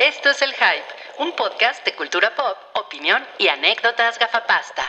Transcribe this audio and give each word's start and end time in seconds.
Esto 0.00 0.30
es 0.30 0.40
El 0.40 0.52
Hype, 0.52 1.22
un 1.22 1.32
podcast 1.36 1.84
de 1.84 1.94
cultura 1.94 2.34
pop, 2.34 2.56
opinión 2.86 3.20
y 3.38 3.48
anécdotas 3.48 4.18
gafapasta. 4.18 4.82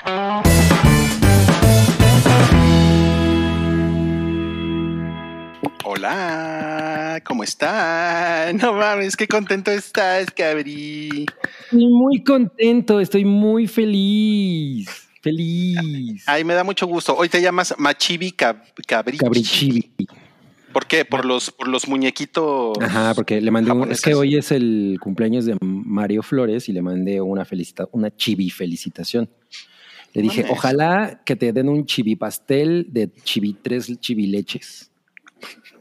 Hola, 5.84 7.22
¿cómo 7.26 7.44
están? 7.44 8.56
No 8.56 8.72
mames, 8.72 9.18
qué 9.18 9.28
contento 9.28 9.70
estás, 9.70 10.32
cabrí. 10.32 11.26
Estoy 11.66 11.88
muy 11.90 12.24
contento, 12.24 13.02
estoy 13.02 13.26
muy 13.26 13.68
feliz. 13.68 15.10
Feliz. 15.22 16.24
Ay, 16.26 16.46
me 16.46 16.54
da 16.54 16.64
mucho 16.64 16.88
gusto. 16.88 17.18
Hoy 17.18 17.28
te 17.28 17.42
llamas 17.42 17.76
Machibi 17.78 18.32
Cab 18.32 18.64
Cabrichi. 18.88 19.18
Cabrichibi. 19.18 19.92
¿Por 20.72 20.88
qué? 20.88 21.06
Por 21.06 21.26
los, 21.26 21.52
por 21.52 21.68
los 21.68 21.88
muñequitos. 21.88 22.78
Ajá, 22.82 23.14
porque 23.14 23.42
le 23.42 23.52
mandé 23.52 23.72
un, 23.72 23.92
es 23.92 24.02
que 24.02 24.14
hoy 24.14 24.38
es 24.38 24.52
el 24.52 24.98
cumpleaños 25.02 25.46
de 25.46 25.58
Mario 25.62 26.24
Flores 26.24 26.70
y 26.70 26.74
le 26.74 26.82
mandé 26.82 27.22
una 27.22 27.46
felicita, 27.46 27.88
una 27.92 28.16
chibi 28.16 28.50
felicitación. 28.50 29.30
Le 30.14 30.22
dije, 30.22 30.42
Mames. 30.44 30.58
ojalá 30.58 31.22
que 31.26 31.36
te 31.36 31.54
den 31.54 31.70
un 31.70 31.86
chibi 31.86 32.16
pastel 32.16 32.88
de 32.90 33.10
chibi, 33.24 33.54
tres 33.54 34.00
chivileches. 34.00 34.92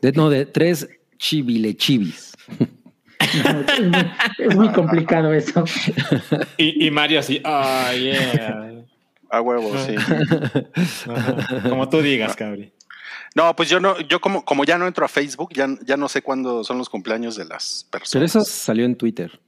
De, 0.01 0.13
no, 0.13 0.31
de 0.31 0.47
tres 0.47 0.89
chivilechibis. 1.19 2.33
Es 3.21 3.81
muy, 3.85 4.07
es 4.39 4.57
muy 4.57 4.69
complicado 4.73 5.33
eso. 5.33 5.65
Y, 6.57 6.87
y 6.87 6.91
Mario 6.91 7.21
así, 7.21 7.41
ah, 7.45 7.93
yeah. 7.95 8.85
A 9.31 9.41
huevo, 9.41 9.73
sí. 9.79 9.95
Ajá. 11.09 11.69
Como 11.69 11.89
tú 11.89 12.03
digas, 12.03 12.35
cabri. 12.35 12.73
No, 13.35 13.55
pues 13.55 13.69
yo 13.69 13.79
no, 13.81 13.99
yo 14.01 14.21
como, 14.21 14.45
como 14.45 14.65
ya 14.65 14.77
no 14.79 14.87
entro 14.87 15.05
a 15.05 15.09
Facebook, 15.09 15.51
ya, 15.55 15.69
ya 15.85 15.97
no 15.97 16.09
sé 16.09 16.23
cuándo 16.23 16.65
son 16.65 16.79
los 16.79 16.89
cumpleaños 16.89 17.37
de 17.37 17.45
las 17.45 17.87
Pero 17.91 18.01
personas. 18.03 18.31
eso 18.31 18.45
salió 18.45 18.85
en 18.85 18.97
Twitter. 18.97 19.41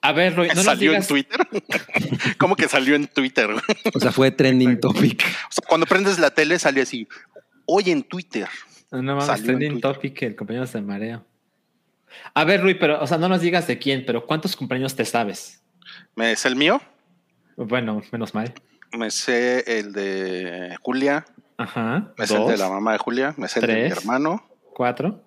A 0.00 0.12
ver, 0.12 0.34
Roy, 0.36 0.48
no 0.48 0.54
nos 0.54 0.64
¿Salió 0.64 0.92
en 0.92 1.00
digas. 1.02 1.08
Twitter? 1.08 1.40
¿Cómo 2.38 2.54
que 2.56 2.68
salió 2.68 2.94
en 2.94 3.06
Twitter? 3.08 3.50
O 3.94 4.00
sea, 4.00 4.12
fue 4.12 4.30
trending 4.30 4.78
topic. 4.80 5.22
O 5.48 5.52
sea, 5.52 5.64
cuando 5.68 5.86
prendes 5.86 6.18
la 6.18 6.30
tele 6.30 6.58
sale 6.58 6.82
así, 6.82 7.06
hoy 7.66 7.90
en 7.90 8.02
Twitter. 8.04 8.48
No 8.90 9.02
mames, 9.02 9.26
Salió 9.26 9.40
en 9.40 9.44
trending 9.58 9.70
Twitter. 9.80 9.92
topic, 9.94 10.22
el 10.22 10.36
cumpleaños 10.36 10.72
de 10.72 10.80
Mareo. 10.82 11.24
A 12.34 12.44
ver, 12.44 12.62
Rui, 12.62 12.74
pero, 12.74 13.00
o 13.02 13.06
sea, 13.06 13.18
no 13.18 13.28
nos 13.28 13.40
digas 13.40 13.66
de 13.66 13.78
quién, 13.78 14.04
pero 14.06 14.24
¿cuántos 14.26 14.56
cumpleaños 14.56 14.94
te 14.96 15.04
sabes? 15.04 15.62
¿Me 16.14 16.32
es 16.32 16.44
el 16.46 16.56
mío? 16.56 16.80
Bueno, 17.56 18.02
menos 18.12 18.34
mal. 18.34 18.52
Me 18.92 19.10
sé 19.10 19.78
el 19.78 19.92
de 19.92 20.76
Julia, 20.80 21.24
Ajá. 21.58 22.12
me 22.16 22.24
el 22.24 22.28
Dos, 22.30 22.48
de 22.50 22.56
la 22.56 22.68
mamá 22.70 22.92
de 22.92 22.98
Julia, 22.98 23.34
me 23.36 23.48
sé 23.48 23.60
el 23.60 23.66
de 23.66 23.74
mi 23.74 23.80
tres. 23.88 23.98
hermano, 23.98 24.48
cuatro. 24.74 25.22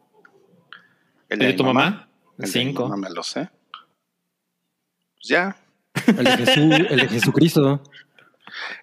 el 1.30 1.42
¿El 1.42 1.48
de 1.50 1.54
tu 1.54 1.64
mamá? 1.64 2.08
el 2.40 2.46
de 2.46 2.52
Cinco. 2.52 2.88
mamá 2.90 3.10
me 3.10 3.14
lo 3.14 3.22
sé. 3.22 3.50
Pues 5.16 5.28
ya, 5.28 5.56
El 6.08 6.24
de, 6.24 6.38
Jesús- 6.38 6.88
el 6.90 6.98
de 7.00 7.08
Jesucristo. 7.10 7.84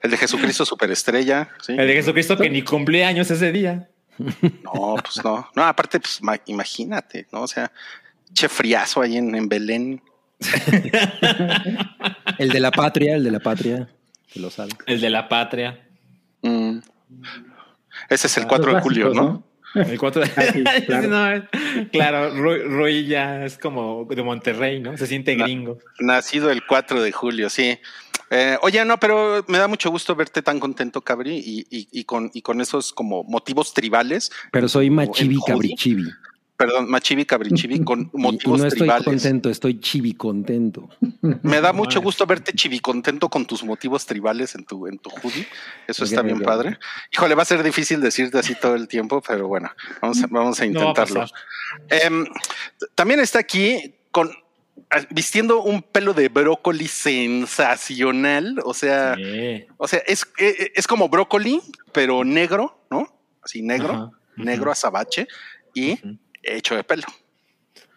el 0.03 0.11
de 0.11 0.17
Jesucristo 0.17 0.65
Superestrella, 0.65 1.49
sí. 1.63 1.73
El 1.73 1.87
de 1.89 1.95
Jesucristo 1.95 2.37
que 2.37 2.49
ni 2.51 2.63
cumpleaños 2.63 3.31
ese 3.31 3.51
día. 3.51 3.89
No, 4.19 4.97
pues 5.03 5.23
no. 5.25 5.49
No, 5.55 5.63
aparte, 5.65 6.01
pues 6.01 6.23
ma- 6.23 6.41
imagínate, 6.47 7.27
¿no? 7.33 7.43
O 7.43 7.47
sea, 7.49 7.71
che 8.33 8.49
friazo 8.49 9.01
ahí 9.01 9.17
en, 9.17 9.35
en 9.35 9.49
Belén. 9.49 10.03
El 12.39 12.51
de 12.51 12.61
la 12.61 12.71
patria, 12.71 13.17
el 13.17 13.25
de 13.25 13.31
la 13.31 13.41
patria. 13.41 13.89
Que 14.33 14.41
lo 14.41 14.51
sabe. 14.51 14.71
El 14.87 15.01
de 15.01 15.11
la 15.11 15.29
patria. 15.29 15.87
Mm. 16.43 16.79
Ese 18.09 18.27
es 18.27 18.37
el 18.37 18.45
Los 18.45 18.49
4 18.51 18.75
de 18.75 18.81
julio, 18.81 19.13
¿no? 19.15 19.45
El 19.75 19.99
4 19.99 20.23
de... 20.23 20.31
Ah, 20.37 20.43
sí, 20.53 20.65
claro. 20.87 21.09
No, 21.09 21.49
claro, 21.93 22.31
Rui, 22.35 22.63
Rui 22.63 23.07
ya 23.07 23.45
es 23.45 23.59
como 23.59 24.07
de 24.09 24.23
Monterrey, 24.23 24.81
¿no? 24.81 24.97
Se 24.97 25.07
siente 25.07 25.35
gringo. 25.35 25.79
Nacido 26.01 26.51
el 26.51 26.65
4 26.67 27.03
de 27.03 27.13
julio, 27.13 27.51
sí. 27.51 27.79
Eh, 28.31 28.59
oye, 28.63 28.85
no, 28.85 28.99
pero 28.99 29.45
me 29.49 29.57
da 29.59 29.69
mucho 29.69 29.91
gusto 29.91 30.15
verte 30.15 30.43
tan 30.43 30.61
contento, 30.61 31.01
Cabri, 31.01 31.37
y, 31.39 31.67
y- 31.71 31.89
y 31.91 32.05
con, 32.05 32.31
y 32.35 32.43
con 32.43 32.61
esos 32.61 32.93
como 32.93 33.25
motivos 33.25 33.73
tribales. 33.73 34.31
Pero 34.53 34.69
soy 34.69 34.91
machibi 34.91 35.37
en 35.47 35.55
hoodie. 35.55 35.77
Perdón, 36.59 36.91
machivi, 36.91 37.25
cabrichivi, 37.25 37.81
con 37.85 38.01
Y, 38.13 38.19
y 38.19 38.21
motivos 38.21 38.61
no 38.61 38.67
estoy 38.67 38.81
tribales. 38.81 39.05
contento, 39.05 39.49
estoy 39.49 39.79
chibi 39.81 40.13
contento. 40.15 40.89
Me 41.43 41.61
da 41.61 41.73
mucho 41.73 42.01
gusto 42.03 42.27
verte 42.27 42.53
chivi 42.53 42.81
contento 42.81 43.29
con 43.29 43.47
tus 43.47 43.63
motivos 43.63 44.05
tribales 44.05 44.55
en 44.57 44.65
tu, 44.65 44.87
en 44.89 44.99
tu 44.99 45.09
hoodie. 45.09 45.47
Eso 45.87 46.03
está 46.05 46.21
bien 46.21 46.39
ok. 46.39 46.45
padre. 46.45 46.79
Híjole, 47.13 47.37
va 47.37 47.43
a 47.43 47.47
ser 47.47 47.63
difícil 47.63 48.01
decirte 48.01 48.39
así 48.41 48.57
todo 48.61 48.75
el 48.75 48.89
tiempo, 48.89 49.23
pero 49.27 49.47
bueno, 49.47 49.71
vamos 50.03 50.21
a, 50.23 50.27
vamos 50.29 50.61
a 50.61 50.67
No 50.67 50.81
va 50.81 50.87
a 50.87 50.91
intentarlo. 50.91 51.27
Em, 51.91 52.27
también 52.97 53.21
está 53.21 53.39
aquí 53.39 53.95
con 54.11 54.29
ah, 54.91 55.01
vistiendo 55.11 55.63
un 55.63 55.81
pelo 55.83 56.13
de 56.13 56.29
brócoli 56.29 56.89
sensacional. 56.89 58.59
O 58.65 58.75
sea, 58.75 59.15
Sí. 59.15 59.65
o 59.77 59.87
sea, 59.87 60.01
es, 60.07 60.27
eh, 60.39 60.73
es 60.75 60.87
como 60.89 61.09
brócoli, 61.09 61.61
pero 61.93 62.25
negro, 62.25 62.85
¿no? 62.91 63.07
Así 63.43 63.63
negro, 63.63 63.93
Ajá. 63.93 64.11
negro 64.37 64.73
azabache 64.73 65.29
y. 65.73 65.99
hecho 66.57 66.75
de 66.77 66.85
pelo. 66.85 67.05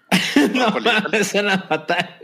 No, 0.54 1.24
suena 1.24 1.60
fatal. 1.70 2.20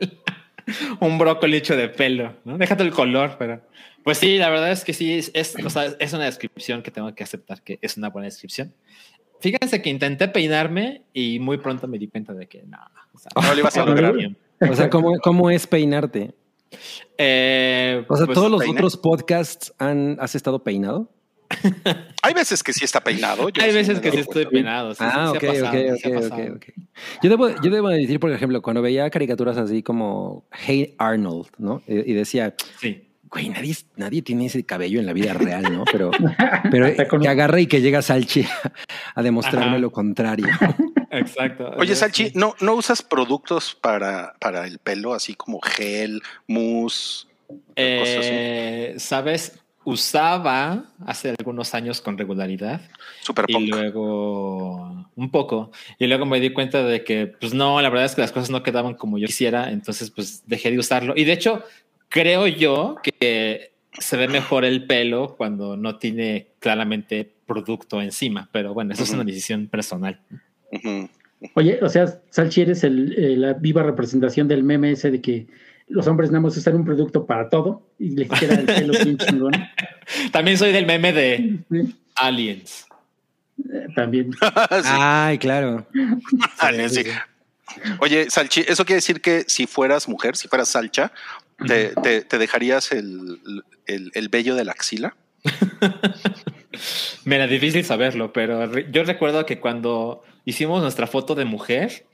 Un 0.99 1.17
brócoli 1.17 1.57
hecho 1.57 1.77
de 1.77 1.87
pelo, 1.87 2.35
¿no? 2.43 2.57
Déjate 2.57 2.83
el 2.83 2.91
color, 2.91 3.37
pero. 3.39 3.61
Pues 4.03 4.17
sí, 4.17 4.37
la 4.37 4.49
verdad 4.49 4.71
es 4.71 4.83
que 4.83 4.93
sí, 4.93 5.13
es, 5.13 5.31
es, 5.33 5.55
o 5.63 5.69
sea, 5.69 5.85
es 5.99 6.13
una 6.13 6.25
descripción 6.25 6.81
que 6.81 6.91
tengo 6.91 7.13
que 7.13 7.23
aceptar 7.23 7.61
que 7.61 7.79
es 7.81 7.97
una 7.97 8.09
buena 8.09 8.25
descripción. 8.25 8.73
Fíjense 9.39 9.81
que 9.81 9.89
intenté 9.89 10.27
peinarme 10.27 11.03
y 11.13 11.39
muy 11.39 11.57
pronto 11.57 11.87
me 11.87 11.97
di 11.97 12.07
cuenta 12.07 12.33
de 12.33 12.47
que 12.47 12.63
no. 12.63 12.77
o 13.13 13.19
sea, 13.19 13.29
No 13.35 13.53
lo 13.53 13.59
ibas 13.59 13.77
a 13.77 13.85
lograr. 13.85 14.15
O 14.59 14.75
sea, 14.75 14.89
¿cómo, 14.89 15.17
cómo 15.21 15.49
es 15.49 15.67
peinarte? 15.67 16.33
Eh, 17.17 18.05
O 18.07 18.15
sea, 18.17 18.25
pues, 18.25 18.35
todos 18.35 18.51
los 18.51 18.67
otros 18.67 18.97
podcasts 18.97 19.73
han, 19.77 20.17
has 20.19 20.35
estado 20.35 20.63
peinado. 20.63 21.09
Hay 22.23 22.33
veces 22.33 22.61
que 22.63 22.73
sí 22.73 22.83
está 22.83 23.01
peinado. 23.01 23.49
yo 23.49 23.63
hay 23.63 23.69
sí 23.71 23.75
veces 23.77 23.99
que 23.99 24.11
sí 24.11 24.17
estoy 24.19 24.45
peinado. 24.47 24.93
sí, 24.93 25.03
ah, 25.03 25.33
sí, 25.39 25.47
ok, 25.47 26.55
ok. 26.55 26.65
Yo 27.23 27.29
debo, 27.29 27.49
yo 27.61 27.71
debo 27.71 27.89
decir, 27.89 28.19
por 28.19 28.31
ejemplo, 28.31 28.61
cuando 28.61 28.81
veía 28.81 29.09
caricaturas 29.09 29.57
así 29.57 29.81
como 29.83 30.45
Hey 30.51 30.95
Arnold, 30.97 31.47
¿no? 31.57 31.81
Y, 31.87 32.11
y 32.11 32.13
decía, 32.13 32.53
Sí. 32.79 33.07
güey, 33.29 33.49
nadie, 33.49 33.75
nadie 33.95 34.21
tiene 34.21 34.47
ese 34.47 34.63
cabello 34.65 34.99
en 34.99 35.05
la 35.05 35.13
vida 35.13 35.33
real, 35.33 35.63
¿no? 35.71 35.85
Pero, 35.91 36.11
pero 36.71 37.19
que 37.19 37.27
agarre 37.27 37.61
y 37.61 37.67
que 37.67 37.81
llega 37.81 38.01
Salchi 38.01 38.45
a 39.15 39.21
demostrarme 39.21 39.71
Ajá. 39.71 39.77
lo 39.79 39.91
contrario. 39.91 40.47
Exacto. 41.11 41.71
Oye, 41.77 41.95
Salchi, 41.95 42.25
sí. 42.27 42.31
¿no, 42.35 42.55
¿no 42.59 42.73
usas 42.73 43.01
productos 43.01 43.73
para, 43.79 44.33
para 44.39 44.65
el 44.67 44.79
pelo, 44.79 45.13
así 45.13 45.33
como 45.35 45.59
gel, 45.61 46.21
mousse? 46.47 47.25
cosas 47.47 48.17
así? 48.17 48.29
Eh, 48.33 48.95
¿Sabes? 48.97 49.57
Usaba 49.89 50.83
hace 51.05 51.29
algunos 51.29 51.73
años 51.73 52.01
con 52.01 52.17
regularidad. 52.17 52.81
Super 53.21 53.45
y 53.47 53.53
punk. 53.53 53.69
luego 53.69 55.09
un 55.15 55.31
poco. 55.31 55.71
Y 55.97 56.07
luego 56.07 56.25
me 56.25 56.41
di 56.41 56.49
cuenta 56.49 56.83
de 56.83 57.05
que 57.05 57.27
pues 57.27 57.53
no, 57.53 57.81
la 57.81 57.89
verdad 57.89 58.03
es 58.03 58.13
que 58.13 58.19
las 58.19 58.33
cosas 58.33 58.49
no 58.49 58.63
quedaban 58.63 58.95
como 58.95 59.17
yo 59.17 59.27
quisiera, 59.27 59.71
entonces 59.71 60.11
pues 60.11 60.43
dejé 60.45 60.71
de 60.71 60.79
usarlo. 60.79 61.13
Y 61.15 61.23
de 61.23 61.31
hecho 61.31 61.63
creo 62.09 62.47
yo 62.47 62.97
que 63.01 63.71
se 63.93 64.17
ve 64.17 64.27
mejor 64.27 64.65
el 64.65 64.85
pelo 64.87 65.37
cuando 65.37 65.77
no 65.77 65.97
tiene 65.97 66.49
claramente 66.59 67.31
producto 67.45 68.01
encima, 68.01 68.49
pero 68.51 68.73
bueno, 68.73 68.93
eso 68.93 69.03
es 69.03 69.11
una 69.11 69.23
decisión 69.23 69.67
personal. 69.67 70.19
Oye, 71.53 71.79
o 71.81 71.87
sea, 71.87 72.19
Salchi 72.29 72.59
eres 72.59 72.83
el, 72.83 73.13
eh, 73.17 73.37
la 73.37 73.53
viva 73.53 73.83
representación 73.83 74.49
del 74.49 74.65
meme 74.65 74.91
ese 74.91 75.11
de 75.11 75.21
que 75.21 75.47
los 75.87 76.05
hombres 76.07 76.31
nada 76.31 76.41
más 76.41 76.57
usan 76.57 76.75
un 76.75 76.85
producto 76.85 77.25
para 77.25 77.49
todo 77.49 77.87
y 77.97 78.09
les 78.11 78.29
queda 78.29 78.55
el 78.55 78.65
pelo 78.65 78.93
bien 78.93 79.17
chingón. 79.17 79.53
También 80.31 80.57
soy 80.57 80.71
del 80.71 80.85
meme 80.85 81.13
de 81.13 81.59
Sí, 81.69 81.95
Aliens. 82.15 82.85
eh, 83.71 83.87
También. 83.95 84.31
Sí, 84.33 84.37
Ay, 84.85 85.37
claro. 85.37 85.87
Alien, 86.59 86.89
sí. 86.89 87.03
Oye, 87.99 88.29
Salchi, 88.29 88.61
¿eso 88.67 88.85
quiere 88.85 88.97
decir 88.97 89.21
que 89.21 89.43
si 89.47 89.67
fueras 89.67 90.07
mujer, 90.07 90.35
si 90.35 90.47
fueras 90.47 90.69
salcha, 90.69 91.11
te, 91.67 91.89
te- 92.01 92.21
te 92.21 92.37
dejarías 92.37 92.91
el, 92.91 93.39
el, 93.85 94.11
el 94.13 94.29
vello 94.29 94.55
de 94.55 94.65
la 94.65 94.71
axila? 94.71 95.15
Me 97.25 97.35
era 97.35 97.47
difícil 97.47 97.83
saberlo, 97.85 98.31
pero 98.33 98.67
re- 98.67 98.87
yo 98.91 99.03
recuerdo 99.03 99.45
que 99.45 99.59
cuando 99.59 100.23
hicimos 100.45 100.81
nuestra 100.81 101.07
foto 101.07 101.35
de 101.35 101.45
mujer, 101.45 102.05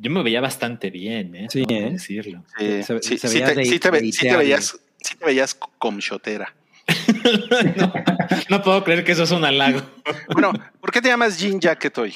yo 0.00 0.10
me 0.10 0.22
veía 0.22 0.40
bastante 0.40 0.90
bien, 0.90 1.34
¿eh? 1.34 1.46
Sí, 1.50 1.64
¿eh? 1.68 1.90
decirlo. 1.92 2.44
Sí, 2.58 2.82
Se- 2.82 3.02
sí, 3.02 3.18
se 3.18 3.28
sí 3.28 3.34
veía 3.38 3.46
te, 3.46 3.54
de- 3.54 3.64
sí 3.64 3.78
te 3.78 3.90
ve- 3.90 3.98
sí 4.00 4.10
te 4.10 4.16
deiteable. 4.18 4.44
veías, 4.44 4.78
sí 5.00 5.16
te 5.16 5.24
veías 5.24 5.54
con 5.54 5.98
shotera. 5.98 6.54
no, 7.76 7.92
no 8.50 8.62
puedo 8.62 8.84
creer 8.84 9.04
que 9.04 9.12
eso 9.12 9.22
es 9.22 9.30
un 9.30 9.44
halago. 9.44 9.80
Bueno, 10.32 10.52
¿por 10.80 10.90
qué 10.90 11.00
te 11.00 11.08
llamas 11.08 11.38
Jean 11.38 11.58
Jacket 11.60 11.96
hoy? 11.98 12.14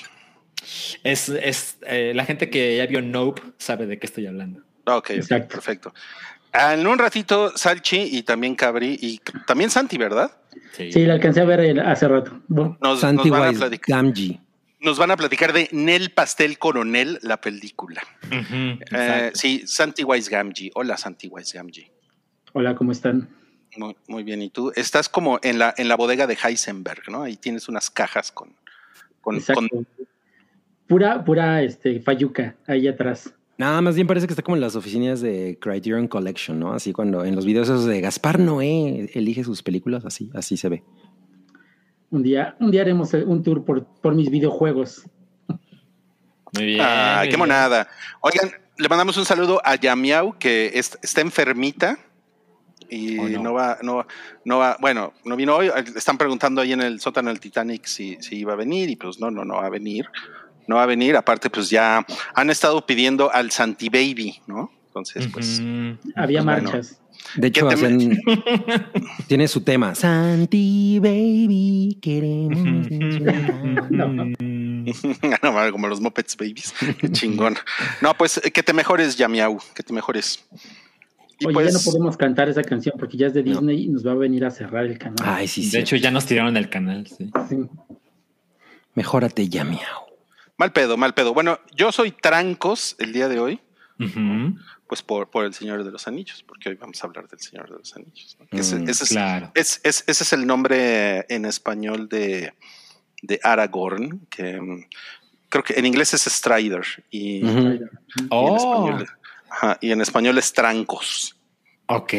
Es, 1.05 1.29
es 1.29 1.79
eh, 1.87 2.13
la 2.15 2.25
gente 2.25 2.51
que 2.51 2.77
ya 2.77 2.87
vio 2.87 3.01
Nope 3.01 3.41
sabe 3.59 3.87
de 3.87 3.99
qué 3.99 4.07
estoy 4.07 4.27
hablando. 4.27 4.61
Ah, 4.85 4.97
Ok, 4.97 5.05
ok, 5.11 5.17
Exacto. 5.17 5.55
perfecto. 5.55 5.95
En 6.53 6.87
un 6.87 6.99
ratito, 6.99 7.53
Salchi 7.57 8.09
y 8.19 8.23
también 8.23 8.55
Cabri 8.55 8.99
y 9.01 9.21
también 9.47 9.71
Santi, 9.71 9.99
¿verdad? 9.99 10.31
Sí, 10.73 10.91
la 11.05 11.15
alcancé 11.15 11.41
a 11.43 11.45
ver 11.45 11.79
hace 11.81 12.09
rato. 12.09 12.41
Nos, 12.49 13.01
Santi 13.01 13.29
nos 13.29 13.39
van 13.39 13.43
a 13.43 13.49
Wise 13.51 13.59
platicar. 13.61 13.97
Gamgee. 13.97 14.41
Nos 14.81 14.99
van 14.99 15.11
a 15.11 15.17
platicar 15.17 15.53
de 15.53 15.69
Nel 15.73 16.11
Pastel 16.11 16.59
Coronel, 16.59 17.19
la 17.23 17.41
película. 17.41 18.03
Eh, 18.31 19.31
sí, 19.35 19.63
Santi 19.67 20.05
Wise 20.05 20.31
Gamgee. 20.31 20.71
Hola, 20.75 20.97
Santi 20.97 21.29
Wise 21.29 21.57
Gamgee. 21.57 21.91
Hola, 22.53 22.75
¿cómo 22.75 22.93
están? 22.93 23.29
Muy, 23.77 23.97
muy 24.07 24.23
bien. 24.25 24.43
¿Y 24.43 24.51
tú? 24.51 24.73
Estás 24.75 25.09
como 25.09 25.39
en 25.43 25.59
la, 25.59 25.75
en 25.77 25.89
la 25.89 25.97
bodega 25.97 26.27
de 26.27 26.37
Heisenberg, 26.43 27.11
¿no? 27.11 27.23
Ahí 27.25 27.37
tienes 27.37 27.69
unas 27.69 27.91
cajas 27.91 28.33
con. 28.33 28.55
con, 29.21 29.37
Exacto. 29.37 29.67
con- 29.71 29.87
Pura, 30.87 31.23
pura 31.23 31.63
este, 31.63 32.01
fayuca 32.01 32.57
ahí 32.67 32.89
atrás. 32.89 33.35
Nada, 33.59 33.81
más 33.83 33.95
bien 33.95 34.07
parece 34.07 34.27
que 34.27 34.33
está 34.33 34.43
como 34.43 34.57
en 34.57 34.63
las 34.63 34.75
oficinas 34.75 35.21
de 35.21 35.59
Criterion 35.61 36.09
Collection, 36.09 36.59
¿no? 36.59 36.73
Así 36.73 36.93
cuando 36.95 37.25
en 37.27 37.35
los 37.37 37.45
videos 37.45 37.69
esos 37.69 37.85
de 37.85 38.01
Gaspar 38.01 38.39
Noé 38.39 39.11
elige 39.13 39.45
sus 39.45 39.63
películas, 39.63 40.07
así, 40.07 40.31
así 40.33 40.57
se 40.57 40.69
ve. 40.71 40.85
Un 42.11 42.23
día, 42.23 42.57
un 42.61 42.71
día 42.71 42.81
haremos 42.83 43.13
un 43.13 43.43
tour 43.43 43.65
por, 43.65 43.85
por 43.85 44.15
mis 44.15 44.31
videojuegos. 44.31 45.05
Muy 46.55 46.65
bien. 46.65 46.81
Ah, 46.83 47.17
muy 47.19 47.25
qué 47.27 47.29
bien. 47.31 47.39
monada. 47.41 47.89
Oigan, 48.21 48.51
le 48.79 48.89
mandamos 48.89 49.17
un 49.19 49.25
saludo 49.27 49.61
a 49.65 49.75
Yamiau, 49.77 50.39
que 50.39 50.71
es- 50.75 50.99
está 51.03 51.21
enfermita. 51.21 51.99
Y 52.91 53.19
Oh, 53.19 53.29
no. 53.29 53.43
no. 53.43 53.53
va, 53.53 53.79
no, 53.83 54.07
no 54.47 54.59
va, 54.59 54.79
bueno, 54.81 55.13
no 55.27 55.37
vino 55.37 55.55
hoy. 55.57 55.71
Están 55.95 56.17
preguntando 56.17 56.63
ahí 56.63 56.73
en 56.73 56.81
el 56.81 57.01
sótano 57.01 57.29
del 57.29 57.39
Titanic 57.41 57.85
si, 57.85 58.17
si 58.21 58.37
iba 58.37 58.55
a 58.55 58.57
venir, 58.57 58.89
y 58.89 58.97
pues 58.97 59.21
no, 59.21 59.31
no, 59.31 59.45
no 59.45 59.57
va 59.57 59.67
a 59.67 59.71
venir. 59.71 60.07
No 60.67 60.77
va 60.77 60.85
a 60.85 60.87
venir. 60.87 61.15
Aparte, 61.17 61.51
pues 61.51 61.69
ya 61.69 62.07
han 62.35 62.49
estado 62.51 62.87
pidiendo 62.87 63.31
al 63.33 63.51
Santi 63.51 63.91
Baby, 63.91 64.41
¿no? 64.47 64.71
Entonces, 64.87 65.29
pues. 65.31 65.61
Había 66.17 66.43
Pues 66.43 66.63
bueno. 66.63 66.71
De 67.37 67.49
hecho, 67.49 67.69
¿Qué 67.69 67.77
te 67.77 67.81
hacen- 67.87 68.23
tiene 69.27 69.49
su 69.49 69.61
tema. 69.63 69.95
Santi 69.95 70.99
Baby, 70.99 71.99
queremos. 72.01 72.59
no, 73.91 74.09
mames, 75.53 75.73
como 75.73 75.89
los 75.89 76.01
Muppets 76.01 76.37
Babies. 76.37 76.75
Qué 76.99 77.11
chingón. 77.13 77.57
No, 78.01 78.15
pues 78.15 78.41
que 78.53 78.63
te 78.63 78.73
mejores, 78.73 79.17
Yamiau, 79.17 79.59
que 79.75 79.83
te 79.83 79.93
mejores. 79.93 80.45
Y 81.41 81.47
Oye, 81.47 81.55
pues, 81.55 81.73
ya 81.73 81.79
no 81.79 81.85
podemos 81.85 82.17
cantar 82.17 82.49
esa 82.49 82.63
canción 82.63 82.95
porque 82.99 83.17
ya 83.17 83.29
es 83.29 83.35
de 83.35 83.43
Disney 83.43 83.85
y 83.85 83.89
nos 83.89 84.05
va 84.07 84.13
a 84.13 84.15
venir 84.17 84.45
a 84.45 84.51
cerrar 84.51 84.87
el 84.87 84.99
canal. 84.99 85.19
Ay, 85.23 85.47
sí, 85.47 85.63
sí. 85.65 85.71
De 85.71 85.81
hecho, 85.81 85.95
ya 85.97 86.11
nos 86.11 86.27
tiraron 86.27 86.57
el 86.57 86.69
canal. 86.69 87.07
Sí. 87.07 87.31
Sí. 87.49 87.57
Mejórate 88.95 89.49
ya, 89.49 89.63
miau. 89.65 90.07
mal 90.57 90.73
pedo, 90.73 90.97
mal 90.97 91.15
pedo. 91.15 91.33
Bueno, 91.35 91.61
yo 91.77 91.93
soy 91.93 92.11
Trancos 92.11 92.97
el 92.99 93.13
día 93.13 93.29
de 93.29 93.39
hoy. 93.39 93.61
Pues 94.87 95.03
por, 95.03 95.29
por 95.29 95.45
el 95.45 95.53
Señor 95.55 95.83
de 95.85 95.91
los 95.91 96.07
Anillos, 96.07 96.45
porque 96.47 96.69
hoy 96.69 96.77
vamos 96.77 97.03
a 97.03 97.07
hablar 97.07 97.29
del 97.29 97.41
Señor 97.41 97.69
de 97.71 97.79
los 97.79 97.95
Anillos. 97.97 98.37
¿no? 98.39 98.47
Que 98.47 98.61
ese, 98.61 98.77
Mm, 98.77 98.89
ese 98.89 99.07
Claro. 99.07 99.51
es- 99.55 99.81
es- 99.83 100.05
ese 100.07 100.23
es 100.25 100.33
el 100.33 100.47
nombre 100.47 101.27
en 101.29 101.45
español 101.45 102.09
de, 102.09 102.55
de 103.23 103.41
Aragorn, 103.43 104.27
que 104.31 104.61
mm, 104.61 104.85
creo 105.49 105.65
que 105.65 105.75
en 105.75 105.87
inglés 105.87 106.15
es 106.15 106.23
Strider 106.23 106.85
y, 107.11 107.39
en, 107.47 107.81
Oh, 108.31 108.57
español, 108.57 109.09
ajá, 109.51 109.79
y 109.81 109.91
en 109.91 110.01
español 110.01 110.39
es 110.39 110.53
Trancos. 110.53 111.37
ok. 111.87 112.13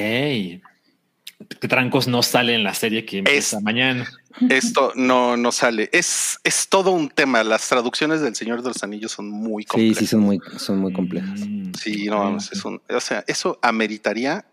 Que 1.60 1.68
Trancos 1.68 2.08
no 2.08 2.22
sale 2.22 2.54
en 2.54 2.64
la 2.64 2.74
serie 2.74 3.06
que 3.06 3.20
empieza 3.20 3.58
Es- 3.58 3.64
mañana. 3.64 4.08
Esto 4.50 4.92
no, 4.96 5.36
no 5.38 5.52
sale. 5.52 5.90
Es, 5.92 6.40
es 6.44 6.68
todo 6.70 6.92
un 6.92 7.10
tema. 7.10 7.44
Las 7.44 7.68
traducciones 7.68 8.22
del 8.22 8.36
Señor 8.36 8.62
de 8.62 8.70
los 8.70 8.84
Anillos 8.84 9.12
son 9.12 9.30
muy 9.30 9.64
Sí, 9.64 9.68
complejas. 9.68 9.98
sí, 9.98 10.08
son 10.08 10.20
muy, 10.22 10.40
son 10.58 10.78
muy 10.80 10.94
complejas. 10.94 11.40
Mm, 11.40 11.74
Sí, 11.74 12.06
no, 12.06 12.20
vamos, 12.20 12.52
es 12.52 12.64
un, 12.66 12.82
o 12.90 13.00
sea, 13.00 13.24
eso 13.28 13.58
ameritaría 13.62 14.46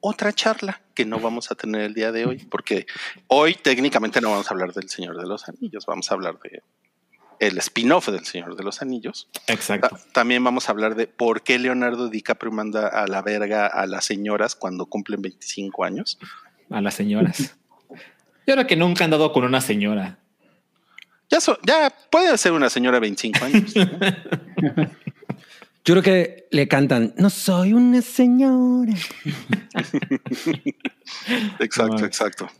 otra 0.00 0.32
charla 0.32 0.80
que 0.94 1.04
no 1.04 1.20
vamos 1.20 1.50
a 1.50 1.54
tener 1.54 1.82
el 1.82 1.94
día 1.94 2.12
de 2.12 2.24
hoy, 2.26 2.38
porque 2.50 2.86
hoy 3.26 3.54
técnicamente 3.54 4.20
no 4.20 4.30
vamos 4.30 4.46
a 4.50 4.54
hablar 4.54 4.72
del 4.72 4.88
Señor 4.88 5.18
de 5.20 5.26
los 5.26 5.48
Anillos, 5.48 5.84
vamos 5.86 6.10
a 6.10 6.14
hablar 6.14 6.38
de 6.42 6.62
el 7.40 7.58
spin-off 7.58 8.08
del 8.08 8.24
Señor 8.24 8.54
de 8.54 8.62
los 8.62 8.82
Anillos. 8.82 9.28
Exacto. 9.48 9.88
Ta- 9.88 9.98
También 10.12 10.44
vamos 10.44 10.68
a 10.68 10.72
hablar 10.72 10.94
de 10.94 11.08
por 11.08 11.42
qué 11.42 11.58
Leonardo 11.58 12.08
DiCaprio 12.08 12.52
manda 12.52 12.86
a 12.86 13.06
la 13.08 13.20
verga 13.22 13.66
a 13.66 13.86
las 13.86 14.04
señoras 14.04 14.54
cuando 14.54 14.86
cumplen 14.86 15.22
25 15.22 15.84
años. 15.84 16.18
A 16.70 16.80
las 16.80 16.94
señoras. 16.94 17.56
Yo 18.46 18.54
creo 18.54 18.66
que 18.66 18.76
nunca 18.76 19.04
han 19.04 19.10
dado 19.10 19.32
con 19.32 19.44
una 19.44 19.60
señora. 19.60 20.18
Ya, 21.30 21.40
so- 21.40 21.58
ya 21.66 21.92
puede 22.10 22.36
ser 22.38 22.52
una 22.52 22.70
señora 22.70 22.96
de 22.96 23.00
25 23.00 23.44
años. 23.44 23.74
Yo 25.82 25.94
creo 25.94 26.02
que 26.02 26.46
le 26.50 26.68
cantan, 26.68 27.14
no 27.16 27.30
soy 27.30 27.72
una 27.72 28.02
señora. 28.02 28.92
Exacto, 31.58 31.96
No. 31.98 32.04
exacto. 32.04 32.50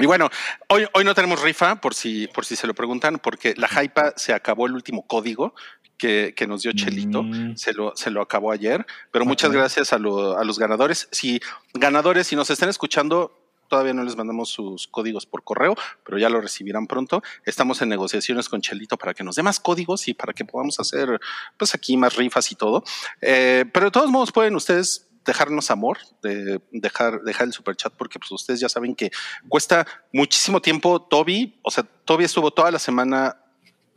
Y 0.00 0.06
bueno, 0.06 0.28
hoy, 0.68 0.86
hoy 0.92 1.04
no 1.04 1.14
tenemos 1.14 1.40
rifa, 1.42 1.80
por 1.80 1.94
si, 1.94 2.26
por 2.28 2.44
si 2.44 2.56
se 2.56 2.66
lo 2.66 2.74
preguntan, 2.74 3.18
porque 3.18 3.54
la 3.56 3.68
Hypa 3.68 4.12
se 4.16 4.32
acabó 4.32 4.66
el 4.66 4.72
último 4.74 5.06
código 5.06 5.54
que, 5.96 6.34
que 6.36 6.46
nos 6.46 6.62
dio 6.62 6.72
Chelito. 6.72 7.22
Mm. 7.22 7.56
Se 7.56 7.72
lo, 7.72 7.94
se 7.96 8.10
lo 8.10 8.20
acabó 8.20 8.50
ayer, 8.52 8.84
pero 9.12 9.24
muchas 9.24 9.50
Ok. 9.50 9.56
gracias 9.56 9.92
a, 9.92 9.98
lo- 9.98 10.36
a 10.36 10.44
los 10.44 10.58
ganadores. 10.58 11.08
Si 11.12 11.40
ganadores, 11.72 12.26
si 12.26 12.34
nos 12.36 12.50
están 12.50 12.68
escuchando, 12.68 13.40
todavía 13.68 13.94
no 13.94 14.02
les 14.04 14.16
mandamos 14.16 14.50
sus 14.50 14.88
códigos 14.88 15.24
por 15.26 15.42
correo, 15.44 15.74
pero 16.04 16.18
ya 16.18 16.28
lo 16.28 16.40
recibirán 16.40 16.86
pronto. 16.86 17.22
Estamos 17.44 17.80
en 17.80 17.88
negociaciones 17.88 18.48
con 18.48 18.60
Chelito 18.60 18.96
para 18.98 19.14
que 19.14 19.24
nos 19.24 19.36
dé 19.36 19.42
más 19.42 19.58
códigos 19.60 20.06
y 20.08 20.14
para 20.14 20.32
que 20.32 20.44
podamos 20.44 20.78
hacer, 20.80 21.20
pues 21.56 21.74
aquí 21.74 21.96
más 21.96 22.16
rifas 22.16 22.50
y 22.52 22.56
todo. 22.56 22.82
Eh, 23.20 23.64
pero 23.72 23.86
de 23.86 23.90
todos 23.92 24.10
modos 24.10 24.32
pueden 24.32 24.54
ustedes 24.56 25.08
dejarnos 25.24 25.70
amor, 25.70 25.98
de 26.22 26.60
dejar, 26.72 27.22
dejar 27.22 27.46
el 27.46 27.52
super 27.52 27.76
chat, 27.76 27.92
porque 27.96 28.18
pues 28.18 28.30
ustedes 28.32 28.60
ya 28.60 28.68
saben 28.68 28.94
que 28.94 29.10
cuesta 29.48 29.86
muchísimo 30.12 30.60
tiempo. 30.60 31.00
Toby, 31.02 31.58
o 31.62 31.70
sea, 31.70 31.84
Toby 32.04 32.24
estuvo 32.24 32.50
toda 32.50 32.70
la 32.70 32.78
semana 32.78 33.36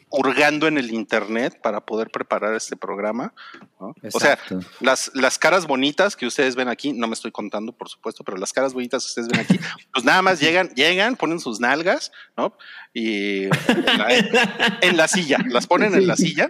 hurgando 0.10 0.68
en 0.68 0.78
el 0.78 0.92
internet 0.94 1.60
para 1.62 1.82
poder 1.86 2.10
preparar 2.10 2.54
este 2.54 2.78
programa. 2.78 3.34
¿no? 3.78 3.94
O 4.14 4.20
sea, 4.22 4.40
las, 4.80 5.12
las 5.14 5.38
caras 5.38 5.68
bonitas 5.68 6.16
que 6.16 6.26
ustedes 6.26 6.56
ven 6.56 6.70
aquí, 6.70 6.94
no 6.94 7.08
me 7.08 7.14
estoy 7.14 7.32
contando, 7.34 7.74
por 7.74 7.90
supuesto, 7.90 8.24
pero 8.24 8.38
las 8.38 8.54
caras 8.54 8.74
bonitas 8.74 9.04
que 9.04 9.08
ustedes 9.10 9.28
ven 9.28 9.42
aquí, 9.42 9.60
pues 9.94 10.06
nada 10.06 10.22
más 10.22 10.40
llegan, 10.40 10.70
llegan, 10.76 11.18
ponen 11.18 11.42
sus 11.42 11.60
nalgas, 11.60 12.14
¿no? 12.38 12.58
Y 12.94 13.44
en 13.44 13.50
la, 13.98 14.78
en 14.82 14.96
la 14.98 15.08
silla, 15.10 15.40
las 15.50 15.68
ponen 15.68 15.94
en 15.94 16.08
la 16.08 16.16
silla 16.16 16.50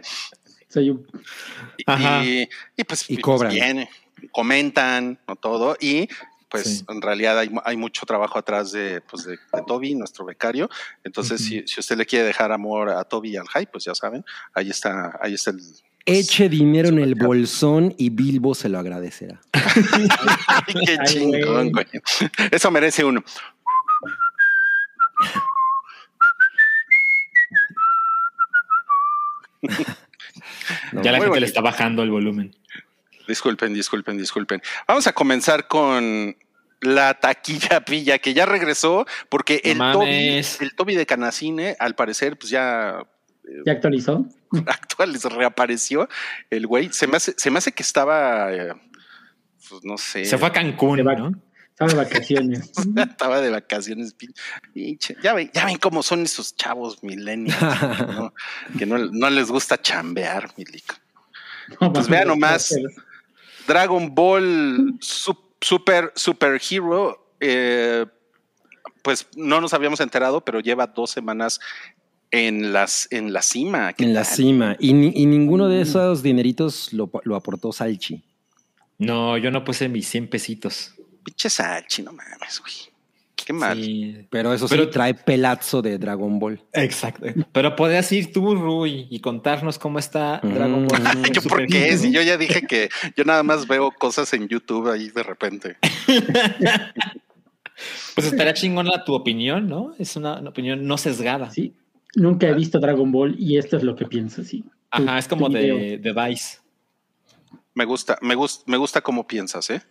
Soy 0.70 0.92
un- 0.92 1.08
y, 1.78 1.84
Ajá. 1.88 2.24
y, 2.24 2.48
y 2.76 2.84
pues, 2.84 3.10
Y 3.10 3.18
pues, 3.18 3.50
viene, 3.50 3.90
comentan, 4.32 5.20
¿no? 5.28 5.36
Todo, 5.36 5.78
y 5.80 6.08
pues 6.50 6.64
Sí. 6.80 6.86
en 6.88 7.02
realidad 7.02 7.38
hay, 7.40 7.50
mu- 7.50 7.62
hay 7.66 7.76
mucho 7.76 8.06
trabajo 8.06 8.40
atrás 8.40 8.72
de, 8.72 9.02
pues, 9.02 9.26
de, 9.26 9.32
de 9.32 9.62
Toby, 9.68 9.96
nuestro 9.96 10.24
becario. 10.26 10.70
Entonces, 11.04 11.44
si, 11.44 11.68
si 11.68 11.80
usted 11.82 11.98
le 11.98 12.06
quiere 12.06 12.26
dejar 12.26 12.52
amor 12.54 12.90
a 12.90 13.04
Toby 13.04 13.32
y 13.32 13.38
al 13.38 13.48
Hype, 13.50 13.68
pues 13.72 13.84
ya 13.84 13.94
saben, 13.94 14.24
ahí 14.54 14.70
está, 14.70 15.18
ahí 15.22 15.34
está 15.34 15.52
el. 15.52 15.60
Eche 16.06 16.48
dinero 16.48 16.88
en 16.88 17.00
el 17.00 17.16
bolsón 17.16 17.94
y 17.98 18.10
Bilbo 18.12 18.56
se 18.56 18.70
lo 18.70 18.80
agradecerá. 18.80 19.42
Ay, 20.48 20.74
qué 20.86 20.98
chingón, 21.04 21.70
güey. 21.74 21.86
Eso 22.50 22.72
merece 22.72 23.04
uno. 23.04 23.22
No, 30.92 31.02
ya 31.02 31.12
la 31.12 31.18
gente 31.18 31.30
bonito. 31.30 31.40
le 31.40 31.46
está 31.46 31.62
bajando 31.62 32.04
el 32.04 32.12
volumen. 32.12 32.56
Disculpen, 33.28 33.74
disculpen, 33.74 34.18
disculpen. 34.18 34.62
Vamos 34.88 35.08
a 35.08 35.14
comenzar 35.14 35.68
con 35.68 36.36
la 36.82 37.14
taquilla 37.16 37.82
pilla 37.86 38.20
que 38.20 38.34
ya 38.34 38.46
regresó 38.46 39.06
porque 39.30 39.62
No 39.76 39.88
el 39.88 39.94
Toby, 39.94 40.42
el 40.60 40.76
Toby 40.76 40.96
de 40.96 41.06
Canacine, 41.06 41.76
al 41.80 41.96
parecer, 41.96 42.38
pues 42.38 42.50
ya 42.50 43.02
¿Ya 43.66 43.74
actualizó? 43.74 44.26
actual 44.68 45.18
se 45.18 45.30
reapareció 45.30 46.08
el 46.50 46.68
güey. 46.68 46.90
Se 46.92 47.08
me 47.08 47.18
hace, 47.18 47.34
se 47.38 47.52
me 47.52 47.58
hace 47.60 47.72
que 47.72 47.84
estaba, 47.84 48.54
eh, 48.54 48.74
pues 49.70 49.84
no 49.84 49.98
sé, 49.98 50.26
Se 50.26 50.38
fue 50.38 50.50
a 50.50 50.52
Cancún, 50.52 51.04
¿no? 51.04 51.32
Estaba 51.70 51.92
de 51.92 51.96
vacaciones. 51.96 52.72
estaba 52.98 53.42
de 53.42 53.52
vacaciones. 53.52 54.16
Ya 55.22 55.34
ven, 55.34 55.52
ya 55.54 55.66
ven 55.66 55.78
cómo 55.78 56.02
son 56.02 56.24
esos 56.24 56.56
chavos 56.56 57.04
millennials, 57.04 57.62
¿no? 57.62 58.34
que 58.80 58.86
no, 58.86 58.98
no 58.98 59.30
les 59.30 59.50
gusta 59.50 59.80
chambear, 59.80 60.50
milico. 60.58 60.96
No, 61.80 61.94
Pues 61.94 62.08
mames, 62.08 62.10
vea 62.10 62.26
nomás. 62.26 62.76
Dragon 63.68 64.14
Ball 64.16 64.96
Sup- 65.00 65.54
Super 65.62 66.12
Super 66.16 66.60
Hero, 66.70 67.34
eh, 67.40 68.06
pues 69.04 69.28
no 69.36 69.60
nos 69.62 69.74
habíamos 69.74 70.00
enterado, 70.00 70.42
pero 70.42 70.60
lleva 70.60 70.88
dos 70.88 71.12
semanas 71.12 71.60
en 72.32 72.74
las 72.74 73.08
en 73.12 73.32
la 73.34 73.42
cima. 73.42 73.94
¿Qué 73.94 74.04
en 74.04 74.14
la 74.14 74.24
cima. 74.24 74.76
Y, 74.80 74.94
ni- 74.94 75.14
y 75.16 75.26
ninguno 75.26 75.68
de 75.70 75.82
esos 75.82 76.22
dineritos 76.24 76.92
lo, 76.94 77.10
lo 77.24 77.36
aportó 77.36 77.72
Salchi. 77.72 78.24
No, 78.98 79.38
yo 79.38 79.52
no 79.52 79.64
puse 79.64 79.88
mis 79.90 80.08
100 80.10 80.30
pesitos. 80.30 80.94
Pinche 81.24 81.50
Salchi, 81.50 82.02
no 82.02 82.12
mames, 82.14 82.60
güey. 82.60 82.74
Qué 83.46 83.54
mal. 83.54 83.82
Sí. 83.82 84.28
Pero 84.30 84.52
eso 84.54 84.68
Pero- 84.68 84.84
sí 84.86 84.90
trae 84.90 85.14
pelazo 85.14 85.82
de 85.82 85.98
Dragon 85.98 86.38
Ball. 86.40 86.60
Exacto. 86.74 87.28
Pero 87.54 87.76
podrías 87.78 88.12
ir 88.12 88.34
tú, 88.34 88.56
Rui, 88.56 89.08
y 89.10 89.20
contarnos 89.22 89.78
cómo 89.80 90.00
está 90.00 90.42
Mm. 90.44 90.54
Dragon 90.54 90.88
Ball. 90.88 91.02
¿Yo 91.32 91.42
por 91.44 91.66
qué? 91.68 91.98
Si 91.98 92.12
yo 92.12 92.22
ya 92.22 92.36
dije 92.38 92.64
que 92.64 92.90
yo 93.16 93.24
nada 93.24 93.44
más 93.44 93.66
veo 93.68 93.92
cosas 93.92 94.34
en 94.34 94.48
YouTube 94.50 94.90
ahí 94.92 95.10
de 95.10 95.24
repente. 95.24 95.78
Pues 98.16 98.26
estaría 98.28 98.54
chingona 98.56 99.04
tu 99.04 99.14
opinión, 99.14 99.68
¿no? 99.70 99.94
Es 100.00 100.16
una, 100.16 100.40
una 100.40 100.50
opinión 100.50 100.86
no 100.88 100.98
sesgada. 100.98 101.52
Sí. 101.52 101.74
nunca 102.16 102.48
he 102.48 102.54
visto 102.54 102.80
Dragon 102.80 103.12
Ball 103.12 103.36
y 103.38 103.58
esto 103.60 103.78
es 103.78 103.84
lo 103.84 103.96
que 103.96 104.06
pienso, 104.08 104.44
sí. 104.44 104.64
Ajá, 104.90 105.06
Tu- 105.06 105.18
es 105.20 105.28
como 105.28 105.50
de, 105.50 106.00
de 106.00 106.14
Vice. 106.14 106.58
Me 107.76 107.86
gusta, 107.86 108.18
me 108.22 108.34
gusta, 108.34 108.64
me 108.66 108.78
gusta 108.78 109.02
cómo 109.02 109.28
piensas, 109.28 109.70
¿eh? 109.70 109.84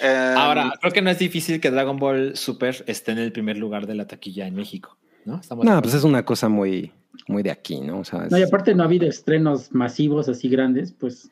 Eh, 0.00 0.34
Ahora, 0.36 0.72
creo 0.80 0.92
que 0.92 1.02
no 1.02 1.10
es 1.10 1.18
difícil 1.18 1.60
que 1.60 1.70
Dragon 1.70 1.98
Ball 1.98 2.36
Super 2.36 2.84
esté 2.86 3.12
en 3.12 3.18
el 3.18 3.32
primer 3.32 3.56
lugar 3.56 3.86
de 3.86 3.94
la 3.94 4.06
taquilla 4.06 4.46
en 4.46 4.54
México, 4.54 4.96
¿no? 5.24 5.40
Estamos 5.40 5.64
No, 5.64 5.80
pues 5.82 5.94
es 5.94 6.04
una 6.04 6.24
cosa 6.24 6.48
muy, 6.48 6.92
muy 7.26 7.42
de 7.42 7.50
aquí, 7.50 7.80
¿no? 7.80 8.00
O 8.00 8.04
sea, 8.04 8.24
es- 8.26 8.30
No, 8.30 8.38
y 8.38 8.42
aparte 8.42 8.74
no 8.74 8.82
ha 8.82 8.86
habido 8.86 9.08
estrenos 9.08 9.72
masivos 9.72 10.28
así 10.28 10.48
grandes, 10.48 10.92
pues 10.92 11.30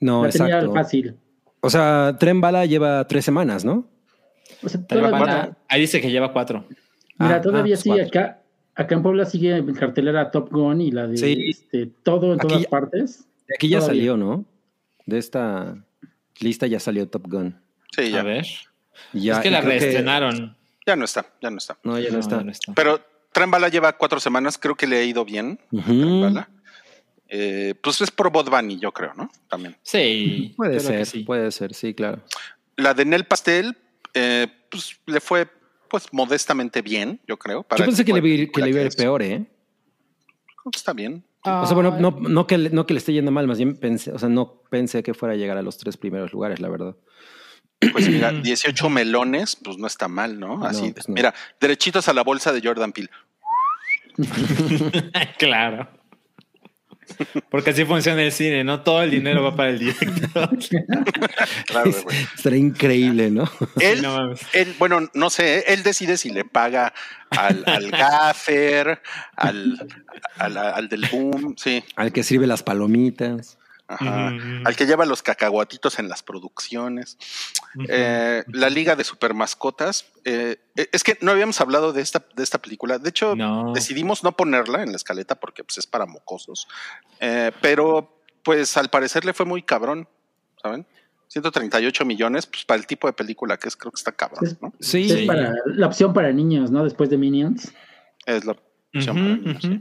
no, 0.00 0.24
la 0.24 0.30
tenía 0.30 0.68
fácil. 0.70 1.16
O 1.60 1.70
sea, 1.70 2.16
Tren 2.20 2.40
Bala 2.42 2.66
lleva 2.66 3.06
tres 3.08 3.24
semanas, 3.24 3.64
¿no? 3.64 3.88
O 4.62 4.68
sea, 4.68 4.86
todavía. 4.86 5.56
Ahí 5.68 5.80
dice 5.80 6.00
que 6.00 6.10
lleva 6.10 6.32
cuatro. 6.32 6.66
mira, 7.18 7.36
Ah, 7.36 7.40
todavía 7.40 7.74
ah, 7.74 7.78
sí, 7.78 7.88
cuatro. 7.88 8.06
acá, 8.06 8.42
acá 8.74 8.94
en 8.96 9.02
Puebla 9.02 9.24
sigue 9.24 9.56
en 9.56 9.72
cartelera 9.74 10.30
Top 10.30 10.50
Gun 10.50 10.80
y 10.82 10.90
la 10.90 11.06
de 11.06 11.16
Sí. 11.16 11.46
este, 11.48 11.86
todo 12.02 12.34
en 12.34 12.40
Aquí 12.40 12.48
todas 12.48 12.62
ya- 12.64 12.68
partes. 12.68 13.24
De 13.48 13.54
aquí 13.54 13.68
ya 13.68 13.78
Todavía. 13.78 13.98
salió, 14.00 14.16
¿no? 14.18 14.44
De 15.06 15.18
esta 15.18 15.76
lista 16.40 16.66
ya 16.66 16.80
salió 16.80 17.08
Top 17.08 17.26
Gun. 17.30 17.56
Sí, 17.94 18.10
ya, 18.10 18.20
A 18.20 18.22
ver. 18.22 18.46
Ya, 19.12 19.34
es 19.34 19.38
que 19.40 19.50
la 19.50 19.60
reestrenaron. 19.60 20.56
ya 20.86 20.96
no 20.96 21.04
está, 21.04 21.26
ya 21.40 21.50
no 21.50 21.58
está. 21.58 21.78
No, 21.84 21.98
ya 21.98 22.10
no, 22.10 22.18
está. 22.18 22.38
ya 22.38 22.44
no 22.44 22.50
está. 22.52 22.72
Pero 22.74 23.00
Tren 23.32 23.50
Bala 23.50 23.68
lleva 23.68 23.92
cuatro 23.96 24.20
semanas, 24.20 24.58
creo 24.58 24.74
que 24.74 24.86
le 24.86 24.96
ha 24.98 25.04
ido 25.04 25.24
bien. 25.24 25.58
Ujú. 25.70 25.84
Tren 25.92 26.20
Bala. 26.20 26.48
Eh, 27.28 27.74
pues 27.82 28.00
es 28.00 28.10
por 28.10 28.30
Bot 28.30 28.48
Bunny, 28.50 28.78
yo 28.78 28.92
creo, 28.92 29.12
¿no? 29.14 29.30
También. 29.48 29.76
Sí, 29.82 30.52
Puede 30.56 30.78
ser, 30.80 31.06
sí. 31.06 31.20
puede 31.24 31.50
ser, 31.50 31.74
sí, 31.74 31.94
claro. 31.94 32.22
La 32.76 32.94
de 32.94 33.04
Nel 33.04 33.24
Pastel, 33.24 33.76
eh, 34.14 34.46
pues 34.70 34.96
le 35.06 35.20
fue 35.20 35.48
pues 35.88 36.12
modestamente 36.12 36.82
bien, 36.82 37.20
yo 37.26 37.36
creo. 37.38 37.62
para 37.62 37.78
Yo 37.80 37.86
pensé 37.86 38.04
que 38.04 38.12
le, 38.12 38.18
iba 38.18 38.26
a 38.26 38.30
ir- 38.30 38.50
que 38.52 38.60
le 38.62 38.68
iba 38.70 38.80
a 38.80 38.82
ir 38.82 38.88
película 38.88 39.04
peor, 39.04 39.22
¿eh? 39.22 39.34
es. 40.66 40.76
Está 40.76 40.92
bien. 40.92 41.24
O 41.46 41.66
sea, 41.66 41.74
bueno, 41.74 41.96
no, 42.00 42.10
no, 42.20 42.46
que, 42.46 42.56
le- 42.58 42.70
no 42.70 42.86
que 42.86 42.94
le 42.94 42.98
esté 42.98 43.12
yendo 43.12 43.30
mal, 43.30 43.46
más 43.46 43.58
bien 43.58 43.76
pensé, 43.76 44.10
o 44.12 44.18
sea, 44.18 44.28
no 44.28 44.62
pensé 44.70 45.02
que 45.02 45.12
fuera 45.14 45.34
a 45.34 45.36
llegar 45.36 45.56
a 45.58 45.62
los 45.62 45.76
tres 45.76 45.96
primeros 45.96 46.32
lugares, 46.32 46.58
la 46.60 46.68
verdad. 46.68 46.96
Pues 47.92 48.08
mira, 48.08 48.32
18 48.42 48.88
melones, 48.88 49.56
pues 49.56 49.78
no 49.78 49.86
está 49.86 50.08
mal, 50.08 50.38
¿no? 50.38 50.64
Así, 50.64 50.92
pues 50.92 51.08
no. 51.08 51.14
mira, 51.14 51.34
derechitos 51.60 52.08
a 52.08 52.12
la 52.12 52.22
bolsa 52.22 52.52
de 52.52 52.60
Jordan 52.62 52.92
Peele. 52.92 53.10
claro. 55.38 55.88
Porque 57.50 57.70
así 57.70 57.84
funciona 57.84 58.22
el 58.22 58.32
cine, 58.32 58.64
¿no? 58.64 58.82
Todo 58.82 59.02
el 59.02 59.10
dinero 59.10 59.42
va 59.42 59.54
para 59.54 59.70
el 59.70 59.78
director. 59.78 60.50
Claro, 61.66 61.90
güey. 62.02 62.16
Estaría 62.34 62.58
increíble, 62.58 63.30
¿no? 63.30 63.50
Él, 63.80 64.02
no 64.02 64.16
mames. 64.16 64.40
él, 64.52 64.74
bueno, 64.78 65.08
no 65.12 65.30
sé, 65.30 65.58
¿eh? 65.58 65.64
él 65.68 65.82
decide 65.82 66.16
si 66.16 66.30
le 66.30 66.44
paga 66.44 66.92
al, 67.30 67.64
al 67.66 67.90
gaffer, 67.90 69.00
al, 69.36 69.86
al, 70.38 70.56
al 70.56 70.88
del 70.88 71.06
boom, 71.10 71.54
sí, 71.56 71.82
Al 71.96 72.12
que 72.12 72.22
sirve 72.22 72.46
las 72.46 72.62
palomitas. 72.62 73.58
Ajá, 73.88 74.32
al 74.64 74.76
que 74.76 74.86
lleva 74.86 75.04
los 75.04 75.22
cacahuatitos 75.22 75.98
en 75.98 76.08
las 76.08 76.22
producciones. 76.22 77.18
Eh, 77.88 78.42
la 78.48 78.70
Liga 78.70 78.96
de 78.96 79.04
Supermascotas. 79.04 80.06
eh, 80.24 80.58
eh, 80.76 80.88
es 80.92 81.04
que 81.04 81.18
no 81.20 81.30
habíamos 81.32 81.60
hablado 81.60 81.92
de 81.92 82.00
esta, 82.02 82.24
de 82.34 82.42
esta 82.42 82.58
película. 82.58 82.98
De 82.98 83.10
hecho, 83.10 83.36
No. 83.36 83.72
decidimos 83.72 84.24
no 84.24 84.32
ponerla 84.32 84.82
en 84.82 84.90
la 84.90 84.96
escaleta 84.96 85.34
porque 85.34 85.64
pues, 85.64 85.78
es 85.78 85.86
para 85.86 86.06
mocosos. 86.06 86.66
Eh, 87.20 87.52
pero, 87.60 88.22
pues 88.42 88.76
al 88.76 88.88
parecer 88.90 89.24
le 89.24 89.32
fue 89.34 89.46
muy 89.46 89.62
cabrón, 89.62 90.08
¿saben? 90.62 90.86
138 91.28 92.04
millones, 92.04 92.46
pues 92.46 92.64
para 92.64 92.78
el 92.78 92.86
tipo 92.86 93.06
de 93.08 93.12
película 93.12 93.56
que 93.58 93.68
es, 93.68 93.76
creo 93.76 93.90
que 93.90 93.98
está 93.98 94.12
cabrón, 94.12 94.56
¿no? 94.60 94.72
Sí. 94.80 95.10
Es 95.10 95.26
para 95.26 95.52
la 95.66 95.86
opción 95.86 96.12
para 96.12 96.32
niños, 96.32 96.70
¿no? 96.70 96.84
Después 96.84 97.10
de 97.10 97.18
Minions. 97.18 97.72
Es 98.26 98.44
la 98.44 98.56
sí. 99.00 99.80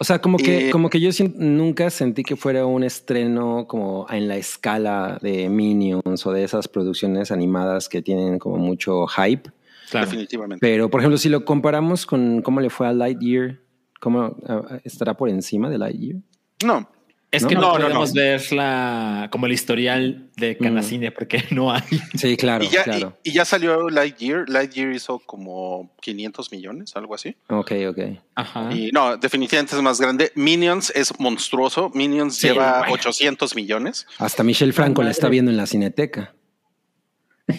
O 0.00 0.04
sea, 0.04 0.20
como 0.20 0.38
que, 0.38 0.68
Eh, 0.68 0.70
como 0.70 0.90
que 0.90 1.00
yo 1.00 1.10
nunca 1.36 1.90
sentí 1.90 2.22
que 2.22 2.36
fuera 2.36 2.66
un 2.66 2.84
estreno 2.84 3.66
como 3.66 4.06
en 4.10 4.28
la 4.28 4.36
escala 4.36 5.18
de 5.22 5.48
Minions 5.48 6.26
o 6.26 6.32
de 6.32 6.44
esas 6.44 6.68
producciones 6.68 7.30
animadas 7.30 7.88
que 7.88 8.02
tienen 8.02 8.38
como 8.38 8.56
mucho 8.56 9.06
hype. 9.06 9.50
Claro. 9.90 10.06
Definitivamente. 10.06 10.58
Pero, 10.60 10.90
por 10.90 11.00
ejemplo, 11.00 11.18
si 11.18 11.28
lo 11.28 11.44
comparamos 11.44 12.06
con 12.06 12.42
cómo 12.42 12.60
le 12.60 12.70
fue 12.70 12.88
a 12.88 12.92
Lightyear, 12.92 13.60
¿cómo 14.00 14.36
estará 14.84 15.16
por 15.16 15.28
encima 15.28 15.70
de 15.70 15.78
Lightyear? 15.78 16.18
No, 16.64 16.88
Es 17.32 17.42
¿No? 17.42 17.48
que 17.48 17.54
no, 17.56 17.60
No, 17.62 17.72
podemos 17.72 18.14
no. 18.14 18.20
ver 18.20 18.52
la, 18.52 19.28
como 19.32 19.46
el 19.46 19.52
historial 19.52 20.30
de 20.36 20.56
Canacine 20.56 21.10
porque 21.10 21.42
no 21.50 21.72
hay. 21.72 21.82
Sí, 22.16 22.36
claro, 22.36 22.64
y, 22.64 22.68
ya, 22.68 22.84
claro. 22.84 23.18
y, 23.24 23.30
y 23.30 23.32
ya 23.34 23.44
salió 23.44 23.90
Lightyear. 23.90 24.48
Lightyear 24.48 24.92
hizo 24.92 25.18
como 25.18 25.90
500 26.00 26.52
millones, 26.52 26.94
algo 26.96 27.14
así. 27.14 27.36
Ok, 27.48 27.72
ok. 27.90 27.98
Ajá. 28.36 28.72
Y 28.72 28.90
no, 28.92 29.16
definitivamente 29.16 29.74
es 29.74 29.82
más 29.82 30.00
grande. 30.00 30.30
Minions 30.36 30.90
es 30.94 31.18
monstruoso. 31.18 31.90
Minions 31.94 32.36
Sí, 32.36 32.46
lleva 32.48 32.78
bueno. 32.80 32.94
800 32.94 33.54
millones. 33.56 34.06
Hasta 34.18 34.42
Michelle 34.44 34.72
Franco 34.72 35.02
la 35.02 35.10
está 35.10 35.28
viendo 35.28 35.50
en 35.50 35.56
la 35.56 35.66
cineteca. 35.66 36.32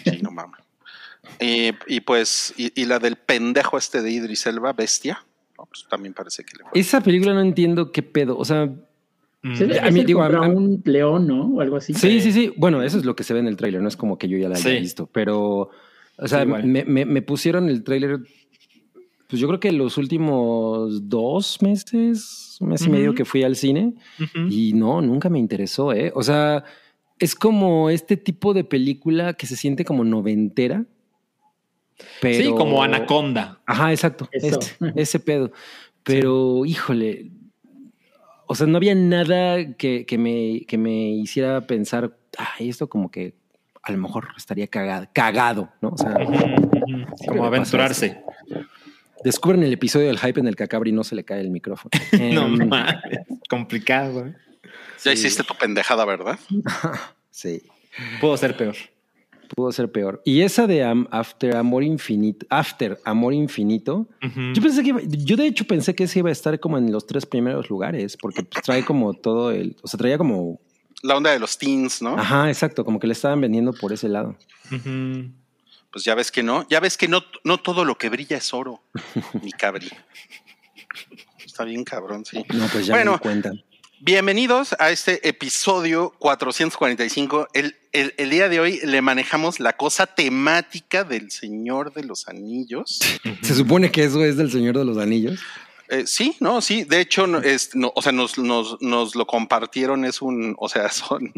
Sí, 0.04 0.20
no 0.22 0.30
mames. 0.30 0.60
Y, 1.40 1.70
y 1.86 2.00
pues, 2.00 2.54
y, 2.56 2.72
y 2.80 2.86
la 2.86 2.98
del 2.98 3.16
pendejo 3.16 3.76
este 3.78 4.02
de 4.02 4.10
Idris 4.10 4.46
Elba, 4.46 4.72
Bestia, 4.72 5.24
no, 5.58 5.66
pues 5.66 5.86
también 5.88 6.14
parece 6.14 6.42
que 6.44 6.56
le 6.56 6.64
fue. 6.64 6.80
Esa 6.80 7.00
película 7.00 7.34
no 7.34 7.42
entiendo 7.42 7.92
qué 7.92 8.02
pedo. 8.02 8.36
O 8.38 8.44
sea, 8.44 8.68
Mm. 9.42 9.54
A 9.82 9.90
mí, 9.90 10.04
digo, 10.04 10.22
a- 10.22 10.48
un 10.48 10.82
león, 10.84 11.26
¿no? 11.28 11.46
O 11.54 11.60
algo 11.60 11.76
así. 11.76 11.94
Sí, 11.94 12.20
sí, 12.20 12.32
sí. 12.32 12.52
Bueno, 12.56 12.82
eso 12.82 12.98
es 12.98 13.04
lo 13.04 13.14
que 13.14 13.22
se 13.24 13.34
ve 13.34 13.40
en 13.40 13.46
el 13.46 13.56
tráiler. 13.56 13.80
No 13.80 13.88
es 13.88 13.96
como 13.96 14.18
que 14.18 14.28
yo 14.28 14.36
ya 14.36 14.48
la 14.48 14.56
haya 14.56 14.70
Sí. 14.70 14.78
visto. 14.80 15.08
Pero, 15.12 15.70
o 16.16 16.26
sea, 16.28 16.42
Sí, 16.42 16.66
me, 16.66 16.84
me- 16.84 17.04
me 17.06 17.22
pusieron 17.22 17.68
el 17.68 17.84
tráiler, 17.84 18.18
pues 19.28 19.40
yo 19.40 19.46
creo 19.46 19.60
que 19.60 19.70
los 19.72 19.96
últimos 19.98 21.08
dos 21.08 21.62
meses, 21.62 22.56
un 22.60 22.70
mes 22.70 22.84
y 22.86 22.90
medio 22.90 23.14
que 23.14 23.24
fui 23.24 23.42
al 23.44 23.54
cine. 23.56 23.94
Y 24.50 24.72
no, 24.72 25.00
nunca 25.02 25.28
me 25.28 25.38
interesó, 25.38 25.92
¿eh? 25.92 26.10
O 26.14 26.22
sea, 26.24 26.64
es 27.20 27.34
como 27.36 27.90
este 27.90 28.16
tipo 28.16 28.54
de 28.54 28.64
película 28.64 29.34
que 29.34 29.46
se 29.46 29.54
siente 29.56 29.84
como 29.84 30.02
noventera. 30.04 30.84
Pero... 32.20 32.44
Sí, 32.44 32.50
como 32.56 32.82
Anaconda. 32.82 33.60
Ajá, 33.66 33.92
exacto. 33.92 34.28
Este, 34.32 34.66
ese 34.96 35.20
pedo. 35.20 35.52
Pero, 36.04 36.64
híjole. 36.64 37.30
O 38.48 38.54
sea, 38.54 38.66
no 38.66 38.78
había 38.78 38.94
nada 38.94 39.74
que, 39.74 40.06
que 40.06 40.16
me, 40.18 40.64
que 40.66 40.78
me 40.78 41.10
hiciera 41.10 41.66
pensar, 41.66 42.16
ay, 42.38 42.70
esto 42.70 42.88
como 42.88 43.10
que 43.10 43.34
a 43.82 43.92
lo 43.92 43.98
mejor 43.98 44.28
estaría 44.36 44.66
cagado, 44.66 45.06
cagado, 45.12 45.70
¿no? 45.80 45.90
O 45.90 45.98
sea, 45.98 46.14
Como 47.26 47.44
aventurarse. 47.44 48.22
descubren 49.22 49.62
el 49.62 49.72
episodio 49.72 50.06
del 50.08 50.18
hype 50.18 50.40
en 50.40 50.46
el 50.48 50.56
que 50.56 50.64
a 50.64 50.66
Cabri 50.66 50.92
no 50.92 51.04
se 51.04 51.14
le 51.14 51.24
cae 51.24 51.40
el 51.40 51.50
micrófono. 51.50 51.90
No 52.32 52.48
mames. 52.48 52.96
Complicado, 53.48 54.20
güey. 54.20 54.32
Ya 55.04 55.12
sí. 55.12 55.18
hiciste 55.26 55.44
tu 55.44 55.54
pendejada, 55.54 56.04
¿verdad? 56.04 56.38
Sí. 57.30 57.62
Puedo 58.20 58.36
ser 58.36 58.56
peor. 58.56 58.74
Pudo 59.56 59.72
ser 59.72 59.90
peor. 59.90 60.20
Y 60.24 60.42
esa 60.42 60.66
de 60.66 60.84
Am- 60.84 61.08
After 61.10 61.56
Amor 61.56 61.82
Infinito, 61.82 62.46
After 62.50 62.98
Amor 63.04 63.32
Infinito, 63.34 64.06
yo 64.22 64.62
pensé 64.62 64.82
que 64.82 64.88
iba- 64.90 65.00
yo 65.04 65.36
de 65.36 65.46
hecho 65.46 65.64
pensé 65.66 65.94
que 65.94 66.04
ese 66.04 66.18
iba 66.20 66.28
a 66.28 66.32
estar 66.32 66.58
como 66.60 66.78
en 66.78 66.92
los 66.92 67.06
tres 67.06 67.24
primeros 67.26 67.70
lugares, 67.70 68.16
porque 68.16 68.42
pues, 68.42 68.62
trae 68.62 68.84
como 68.84 69.14
todo 69.14 69.50
el, 69.50 69.76
o 69.82 69.88
sea, 69.88 69.98
traía 69.98 70.18
como, 70.18 70.60
La 71.02 71.16
onda 71.16 71.30
de 71.30 71.38
los 71.38 71.56
teens, 71.58 72.02
¿no? 72.02 72.18
ajá, 72.18 72.48
exacto, 72.48 72.84
como 72.84 72.98
que 73.00 73.06
le 73.06 73.12
estaban 73.14 73.40
vendiendo 73.40 73.72
por 73.72 73.92
ese 73.92 74.08
lado. 74.08 74.36
Pues 75.90 76.04
ya 76.04 76.14
ves 76.14 76.30
que 76.30 76.42
no. 76.42 76.66
Ya 76.68 76.80
ves 76.80 76.96
que 76.98 77.08
no, 77.08 77.22
no 77.44 77.58
todo 77.58 77.84
lo 77.84 77.96
que 77.96 78.10
brilla 78.10 78.36
es 78.36 78.52
oro, 78.52 78.82
mi 79.42 79.50
cabri. 79.52 79.88
Está 81.44 81.64
bien 81.64 81.82
cabrón, 81.84 82.24
sí. 82.24 82.44
No, 82.54 82.66
pues 82.70 82.86
ya 82.86 82.94
Bueno. 82.94 83.12
me 83.12 83.16
di 83.16 83.22
cuenta. 83.22 83.52
Bienvenidos 84.00 84.76
a 84.78 84.90
este 84.90 85.28
episodio 85.28 86.12
445. 86.18 87.48
El, 87.52 87.74
el- 87.92 88.14
el 88.16 88.30
día 88.30 88.48
de 88.48 88.60
hoy 88.60 88.80
le 88.84 89.02
manejamos 89.02 89.58
la 89.58 89.72
cosa 89.72 90.06
temática 90.06 91.02
del 91.04 91.30
Señor 91.32 91.92
de 91.92 92.04
los 92.04 92.28
Anillos. 92.28 93.00
Se 93.42 93.54
supone 93.54 93.90
que 93.90 94.04
eso 94.04 94.24
es 94.24 94.36
del 94.36 94.50
Señor 94.52 94.78
de 94.78 94.84
los 94.84 94.98
Anillos. 94.98 95.40
Eh, 95.88 96.06
sí, 96.06 96.36
no, 96.38 96.60
sí. 96.60 96.84
De 96.84 97.00
hecho, 97.00 97.26
no, 97.26 97.38
es, 97.38 97.74
no, 97.74 97.92
o 97.96 98.02
sea, 98.02 98.12
nos, 98.12 98.38
nos, 98.38 98.80
nos 98.80 99.16
lo 99.16 99.26
compartieron. 99.26 100.04
Es 100.04 100.22
un, 100.22 100.54
o 100.58 100.68
sea, 100.68 100.88
son, 100.92 101.32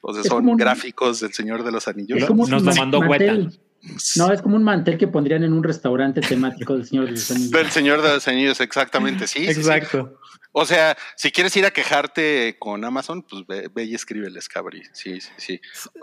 o 0.00 0.14
sea, 0.14 0.22
son 0.24 0.48
un- 0.48 0.56
gráficos 0.56 1.20
del 1.20 1.34
Señor 1.34 1.62
de 1.62 1.72
los 1.72 1.88
Anillos. 1.88 2.18
Es 2.20 2.24
como 2.24 2.46
Nos 2.46 2.62
lo 2.62 2.70
man- 2.70 2.76
mandó 2.78 3.00
mantel. 3.02 3.58
No, 4.16 4.32
es 4.32 4.42
como 4.42 4.56
un 4.56 4.64
mantel 4.64 4.98
que 4.98 5.08
pondrían 5.08 5.44
en 5.44 5.52
un 5.52 5.62
restaurante 5.62 6.20
temático 6.20 6.74
del 6.74 6.86
Señor 6.86 7.06
de 7.06 7.12
los 7.12 7.30
Anillos. 7.30 7.50
Del 7.50 7.70
Señor 7.70 8.02
de 8.02 8.08
los 8.14 8.26
Anillos, 8.28 8.60
exactamente, 8.60 9.26
sí. 9.26 9.40
sí, 9.46 9.54
sí. 9.54 9.60
Exacto. 9.60 10.18
O 10.52 10.64
sea, 10.64 10.96
si 11.14 11.30
quieres 11.30 11.54
ir 11.56 11.64
a 11.66 11.70
quejarte 11.70 12.56
con 12.58 12.84
Amazon, 12.84 13.22
pues 13.22 13.46
ve, 13.46 13.70
ve 13.72 13.84
y 13.84 13.94
escríbeles, 13.94 14.48
cabri. 14.48 14.82
Sí, 14.92 15.20
sí, 15.20 15.30
sí. 15.36 15.60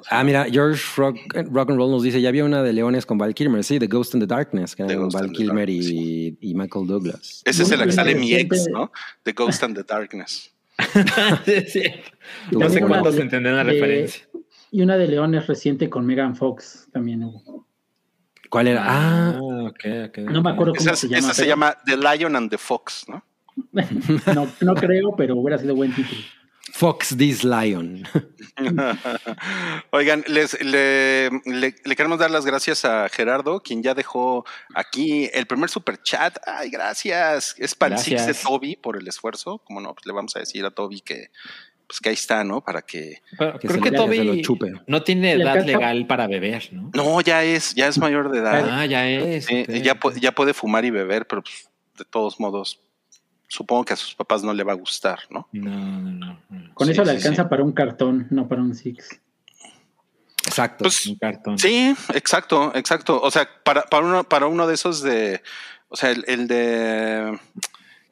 Ah, 0.10 0.24
mira, 0.24 0.46
George 0.50 0.82
Rock, 0.96 1.17
Rock 1.51 1.70
and 1.72 1.77
Roll 1.79 1.91
nos 1.91 2.03
dice, 2.03 2.22
ya 2.22 2.29
había 2.29 2.46
una 2.46 2.62
de 2.63 2.72
Leones 2.72 3.05
con 3.05 3.17
Val 3.17 3.34
Kilmer, 3.34 3.63
sí, 3.63 3.79
The 3.79 3.88
Ghost 3.88 4.13
in 4.13 4.22
the 4.22 4.27
Darkness, 4.27 4.75
que 4.75 4.84
The 4.84 4.94
eran 4.94 5.03
Ghost 5.05 5.15
Val 5.20 5.32
Kilmer 5.32 5.67
Darkness, 5.67 5.89
y, 5.89 6.38
y 6.39 6.53
Michael 6.53 6.88
Douglas. 6.88 7.41
Ese 7.44 7.63
es 7.63 7.72
el 7.72 7.84
que 7.84 7.91
sale 7.91 8.15
mi 8.15 8.34
ex. 8.36 8.67
¿no? 8.70 8.91
The 9.24 9.34
Ghost 9.34 9.63
and 9.63 9.75
the 9.75 9.84
Darkness. 9.84 10.51
Sí. 11.67 11.84
No 12.51 12.70
sé 12.70 12.82
cuántos 12.82 13.17
entienden 13.17 13.55
la 13.55 13.63
De- 13.63 13.74
referencia. 13.74 14.27
Y 14.72 14.82
una 14.82 14.98
de 14.98 15.08
Leones 15.08 15.48
reciente 15.48 15.89
con 15.89 16.05
Megan 16.05 16.36
Fox 16.36 16.88
también 16.91 17.24
hubo. 17.24 17.64
¿Cuál 18.55 18.67
era? 18.69 18.83
Ah, 18.88 19.38
ok, 19.41 19.83
ok. 20.07 20.17
No 20.31 20.41
me 20.41 20.51
acuerdo 20.51 20.74
cómo 20.75 20.79
Esa, 20.89 20.95
se 20.95 21.07
esa 21.07 21.15
llama. 21.19 21.33
se 21.33 21.41
pero- 21.41 21.50
llama 21.50 21.77
The 21.85 21.97
Lion 21.97 22.38
and 22.38 22.50
the 22.50 22.57
Fox, 22.57 23.03
¿no? 23.09 23.21
no, 24.33 24.47
no 24.62 24.75
creo, 24.75 25.13
pero 25.17 25.35
hubiera 25.35 25.57
sido 25.57 25.75
buen 25.75 25.93
título. 25.93 26.21
Fox 26.71 27.15
This 27.17 27.43
Lion. 27.43 28.05
Oigan, 29.91 30.24
les, 30.27 30.59
le, 30.63 31.29
le- 31.45 31.75
le 31.83 31.95
queremos 31.95 32.19
dar 32.19 32.31
las 32.31 32.45
gracias 32.45 32.85
a 32.85 33.07
Gerardo, 33.09 33.62
quien 33.62 33.83
ya 33.83 33.93
dejó 33.93 34.45
aquí 34.74 35.29
el 35.33 35.45
primer 35.47 35.69
super 35.69 36.01
chat. 36.01 36.38
Ay, 36.45 36.69
gracias. 36.69 37.55
Es 37.57 37.75
para 37.75 37.95
el 37.95 38.01
Six 38.01 38.25
de. 38.25 38.33
Toby 38.33 38.75
por 38.77 38.97
el 38.97 39.07
esfuerzo. 39.07 39.59
Como 39.65 39.81
no, 39.81 39.93
pues 39.93 40.05
le 40.05 40.13
vamos 40.13 40.35
a 40.35 40.39
decir 40.39 40.65
a 40.65 40.71
Toby 40.71 41.01
que, 41.01 41.29
pues 41.88 42.00
que 42.00 42.10
ahí 42.10 42.13
está, 42.15 42.44
¿no? 42.44 42.62
Para 42.62 42.82
que. 42.82 43.22
Pero 43.38 43.60
Que 43.60 43.68
creo 43.68 43.82
que 43.82 43.92
lo- 43.92 44.06
que 44.10 44.15
se 44.18 44.24
lo 44.24 44.32
Toby 44.32 44.42
chupe. 44.42 44.74
no 44.88 45.04
tiene 45.04 45.34
edad 45.34 45.63
legal 45.65 46.08
para 46.08 46.27
beber, 46.27 46.70
¿no? 46.74 46.89
No, 46.94 47.22
ya 47.22 47.44
es, 47.44 47.75
ya 47.75 47.88
es 47.88 47.98
mayor 47.98 48.32
de 48.32 48.39
edad. 48.39 48.68
Ah, 48.72 48.86
ya 48.86 49.08
es. 49.08 49.46
Ok. 49.46 49.70
ya, 49.84 50.00
pu- 50.00 50.20
ya 50.20 50.32
puede 50.34 50.54
fumar 50.54 50.84
y 50.86 50.89
beber, 50.89 51.27
pero 51.27 51.44
pues, 51.44 51.70
de 51.98 52.06
todos 52.06 52.39
modos, 52.39 52.80
supongo 53.48 53.86
que 53.86 53.94
a 53.94 53.98
sus 53.98 54.15
papás 54.15 54.44
no 54.44 54.54
le 54.54 54.63
va 54.63 54.72
a 54.74 54.75
gustar, 54.75 55.20
¿no? 55.30 55.48
No, 55.51 55.70
no, 55.72 56.12
no. 56.12 56.39
no. 56.50 56.74
Con 56.74 56.88
Sí, 56.88 56.94
eso 56.94 57.04
le 57.04 57.12
sí, 57.12 57.18
alcanza 57.18 57.44
sí. 57.44 57.50
para 57.50 57.63
un 57.63 57.72
cartón, 57.72 58.27
no 58.32 58.48
para 58.48 58.62
un 58.62 58.74
six. 58.74 59.22
Exacto. 60.48 60.84
Pues 60.84 61.06
Un 61.08 61.15
cartón. 61.15 61.58
Sí, 61.58 61.96
exacto, 62.13 62.72
exacto. 62.75 63.20
O 63.22 63.32
sea, 63.32 63.48
para, 63.63 63.84
para 63.84 64.06
uno, 64.06 64.24
para 64.24 64.48
uno 64.48 64.68
de 64.68 64.74
esos 64.75 65.01
de, 65.01 65.42
o 65.89 65.96
sea, 65.96 66.12
el, 66.12 66.24
el 66.27 66.48
de 66.48 67.39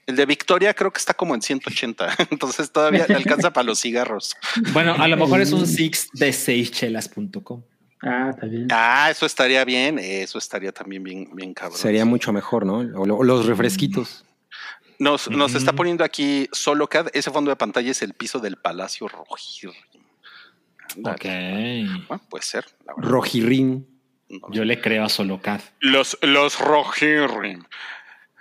el 0.06 0.16
de 0.16 0.26
Victoria 0.26 0.74
creo 0.74 0.92
que 0.92 1.00
está 1.00 1.14
como 1.14 1.34
en 1.36 1.42
180, 1.42 2.16
entonces 2.32 2.72
todavía 2.72 3.06
le 3.08 3.16
alcanza 3.16 3.52
para 3.54 3.66
los 3.66 3.80
cigarros. 3.80 4.36
Bueno, 4.74 4.94
a 4.98 5.08
lo 5.08 5.18
mejor 5.18 5.42
es 5.42 5.52
un 5.52 5.66
six 5.68 6.10
de 6.14 6.32
seischelas.com. 6.34 7.64
Ah, 8.02 8.32
está 8.32 8.46
bien. 8.48 8.68
Ah, 8.72 9.08
eso 9.10 9.26
estaría 9.26 9.64
bien, 9.64 9.98
eso 9.98 10.38
estaría 10.38 10.72
también 10.74 11.04
bien, 11.04 11.30
bien 11.34 11.54
cabrón. 11.54 11.78
Sería 11.80 12.04
mucho 12.04 12.34
mejor, 12.34 12.66
¿no? 12.66 12.80
O, 13.00 13.06
lo- 13.06 13.18
o 13.18 13.24
los 13.24 13.46
refresquitos. 13.46 14.26
Nos, 15.00 15.30
nos 15.30 15.56
está 15.56 15.74
poniendo 15.74 16.04
aquí 16.04 16.48
solo 16.52 16.88
CAD, 16.88 17.08
ese 17.14 17.32
fondo 17.32 17.50
de 17.50 17.56
pantalla 17.56 17.92
es 17.92 18.02
el 18.02 18.14
piso 18.14 18.40
del 18.40 18.58
Palacio 18.58 19.08
Rojir. 19.08 19.72
Ok. 21.04 21.26
Bueno, 22.08 22.22
puede 22.30 22.44
ser, 22.44 22.66
la 22.86 22.94
verdad. 22.96 23.10
Rojirrín. 23.10 23.88
No 24.30 24.48
Yo 24.52 24.64
le 24.66 24.80
creo 24.82 25.04
a 25.06 25.10
Solocad. 25.10 25.62
Los, 25.80 26.18
los 26.22 26.60
Rojirrim. 26.60 27.64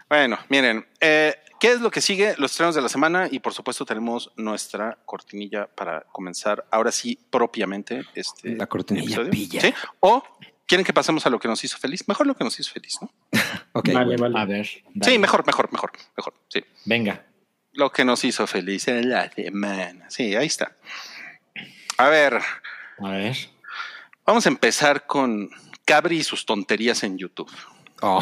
Bueno, 0.09 0.39
miren, 0.49 0.87
eh, 1.01 1.35
¿qué 1.63 1.71
es 1.75 1.81
lo 1.81 1.93
que 1.93 2.01
sigue? 2.01 2.35
Los 2.39 2.51
estrenos 2.51 2.75
de 2.75 2.83
la 2.83 2.89
semana 2.89 3.29
y 3.31 3.39
por 3.39 3.55
supuesto 3.55 3.85
tenemos 3.87 4.33
nuestra 4.37 4.99
cortinilla 5.05 5.69
para 5.69 6.01
comenzar 6.11 6.67
ahora 6.73 6.91
sí 6.91 7.17
propiamente 7.31 8.03
este 8.17 8.57
La 8.57 8.67
cortinilla 8.67 9.05
episodio. 9.07 9.31
pilla. 9.31 9.61
¿Sí? 9.61 9.73
O 10.01 10.25
quieren 10.67 10.85
que 10.85 10.93
pasemos 10.93 11.25
a 11.25 11.31
lo 11.31 11.39
que 11.39 11.47
nos 11.47 11.63
hizo 11.63 11.79
feliz. 11.79 12.03
Mejor 12.09 12.27
lo 12.27 12.35
que 12.35 12.43
nos 12.43 12.59
hizo 12.59 12.73
feliz, 12.73 12.99
¿no? 13.01 13.13
Ok. 13.75 13.91
vale, 13.93 14.17
bueno. 14.17 14.37
A 14.37 14.41
vale. 14.41 14.55
ver. 14.55 14.67
Sí, 15.03 15.19
mejor, 15.21 15.47
mejor, 15.47 15.73
mejor, 15.73 15.93
mejor. 16.17 16.35
Sí. 16.49 16.65
Venga. 16.85 17.25
Lo 17.75 17.93
que 17.93 18.05
nos 18.05 18.25
hizo 18.25 18.45
feliz 18.49 18.89
en 18.89 19.09
la 19.09 19.31
semana. 19.31 20.11
Sí, 20.11 20.35
ahí 20.35 20.47
está. 20.49 20.77
A 21.97 22.09
ver, 22.09 22.41
A 22.99 23.09
ver. 23.11 23.37
vamos 24.27 24.45
a 24.47 24.49
empezar 24.49 25.07
con 25.07 25.49
Cabri 25.85 26.17
y 26.19 26.25
sus 26.25 26.45
tonterías 26.45 27.05
en 27.05 27.19
YouTube. 27.19 27.51
Oh. 28.03 28.21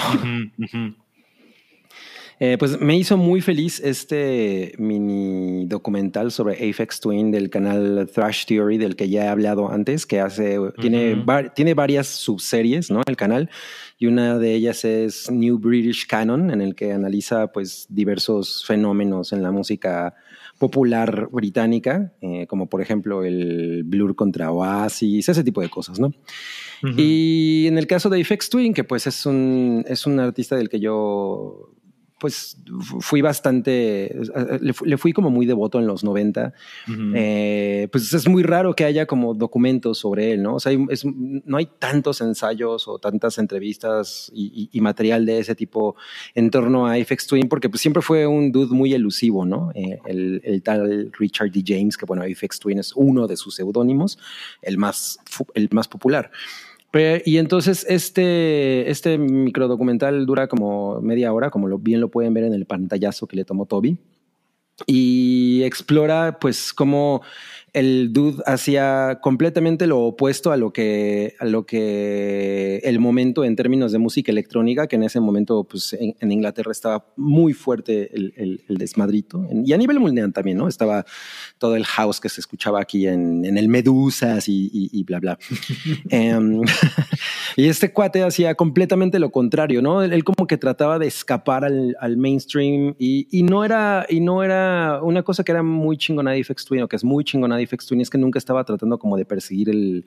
Eh, 2.43 2.57
pues 2.59 2.81
me 2.81 2.97
hizo 2.97 3.19
muy 3.19 3.43
feliz 3.43 3.81
este 3.81 4.73
mini 4.79 5.67
documental 5.67 6.33
sobre 6.33 6.55
Aphex 6.55 6.99
Twin 7.01 7.31
del 7.31 7.51
canal 7.51 8.09
Thrash 8.11 8.47
Theory, 8.47 8.79
del 8.79 8.97
que 8.97 9.11
ya 9.11 9.27
he 9.27 9.29
hablado 9.29 9.71
antes, 9.71 10.07
que 10.07 10.21
hace, 10.21 10.59
tiene, 10.81 11.23
tiene 11.55 11.75
varias 11.75 12.07
subseries, 12.07 12.91
¿no? 12.91 13.03
El 13.07 13.17
canal, 13.17 13.51
y 13.99 14.07
una 14.07 14.39
de 14.39 14.55
ellas 14.55 14.87
es 14.87 15.31
New 15.31 15.59
British 15.59 16.07
Canon, 16.07 16.51
en 16.51 16.63
el 16.63 16.75
que 16.75 16.93
analiza 16.93 17.49
pues 17.49 17.87
diversos 17.91 18.65
fenómenos 18.67 19.35
en 19.35 19.43
la 19.43 19.51
música 19.51 20.15
popular 20.57 21.29
británica, 21.31 22.15
eh, 22.23 22.47
como 22.47 22.71
por 22.71 22.81
ejemplo 22.81 23.23
el 23.23 23.83
Blur 23.85 24.17
contra 24.17 24.51
Oasis, 24.51 25.29
ese 25.29 25.45
tipo 25.45 25.61
de 25.61 25.69
cosas, 25.69 26.01
¿no? 26.01 26.15
Y 26.97 27.67
en 27.67 27.77
el 27.77 27.87
caso 27.87 28.09
de 28.09 28.23
Aphex 28.23 28.49
Twin, 28.49 28.73
que 28.73 28.85
pues 28.85 29.07
es 29.07 29.27
un, 29.27 29.85
es 29.87 30.07
un 30.07 30.19
artista 30.19 30.57
del 30.57 30.71
que 30.71 30.81
yo 30.81 31.75
pues 32.21 32.59
fu- 32.83 33.01
fui 33.01 33.23
bastante, 33.23 34.15
le 34.61 34.73
fui, 34.75 34.89
le 34.89 34.99
fui 34.99 35.13
como 35.13 35.31
muy 35.31 35.47
devoto 35.47 35.81
en 35.81 35.87
los 35.87 36.05
90. 36.05 36.53
Ujú. 36.87 37.13
Eh, 37.17 37.89
pues 37.91 38.13
es 38.13 38.29
muy 38.29 38.43
raro 38.43 38.75
que 38.77 38.85
haya 38.85 39.07
como 39.07 39.33
documentos 39.35 39.99
sobre 39.99 40.33
él, 40.33 40.43
¿no? 40.43 40.57
O 40.57 40.61
sea, 40.61 40.71
hay- 40.71 40.87
es- 40.91 41.05
no 41.07 41.57
hay 41.57 41.67
tantos 41.79 42.21
ensayos 42.21 42.87
o 42.87 42.99
tantas 42.99 43.39
entrevistas 43.39 44.31
y, 44.35 44.69
y- 44.71 44.79
y 44.79 44.81
material 44.83 45.25
de 45.25 45.39
ese 45.39 45.55
tipo 45.55 45.97
en 46.35 46.51
torno 46.51 46.87
a 46.87 46.93
Aphex 46.95 47.27
Twin, 47.27 47.49
porque 47.49 47.69
pues 47.71 47.81
siempre 47.81 48.03
fue 48.03 48.27
un 48.27 48.53
dude 48.53 48.75
muy 48.75 48.93
elusivo, 48.93 49.47
¿no? 49.47 49.71
Eh, 49.75 49.99
el, 50.07 50.43
el 50.45 50.63
tal 50.63 51.11
Richard 51.19 51.51
D. 51.51 51.65
James, 51.67 51.97
que 51.97 52.05
bueno, 52.05 52.23
Aphex 52.23 52.59
Twin 52.61 52.79
es 52.79 52.93
uno 52.95 53.27
de 53.27 53.37
sus 53.37 53.55
seudónimos, 53.55 54.19
el 54.61 54.77
más, 54.77 55.19
el 55.55 55.69
más 55.73 55.89
popular. 55.89 56.31
Y 56.93 57.39
entonces 57.39 57.87
este, 57.89 58.91
este 58.91 59.17
microdocumental 59.19 60.27
dura 60.27 60.49
como 60.49 61.01
media 61.01 61.33
hora, 61.33 61.51
como 61.51 61.69
lo, 61.69 61.79
bien 61.79 62.01
lo 62.01 62.11
pueden 62.11 62.35
ver 62.35 62.45
en 62.45 62.55
el 62.55 62.67
pantallazo 62.67 63.27
que 63.27 63.37
le 63.37 63.45
tomó 63.45 63.67
Toby. 63.67 63.99
Y 64.87 65.63
explora 65.63 66.39
pues 66.41 66.73
cómo 66.73 67.23
el 67.73 68.13
dude 68.13 68.43
hacía 68.47 69.19
completamente 69.23 69.87
lo 69.87 70.01
opuesto 70.01 70.53
a 70.53 70.57
lo 70.57 70.73
que 70.73 71.35
a 71.39 71.45
lo 71.45 71.65
que 71.67 72.79
el 72.85 72.99
momento 72.99 73.45
en 73.45 73.57
términos 73.57 73.93
de 73.93 73.99
música 73.99 74.33
electrónica, 74.33 74.87
que 74.87 74.97
en 74.97 75.05
ese 75.05 75.21
momento 75.21 75.65
pues 75.65 75.93
en, 75.93 76.15
en 76.21 76.33
Inglaterra 76.33 76.73
estaba 76.73 77.07
muy 77.17 77.53
fuerte 77.53 78.11
el, 78.15 78.33
el- 78.37 78.63
el 78.69 78.77
desmadrito. 78.79 79.47
Y 79.65 79.73
a 79.73 79.77
nivel 79.79 80.01
mundial 80.01 80.33
también, 80.33 80.59
¿no? 80.59 80.69
Estaba 80.69 81.05
todo 81.59 81.77
el 81.77 81.85
house 81.85 82.21
que 82.21 82.29
se 82.29 82.41
escuchaba 82.41 82.81
aquí 82.81 83.07
en, 83.07 83.45
en 83.45 83.57
el 83.59 83.69
Medusas 83.69 84.49
y, 84.49 84.71
y- 84.73 84.91
y 84.93 85.05
bla, 85.05 85.21
bla. 85.21 85.39
Em, 86.11 86.63
y 87.57 87.69
este 87.69 87.93
cuate 87.93 88.23
hacía 88.23 88.55
completamente 88.55 89.19
lo 89.19 89.31
contrario, 89.31 89.83
¿no? 89.83 90.03
Él, 90.03 90.13
él 90.13 90.25
como 90.25 90.47
que 90.47 90.57
trataba 90.57 90.99
de 90.99 91.07
escapar 91.07 91.65
al, 91.65 91.97
al 92.01 92.17
mainstream 92.17 92.95
y, 92.99 93.27
y 93.31 93.43
no 93.43 93.65
era, 93.65 94.07
y 94.09 94.21
no 94.21 94.43
era 94.43 95.01
una 95.03 95.23
cosa 95.23 95.45
que 95.45 95.53
era 95.53 95.63
muy 95.63 95.97
chingona 95.97 96.33
de 96.33 96.41
Aphex 96.41 96.65
Twin 96.65 96.83
o 96.83 96.89
que 96.89 96.97
es 96.97 97.05
muy 97.05 97.25
chingona 97.25 97.57
Aphex 97.63 97.87
Twin 97.87 98.01
es 98.01 98.11
que 98.11 98.19
nunca 98.19 98.39
estaba 98.39 98.65
tratando 98.65 98.99
como 98.99 99.17
de 99.17 99.25
perseguir 99.25 99.69
el, 99.71 100.05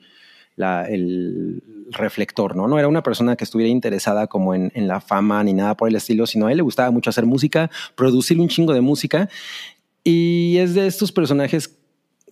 el 0.56 1.62
reflector, 1.90 2.56
¿no? 2.56 2.68
No 2.68 2.78
era 2.78 2.88
una 2.88 3.02
persona 3.02 3.36
que 3.36 3.44
estuviera 3.44 3.70
interesada 3.70 4.26
como 4.26 4.54
en, 4.54 4.70
en 4.74 4.88
la 4.88 5.00
fama 5.00 5.42
ni 5.44 5.52
nada 5.52 5.76
por 5.76 5.88
el 5.88 5.96
estilo, 5.96 6.26
sino 6.26 6.46
a 6.46 6.50
él 6.50 6.58
le 6.58 6.62
gustaba 6.62 6.90
mucho 6.90 7.10
hacer 7.10 7.26
música, 7.26 7.70
producir 7.94 8.40
un 8.40 8.48
chingo 8.48 8.72
de 8.72 8.80
música 8.80 9.28
y 10.02 10.56
es 10.58 10.74
de 10.74 10.86
estos 10.86 11.12
personajes 11.12 11.78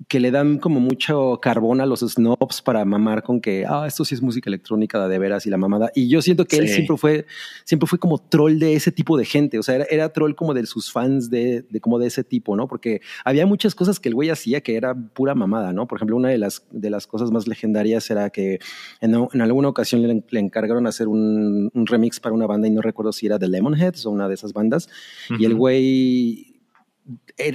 que 0.09 0.21
le 0.21 0.31
dan 0.31 0.59
como 0.59 0.81
mucho 0.81 1.39
carbón 1.41 1.81
a 1.81 1.87
los 1.87 2.01
snobs 2.01 2.63
para 2.63 2.85
mamar 2.85 3.23
con 3.23 3.41
que, 3.41 3.65
ah, 3.69 3.87
esto 3.87 4.05
sí 4.05 4.15
es 4.15 4.23
música 4.23 4.49
electrónica 4.49 5.07
de 5.07 5.19
veras 5.19 5.47
y 5.47 5.51
la 5.51 5.59
mamada. 5.59 5.91
Y 5.95 6.09
yo 6.09 6.23
siento 6.23 6.45
que 6.45 6.57
él 6.57 6.69
siempre 6.69 6.97
fue, 6.97 7.27
siempre 7.65 7.87
fue 7.87 7.99
como 7.99 8.19
troll 8.19 8.59
de 8.59 8.75
ese 8.75 8.91
tipo 8.91 9.17
de 9.17 9.25
gente. 9.25 9.59
O 9.59 9.63
sea, 9.63 9.77
era, 9.77 9.85
era 9.91 10.13
troll 10.13 10.35
como 10.35 10.55
de 10.55 10.67
sus 10.67 10.91
fans 10.91 11.31
de, 11.31 11.63
de 11.63 11.81
como 11.81 11.99
de 11.99 12.07
ese 12.07 12.25
tipo, 12.25 12.57
¿no? 12.57 12.69
Porque 12.69 13.01
había 13.25 13.47
muchas 13.47 13.75
cosas 13.75 14.01
que 14.01 14.09
el 14.09 14.15
güey 14.15 14.31
hacía 14.31 14.61
que 14.61 14.77
era 14.77 14.95
pura 14.95 15.35
mamada, 15.35 15.73
¿no? 15.73 15.87
Por 15.87 15.99
ejemplo, 15.99 16.17
una 16.17 16.31
de 16.31 16.39
las, 16.39 16.65
de 16.71 16.91
las 16.91 17.07
cosas 17.07 17.31
más 17.31 17.47
legendarias 17.47 18.11
era 18.11 18.31
que 18.31 18.59
en, 19.01 19.15
en 19.33 19.41
alguna 19.41 19.69
ocasión 19.69 20.03
le, 20.03 20.25
le 20.29 20.41
encargaron 20.41 20.87
hacer 20.87 21.09
un, 21.09 21.71
un 21.73 21.87
remix 21.87 22.19
para 22.19 22.35
una 22.35 22.47
banda 22.47 22.67
y 22.67 22.71
no 22.71 22.81
recuerdo 22.81 23.13
si 23.13 23.27
era 23.27 23.39
de 23.39 23.49
Lemonheads 23.49 24.07
o 24.07 24.11
una 24.11 24.29
de 24.29 24.35
esas 24.35 24.53
bandas. 24.53 24.89
Y 25.39 25.45
el 25.45 25.55
güey 25.55 26.52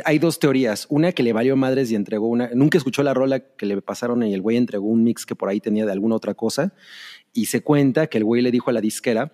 hay 0.05 0.19
dos 0.19 0.39
teorías. 0.39 0.87
Una 0.89 1.11
que 1.11 1.23
le 1.23 1.33
valió 1.33 1.55
madres 1.55 1.91
y 1.91 1.95
entregó 1.95 2.27
una. 2.27 2.49
Nunca 2.53 2.77
escuchó 2.77 3.03
la 3.03 3.13
rola 3.13 3.39
que 3.39 3.65
le 3.65 3.81
pasaron 3.81 4.23
y 4.23 4.33
el 4.33 4.41
güey 4.41 4.57
entregó 4.57 4.87
un 4.87 5.03
mix 5.03 5.25
que 5.25 5.35
por 5.35 5.49
ahí 5.49 5.59
tenía 5.59 5.85
de 5.85 5.91
alguna 5.91 6.15
otra 6.15 6.33
cosa. 6.33 6.73
Y 7.33 7.45
se 7.45 7.61
cuenta 7.61 8.07
que 8.07 8.17
el 8.17 8.23
güey 8.23 8.41
le 8.41 8.51
dijo 8.51 8.69
a 8.69 8.73
la 8.73 8.81
disquera. 8.81 9.31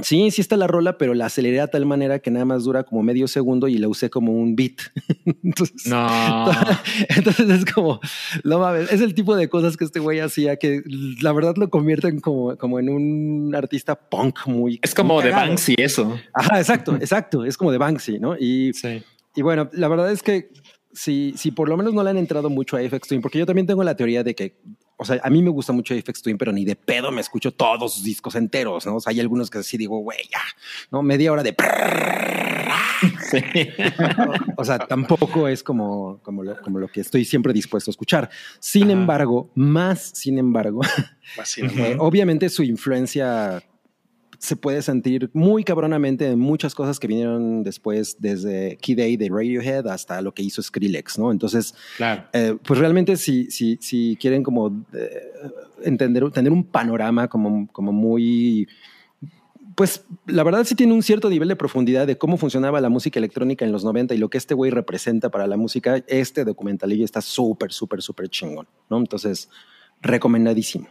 Sí, 0.00 0.30
sí 0.30 0.40
está 0.40 0.56
la 0.56 0.66
rola, 0.66 0.96
pero 0.96 1.12
la 1.12 1.26
aceleré 1.26 1.60
a 1.60 1.66
tal 1.66 1.84
manera 1.84 2.18
que 2.20 2.30
nada 2.30 2.46
más 2.46 2.64
dura 2.64 2.82
como 2.82 3.02
medio 3.02 3.28
segundo 3.28 3.68
y 3.68 3.76
la 3.76 3.88
usé 3.88 4.08
como 4.08 4.32
un 4.32 4.56
beat. 4.56 4.76
Entonces, 5.44 5.86
No. 5.86 6.50
entonces 7.14 7.50
es 7.50 7.64
como, 7.66 8.00
no 8.42 8.58
mames, 8.58 8.90
es 8.90 9.02
el 9.02 9.14
tipo 9.14 9.36
de 9.36 9.50
cosas 9.50 9.76
que 9.76 9.84
este 9.84 10.00
güey 10.00 10.20
hacía 10.20 10.56
que 10.56 10.82
la 11.20 11.32
verdad 11.32 11.56
lo 11.58 11.68
convierten 11.68 12.20
como, 12.20 12.56
como 12.56 12.78
en 12.80 12.88
un 12.88 13.54
artista 13.54 13.94
punk 13.94 14.46
muy. 14.46 14.80
Es 14.82 14.94
como 14.94 15.14
muy 15.16 15.24
de. 15.24 15.30
Banksy 15.30 15.74
eso. 15.76 16.18
Ajá, 16.32 16.58
exacto, 16.58 16.94
exacto. 16.96 17.44
Es 17.44 17.58
como 17.58 17.70
de 17.70 17.76
Banksy, 17.76 18.18
¿no? 18.18 18.34
Y 18.38 18.72
Sí. 18.72 19.02
Y 19.34 19.42
bueno, 19.42 19.68
la 19.72 19.88
verdad 19.88 20.10
es 20.10 20.22
que 20.22 20.50
si, 20.92 21.34
si 21.36 21.50
por 21.50 21.68
lo 21.68 21.76
menos 21.76 21.94
no 21.94 22.02
le 22.02 22.10
han 22.10 22.18
entrado 22.18 22.50
mucho 22.50 22.76
a 22.76 22.80
Aphex 22.80 23.08
Twin, 23.08 23.20
porque 23.20 23.38
yo 23.38 23.46
también 23.46 23.66
tengo 23.66 23.82
la 23.82 23.96
teoría 23.96 24.22
de 24.22 24.34
que, 24.34 24.60
o 24.96 25.04
sea, 25.04 25.20
a 25.22 25.30
mí 25.30 25.42
me 25.42 25.50
gusta 25.50 25.72
mucho 25.72 25.94
Aphex 25.94 26.22
Twin, 26.22 26.38
pero 26.38 26.52
ni 26.52 26.64
de 26.64 26.76
pedo 26.76 27.10
me 27.10 27.20
escucho 27.20 27.52
todos 27.52 27.94
sus 27.94 28.04
discos 28.04 28.34
enteros, 28.34 28.86
¿no? 28.86 28.96
O 28.96 29.00
sea, 29.00 29.10
hay 29.10 29.20
algunos 29.20 29.50
que 29.50 29.62
sí 29.62 29.76
digo, 29.78 29.98
güey, 29.98 30.18
ya, 30.30 30.42
¿no? 30.90 31.02
Media 31.02 31.32
hora 31.32 31.42
de... 31.42 31.54
Sí. 33.30 33.38
O 34.56 34.64
sea, 34.64 34.78
tampoco 34.78 35.48
es 35.48 35.62
como, 35.62 36.20
como, 36.22 36.44
lo, 36.44 36.60
como 36.60 36.78
lo 36.78 36.86
que 36.88 37.00
estoy 37.00 37.24
siempre 37.24 37.52
dispuesto 37.52 37.90
a 37.90 37.92
escuchar. 37.92 38.30
Sin 38.60 38.84
Ajá. 38.84 38.92
embargo, 38.92 39.50
más 39.54 40.12
sin 40.14 40.38
embargo, 40.38 40.82
Así, 41.38 41.62
eh, 41.78 41.96
obviamente 41.98 42.48
su 42.48 42.62
influencia 42.62 43.62
se 44.42 44.56
puede 44.56 44.82
sentir 44.82 45.30
muy 45.34 45.62
cabronamente 45.62 46.28
en 46.28 46.38
muchas 46.40 46.74
cosas 46.74 46.98
que 46.98 47.06
vinieron 47.06 47.62
después, 47.62 48.16
desde 48.18 48.76
Key 48.78 48.96
Day 48.96 49.16
de 49.16 49.28
Radiohead 49.28 49.86
hasta 49.86 50.20
lo 50.20 50.34
que 50.34 50.42
hizo 50.42 50.60
Skrillex, 50.60 51.16
¿no? 51.16 51.30
Entonces, 51.30 51.74
Claro. 51.96 52.24
eh, 52.32 52.56
pues 52.66 52.80
realmente 52.80 53.16
si, 53.16 53.52
si, 53.52 53.78
si 53.80 54.18
quieren 54.20 54.42
como 54.42 54.84
eh, 54.94 55.32
entender, 55.84 56.28
tener 56.32 56.50
un 56.50 56.64
panorama 56.64 57.28
como, 57.28 57.68
como 57.70 57.92
muy... 57.92 58.66
Pues 59.76 60.04
la 60.26 60.42
verdad 60.42 60.64
sí 60.64 60.74
tiene 60.74 60.92
un 60.92 61.04
cierto 61.04 61.30
nivel 61.30 61.46
de 61.48 61.54
profundidad 61.54 62.08
de 62.08 62.18
cómo 62.18 62.36
funcionaba 62.36 62.80
la 62.80 62.88
música 62.88 63.20
electrónica 63.20 63.64
en 63.64 63.70
los 63.70 63.84
90 63.84 64.12
y 64.12 64.18
lo 64.18 64.28
que 64.28 64.38
este 64.38 64.54
güey 64.54 64.72
representa 64.72 65.30
para 65.30 65.46
la 65.46 65.56
música. 65.56 66.02
Este 66.08 66.44
documentalillo 66.44 67.04
está 67.04 67.20
súper, 67.22 67.72
súper, 67.72 68.02
súper 68.02 68.28
chingón, 68.28 68.66
¿no? 68.90 68.98
Entonces, 68.98 69.48
recomendadísimo. 70.00 70.88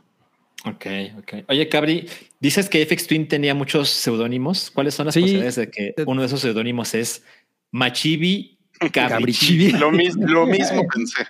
Ok, 0.65 0.86
ok. 1.17 1.34
Oye, 1.50 1.67
Cabri, 1.69 2.08
dices 2.39 2.69
que 2.69 2.86
FX 2.86 3.08
Twin 3.08 3.28
tenía 3.28 3.56
muchos 3.56 3.89
seudónimos. 3.89 4.69
¿Cuáles 4.71 4.93
son 4.93 5.08
las 5.08 5.15
Sí. 5.15 5.21
posibilidades 5.21 5.56
de 5.56 5.71
que 5.71 5.93
uno 6.06 6.21
de 6.21 6.28
esos 6.28 6.39
seudónimos 6.41 6.93
es 6.93 7.24
Machibi 7.71 8.58
Cabrichibi? 8.93 9.71
Lo, 9.71 9.91
mis- 9.91 10.15
lo 10.15 10.45
mismo 10.47 10.86
pensé. 10.88 11.26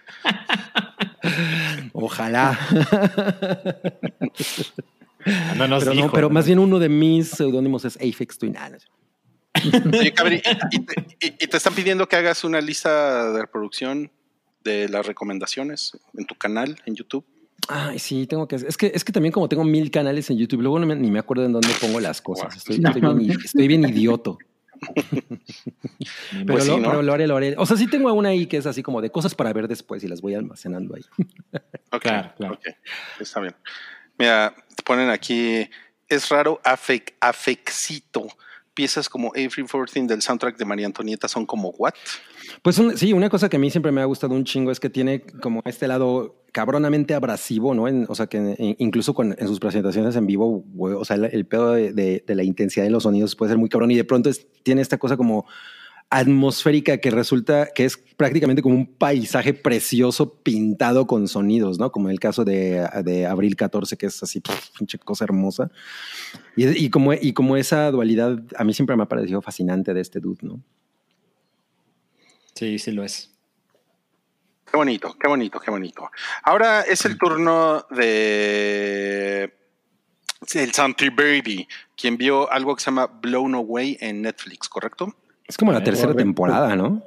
Ojalá. 1.94 2.60
No 5.56 5.68
nos 5.68 5.84
pero, 5.84 5.94
no, 5.94 6.12
pero 6.12 6.28
¿no? 6.30 6.34
más 6.34 6.48
bien 6.48 6.58
uno 6.58 6.80
de 6.80 6.90
mis 6.90 7.30
seudónimos 7.30 7.86
es 7.86 7.96
Aphex 7.98 8.40
Twin. 8.40 8.56
Ah. 8.58 8.72
Oye, 9.94 10.12
Cabri, 10.14 10.42
y, 10.72 10.76
y 10.76 10.80
te, 10.80 10.96
y- 11.20 11.28
y 11.44 11.48
te 11.48 11.58
están 11.58 11.76
pidiendo 11.76 12.08
que 12.08 12.16
hagas 12.16 12.44
una 12.44 12.60
lista 12.60 13.32
de 13.32 13.42
reproducción 13.42 14.12
de 14.64 14.90
las 14.90 15.06
recomendaciones 15.06 15.96
en 16.18 16.26
tu 16.26 16.34
canal, 16.34 16.82
en 16.88 16.96
YouTube. 16.96 17.24
Ay, 17.68 18.00
sí, 18.00 18.28
tengo 18.28 18.48
que. 18.48 18.56
Es 18.56 18.76
que, 18.78 18.92
es 18.94 19.04
que 19.04 19.12
también, 19.12 19.32
como 19.32 19.48
tengo 19.48 19.64
mil 19.64 19.90
canales 19.92 20.30
en 20.30 20.38
YouTube, 20.38 20.62
luego 20.62 20.80
no 20.80 20.86
me- 20.86 20.96
ni 20.96 21.10
me 21.12 21.20
acuerdo 21.20 21.46
en 21.46 21.54
dónde 21.54 21.74
pongo 21.80 22.00
las 22.00 22.22
cosas. 22.22 22.56
Estoy, 22.58 22.78
No. 22.80 22.90
estoy 22.90 23.02
bien, 23.16 23.38
estoy 23.44 23.68
bien 23.68 23.84
idioto. 23.88 24.38
Pero, 26.32 26.46
Pues 26.48 26.64
sí, 26.64 26.70
lo, 26.72 26.80
¿no? 26.80 26.88
pero 26.90 27.02
lo 27.04 27.14
haré, 27.14 27.28
lo 27.28 27.38
haré. 27.38 27.56
O 27.58 27.66
sea, 27.66 27.78
sí 27.78 27.88
tengo 27.88 28.12
una 28.14 28.30
ahí 28.30 28.48
que 28.48 28.58
es 28.58 28.66
así 28.66 28.82
como 28.82 29.02
de 29.02 29.12
cosas 29.12 29.36
para 29.36 29.54
ver 29.54 29.68
después 29.68 30.04
y 30.04 30.08
las 30.08 30.22
voy 30.22 30.34
almacenando 30.36 30.96
ahí. 30.96 31.04
Ok, 31.94 32.02
Claro, 32.04 32.34
claro. 32.38 32.54
ok, 32.56 32.62
está 33.20 33.42
bien. 33.42 33.54
Mira, 34.18 34.56
te 34.76 34.82
ponen 34.84 35.10
aquí, 35.10 35.70
es 36.08 36.30
raro 36.30 36.60
afec, 36.64 37.16
afexito. 37.20 38.28
Piezas 38.74 39.10
como 39.10 39.32
Every 39.36 39.68
Fourteen 39.68 40.08
del 40.08 40.22
soundtrack 40.22 40.58
de 40.58 40.66
María 40.66 40.86
Antonieta 40.86 41.28
son 41.28 41.46
como 41.46 41.70
what? 41.72 41.94
Pues 42.62 42.82
sí, 42.96 43.14
una 43.14 43.30
cosa 43.30 43.50
que 43.50 43.58
a 43.58 43.60
mí 43.60 43.70
siempre 43.70 43.92
me 43.92 44.02
ha 44.02 44.06
gustado 44.06 44.34
un 44.34 44.44
chingo 44.46 44.72
es 44.72 44.80
que 44.80 44.90
tiene 44.90 45.22
como 45.42 45.62
este 45.66 45.88
lado 45.88 46.44
cabronamente 46.52 47.14
abrasivo, 47.14 47.74
¿no? 47.74 47.84
O 48.10 48.16
sea, 48.16 48.28
que 48.28 48.76
incluso 48.80 49.14
con, 49.14 49.36
en 49.38 49.48
sus 49.48 49.60
presentaciones 49.60 50.16
en 50.16 50.26
vivo, 50.28 50.66
o 50.78 51.06
sea, 51.06 51.16
el, 51.18 51.46
pedo 51.46 51.74
de, 51.74 51.94
de- 51.94 52.36
la 52.36 52.44
intensidad 52.44 52.86
de 52.86 52.92
los 52.92 53.04
sonidos 53.04 53.36
puede 53.36 53.52
ser 53.52 53.58
muy 53.58 53.70
cabrón 53.70 53.92
y 53.92 53.96
de 53.96 54.04
pronto 54.04 54.30
tiene 54.64 54.82
esta 54.82 54.98
cosa 54.98 55.16
como 55.18 55.46
atmosférica 56.12 56.98
que 56.98 57.10
resulta 57.10 57.70
que 57.74 57.86
es 57.86 57.98
prácticamente 58.18 58.62
como 58.62 58.76
un 58.76 58.86
paisaje 58.86 59.54
precioso 59.54 60.34
pintado 60.44 61.08
con 61.08 61.30
sonidos, 61.30 61.80
¿no? 61.80 61.92
Como 61.92 62.10
en 62.10 62.12
el 62.12 62.20
caso 62.20 62.44
de, 62.44 62.86
de 63.04 63.26
Abril 63.26 63.56
14, 63.56 63.98
que 63.98 64.08
es 64.08 64.22
así, 64.22 64.44
pinche 64.78 65.00
cosa 65.00 65.24
hermosa. 65.24 65.72
Y, 66.58 66.68
y 66.68 66.90
como, 66.90 67.14
y 67.14 67.32
como 67.32 67.56
esa 67.56 67.90
dualidad 67.92 68.44
a 68.58 68.64
mí 68.66 68.74
siempre 68.74 68.98
me 68.98 69.04
ha 69.04 69.08
parecido 69.08 69.42
fascinante 69.42 69.94
de 69.94 70.02
este 70.02 70.20
dude, 70.20 70.40
¿no? 70.42 70.62
Sí, 72.56 72.78
sí 72.78 72.92
lo 72.92 73.06
es. 73.06 73.32
Qué 74.70 74.78
bonito, 74.78 75.16
qué 75.18 75.30
bonito, 75.30 75.60
qué 75.62 75.72
bonito. 75.72 76.12
Ahora 76.44 76.82
es 76.82 77.06
el 77.06 77.18
turno 77.18 77.86
de 77.90 79.54
el 80.54 80.74
Santi 80.74 81.10
Baby, 81.10 81.68
quien 81.96 82.18
vio 82.18 82.52
algo 82.52 82.76
que 82.76 82.82
se 82.84 82.92
llama 82.92 83.08
Blown 83.08 83.56
Away 83.56 83.98
en 84.02 84.22
Netflix, 84.24 84.68
¿correcto? 84.68 85.16
Es 85.52 85.58
como 85.58 85.74
la 85.74 85.84
tercera 85.84 86.14
temporada, 86.14 86.78
¿no? 86.78 87.04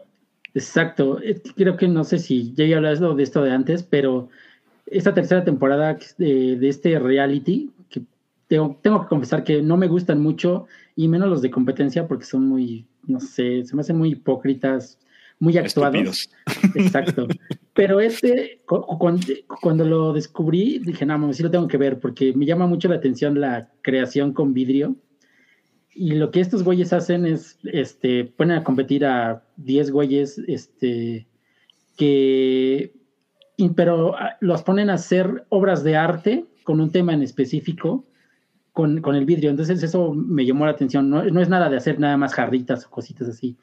Exacto. 0.53 1.19
Creo 1.57 1.79
que 1.79 1.89
no 1.89 2.05
sé 2.05 2.19
si 2.19 2.53
ya 2.53 2.65
he 2.65 2.75
hablado 2.75 3.15
de 3.15 3.23
esto 3.23 3.43
de 3.43 3.51
antes, 3.51 3.83
pero 3.83 4.29
esta 4.85 5.15
tercera 5.15 5.43
temporada 5.43 5.97
de, 6.19 6.57
de 6.57 6.69
este 6.69 6.99
reality, 6.99 7.71
que 7.89 8.03
tengo, 8.47 8.79
tengo 8.83 9.01
que 9.01 9.09
confesar 9.09 9.45
que 9.45 9.63
no 9.63 9.79
me 9.79 9.89
gustan 9.89 10.21
mucho, 10.21 10.67
y 10.95 11.09
menos 11.09 11.31
los 11.31 11.41
de 11.41 11.51
competencia, 11.51 12.07
porque 12.07 12.27
son 12.27 12.47
muy, 12.47 12.85
no 13.07 13.19
sé, 13.19 13.65
se 13.65 13.75
me 13.75 13.81
hacen 13.81 13.97
muy 13.97 14.11
hipócritas, 14.11 14.99
muy 15.39 15.57
actuados. 15.57 16.29
Estúpidos. 16.47 16.77
Exacto. 16.77 17.27
Pero 17.73 17.99
este, 17.99 18.61
cu- 18.67 18.83
cu- 18.83 18.99
cuando, 19.63 19.85
lo 19.87 20.13
descubrí, 20.13 20.81
dije, 20.81 21.07
no, 21.07 21.19
mames, 21.19 21.39
sí 21.39 21.43
lo 21.43 21.51
tengo 21.51 21.67
que 21.67 21.79
ver, 21.79 21.99
porque 21.99 22.35
me 22.35 22.45
llama 22.45 22.67
mucho 22.67 22.89
la 22.89 22.97
atención 22.97 23.41
la 23.41 23.71
creación 23.81 24.35
con 24.35 24.53
vidrio. 24.53 24.97
Y 25.95 26.15
lo 26.15 26.31
que 26.31 26.41
estos 26.41 26.65
güeyes 26.65 26.93
hacen 26.93 27.25
es, 27.25 27.59
este, 27.65 28.25
ponen 28.25 28.59
a 28.59 28.65
competir 28.65 29.05
a 29.07 29.45
10 29.57 29.91
güeyes, 29.93 30.39
este, 30.49 31.29
que, 31.97 32.93
pero 33.77 34.17
ah, 34.17 34.37
los 34.41 34.63
ponen 34.63 34.91
a 34.91 34.95
hacer 34.95 35.47
obras 35.51 35.85
de 35.85 35.97
arte 35.97 36.47
con 36.65 36.81
un 36.81 36.91
tema 36.91 37.15
en 37.15 37.23
específico, 37.23 38.05
con, 38.73 39.01
con 39.03 39.15
el 39.15 39.25
vidrio. 39.25 39.51
Entonces 39.51 39.83
eso 39.83 40.13
me 40.13 40.45
llamó 40.45 40.67
la 40.67 40.73
atención. 40.73 41.09
No, 41.09 41.25
no 41.25 41.41
es 41.41 41.49
nada 41.49 41.71
de 41.71 41.77
hacer 41.77 42.01
nada 42.01 42.17
más 42.17 42.35
jarritas 42.35 42.87
o 42.87 42.91
cositas 42.91 43.29
así, 43.29 43.57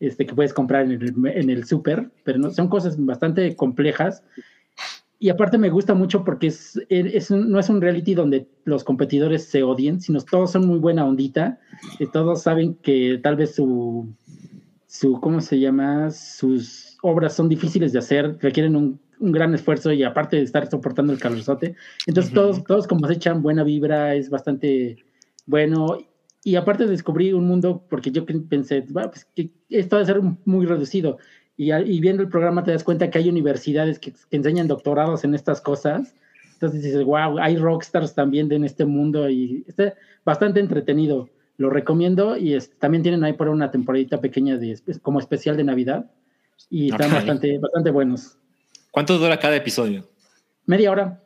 este, 0.00 0.26
que 0.26 0.34
puedes 0.34 0.52
comprar 0.52 0.86
en 0.86 0.92
el, 0.92 1.14
en 1.28 1.50
el 1.50 1.64
súper, 1.64 2.10
pero 2.24 2.38
no, 2.38 2.50
son 2.50 2.68
cosas 2.68 2.96
bastante 2.98 3.54
complejas. 3.54 4.24
Y 5.18 5.30
aparte 5.30 5.56
me 5.56 5.70
gusta 5.70 5.94
mucho 5.94 6.24
porque 6.24 6.48
es, 6.48 6.78
es 6.90 7.30
un- 7.30 7.50
no 7.50 7.58
es 7.58 7.68
un 7.70 7.80
reality 7.80 8.14
donde 8.14 8.48
los 8.64 8.84
competidores 8.84 9.44
se 9.44 9.62
odien, 9.62 10.00
sino 10.00 10.20
todos 10.20 10.52
son 10.52 10.66
muy 10.66 10.78
buena 10.78 11.06
ondita. 11.06 11.58
Y 11.98 12.06
todos 12.06 12.42
saben 12.42 12.74
que 12.82 13.18
tal 13.22 13.36
vez 13.36 13.54
su, 13.54 14.12
su, 14.86 15.20
¿cómo 15.20 15.40
se 15.40 15.58
llama? 15.58 16.10
Sus 16.10 16.98
obras 17.02 17.34
son 17.34 17.48
difíciles 17.48 17.92
de 17.92 17.98
hacer, 17.98 18.36
requieren 18.40 18.76
un, 18.76 19.00
un 19.18 19.32
gran 19.32 19.54
esfuerzo 19.54 19.92
y 19.92 20.02
aparte 20.02 20.36
de 20.36 20.42
estar 20.42 20.68
soportando 20.70 21.12
el 21.12 21.18
calorzote. 21.18 21.74
Entonces 22.06 22.32
todos, 22.32 22.64
todos 22.64 22.86
como 22.86 23.06
se 23.06 23.14
echan 23.14 23.42
buena 23.42 23.64
vibra, 23.64 24.14
es 24.14 24.28
bastante 24.28 24.96
bueno. 25.46 25.98
Y 26.44 26.54
aparte 26.54 26.86
descubrí 26.86 27.32
un 27.32 27.44
mundo, 27.46 27.84
porque 27.90 28.12
yo 28.12 28.24
pensé, 28.24 28.82
"Va, 28.96 29.10
pues, 29.10 29.24
que 29.34 29.50
esto 29.68 29.96
va 29.96 30.02
a 30.02 30.06
ser 30.06 30.20
muy 30.44 30.64
reducido. 30.66 31.18
Y, 31.56 31.72
y 31.72 32.00
viendo 32.00 32.22
el 32.22 32.28
programa 32.28 32.64
te 32.64 32.72
das 32.72 32.84
cuenta 32.84 33.10
que 33.10 33.18
hay 33.18 33.28
universidades 33.28 33.98
que, 33.98 34.12
que 34.12 34.36
enseñan 34.36 34.68
doctorados 34.68 35.24
en 35.24 35.34
estas 35.34 35.60
cosas. 35.60 36.14
Entonces 36.54 36.82
dices, 36.82 37.04
wow, 37.04 37.38
hay 37.38 37.56
rockstars 37.56 38.14
también 38.14 38.50
en 38.52 38.64
este 38.64 38.84
mundo 38.84 39.28
y 39.28 39.64
está 39.66 39.94
bastante 40.24 40.60
entretenido. 40.60 41.28
Lo 41.58 41.70
recomiendo 41.70 42.36
y 42.36 42.54
es- 42.54 42.70
también 42.78 43.02
tienen 43.02 43.24
ahí 43.24 43.32
por 43.32 43.48
una 43.48 43.70
temporadita 43.70 44.20
pequeña 44.20 44.56
de, 44.56 44.78
como 45.02 45.18
especial 45.18 45.56
de 45.56 45.64
Navidad 45.64 46.10
y 46.70 46.90
están 46.90 47.08
Ok. 47.10 47.14
bastante, 47.16 47.58
bastante 47.58 47.90
buenos. 47.90 48.38
¿Cuánto 48.90 49.18
dura 49.18 49.38
cada 49.38 49.56
episodio? 49.56 50.08
Media 50.66 50.90
hora. 50.90 51.22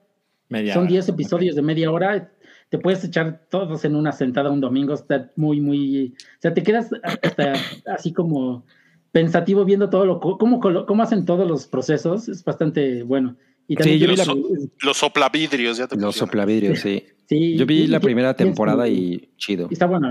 Media 0.49 0.75
Son 0.75 0.83
hora. 0.83 0.91
10 0.91 1.09
episodios 1.11 1.55
de 1.57 1.63
media 1.63 1.91
hora. 1.91 2.31
Te 2.69 2.79
puedes 2.79 3.03
echar 3.05 3.41
todos 3.51 3.85
en 3.85 3.95
una 3.97 4.13
sentada 4.13 4.51
un 4.51 4.61
domingo. 4.61 4.95
Está 4.95 5.31
muy, 5.37 5.61
muy. 5.61 6.15
O 6.39 6.41
sea, 6.41 6.53
te 6.55 6.63
quedas 6.63 6.91
hasta 7.23 7.55
así 7.87 8.13
como 8.13 8.65
pensativo 9.13 9.65
viendo 9.65 9.91
todo 9.91 10.07
lo. 10.07 10.21
Cómo, 10.21 10.61
cómo 10.61 11.03
hacen 11.03 11.25
todos 11.25 11.49
los 11.49 11.67
procesos. 11.67 12.29
Es 12.29 12.45
bastante 12.45 13.03
bueno. 13.03 13.37
Y 13.69 13.77
Sí, 13.77 13.99
yo 13.99 14.09
vi 14.09 14.17
Los, 14.17 14.27
la- 14.27 14.35
los 14.83 14.97
soplavidrios, 14.97 15.79
ya 15.79 15.87
te 15.87 15.97
Los 15.97 16.17
soplavidrios, 16.17 16.81
sí. 16.81 17.05
sí, 17.27 17.57
Yo 17.57 17.67
vi 17.67 17.83
y- 17.83 17.87
la 17.87 17.99
y- 17.99 18.01
primera 18.01 18.35
temporada 18.35 18.89
y 18.89 19.29
chido. 19.37 19.69
y 19.71 19.75
Está 19.75 19.87
bueno, 19.87 20.09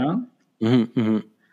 ¿no? 0.60 0.90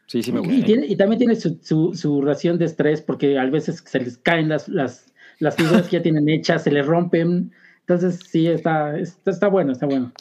Sí, 0.06 0.22
sí 0.22 0.30
me 0.30 0.38
Y, 0.40 0.44
gusta. 0.44 0.64
tiene- 0.66 0.86
y 0.86 0.94
también 0.96 1.18
tiene 1.18 1.34
su, 1.34 1.58
su, 1.62 1.94
su 1.94 2.22
ración 2.22 2.58
de 2.58 2.66
estrés 2.66 3.02
porque 3.02 3.36
a 3.38 3.44
veces 3.46 3.82
se 3.84 3.98
les 3.98 4.18
caen 4.18 4.48
las, 4.48 4.68
las, 4.68 5.12
las 5.40 5.56
figuras 5.56 5.88
que 5.88 5.96
ya 5.96 6.02
tienen 6.02 6.28
hechas, 6.28 6.62
se 6.62 6.70
les 6.70 6.86
rompen. 6.86 7.50
Entonces, 7.80 8.20
sí, 8.30 8.46
está, 8.46 8.96
está, 8.98 9.32
está 9.32 9.48
bueno, 9.48 9.72
está 9.72 9.86
bueno. 9.86 10.12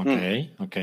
Ok, 0.00 0.08
ok. 0.58 0.76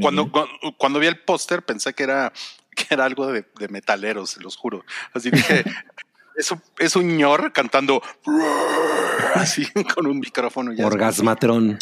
Cuando, 0.00 0.24
bien. 0.24 0.32
cuando, 0.32 0.50
cuando 0.76 0.98
vi 0.98 1.06
el 1.06 1.18
póster 1.20 1.62
pensé 1.62 1.94
que 1.94 2.02
era, 2.02 2.32
que 2.88 2.94
era 2.94 3.04
algo 3.04 3.26
de, 3.32 3.44
de 3.58 3.68
metaleros, 3.68 4.30
se 4.30 4.40
los 4.40 4.56
juro. 4.56 4.84
Así 5.12 5.30
dije, 5.30 5.64
es 6.36 6.50
un, 6.50 6.62
es 6.78 6.94
un 6.96 7.16
ñor 7.16 7.52
cantando 7.52 8.02
así 9.34 9.66
con 9.94 10.06
un 10.06 10.20
micrófono. 10.20 10.72
Ya 10.72 10.86
Orgasmatrón. 10.86 11.78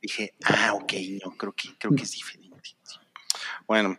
Dije, 0.00 0.34
ah, 0.44 0.72
ok, 0.74 0.92
no, 1.24 1.36
creo 1.36 1.52
que, 1.52 1.76
creo 1.78 1.94
que 1.94 2.02
es 2.02 2.12
diferente. 2.12 2.48
Bueno, 3.66 3.98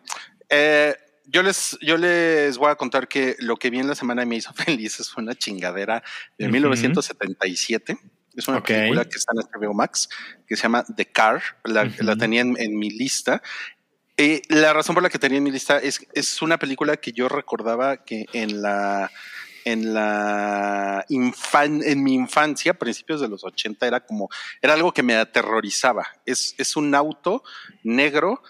eh, 0.49 0.95
yo 1.25 1.43
les, 1.43 1.77
yo 1.81 1.97
les 1.97 2.57
voy 2.57 2.71
a 2.71 2.75
contar 2.75 3.07
que 3.07 3.35
lo 3.39 3.55
que 3.57 3.69
vi 3.69 3.79
en 3.79 3.88
la 3.88 3.93
semana 3.95 4.23
y 4.23 4.25
me 4.25 4.35
hizo 4.38 4.51
feliz 4.53 4.99
es 4.99 5.15
una 5.15 5.35
chingadera 5.35 6.01
de 6.38 6.45
Ujú. 6.45 6.53
1977. 6.53 7.97
Es 8.35 8.47
una 8.47 8.59
Ok. 8.59 8.67
película 8.67 9.05
que 9.05 9.17
está 9.17 9.33
en 9.33 9.62
HBO 9.62 9.73
Max 9.73 10.09
que 10.47 10.55
se 10.55 10.63
llama 10.63 10.83
The 10.95 11.05
Car. 11.12 11.41
La, 11.65 11.83
Ujú. 11.83 12.03
la 12.03 12.15
tenía 12.15 12.41
en, 12.41 12.55
en 12.59 12.79
mi 12.79 12.89
lista. 12.89 13.41
Eh, 14.21 14.41
la 14.49 14.73
razón 14.73 14.95
por 14.95 15.01
la 15.01 15.10
que 15.10 15.17
tenía 15.17 15.38
en 15.38 15.45
mi 15.45 15.49
lista 15.49 15.77
es, 15.77 16.05
es 16.13 16.41
una 16.41 16.60
película 16.60 16.97
que 16.97 17.13
yo 17.13 17.29
recordaba 17.29 18.03
que 18.03 18.25
en 18.34 18.62
la 18.62 19.10
en 19.63 19.93
la 19.93 21.05
infan, 21.08 21.82
en 21.84 22.03
mi 22.03 22.15
infancia, 22.15 22.73
principios 22.73 23.21
de 23.21 23.29
los 23.29 23.45
80, 23.45 23.88
era 23.88 24.05
como, 24.05 24.29
era 24.62 24.73
algo 24.73 24.91
que 24.91 25.03
me 25.03 25.15
aterrorizaba. 25.15 26.05
Es, 26.25 26.53
es 26.58 26.75
un 26.75 26.93
auto 26.95 27.43
negro 27.84 28.41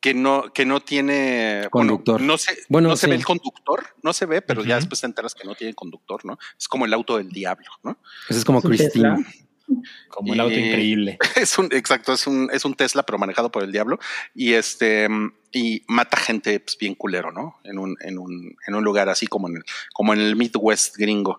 que 0.00 0.14
no, 0.14 0.52
que 0.52 0.64
no 0.64 0.80
tiene 0.80 1.66
Conductor. 1.70 2.18
Bueno, 2.18 2.32
no 2.34 2.38
se, 2.38 2.56
Bueno, 2.68 2.88
no 2.90 2.96
se 2.96 3.08
ve 3.08 3.16
el 3.16 3.24
conductor, 3.24 3.86
no 4.02 4.12
se 4.12 4.26
ve, 4.26 4.40
pero 4.40 4.62
ya 4.62 4.76
después 4.76 5.00
te 5.00 5.06
enteras 5.06 5.34
que 5.34 5.44
no 5.44 5.56
tiene 5.56 5.74
conductor, 5.74 6.24
¿no? 6.24 6.38
Es 6.56 6.68
como 6.68 6.84
el 6.84 6.94
auto 6.94 7.16
del 7.16 7.30
diablo, 7.30 7.66
¿no? 7.82 7.98
Es 8.28 8.44
como. 8.44 8.62
Tesla. 8.62 9.18
Como 10.08 10.34
el 10.34 10.40
auto 10.40 10.54
Y- 10.54 10.58
increíble. 10.66 11.18
Es 11.36 11.58
un, 11.58 11.68
exacto, 11.72 12.12
es 12.12 12.26
un, 12.26 12.48
es 12.52 12.64
un 12.64 12.74
Tesla, 12.74 13.02
pero 13.04 13.18
manejado 13.18 13.50
por 13.50 13.62
el 13.62 13.70
diablo. 13.72 13.98
Y 14.34 14.54
este, 14.54 15.08
y 15.52 15.82
mata 15.88 16.16
gente 16.16 16.58
pues, 16.60 16.76
bien 16.78 16.94
culero, 16.94 17.30
¿no? 17.32 17.58
En 17.64 17.78
un, 17.78 17.96
en 18.00 18.18
un, 18.18 18.56
en 18.66 18.74
un 18.74 18.84
lugar 18.84 19.08
así 19.08 19.26
como 19.26 19.48
en 19.48 19.56
el, 19.58 19.64
como 19.92 20.12
en 20.14 20.20
el 20.20 20.36
Midwest 20.36 20.96
gringo. 20.96 21.38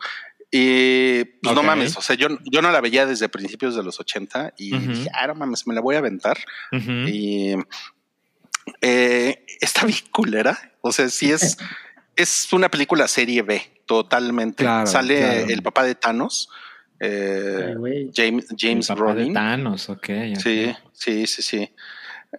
Y 0.51 1.23
pues 1.43 1.53
no 1.55 1.61
mames, 1.61 1.95
o 1.95 2.01
sea, 2.01 2.15
yo, 2.15 2.27
yo 2.45 2.61
no 2.63 2.71
la 2.71 2.81
veía 2.81 3.05
desde 3.05 3.29
principios 3.29 3.75
de 3.75 3.83
los 3.83 3.99
80 3.99 4.55
y 4.57 4.73
Ujú. 4.73 4.87
dije, 4.93 5.09
ah, 5.13 5.27
no 5.27 5.35
mames, 5.35 5.67
me 5.67 5.75
la 5.75 5.81
voy 5.81 5.93
a 5.95 5.99
aventar. 5.99 6.39
Y 6.71 7.53
eh, 8.81 9.45
está 9.61 9.85
bien 9.85 9.99
culera. 10.11 10.57
O 10.81 10.91
sea, 10.91 11.09
sí 11.09 11.31
es, 11.31 11.57
es 12.15 12.51
una 12.53 12.69
película 12.69 13.07
serie 13.07 13.41
B, 13.41 13.61
totalmente. 13.85 14.63
Claro, 14.63 14.87
Sale 14.87 15.17
claro. 15.19 15.45
el 15.49 15.61
papá 15.63 15.83
de 15.83 15.95
Thanos, 15.95 16.49
eh, 16.99 17.75
Ay. 17.83 18.11
James, 18.13 18.47
James 18.57 18.87
Brolin. 18.89 19.33
Thanos, 19.33 19.89
ok. 19.89 19.97
ok. 19.97 20.39
Sí, 20.39 20.75
sí, 20.93 21.27
sí, 21.27 21.41
sí. 21.41 21.73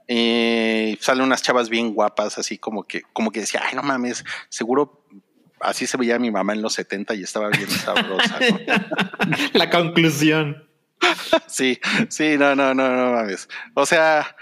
Y 0.06 0.96
salen 1.00 1.24
unas 1.24 1.42
chavas 1.42 1.68
bien 1.68 1.92
guapas, 1.92 2.38
así 2.38 2.58
como 2.58 2.84
que, 2.84 3.02
como 3.12 3.32
que 3.32 3.40
decía, 3.40 3.62
ay, 3.64 3.74
no 3.74 3.82
mames, 3.82 4.24
seguro 4.48 5.04
así 5.60 5.86
se 5.86 5.96
veía 5.96 6.18
mi 6.18 6.30
mamá 6.30 6.54
en 6.54 6.62
los 6.62 6.74
70 6.74 7.14
y 7.14 7.22
estaba 7.22 7.48
bien 7.50 7.68
sabrosa. 7.68 8.38
¿no? 8.40 9.36
La 9.52 9.70
conclusión. 9.70 10.66
Sí, 11.46 11.78
sí, 12.08 12.36
no, 12.38 12.54
no, 12.54 12.74
no, 12.74 12.88
no 12.88 13.12
mames. 13.12 13.48
O 13.74 13.86
sea, 13.86 14.36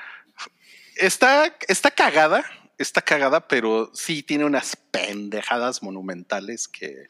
está, 0.96 1.56
está 1.66 1.90
cagada, 1.90 2.44
está 2.78 3.02
cagada, 3.02 3.46
pero 3.46 3.90
sí 3.94 4.22
tiene 4.22 4.44
unas 4.44 4.76
pendejadas 4.76 5.82
monumentales 5.82 6.68
que, 6.68 7.08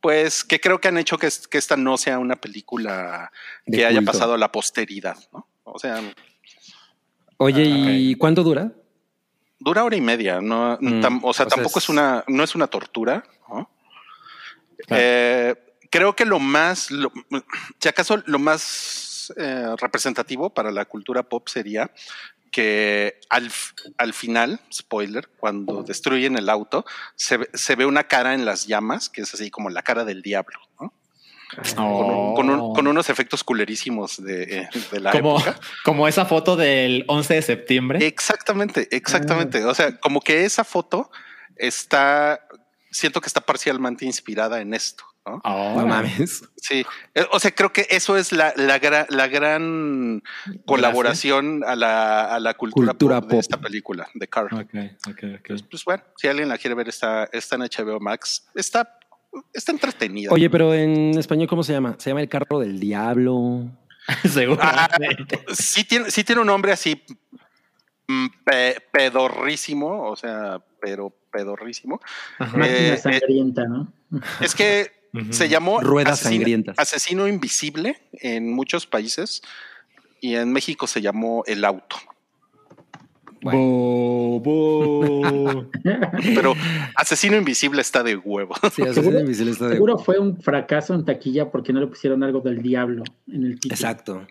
pues, 0.00 0.44
que 0.44 0.60
creo 0.60 0.80
que 0.80 0.88
han 0.88 0.98
hecho 0.98 1.18
que, 1.18 1.26
es- 1.26 1.46
que 1.48 1.58
esta 1.58 1.76
no 1.76 1.96
sea 1.96 2.18
una 2.18 2.36
película 2.36 3.30
De 3.66 3.78
que 3.78 3.86
haya 3.86 4.02
pasado 4.02 4.34
a 4.34 4.38
la 4.38 4.50
posteridad, 4.52 5.16
¿no? 5.32 5.46
O 5.64 5.78
sea, 5.78 6.00
Oye, 7.38 7.64
¿y 7.64 8.14
cuánto 8.16 8.42
dura? 8.42 8.72
dura 9.60 9.82
hora 9.84 9.96
y 9.96 10.00
media, 10.00 10.40
no, 10.40 10.78
Mm, 10.80 11.00
tam- 11.02 11.20
o 11.22 11.32
sea, 11.32 11.46
o 11.46 11.48
sea, 11.50 11.56
tampoco 11.56 11.78
es- 11.80 11.84
es 11.86 11.88
una, 11.88 12.24
no 12.28 12.44
es 12.44 12.54
una 12.54 12.66
tortura, 12.68 13.24
¿no? 13.48 13.68
Claro. 14.86 15.02
Eh, 15.04 15.54
creo 15.90 16.14
que 16.14 16.24
lo 16.24 16.38
más, 16.38 16.90
lo- 16.92 17.12
si 17.80 17.88
acaso 17.88 18.22
lo 18.26 18.38
más 18.38 19.32
eh, 19.36 19.66
representativo 19.78 20.48
para 20.48 20.70
la 20.70 20.84
cultura 20.86 21.22
pop 21.22 21.48
sería 21.48 21.90
que 22.58 23.20
al, 23.30 23.52
al 23.98 24.12
final, 24.12 24.58
spoiler, 24.72 25.28
cuando 25.38 25.84
destruyen 25.84 26.36
el 26.36 26.48
auto, 26.48 26.84
se, 27.14 27.36
ve- 27.36 27.50
se 27.54 27.76
ve 27.76 27.86
una 27.86 28.08
cara 28.08 28.34
en 28.34 28.44
las 28.44 28.66
llamas, 28.66 29.08
que 29.08 29.20
es 29.20 29.32
así 29.32 29.48
como 29.48 29.70
la 29.70 29.82
cara 29.82 30.04
del 30.04 30.22
diablo, 30.22 30.58
¿no? 30.80 30.92
Con, 31.76 31.84
un- 31.84 32.34
con 32.34 32.50
un- 32.50 32.74
con 32.74 32.86
unos 32.88 33.08
efectos 33.10 33.44
culerísimos 33.44 34.20
de, 34.20 34.42
eh, 34.62 34.68
de 34.90 34.98
la 35.00 35.12
como, 35.12 35.38
época. 35.38 35.60
como 35.84 36.08
esa 36.08 36.24
foto 36.26 36.56
del 36.56 37.04
11 37.06 37.34
de 37.34 37.42
septiembre. 37.42 38.04
Exactamente, 38.04 38.88
exactamente. 38.90 39.64
O 39.64 39.72
sea, 39.74 39.96
como 40.00 40.20
que 40.20 40.44
esa 40.44 40.64
foto 40.64 41.12
está, 41.56 42.40
siento 42.90 43.20
que 43.20 43.28
está 43.28 43.40
parcialmente 43.40 44.04
inspirada 44.04 44.60
en 44.60 44.74
esto, 44.74 45.04
¿no? 45.28 45.40
Oh, 45.44 45.74
No 45.80 45.86
mames. 45.86 46.42
Sí, 46.56 46.84
Eh, 47.14 47.24
o 47.32 47.38
sea, 47.40 47.50
creo 47.52 47.72
que 47.72 47.86
eso 47.90 48.16
es 48.16 48.32
la, 48.32 48.52
la, 48.56 48.80
gra- 48.80 49.06
la 49.10 49.28
gran 49.28 50.22
colaboración 50.66 51.62
a 51.66 51.76
la, 51.76 52.24
a 52.34 52.40
la 52.40 52.54
cultura, 52.54 52.88
Cultura 52.92 53.20
pop, 53.20 53.30
de 53.30 53.38
esta 53.38 53.60
película, 53.60 54.08
de 54.14 54.26
Car. 54.28 54.46
Ok, 54.46 54.74
ok, 55.08 55.22
ok. 55.40 55.60
Pues 55.70 55.84
bueno, 55.84 56.02
si 56.16 56.26
alguien 56.28 56.48
la 56.48 56.58
quiere 56.58 56.74
ver, 56.74 56.88
está, 56.88 57.28
está 57.32 57.56
en 57.56 57.62
HBO 57.62 58.00
Max. 58.00 58.48
Está, 58.54 58.98
está 59.52 59.72
entretenida. 59.72 60.30
Oye, 60.32 60.48
pero 60.50 60.72
en 60.74 61.16
español, 61.18 61.48
¿cómo 61.48 61.62
se 61.62 61.72
llama? 61.72 61.94
Se 61.98 62.10
llama 62.10 62.20
El 62.22 62.28
Carro 62.28 62.58
del 62.60 62.80
Diablo. 62.80 63.70
Seguramente. 64.24 65.44
sí 65.52 65.84
tiene, 65.84 66.10
sí 66.10 66.24
tiene 66.24 66.40
un 66.40 66.46
nombre 66.46 66.72
así 66.72 67.02
mm, 68.08 68.26
pe- 68.44 68.76
pedorrísimo, 68.90 70.04
o 70.08 70.16
sea, 70.16 70.60
pero 70.80 71.14
pedorrísimo. 71.30 72.00
Máquina 72.38 72.66
Eh, 72.66 73.00
eh, 73.04 73.42
¿no? 73.68 73.92
Es 74.40 74.54
que 74.54 74.97
Se 75.30 75.48
llamó 75.48 75.80
Ruedas 75.80 76.14
asesino, 76.20 76.36
sangrientas. 76.40 76.78
asesino 76.78 77.26
invisible 77.28 77.96
en 78.12 78.52
muchos 78.52 78.86
países 78.86 79.42
y 80.20 80.34
en 80.34 80.52
México 80.52 80.86
se 80.86 81.00
llamó 81.00 81.44
El 81.46 81.64
Auto. 81.64 81.96
Bo, 83.40 84.40
bo. 84.40 85.70
Pero 86.34 86.54
asesino 86.96 87.36
invisible 87.36 87.80
está 87.82 88.02
de 88.02 88.16
huevo. 88.16 88.54
Sí, 88.72 88.82
Asesino 88.82 88.92
Seguro- 88.94 89.20
Invisible 89.20 89.52
está 89.52 89.68
de- 89.68 89.74
Seguro 89.74 89.98
fue 89.98 90.18
un 90.18 90.40
fracaso 90.40 90.94
en 90.94 91.04
taquilla 91.04 91.50
porque 91.50 91.72
no 91.72 91.80
le 91.80 91.86
pusieron 91.86 92.22
algo 92.24 92.40
del 92.40 92.62
diablo 92.62 93.04
en 93.28 93.44
el 93.44 93.54
título. 93.60 93.74
Exacto. 93.74 94.26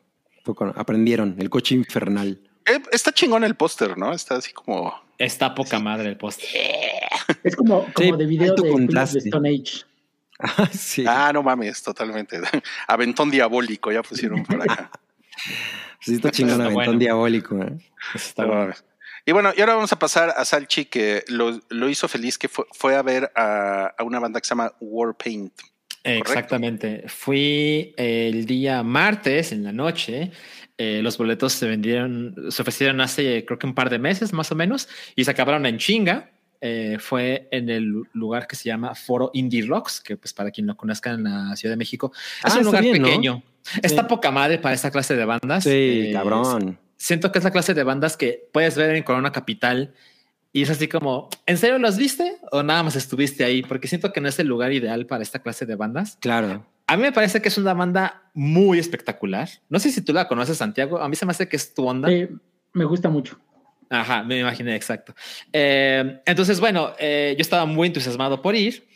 Aprendieron 0.75 1.35
el 1.39 1.49
coche 1.49 1.75
infernal. 1.75 2.39
Eh, 2.65 2.79
Está 2.91 3.11
chingón 3.13 3.43
el 3.43 3.55
póster, 3.55 3.97
¿no? 3.97 4.13
Está 4.13 4.35
así 4.35 4.51
como. 4.53 4.93
Está 5.17 5.55
poca 5.55 5.79
madre 5.79 6.09
el 6.09 6.17
post. 6.17 6.41
Es 7.43 7.55
como, 7.55 7.85
como 7.93 8.11
Sí, 8.11 8.17
de 8.17 8.25
video 8.25 8.55
de, 8.55 8.87
the 8.87 9.19
Stone 9.19 9.49
Age. 9.49 9.83
Ah, 10.39 10.69
sí. 10.71 11.04
Ah, 11.08 11.32
no 11.34 11.41
mames, 11.43 11.82
totalmente. 11.84 12.39
Aventón 12.88 13.32
diabólico, 13.32 13.91
ya 13.91 14.04
pusieron 14.04 14.43
por 14.43 14.62
acá. 14.62 14.91
sí, 16.00 16.15
está 16.15 16.32
chingón, 16.32 16.62
aventón 16.62 16.73
bueno. 16.73 17.00
diabólico. 17.00 17.62
¿eh? 17.63 17.73
Está 18.13 18.43
No 18.43 18.50
bueno. 18.50 18.62
mames. 18.63 18.84
Y 19.26 19.32
bueno, 19.34 19.52
y 19.58 19.60
ahora 19.62 19.76
vamos 19.76 19.91
a 19.91 20.00
pasar 20.00 20.34
a 20.38 20.45
Salchi, 20.45 20.86
que 20.86 21.23
lo, 21.28 21.60
lo 21.69 21.89
hizo 21.89 22.08
feliz, 22.08 22.38
que 22.38 22.47
fue, 22.47 22.65
fue 22.71 22.95
a 22.95 23.02
ver 23.02 23.30
a, 23.36 23.88
a 23.97 24.04
una 24.04 24.19
banda 24.19 24.39
que 24.39 24.45
se 24.45 24.52
llama 24.52 24.71
Warpaint. 24.80 25.52
Exactamente. 26.04 27.04
Fui 27.08 27.93
el 27.97 28.45
día 28.45 28.84
martes 28.84 29.52
en 29.52 29.63
la 29.65 29.73
noche. 29.73 30.32
eh, 30.78 31.02
los 31.04 31.17
boletos 31.17 31.52
se 31.54 31.67
vendieron, 31.67 32.36
se 32.50 32.62
ofrecieron 32.62 33.02
hace 33.02 33.43
creo 33.45 33.60
que 33.60 33.67
un 33.67 33.73
par 33.76 33.89
de 33.89 34.00
meses 34.00 34.32
más 34.32 34.52
o 34.52 34.56
menos 34.56 34.88
y 35.15 35.26
se 35.26 35.32
acabaron 35.32 35.65
en 35.65 35.78
chinga. 35.78 36.32
Eh, 36.60 36.98
fue 37.00 37.48
en 37.52 37.70
el 37.70 38.04
lugar 38.13 38.48
que 38.48 38.56
se 38.56 38.65
llama 38.70 38.96
Foro 38.96 39.30
Indie 39.34 39.65
Rocks, 39.65 40.02
que 40.02 40.17
pues 40.17 40.34
para 40.34 40.50
quien 40.52 40.65
no 40.67 40.76
conozca 40.76 41.12
en 41.12 41.24
la 41.24 41.56
Ciudad 41.56 41.74
de 41.74 41.78
México, 41.78 42.12
es 42.13 42.20
Ah, 42.46 42.48
un 42.48 42.60
está 42.60 42.62
lugar 42.63 42.82
bien, 42.84 43.02
¿no? 43.02 43.08
pequeño. 43.08 43.43
Está 43.84 44.08
poca 44.08 44.32
madre 44.32 44.58
para 44.58 44.74
esta 44.76 44.89
clase 44.91 45.15
de 45.15 45.26
bandas. 45.26 45.63
Sí, 45.63 45.70
Eh, 45.72 46.10
cabrón. 46.13 46.80
siento 46.96 47.32
que 47.32 47.38
es 47.39 47.43
la 47.43 47.52
clase 47.52 47.74
de 47.74 47.84
bandas 47.84 48.17
que 48.17 48.50
puedes 48.52 48.76
ver 48.76 48.96
en 48.96 49.04
Corona 49.04 49.32
Capital 49.32 49.93
y 50.54 50.63
es 50.63 50.70
así 50.72 50.88
como, 50.88 51.30
¿en 51.46 51.58
serio 51.58 51.78
los 51.78 51.98
viste 51.98 52.38
o 52.52 52.63
nada 52.63 52.82
más 52.82 52.96
estuviste 52.96 53.43
ahí? 53.43 53.62
Porque 53.62 53.88
siento 53.88 54.12
que 54.12 54.22
no 54.22 54.28
es 54.30 54.39
el 54.39 54.48
lugar 54.48 54.72
ideal 54.74 55.06
para 55.06 55.22
esta 55.22 55.39
clase 55.39 55.65
de 55.67 55.76
bandas. 55.76 56.17
Claro. 56.22 56.65
A 56.88 56.96
mí 56.96 57.04
me 57.04 57.12
parece 57.12 57.41
que 57.41 57.50
es 57.50 57.58
una 57.58 57.74
banda 57.74 58.24
muy 58.34 58.80
espectacular. 58.80 59.50
No 59.70 59.78
sé 59.78 59.91
si 59.91 60.02
tú 60.02 60.13
la 60.13 60.28
conoces, 60.28 60.58
Santiago. 60.58 61.00
A 61.00 61.10
mí 61.10 61.15
se 61.17 61.26
me 61.26 61.32
hace 61.32 61.48
que 61.50 61.58
es 61.58 61.74
tu 61.74 61.86
onda. 61.86 62.08
Sí, 62.08 62.28
me 62.74 62.86
gusta 62.86 63.10
mucho. 63.10 63.38
Ajá, 63.89 64.23
me 64.23 64.39
imaginé, 64.39 64.76
exacto. 64.76 65.13
Eh, 65.54 66.19
entonces, 66.26 66.60
bueno, 66.60 66.93
eh, 67.00 67.36
yo 67.38 67.41
estaba 67.41 67.65
muy 67.65 67.88
entusiasmado 67.88 68.41
por 68.41 68.56
ir 68.56 68.88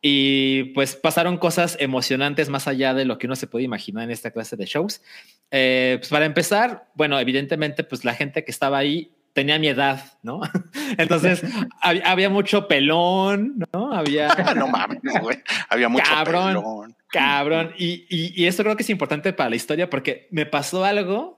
y 0.00 0.64
pues 0.74 0.94
pasaron 0.96 1.36
cosas 1.38 1.76
emocionantes 1.80 2.48
más 2.48 2.68
allá 2.68 2.94
de 2.94 3.04
lo 3.04 3.18
que 3.18 3.26
uno 3.26 3.36
se 3.36 3.46
puede 3.46 3.64
imaginar 3.64 4.04
en 4.04 4.10
esta 4.10 4.30
clase 4.30 4.56
de 4.56 4.64
shows. 4.64 5.02
Eh, 5.50 5.96
pues 5.98 6.08
para 6.10 6.24
empezar, 6.24 6.88
bueno, 6.94 7.18
evidentemente, 7.18 7.84
pues 7.84 8.04
la 8.04 8.14
gente 8.14 8.44
que 8.44 8.50
estaba 8.50 8.78
ahí 8.78 9.12
tenía 9.34 9.58
mi 9.58 9.68
edad, 9.68 10.02
¿no? 10.22 10.40
Entonces 10.98 11.44
hab- 11.82 12.02
había 12.04 12.30
mucho 12.30 12.66
pelón, 12.68 13.64
¿no? 13.72 13.92
Había 13.92 14.28
no 14.56 14.68
mames, 14.68 15.00
güey. 15.20 15.38
Había 15.68 15.88
mucho 15.88 16.04
Cabrón. 16.10 16.54
pelón. 16.54 16.96
Cabrón. 17.10 17.72
Y, 17.76 18.06
y, 18.08 18.32
y 18.42 18.46
esto 18.46 18.62
creo 18.62 18.76
que 18.76 18.82
es 18.84 18.90
importante 18.90 19.32
para 19.32 19.50
la 19.50 19.56
historia 19.56 19.90
porque 19.90 20.28
me 20.30 20.46
pasó 20.46 20.84
algo 20.84 21.37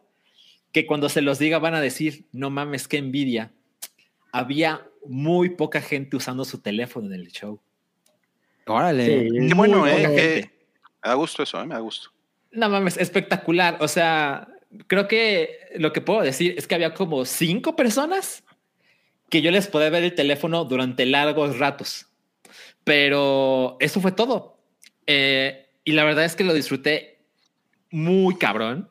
que 0.73 0.87
cuando 0.87 1.09
se 1.09 1.23
los 1.23 1.39
diga 1.39 1.59
van 1.59 1.75
a 1.75 1.81
decir, 1.81 2.27
no 2.33 2.51
mames, 2.51 2.89
qué 2.89 2.99
envidia. 2.99 3.53
Había 4.33 4.87
muy 5.07 5.51
poca 5.51 5.81
gente 5.81 6.17
usando 6.17 6.45
su 6.45 6.61
teléfono 6.61 7.07
en 7.07 7.15
el 7.15 7.29
show. 7.29 7.61
Órale. 8.67 9.29
Sí. 9.31 9.49
Qué 9.49 9.55
bueno, 9.55 9.87
eh. 9.87 10.03
que- 10.15 10.51
me 11.03 11.09
da 11.09 11.15
gusto 11.15 11.43
eso, 11.43 11.61
eh, 11.61 11.67
me 11.67 11.75
da 11.75 11.81
gusto. 11.81 12.11
No 12.53 12.69
mames, 12.69 12.97
espectacular. 12.99 13.79
O 13.81 13.89
sea, 13.89 14.49
creo 14.87 15.09
que 15.09 15.59
lo 15.77 15.93
que 15.93 16.01
puedo 16.01 16.21
decir 16.21 16.55
es 16.57 16.67
que 16.67 16.75
había 16.75 16.95
como 16.95 17.25
cinco 17.25 17.75
personas 17.75 18.45
que 19.29 19.43
yo 19.43 19.51
les 19.51 19.67
podía 19.69 19.91
ver 19.91 20.05
el 20.05 20.15
teléfono 20.15 20.65
durante 20.65 21.07
largos 21.07 21.59
ratos. 21.59 22.07
Pero 22.85 23.77
eso 23.81 24.01
fue 24.01 24.13
todo. 24.13 24.59
Eh, 25.07 25.69
y 25.85 25.93
la 25.93 26.05
verdad 26.05 26.25
es 26.25 26.37
que 26.37 26.45
lo 26.45 26.53
disfruté 26.55 27.19
muy 27.91 28.37
cabrón. 28.37 28.91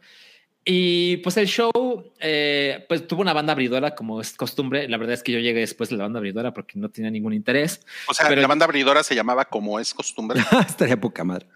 Y 0.71 1.17
pues 1.17 1.35
el 1.37 1.47
show, 1.47 1.71
eh, 2.19 2.85
pues 2.87 3.07
tuvo 3.07 3.21
una 3.21 3.33
banda 3.33 3.53
abridora, 3.53 3.95
como 3.95 4.21
es 4.21 4.33
costumbre. 4.33 4.87
La 4.87 4.97
verdad 4.97 5.15
es 5.15 5.23
que 5.23 5.31
yo 5.31 5.39
llegué 5.39 5.61
después 5.61 5.89
de 5.89 5.97
la 5.97 6.03
banda 6.03 6.19
abridora 6.19 6.53
porque 6.53 6.77
no 6.77 6.89
tenía 6.89 7.09
ningún 7.09 7.33
interés. 7.33 7.81
O 8.07 8.13
sea, 8.13 8.27
Pero- 8.27 8.39
la 8.39 8.47
banda 8.47 8.65
abridora 8.65 9.01
se 9.01 9.15
llamaba 9.15 9.45
como 9.45 9.79
es 9.79 9.95
costumbre. 9.95 10.39
Estaría 10.67 11.01
poca 11.01 11.23
madre. 11.23 11.47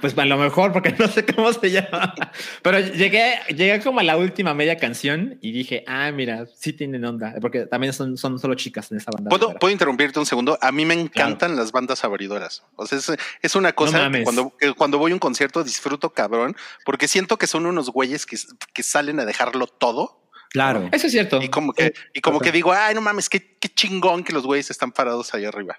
Pues 0.00 0.16
a 0.16 0.24
lo 0.24 0.38
mejor, 0.38 0.72
porque 0.72 0.94
no 0.98 1.06
sé 1.06 1.26
cómo 1.26 1.52
se 1.52 1.70
llama. 1.70 2.14
Pero 2.62 2.80
llegué, 2.80 3.40
llegué 3.48 3.78
como 3.82 4.00
a 4.00 4.04
la 4.04 4.16
última 4.16 4.54
media 4.54 4.78
canción 4.78 5.36
y 5.42 5.52
dije, 5.52 5.84
ah, 5.86 6.10
mira, 6.10 6.46
sí 6.56 6.72
tienen 6.72 7.04
onda, 7.04 7.34
porque 7.42 7.66
también 7.66 7.92
son, 7.92 8.16
son 8.16 8.38
solo 8.38 8.54
chicas 8.54 8.90
en 8.90 8.96
esa 8.96 9.10
banda. 9.10 9.28
¿Puedo, 9.28 9.44
abridora. 9.48 9.58
¿Puedo 9.58 9.72
interrumpirte 9.72 10.18
un 10.18 10.24
segundo? 10.24 10.56
A 10.62 10.72
mí 10.72 10.86
me 10.86 10.94
encantan 10.94 11.56
las 11.56 11.72
bandas 11.72 12.04
abridoras. 12.04 12.62
O 12.76 12.86
sea, 12.86 12.96
es, 12.96 13.12
es 13.42 13.54
una 13.54 13.74
cosa 13.74 13.98
mames. 13.98 14.24
cuando, 14.24 14.56
que 14.56 14.72
cuando 14.72 14.96
voy 14.96 15.10
a 15.10 15.14
un 15.14 15.20
concierto 15.20 15.62
disfruto 15.62 16.08
cabrón, 16.14 16.56
porque 16.86 17.06
siento 17.06 17.36
que 17.36 17.46
son 17.46 17.66
unos 17.66 17.90
güeyes 17.90 18.24
que, 18.24 18.38
que 18.72 18.82
salen 18.82 19.20
a 19.20 19.24
dejarlo 19.24 19.66
todo. 19.66 20.22
Claro. 20.50 20.88
Eso 20.92 21.06
es 21.06 21.12
cierto. 21.12 21.40
Y 21.42 21.48
como 21.48 21.72
que, 21.72 21.94
y 22.12 22.20
como 22.20 22.40
que 22.40 22.52
digo, 22.52 22.72
ay, 22.72 22.94
no 22.94 23.00
mames, 23.00 23.28
qué, 23.28 23.56
qué 23.58 23.68
chingón 23.68 24.22
que 24.22 24.32
los 24.32 24.44
güeyes 24.44 24.70
están 24.70 24.92
parados 24.92 25.32
ahí 25.34 25.44
arriba. 25.44 25.78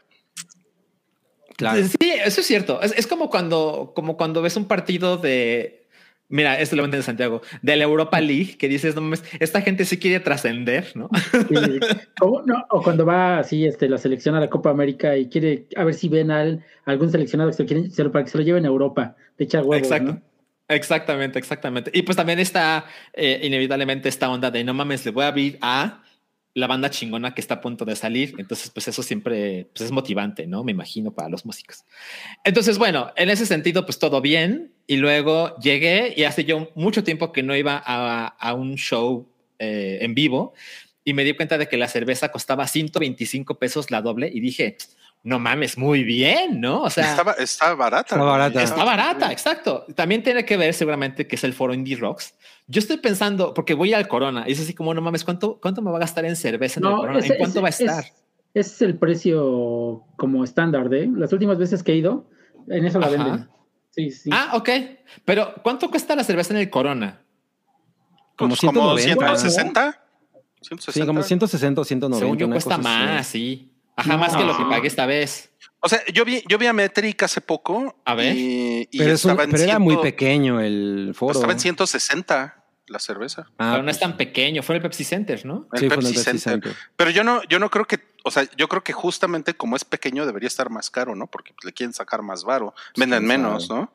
Claro. 1.57 1.83
Sí, 1.83 2.11
eso 2.11 2.41
es 2.41 2.47
cierto. 2.47 2.81
Es, 2.81 2.93
es 2.97 3.07
como 3.07 3.29
cuando, 3.29 3.93
como 3.95 4.17
cuando 4.17 4.41
ves 4.41 4.57
un 4.57 4.67
partido 4.67 5.17
de. 5.17 5.81
Mira, 6.29 6.59
esto 6.59 6.75
lo 6.75 6.87
de 6.87 7.03
Santiago, 7.03 7.43
de 7.61 7.75
la 7.75 7.83
Europa 7.83 8.19
League, 8.19 8.57
que 8.57 8.67
dices, 8.67 8.95
no 8.95 9.01
mames, 9.01 9.23
esta 9.39 9.61
gente 9.61 9.85
sí 9.85 9.99
quiere 9.99 10.19
trascender, 10.19 10.91
¿no? 10.95 11.09
Sí. 11.31 11.79
O, 12.21 12.41
no, 12.43 12.65
o 12.71 12.81
cuando 12.81 13.05
va 13.05 13.37
así 13.37 13.65
este, 13.65 13.87
la 13.87 13.99
selección 13.99 14.33
a 14.33 14.39
la 14.39 14.49
Copa 14.49 14.71
América 14.71 15.15
y 15.15 15.29
quiere 15.29 15.67
a 15.75 15.83
ver 15.83 15.93
si 15.93 16.09
ven 16.09 16.31
al, 16.31 16.65
algún 16.85 17.11
seleccionado 17.11 17.51
que 17.51 17.57
se 17.57 17.63
lo 17.63 17.67
quieren, 17.67 18.11
para 18.11 18.25
que 18.25 18.31
se 18.31 18.37
lo 18.39 18.43
lleven 18.43 18.65
a 18.65 18.69
Europa. 18.69 19.15
De 19.37 19.45
echar 19.45 19.63
huevos, 19.63 19.85
Exacto. 19.85 20.13
¿no? 20.13 20.21
Exactamente, 20.73 21.39
exactamente. 21.39 21.91
Y 21.93 22.01
pues 22.03 22.15
también 22.15 22.39
está 22.39 22.85
eh, 23.13 23.39
inevitablemente 23.43 24.09
esta 24.09 24.29
onda 24.29 24.51
de 24.51 24.63
no 24.63 24.73
mames, 24.73 25.05
le 25.05 25.11
voy 25.11 25.23
a 25.23 25.27
abrir 25.27 25.57
a 25.61 26.03
la 26.55 26.67
banda 26.67 26.89
chingona 26.89 27.33
que 27.33 27.41
está 27.41 27.55
a 27.55 27.61
punto 27.61 27.85
de 27.85 27.95
salir. 27.95 28.35
Entonces, 28.37 28.69
pues 28.69 28.87
eso 28.87 29.01
siempre 29.01 29.69
pues, 29.73 29.85
es 29.85 29.91
motivante, 29.91 30.45
¿no? 30.45 30.63
Me 30.63 30.71
imagino 30.71 31.11
para 31.11 31.29
los 31.29 31.45
músicos. 31.45 31.83
Entonces, 32.43 32.77
bueno, 32.77 33.11
en 33.15 33.29
ese 33.29 33.45
sentido, 33.45 33.85
pues 33.85 33.99
todo 33.99 34.21
bien. 34.21 34.71
Y 34.85 34.97
luego 34.97 35.57
llegué 35.57 36.13
y 36.15 36.25
hace 36.25 36.43
yo 36.43 36.71
mucho 36.75 37.03
tiempo 37.03 37.31
que 37.31 37.41
no 37.41 37.55
iba 37.55 37.77
a, 37.77 38.53
un 38.53 38.75
show 38.75 39.27
eh, 39.57 39.99
en 40.01 40.13
vivo 40.13 40.53
y 41.05 41.13
me 41.13 41.23
di 41.23 41.33
cuenta 41.33 41.57
de 41.57 41.67
que 41.67 41.77
la 41.77 41.87
cerveza 41.87 42.31
costaba 42.31 42.67
125 42.67 43.59
pesos 43.59 43.91
la 43.91 44.01
doble 44.01 44.29
y 44.33 44.39
dije, 44.39 44.77
no 45.23 45.39
mames, 45.39 45.77
muy 45.77 46.03
bien, 46.03 46.59
¿no? 46.61 46.81
O 46.83 46.89
sea, 46.89 47.11
está 47.39 47.73
barata. 47.75 48.15
Está 48.15 48.23
barata. 48.23 48.61
Está 48.63 48.83
barata, 48.83 49.31
exacto. 49.31 49.85
También 49.95 50.21
tiene 50.21 50.43
que 50.45 50.57
ver 50.57 50.73
seguramente 50.73 51.25
que 51.27 51.35
es 51.37 51.43
el 51.43 51.53
foro 51.53 51.73
Indie 51.73 51.95
Rocks. 51.95 52.35
Yo 52.67 52.79
estoy 52.79 52.97
pensando, 52.97 53.53
porque 53.53 53.73
voy 53.73 53.93
al 53.93 54.07
Corona, 54.07 54.43
y 54.47 54.51
es 54.53 54.59
así 54.59 54.73
como, 54.73 54.93
no 54.93 55.01
mames, 55.01 55.23
¿cuánto, 55.23 55.59
cuánto 55.61 55.81
me 55.81 55.91
va 55.91 55.97
a 55.97 56.01
gastar 56.01 56.25
en 56.25 56.35
cerveza 56.35 56.79
en 56.79 56.85
el 56.87 56.91
Corona? 56.93 57.19
ese- 57.19 57.33
¿En 57.33 57.37
cuánto 57.39 57.65
ese- 57.67 57.85
va 57.85 57.89
a 57.89 57.99
estar? 57.99 58.03
Es, 58.05 58.13
ese 58.67 58.75
es 58.75 58.81
el 58.83 58.97
precio 58.99 60.03
como 60.17 60.43
estándar, 60.43 60.93
¿eh? 60.93 61.09
Las 61.15 61.31
últimas 61.33 61.57
veces 61.57 61.83
que 61.83 61.93
he 61.93 61.95
ido, 61.97 62.29
en 62.67 62.85
eso 62.85 62.99
la 62.99 63.07
Ajá. 63.07 63.15
venden. 63.15 63.49
Sí, 63.91 64.11
sí. 64.11 64.29
Ah, 64.33 64.51
ok. 64.53 64.69
Pero 65.25 65.53
¿cuánto 65.63 65.89
cuesta 65.89 66.15
la 66.15 66.23
cerveza 66.23 66.53
en 66.53 66.59
el 66.61 66.69
Corona? 66.69 67.21
Como 68.35 68.49
Pues 68.55 68.61
como 68.61 68.97
190. 68.97 69.37
160. 69.37 70.03
Sí, 70.61 70.67
160. 70.69 71.05
como 71.05 71.21
160 71.23 71.81
o 71.81 71.83
190. 71.83 72.19
Según 72.25 72.37
yo 72.37 72.49
cuesta 72.49 72.75
así. 72.75 72.83
más, 72.83 73.27
sí. 73.27 73.72
Ajá, 73.95 74.17
más 74.17 74.35
que 74.35 74.43
lo 74.43 74.57
que 74.57 74.63
pagué 74.65 74.87
esta 74.87 75.05
vez. 75.05 75.51
O 75.79 75.89
sea, 75.89 76.01
yo 76.13 76.23
vi, 76.23 76.41
yo 76.47 76.57
vi 76.57 76.65
a 76.67 76.73
Metric 76.73 77.23
hace 77.23 77.41
poco. 77.41 77.97
A 78.05 78.15
ver. 78.15 78.35
Y, 78.35 78.87
y 78.89 78.97
Pero, 78.97 79.13
es 79.13 79.25
un- 79.25 79.31
estaba 79.31 79.43
en 79.43 79.51
pero 79.51 79.63
era 79.63 79.73
100 79.73 79.81
muy 79.81 79.97
pequeño 79.97 80.61
el 80.61 81.11
foro. 81.13 81.33
Estaba 81.33 81.51
en 81.53 81.59
160 81.59 82.63
la 82.87 82.99
cerveza. 82.99 83.47
Ah, 83.57 83.71
pero 83.71 83.77
no 83.77 83.83
pues, 83.83 83.97
es 83.97 83.99
tan 83.99 84.15
pequeño. 84.17 84.63
Fue 84.63 84.75
en 84.75 84.77
el 84.77 84.83
Pepsi 84.83 85.03
Center, 85.03 85.45
¿no? 85.45 85.67
El 85.73 85.79
Sí, 85.79 85.87
fue 85.87 85.95
en 85.95 86.01
Pepsi, 86.01 86.07
el 86.07 86.13
Pepsi 86.25 86.39
Center. 86.39 86.63
Center. 86.71 86.75
Pero 86.95 87.09
yo 87.09 87.23
no, 87.23 87.43
yo 87.49 87.59
no 87.59 87.69
creo 87.69 87.85
que, 87.85 87.99
o 88.23 88.31
sea, 88.31 88.47
yo 88.57 88.67
creo 88.69 88.83
que 88.83 88.93
justamente 88.93 89.53
como 89.55 89.75
es 89.75 89.83
pequeño 89.83 90.25
debería 90.25 90.47
estar 90.47 90.69
más 90.69 90.89
caro, 90.89 91.15
¿no? 91.15 91.27
Porque 91.27 91.53
le 91.63 91.73
quieren 91.73 91.93
sacar 91.93 92.21
más 92.21 92.43
varo. 92.45 92.73
Venden 92.95 93.19
quién 93.19 93.27
menos, 93.27 93.67
sabe. 93.67 93.81
¿no? 93.81 93.93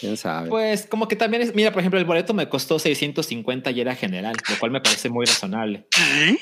quién 0.00 0.16
sabe. 0.16 0.48
Pues 0.48 0.86
como 0.86 1.08
que 1.08 1.16
también 1.16 1.42
es, 1.42 1.54
mira, 1.54 1.72
por 1.72 1.80
ejemplo, 1.80 1.98
el 1.98 2.04
boleto 2.04 2.34
me 2.34 2.48
costó 2.48 2.78
650 2.78 3.70
y 3.70 3.80
era 3.80 3.94
general, 3.94 4.36
lo 4.48 4.58
cual 4.58 4.70
me 4.72 4.80
parece 4.80 5.08
muy 5.08 5.24
razonable. 5.26 5.86
¿Qué? 5.90 6.38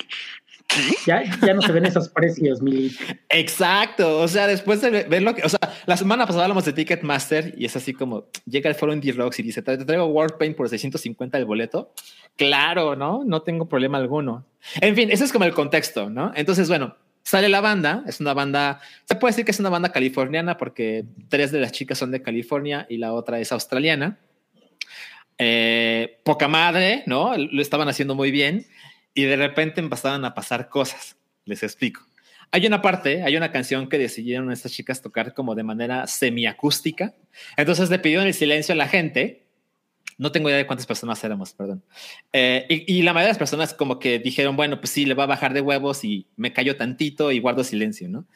¿Qué? 0.75 0.95
Ya, 1.07 1.23
ya 1.41 1.55
no 1.55 1.63
se 1.63 1.73
ven 1.73 1.87
esos 1.87 2.09
precios, 2.09 2.63
Mili. 2.63 2.97
Exacto. 3.29 4.21
O 4.21 4.29
sea, 4.29 4.47
después 4.47 4.81
de 4.81 5.05
ver 5.05 5.23
lo 5.23 5.35
que, 5.35 5.43
o 5.43 5.49
sea, 5.49 5.61
la 5.87 5.97
semana 5.97 6.27
pasada 6.27 6.45
hablamos 6.45 6.65
de 6.65 6.73
Ticketmaster 6.73 7.55
y 7.57 7.67
es 7.67 7.77
así 7.77 7.93
como 7.93 8.27
llega 8.47 8.69
el 8.71 8.75
foro 8.75 8.93
Indie 8.93 9.13
Rocks 9.13 9.39
y 9.39 9.43
dice: 9.43 9.63
Te 9.63 9.77
traigo 9.79 10.07
Warpaint 10.07 10.57
por 10.57 10.69
650 10.69 11.39
el 11.39 11.45
boleto. 11.45 11.93
Claro, 12.37 12.97
no, 12.97 13.23
no 13.25 13.43
tengo 13.43 13.69
problema 13.69 13.99
alguno. 13.99 14.45
En 14.81 14.97
fin, 14.97 15.11
ese 15.11 15.25
es 15.25 15.33
como 15.33 15.45
el 15.45 15.53
contexto, 15.53 16.11
no? 16.11 16.33
Entonces, 16.35 16.69
bueno, 16.69 16.97
sale 17.23 17.49
la 17.49 17.61
banda. 17.61 18.05
Es 18.07 18.21
una 18.21 18.35
banda, 18.35 18.81
se 19.05 19.17
puede 19.17 19.33
decir 19.33 19.45
que 19.45 19.51
es 19.51 19.61
una 19.61 19.71
banda 19.71 19.91
californiana 19.91 20.57
porque 20.57 21.05
tres 21.29 21.53
de 21.53 21.61
las 21.61 21.73
chicas 21.73 21.99
son 21.99 22.11
de 22.11 22.23
California 22.23 22.87
y 22.89 22.99
la 22.99 23.13
otra 23.13 23.41
es 23.41 23.53
australiana. 23.53 24.19
Eh, 25.37 26.21
poca 26.23 26.47
madre, 26.47 27.03
¿no? 27.07 27.37
Lo 27.37 27.61
estaban 27.61 27.89
haciendo 27.89 28.15
muy 28.15 28.31
bien 28.31 28.67
y 29.15 29.25
de 29.25 29.37
repente 29.37 29.81
empezaron 29.81 30.25
a 30.25 30.35
pasar 30.35 30.69
cosas. 30.69 31.17
Les 31.45 31.63
explico. 31.63 32.03
Hay 32.51 32.67
una 32.67 32.83
parte, 32.83 33.23
hay 33.23 33.37
una 33.37 33.51
canción 33.51 33.89
que 33.89 33.99
decidieron 33.99 34.53
estas 34.53 34.73
chicas 34.73 35.03
tocar 35.03 35.35
como 35.35 35.55
de 35.55 35.63
manera 35.63 36.07
semiacústica. 36.07 37.15
Entonces 37.57 37.91
le 37.91 37.99
pidieron 37.99 38.27
el 38.27 38.35
silencio 38.35 38.73
a 38.73 38.77
la 38.77 38.89
gente. 38.89 39.47
No 40.19 40.31
tengo 40.31 40.49
idea 40.49 40.59
de 40.59 40.67
cuántas 40.67 40.87
personas 40.87 41.23
éramos, 41.25 41.53
perdón. 41.53 41.83
Eh, 42.33 42.67
y, 42.69 42.99
y 42.99 43.03
la 43.03 43.13
mayoría 43.13 43.29
de 43.29 43.33
las 43.33 43.39
personas 43.39 43.75
como 43.75 43.99
que 43.99 44.19
dijeron, 44.19 44.57
bueno, 44.57 44.79
pues 44.79 44.91
sí, 44.91 45.05
le 45.05 45.15
va 45.15 45.25
a 45.25 45.29
bajar 45.29 45.53
de 45.53 45.61
huevos 45.61 46.05
y 46.05 46.29
me 46.37 46.53
callo 46.53 46.77
tantito 46.77 47.33
y 47.33 47.41
guardo 47.41 47.65
silencio, 47.65 48.09
¿no? 48.09 48.27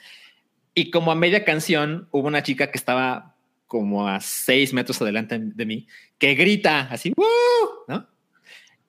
Y 0.75 0.91
como 0.91 1.13
a 1.13 1.15
media 1.15 1.45
canción 1.45 2.09
hubo 2.11 2.27
una 2.27 2.43
chica 2.43 2.71
que 2.71 2.79
estaba 2.79 3.37
como 3.69 4.09
a 4.09 4.21
seis 4.21 4.73
metros 4.73 5.01
adelante 5.01 5.39
de 5.39 5.67
mí, 5.67 5.87
que 6.19 6.35
grita 6.35 6.89
así, 6.91 7.13
¡Woo! 7.17 7.27
¿no? 7.87 8.09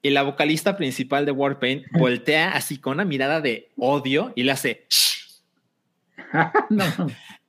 Y 0.02 0.12
la 0.12 0.24
vocalista 0.24 0.78
principal 0.78 1.26
de 1.26 1.32
Warpaint 1.32 1.86
voltea 1.92 2.52
así 2.52 2.78
con 2.78 2.94
una 2.94 3.06
mirada 3.06 3.42
de 3.42 3.70
odio 3.78 4.32
y 4.36 4.44
le 4.44 4.52
hace, 4.54 4.88
no. 6.70 6.86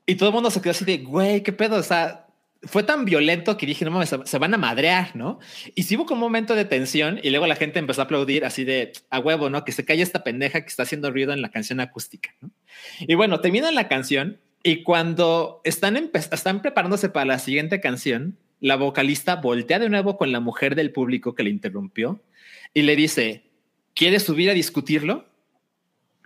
y 0.04 0.16
todo 0.16 0.30
el 0.30 0.34
mundo 0.34 0.50
se 0.50 0.60
quedó 0.60 0.72
así 0.72 0.84
de, 0.84 0.98
güey, 0.98 1.42
qué 1.42 1.52
pedo, 1.52 1.76
o 1.76 1.82
sea, 1.82 2.26
fue 2.62 2.82
tan 2.82 3.04
violento 3.04 3.56
que 3.56 3.66
dije, 3.66 3.84
no 3.84 3.90
mames, 3.90 4.14
se, 4.24 4.38
van 4.38 4.52
a 4.52 4.58
madrear, 4.58 5.16
¿no? 5.16 5.38
Y 5.74 5.84
sí 5.84 5.96
hubo 5.96 6.04
como 6.04 6.26
un 6.26 6.32
momento 6.32 6.54
de 6.54 6.64
tensión 6.64 7.18
y 7.22 7.30
luego 7.30 7.46
la 7.46 7.56
gente 7.56 7.78
empezó 7.78 8.02
a 8.02 8.04
aplaudir 8.04 8.44
así 8.44 8.64
de, 8.64 8.92
a 9.08 9.18
huevo, 9.18 9.48
¿no? 9.48 9.64
Que 9.64 9.72
se 9.72 9.84
calle 9.84 10.02
esta 10.02 10.22
pendeja 10.24 10.60
que 10.60 10.66
está 10.66 10.82
haciendo 10.82 11.10
ruido 11.10 11.32
en 11.32 11.40
la 11.40 11.50
canción 11.50 11.80
acústica, 11.80 12.34
¿no? 12.40 12.50
Y 13.00 13.14
bueno, 13.14 13.40
termina 13.40 13.70
la 13.70 13.88
canción 13.88 14.38
y 14.62 14.82
cuando 14.82 15.62
están, 15.64 16.10
están 16.12 16.60
preparándose 16.60 17.08
para 17.08 17.24
la 17.24 17.38
siguiente 17.38 17.80
canción, 17.80 18.36
la 18.60 18.76
vocalista 18.76 19.36
voltea 19.36 19.78
de 19.78 19.88
nuevo 19.88 20.18
con 20.18 20.32
la 20.32 20.40
mujer 20.40 20.74
del 20.74 20.92
público 20.92 21.34
que 21.34 21.44
le 21.44 21.50
interrumpió 21.50 22.20
y 22.74 22.82
le 22.82 22.96
dice, 22.96 23.44
¿quieres 23.94 24.22
subir 24.24 24.50
a 24.50 24.54
discutirlo? 24.54 25.26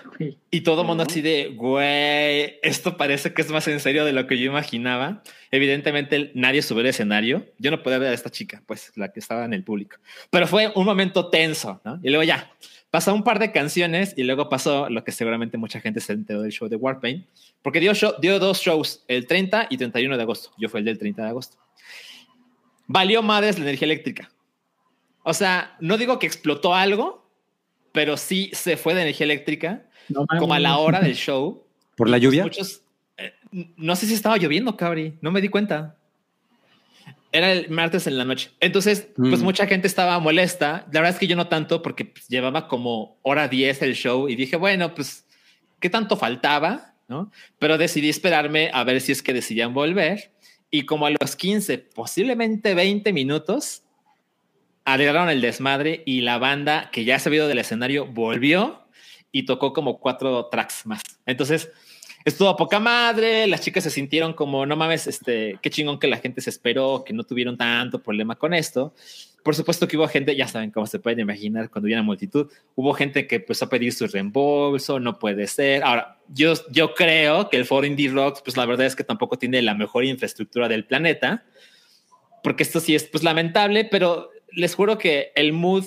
Y 0.52 0.60
todo 0.62 0.84
mundo 0.84 1.04
así 1.08 1.22
de, 1.22 1.54
güey, 1.56 2.58
esto 2.62 2.96
parece 2.98 3.32
que 3.32 3.40
es 3.40 3.50
más 3.50 3.66
en 3.68 3.80
serio 3.80 4.04
de 4.04 4.12
lo 4.12 4.26
que 4.26 4.36
yo 4.38 4.44
imaginaba. 4.44 5.22
Evidentemente 5.50 6.30
nadie 6.34 6.60
subió 6.60 6.80
al 6.80 6.88
escenario. 6.88 7.46
Yo 7.58 7.70
no 7.70 7.82
podía 7.82 7.98
ver 7.98 8.10
a 8.10 8.14
esta 8.14 8.28
chica, 8.30 8.62
pues 8.66 8.92
la 8.96 9.10
que 9.12 9.20
estaba 9.20 9.44
en 9.46 9.54
el 9.54 9.64
público. 9.64 9.96
Pero 10.28 10.46
fue 10.46 10.70
un 10.74 10.84
momento 10.84 11.30
tenso, 11.30 11.80
¿no? 11.84 11.98
Y 12.02 12.08
luego 12.10 12.24
ya, 12.24 12.52
pasó 12.90 13.14
un 13.14 13.22
par 13.24 13.38
de 13.38 13.50
canciones 13.52 14.12
y 14.16 14.24
luego 14.24 14.50
pasó 14.50 14.90
lo 14.90 15.04
que 15.04 15.12
seguramente 15.12 15.56
mucha 15.56 15.80
gente 15.80 16.00
se 16.00 16.12
enteró 16.12 16.42
del 16.42 16.52
show 16.52 16.68
de 16.68 16.76
Warpaint, 16.76 17.26
porque 17.62 17.80
dio, 17.80 17.94
show- 17.94 18.14
dio 18.20 18.38
dos 18.38 18.60
shows, 18.60 19.04
el 19.08 19.26
30 19.26 19.68
y 19.70 19.78
31 19.78 20.16
de 20.16 20.22
agosto. 20.22 20.50
Yo 20.58 20.68
fui 20.68 20.80
el 20.80 20.84
del 20.84 20.98
30 20.98 21.22
de 21.22 21.28
agosto. 21.30 21.56
Valió 22.88 23.22
madres 23.22 23.56
la 23.58 23.64
energía 23.64 23.86
eléctrica. 23.86 24.30
O 25.22 25.34
sea, 25.34 25.76
no 25.80 25.96
digo 25.98 26.18
que 26.18 26.26
explotó 26.26 26.74
algo, 26.74 27.28
pero 27.92 28.16
sí 28.16 28.50
se 28.54 28.76
fue 28.76 28.94
de 28.94 29.02
energía 29.02 29.24
eléctrica 29.24 29.82
No 30.08 30.26
como 30.26 30.54
a 30.54 30.58
la 30.60 30.78
hora 30.78 31.00
del 31.00 31.14
show. 31.16 31.64
¿Por 31.96 32.08
la 32.08 32.16
Pues 32.16 32.22
lluvia? 32.22 32.42
Muchos, 32.44 32.82
eh, 33.18 33.34
no 33.76 33.96
sé 33.96 34.06
si 34.06 34.14
estaba 34.14 34.36
lloviendo, 34.38 34.76
cabri. 34.76 35.18
No 35.20 35.30
me 35.30 35.40
di 35.40 35.48
cuenta. 35.48 35.96
Era 37.32 37.52
el 37.52 37.70
martes 37.70 38.06
en 38.08 38.18
la 38.18 38.24
noche. 38.24 38.50
Entonces, 38.58 39.08
pues 39.16 39.40
Mm. 39.40 39.44
mucha 39.44 39.66
gente 39.66 39.86
estaba 39.86 40.18
molesta. 40.18 40.86
La 40.92 41.00
verdad 41.00 41.10
es 41.14 41.18
que 41.20 41.28
yo 41.28 41.36
no 41.36 41.46
tanto 41.46 41.80
porque 41.80 42.04
pues, 42.06 42.26
llevaba 42.28 42.66
como 42.66 43.18
hora 43.22 43.46
10 43.46 43.82
el 43.82 43.94
show 43.94 44.28
y 44.28 44.34
dije, 44.34 44.56
bueno, 44.56 44.94
pues, 44.94 45.26
¿qué 45.78 45.88
tanto 45.90 46.16
faltaba? 46.16 46.94
¿No? 47.06 47.30
Pero 47.58 47.78
decidí 47.78 48.08
esperarme 48.08 48.70
a 48.72 48.82
ver 48.84 49.00
si 49.00 49.12
es 49.12 49.22
que 49.22 49.32
decidían 49.32 49.74
volver. 49.74 50.32
Y 50.72 50.86
como 50.86 51.06
a 51.06 51.10
los 51.10 51.36
15, 51.36 51.78
posiblemente 51.78 52.74
20 52.74 53.12
minutos, 53.12 53.82
arreglaron 54.84 55.28
el 55.28 55.40
desmadre 55.40 56.02
y 56.06 56.22
la 56.22 56.38
banda 56.38 56.90
que 56.90 57.04
ya 57.04 57.18
se 57.18 57.28
había 57.28 57.38
ido 57.38 57.48
del 57.48 57.58
escenario 57.58 58.06
volvió 58.06 58.80
y 59.32 59.44
tocó 59.44 59.72
como 59.72 60.00
cuatro 60.00 60.46
tracks 60.46 60.86
más. 60.86 61.02
Entonces, 61.26 61.70
estuvo 62.24 62.48
a 62.48 62.56
poca 62.56 62.80
madre, 62.80 63.46
las 63.46 63.60
chicas 63.60 63.84
se 63.84 63.90
sintieron 63.90 64.32
como, 64.32 64.66
no 64.66 64.76
mames, 64.76 65.06
este, 65.06 65.58
qué 65.62 65.70
chingón 65.70 65.98
que 65.98 66.08
la 66.08 66.18
gente 66.18 66.40
se 66.40 66.50
esperó, 66.50 67.04
que 67.04 67.12
no 67.12 67.24
tuvieron 67.24 67.56
tanto 67.56 68.02
problema 68.02 68.36
con 68.36 68.54
esto. 68.54 68.94
por 69.42 69.54
supuesto 69.54 69.88
que 69.88 69.96
hubo 69.96 70.06
gente, 70.06 70.36
ya 70.36 70.46
saben 70.46 70.70
cómo 70.70 70.86
se 70.86 70.98
pueden 70.98 71.20
imaginar 71.20 71.70
cuando 71.70 71.86
viene 71.86 72.02
multitud, 72.02 72.50
hubo 72.74 72.92
gente 72.92 73.26
que 73.26 73.36
empezó 73.36 73.64
a 73.64 73.68
pedir 73.70 73.92
su 73.92 74.06
reembolso, 74.06 75.00
no 75.00 75.18
puede 75.18 75.46
ser. 75.46 75.82
Ahora, 75.82 76.18
yo, 76.28 76.52
yo 76.70 76.94
creo 76.94 77.48
que 77.48 77.56
el 77.56 77.64
foro 77.64 77.86
Indie 77.86 78.10
Rocks, 78.10 78.42
pues 78.42 78.56
la 78.56 78.66
verdad 78.66 78.86
es 78.86 78.96
que 78.96 79.04
tampoco 79.04 79.38
tiene 79.38 79.62
la 79.62 79.74
mejor 79.74 80.04
infraestructura 80.04 80.68
del 80.68 80.84
planeta, 80.84 81.44
porque 82.42 82.62
esto 82.62 82.80
sí 82.80 82.94
es 82.94 83.04
pues 83.04 83.24
lamentable, 83.24 83.84
pero 83.84 84.30
les 84.52 84.74
juro 84.74 84.98
que 84.98 85.32
el 85.34 85.52
mood 85.52 85.84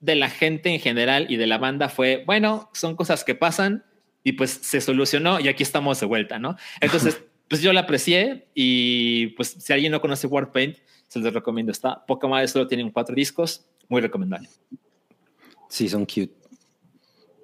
de 0.00 0.16
la 0.16 0.30
gente 0.30 0.68
en 0.70 0.80
general 0.80 1.26
y 1.30 1.36
de 1.36 1.46
la 1.46 1.58
banda 1.58 1.88
fue, 1.88 2.24
bueno, 2.26 2.70
son 2.72 2.96
cosas 2.96 3.24
que 3.24 3.34
pasan 3.34 3.84
y 4.24 4.32
pues 4.32 4.50
se 4.50 4.80
solucionó 4.80 5.40
y 5.40 5.48
aquí 5.48 5.62
estamos 5.62 6.00
de 6.00 6.06
vuelta, 6.06 6.38
¿no? 6.38 6.56
Entonces, 6.80 7.20
pues 7.48 7.62
yo 7.62 7.72
la 7.72 7.82
aprecié 7.82 8.48
y 8.54 9.28
pues 9.28 9.56
si 9.58 9.72
alguien 9.72 9.92
no 9.92 10.00
conoce 10.00 10.26
Warpaint, 10.26 10.78
se 11.08 11.18
los 11.18 11.32
recomiendo. 11.32 11.70
Está 11.70 12.04
poca 12.06 12.26
madre, 12.26 12.48
solo 12.48 12.66
tienen 12.66 12.90
cuatro 12.90 13.14
discos, 13.14 13.64
muy 13.88 14.00
recomendable. 14.00 14.48
Sí, 15.68 15.88
son 15.88 16.04
cute. 16.04 16.32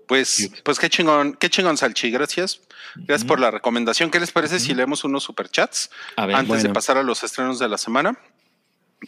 Pues, 0.08 0.50
pues 0.64 0.78
qué 0.78 0.88
chingón, 0.88 1.34
qué 1.34 1.50
chingón, 1.50 1.76
Salchi. 1.76 2.10
Gracias. 2.10 2.62
Gracias 2.96 3.28
por 3.28 3.38
la 3.38 3.50
recomendación. 3.50 4.10
¿Qué 4.10 4.18
les 4.18 4.32
parece 4.32 4.58
si 4.58 4.74
leemos 4.74 5.04
unos 5.04 5.22
superchats 5.22 5.90
A 6.16 6.24
ver, 6.24 6.34
antes 6.34 6.62
de 6.62 6.70
pasar 6.70 6.96
a 6.96 7.02
los 7.02 7.22
estrenos 7.22 7.58
de 7.58 7.68
la 7.68 7.76
semana? 7.76 8.18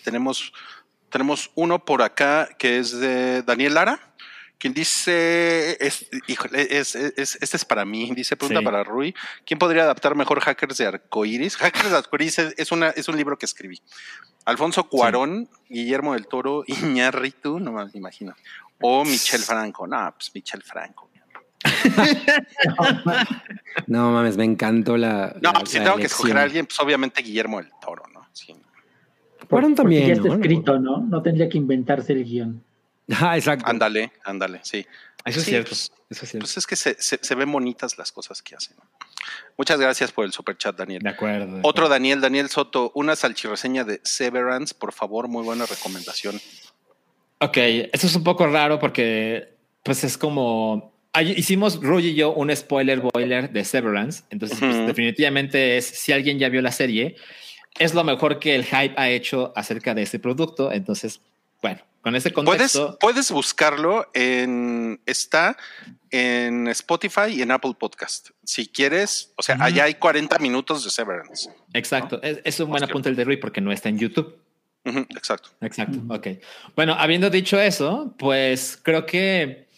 Tenemos, 0.05 0.53
tenemos 1.11 1.51
uno 1.55 1.85
por 1.85 2.03
acá 2.03 2.49
que 2.59 2.79
es 2.79 2.99
de 2.99 3.43
Daniel 3.43 3.75
Lara, 3.75 4.01
quien 4.59 4.75
dice, 4.75 5.77
es, 5.81 6.07
híjole, 6.27 6.79
es, 6.79 6.95
es- 6.95 7.39
este 7.41 7.57
es 7.57 7.65
para 7.65 7.85
mí, 7.85 8.13
dice, 8.15 8.37
pregunta 8.37 8.61
Sí. 8.61 8.65
para 8.65 8.85
Rui, 8.85 9.15
¿quién 9.47 9.59
podría 9.59 9.85
adaptar 9.85 10.15
mejor 10.15 10.41
Hackers 10.41 10.77
de 10.77 10.87
Arcoiris? 10.87 11.57
Hackers 11.57 11.91
de 11.91 11.97
Arcoiris 11.97 12.39
es, 12.39 12.55
es 12.59 12.71
una, 12.73 12.91
es 12.91 13.09
un 13.09 13.17
libro 13.17 13.39
que 13.39 13.47
escribí. 13.47 13.81
Alfonso 14.45 14.85
Cuarón, 14.89 15.49
Guillermo 15.69 16.13
del 16.15 16.27
Toro, 16.27 16.63
Iñárritu, 16.67 17.59
no 17.59 17.73
me 17.73 17.87
imagino, 17.95 18.35
o 18.81 19.05
Michel 19.05 19.41
Franco. 19.43 19.87
No, 19.87 20.13
pues 20.17 20.31
Michel 20.35 20.63
Franco. 20.63 21.09
No 23.87 24.11
mames, 24.13 24.37
me 24.37 24.45
encantó 24.45 24.97
la. 24.97 25.35
No, 25.41 25.53
la- 25.53 25.59
pues 25.61 25.71
si 25.71 25.79
la 25.79 25.85
tengo 25.85 25.97
que 25.99 26.07
escoger 26.07 26.37
a 26.39 26.43
alguien, 26.43 26.67
pues 26.67 26.79
obviamente 26.81 27.23
Guillermo 27.23 27.59
del 27.59 27.71
Toro, 27.81 28.05
¿no? 28.13 28.27
Sí. 28.33 28.55
Porque 29.49 29.74
también. 29.74 30.07
ya 30.07 30.12
está 30.14 30.28
¿no? 30.28 30.34
escrito, 30.34 30.78
¿no? 30.78 30.99
No 31.01 31.22
tendría 31.22 31.49
que 31.49 31.59
inventarse 31.59 32.12
el 32.12 32.24
guion. 32.24 32.62
Ah, 33.20 33.36
exacto. 33.36 33.66
Ándale, 33.68 34.12
ándale, 34.24 34.61
sí. 34.62 34.86
Eso 35.24 35.41
es 35.41 35.45
Sí, 35.45 35.51
cierto. 35.51 35.70
pues, 35.70 35.93
Eso 36.11 36.24
es 36.24 36.30
cierto. 36.30 36.45
Pues 36.45 36.57
es 36.59 36.66
que 36.66 36.76
se, 36.76 36.95
se- 37.03 37.18
se 37.20 37.34
ven 37.34 37.51
bonitas 37.51 37.99
las 37.99 38.12
cosas 38.12 38.41
que 38.41 38.55
hacen. 38.55 38.76
Muchas 39.59 39.80
gracias 39.80 40.12
por 40.12 40.24
el 40.24 40.32
super 40.32 40.57
chat, 40.57 40.76
Daniel. 40.78 41.03
de 41.03 41.09
acuerdo. 41.09 41.57
de 41.57 41.61
Otro. 41.64 41.88
Daniel, 41.88 42.20
Daniel 42.20 42.49
Soto, 42.49 42.93
una 42.95 43.16
salchirreseña 43.16 43.82
de 43.84 44.01
Severance, 44.05 44.74
por 44.74 44.93
favor, 44.93 45.26
muy 45.26 45.43
buena 45.43 45.66
recomendación. 45.66 46.41
Ok, 47.41 47.57
eso 47.57 48.07
es 48.07 48.14
un 48.14 48.22
poco 48.22 48.47
raro 48.47 48.78
porque 48.78 49.55
pues 49.82 50.05
es 50.05 50.16
como... 50.16 50.93
ay- 51.12 51.34
Hicimos 51.36 51.82
Ruy 51.82 52.09
y 52.09 52.14
yo 52.14 52.32
un 52.32 52.55
spoiler 52.55 53.01
boiler 53.01 53.51
de 53.51 53.64
Severance, 53.64 54.22
entonces 54.30 54.59
pues, 54.61 54.86
definitivamente 54.86 55.78
es, 55.78 55.84
si 55.86 56.12
alguien 56.12 56.38
ya 56.38 56.49
vio 56.49 56.62
la 56.62 56.70
serie, 56.72 57.16
es 57.79 57.95
lo 57.95 58.05
mejor 58.05 58.39
que 58.39 58.55
el 58.55 58.64
hype 58.64 58.95
ha 58.97 59.09
hecho 59.09 59.53
acerca 59.57 59.95
de 59.95 60.03
ese 60.03 60.18
producto, 60.18 60.73
entonces, 60.73 61.21
bueno, 61.62 61.81
con 62.03 62.16
ese 62.16 62.31
Puedes, 62.31 62.49
contexto... 62.49 62.99
puedes 62.99 63.31
buscarlo 63.31 64.11
en, 64.14 65.01
está 65.05 65.57
en 66.11 66.66
Spotify 66.68 67.29
y 67.29 67.43
en 67.43 67.51
Apple 67.51 67.75
Podcast. 67.79 68.31
Si 68.43 68.66
quieres, 68.66 69.33
o 69.37 69.43
sea, 69.43 69.57
allá 69.61 69.85
hay 69.85 69.95
40 69.95 70.39
minutos 70.39 70.83
de 70.83 70.91
Severance. 70.91 71.51
Exacto, 71.75 72.21
es, 72.23 72.41
es 72.45 72.61
un 72.61 72.71
buen 72.71 72.83
apunte 72.83 73.11
el 73.11 73.16
de 73.16 73.25
Rui 73.25 73.37
porque 73.37 73.61
no 73.61 73.71
está 73.71 73.91
en 73.91 73.99
YouTube. 73.99 74.41
Exacto. 74.85 75.51
Exacto, 75.61 76.01
ok. 76.09 76.29
Bueno, 76.75 76.95
habiendo 76.95 77.29
dicho 77.29 77.61
eso, 77.61 78.14
pues 78.18 78.79
creo 78.83 79.05
que 79.05 79.68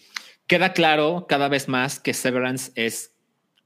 queda 0.47 0.73
claro 0.73 1.27
cada 1.29 1.49
vez 1.49 1.69
más 1.69 1.99
que 1.99 2.15
Severance 2.15 2.71
es 2.75 3.13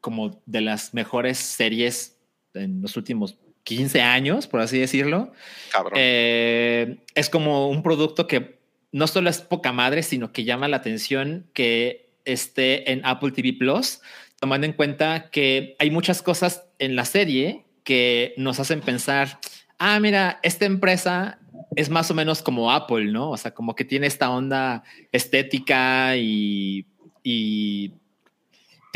como 0.01 0.43
de 0.47 0.61
las 0.61 0.95
mejores 0.95 1.39
series 1.39 2.17
en 2.55 2.81
los 2.81 2.97
últimos 2.97 3.37
15 3.67 4.01
años, 4.01 4.47
por 4.47 4.61
así 4.61 4.79
decirlo. 4.79 5.33
Cabrón. 5.73 5.95
Eh, 5.97 6.99
es 7.15 7.29
como 7.29 7.69
un 7.69 7.83
producto 7.83 8.29
que 8.29 8.61
no 8.93 9.09
solo 9.09 9.29
es 9.29 9.41
poca 9.41 9.73
madre, 9.73 10.05
sino 10.05 10.33
que 10.33 10.45
llama 10.45 10.69
la 10.69 10.77
atención 10.77 11.51
que 11.53 12.09
esté 12.25 12.93
en 12.93 13.05
Apple 13.05 13.33
TV 13.33 13.55
Plus, 13.55 14.01
tomando 14.39 14.67
en 14.67 14.73
cuenta 14.73 15.31
que 15.31 15.75
hay 15.81 15.91
muchas 15.91 16.23
cosas 16.23 16.65
en 16.79 16.95
la 16.95 17.05
serie 17.05 17.65
que 17.83 18.35
nos 18.37 18.61
hacen 18.61 18.81
pensar, 18.81 19.41
ah, 19.79 19.99
mira, 19.99 20.39
esta 20.45 20.65
empresa 20.65 21.41
es 21.75 21.91
más 21.91 22.09
o 22.11 22.15
menos 22.15 22.43
como 22.43 22.71
Apple, 22.71 23.07
¿no? 23.07 23.31
O 23.31 23.37
sea, 23.37 23.53
como 23.53 23.75
que 23.75 23.85
tiene 23.85 24.07
esta 24.07 24.31
onda 24.31 24.85
estética 25.11 26.17
y, 26.17 26.87
y 27.25 27.95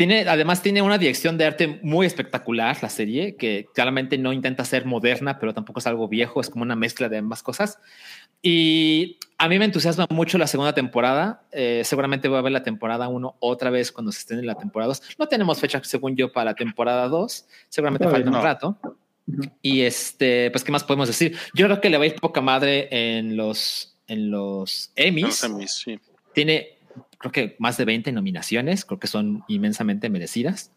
tiene, 0.07 0.27
además 0.27 0.63
tiene 0.63 0.81
una 0.81 0.97
dirección 0.97 1.37
de 1.37 1.45
arte 1.45 1.79
muy 1.83 2.07
espectacular 2.07 2.75
la 2.81 2.89
serie, 2.89 3.35
que 3.35 3.67
claramente 3.73 4.17
no 4.17 4.33
intenta 4.33 4.65
ser 4.65 4.85
moderna, 4.85 5.37
pero 5.39 5.53
tampoco 5.53 5.79
es 5.79 5.85
algo 5.87 6.07
viejo, 6.07 6.41
es 6.41 6.49
como 6.49 6.63
una 6.63 6.75
mezcla 6.75 7.07
de 7.07 7.17
ambas 7.19 7.43
cosas. 7.43 7.77
Y 8.41 9.17
a 9.37 9.47
mí 9.47 9.59
me 9.59 9.65
entusiasma 9.65 10.07
mucho 10.09 10.37
la 10.39 10.47
segunda 10.47 10.73
temporada. 10.73 11.43
Eh, 11.51 11.83
seguramente 11.85 12.27
voy 12.27 12.39
a 12.39 12.41
ver 12.41 12.51
la 12.51 12.63
temporada 12.63 13.07
1 13.07 13.35
otra 13.39 13.69
vez 13.69 13.91
cuando 13.91 14.11
se 14.11 14.19
estén 14.19 14.39
en 14.39 14.47
la 14.47 14.55
temporada 14.55 14.87
2. 14.87 15.01
No 15.19 15.27
tenemos 15.27 15.59
fecha, 15.59 15.79
según 15.83 16.15
yo, 16.15 16.31
para 16.31 16.45
la 16.45 16.55
temporada 16.55 17.07
2. 17.07 17.45
Seguramente 17.69 18.05
Todavía 18.05 18.25
falta 18.25 18.31
no. 18.31 18.37
un 18.39 18.43
rato. 18.43 18.97
Y 19.61 19.81
este, 19.81 20.49
pues, 20.49 20.63
¿qué 20.63 20.71
más 20.71 20.83
podemos 20.83 21.07
decir? 21.07 21.37
Yo 21.53 21.67
creo 21.67 21.79
que 21.79 21.89
le 21.91 21.97
va 21.97 22.03
a 22.05 22.07
ir 22.07 22.15
poca 22.15 22.41
madre 22.41 22.87
en 22.89 23.37
los, 23.37 23.95
en 24.07 24.31
los 24.31 24.91
Emmys. 24.95 25.25
No 25.25 25.31
sé, 25.31 25.49
mis- 25.49 25.71
sí. 25.71 25.99
Tiene, 26.33 26.79
creo 27.17 27.31
que 27.31 27.55
más 27.59 27.77
de 27.77 27.85
20 27.85 28.11
nominaciones, 28.11 28.83
creo 28.83 28.99
que 28.99 29.07
son 29.07 29.43
inmensamente 29.47 30.09
merecidas. 30.09 30.71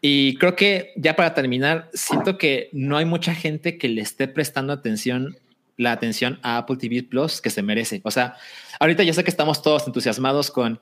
Y 0.00 0.36
creo 0.36 0.54
que 0.54 0.92
ya 0.96 1.16
para 1.16 1.34
terminar, 1.34 1.90
siento 1.94 2.38
que 2.38 2.68
no 2.72 2.96
hay 2.96 3.04
mucha 3.04 3.34
gente 3.34 3.78
que 3.78 3.88
le 3.88 4.02
esté 4.02 4.28
prestando 4.28 4.72
atención, 4.72 5.36
la 5.76 5.92
atención 5.92 6.38
a 6.42 6.58
Apple 6.58 6.76
TV 6.76 7.02
Plus 7.02 7.40
que 7.40 7.50
se 7.50 7.62
merece. 7.62 8.00
O 8.04 8.10
sea, 8.10 8.36
ahorita 8.78 9.02
ya 9.02 9.14
sé 9.14 9.24
que 9.24 9.30
estamos 9.30 9.62
todos 9.62 9.86
entusiasmados 9.86 10.50
con, 10.50 10.80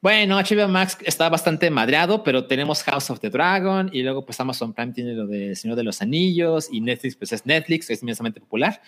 bueno, 0.00 0.36
HBO 0.36 0.68
Max 0.68 0.98
está 1.04 1.28
bastante 1.28 1.70
madreado, 1.70 2.22
pero 2.22 2.46
tenemos 2.46 2.82
House 2.82 3.10
of 3.10 3.20
the 3.20 3.30
Dragon 3.30 3.88
y 3.92 4.02
luego 4.02 4.26
pues 4.26 4.38
Amazon 4.40 4.72
Prime 4.72 4.92
tiene 4.92 5.14
lo 5.14 5.26
de 5.26 5.54
Señor 5.54 5.76
de 5.76 5.84
los 5.84 6.02
Anillos 6.02 6.68
y 6.70 6.80
Netflix 6.80 7.16
pues 7.16 7.32
es 7.32 7.46
Netflix, 7.46 7.88
es 7.90 8.02
inmensamente 8.02 8.40
popular. 8.40 8.82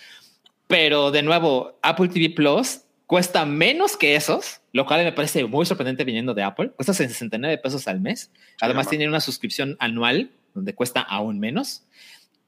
Pero 0.67 1.11
de 1.11 1.23
nuevo, 1.23 1.79
Apple 1.83 2.09
TV 2.09 2.31
Plus 2.31 2.83
cuesta 3.09 3.47
menos 3.47 3.97
que 3.97 4.15
esos, 4.17 4.61
lo 4.73 4.85
cual 4.85 5.03
me 5.03 5.13
parece 5.13 5.43
muy 5.47 5.65
sorprendente 5.65 6.05
viniendo 6.05 6.35
de 6.35 6.43
Apple. 6.43 6.73
Cuesta 6.77 6.93
69 6.93 7.57
pesos 7.57 7.89
al 7.89 8.01
mes. 8.01 8.31
Además, 8.61 8.85
mamá. 8.85 8.91
tiene 8.91 9.09
una 9.09 9.21
suscripción 9.21 9.77
anual 9.81 10.31
donde 10.55 10.75
cuesta 10.75 11.01
aún 11.01 11.41
menos. 11.41 11.85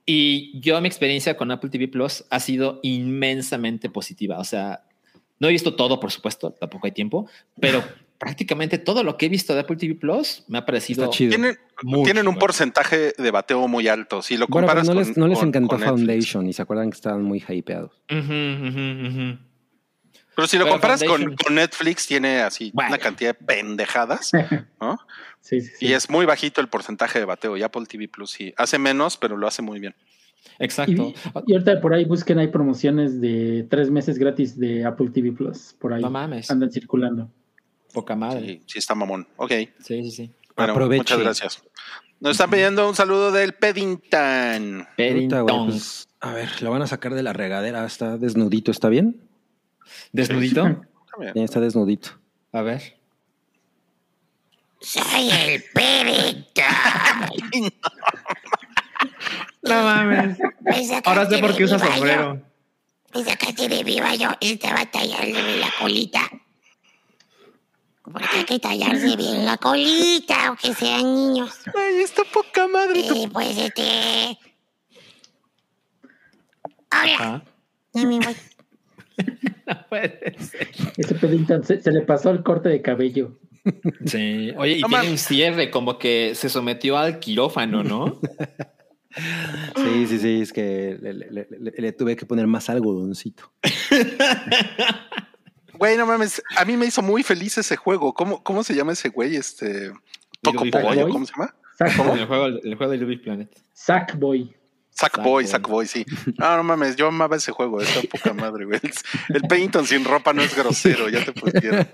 Y 0.04 0.60
yo, 0.60 0.78
mi 0.82 0.86
experiencia 0.86 1.36
con 1.38 1.50
Apple 1.50 1.70
TV 1.70 1.88
Plus 1.88 2.26
ha 2.28 2.40
sido 2.40 2.78
inmensamente 2.82 3.88
positiva. 3.88 4.38
O 4.38 4.44
sea, 4.44 4.84
no 5.38 5.48
he 5.48 5.50
visto 5.50 5.74
todo, 5.74 5.98
por 5.98 6.12
supuesto, 6.12 6.52
tampoco 6.52 6.86
hay 6.86 6.92
tiempo, 6.92 7.26
pero 7.58 7.82
prácticamente 8.18 8.76
todo 8.76 9.02
lo 9.02 9.16
que 9.16 9.26
he 9.26 9.28
visto 9.30 9.54
de 9.54 9.60
Apple 9.60 9.76
TV 9.76 9.94
Plus 9.94 10.44
me 10.46 10.58
ha 10.58 10.66
parecido. 10.66 11.04
Está 11.04 11.16
chido. 11.16 11.30
Tienen, 11.30 11.56
muy 11.82 12.04
tienen 12.04 12.26
un 12.26 12.34
chingón. 12.34 12.38
porcentaje 12.38 13.14
de 13.16 13.30
bateo 13.30 13.66
muy 13.66 13.88
alto. 13.88 14.20
Si 14.20 14.36
lo 14.36 14.46
Bueno, 14.46 14.66
pero 14.66 14.80
comparas 14.80 14.86
no 14.88 14.92
con, 14.92 15.08
les, 15.08 15.16
no 15.16 15.26
les 15.26 15.42
encantó 15.42 15.68
con. 15.78 15.80
Foundation 15.80 16.46
y 16.46 16.52
se 16.52 16.60
acuerdan 16.60 16.90
que 16.90 16.96
estaban 16.96 17.22
muy 17.22 17.42
hypeados. 17.48 17.92
Ujú, 18.10 18.18
ujú, 18.20 19.06
ujú. 19.06 19.49
Pero 20.40 20.48
si 20.48 20.56
lo 20.56 20.64
Pero 20.64 20.72
comparas 20.72 21.02
con, 21.04 21.36
Netflix, 21.54 22.06
tiene 22.06 22.40
así 22.40 22.70
Bueno. 22.72 22.88
una 22.92 22.98
cantidad 22.98 23.36
de 23.38 23.44
pendejadas, 23.44 24.30
¿no? 24.80 24.98
Sí, 25.42 25.60
sí, 25.60 25.70
sí. 25.78 25.86
Y 25.86 25.92
es 25.92 26.08
muy 26.08 26.24
bajito 26.24 26.62
el 26.62 26.68
porcentaje 26.68 27.18
de 27.18 27.26
bateo. 27.26 27.58
Y 27.58 27.62
Apple 27.62 27.84
TV 27.84 28.08
Plus 28.08 28.30
sí 28.30 28.54
hace 28.56 28.78
menos, 28.78 29.18
pero 29.18 29.36
lo 29.36 29.46
hace 29.46 29.60
muy 29.60 29.80
bien. 29.80 29.94
Exacto. 30.58 30.92
Y, 30.92 31.14
y 31.46 31.52
ahorita 31.52 31.78
por 31.82 31.92
ahí 31.92 32.06
busquen, 32.06 32.38
hay 32.38 32.48
promociones 32.48 33.20
de 33.20 33.66
tres 33.68 33.90
meses 33.90 34.18
gratis 34.18 34.58
de 34.58 34.86
Apple 34.86 35.10
TV 35.10 35.32
Plus. 35.32 35.74
Por 35.78 35.92
ahí 35.92 36.00
No 36.00 36.08
mames. 36.08 36.50
andan 36.50 36.72
circulando. 36.72 37.30
Poca 37.92 38.16
madre. 38.16 38.46
Sí, 38.46 38.62
sí 38.66 38.78
está 38.78 38.94
mamón. 38.94 39.28
Ok. 39.36 39.50
Sí, 39.50 40.02
sí, 40.04 40.10
sí. 40.10 40.30
Bueno, 40.56 40.72
Aproveche. 40.72 41.00
muchas 41.00 41.18
gracias. 41.18 41.62
Nos 42.20 42.32
están 42.32 42.48
pidiendo 42.48 42.88
un 42.88 42.94
saludo 42.94 43.30
del 43.30 43.52
Peddington. 43.52 44.86
Peddington. 44.96 45.46
pues, 45.68 46.08
a 46.20 46.32
ver, 46.32 46.62
lo 46.62 46.70
van 46.70 46.80
a 46.80 46.86
sacar 46.86 47.12
de 47.12 47.22
la 47.22 47.34
regadera. 47.34 47.84
Está 47.84 48.16
desnudito, 48.16 48.70
¿está 48.70 48.88
bien? 48.88 49.20
Desnudito. 50.12 50.82
Ya 51.34 51.42
está 51.44 51.60
desnudito. 51.60 52.10
A 52.52 52.62
ver. 52.62 52.98
Soy 54.80 55.30
el 55.30 55.62
perito. 55.74 56.62
No 59.62 59.82
mames. 59.82 60.38
Ahora 61.04 61.28
sé 61.28 61.38
por 61.38 61.54
qué 61.54 61.64
usa 61.64 61.76
mi 61.76 61.82
baño. 61.82 61.94
sombrero. 61.96 62.42
Me 63.14 63.24
sacaste 63.24 63.68
de 63.68 63.84
mi 63.84 64.00
baño. 64.00 64.30
Estaba 64.40 64.86
tallándome 64.86 65.56
la 65.58 65.70
colita. 65.78 66.20
Porque 68.02 68.26
hay 68.38 68.44
que 68.44 68.58
tallarse 68.58 69.16
bien 69.16 69.44
la 69.44 69.56
colita, 69.58 70.46
aunque 70.46 70.74
sean 70.74 71.02
niños. 71.14 71.50
Ay, 71.76 72.00
está 72.02 72.22
poca 72.24 72.66
madre. 72.66 73.00
Y 73.00 73.26
pues 73.28 73.56
este. 73.56 74.38
Hola, 76.92 77.14
Ajá. 77.14 77.44
ya 77.92 78.06
me 78.06 78.18
voy. 78.18 78.36
No 79.66 79.86
puede 79.88 80.34
ser. 80.38 80.68
Ese 80.96 81.62
se, 81.64 81.80
se 81.80 81.92
le 81.92 82.00
pasó 82.02 82.30
el 82.30 82.42
corte 82.42 82.68
de 82.68 82.82
cabello. 82.82 83.38
Sí. 84.04 84.52
Oye, 84.56 84.78
y 84.78 84.80
No 84.80 84.88
tiene 84.88 85.10
un 85.10 85.18
cierre, 85.18 85.70
como 85.70 85.98
que 85.98 86.32
se 86.34 86.48
sometió 86.48 86.96
al 86.98 87.18
quirófano, 87.20 87.84
¿no? 87.84 88.20
Sí, 89.76 90.06
sí, 90.08 90.18
sí, 90.18 90.40
es 90.40 90.52
que 90.52 90.96
le, 91.00 91.12
le- 91.12 91.30
le- 91.30 91.46
le- 91.50 91.72
le 91.76 91.92
tuve 91.92 92.16
que 92.16 92.26
poner 92.26 92.46
más 92.46 92.70
algodoncito. 92.70 93.52
Güey, 95.74 95.96
no 95.96 96.06
mames, 96.06 96.42
a 96.56 96.64
mí 96.64 96.76
me 96.76 96.86
hizo 96.86 97.00
muy 97.02 97.22
feliz 97.22 97.56
ese 97.58 97.76
juego. 97.76 98.12
¿Cómo, 98.12 98.42
cómo 98.42 98.62
se 98.62 98.74
llama 98.74 98.92
ese 98.92 99.08
güey? 99.08 99.36
Este. 99.36 99.90
Toco. 100.42 100.64
¿cómo 101.10 101.26
se 101.26 101.32
llama? 101.32 101.54
Sackboy. 101.78 102.18
el 102.20 102.26
juego, 102.26 102.46
el 102.46 102.74
juego 102.74 102.92
de 102.92 102.98
Little 102.98 103.14
Big 103.14 103.22
Planet. 103.22 103.50
Sackboy. 103.72 104.54
Sackboy, 104.90 105.46
Sackboy. 105.46 105.86
Sí. 105.86 106.04
No, 106.38 106.56
no 106.56 106.64
mames, 106.64 106.96
yo 106.96 107.08
amaba 107.08 107.36
ese 107.36 107.52
juego, 107.52 107.80
está 107.80 108.00
poca 108.08 108.32
madre, 108.32 108.64
güey. 108.64 108.80
El, 109.28 109.42
Pennington 109.42 109.86
sin 109.86 110.04
ropa 110.04 110.32
no 110.32 110.42
es 110.42 110.56
grosero, 110.56 111.08
ya 111.08 111.24
te 111.24 111.32
pusieron. 111.32 111.88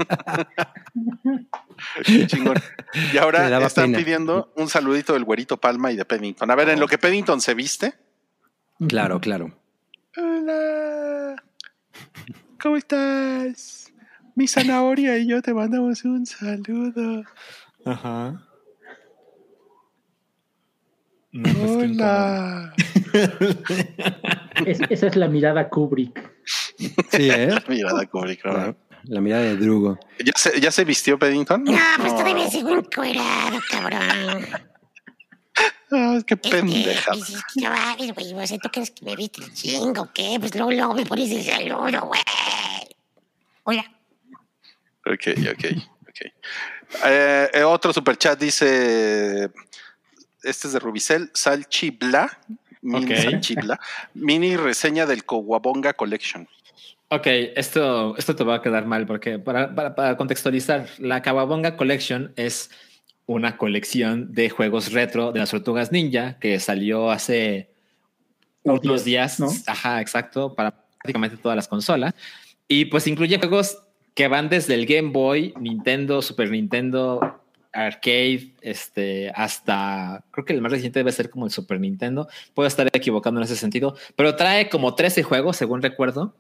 Qué 2.05 2.27
chingón. 2.27 2.61
Y 3.13 3.19
ahora 3.19 3.65
están 3.65 3.93
pena. 3.93 3.99
pidiendo 3.99 4.53
un 4.57 4.69
saludito 4.69 5.13
del 5.13 5.25
güerito 5.25 5.57
Palma 5.59 5.93
y 5.93 5.97
de 5.97 6.05
Pennington. 6.05 6.51
A 6.51 6.55
ver, 6.55 6.71
en 6.71 6.81
lo 6.81 6.89
que 6.89 6.99
Pennington 6.99 7.41
se 7.41 7.55
viste. 7.55 7.95
Claro, 8.89 9.21
claro. 9.21 9.57
Hola. 10.17 11.43
¿Cómo 12.61 12.77
estás? 12.77 13.93
Mi 14.35 14.47
zanahoria 14.47 15.17
y 15.19 15.27
yo 15.27 15.41
te 15.43 15.55
mandamos 15.55 16.05
un 16.05 16.27
saludo. 16.27 17.25
Ajá. 17.85 18.46
No. 21.37 21.79
Hola. 21.79 22.75
Es- 24.67 24.81
esa 24.89 25.07
es 25.09 25.17
la 25.17 25.29
mirada 25.29 25.69
Kubrick. 25.69 26.19
Sí, 26.77 27.29
¿eh? 27.31 27.55
Mirada 27.69 28.07
Kubrick, 28.07 28.45
¿no? 28.47 28.53
La, 28.55 28.75
la 29.05 29.21
mirada 29.21 29.43
de 29.43 29.57
Drugo. 29.57 29.99
¿Ya 30.25 30.33
se, 30.35 30.59
¿Ya 30.61 30.71
se 30.71 30.85
vistió 30.85 31.19
Pennington? 31.19 31.63
No, 31.65 31.79
pues 32.01 32.15
todavía 32.17 32.49
sigo 32.51 32.71
encuerado, 32.71 33.59
cabrón. 33.71 34.47
Ah, 35.93 36.19
qué 36.27 36.37
pendeja. 36.37 37.13
pues, 37.13 37.31
es 37.31 37.43
que 37.55 37.61
no 37.63 37.71
mames, 37.71 38.13
güey. 38.15 38.35
O 38.35 38.47
sea, 38.47 38.59
¿tú 38.59 38.69
crees 38.73 38.91
que 38.91 39.05
me 39.05 39.15
viste 39.15 39.45
el 39.45 39.53
chingo 39.53 40.03
o 40.03 40.11
qué? 40.13 40.37
Pues 40.41 40.55
luego, 40.55 40.73
luego 40.73 40.95
me 40.95 41.07
pones 41.07 41.31
el 41.31 41.43
saludo, 41.45 42.07
güey. 42.07 42.21
Hola. 43.65 43.85
Ok, 45.07 45.29
ok, 45.53 45.65
ok. 46.09 46.21
Eh, 47.05 47.51
eh, 47.53 47.63
otro 47.63 47.93
superchat 47.93 48.39
dice: 48.41 49.51
Este 50.43 50.67
es 50.69 50.73
de 50.73 50.79
Rubicel, 50.79 51.31
Salchibla. 51.35 52.39
Mini 52.83 53.05
Ok. 53.13 53.17
Salchibla. 53.19 53.81
Mini 54.15 54.57
reseña 54.57 55.07
del 55.07 55.25
Kowabonga 55.25 55.95
Collection. 55.95 56.47
Ok, 57.09 57.27
esto, 57.55 58.17
esto 58.17 58.35
te 58.35 58.45
va 58.45 58.57
a 58.57 58.63
quedar 58.63 58.85
mal 58.87 59.07
porque 59.07 59.39
para, 59.39 59.75
para- 59.75 59.95
para 59.95 60.17
contextualizar, 60.17 60.89
la 60.99 61.23
Kawabonga 61.23 61.77
Collection 61.77 62.33
es 62.37 62.71
una 63.27 63.57
colección 63.57 64.33
de 64.35 64.51
juegos 64.51 64.93
retro 64.93 65.33
de 65.33 65.41
las 65.41 65.51
tortugas 65.51 65.91
ninja 65.93 66.39
que 66.39 66.59
salió 66.61 67.11
hace 67.11 67.71
Unos 68.63 68.81
unos 68.85 69.05
días, 69.05 69.39
días, 69.39 69.41
¿no? 69.67 69.73
ajá, 69.73 70.01
exacto, 70.01 70.55
para 70.55 70.73
prácticamente 71.01 71.37
todas 71.37 71.57
las 71.57 71.69
consolas. 71.69 72.15
Y 72.69 72.87
pues 72.87 73.07
incluye 73.07 73.39
juegos 73.39 73.79
que 74.15 74.27
van 74.29 74.49
desde 74.49 74.75
el 74.75 74.87
Game 74.87 75.11
Boy, 75.11 75.55
Nintendo, 75.61 76.23
Super 76.23 76.51
Nintendo, 76.51 77.41
Arcade, 77.77 78.55
este, 78.63 79.31
hasta 79.35 80.25
creo 80.31 80.45
que 80.45 80.53
el 80.53 80.63
más 80.63 80.73
reciente 80.73 80.99
debe 81.01 81.13
ser 81.13 81.31
como 81.31 81.45
el 81.45 81.53
Super 81.53 81.79
Nintendo. 81.79 82.29
Puedo 82.55 82.67
estar 82.67 82.89
equivocando 82.93 83.41
en 83.41 83.45
ese 83.45 83.57
sentido, 83.57 83.97
pero 84.17 84.35
trae 84.37 84.69
como 84.69 84.95
13 84.95 85.23
juegos, 85.23 85.57
según 85.57 85.83
recuerdo. 85.83 86.37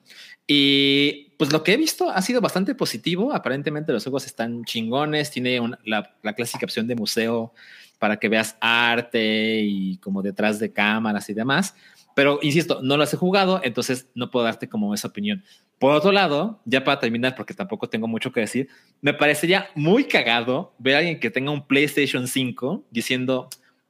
Y 0.46 1.32
pues 1.38 1.52
lo 1.52 1.62
que 1.62 1.74
he 1.74 1.76
visto 1.76 2.10
ha 2.10 2.22
sido 2.22 2.40
bastante 2.40 2.74
positivo. 2.74 3.32
Aparentemente 3.32 3.92
los 3.92 4.04
juegos 4.04 4.26
están 4.26 4.64
chingones. 4.64 5.30
Tiene 5.30 5.60
una- 5.60 5.78
la, 5.84 6.34
clásica 6.34 6.64
opción 6.64 6.86
de 6.86 6.94
museo 6.94 7.52
para 7.98 8.16
que 8.18 8.28
veas 8.28 8.56
arte 8.60 9.60
y 9.62 9.98
como 9.98 10.22
detrás 10.22 10.58
de 10.58 10.72
cámaras 10.72 11.28
y 11.28 11.34
demás. 11.34 11.74
Pero 12.14 12.38
insisto, 12.40 12.80
no 12.82 12.96
las 12.96 13.12
he 13.12 13.18
jugado, 13.18 13.60
entonces 13.62 14.08
no 14.14 14.30
puedo 14.30 14.44
darte 14.46 14.68
como 14.68 14.94
esa 14.94 15.08
opinión. 15.08 15.44
Por 15.78 15.92
otro 15.94 16.10
lado, 16.10 16.60
ya 16.64 16.84
para 16.84 16.98
terminar, 17.00 17.34
porque 17.36 17.52
tampoco 17.52 17.88
tengo 17.88 18.08
mucho 18.08 18.32
que 18.32 18.40
decir, 18.40 18.68
me 19.02 19.12
parecería 19.12 19.68
muy 19.74 20.04
cagado 20.04 20.72
ver 20.78 20.94
a 20.94 20.98
alguien 20.98 21.20
que 21.20 21.30
tenga 21.30 21.50
un 21.50 21.66
PlayStation 21.66 22.26
5 22.26 22.84
diciendo, 22.90 23.48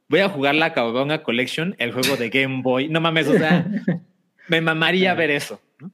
voy 0.09 0.19
a 0.19 0.27
jugar 0.29 0.55
la 0.55 0.73
Kawabonga 0.73 1.23
Collection, 1.23 1.75
el 1.77 1.93
juego 1.93 2.17
de 2.17 2.29
Game 2.29 2.61
Boy. 2.61 2.89
No 2.89 2.99
mames, 2.99 3.27
o 3.29 3.37
sea, 3.37 3.65
me 4.49 4.59
mamaría 4.59 5.13
ver 5.13 5.29
eso. 5.31 5.61
¿no? 5.79 5.89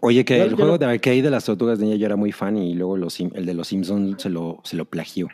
Oye, 0.00 0.24
que 0.24 0.38
Yo- 0.38 0.44
el 0.44 0.50
yo 0.50 0.56
juego 0.56 0.72
lo- 0.72 0.78
de 0.78 0.86
arcade 0.86 1.22
de 1.22 1.30
las 1.30 1.44
tortugas 1.44 1.78
ninja 1.78 1.96
yo 1.96 2.06
era 2.06 2.16
muy 2.16 2.32
fan 2.32 2.56
y 2.56 2.74
luego 2.74 2.96
los, 2.96 3.18
el 3.20 3.46
de 3.46 3.54
los 3.54 3.68
Simpsons 3.68 4.20
se 4.22 4.28
lo, 4.30 4.60
se 4.64 4.76
lo 4.76 4.84
plagió. 4.86 5.28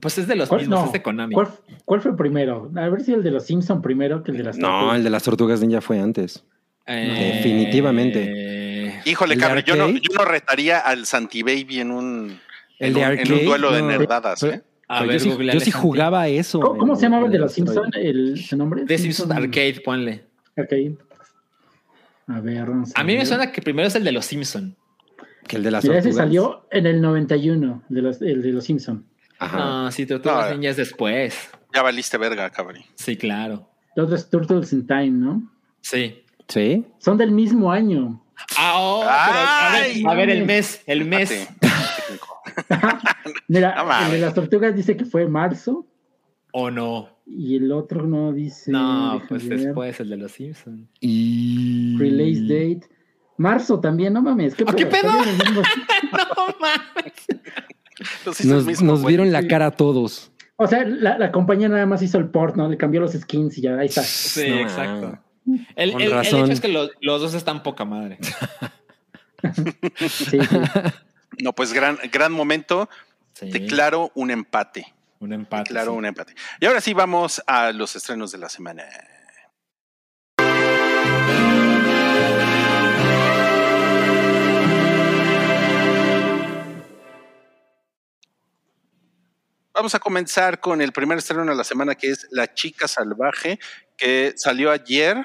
Pues 0.00 0.18
es 0.18 0.26
de 0.26 0.34
los 0.36 0.48
¿Cuál, 0.48 0.62
mismos, 0.62 0.80
no, 0.80 0.86
es 0.86 0.92
de 0.92 1.02
Konami. 1.02 1.32
¿cuál, 1.34 1.48
cuál 1.84 2.00
fue 2.02 2.16
primero? 2.16 2.70
A 2.76 2.88
ver 2.88 3.02
si 3.02 3.12
el 3.12 3.22
de 3.22 3.30
los 3.30 3.44
Simpson 3.46 3.80
primero 3.80 4.22
que 4.22 4.32
el 4.32 4.36
de 4.38 4.42
las 4.44 4.58
No, 4.58 4.68
tortugas. 4.68 4.96
el 4.98 5.04
de 5.04 5.10
las 5.10 5.22
tortugas 5.22 5.60
ninja 5.60 5.80
fue 5.80 5.98
antes. 6.00 6.44
Eh, 6.86 7.32
Definitivamente. 7.36 9.00
Híjole, 9.04 9.34
¿El 9.34 9.40
de 9.40 9.46
cabrón, 9.46 9.64
yo 9.66 9.76
no, 9.76 9.88
yo 9.88 10.14
no 10.14 10.24
retaría 10.24 10.78
al 10.78 11.06
Santi 11.06 11.42
Baby 11.42 11.80
en 11.80 11.90
un, 11.90 12.40
El 12.78 12.88
en 12.88 12.94
de 12.94 13.00
un, 13.00 13.04
en 13.04 13.12
un 13.12 13.18
arcade, 13.18 13.44
duelo 13.44 13.72
de 13.72 13.82
no. 13.82 13.88
nerdadas. 13.88 14.40
Pero- 14.40 14.54
¿eh? 14.54 14.62
A 14.88 15.02
ver, 15.02 15.18
yo 15.20 15.36
sí, 15.36 15.46
yo 15.52 15.60
sí 15.60 15.70
jugaba 15.72 16.22
a 16.22 16.28
eso. 16.28 16.60
¿Cómo, 16.60 16.94
se 16.94 17.02
llamaba 17.02 17.26
el 17.26 17.32
de 17.32 17.38
los 17.40 17.50
Asteroid. 17.50 17.72
Simpson? 17.72 17.90
El, 18.00 18.38
¿Su 18.40 18.56
nombre? 18.56 18.84
De 18.84 18.98
Simpsons 18.98 19.32
Arcade, 19.32 19.80
ponle. 19.84 20.24
Arcade. 20.56 20.96
A 22.28 22.40
ver, 22.40 22.66
vamos 22.66 22.92
A 22.94 23.02
mí 23.02 23.16
me 23.16 23.26
suena 23.26 23.50
que 23.50 23.62
primero 23.62 23.88
es 23.88 23.94
el 23.96 24.04
de 24.04 24.12
los 24.12 24.26
Simpson. 24.26 24.76
Que 25.46 25.56
el 25.56 25.64
de 25.64 25.70
las 25.72 25.84
Mira, 25.84 25.98
ese 25.98 26.12
salió 26.12 26.66
en 26.70 26.86
el 26.86 27.00
91, 27.00 27.82
de 27.88 28.02
los, 28.02 28.22
el 28.22 28.42
de 28.42 28.52
los 28.52 28.64
Simpson. 28.64 29.04
Ajá. 29.38 29.58
No, 29.58 29.90
sí, 29.92 30.06
Tortugas 30.06 30.50
No. 30.50 30.54
Ninja 30.56 30.70
es 30.70 30.76
después. 30.76 31.50
Ya 31.74 31.82
valiste 31.82 32.16
verga, 32.18 32.48
cabrón. 32.50 32.82
Sí, 32.94 33.16
claro. 33.16 33.68
Los 33.96 34.30
Turtles 34.30 34.72
in 34.72 34.86
Time, 34.86 35.10
¿no? 35.10 35.52
Sí. 35.80 36.22
¿Sí? 36.48 36.84
Son 36.98 37.18
del 37.18 37.32
mismo 37.32 37.70
año. 37.72 38.22
Ah, 38.56 38.74
oh, 38.76 39.00
pero 39.00 39.12
a, 39.12 39.72
ver, 39.72 40.06
a 40.06 40.14
ver, 40.14 40.30
el 40.30 40.44
mes, 40.44 40.82
el 40.86 41.04
mes. 41.04 41.48
Mira, 43.48 43.82
No 43.82 44.06
el 44.06 44.12
de 44.12 44.18
las 44.20 44.34
tortugas 44.34 44.74
dice 44.74 44.96
que 44.96 45.04
fue 45.04 45.26
marzo 45.26 45.86
¿O 46.52 46.70
no? 46.70 47.08
y 47.26 47.56
el 47.56 47.72
otro 47.72 48.06
no 48.06 48.32
dice. 48.32 48.70
No, 48.70 49.20
pues 49.28 49.48
ver. 49.48 49.60
después 49.60 49.98
el 50.00 50.10
de 50.10 50.16
los 50.16 50.32
Simpsons. 50.32 50.88
Y... 51.00 51.96
Release 51.98 52.42
date. 52.42 52.88
Marzo 53.36 53.80
también, 53.80 54.12
no 54.12 54.22
mames. 54.22 54.54
¿Qué, 54.54 54.64
¿Ah, 54.66 54.72
qué 54.74 54.86
pedo? 54.86 55.10
No 56.12 56.46
mames. 56.60 58.44
Nos, 58.44 58.64
mismo, 58.64 58.92
nos 58.92 59.04
vieron 59.04 59.32
la 59.32 59.46
cara 59.46 59.66
a 59.66 59.70
todos. 59.70 60.32
O 60.56 60.66
sea, 60.66 60.84
la, 60.84 61.18
la 61.18 61.32
compañía 61.32 61.68
nada 61.68 61.84
más 61.86 62.02
hizo 62.02 62.18
el 62.18 62.28
port, 62.28 62.56
¿no? 62.56 62.68
Le 62.68 62.76
cambió 62.76 63.00
los 63.00 63.12
skins 63.12 63.58
y 63.58 63.62
ya, 63.62 63.78
ahí 63.78 63.86
está. 63.86 64.02
Sí, 64.02 64.48
No, 64.48 64.56
exacto. 64.56 65.18
El, 65.76 65.92
Con 65.92 66.00
el- 66.00 66.08
el 66.08 66.12
razón. 66.12 66.44
hecho 66.44 66.52
es 66.52 66.60
que 66.60 66.68
los, 66.68 66.90
los 67.00 67.20
dos 67.20 67.34
están 67.34 67.62
poca 67.62 67.84
madre. 67.84 68.18
Sí, 70.08 70.08
sí. 70.08 70.38
No, 71.40 71.52
pues 71.52 71.72
gran, 71.72 71.98
gran 72.10 72.32
momento. 72.32 72.88
Sí, 73.34 73.50
Declaro 73.50 74.10
un 74.14 74.30
empate. 74.30 74.92
un 75.20 75.32
empate. 75.32 75.64
Declaro 75.68 75.92
sí. 75.92 75.98
un 75.98 76.06
empate. 76.06 76.34
Y 76.58 76.66
ahora 76.66 76.80
sí 76.80 76.94
vamos 76.94 77.40
a 77.46 77.70
los 77.70 77.94
estrenos 77.94 78.32
de 78.32 78.38
la 78.38 78.48
semana. 78.48 78.84
Vamos 89.74 89.94
a 89.94 89.98
comenzar 89.98 90.58
con 90.60 90.80
el 90.80 90.92
primer 90.92 91.18
estreno 91.18 91.44
de 91.44 91.54
la 91.54 91.64
semana 91.64 91.94
que 91.94 92.10
es 92.10 92.26
La 92.30 92.52
Chica 92.54 92.88
Salvaje, 92.88 93.58
que 93.96 94.32
salió 94.36 94.70
ayer. 94.70 95.22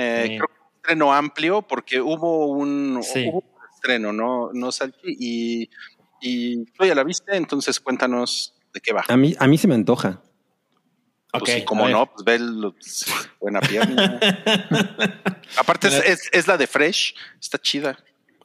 Eh, 0.00 0.22
Sí. 0.26 0.36
Creo 0.36 0.46
que 0.48 0.52
un 0.62 0.74
estreno 0.76 1.12
amplio 1.14 1.62
porque 1.62 2.00
hubo 2.00 2.46
un, 2.46 3.00
Sí. 3.02 3.26
hubo 3.28 3.38
un 3.38 3.74
estreno, 3.74 4.12
¿no, 4.12 4.50
no 4.52 4.70
Salchi? 4.72 5.16
Y, 5.18 5.70
y 6.20 6.64
tú 6.66 6.84
ya 6.84 6.94
la 6.94 7.04
viste, 7.04 7.36
entonces 7.36 7.80
cuéntanos 7.80 8.54
de 8.72 8.80
qué 8.80 8.92
va. 8.92 9.04
A 9.08 9.16
mí, 9.16 9.34
a 9.38 9.46
mí 9.46 9.58
se 9.58 9.66
me 9.68 9.74
antoja. 9.74 10.20
Pues 11.30 11.42
Ok, 11.42 11.48
sí, 11.50 11.60
a 11.60 11.64
como 11.64 11.88
no, 11.88 12.06
pues 12.10 12.24
ve 12.24 12.34
el- 12.36 12.72
buena 13.40 13.60
pierna. 13.60 14.18
Aparte 15.58 15.88
es, 15.88 15.94
es- 16.06 16.28
es 16.32 16.46
la 16.46 16.56
de 16.56 16.66
Fresh, 16.66 17.14
está 17.40 17.58
chida. 17.58 17.98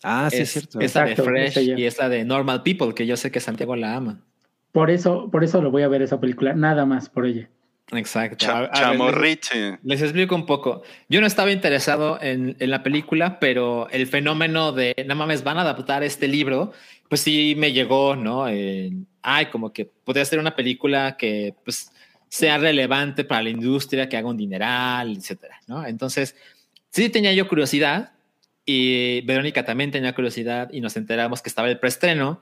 Ah, 0.04 0.28
sí, 0.30 0.38
es, 0.38 0.42
es, 0.44 0.52
cierto. 0.52 0.80
es 0.82 0.94
la 0.96 1.06
de 1.06 1.12
Exacto, 1.12 1.32
Fresh 1.32 1.58
y 1.78 1.86
es 1.86 1.98
la 1.98 2.10
de 2.10 2.26
Normal 2.26 2.62
People, 2.64 2.94
que 2.94 3.06
yo 3.08 3.16
sé 3.16 3.32
que 3.32 3.40
Santiago 3.40 3.76
la 3.78 3.96
ama. 3.96 4.20
Por 4.74 4.90
eso, 4.90 5.30
por 5.32 5.44
eso 5.44 5.62
lo 5.62 5.72
voy 5.72 5.84
a 5.84 5.88
ver 5.88 6.02
esa 6.02 6.20
película, 6.20 6.54
nada 6.56 6.86
más 6.86 7.08
por 7.10 7.26
ella. 7.26 7.50
Exacto. 7.92 8.46
Cha- 8.46 8.72
chamorrite. 8.72 9.80
Les 9.84 10.02
explico 10.02 10.36
un 10.36 10.46
poco. 10.46 10.84
Yo 11.10 11.22
no 11.22 11.28
estaba 11.28 11.52
interesado 11.52 12.20
en, 12.22 12.56
en 12.60 12.70
la 12.70 12.82
película, 12.82 13.40
pero 13.40 13.90
el 13.90 14.08
fenómeno 14.08 14.72
de, 14.72 14.96
no 15.06 15.16
mames, 15.16 15.44
van 15.44 15.58
a 15.58 15.62
adaptar 15.62 16.04
este 16.04 16.28
libro, 16.28 16.72
pues 17.10 17.22
sí 17.22 17.56
me 17.58 17.72
llegó, 17.72 18.16
¿no? 18.16 18.48
Eh, 18.48 18.92
ay, 19.22 19.48
como 19.48 19.72
que 19.74 19.86
podría 19.86 20.26
ser 20.26 20.40
una 20.40 20.56
película 20.56 21.18
que 21.18 21.56
pues 21.64 21.92
sea 22.30 22.58
relevante 22.58 23.24
para 23.24 23.44
la 23.44 23.50
industria, 23.50 24.10
que 24.10 24.18
haga 24.18 24.28
un 24.30 24.38
dineral, 24.38 25.16
etcétera, 25.16 25.60
¿no? 25.68 25.86
Entonces, 25.86 26.36
sí 26.90 27.10
tenía 27.10 27.34
yo 27.34 27.48
curiosidad, 27.48 28.14
y 28.66 29.22
Verónica 29.22 29.66
también 29.66 29.92
tenía 29.92 30.16
curiosidad 30.16 30.70
y 30.72 30.82
nos 30.82 30.96
enteramos 30.96 31.42
que 31.42 31.50
estaba 31.50 31.70
el 31.70 31.80
preestreno 31.80 32.42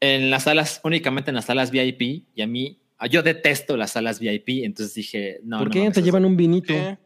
en 0.00 0.30
las 0.30 0.44
salas, 0.44 0.80
únicamente 0.82 1.30
en 1.30 1.36
las 1.36 1.44
salas 1.44 1.70
VIP 1.70 2.24
y 2.34 2.42
a 2.42 2.46
mí, 2.46 2.78
yo 3.06 3.22
detesto 3.22 3.76
las 3.76 3.92
salas 3.92 4.18
VIP, 4.20 4.64
entonces 4.64 4.94
dije, 4.94 5.40
no. 5.44 5.58
¿Por 5.58 5.68
no 5.68 5.72
qué 5.72 5.78
mames, 5.80 5.94
te 5.94 6.02
llevan 6.02 6.24
un 6.24 6.36
vinito? 6.36 6.72
¿Qué? 6.72 6.98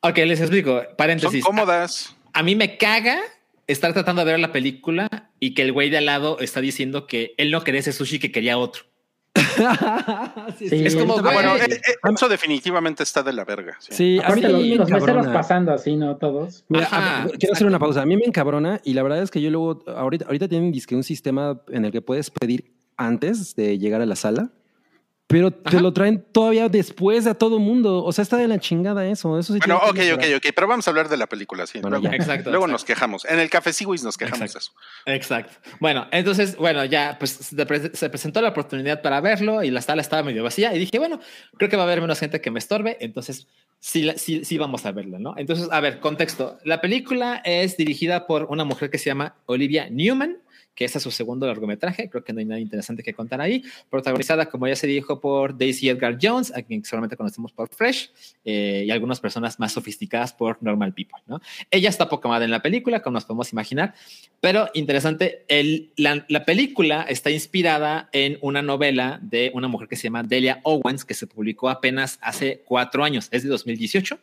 Ok, 0.00 0.18
les 0.18 0.40
explico, 0.40 0.78
Son 0.82 0.96
paréntesis. 0.96 1.44
cómodas. 1.44 2.16
A 2.32 2.42
mí 2.42 2.54
me 2.56 2.76
caga 2.76 3.18
estar 3.66 3.92
tratando 3.94 4.24
de 4.24 4.32
ver 4.32 4.40
la 4.40 4.52
película 4.52 5.30
y 5.40 5.54
que 5.54 5.62
el 5.62 5.72
güey 5.72 5.88
de 5.90 5.98
al 5.98 6.06
lado 6.06 6.38
está 6.40 6.60
diciendo 6.60 7.06
que 7.06 7.34
él 7.38 7.50
no 7.50 7.62
quería 7.64 7.80
ese 7.80 7.92
sushi, 7.92 8.18
que 8.18 8.30
quería 8.32 8.58
otro. 8.58 8.82
sí, 10.58 10.68
Sí, 10.68 10.84
Es 10.84 10.94
como, 10.96 11.14
ahorita- 11.14 11.30
Ah, 11.30 11.32
bueno, 11.34 11.50
Güey. 11.56 11.62
eh, 11.72 11.74
eh, 11.74 12.10
eso 12.14 12.28
definitivamente 12.28 13.02
está 13.02 13.22
de 13.22 13.32
la 13.32 13.44
verga. 13.44 13.76
sí. 13.80 13.92
Sí, 13.94 14.18
a 14.22 14.34
mí 14.34 14.44
Aparte, 14.44 14.48
los, 14.76 14.78
los 14.78 14.90
meseros 14.90 15.26
pasando 15.28 15.72
así, 15.72 15.96
¿no? 15.96 16.16
Todos. 16.16 16.64
Mira, 16.68 16.84
Ajá, 16.84 17.22
a- 17.24 17.28
quiero 17.28 17.54
hacer 17.54 17.66
una 17.66 17.78
pausa. 17.78 18.02
A 18.02 18.06
mí 18.06 18.16
me 18.16 18.24
encabrona 18.24 18.80
y 18.84 18.94
la 18.94 19.02
verdad 19.02 19.22
es 19.22 19.30
que 19.30 19.40
yo 19.40 19.50
luego, 19.50 19.82
ahorita, 19.86 20.26
ahorita 20.26 20.48
tienen 20.48 20.70
disque 20.72 20.94
un 20.94 21.02
sistema 21.04 21.60
en 21.68 21.84
el 21.84 21.92
que 21.92 22.00
puedes 22.02 22.30
pedir 22.30 22.72
antes 22.96 23.56
de 23.56 23.78
llegar 23.78 24.00
a 24.00 24.06
la 24.06 24.16
sala, 24.16 24.50
pero 25.26 25.50
te 25.50 25.70
Ajá. 25.70 25.80
lo 25.80 25.92
traen 25.92 26.22
todavía 26.32 26.68
después 26.68 27.26
a 27.26 27.34
todo 27.34 27.58
mundo. 27.58 28.04
O 28.04 28.12
sea, 28.12 28.22
está 28.22 28.36
de 28.36 28.46
la 28.46 28.58
chingada 28.60 29.06
eso. 29.06 29.38
Eso 29.38 29.54
sí 29.54 29.58
Bueno, 29.60 29.76
ok, 29.88 29.98
ok, 30.14 30.24
ok, 30.36 30.46
pero 30.54 30.66
vamos 30.68 30.86
a 30.86 30.90
hablar 30.90 31.08
de 31.08 31.16
la 31.16 31.26
película, 31.26 31.66
sí. 31.66 31.80
Bueno, 31.80 31.98
luego. 31.98 32.14
Exacto. 32.14 32.50
luego 32.50 32.66
exacto. 32.66 32.72
nos 32.72 32.84
quejamos. 32.84 33.24
En 33.24 33.38
el 33.38 33.48
Café 33.48 33.72
Sigüis 33.72 34.04
nos 34.04 34.18
quejamos 34.18 34.40
Exacto. 34.42 34.76
de 35.06 35.12
eso. 35.16 35.16
Exacto. 35.16 35.70
Bueno, 35.80 36.06
entonces, 36.10 36.56
bueno, 36.56 36.84
ya 36.84 37.16
pues 37.18 37.30
se 37.30 37.66
pre- 37.66 37.94
se 37.96 38.10
presentó 38.10 38.42
la 38.42 38.50
oportunidad 38.50 39.00
para 39.02 39.20
verlo 39.22 39.62
y 39.62 39.70
la 39.70 39.80
sala 39.80 40.02
estaba 40.02 40.22
medio 40.22 40.44
vacía 40.44 40.74
y 40.74 40.78
dije, 40.78 40.98
bueno, 40.98 41.18
creo 41.56 41.70
que 41.70 41.76
va 41.76 41.82
a 41.82 41.86
haber 41.86 42.00
menos 42.02 42.18
gente 42.20 42.40
que 42.42 42.50
me 42.50 42.58
estorbe, 42.58 42.98
entonces 43.00 43.46
sí, 43.80 44.10
sí, 44.16 44.44
sí 44.44 44.58
vamos 44.58 44.84
a 44.86 44.92
verla, 44.92 45.18
¿no? 45.18 45.34
Entonces, 45.38 45.68
a 45.70 45.80
ver, 45.80 46.00
contexto. 46.00 46.58
La 46.64 46.80
película 46.82 47.40
es 47.44 47.76
dirigida 47.78 48.26
por 48.26 48.44
una 48.50 48.64
mujer 48.64 48.90
que 48.90 48.98
se 48.98 49.06
llama 49.06 49.36
Olivia 49.46 49.88
Newman, 49.90 50.38
que 50.74 50.84
ese 50.84 50.98
es 50.98 51.04
su 51.04 51.10
segundo 51.10 51.46
largometraje, 51.46 52.10
creo 52.10 52.24
que 52.24 52.32
no 52.32 52.40
hay 52.40 52.44
nada 52.46 52.60
interesante 52.60 53.02
que 53.02 53.14
contar 53.14 53.40
ahí, 53.40 53.62
protagonizada, 53.90 54.46
como 54.46 54.66
ya 54.66 54.74
se 54.76 54.86
dijo, 54.86 55.20
por 55.20 55.56
Daisy 55.56 55.88
Edgar 55.88 56.18
Jones, 56.20 56.52
a 56.56 56.62
quien 56.62 56.84
solamente 56.84 57.16
conocemos 57.16 57.52
por 57.52 57.68
Fresh, 57.68 58.10
eh, 58.44 58.84
y 58.86 58.90
algunas 58.90 59.20
personas 59.20 59.58
más 59.60 59.72
sofisticadas 59.72 60.32
por 60.32 60.62
Normal 60.62 60.92
People, 60.92 61.18
¿no? 61.26 61.40
Ella 61.70 61.88
está 61.88 62.08
poca 62.08 62.28
madre 62.28 62.46
en 62.46 62.50
la 62.50 62.60
película, 62.62 63.02
como 63.02 63.14
nos 63.14 63.24
podemos 63.24 63.52
imaginar, 63.52 63.94
pero 64.40 64.68
interesante, 64.74 65.44
el, 65.48 65.92
la, 65.96 66.24
la 66.28 66.44
película 66.44 67.02
está 67.08 67.30
inspirada 67.30 68.08
en 68.12 68.38
una 68.40 68.62
novela 68.62 69.20
de 69.22 69.50
una 69.54 69.68
mujer 69.68 69.88
que 69.88 69.96
se 69.96 70.04
llama 70.04 70.22
Delia 70.22 70.60
Owens, 70.64 71.04
que 71.04 71.14
se 71.14 71.26
publicó 71.26 71.68
apenas 71.70 72.18
hace 72.20 72.62
cuatro 72.66 73.04
años, 73.04 73.28
es 73.30 73.42
de 73.42 73.48
2018. 73.48 74.18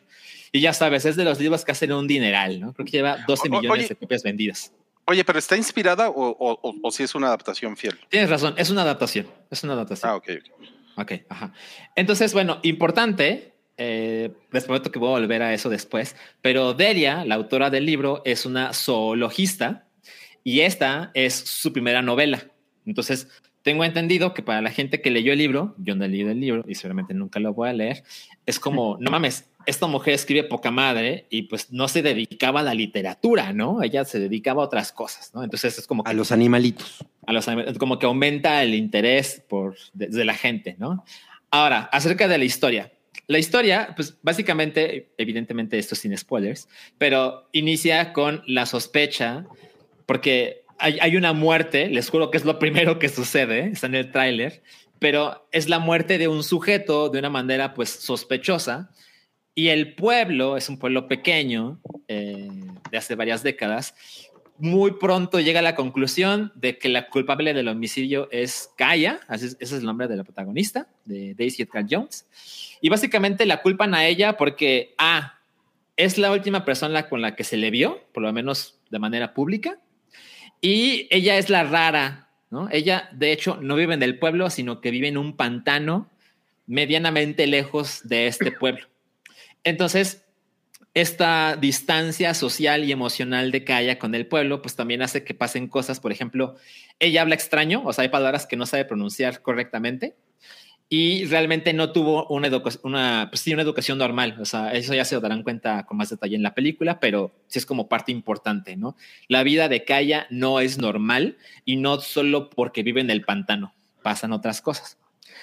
Y 0.52 0.60
ya 0.60 0.74
sabes, 0.74 1.06
es 1.06 1.16
de 1.16 1.24
los 1.24 1.40
libros 1.40 1.64
que 1.64 1.72
hacen 1.72 1.92
un 1.92 2.06
dineral, 2.06 2.60
¿no? 2.60 2.74
Creo 2.74 2.84
que 2.84 2.92
lleva 2.92 3.16
12 3.26 3.48
O- 3.48 3.52
o- 3.52 3.60
millones 3.60 3.78
oye. 3.86 3.88
de 3.88 3.96
copias 3.96 4.22
vendidas. 4.22 4.72
Oye, 5.06 5.24
pero 5.24 5.38
¿está 5.38 5.56
inspirada 5.56 6.08
o, 6.10 6.28
o, 6.30 6.58
o- 6.62 6.74
o 6.82 6.90
si 6.90 7.02
es 7.02 7.14
una 7.14 7.26
adaptación 7.28 7.76
fiel? 7.76 7.98
Tienes 8.08 8.30
razón, 8.30 8.54
es 8.56 8.70
una 8.70 8.82
adaptación. 8.82 9.26
Es 9.50 9.62
una 9.64 9.72
adaptación. 9.74 10.10
Ah, 10.12 10.16
ok. 10.16 10.28
ok. 10.30 10.68
Ok, 10.94 11.12
ajá. 11.28 11.52
Entonces, 11.96 12.32
bueno, 12.34 12.58
importante, 12.62 13.54
eh, 13.78 14.30
les 14.50 14.64
prometo 14.64 14.90
que 14.92 14.98
voy 14.98 15.08
a 15.08 15.18
volver 15.20 15.42
a 15.42 15.54
eso 15.54 15.70
después, 15.70 16.14
pero 16.42 16.74
Delia, 16.74 17.24
la 17.24 17.34
autora 17.36 17.70
del 17.70 17.86
libro, 17.86 18.20
es 18.26 18.44
una 18.46 18.72
zoologista 18.74 19.88
y 20.44 20.60
esta 20.60 21.10
es 21.14 21.34
su 21.34 21.72
primera 21.72 22.02
novela. 22.02 22.46
Entonces, 22.84 23.28
tengo 23.62 23.84
entendido 23.84 24.34
que 24.34 24.42
para 24.42 24.60
la 24.60 24.70
gente 24.70 25.00
que 25.00 25.10
leyó 25.10 25.32
el 25.32 25.38
libro, 25.38 25.74
yo 25.78 25.94
no 25.94 26.04
he 26.04 26.08
leído 26.08 26.30
el 26.30 26.40
libro 26.40 26.64
y 26.68 26.74
seguramente 26.74 27.14
nunca 27.14 27.40
lo 27.40 27.54
voy 27.54 27.68
a 27.70 27.72
leer, 27.72 28.02
es 28.44 28.58
como, 28.60 28.96
no 29.00 29.10
mames, 29.10 29.48
esta 29.66 29.86
mujer 29.86 30.14
escribe 30.14 30.44
poca 30.44 30.70
madre 30.70 31.26
y 31.30 31.42
pues 31.42 31.72
no 31.72 31.88
se 31.88 32.02
dedicaba 32.02 32.60
a 32.60 32.62
la 32.62 32.74
literatura, 32.74 33.52
¿no? 33.52 33.82
Ella 33.82 34.04
se 34.04 34.18
dedicaba 34.18 34.62
a 34.62 34.66
otras 34.66 34.92
cosas, 34.92 35.32
¿no? 35.34 35.42
Entonces 35.42 35.78
es 35.78 35.86
como 35.86 36.04
que 36.04 36.10
A 36.10 36.14
los 36.14 36.32
animalitos. 36.32 37.04
a 37.26 37.32
los 37.32 37.46
como 37.78 37.98
que 37.98 38.06
aumenta 38.06 38.62
el 38.62 38.74
interés 38.74 39.42
por 39.48 39.76
de, 39.92 40.08
de 40.08 40.24
la 40.24 40.34
gente, 40.34 40.76
¿no? 40.78 41.04
Ahora, 41.50 41.88
acerca 41.92 42.28
de 42.28 42.38
la 42.38 42.44
historia. 42.44 42.92
La 43.26 43.38
historia, 43.38 43.92
pues 43.94 44.16
básicamente, 44.22 45.12
evidentemente 45.18 45.78
esto 45.78 45.94
es 45.94 46.00
sin 46.00 46.16
spoilers, 46.16 46.68
pero 46.98 47.48
inicia 47.52 48.12
con 48.12 48.42
la 48.46 48.66
sospecha, 48.66 49.46
porque 50.06 50.64
hay, 50.78 50.98
hay 51.00 51.16
una 51.16 51.32
muerte, 51.32 51.88
les 51.88 52.10
juro 52.10 52.30
que 52.30 52.38
es 52.38 52.44
lo 52.44 52.58
primero 52.58 52.98
que 52.98 53.08
sucede, 53.08 53.68
está 53.68 53.86
en 53.86 53.94
el 53.94 54.10
tráiler, 54.10 54.62
pero 54.98 55.48
es 55.52 55.68
la 55.68 55.78
muerte 55.78 56.18
de 56.18 56.28
un 56.28 56.42
sujeto 56.42 57.08
de 57.08 57.18
una 57.18 57.30
manera 57.30 57.74
pues 57.74 57.90
sospechosa 57.90 58.90
y 59.54 59.68
el 59.68 59.94
pueblo 59.94 60.56
es 60.56 60.68
un 60.68 60.78
pueblo 60.78 61.08
pequeño 61.08 61.80
eh, 62.08 62.48
de 62.90 62.98
hace 62.98 63.14
varias 63.14 63.42
décadas 63.42 63.94
muy 64.62 64.92
pronto 64.92 65.40
llega 65.40 65.58
a 65.58 65.62
la 65.62 65.74
conclusión 65.74 66.52
de 66.54 66.78
que 66.78 66.88
la 66.88 67.08
culpable 67.08 67.52
del 67.52 67.66
homicidio 67.66 68.28
es 68.30 68.70
Kaya, 68.76 69.18
ese 69.28 69.56
es 69.58 69.72
el 69.72 69.84
nombre 69.84 70.06
de 70.06 70.16
la 70.16 70.22
protagonista, 70.22 70.86
de 71.04 71.34
Daisy 71.34 71.62
Edgar 71.62 71.84
Jones. 71.90 72.28
Y 72.80 72.88
básicamente 72.88 73.44
la 73.44 73.60
culpan 73.60 73.92
a 73.92 74.06
ella 74.06 74.36
porque, 74.36 74.94
ah, 74.98 75.40
es 75.96 76.16
la 76.16 76.30
última 76.30 76.64
persona 76.64 77.08
con 77.08 77.20
la 77.20 77.34
que 77.34 77.42
se 77.42 77.56
le 77.56 77.72
vio, 77.72 78.04
por 78.14 78.22
lo 78.22 78.32
menos 78.32 78.78
de 78.88 79.00
manera 79.00 79.34
pública, 79.34 79.80
y 80.60 81.08
ella 81.10 81.38
es 81.38 81.50
la 81.50 81.64
rara, 81.64 82.28
¿no? 82.48 82.68
Ella, 82.70 83.08
de 83.12 83.32
hecho, 83.32 83.58
no 83.60 83.74
vive 83.74 83.94
en 83.94 84.02
el 84.04 84.20
pueblo, 84.20 84.48
sino 84.48 84.80
que 84.80 84.92
vive 84.92 85.08
en 85.08 85.18
un 85.18 85.36
pantano 85.36 86.08
medianamente 86.68 87.48
lejos 87.48 88.02
de 88.04 88.28
este 88.28 88.52
pueblo. 88.52 88.91
Entonces, 89.64 90.24
esta 90.94 91.56
distancia 91.56 92.34
social 92.34 92.84
y 92.84 92.92
emocional 92.92 93.50
de 93.50 93.64
Kaya 93.64 93.98
con 93.98 94.14
el 94.14 94.26
pueblo, 94.26 94.60
pues 94.60 94.76
también 94.76 95.02
hace 95.02 95.24
que 95.24 95.34
pasen 95.34 95.68
cosas. 95.68 96.00
Por 96.00 96.12
ejemplo, 96.12 96.56
ella 96.98 97.22
habla 97.22 97.34
extraño, 97.34 97.82
o 97.84 97.92
sea, 97.92 98.02
hay 98.02 98.08
palabras 98.08 98.46
que 98.46 98.56
no 98.56 98.66
sabe 98.66 98.84
pronunciar 98.84 99.40
correctamente 99.40 100.16
y 100.90 101.24
realmente 101.24 101.72
no 101.72 101.90
tuvo 101.90 102.26
una, 102.26 102.50
una, 102.82 103.28
pues 103.30 103.40
sí, 103.40 103.54
una 103.54 103.62
educación 103.62 103.96
normal. 103.96 104.36
O 104.38 104.44
sea, 104.44 104.74
eso 104.74 104.92
ya 104.92 105.06
se 105.06 105.18
darán 105.18 105.42
cuenta 105.42 105.86
con 105.86 105.96
más 105.96 106.10
detalle 106.10 106.36
en 106.36 106.42
la 106.42 106.54
película, 106.54 107.00
pero 107.00 107.32
sí 107.46 107.58
es 107.58 107.64
como 107.64 107.88
parte 107.88 108.12
importante, 108.12 108.76
¿no? 108.76 108.94
La 109.26 109.42
vida 109.42 109.70
de 109.70 109.84
Kaya 109.84 110.26
no 110.28 110.60
es 110.60 110.76
normal 110.76 111.38
y 111.64 111.76
no 111.76 111.98
solo 112.00 112.50
porque 112.50 112.82
vive 112.82 113.00
en 113.00 113.08
el 113.08 113.22
pantano, 113.22 113.72
pasan 114.02 114.34
otras 114.34 114.60
cosas. 114.60 114.98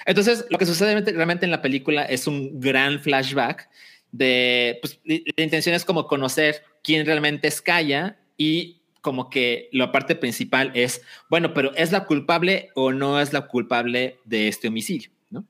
Entonces, 0.06 0.46
lo 0.52 0.60
que 0.60 0.68
sucede 0.68 1.02
realmente 1.02 1.46
en 1.46 1.52
la 1.52 1.64
película 1.64 2.04
es 2.04 2.28
un 2.28 2.60
gran 2.60 3.00
flashback 3.00 3.70
de, 4.12 4.80
pues, 4.82 5.00
la 5.04 5.44
intención 5.44 5.76
es 5.76 5.86
como 5.86 6.08
conocer 6.08 6.64
quién 6.84 7.06
realmente 7.06 7.48
es 7.48 7.62
Kaya 7.62 8.18
y 8.38 8.82
como 9.02 9.30
que 9.30 9.70
la 9.72 9.92
parte 9.92 10.16
principal 10.16 10.72
es, 10.74 11.02
bueno, 11.30 11.54
pero 11.54 11.74
¿es 11.76 11.92
la 11.92 12.06
culpable 12.06 12.70
o 12.76 12.92
no 12.92 13.20
es 13.20 13.34
la 13.34 13.48
culpable 13.48 14.18
de 14.26 14.48
este 14.48 14.68
homicidio? 14.68 15.10
¿no? 15.30 15.46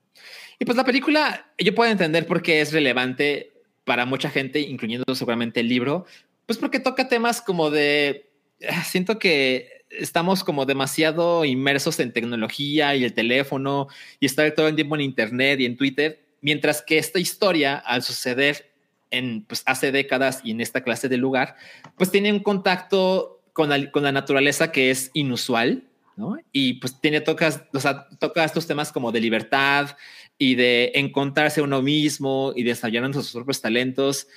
Y 0.58 0.64
pues 0.64 0.76
la 0.76 0.84
película, 0.84 1.52
yo 1.58 1.74
puedo 1.74 1.90
entender 1.90 2.26
por 2.26 2.42
qué 2.42 2.60
es 2.60 2.72
relevante 2.72 3.52
para 3.84 4.06
mucha 4.06 4.30
gente, 4.30 4.60
incluyendo 4.60 5.14
seguramente 5.14 5.60
el 5.60 5.68
libro, 5.68 6.06
pues 6.46 6.58
porque 6.58 6.80
toca 6.80 7.08
temas 7.08 7.40
como 7.40 7.70
de, 7.70 8.30
ah, 8.68 8.84
siento 8.84 9.18
que 9.18 9.80
estamos 9.90 10.44
como 10.44 10.66
demasiado 10.66 11.44
inmersos 11.44 11.98
en 11.98 12.12
tecnología 12.12 12.94
y 12.94 13.04
el 13.04 13.12
teléfono 13.12 13.88
y 14.20 14.26
estar 14.26 14.50
todo 14.52 14.68
el 14.68 14.76
tiempo 14.76 14.94
en 14.94 15.00
internet 15.00 15.60
y 15.60 15.66
en 15.66 15.76
Twitter, 15.76 16.20
mientras 16.40 16.82
que 16.82 16.98
esta 16.98 17.18
historia, 17.18 17.76
al 17.76 18.02
suceder 18.02 18.72
en 19.10 19.44
pues, 19.44 19.62
hace 19.66 19.92
décadas 19.92 20.40
y 20.44 20.52
en 20.52 20.60
esta 20.60 20.82
clase 20.82 21.08
de 21.08 21.16
lugar, 21.16 21.56
pues 21.96 22.10
tiene 22.10 22.32
un 22.32 22.40
contacto 22.40 23.42
con 23.52 23.68
la, 23.68 23.90
con 23.90 24.02
la 24.02 24.12
naturaleza 24.12 24.72
que 24.72 24.90
es 24.90 25.10
inusual, 25.14 25.84
¿no? 26.16 26.36
Y 26.52 26.74
pues 26.74 27.00
tiene, 27.00 27.20
tocas, 27.20 27.62
o 27.72 27.80
sea, 27.80 28.08
toca 28.18 28.44
estos 28.44 28.66
temas 28.66 28.92
como 28.92 29.12
de 29.12 29.20
libertad 29.20 29.96
y 30.38 30.54
de 30.54 30.92
encontrarse 30.94 31.62
uno 31.62 31.82
mismo 31.82 32.52
y 32.54 32.62
desarrollar 32.62 33.12
sus 33.14 33.32
propios 33.32 33.60
talentos. 33.60 34.28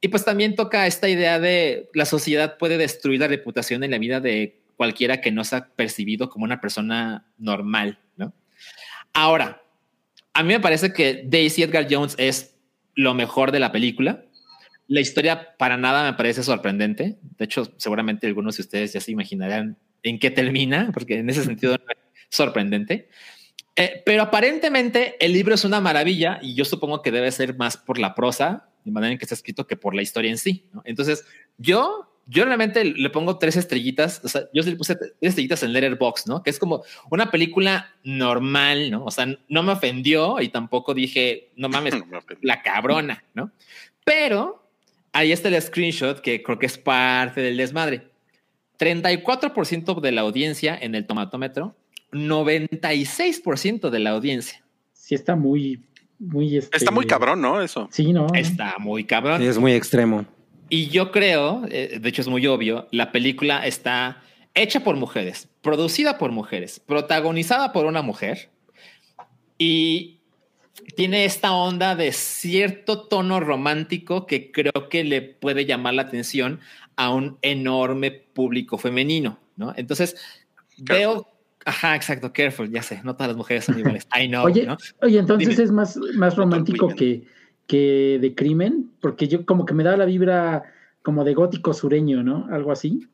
Y 0.00 0.08
pues 0.08 0.24
también 0.24 0.56
toca 0.56 0.86
esta 0.86 1.08
idea 1.08 1.38
de 1.38 1.88
la 1.94 2.06
sociedad 2.06 2.58
puede 2.58 2.78
destruir 2.78 3.20
la 3.20 3.28
reputación 3.28 3.84
en 3.84 3.92
la 3.92 3.98
vida 3.98 4.20
de 4.20 4.60
cualquiera 4.76 5.20
que 5.20 5.30
no 5.30 5.44
sea 5.44 5.68
percibido 5.76 6.28
como 6.28 6.44
una 6.44 6.60
persona 6.60 7.26
normal, 7.38 8.00
¿no? 8.16 8.32
Ahora, 9.12 9.62
a 10.34 10.42
mí 10.42 10.48
me 10.48 10.60
parece 10.60 10.92
que 10.92 11.22
Daisy 11.26 11.62
Edgar 11.62 11.86
Jones 11.90 12.14
es 12.18 12.56
lo 12.94 13.14
mejor 13.14 13.52
de 13.52 13.60
la 13.60 13.72
película. 13.72 14.24
La 14.88 15.00
historia 15.00 15.56
para 15.56 15.76
nada 15.76 16.10
me 16.10 16.16
parece 16.16 16.42
sorprendente. 16.42 17.18
De 17.38 17.44
hecho, 17.44 17.72
seguramente 17.76 18.26
algunos 18.26 18.56
de 18.56 18.62
ustedes 18.62 18.92
ya 18.92 19.00
se 19.00 19.12
imaginarán 19.12 19.78
en 20.02 20.18
qué 20.18 20.30
termina, 20.30 20.90
porque 20.92 21.18
en 21.18 21.30
ese 21.30 21.44
sentido 21.44 21.74
es 21.74 21.80
sorprendente. 22.28 23.08
Eh, 23.76 24.02
pero 24.04 24.22
aparentemente 24.22 25.16
el 25.24 25.32
libro 25.32 25.54
es 25.54 25.64
una 25.64 25.80
maravilla 25.80 26.38
y 26.42 26.54
yo 26.54 26.64
supongo 26.64 27.00
que 27.00 27.10
debe 27.10 27.30
ser 27.32 27.56
más 27.56 27.76
por 27.76 27.98
la 27.98 28.14
prosa, 28.14 28.68
de 28.84 28.90
manera 28.90 29.12
en 29.12 29.18
que 29.18 29.24
está 29.24 29.34
escrito, 29.34 29.66
que 29.66 29.76
por 29.76 29.94
la 29.94 30.02
historia 30.02 30.30
en 30.30 30.38
sí. 30.38 30.68
Entonces, 30.84 31.24
yo, 31.56 32.11
yo 32.32 32.46
realmente 32.46 32.82
le 32.84 33.10
pongo 33.10 33.38
tres 33.38 33.56
estrellitas. 33.56 34.22
O 34.24 34.28
sea, 34.28 34.44
yo 34.54 34.62
le 34.62 34.74
puse 34.74 34.96
tres 34.96 35.12
estrellitas 35.20 35.62
en 35.62 35.72
Letterboxd, 35.74 36.28
¿no? 36.28 36.42
Que 36.42 36.48
es 36.48 36.58
como 36.58 36.82
una 37.10 37.30
película 37.30 37.94
normal, 38.04 38.90
¿no? 38.90 39.04
O 39.04 39.10
sea, 39.10 39.26
no 39.48 39.62
me 39.62 39.72
ofendió 39.72 40.40
y 40.40 40.48
tampoco 40.48 40.94
dije, 40.94 41.50
no 41.56 41.68
mames, 41.68 41.94
No 42.10 42.20
la 42.40 42.62
cabrona, 42.62 43.22
¿no? 43.34 43.50
Pero 44.04 44.66
ahí 45.12 45.30
está 45.30 45.48
el 45.48 45.60
screenshot 45.60 46.20
que 46.20 46.42
creo 46.42 46.58
que 46.58 46.66
es 46.66 46.78
parte 46.78 47.42
del 47.42 47.58
desmadre. 47.58 48.08
34% 48.78 50.00
de 50.00 50.12
la 50.12 50.22
audiencia 50.22 50.76
en 50.80 50.94
el 50.94 51.06
tomatómetro, 51.06 51.76
96% 52.12 53.90
de 53.90 53.98
la 54.00 54.10
audiencia. 54.10 54.64
Sí, 54.94 55.14
está 55.14 55.36
muy, 55.36 55.84
muy. 56.18 56.56
Este... 56.56 56.78
Está 56.78 56.90
muy 56.90 57.06
cabrón, 57.06 57.42
¿no? 57.42 57.60
Eso. 57.60 57.88
Sí, 57.92 58.12
no. 58.12 58.28
Está 58.34 58.76
muy 58.78 59.04
cabrón. 59.04 59.40
Sí, 59.40 59.46
es 59.46 59.58
muy 59.58 59.72
extremo. 59.72 60.24
Y 60.74 60.88
yo 60.88 61.12
creo, 61.12 61.66
eh, 61.68 61.98
de 62.00 62.08
hecho 62.08 62.22
es 62.22 62.28
muy 62.28 62.46
obvio, 62.46 62.88
la 62.92 63.12
película 63.12 63.66
está 63.66 64.22
hecha 64.54 64.80
por 64.80 64.96
mujeres, 64.96 65.50
producida 65.60 66.16
por 66.16 66.32
mujeres, 66.32 66.80
protagonizada 66.80 67.74
por 67.74 67.84
una 67.84 68.00
mujer 68.00 68.48
y 69.58 70.20
tiene 70.96 71.26
esta 71.26 71.52
onda 71.52 71.94
de 71.94 72.10
cierto 72.12 73.02
tono 73.02 73.38
romántico 73.38 74.24
que 74.24 74.50
creo 74.50 74.88
que 74.88 75.04
le 75.04 75.20
puede 75.20 75.66
llamar 75.66 75.92
la 75.92 76.02
atención 76.02 76.60
a 76.96 77.10
un 77.10 77.36
enorme 77.42 78.10
público 78.10 78.78
femenino, 78.78 79.38
¿no? 79.56 79.74
Entonces, 79.76 80.16
veo... 80.78 81.28
Ajá, 81.66 81.94
exacto, 81.96 82.32
careful, 82.32 82.70
ya 82.72 82.82
sé, 82.82 83.02
no 83.04 83.12
todas 83.12 83.28
las 83.28 83.36
mujeres 83.36 83.66
son 83.66 83.78
iguales. 83.78 84.08
I 84.18 84.26
know, 84.26 84.46
Oye, 84.46 84.64
¿no? 84.64 84.78
oye 85.02 85.18
entonces 85.18 85.50
Dime. 85.50 85.64
es 85.64 85.70
más, 85.70 85.98
más 86.14 86.34
romántico 86.34 86.88
que, 86.88 87.24
que 87.66 88.18
de 88.20 88.34
crimen, 88.34 88.90
porque 89.00 89.28
yo 89.28 89.46
como 89.46 89.64
que 89.64 89.74
me 89.74 89.84
da 89.84 89.96
la 89.96 90.04
vibra 90.04 90.64
como 91.02 91.24
de 91.24 91.34
gótico 91.34 91.72
sureño, 91.72 92.22
¿no? 92.22 92.46
Algo 92.50 92.72
así. 92.72 93.08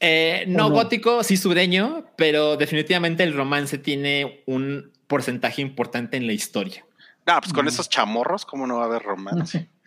Eh, 0.00 0.44
no, 0.48 0.70
gótico, 0.70 1.22
sí 1.22 1.36
sureño, 1.36 2.04
pero 2.16 2.56
definitivamente 2.56 3.22
el 3.22 3.34
romance 3.34 3.78
tiene 3.78 4.42
un 4.46 4.90
porcentaje 5.06 5.62
importante 5.62 6.16
en 6.16 6.26
la 6.26 6.32
historia. 6.32 6.84
No, 7.26 7.38
pues 7.40 7.52
con 7.52 7.68
esos 7.68 7.88
chamorros, 7.88 8.44
¿cómo 8.44 8.66
no 8.66 8.78
va 8.78 8.82
a 8.82 8.86
haber 8.86 9.02
romance? 9.02 9.68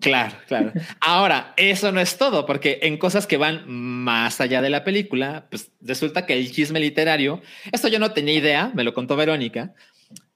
Claro, 0.00 0.34
claro. 0.48 0.72
Ahora, 0.98 1.54
eso 1.56 1.92
no 1.92 2.00
es 2.00 2.18
todo, 2.18 2.46
porque 2.46 2.80
en 2.82 2.98
cosas 2.98 3.28
que 3.28 3.36
van 3.36 3.62
más 3.68 4.40
allá 4.40 4.60
de 4.60 4.70
la 4.70 4.82
película, 4.82 5.46
pues 5.50 5.70
resulta 5.80 6.26
que 6.26 6.36
el 6.36 6.50
chisme 6.50 6.80
literario, 6.80 7.42
esto 7.70 7.86
yo 7.86 8.00
no 8.00 8.10
tenía 8.10 8.34
idea, 8.34 8.72
me 8.74 8.82
lo 8.82 8.92
contó 8.92 9.14
Verónica. 9.14 9.74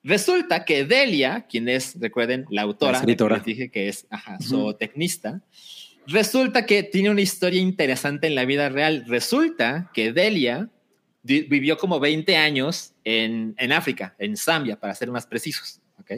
Resulta 0.09 0.65
que 0.65 0.85
Delia, 0.87 1.45
quien 1.51 1.69
es, 1.69 2.01
recuerden, 2.01 2.47
la 2.49 2.63
autora, 2.63 3.03
La 3.05 3.29
les 3.29 3.45
dije 3.45 3.71
que 3.71 3.89
es 3.89 4.07
ajá, 4.09 4.39
zootecnista, 4.43 5.43
resulta 6.07 6.65
que 6.65 6.83
tiene 6.83 7.11
una 7.11 7.21
historia 7.21 7.61
interesante 7.61 8.27
en 8.27 8.35
la 8.35 8.47
vida 8.47 8.71
real. 8.71 9.05
Resulta 9.07 9.91
que 9.93 10.15
Delia 10.15 10.71
vivió 11.23 11.77
como 11.77 12.01
20 12.01 12.39
años 12.39 12.95
en, 13.05 13.55
en 13.59 13.71
África, 13.71 14.17
en 14.19 14.39
Zambia, 14.39 14.81
para 14.81 14.95
ser 14.95 15.11
más 15.11 15.27
precisos. 15.27 15.83
¿ok? 16.01 16.13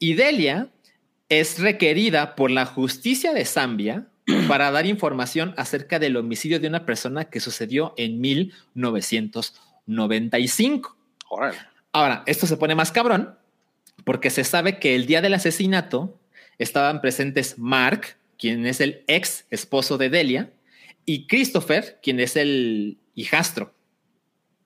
Y 0.00 0.14
Delia 0.14 0.72
es 1.28 1.60
requerida 1.60 2.34
por 2.34 2.50
la 2.50 2.66
justicia 2.66 3.32
de 3.32 3.44
Zambia 3.44 4.08
para 4.48 4.72
dar 4.72 4.86
información 4.86 5.54
acerca 5.56 6.00
del 6.00 6.16
homicidio 6.16 6.58
de 6.58 6.66
una 6.66 6.84
persona 6.84 7.26
que 7.26 7.38
sucedió 7.38 7.94
en 7.96 8.20
1995. 8.20 10.96
Órale. 11.30 11.71
Ahora, 11.92 12.22
esto 12.26 12.46
se 12.46 12.56
pone 12.56 12.74
más 12.74 12.90
cabrón 12.92 13.36
porque 14.04 14.30
se 14.30 14.44
sabe 14.44 14.78
que 14.78 14.94
el 14.94 15.06
día 15.06 15.20
del 15.20 15.34
asesinato 15.34 16.18
estaban 16.58 17.00
presentes 17.00 17.58
Mark, 17.58 18.16
quien 18.38 18.66
es 18.66 18.80
el 18.80 19.04
ex 19.06 19.46
esposo 19.50 19.98
de 19.98 20.10
Delia, 20.10 20.52
y 21.04 21.26
Christopher, 21.26 21.98
quien 22.02 22.20
es 22.20 22.36
el 22.36 22.98
hijastro. 23.14 23.74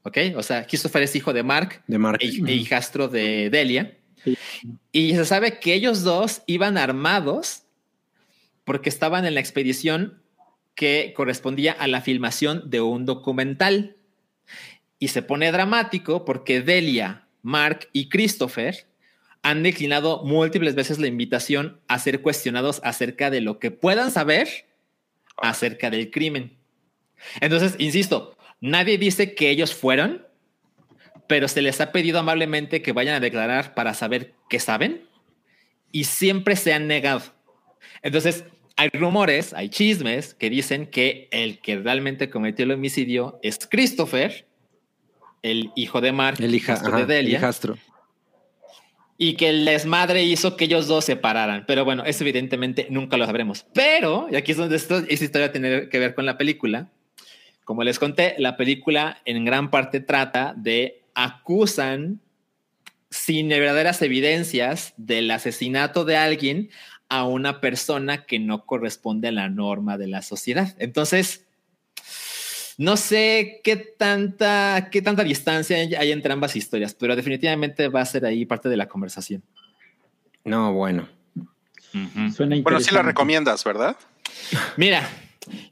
¿Ok? 0.03 0.19
O 0.37 0.43
sea, 0.43 0.67
Christopher 0.67 1.03
es 1.03 1.17
hijo 1.17 1.33
de 1.33 1.43
Mark 1.43 1.83
De 1.89 1.99
Mark. 1.99 2.19
e, 2.23 2.27
e 2.29 2.55
hijastro 2.55 3.09
de 3.09 3.51
Delia. 3.51 3.97
Sí. 4.23 4.39
Y 4.93 5.15
se 5.15 5.25
sabe 5.25 5.59
que 5.59 5.75
ellos 5.75 6.05
dos 6.05 6.43
iban 6.47 6.79
armados 6.79 7.65
porque 8.65 8.89
estaban 8.89 9.27
en 9.27 9.35
la 9.35 9.41
expedición 9.41 10.23
que 10.75 11.13
correspondía 11.17 11.73
a 11.73 11.87
la 11.89 12.03
filmación 12.03 12.71
de 12.71 12.81
un 12.81 13.07
documental. 13.07 13.96
Y 14.99 15.09
se 15.09 15.23
pone 15.23 15.53
dramático 15.53 16.25
porque 16.25 16.61
Delia, 16.61 17.27
Mark 17.43 17.89
y 17.93 18.09
Christopher 18.09 18.87
han 19.43 19.63
declinado 19.63 20.25
múltiples 20.25 20.75
veces 20.75 20.99
la 20.99 21.07
invitación 21.07 21.81
a 21.87 21.99
ser 21.99 22.21
cuestionados 22.21 22.81
acerca 22.83 23.31
de 23.31 23.41
lo 23.41 23.59
que 23.59 23.71
puedan 23.71 24.11
saber 24.11 24.67
acerca 25.37 25.91
del 25.91 26.11
crimen. 26.11 26.57
Entonces, 27.41 27.75
insisto, 27.79 28.37
nadie 28.61 28.99
dice 28.99 29.35
que 29.35 29.51
ellos 29.51 29.75
fueron, 29.75 30.27
pero 31.27 31.49
se 31.49 31.63
les 31.63 31.81
ha 31.81 31.93
pedido 31.93 32.19
amablemente 32.19 32.83
que 32.83 32.93
vayan 32.93 33.15
a 33.15 33.21
declarar 33.21 33.75
para 33.75 33.95
saber 33.95 34.35
qué 34.49 34.59
saben 34.59 35.07
y 35.93 36.05
siempre 36.05 36.57
se 36.57 36.73
han 36.73 36.87
negado. 36.87 37.23
Entonces, 38.03 38.45
hay 38.77 38.91
rumores, 38.93 39.55
hay 39.55 39.69
chismes 39.69 40.35
que 40.35 40.51
dicen 40.51 40.87
que 40.87 41.29
el 41.31 41.61
que 41.61 41.79
realmente 41.79 42.31
cometió 42.31 42.65
el 42.65 42.73
homicidio 42.73 43.39
es 43.43 43.59
Christopher, 43.71 44.46
el 45.47 45.73
hijo 45.77 46.01
de 46.01 46.13
Mark, 46.13 46.37
El 46.41 46.55
hija, 46.55 46.73
hijastro 46.75 46.89
ajá, 46.89 46.97
de 46.99 47.03
el 47.03 47.09
Delia, 47.09 47.39
hijastro. 47.39 47.79
y 49.19 49.35
que 49.35 49.49
el 49.49 49.65
desmadre 49.65 50.23
hizo 50.25 50.57
que 50.57 50.67
ellos 50.67 50.87
dos 50.87 51.05
se 51.05 51.13
separaran. 51.13 51.65
Pero 51.67 51.85
bueno, 51.85 52.05
eso 52.05 52.23
evidentemente 52.25 52.87
nunca 52.91 53.17
lo 53.17 53.25
sabremos. 53.27 53.67
Pero, 53.73 54.29
y 54.31 54.37
aquí 54.37 54.53
es 54.53 54.59
donde 54.59 54.77
esto, 54.77 54.99
esta 55.09 55.25
historia 55.25 55.53
tiene 55.53 55.89
que 55.89 55.99
ver 55.99 56.15
con 56.15 56.27
la 56.27 56.37
película. 56.37 56.89
Como 57.65 57.83
les 57.83 57.99
conté, 57.99 58.35
la 58.39 58.57
película 58.57 59.19
en 59.25 59.45
gran 59.45 59.71
parte 59.71 60.01
trata 60.01 60.55
de 60.57 61.03
acusan 61.15 62.21
sin 63.11 63.49
verdaderas 63.49 64.03
evidencias 64.03 64.93
del 64.99 65.31
asesinato 65.31 66.05
de 66.05 66.17
alguien 66.17 66.69
a 67.09 67.25
una 67.25 67.61
persona 67.61 68.27
que 68.27 68.39
no 68.39 68.67
corresponde 68.67 69.29
a 69.29 69.33
la 69.33 69.49
norma 69.49 69.97
de 69.97 70.09
la 70.09 70.23
sociedad. 70.23 70.75
Entonces, 70.79 71.46
no 72.79 72.97
sé 72.97 73.61
qué 73.65 73.77
tanta, 73.77 74.89
qué 74.91 75.03
tanta 75.03 75.25
distancia 75.25 75.77
hay 75.77 76.13
entre 76.13 76.33
ambas 76.33 76.57
historias, 76.57 76.95
pero 76.95 77.17
definitivamente 77.17 77.89
va 77.89 78.03
a 78.03 78.07
ser 78.07 78.25
ahí 78.27 78.45
parte 78.45 78.69
de 78.69 78.77
la 78.77 78.87
conversación. 78.87 79.43
No, 80.45 80.73
bueno. 80.73 81.09
Suena 82.35 82.57
Bueno, 82.61 82.81
sí 82.81 82.95
la 82.95 83.03
recomiendas, 83.03 83.65
¿verdad? 83.65 83.97
Mira, 84.77 85.09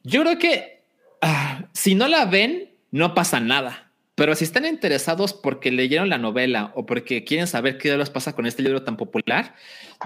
yo 0.03 0.23
creo 0.23 0.39
que 0.39 0.83
ah, 1.21 1.65
si 1.73 1.95
no 1.95 2.09
la 2.09 2.25
ven, 2.25 2.71
no 2.91 3.15
pasa 3.15 3.41
nada. 3.41 3.91
Pero 4.15 4.37
si 4.37 4.45
están 4.45 4.65
interesados 4.65 5.33
porque 5.33 5.73
leyeron 5.73 6.09
la 6.09 6.19
novela 6.19 6.71
o 6.77 6.87
porque 6.87 7.25
quieren 7.25 7.49
saber 7.49 7.79
qué 7.79 7.97
les 7.97 8.11
pasa 8.11 8.35
con 8.35 8.47
este 8.47 8.63
libro 8.63 8.85
tan 8.85 8.97
popular, 8.97 9.57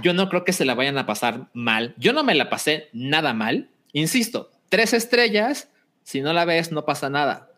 yo 0.03 0.15
no 0.15 0.31
creo 0.31 0.45
que 0.45 0.55
se 0.55 0.65
la 0.65 0.75
vayan 0.75 0.97
a 0.97 1.05
pasar 1.05 1.49
mal. 1.53 1.95
Yo 1.99 2.15
no 2.15 2.25
me 2.25 2.35
la 2.35 2.49
pasé 2.49 2.89
nada 2.95 3.35
mal. 3.35 3.69
Insisto, 3.93 4.51
tres 4.71 4.95
estrellas. 4.95 5.69
Si 6.09 6.23
no 6.23 6.33
la 6.33 6.47
ves, 6.47 6.73
no 6.73 6.87
pasa 6.87 7.11
nada. 7.11 7.51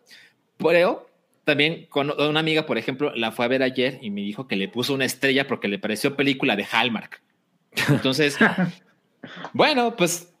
Pero 0.57 1.07
también 1.45 1.85
con 1.85 2.11
una 2.11 2.41
amiga, 2.41 2.65
por 2.65 2.77
ejemplo, 2.77 3.15
la 3.15 3.31
fue 3.31 3.45
a 3.45 3.47
ver 3.47 3.63
ayer 3.63 3.97
y 4.01 4.09
me 4.09 4.19
dijo 4.19 4.45
que 4.45 4.57
le 4.57 4.67
puso 4.67 4.93
una 4.93 5.05
estrella 5.05 5.47
porque 5.47 5.69
le 5.69 5.79
pareció 5.79 6.17
película 6.17 6.57
de 6.57 6.67
Hallmark. 6.69 7.21
Entonces, 7.87 8.37
bueno, 9.53 9.95
pues 9.95 10.33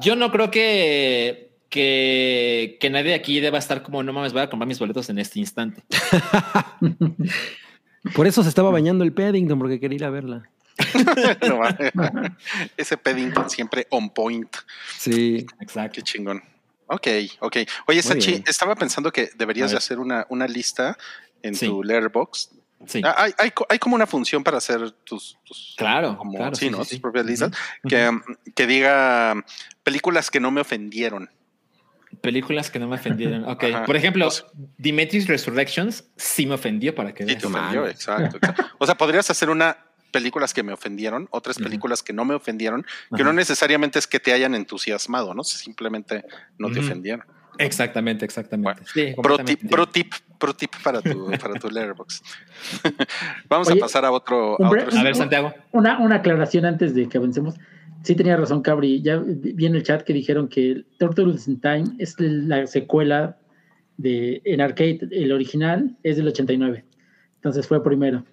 yo 0.00 0.16
no 0.16 0.32
creo 0.32 0.50
que, 0.50 1.52
que, 1.68 2.78
que 2.80 2.90
nadie 2.90 3.14
aquí 3.14 3.38
deba 3.38 3.58
estar 3.58 3.84
como 3.84 4.02
no 4.02 4.12
mames, 4.12 4.32
voy 4.32 4.42
a 4.42 4.50
comprar 4.50 4.66
mis 4.66 4.80
boletos 4.80 5.08
en 5.08 5.20
este 5.20 5.38
instante. 5.38 5.84
Por 8.16 8.26
eso 8.26 8.42
se 8.42 8.48
estaba 8.48 8.72
bañando 8.72 9.04
el 9.04 9.12
Paddington, 9.12 9.60
porque 9.60 9.78
quería 9.78 9.96
ir 9.98 10.04
a 10.04 10.10
verla. 10.10 10.50
No, 11.46 11.60
Ese 12.76 12.96
Paddington 12.96 13.48
siempre 13.48 13.86
on 13.90 14.10
point. 14.10 14.50
Sí. 14.98 15.46
Exacto. 15.60 15.94
Qué 15.94 16.02
chingón. 16.02 16.42
Ok, 16.92 17.08
ok. 17.40 17.56
Oye, 17.86 18.02
Sachi, 18.02 18.42
estaba 18.46 18.74
pensando 18.74 19.10
que 19.10 19.30
deberías 19.34 19.70
de 19.70 19.76
hacer 19.78 19.98
una, 19.98 20.26
una 20.28 20.46
lista 20.46 20.96
en 21.42 21.54
Sí. 21.54 21.66
tu 21.66 21.82
Letterboxd. 21.82 22.52
Sí. 22.86 23.00
Ah, 23.04 23.14
Hay, 23.16 23.32
hay, 23.38 23.52
hay 23.68 23.78
como 23.78 23.94
una 23.94 24.06
función 24.06 24.42
para 24.44 24.58
hacer 24.58 24.90
tus, 25.04 25.38
tus- 25.44 25.74
Claro, 25.78 26.18
como, 26.18 26.36
claro, 26.36 26.54
sí, 26.56 26.68
¿no? 26.68 26.78
tus 26.84 26.98
propias 26.98 27.24
listas, 27.26 27.52
que, 27.88 28.08
um, 28.08 28.20
que 28.54 28.66
diga 28.66 29.34
películas 29.84 30.30
que 30.30 30.40
no 30.40 30.50
me 30.50 30.60
ofendieron. 30.60 31.30
Películas 32.20 32.70
que 32.70 32.78
no 32.78 32.88
me 32.88 32.96
ofendieron. 32.96 33.44
Ok. 33.48 33.64
Ajá. 33.64 33.84
Por 33.84 33.96
ejemplo, 33.96 34.26
Pues- 34.26 34.44
Dimitris 34.78 35.28
Resurrections 35.28 36.04
sí 36.16 36.44
me 36.46 36.54
ofendió 36.54 36.94
para 36.94 37.14
que 37.14 37.24
Sí, 37.26 37.36
te 37.36 37.46
ofendió, 37.46 37.86
exacto, 37.86 38.36
exacto. 38.36 38.64
O 38.78 38.84
sea, 38.86 38.96
podrías 38.96 39.30
hacer 39.30 39.48
una 39.48 39.78
películas 40.12 40.54
que 40.54 40.62
me 40.62 40.72
ofendieron, 40.72 41.26
otras 41.30 41.58
películas 41.58 42.02
que 42.02 42.12
no 42.12 42.24
me 42.24 42.34
ofendieron, 42.34 42.86
que 43.16 43.24
no 43.24 43.32
necesariamente 43.32 43.98
es 43.98 44.06
que 44.06 44.20
te 44.20 44.32
hayan 44.32 44.54
entusiasmado, 44.54 45.34
¿no? 45.34 45.42
Simplemente 45.42 46.24
no 46.58 46.70
te 46.70 46.80
ofendieron. 46.80 47.24
Exactamente, 47.58 48.24
exactamente. 48.24 48.80
Bueno, 48.80 48.88
Sí, 48.92 49.14
Pro 49.20 49.38
tip, 49.38 49.68
pro 49.68 49.86
tip, 49.86 50.12
pro 50.38 50.54
tip 50.54 50.70
para 50.82 51.00
tu, 51.02 51.30
para 51.42 51.54
tu 51.54 51.68
letterbox. 51.68 52.22
Vamos 53.48 53.68
Oye, 53.68 53.78
a 53.78 53.80
pasar 53.80 54.04
a 54.04 54.10
otro. 54.10 54.54
A 54.54 54.56
hombre, 54.56 54.84
otro 54.84 54.98
A 54.98 55.02
ver, 55.02 55.14
Santiago. 55.14 55.52
Una, 55.72 55.98
una 55.98 56.16
aclaración 56.16 56.64
antes 56.64 56.94
de 56.94 57.08
que 57.08 57.18
avancemos. 57.18 57.56
Sí 58.02 58.14
tenía 58.16 58.36
razón, 58.36 58.62
Cabri. 58.62 59.02
Ya 59.02 59.18
vi 59.18 59.52
vi 59.52 59.66
en 59.66 59.76
el 59.76 59.82
chat 59.82 60.02
que 60.02 60.12
dijeron 60.12 60.48
que 60.48 60.84
Turtles 60.98 61.46
in 61.46 61.60
Time 61.60 61.84
es 61.98 62.16
la 62.18 62.66
secuela 62.66 63.36
de 63.96 64.42
en 64.44 64.60
arcade. 64.60 65.00
El 65.10 65.32
original 65.32 65.96
es 66.02 66.16
del 66.16 66.28
89. 66.28 66.84
Entonces 67.36 67.66
fue 67.66 67.82
primero. 67.82 68.24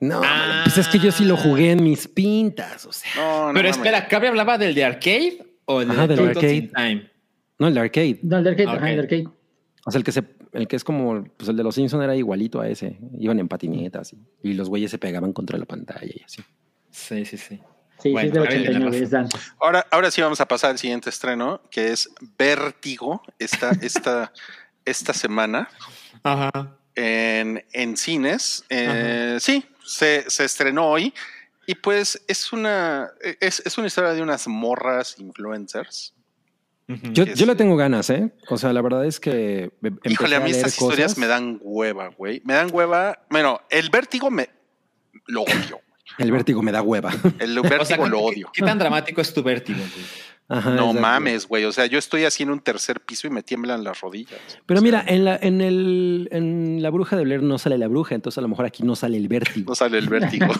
No, 0.00 0.20
Ah. 0.22 0.62
pues 0.64 0.76
es 0.78 0.88
que 0.88 0.98
yo 0.98 1.10
sí 1.10 1.24
lo 1.24 1.36
jugué 1.36 1.70
en 1.72 1.82
mis 1.82 2.06
pintas, 2.08 2.84
o 2.86 2.92
sea. 2.92 3.10
No, 3.16 3.48
no 3.48 3.54
Pero 3.54 3.68
espera, 3.70 4.06
¿Cabri 4.08 4.28
hablaba 4.28 4.58
del 4.58 4.74
de 4.74 4.84
arcade 4.84 5.46
o 5.64 5.80
el 5.80 5.88
de 5.88 5.94
Ajá, 5.94 6.06
del 6.06 6.16
Turtles 6.18 6.36
arcade. 6.36 6.54
in 6.56 6.72
Time. 6.72 7.10
No, 7.58 7.68
el 7.68 7.74
de 7.74 7.80
arcade. 7.80 8.18
No, 8.22 8.36
el 8.38 8.44
de 8.44 8.50
arcade, 8.50 8.68
Ok. 8.68 8.74
ajá, 8.76 8.90
el 8.90 8.96
de 8.96 9.02
arcade. 9.02 9.28
O 9.86 9.90
sea, 9.90 9.98
el 9.98 10.04
que 10.04 10.12
se, 10.12 10.24
el 10.52 10.68
que 10.68 10.76
es 10.76 10.84
como, 10.84 11.24
pues 11.36 11.48
el 11.48 11.56
de 11.56 11.62
los 11.62 11.74
Simpson 11.74 12.02
era 12.02 12.14
igualito 12.16 12.60
a 12.60 12.68
ese. 12.68 12.98
Iban 13.18 13.38
en 13.38 13.48
patinetas 13.48 14.12
y, 14.12 14.18
y 14.42 14.52
los 14.54 14.68
güeyes 14.68 14.90
se 14.90 14.98
pegaban 14.98 15.32
contra 15.32 15.56
la 15.58 15.64
pantalla 15.64 16.12
y 16.14 16.22
así. 16.22 16.42
Sí, 16.90 17.24
sí, 17.24 17.36
sí. 17.38 17.60
Sí, 18.02 18.12
Bueno, 18.12 18.20
sí, 18.20 18.26
es 18.28 18.32
del 18.34 18.42
ahí 18.42 18.58
viene 18.68 18.68
89, 18.68 18.84
razón. 18.90 19.02
es 19.04 19.10
de 19.10 19.16
antes. 19.18 19.52
Ahora, 19.58 19.86
ahora 19.90 20.10
sí 20.10 20.20
vamos 20.20 20.40
a 20.42 20.46
pasar 20.46 20.72
al 20.72 20.78
siguiente 20.78 21.08
estreno, 21.08 21.62
que 21.70 21.92
es 21.92 22.10
Vértigo, 22.36 23.22
esta, 23.38 23.70
esta, 23.80 24.32
esta 24.84 25.14
semana 25.14 25.68
Ajá. 26.22 26.76
en, 26.94 27.64
en 27.72 27.96
cines. 27.96 28.64
Eh, 28.68 29.38
sí, 29.40 29.64
se, 29.86 30.28
se 30.28 30.44
estrenó 30.44 30.86
hoy. 30.88 31.14
Y 31.66 31.74
pues 31.76 32.22
es 32.28 32.52
una, 32.52 33.10
es, 33.40 33.60
es 33.64 33.76
una 33.78 33.86
historia 33.88 34.12
de 34.12 34.22
unas 34.22 34.46
morras 34.46 35.16
influencers. 35.18 36.12
Yo, 36.86 37.24
yo 37.24 37.46
le 37.46 37.56
tengo 37.56 37.76
ganas, 37.76 38.08
¿eh? 38.10 38.30
O 38.48 38.56
sea, 38.56 38.72
la 38.72 38.80
verdad 38.80 39.04
es 39.06 39.18
que. 39.18 39.72
em- 39.82 39.98
Híjole, 40.04 40.36
a 40.36 40.38
mí 40.40 40.52
leer 40.52 40.56
estas 40.66 40.80
historias 40.80 41.18
me 41.18 41.26
dan 41.26 41.58
hueva, 41.60 42.08
güey. 42.16 42.40
Me 42.44 42.54
dan 42.54 42.68
hueva. 42.72 43.26
Bueno, 43.28 43.60
el 43.70 43.90
vértigo 43.90 44.30
me 44.30 44.48
lo 45.26 45.42
odio. 45.42 45.80
El 46.18 46.30
vértigo 46.30 46.62
me 46.62 46.70
da 46.70 46.82
hueva. 46.82 47.12
El 47.40 47.58
O 47.58 47.62
vértigo 47.62 47.84
sea, 47.84 47.96
lo 47.96 48.18
¿qué- 48.18 48.24
odio. 48.24 48.50
¿Qué 48.52 48.62
tan 48.62 48.78
dramático 48.78 49.20
es 49.20 49.34
tu 49.34 49.42
vértigo? 49.42 49.80
güey? 49.80 50.06
Ajá, 50.48 50.70
No 50.70 50.76
exacto. 50.90 51.00
mames, 51.00 51.48
güey. 51.48 51.64
O 51.64 51.72
sea, 51.72 51.86
yo 51.86 51.98
estoy 51.98 52.24
así 52.24 52.44
en 52.44 52.50
un 52.50 52.60
tercer 52.60 53.00
piso 53.00 53.26
y 53.26 53.30
me 53.30 53.42
tiemblan 53.42 53.82
las 53.82 54.00
rodillas. 54.00 54.38
Pero 54.64 54.78
O 54.78 54.80
sea, 54.80 54.84
mira, 54.84 55.04
en 55.06 55.24
la, 55.24 55.36
en 55.42 55.60
el, 55.60 56.28
en 56.30 56.82
la 56.82 56.90
bruja 56.90 57.16
de 57.16 57.24
Blair 57.24 57.42
no 57.42 57.58
sale 57.58 57.78
la 57.78 57.88
bruja, 57.88 58.14
entonces 58.14 58.38
a 58.38 58.42
lo 58.42 58.48
mejor 58.48 58.64
aquí 58.64 58.82
no 58.84 58.94
sale 58.94 59.16
el 59.16 59.26
vértigo. 59.26 59.70
No 59.70 59.74
sale 59.74 59.98
el 59.98 60.08
vértigo. 60.08 60.46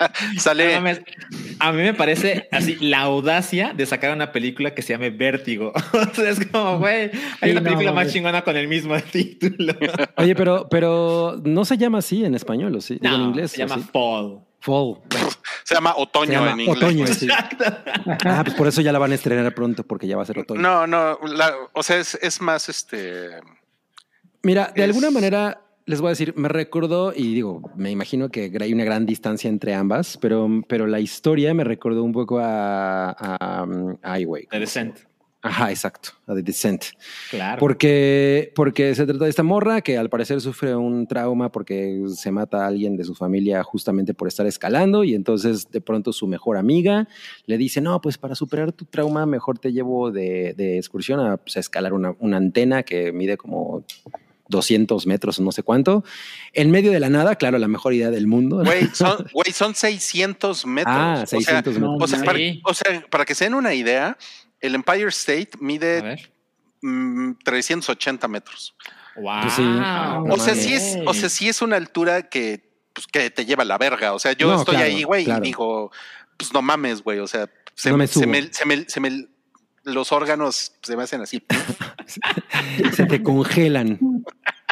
No 0.34 0.40
sale. 0.40 0.74
mames, 0.74 1.00
a 1.60 1.72
mí 1.72 1.82
me 1.82 1.94
parece 1.94 2.48
así 2.52 2.76
la 2.80 3.00
audacia 3.00 3.72
de 3.74 3.86
sacar 3.86 4.14
una 4.14 4.32
película 4.32 4.74
que 4.74 4.82
se 4.82 4.92
llame 4.92 5.10
Vértigo. 5.10 5.72
O 5.92 6.14
sea, 6.14 6.30
es 6.30 6.46
como, 6.46 6.78
güey, 6.78 7.10
hay 7.40 7.50
Sí, 7.50 7.50
una 7.52 7.60
no, 7.60 7.64
película 7.64 7.92
más 7.92 8.12
chingona 8.12 8.42
con 8.42 8.56
el 8.56 8.66
mismo 8.68 8.96
título. 9.12 9.74
Oye, 10.16 10.34
pero, 10.34 10.66
pero 10.70 11.40
no 11.44 11.64
se 11.64 11.78
llama 11.78 11.98
así 11.98 12.24
en 12.24 12.34
español, 12.34 12.74
¿o 12.76 12.80
sí? 12.80 12.98
Digo, 13.00 13.14
en 13.14 13.20
No, 13.20 13.28
inglés. 13.28 13.52
se 13.52 13.62
¿o 13.62 13.66
llama 13.66 13.82
sí? 13.82 13.88
Fall. 13.92 14.40
Fall. 14.60 14.96
Se 15.64 15.74
llama 15.74 15.94
Otoño 15.96 16.26
Se 16.26 16.32
llama 16.32 16.50
en 16.52 16.60
inglés. 16.60 16.76
Otoño, 16.76 17.06
sí. 17.06 17.28
Ah, 18.24 18.42
pues 18.44 18.56
por 18.56 18.66
eso 18.68 18.80
ya 18.80 18.92
la 18.92 18.98
van 18.98 19.12
a 19.12 19.14
estrenar 19.14 19.54
pronto, 19.54 19.84
porque 19.84 20.06
ya 20.06 20.16
va 20.16 20.22
a 20.22 20.26
ser 20.26 20.38
otoño. 20.38 20.60
No, 20.60 20.86
no. 20.86 21.18
la- 21.26 21.54
o 21.72 21.82
sea, 21.82 21.98
es, 21.98 22.18
es 22.20 22.40
más 22.40 22.68
este. 22.68 23.30
Mira, 24.42 24.72
de 24.74 24.82
Es- 24.82 24.88
alguna 24.88 25.10
manera 25.10 25.60
les 25.86 26.00
voy 26.00 26.08
a 26.08 26.10
decir, 26.10 26.34
me 26.36 26.48
recordó, 26.48 27.12
y 27.14 27.34
digo, 27.34 27.62
me 27.74 27.90
imagino 27.90 28.28
que 28.28 28.52
hay 28.60 28.72
una 28.72 28.84
gran 28.84 29.06
distancia 29.06 29.48
entre 29.48 29.74
ambas, 29.74 30.16
pero, 30.20 30.48
pero 30.68 30.86
la 30.86 31.00
historia 31.00 31.52
me 31.52 31.64
recordó 31.64 32.04
un 32.04 32.12
poco 32.12 32.38
a, 32.38 33.10
a, 33.10 33.64
um, 33.64 33.96
ay, 34.02 34.24
güey. 34.24 34.46
Ajá, 35.42 35.70
exacto, 35.70 36.10
a 36.26 36.34
The 36.34 36.42
Descent. 36.42 36.84
Claro. 37.30 37.58
Porque, 37.58 38.52
porque 38.54 38.94
se 38.94 39.06
trata 39.06 39.24
de 39.24 39.30
esta 39.30 39.42
morra 39.42 39.80
que 39.80 39.96
al 39.96 40.10
parecer 40.10 40.40
sufre 40.42 40.76
un 40.76 41.06
trauma 41.06 41.50
porque 41.50 42.02
se 42.14 42.30
mata 42.30 42.64
a 42.64 42.66
alguien 42.66 42.96
de 42.96 43.04
su 43.04 43.14
familia 43.14 43.62
justamente 43.62 44.12
por 44.12 44.28
estar 44.28 44.46
escalando 44.46 45.02
y 45.02 45.14
entonces 45.14 45.70
de 45.70 45.80
pronto 45.80 46.12
su 46.12 46.26
mejor 46.26 46.58
amiga 46.58 47.08
le 47.46 47.56
dice, 47.56 47.80
no, 47.80 48.02
pues 48.02 48.18
para 48.18 48.34
superar 48.34 48.72
tu 48.72 48.84
trauma 48.84 49.24
mejor 49.24 49.58
te 49.58 49.72
llevo 49.72 50.10
de, 50.10 50.52
de 50.58 50.76
excursión 50.76 51.20
a, 51.20 51.38
pues, 51.38 51.56
a 51.56 51.60
escalar 51.60 51.94
una, 51.94 52.14
una 52.18 52.36
antena 52.36 52.82
que 52.82 53.10
mide 53.12 53.38
como 53.38 53.84
200 54.50 55.06
metros 55.06 55.38
o 55.38 55.42
no 55.42 55.52
sé 55.52 55.62
cuánto. 55.62 56.04
En 56.52 56.70
medio 56.70 56.92
de 56.92 57.00
la 57.00 57.08
nada, 57.08 57.36
claro, 57.36 57.56
la 57.58 57.68
mejor 57.68 57.94
idea 57.94 58.10
del 58.10 58.26
mundo. 58.26 58.62
Güey, 58.64 58.88
son, 58.92 59.26
son 59.54 59.74
600 59.74 60.66
metros. 60.66 60.94
Ah, 60.98 61.20
O 61.22 61.26
sea, 61.26 61.38
600 61.38 61.74
metros. 61.74 62.02
O 62.02 62.06
sea, 62.06 62.22
para, 62.24 62.38
o 62.64 62.74
sea, 62.74 63.06
para 63.08 63.24
que 63.24 63.34
se 63.34 63.44
den 63.44 63.54
una 63.54 63.72
idea, 63.74 64.18
el 64.60 64.74
Empire 64.74 65.08
State 65.08 65.50
mide 65.60 66.00
ver. 66.02 66.32
mm, 66.82 67.32
380 67.44 68.28
metros. 68.28 68.74
Wow. 69.16 69.40
Pues 69.42 69.52
sí. 69.54 69.62
O 70.30 70.36
sea, 70.38 70.54
sí 70.54 70.72
es, 70.74 70.98
o 71.06 71.14
sea, 71.14 71.28
sí 71.28 71.48
es 71.48 71.60
una 71.62 71.76
altura 71.76 72.28
que, 72.28 72.70
pues, 72.92 73.06
que 73.06 73.30
te 73.30 73.44
lleva 73.44 73.62
a 73.62 73.66
la 73.66 73.78
verga. 73.78 74.12
O 74.14 74.18
sea, 74.18 74.32
yo 74.32 74.48
No, 74.52 74.60
estoy 74.60 74.76
claro, 74.76 74.90
ahí, 74.90 75.02
güey, 75.02 75.24
claro. 75.24 75.44
y 75.44 75.48
digo, 75.48 75.90
pues 76.36 76.52
no 76.52 76.62
mames, 76.62 77.02
güey. 77.02 77.18
O 77.18 77.26
sea, 77.26 77.48
se, 77.74 77.90
No 77.90 77.96
me 77.96 78.06
se 78.06 78.14
subo. 78.14 78.26
me, 78.28 78.52
se 78.52 78.64
me- 78.66 78.84
se 78.88 79.00
me- 79.00 79.26
los 79.84 80.12
órganos 80.12 80.72
se 80.82 80.96
me 80.96 81.02
hacen 81.04 81.20
así. 81.22 81.42
Se 82.94 83.06
te 83.06 83.22
congelan. 83.22 83.98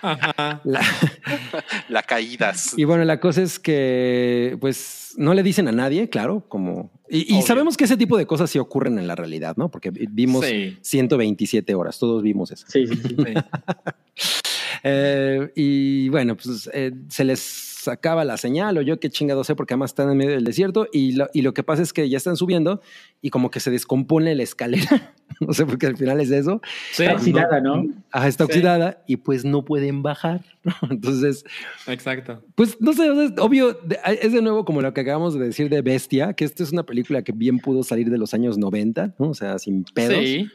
Ajá. 0.02 0.60
La- 0.64 0.80
la 1.88 2.02
caídas. 2.02 2.74
Y 2.76 2.84
bueno, 2.84 3.04
la 3.04 3.18
cosa 3.20 3.42
es 3.42 3.58
que, 3.58 4.56
pues, 4.60 5.14
no 5.16 5.34
le 5.34 5.42
dicen 5.42 5.68
a 5.68 5.72
nadie, 5.72 6.08
claro, 6.10 6.44
como... 6.48 6.90
Y, 7.10 7.42
sabemos 7.42 7.76
que 7.76 7.84
ese 7.84 7.96
tipo 7.96 8.18
de 8.18 8.26
cosas 8.26 8.50
sí 8.50 8.58
ocurren 8.58 8.98
en 8.98 9.06
la 9.06 9.14
realidad, 9.14 9.56
¿no? 9.56 9.70
Porque 9.70 9.90
vimos 9.90 10.44
Sí. 10.44 10.76
127 10.82 11.74
horas, 11.74 11.98
todos 11.98 12.22
vimos 12.22 12.50
eso. 12.50 12.66
Sí, 12.68 12.86
sí, 12.86 12.94
sí. 12.96 13.16
Sí. 13.16 13.34
Eh, 14.84 15.50
y 15.56 16.08
bueno, 16.08 16.36
pues 16.36 16.70
eh, 16.72 16.92
se 17.08 17.24
les 17.24 17.88
acaba 17.88 18.24
la 18.24 18.36
señal 18.36 18.78
o 18.78 18.82
yo 18.82 19.00
qué 19.00 19.10
chingado 19.10 19.42
sé 19.42 19.56
porque 19.56 19.74
además 19.74 19.90
están 19.90 20.10
en 20.10 20.16
medio 20.16 20.30
del 20.32 20.44
desierto 20.44 20.86
y 20.92 21.12
lo, 21.12 21.28
y 21.32 21.42
lo 21.42 21.52
que 21.52 21.64
pasa 21.64 21.82
es 21.82 21.92
que 21.92 22.08
ya 22.08 22.16
están 22.16 22.36
subiendo 22.36 22.80
y 23.20 23.30
como 23.30 23.50
que 23.50 23.58
se 23.58 23.72
descompone 23.72 24.36
la 24.36 24.44
escalera, 24.44 25.14
no 25.46 25.52
sé 25.52 25.64
por 25.66 25.78
qué 25.78 25.86
al 25.86 25.96
final 25.96 26.20
es 26.20 26.30
eso, 26.30 26.60
Sí, 26.92 27.02
Está 27.04 27.14
oxidada, 27.14 27.60
¿no? 27.60 27.86
Ajá, 28.12 28.28
está 28.28 28.44
Sí. 28.44 28.50
oxidada 28.52 29.02
y 29.06 29.16
pues 29.16 29.44
no 29.44 29.64
pueden 29.64 30.02
bajar, 30.02 30.42
¿no? 30.64 30.72
Entonces... 30.90 31.44
exacto. 31.86 32.42
Pues 32.54 32.80
no 32.80 32.92
sé, 32.92 33.08
o 33.10 33.14
sea, 33.28 33.34
obvio, 33.42 33.72
de- 33.72 33.98
es 34.22 34.32
de 34.32 34.42
nuevo 34.42 34.64
como 34.64 34.82
lo 34.82 34.92
que 34.94 35.00
acabamos 35.02 35.34
de 35.34 35.44
decir 35.46 35.68
de 35.68 35.82
Bestia, 35.82 36.32
que 36.34 36.44
esta 36.44 36.62
es 36.62 36.72
una 36.72 36.84
película 36.84 37.22
que 37.22 37.32
bien 37.32 37.58
pudo 37.58 37.82
salir 37.82 38.10
de 38.10 38.18
los 38.18 38.34
años 38.34 38.58
90, 38.58 39.14
¿no? 39.18 39.30
O 39.30 39.34
sea, 39.34 39.58
sin 39.58 39.84
pedos. 39.84 40.18
Sí. 40.18 40.48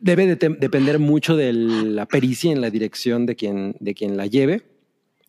Debe 0.00 0.26
de 0.26 0.36
depender 0.58 0.98
mucho 0.98 1.36
de 1.36 1.52
la 1.52 2.06
pericia 2.06 2.52
en 2.52 2.60
la 2.60 2.70
dirección 2.70 3.26
de 3.26 3.36
quien, 3.36 3.76
de 3.80 3.94
quien 3.94 4.16
la 4.16 4.26
lleve. 4.26 4.62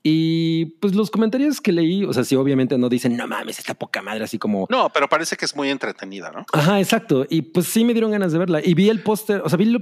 Y 0.04 0.66
pues 0.80 0.96
los 0.96 1.12
comentarios 1.12 1.60
que 1.60 1.72
leí, 1.74 2.06
o 2.06 2.14
sea, 2.14 2.24
sí, 2.24 2.36
obviamente 2.36 2.78
no 2.78 2.88
dicen, 2.88 3.18
no 3.18 3.28
mames, 3.28 3.60
está 3.60 3.74
poca 3.74 4.02
madre, 4.02 4.24
así 4.24 4.38
como, 4.38 4.68
No, 4.70 4.90
pero 4.94 5.10
parece 5.10 5.36
que 5.36 5.46
es 5.46 5.56
muy 5.56 5.70
entretenida, 5.70 6.32
¿no? 6.32 6.46
Ajá, 6.54 6.80
exacto. 6.80 7.26
Y 7.30 7.42
pues 7.42 7.68
sí 7.68 7.84
me 7.84 7.94
dieron 7.94 8.12
ganas 8.12 8.32
de 8.32 8.40
verla. 8.40 8.62
Y 8.64 8.74
vi 8.74 8.90
el 8.90 9.02
póster, 9.04 9.42
o 9.44 9.50
sea, 9.50 9.58
vi 9.58 9.66
lo- 9.66 9.82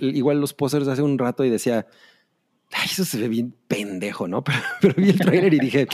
igual 0.00 0.40
los 0.40 0.54
pósters 0.54 0.88
hace 0.88 1.02
un 1.02 1.18
rato 1.18 1.44
y 1.44 1.50
decía, 1.50 1.86
ay, 2.72 2.86
eso 2.90 3.04
se 3.04 3.18
ve 3.18 3.28
bien 3.28 3.54
pendejo, 3.66 4.26
¿no? 4.28 4.42
Pero, 4.44 4.58
pero 4.80 4.94
vi 4.96 5.10
el 5.10 5.18
tráiler 5.18 5.52
y 5.54 5.58
dije, 5.58 5.88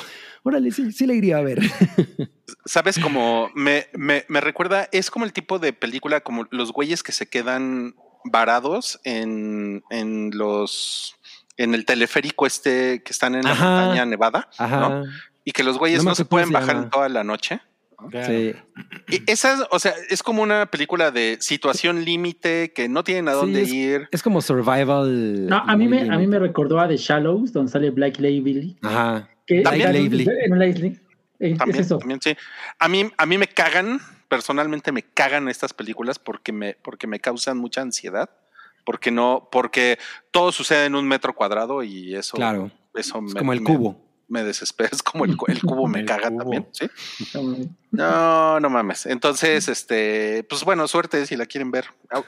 órale, 0.45 0.71
sí, 0.71 0.93
sí 0.93 1.07
la 1.07 1.15
iría 1.15 1.39
a 1.39 1.43
ver. 1.43 1.59
Sabes, 2.67 2.99
como 2.99 3.51
me, 3.55 3.87
me, 3.95 4.25
me 4.29 4.41
recuerda, 4.41 4.89
es 4.93 5.11
como 5.11 5.25
el 5.25 5.33
tipo 5.33 5.59
de 5.59 5.73
película, 5.73 6.21
como 6.21 6.47
los 6.51 6.73
güeyes 6.73 7.03
que 7.03 7.13
se 7.13 7.27
quedan 7.27 7.95
varados 8.25 9.01
en, 9.05 9.83
en 9.91 10.31
los 10.33 11.17
en 11.57 11.75
el 11.75 11.85
teleférico 11.85 12.47
este 12.47 13.03
que 13.03 13.13
están 13.13 13.35
en 13.35 13.45
la 13.45 13.53
Ajá. 13.53 13.71
montaña 13.81 14.07
nevada, 14.07 14.49
Ajá. 14.59 14.81
¿no? 14.89 15.05
Y 15.45 15.53
que 15.53 15.63
los 15.63 15.79
güeyes 15.79 16.03
No 16.05 16.15
se 16.15 16.25
pueden 16.25 16.49
se 16.49 16.55
bajar 16.55 16.77
en 16.77 16.91
toda 16.91 17.09
la 17.09 17.23
noche. 17.25 17.61
Claro. 18.11 18.27
Sí. 18.27 18.55
Y 19.09 19.31
esa, 19.31 19.67
o 19.71 19.79
sea, 19.79 19.95
es 20.11 20.23
como 20.23 20.43
una 20.43 20.67
película 20.67 21.11
de 21.11 21.39
situación 21.41 22.05
límite 22.05 22.73
que 22.75 22.89
no 22.89 23.03
tienen 23.05 23.29
a 23.29 23.33
Sí, 23.33 23.37
dónde 23.39 23.63
es- 23.63 23.73
ir. 23.73 24.09
Es 24.11 24.23
como 24.23 24.43
survival. 24.43 25.47
No, 25.47 25.57
a 25.59 25.77
mí, 25.77 25.89
me, 25.89 26.03
a 26.11 26.19
mí 26.19 26.27
me 26.27 26.39
recordó 26.39 26.81
a 26.81 26.89
The 26.89 26.97
Shallows, 26.97 27.53
donde 27.53 27.71
sale 27.73 27.91
Black 27.91 28.19
Lively. 28.19 28.77
Ajá. 28.83 29.29
Que 29.47 29.63
También. 29.63 29.89
está 29.89 29.99
en-. 29.99 31.01
Eh, 31.41 31.57
También, 31.57 31.81
es 31.81 31.87
eso. 31.87 31.99
también 31.99 32.21
sí. 32.23 32.37
A 32.79 32.89
mí, 32.89 33.11
a 33.17 33.27
mí 33.27 33.39
me 33.39 33.47
cagan, 33.47 34.01
personalmente 34.29 34.93
me 34.93 35.03
cagan 35.03 35.49
estas 35.49 35.73
películas 35.73 36.19
porque 36.19 36.53
me, 36.53 36.75
porque 36.75 37.07
me 37.07 37.21
causan 37.21 37.59
mucha 37.59 37.81
ansiedad. 37.83 38.31
Porque 38.85 39.11
no, 39.11 39.49
porque 39.51 39.99
todo 40.31 40.53
sucede 40.53 40.87
en 40.87 40.95
un 40.95 41.07
metro 41.09 41.35
cuadrado 41.35 41.83
y 41.83 42.15
eso, 42.15 42.37
Claro. 42.37 42.71
eso 42.95 43.19
Es 43.27 43.35
me, 43.35 43.39
como 43.41 43.53
el 43.53 43.61
me- 43.61 43.67
cubo. 43.67 44.01
Me, 44.27 44.43
desespera. 44.43 44.89
Es 44.93 45.03
como 45.03 45.25
el, 45.27 45.37
el 45.49 45.61
cubo 45.63 45.87
me 45.87 46.01
El 46.01 46.07
caga 46.07 46.29
cubo. 46.31 46.39
también. 46.41 46.67
¿sí? 46.73 46.87
No, 47.91 48.59
no 48.61 48.71
mames. 48.71 49.07
Entonces, 49.07 49.69
este, 49.69 50.45
pues 50.49 50.65
bueno, 50.65 50.89
suerte 50.89 51.25
si 51.27 51.37
la 51.37 51.47
quieren 51.47 51.71
ver. 51.71 51.85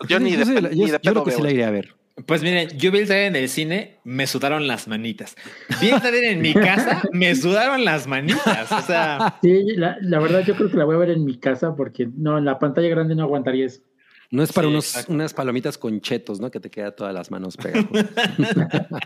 Yo 0.08 0.18
Sí, 0.18 0.24
ni 0.24 0.36
de, 0.36 0.44
sí, 0.44 0.60
la- 0.60 0.68
ni 0.68 0.76
yo- 0.80 0.86
de 0.86 0.92
yo 0.92 0.98
pedo 1.00 1.12
creo 1.14 1.24
que 1.24 1.30
sí 1.32 1.36
veo 1.38 1.44
la 1.44 1.48
eso. 1.48 1.54
iría 1.54 1.68
a 1.68 1.70
ver. 1.70 1.94
Pues 2.24 2.42
miren, 2.42 2.70
yo 2.78 2.90
vi 2.92 3.00
el 3.00 3.06
trailer 3.06 3.26
en 3.28 3.36
el 3.36 3.48
cine, 3.50 3.98
me 4.04 4.26
sudaron 4.26 4.66
las 4.66 4.88
manitas. 4.88 5.36
Vi 5.82 5.88
el 5.90 6.00
trailer 6.00 6.24
en 6.24 6.40
mi 6.40 6.54
casa, 6.54 7.02
me 7.12 7.34
sudaron 7.34 7.84
las 7.84 8.06
manitas. 8.06 8.72
O 8.72 8.80
sea, 8.80 9.38
Sí, 9.42 9.64
la, 9.76 9.98
la 10.00 10.18
verdad 10.18 10.40
yo 10.44 10.54
creo 10.56 10.70
que 10.70 10.76
la 10.78 10.84
voy 10.86 10.94
a 10.94 10.98
ver 10.98 11.10
en 11.10 11.24
mi 11.26 11.36
casa 11.36 11.74
porque 11.76 12.08
no, 12.16 12.38
en 12.38 12.46
la 12.46 12.58
pantalla 12.58 12.88
grande 12.88 13.14
no 13.14 13.24
aguantaría 13.24 13.66
eso. 13.66 13.82
No 14.30 14.42
es 14.42 14.52
para 14.52 14.66
Sí, 14.66 14.72
unos, 14.72 15.04
unas 15.08 15.34
palomitas 15.34 15.78
con 15.78 16.00
chetos, 16.00 16.40
¿no? 16.40 16.50
Que 16.50 16.60
te 16.60 16.70
queda 16.70 16.90
todas 16.90 17.14
las 17.14 17.30
manos 17.30 17.56
pegadas. 17.56 17.86
no, 17.90 17.98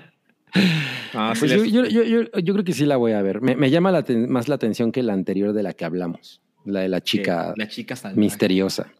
sí 1.34 1.40
Pues 1.40 1.42
les- 1.42 1.70
yo, 1.72 1.84
yo, 1.84 2.02
yo, 2.02 2.02
yo, 2.22 2.38
yo 2.38 2.52
creo 2.54 2.64
que 2.64 2.72
sí 2.72 2.86
la 2.86 2.96
voy 2.96 3.12
a 3.12 3.22
ver. 3.22 3.40
Me, 3.40 3.56
me 3.56 3.70
llama 3.70 3.90
la 3.92 4.04
más 4.28 4.48
la 4.48 4.54
atención 4.54 4.92
que 4.92 5.02
la 5.02 5.12
anterior 5.12 5.52
de 5.52 5.62
la 5.62 5.72
que 5.74 5.84
hablamos. 5.84 6.40
La 6.64 6.80
de 6.80 6.88
la 6.88 7.00
chica 7.02 7.54
la 7.56 7.68
chica 7.68 7.96
salvaje. 7.96 8.20
misteriosa. 8.20 8.92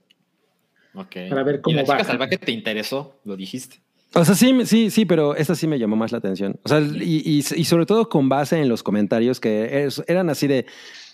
Ok. 0.94 1.16
Para 1.28 1.42
ver 1.42 1.56
y 1.56 1.60
cómo 1.60 1.76
la 1.76 1.82
chica 1.84 1.94
baja. 1.98 2.04
salvaje 2.04 2.38
te 2.38 2.52
interesó, 2.52 3.20
lo 3.24 3.36
dijiste. 3.36 3.80
O 4.14 4.24
sea, 4.24 4.34
sí, 4.34 4.52
sí, 4.66 4.90
sí, 4.90 5.04
pero 5.04 5.36
esta 5.36 5.54
sí 5.54 5.68
me 5.68 5.78
llamó 5.78 5.94
más 5.94 6.10
la 6.10 6.18
atención. 6.18 6.58
O 6.64 6.68
sea, 6.68 6.80
y, 6.80 7.22
y- 7.24 7.38
y 7.38 7.64
sobre 7.64 7.86
todo 7.86 8.08
con 8.08 8.28
base 8.28 8.58
en 8.60 8.68
los 8.68 8.82
comentarios 8.82 9.38
que 9.38 9.84
es- 9.84 10.02
eran 10.08 10.30
así 10.30 10.46
de, 10.46 10.66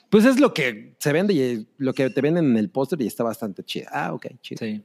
Pues 0.08 0.24
es 0.24 0.38
lo 0.38 0.54
que 0.54 0.94
se 1.00 1.12
vende 1.12 1.34
y 1.34 1.66
lo 1.78 1.92
que 1.92 2.08
te 2.10 2.20
venden 2.20 2.46
en 2.52 2.56
el 2.56 2.70
póster 2.70 3.02
y 3.02 3.08
está 3.08 3.24
bastante 3.24 3.64
chido. 3.64 3.88
Ah, 3.92 4.14
ok, 4.14 4.26
chido. 4.40 4.58
Sí. 4.60 4.80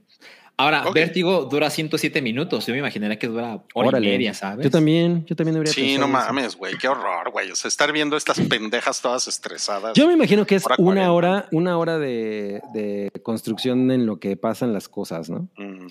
Ahora. 0.61 0.83
Vértigo 0.93 1.45
dura 1.45 1.69
107 1.69 2.21
minutos. 2.21 2.65
Yo 2.67 2.73
me 2.73 2.79
imaginaría 2.79 3.17
que 3.17 3.27
dura 3.27 3.53
hora 3.73 3.87
Órale. 3.89 4.07
y 4.07 4.11
media, 4.11 4.33
¿sabes? 4.33 4.63
Yo 4.63 4.69
también, 4.71 5.25
yo 5.25 5.35
también 5.35 5.53
debería 5.53 5.73
Sí, 5.73 5.97
no 5.97 6.07
mames, 6.07 6.55
güey, 6.55 6.77
qué 6.77 6.87
horror, 6.87 7.31
güey. 7.31 7.51
O 7.51 7.55
sea, 7.55 7.67
estar 7.69 7.91
viendo 7.91 8.15
estas 8.17 8.39
pendejas 8.41 9.01
todas 9.01 9.27
estresadas. 9.27 9.93
Yo 9.95 10.07
me 10.07 10.13
imagino 10.13 10.45
que 10.45 10.55
es 10.55 10.65
Hora 10.65 10.75
una 10.77 10.85
40. 11.07 11.11
hora, 11.11 11.47
una 11.51 11.77
hora 11.77 11.97
de, 11.99 12.61
de 12.73 13.11
construcción 13.23 13.91
en 13.91 14.05
lo 14.05 14.19
que 14.19 14.37
pasan 14.37 14.73
las 14.73 14.87
cosas, 14.89 15.29
¿no? 15.29 15.47
Mm, 15.57 15.87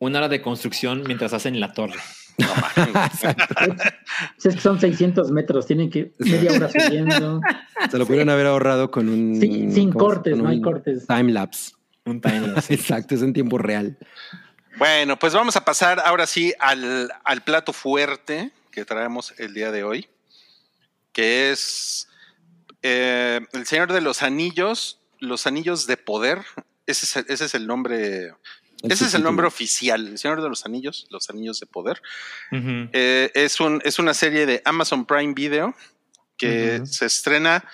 Una 0.00 0.18
hora 0.18 0.28
de 0.28 0.42
construcción 0.42 1.02
mientras 1.06 1.32
hacen 1.32 1.58
la 1.60 1.72
torre. 1.72 1.94
no 2.38 2.48
mames. 2.48 3.20
Si 4.38 4.48
es 4.48 4.54
que 4.56 4.60
son 4.60 4.80
600 4.80 5.30
metros, 5.30 5.66
tienen 5.66 5.88
que 5.90 6.12
media 6.18 6.52
hora 6.52 6.68
subiendo. 6.68 7.40
Se 7.90 7.96
lo 7.98 8.04
pudieron 8.06 8.28
haber 8.30 8.46
ahorrado 8.46 8.90
con 8.90 9.08
un. 9.08 9.40
Sí, 9.40 9.70
sin 9.70 9.92
¿cómo 9.92 9.92
se- 9.92 10.14
cortes, 10.14 10.34
con 10.34 10.42
no 10.42 10.48
hay 10.48 10.60
cortes. 10.60 11.06
Time 11.06 11.32
lapse. 11.32 11.72
Un 12.04 12.20
timelapse. 12.20 12.74
Exacto, 12.74 13.14
es 13.14 13.22
en 13.22 13.32
tiempo 13.32 13.58
real. 13.58 13.96
Bueno, 14.76 15.18
pues 15.18 15.32
vamos 15.32 15.56
a 15.56 15.64
pasar 15.64 16.00
ahora 16.04 16.26
sí 16.26 16.52
al, 16.58 17.12
al 17.24 17.42
plato 17.42 17.72
fuerte 17.72 18.50
que 18.70 18.84
traemos 18.84 19.34
el 19.38 19.54
día 19.54 19.70
de 19.70 19.84
hoy, 19.84 20.08
que 21.12 21.52
es 21.52 22.08
eh, 22.82 23.40
El 23.52 23.66
Señor 23.66 23.92
de 23.92 24.00
los 24.00 24.22
Anillos, 24.22 25.00
los 25.20 25.46
Anillos 25.46 25.86
de 25.86 25.96
Poder. 25.96 26.44
Ese 26.86 27.06
es 27.06 27.16
el, 27.16 27.24
ese 27.28 27.44
es 27.46 27.54
el 27.54 27.66
nombre. 27.66 28.34
El 28.82 28.92
ese 28.92 29.06
es 29.06 29.14
el 29.14 29.22
nombre 29.22 29.46
oficial, 29.46 30.08
El 30.08 30.18
Señor 30.18 30.42
de 30.42 30.48
los 30.50 30.66
Anillos, 30.66 31.06
los 31.08 31.30
Anillos 31.30 31.58
de 31.60 31.66
Poder. 31.66 32.02
Eh, 32.52 33.30
es, 33.32 33.58
un, 33.60 33.80
es 33.84 33.98
una 33.98 34.12
serie 34.12 34.44
de 34.44 34.60
Amazon 34.66 35.06
Prime 35.06 35.32
Video 35.32 35.74
que 36.36 36.82
se 36.84 37.06
estrena, 37.06 37.64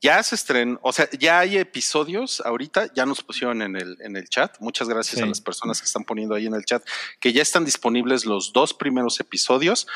ya 0.00 0.22
se 0.22 0.34
estrena, 0.36 0.78
o 0.82 0.92
sea, 0.92 1.08
ya 1.18 1.40
hay 1.40 1.56
episodios 1.58 2.40
ahorita, 2.44 2.92
ya 2.94 3.04
nos 3.06 3.22
pusieron 3.22 3.62
en 3.62 3.74
el, 3.76 3.96
en 4.00 4.16
el 4.16 4.28
chat. 4.28 4.56
Muchas 4.60 4.88
gracias 4.88 5.16
Sí. 5.16 5.22
a 5.22 5.26
las 5.26 5.40
personas 5.40 5.80
que 5.80 5.86
están 5.86 6.04
poniendo 6.04 6.34
ahí 6.34 6.46
en 6.46 6.54
el 6.54 6.64
chat, 6.64 6.84
que 7.20 7.32
ya 7.32 7.42
están 7.42 7.64
disponibles 7.64 8.24
los 8.24 8.52
dos 8.52 8.74
primeros 8.74 9.18
episodios. 9.20 9.86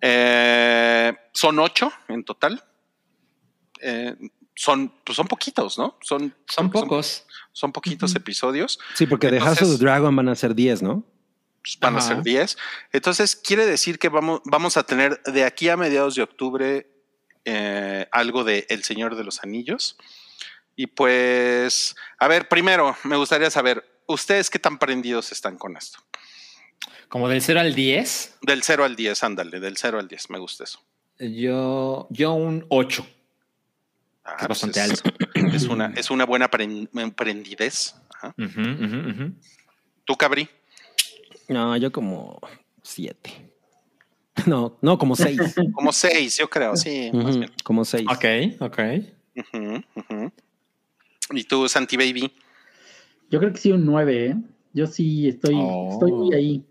Eh, 0.00 1.12
son 1.32 1.58
ocho 1.58 1.92
en 2.08 2.24
total. 2.24 2.62
Eh, 3.80 4.14
son, 4.54 4.92
pues 5.04 5.16
son 5.16 5.26
poquitos, 5.26 5.78
¿no? 5.78 5.98
Son, 6.02 6.34
Son 6.48 6.70
pocos. 6.70 7.26
Son, 7.52 7.72
poquitos 7.72 8.14
episodios. 8.14 8.78
Sí, 8.94 9.06
porque 9.06 9.30
de 9.30 9.40
House 9.40 9.62
of 9.62 9.70
the 9.78 9.84
Dragon 9.84 10.14
van 10.14 10.28
a 10.28 10.34
ser 10.34 10.54
10, 10.54 10.82
¿no? 10.82 11.04
pues, 11.62 11.78
van 11.80 11.96
Ajá. 11.96 12.04
a 12.04 12.08
ser 12.08 12.22
10. 12.22 12.56
Entonces, 12.92 13.36
quiere 13.36 13.66
decir 13.66 13.98
que 13.98 14.08
vamos, 14.08 14.40
vamos 14.44 14.76
a 14.76 14.84
tener 14.84 15.22
de 15.24 15.44
aquí 15.44 15.68
a 15.68 15.76
mediados 15.76 16.14
de 16.14 16.22
octubre 16.22 16.86
eh, 17.44 18.06
algo 18.12 18.44
de 18.44 18.66
El 18.68 18.84
Señor 18.84 19.16
de 19.16 19.24
los 19.24 19.42
Anillos. 19.42 19.96
Y 20.76 20.86
pues, 20.88 21.94
a 22.18 22.26
ver, 22.28 22.48
primero, 22.48 22.96
me 23.04 23.16
gustaría 23.16 23.50
saber, 23.50 23.84
¿ustedes 24.06 24.50
qué 24.50 24.58
tan 24.58 24.78
prendidos 24.78 25.30
están 25.32 25.56
con 25.56 25.76
esto? 25.76 25.98
Como 27.08 27.28
del 27.28 27.42
0 27.42 27.60
al 27.60 27.74
10, 27.74 28.38
Del 28.42 28.62
0 28.62 28.84
al 28.84 28.96
10, 28.96 29.22
ándale, 29.22 29.60
del 29.60 29.76
0 29.76 30.00
al 30.00 30.08
10, 30.08 30.30
me 30.30 30.38
gusta 30.38 30.64
eso. 30.64 30.80
yo, 31.20 32.08
yo 32.10 32.32
un 32.32 32.66
8. 32.70 33.06
Ah, 34.24 34.36
Es 34.40 34.48
bastante 34.48 34.80
es, 34.82 34.90
alto. 34.90 35.10
Es 35.54 35.64
una, 35.64 35.92
es 35.94 36.10
una 36.10 36.24
buena 36.24 36.50
pren- 36.50 36.88
emprendidez. 36.98 37.94
Ajá. 38.14 38.34
Ujú, 38.38 38.60
ujú, 38.60 39.10
ujú. 39.10 39.32
¿Tú, 40.04 40.16
Cabri? 40.16 40.48
No, 41.48 41.76
yo 41.76 41.92
como 41.92 42.40
7. 42.82 43.52
No, 44.46 44.76
no, 44.82 44.98
como 44.98 45.14
6. 45.16 45.38
Como 45.74 45.92
6, 45.92 46.36
yo 46.38 46.48
creo, 46.50 46.76
sí. 46.76 47.10
más 47.12 47.36
bien. 47.38 47.50
como 47.62 47.84
6. 47.84 48.06
Ok, 48.10 48.24
ok. 48.60 48.78
¿Y 51.32 51.44
tú, 51.44 51.68
Santi 51.68 51.96
Baby? 51.96 52.32
Yo 53.30 53.38
creo 53.40 53.52
que 53.52 53.58
sí 53.58 53.72
un 53.72 53.84
9, 53.86 54.26
¿eh? 54.26 54.36
Yo 54.72 54.86
sí 54.86 55.28
estoy, 55.28 55.54
Oh. 55.56 55.90
estoy 55.92 56.12
muy 56.12 56.34
ahí. 56.34 56.64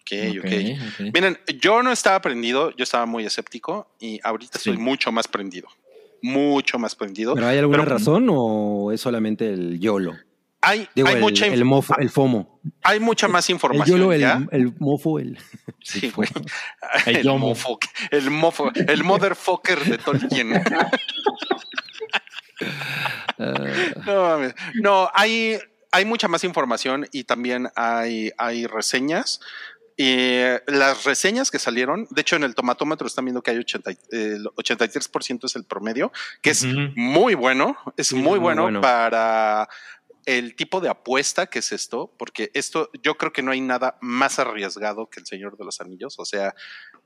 Ok, 0.00 0.38
ok. 0.38 0.44
ok. 0.44 1.14
Miren, 1.14 1.38
yo 1.60 1.82
no 1.82 1.92
estaba 1.92 2.20
prendido, 2.20 2.74
yo 2.74 2.82
estaba 2.82 3.06
muy 3.06 3.24
escéptico 3.24 3.88
y 4.00 4.18
ahorita 4.24 4.58
Sí. 4.58 4.70
estoy 4.70 4.82
mucho 4.82 5.12
más 5.12 5.28
prendido. 5.28 5.68
Mucho 6.22 6.78
más 6.78 6.94
prendido. 6.96 7.34
¿Pero 7.34 7.46
hay 7.46 7.58
alguna 7.58 7.84
Pero- 7.84 7.96
razón 7.96 8.26
o 8.30 8.90
es 8.92 9.00
solamente 9.00 9.52
el 9.52 9.78
YOLO? 9.78 10.14
Hay, 10.62 10.88
Digo, 10.94 11.08
hay 11.08 11.14
el, 11.14 11.20
mucha, 11.20 11.46
el, 11.46 11.64
mofo, 11.64 11.96
el 11.98 12.10
FOMO. 12.10 12.60
hay 12.82 13.00
mucha 13.00 13.28
más 13.28 13.48
El 13.48 13.54
información. 13.54 13.98
YOLO, 13.98 14.12
el, 14.12 14.20
¿ya? 14.20 14.42
el 14.52 14.74
mofo, 14.78 15.18
el. 15.18 15.38
Sí, 15.82 16.10
güey. 16.10 16.28
El 17.06 17.16
El, 17.16 17.24
mofo, 17.38 17.78
el 18.10 18.30
mofo, 18.30 18.70
el 18.74 19.02
motherfucker 19.04 19.78
de 19.84 19.98
Tolkien. 19.98 20.62
No, 24.06 24.38
no, 24.82 25.10
hay, 25.14 25.58
hay 25.92 26.04
mucha 26.04 26.28
más 26.28 26.44
información 26.44 27.06
y 27.12 27.24
también 27.24 27.68
hay, 27.76 28.32
hay 28.36 28.66
reseñas. 28.66 29.40
Y 29.96 30.38
las 30.66 31.04
reseñas 31.04 31.50
que 31.50 31.58
salieron, 31.58 32.06
de 32.10 32.22
hecho 32.22 32.36
en 32.36 32.44
el 32.44 32.54
tomatómetro 32.54 33.06
están 33.06 33.26
viendo 33.26 33.42
que 33.42 33.50
hay 33.50 33.58
80, 33.58 33.92
y- 33.92 33.98
el 34.12 34.44
83% 34.56 35.44
es 35.44 35.56
el 35.56 35.64
promedio, 35.64 36.10
que 36.40 36.50
es 36.50 36.64
muy 36.96 37.34
bueno, 37.34 37.76
es 37.98 38.12
muy, 38.14 38.22
muy 38.22 38.38
bueno, 38.38 38.62
bueno. 38.62 38.80
para 38.80 39.68
el 40.38 40.54
tipo 40.54 40.80
de 40.80 40.88
apuesta 40.88 41.46
que 41.46 41.60
es 41.60 41.72
esto, 41.72 42.12
porque 42.18 42.50
esto 42.54 42.90
yo 43.02 43.16
creo 43.16 43.32
que 43.32 43.42
no 43.42 43.50
hay 43.50 43.60
nada 43.60 43.98
más 44.00 44.38
arriesgado 44.38 45.08
que 45.08 45.20
el 45.20 45.26
Señor 45.26 45.56
de 45.56 45.64
los 45.64 45.80
Anillos, 45.80 46.18
o 46.18 46.24
sea, 46.24 46.54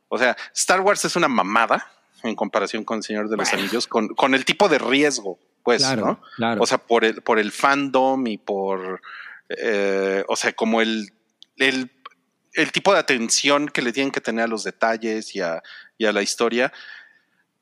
o 0.08 0.18
sea, 0.18 0.36
Star 0.54 0.80
Wars 0.80 1.04
es 1.04 1.16
una 1.16 1.28
mamada 1.28 1.90
en 2.22 2.34
comparación 2.34 2.84
con 2.84 2.98
el 2.98 3.02
Señor 3.02 3.28
de 3.28 3.36
los 3.36 3.52
Anillos, 3.52 3.86
con, 3.86 4.08
con 4.08 4.34
el 4.34 4.44
tipo 4.44 4.68
de 4.68 4.78
riesgo, 4.78 5.38
pues, 5.62 5.82
claro, 5.82 6.06
¿no? 6.06 6.20
claro. 6.36 6.62
O 6.62 6.66
sea, 6.66 6.78
por 6.78 7.04
el, 7.04 7.22
por 7.22 7.38
el 7.38 7.52
fandom 7.52 8.26
y 8.26 8.38
por, 8.38 9.00
eh, 9.48 10.24
o 10.28 10.36
sea, 10.36 10.52
como 10.52 10.80
el, 10.80 11.12
el, 11.56 11.90
el 12.52 12.72
tipo 12.72 12.92
de 12.92 12.98
atención 12.98 13.68
que 13.68 13.82
le 13.82 13.92
tienen 13.92 14.12
que 14.12 14.20
tener 14.20 14.44
a 14.44 14.48
los 14.48 14.64
detalles 14.64 15.34
y 15.34 15.40
a, 15.40 15.62
y 15.98 16.06
a 16.06 16.12
la 16.12 16.22
historia. 16.22 16.72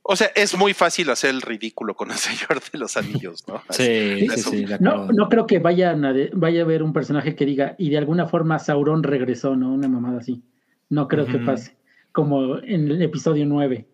O 0.04 0.16
sea, 0.16 0.32
es 0.34 0.56
muy 0.56 0.74
fácil 0.74 1.10
hacer 1.10 1.30
el 1.30 1.42
ridículo 1.42 1.94
con 1.94 2.10
el 2.10 2.16
Señor 2.18 2.60
de 2.72 2.78
los 2.78 2.96
Anillos, 2.96 3.46
¿no? 3.46 3.62
Sí, 3.70 4.26
sí, 4.34 4.42
sí, 4.42 4.64
de 4.64 4.78
No, 4.80 4.90
acuerdo. 4.90 5.12
no 5.12 5.28
creo 5.28 5.46
que 5.46 5.58
vayan 5.60 6.04
a 6.04 6.12
de- 6.12 6.30
vaya 6.32 6.60
a 6.60 6.64
haber 6.64 6.82
un 6.82 6.92
personaje 6.92 7.36
que 7.36 7.46
diga, 7.46 7.74
y 7.78 7.90
de 7.90 7.98
alguna 7.98 8.26
forma 8.26 8.58
Sauron 8.58 9.02
regresó, 9.02 9.54
¿no? 9.56 9.72
Una 9.72 9.88
mamada 9.88 10.18
así. 10.18 10.42
No 10.88 11.08
creo 11.08 11.26
que 11.26 11.38
pase. 11.38 11.76
Como 12.12 12.58
en 12.58 12.90
el 12.90 13.00
episodio 13.00 13.46
9. 13.46 13.86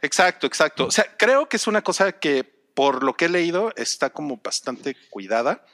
Exacto, 0.00 0.46
exacto. 0.46 0.86
O 0.86 0.90
sea, 0.90 1.04
creo 1.18 1.48
que 1.48 1.56
es 1.56 1.66
una 1.66 1.82
cosa 1.82 2.12
que, 2.12 2.44
por 2.74 3.02
lo 3.02 3.14
que 3.14 3.24
he 3.26 3.28
leído, 3.28 3.72
está 3.76 4.10
como 4.10 4.38
bastante 4.42 4.96
cuidada. 5.10 5.64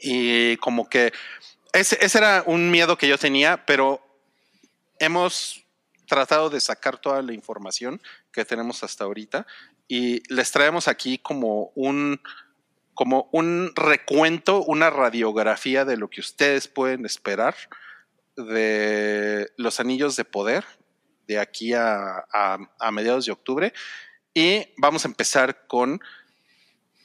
Y 0.00 0.56
como 0.58 0.88
que 0.88 1.12
ese, 1.72 1.98
ese 2.00 2.18
era 2.18 2.44
un 2.46 2.70
miedo 2.70 2.96
que 2.96 3.08
yo 3.08 3.18
tenía, 3.18 3.64
pero 3.66 4.00
hemos 4.98 5.64
tratado 6.06 6.48
de 6.50 6.60
sacar 6.60 6.98
toda 6.98 7.20
la 7.22 7.32
información 7.32 8.00
que 8.36 8.44
tenemos 8.44 8.84
hasta 8.84 9.02
ahorita 9.04 9.46
y 9.88 10.22
les 10.32 10.52
traemos 10.52 10.86
aquí 10.88 11.18
como 11.18 11.72
un 11.74 12.20
como 12.94 13.28
un 13.32 13.72
recuento, 13.74 14.62
una 14.62 14.88
radiografía 14.88 15.84
de 15.84 15.96
lo 15.98 16.08
que 16.08 16.20
ustedes 16.20 16.66
pueden 16.66 17.04
esperar 17.04 17.54
de 18.36 19.50
los 19.56 19.80
anillos 19.80 20.16
de 20.16 20.24
poder 20.24 20.64
de 21.26 21.38
aquí 21.38 21.74
a, 21.74 22.24
a- 22.32 22.58
a 22.78 22.90
mediados 22.92 23.26
de 23.26 23.32
octubre. 23.32 23.72
Y 24.32 24.66
vamos 24.78 25.04
a 25.04 25.08
empezar 25.08 25.66
con 25.66 26.00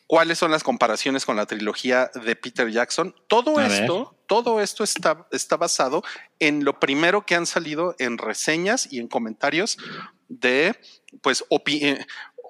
cuáles 0.08 0.38
son 0.38 0.52
las 0.52 0.64
comparaciones 0.64 1.26
con 1.26 1.36
la 1.38 1.46
trilogía 1.46 2.12
de 2.24 2.36
Peter 2.36 2.70
Jackson. 2.70 3.16
Todo 3.28 3.58
A 3.58 3.64
ver. 3.68 3.72
esto, 3.84 4.16
todo 4.28 4.62
esto 4.62 4.84
está, 4.84 5.28
está 5.32 5.58
basado 5.58 6.04
en 6.40 6.64
lo 6.66 6.80
primero 6.80 7.26
que 7.26 7.36
han 7.36 7.46
salido 7.46 7.96
en 8.00 8.18
reseñas 8.18 8.88
y 8.92 9.00
en 9.00 9.08
comentarios 9.08 9.78
de 10.32 10.76
pues 11.22 11.44
opi- 11.50 11.84
eh, 11.84 12.06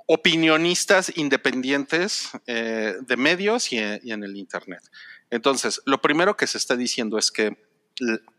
opinionistas 0.07 1.11
independientes 1.15 2.29
eh, 2.45 2.95
de 3.01 3.17
medios 3.17 3.71
y, 3.73 3.77
y 4.03 4.11
en 4.11 4.23
el 4.23 4.35
internet. 4.37 4.81
Entonces, 5.29 5.81
lo 5.85 6.01
primero 6.01 6.35
que 6.35 6.47
se 6.47 6.57
está 6.57 6.75
diciendo 6.75 7.17
es 7.17 7.31
que 7.31 7.57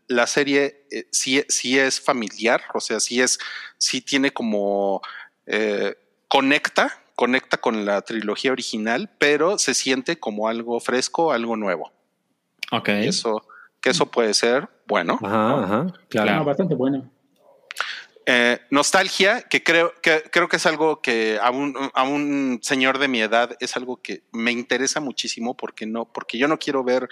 la 0.07 0.27
serie 0.27 0.85
eh, 0.91 1.07
sí, 1.11 1.43
sí 1.49 1.77
es 1.79 1.99
familiar, 1.99 2.61
o 2.73 2.79
sea, 2.79 2.99
sí 2.99 3.21
es, 3.21 3.39
sí 3.77 4.01
tiene 4.01 4.31
como 4.31 5.01
eh, 5.45 5.95
conecta, 6.27 7.01
conecta 7.15 7.57
con 7.57 7.85
la 7.85 8.01
trilogía 8.01 8.51
original, 8.51 9.09
pero 9.17 9.57
se 9.57 9.73
siente 9.73 10.19
como 10.19 10.47
algo 10.47 10.79
fresco, 10.79 11.31
algo 11.31 11.55
nuevo. 11.55 11.91
Ok. 12.71 12.89
Eso, 12.89 13.45
que 13.81 13.89
eso 13.91 14.09
puede 14.09 14.33
ser 14.33 14.69
bueno. 14.87 15.19
Ajá, 15.21 15.63
ajá. 15.63 15.93
Claro. 16.09 16.35
No, 16.35 16.45
bastante 16.45 16.75
bueno. 16.75 17.11
Eh, 18.25 18.59
nostalgia, 18.69 19.41
que 19.41 19.63
creo, 19.63 19.93
que 20.01 20.23
creo 20.31 20.47
que 20.47 20.55
es 20.55 20.65
algo 20.65 21.01
que 21.01 21.37
a 21.41 21.51
un, 21.51 21.75
a 21.93 22.03
un 22.03 22.59
señor 22.61 22.97
de 22.97 23.07
mi 23.09 23.21
edad 23.21 23.55
es 23.59 23.75
algo 23.75 24.01
que 24.01 24.23
me 24.31 24.51
interesa 24.51 24.99
muchísimo 25.01 25.57
porque 25.57 25.85
no, 25.85 26.05
porque 26.05 26.37
yo 26.37 26.47
no 26.47 26.57
quiero 26.57 26.83
ver 26.83 27.09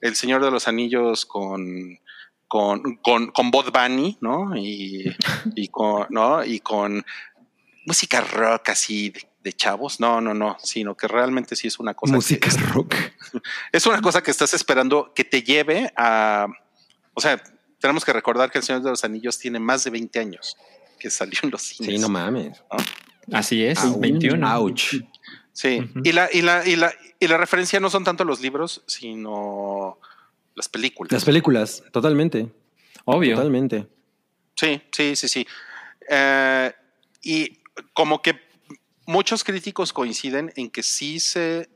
el 0.00 0.14
Señor 0.16 0.44
de 0.44 0.50
los 0.50 0.68
Anillos 0.68 1.26
con 1.26 1.98
con, 2.46 2.96
con, 3.02 3.28
con 3.32 3.50
Bud 3.50 3.72
Bunny, 3.72 4.16
¿no? 4.20 4.56
Y, 4.56 5.04
y 5.56 5.68
con, 5.68 6.06
¿no? 6.10 6.44
Y 6.44 6.60
con 6.60 7.04
música 7.86 8.20
rock 8.20 8.68
así 8.68 9.10
de, 9.10 9.26
de 9.42 9.52
chavos. 9.54 9.98
No, 9.98 10.20
no, 10.20 10.34
no, 10.34 10.56
sino 10.62 10.96
que 10.96 11.08
realmente 11.08 11.56
sí 11.56 11.66
es 11.66 11.80
una 11.80 11.94
cosa. 11.94 12.12
que- 12.12 12.16
Música 12.16 12.50
rock. 12.72 12.94
es 13.72 13.86
una 13.86 14.00
cosa 14.00 14.22
que 14.22 14.30
estás 14.30 14.54
esperando 14.54 15.12
que 15.14 15.24
te 15.24 15.42
lleve 15.42 15.92
a. 15.96 16.46
O 17.14 17.20
sea, 17.20 17.42
tenemos 17.84 18.02
que 18.02 18.14
recordar 18.14 18.50
que 18.50 18.56
El 18.56 18.64
Señor 18.64 18.80
de 18.80 18.88
los 18.88 19.04
Anillos 19.04 19.38
tiene 19.38 19.60
más 19.60 19.84
de 19.84 19.90
20 19.90 20.18
años 20.18 20.56
que 20.98 21.10
salió 21.10 21.38
en 21.42 21.50
los 21.50 21.60
cines. 21.60 21.94
Sí, 21.94 22.00
no 22.00 22.08
mames. 22.08 22.64
Así 23.30 23.62
es, 23.62 23.78
Ouch. 23.84 24.00
21. 24.00 24.56
Ouch. 24.58 24.94
Sí, 25.52 25.86
y, 26.02 26.12
la, 26.12 26.30
y, 26.32 26.40
la, 26.40 26.66
y, 26.66 26.76
la, 26.76 26.94
y 27.20 27.28
la 27.28 27.36
referencia 27.36 27.80
no 27.80 27.90
son 27.90 28.02
tanto 28.02 28.24
los 28.24 28.40
libros, 28.40 28.82
sino 28.86 29.98
las 30.54 30.66
películas. 30.70 31.12
Las 31.12 31.26
películas, 31.26 31.84
totalmente. 31.92 32.50
Obvio. 33.04 33.36
Totalmente. 33.36 33.86
Sí, 34.56 34.80
sí, 34.90 35.14
sí, 35.14 35.28
sí. 35.28 35.46
Eh, 36.08 36.72
y 37.22 37.58
como 37.92 38.22
que 38.22 38.40
muchos 39.04 39.44
críticos 39.44 39.92
coinciden 39.92 40.54
en 40.56 40.70
que 40.70 40.82
sí 40.82 41.20
se, 41.20 41.68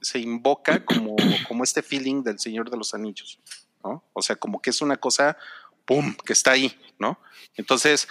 se 0.00 0.20
invoca 0.20 0.84
como, 0.84 1.16
como 1.48 1.64
este 1.64 1.82
feeling 1.82 2.22
del 2.22 2.38
Señor 2.38 2.70
de 2.70 2.76
los 2.76 2.94
Anillos, 2.94 3.40
¿no? 3.86 4.04
O 4.12 4.22
sea, 4.22 4.36
como 4.36 4.60
que 4.60 4.70
es 4.70 4.80
una 4.82 4.96
cosa, 4.96 5.36
¡pum!, 5.84 6.14
que 6.24 6.32
está 6.32 6.52
ahí, 6.52 6.76
¿no? 6.98 7.18
Entonces, 7.56 8.08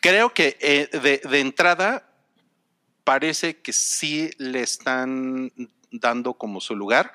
creo 0.00 0.32
que 0.32 0.56
eh, 0.60 0.88
de, 0.98 1.18
de 1.28 1.40
entrada 1.40 2.08
parece 3.02 3.60
que 3.60 3.72
sí 3.72 4.30
le 4.38 4.60
están 4.60 5.52
dando 5.90 6.34
como 6.34 6.60
su 6.60 6.76
lugar 6.76 7.12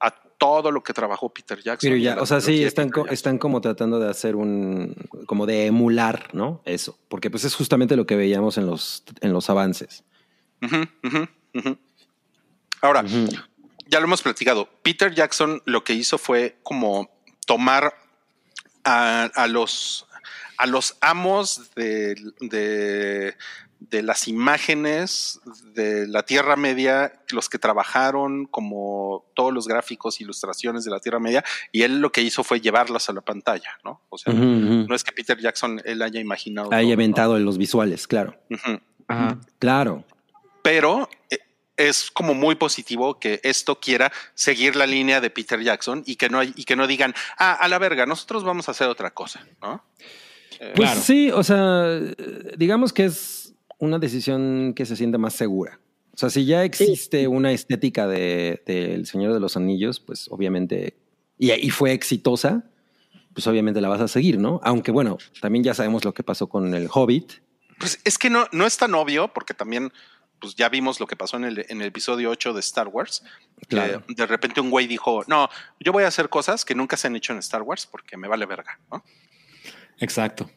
a 0.00 0.10
todo 0.10 0.70
lo 0.70 0.82
que 0.82 0.92
trabajó 0.94 1.28
Peter 1.28 1.58
Jackson. 1.62 1.90
Pero 1.90 1.96
ya, 1.96 2.20
o 2.20 2.26
sea, 2.26 2.40
sí, 2.40 2.62
están, 2.64 2.90
co- 2.90 3.06
como 3.38 3.60
tratando 3.60 3.98
de 3.98 4.08
hacer 4.08 4.36
un, 4.36 4.94
como 5.26 5.46
de 5.46 5.66
emular, 5.66 6.30
¿no? 6.32 6.62
Eso, 6.64 6.98
porque 7.08 7.30
pues 7.30 7.44
es 7.44 7.54
justamente 7.54 7.96
lo 7.96 8.06
que 8.06 8.16
veíamos 8.16 8.56
en 8.56 8.66
los, 8.66 9.04
en 9.20 9.32
los 9.32 9.50
avances. 9.50 10.04
Ahora. 12.80 13.04
Ya 13.88 14.00
lo 14.00 14.06
hemos 14.06 14.22
platicado. 14.22 14.68
Peter 14.82 15.14
Jackson 15.14 15.62
lo 15.64 15.82
que 15.84 15.94
hizo 15.94 16.18
fue 16.18 16.58
como 16.62 17.10
tomar 17.46 17.94
a, 18.84 19.24
a 19.34 19.46
los, 19.46 20.06
a 20.58 20.66
los 20.66 20.96
amos 21.00 21.74
de, 21.74 22.14
de, 22.40 23.34
de 23.80 24.02
las 24.02 24.28
imágenes 24.28 25.40
de 25.74 26.06
la 26.06 26.22
Tierra 26.24 26.56
Media, 26.56 27.12
los 27.30 27.48
que 27.48 27.58
trabajaron 27.58 28.46
como 28.46 29.24
todos 29.34 29.52
los 29.52 29.66
gráficos, 29.66 30.20
ilustraciones 30.20 30.84
de 30.84 30.90
la 30.90 31.00
Tierra 31.00 31.20
Media, 31.20 31.44
y 31.72 31.82
él 31.82 32.00
lo 32.00 32.12
que 32.12 32.22
hizo 32.22 32.44
fue 32.44 32.60
llevarlas 32.60 33.08
a 33.08 33.12
la 33.12 33.20
pantalla, 33.20 33.78
¿no? 33.84 34.02
O 34.10 34.18
sea, 34.18 34.32
no 34.32 34.94
es 34.94 35.04
que 35.04 35.12
Peter 35.12 35.38
Jackson 35.38 35.80
él 35.84 36.02
haya 36.02 36.20
imaginado. 36.20 36.70
Todo, 36.70 36.80
inventado 36.80 37.36
en 37.36 37.44
los 37.44 37.56
visuales, 37.56 38.06
claro. 38.06 38.36
Ajá. 39.06 39.38
Claro. 39.58 40.04
pero 40.62 41.08
eh, 41.30 41.38
es 41.78 42.10
como 42.10 42.34
muy 42.34 42.56
positivo 42.56 43.18
que 43.18 43.40
esto 43.42 43.80
quiera 43.80 44.12
seguir 44.34 44.76
la 44.76 44.86
línea 44.86 45.20
de 45.22 45.30
Peter 45.30 45.62
Jackson 45.62 46.02
y 46.04 46.16
que 46.16 46.28
no 46.28 46.42
y 46.42 46.64
que 46.64 46.76
no 46.76 46.86
digan 46.86 47.14
ah 47.38 47.54
a 47.54 47.68
la 47.68 47.78
verga 47.78 48.04
nosotros 48.04 48.44
vamos 48.44 48.68
a 48.68 48.72
hacer 48.72 48.88
otra 48.88 49.12
cosa 49.14 49.46
no 49.62 49.82
Pues 50.58 50.72
Claro. 50.74 51.00
sí, 51.00 51.30
o 51.30 51.42
sea, 51.42 52.00
digamos 52.56 52.92
que 52.92 53.04
es 53.04 53.54
una 53.78 53.98
decisión 53.98 54.74
que 54.74 54.86
se 54.86 54.96
siente 54.96 55.16
más 55.18 55.34
segura. 55.34 55.78
O 56.12 56.18
sea, 56.18 56.30
si 56.30 56.44
ya 56.46 56.64
existe 56.64 57.28
una 57.28 57.52
estética 57.52 58.08
de, 58.08 58.60
del 58.66 59.06
Señor 59.06 59.32
de 59.32 59.38
los 59.38 59.56
Anillos, 59.56 60.00
pues 60.00 60.26
obviamente, 60.30 60.96
y, 61.38 61.52
y 61.52 61.70
fue 61.70 61.92
exitosa, 61.92 62.64
pues 63.34 63.46
obviamente 63.46 63.80
la 63.80 63.88
vas 63.88 64.00
a 64.00 64.08
seguir, 64.08 64.36
¿no? 64.40 64.58
Aunque 64.64 64.90
bueno, 64.90 65.18
también 65.40 65.62
ya 65.62 65.74
sabemos 65.74 66.04
lo 66.04 66.12
que 66.12 66.24
pasó 66.24 66.48
con 66.48 66.74
el 66.74 66.88
Hobbit. 66.92 67.34
pues 67.78 68.00
es 68.04 68.18
que 68.18 68.30
no 68.30 68.46
no 68.50 68.66
es 68.66 68.76
tan 68.76 68.94
obvio 68.94 69.28
porque 69.32 69.54
también 69.54 69.92
pues 70.40 70.54
ya 70.54 70.68
vimos 70.68 71.00
lo 71.00 71.06
que 71.06 71.16
pasó 71.16 71.36
en 71.36 71.44
el, 71.44 71.66
en 71.68 71.80
el 71.80 71.88
episodio 71.88 72.30
8 72.30 72.52
de 72.52 72.60
Star 72.60 72.88
Wars. 72.88 73.24
que 73.68 74.00
de 74.08 74.26
repente 74.26 74.60
un 74.60 74.70
güey 74.70 74.86
dijo, 74.86 75.24
no, 75.26 75.48
yo 75.80 75.92
voy 75.92 76.04
a 76.04 76.08
hacer 76.08 76.28
cosas 76.28 76.64
que 76.64 76.74
nunca 76.74 76.96
se 76.96 77.06
han 77.06 77.16
hecho 77.16 77.32
en 77.32 77.38
Star 77.38 77.62
Wars 77.62 77.86
porque 77.86 78.16
me 78.16 78.28
vale 78.28 78.46
verga, 78.46 78.78
¿no? 78.90 79.04
Exacto. 79.98 80.48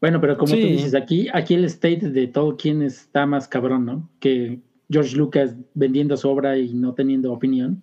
Bueno, 0.00 0.20
pero 0.20 0.36
como 0.36 0.52
tú 0.52 0.60
dices, 0.60 0.94
aquí, 0.94 1.28
aquí 1.32 1.54
el 1.54 1.64
state 1.64 2.10
de 2.10 2.26
Tolkien 2.26 2.82
está 2.82 3.24
más 3.26 3.48
cabrón, 3.48 3.86
¿no? 3.86 4.10
Que 4.20 4.60
George 4.90 5.16
Lucas 5.16 5.54
vendiendo 5.72 6.16
su 6.16 6.28
obra 6.28 6.58
y 6.58 6.74
no 6.74 6.94
teniendo 6.94 7.32
opinión. 7.32 7.82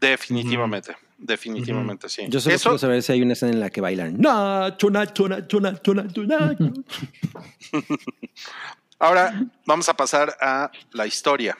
Definitivamente, 0.00 0.94
definitivamente 1.18 2.08
sí. 2.08 2.22
Yo 2.28 2.40
solo 2.40 2.54
Eso, 2.54 2.70
quiero 2.70 2.78
saber 2.78 3.02
si 3.02 3.12
hay 3.12 3.22
una 3.22 3.32
escena 3.34 3.52
en 3.52 3.60
la 3.60 3.70
que 3.70 3.80
bailan. 3.80 4.18
Nacho, 4.18 4.90
Nacho, 4.90 5.28
Nacho, 5.28 5.60
Nacho, 5.60 5.94
Nacho, 5.94 6.22
Nacho. 6.24 6.72
ahora 8.98 9.42
vamos 9.66 9.88
a 9.88 9.94
pasar 9.96 10.36
a 10.40 10.70
la 10.92 11.06
historia. 11.06 11.56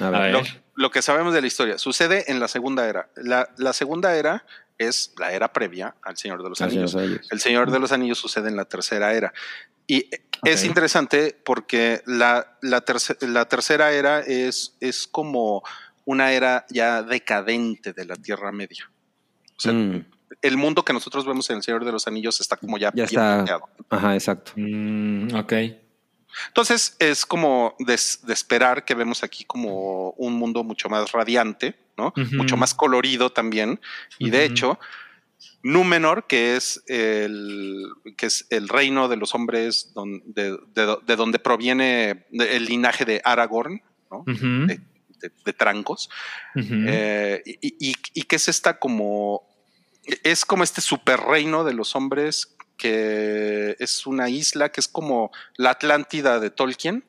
A 0.00 0.10
ver. 0.10 0.32
lo, 0.32 0.42
lo 0.74 0.90
que 0.90 1.02
sabemos 1.02 1.32
de 1.34 1.40
la 1.40 1.46
historia 1.46 1.78
sucede 1.78 2.24
en 2.30 2.40
la 2.40 2.48
segunda 2.48 2.88
era. 2.88 3.08
La, 3.16 3.48
la 3.56 3.72
segunda 3.72 4.16
era 4.16 4.44
es 4.76 5.12
la 5.18 5.32
era 5.32 5.52
previa 5.52 5.94
al 6.02 6.16
Señor 6.16 6.42
de 6.42 6.48
los 6.48 6.60
Anillos. 6.60 6.94
los 6.94 7.02
Anillos. 7.02 7.28
El 7.30 7.40
Señor 7.40 7.70
de 7.70 7.78
los 7.78 7.92
Anillos 7.92 8.18
sucede 8.18 8.48
en 8.48 8.56
la 8.56 8.64
tercera 8.64 9.12
era. 9.14 9.32
Y 9.86 10.08
es 10.44 10.64
interesante 10.64 11.36
porque 11.44 12.02
la, 12.06 12.56
la, 12.62 12.84
terce- 12.84 13.16
la 13.28 13.44
tercera 13.48 13.92
era 13.92 14.20
es, 14.20 14.76
es 14.80 15.06
como 15.06 15.62
una 16.06 16.32
era 16.32 16.66
ya 16.70 17.02
decadente 17.02 17.92
de 17.92 18.04
la 18.06 18.16
Tierra 18.16 18.50
Media. 18.50 18.90
O 19.56 19.60
sea, 19.60 19.72
Mm, 19.72 20.04
el 20.42 20.56
mundo 20.56 20.84
que 20.84 20.92
nosotros 20.92 21.24
vemos 21.24 21.48
en 21.50 21.56
El 21.58 21.62
Señor 21.62 21.84
de 21.84 21.92
los 21.92 22.06
Anillos 22.08 22.40
está 22.40 22.56
como 22.56 22.76
ya, 22.76 22.88
ya 22.88 22.92
bien 22.94 23.04
está. 23.04 23.34
planteado. 23.36 23.68
Ajá, 23.90 24.14
exacto. 24.14 24.52
Mm, 24.56 25.34
ok. 25.36 25.52
Entonces 26.48 26.96
es 26.98 27.24
como 27.26 27.74
de, 27.78 27.98
de 28.22 28.32
esperar 28.32 28.84
que 28.84 28.94
vemos 28.94 29.22
aquí 29.22 29.44
como 29.44 30.10
un 30.10 30.34
mundo 30.34 30.64
mucho 30.64 30.88
más 30.88 31.12
radiante, 31.12 31.76
¿no? 31.96 32.12
Mucho 32.36 32.56
más 32.56 32.74
colorido 32.74 33.30
también. 33.30 33.80
Y 34.18 34.30
de 34.30 34.44
hecho, 34.44 34.78
Númenor, 35.62 36.26
que 36.26 36.56
es 36.56 36.82
el, 36.88 37.86
que 38.16 38.26
es 38.26 38.46
el 38.50 38.68
reino 38.68 39.08
de 39.08 39.16
los 39.16 39.34
hombres 39.34 39.92
don- 39.94 40.22
de, 40.26 40.58
de- 40.74 40.96
de 41.06 41.16
donde 41.16 41.38
proviene 41.38 42.26
el 42.32 42.64
linaje 42.66 43.04
de 43.04 43.20
Aragorn, 43.24 43.82
¿no? 44.10 44.24
De, 44.66 44.80
Trancos, 45.54 46.10
eh, 46.86 47.42
y, 47.46 47.90
y- 47.90 47.94
y 48.12 48.22
que 48.24 48.36
es 48.36 48.48
esta 48.48 48.78
como, 48.78 49.42
es 50.22 50.44
como 50.44 50.64
este 50.64 50.82
super 50.82 51.18
reino 51.20 51.64
de 51.64 51.72
los 51.72 51.96
hombres 51.96 52.54
que 52.76 53.76
es 53.78 54.06
una 54.06 54.28
isla 54.28 54.70
que 54.70 54.80
es 54.80 54.88
como 54.88 55.30
la 55.56 55.70
Atlántida 55.70 56.40
de 56.40 56.50
Tolkien 56.50 57.04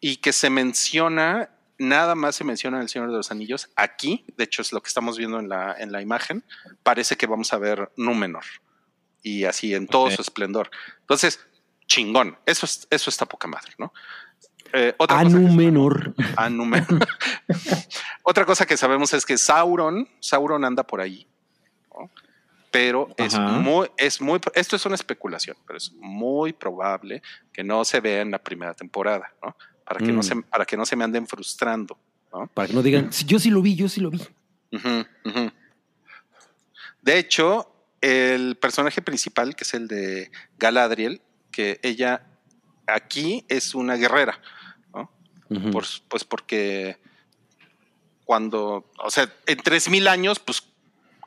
y 0.00 0.16
que 0.16 0.32
se 0.32 0.50
menciona, 0.50 1.50
nada 1.78 2.14
más 2.14 2.36
se 2.36 2.44
menciona 2.44 2.76
en 2.78 2.82
El 2.84 2.88
Señor 2.88 3.10
de 3.10 3.16
los 3.16 3.30
Anillos, 3.30 3.68
aquí, 3.76 4.24
de 4.36 4.44
hecho 4.44 4.62
es 4.62 4.72
lo 4.72 4.80
que 4.82 4.88
estamos 4.88 5.16
viendo 5.18 5.38
en 5.40 5.48
la, 5.48 5.74
en 5.78 5.90
la 5.92 6.02
imagen, 6.02 6.44
parece 6.82 7.16
que 7.16 7.26
vamos 7.26 7.52
a 7.52 7.58
ver 7.58 7.90
Númenor 7.96 8.44
y 9.22 9.44
así 9.44 9.74
en 9.74 9.86
todo 9.86 10.10
su 10.10 10.22
esplendor. 10.22 10.70
Entonces, 11.00 11.40
chingón, 11.86 12.38
eso, 12.46 12.66
es- 12.66 12.86
eso 12.90 13.10
está 13.10 13.26
poca 13.26 13.48
madre, 13.48 13.72
¿no? 13.78 13.92
Eh, 14.72 14.94
otra 14.98 15.20
A 15.20 15.24
cosa 15.24 15.36
que- 15.38 15.42
Númenor. 15.42 16.14
a 16.36 16.50
Númenor. 16.50 17.06
Otra 18.22 18.44
cosa 18.44 18.66
que 18.66 18.76
sabemos 18.76 19.14
es 19.14 19.24
que 19.24 19.38
Sauron, 19.38 20.06
Sauron 20.20 20.64
anda 20.66 20.82
por 20.86 21.00
ahí. 21.00 21.26
Pero 22.70 23.08
es 23.16 23.38
muy, 23.38 23.88
es 23.96 24.20
muy, 24.20 24.40
esto 24.54 24.76
es 24.76 24.84
una 24.86 24.94
especulación, 24.94 25.56
pero 25.66 25.76
es 25.78 25.92
muy 25.92 26.52
probable 26.52 27.22
que 27.52 27.64
no 27.64 27.84
se 27.84 28.00
vea 28.00 28.20
en 28.22 28.30
la 28.30 28.38
primera 28.38 28.74
temporada, 28.74 29.32
¿no? 29.42 29.56
Para 29.84 30.00
que 30.00 30.12
no 30.12 30.20
Mm. 30.20 30.22
se, 30.22 30.36
para 30.42 30.64
que 30.66 30.76
no 30.76 30.84
se 30.84 30.96
me 30.96 31.04
anden 31.04 31.26
frustrando. 31.26 31.98
Para 32.52 32.68
que 32.68 32.74
no 32.74 32.82
digan, 32.82 33.10
"Sí, 33.12 33.24
yo 33.24 33.38
sí 33.38 33.48
lo 33.50 33.62
vi, 33.62 33.74
yo 33.74 33.88
sí 33.88 34.00
lo 34.02 34.10
vi. 34.10 34.20
De 37.02 37.18
hecho, 37.18 37.72
el 38.00 38.56
personaje 38.56 39.00
principal, 39.02 39.56
que 39.56 39.64
es 39.64 39.74
el 39.74 39.88
de 39.88 40.30
Galadriel, 40.58 41.22
que 41.50 41.80
ella 41.82 42.26
aquí 42.86 43.44
es 43.48 43.74
una 43.74 43.94
guerrera, 43.96 44.40
¿no? 44.92 45.10
Por- 45.72 45.86
pues 46.08 46.24
porque 46.24 46.98
cuando, 48.24 48.90
o 49.02 49.10
sea, 49.10 49.32
en 49.46 49.58
3000 49.58 50.06
años, 50.06 50.38
pues 50.38 50.62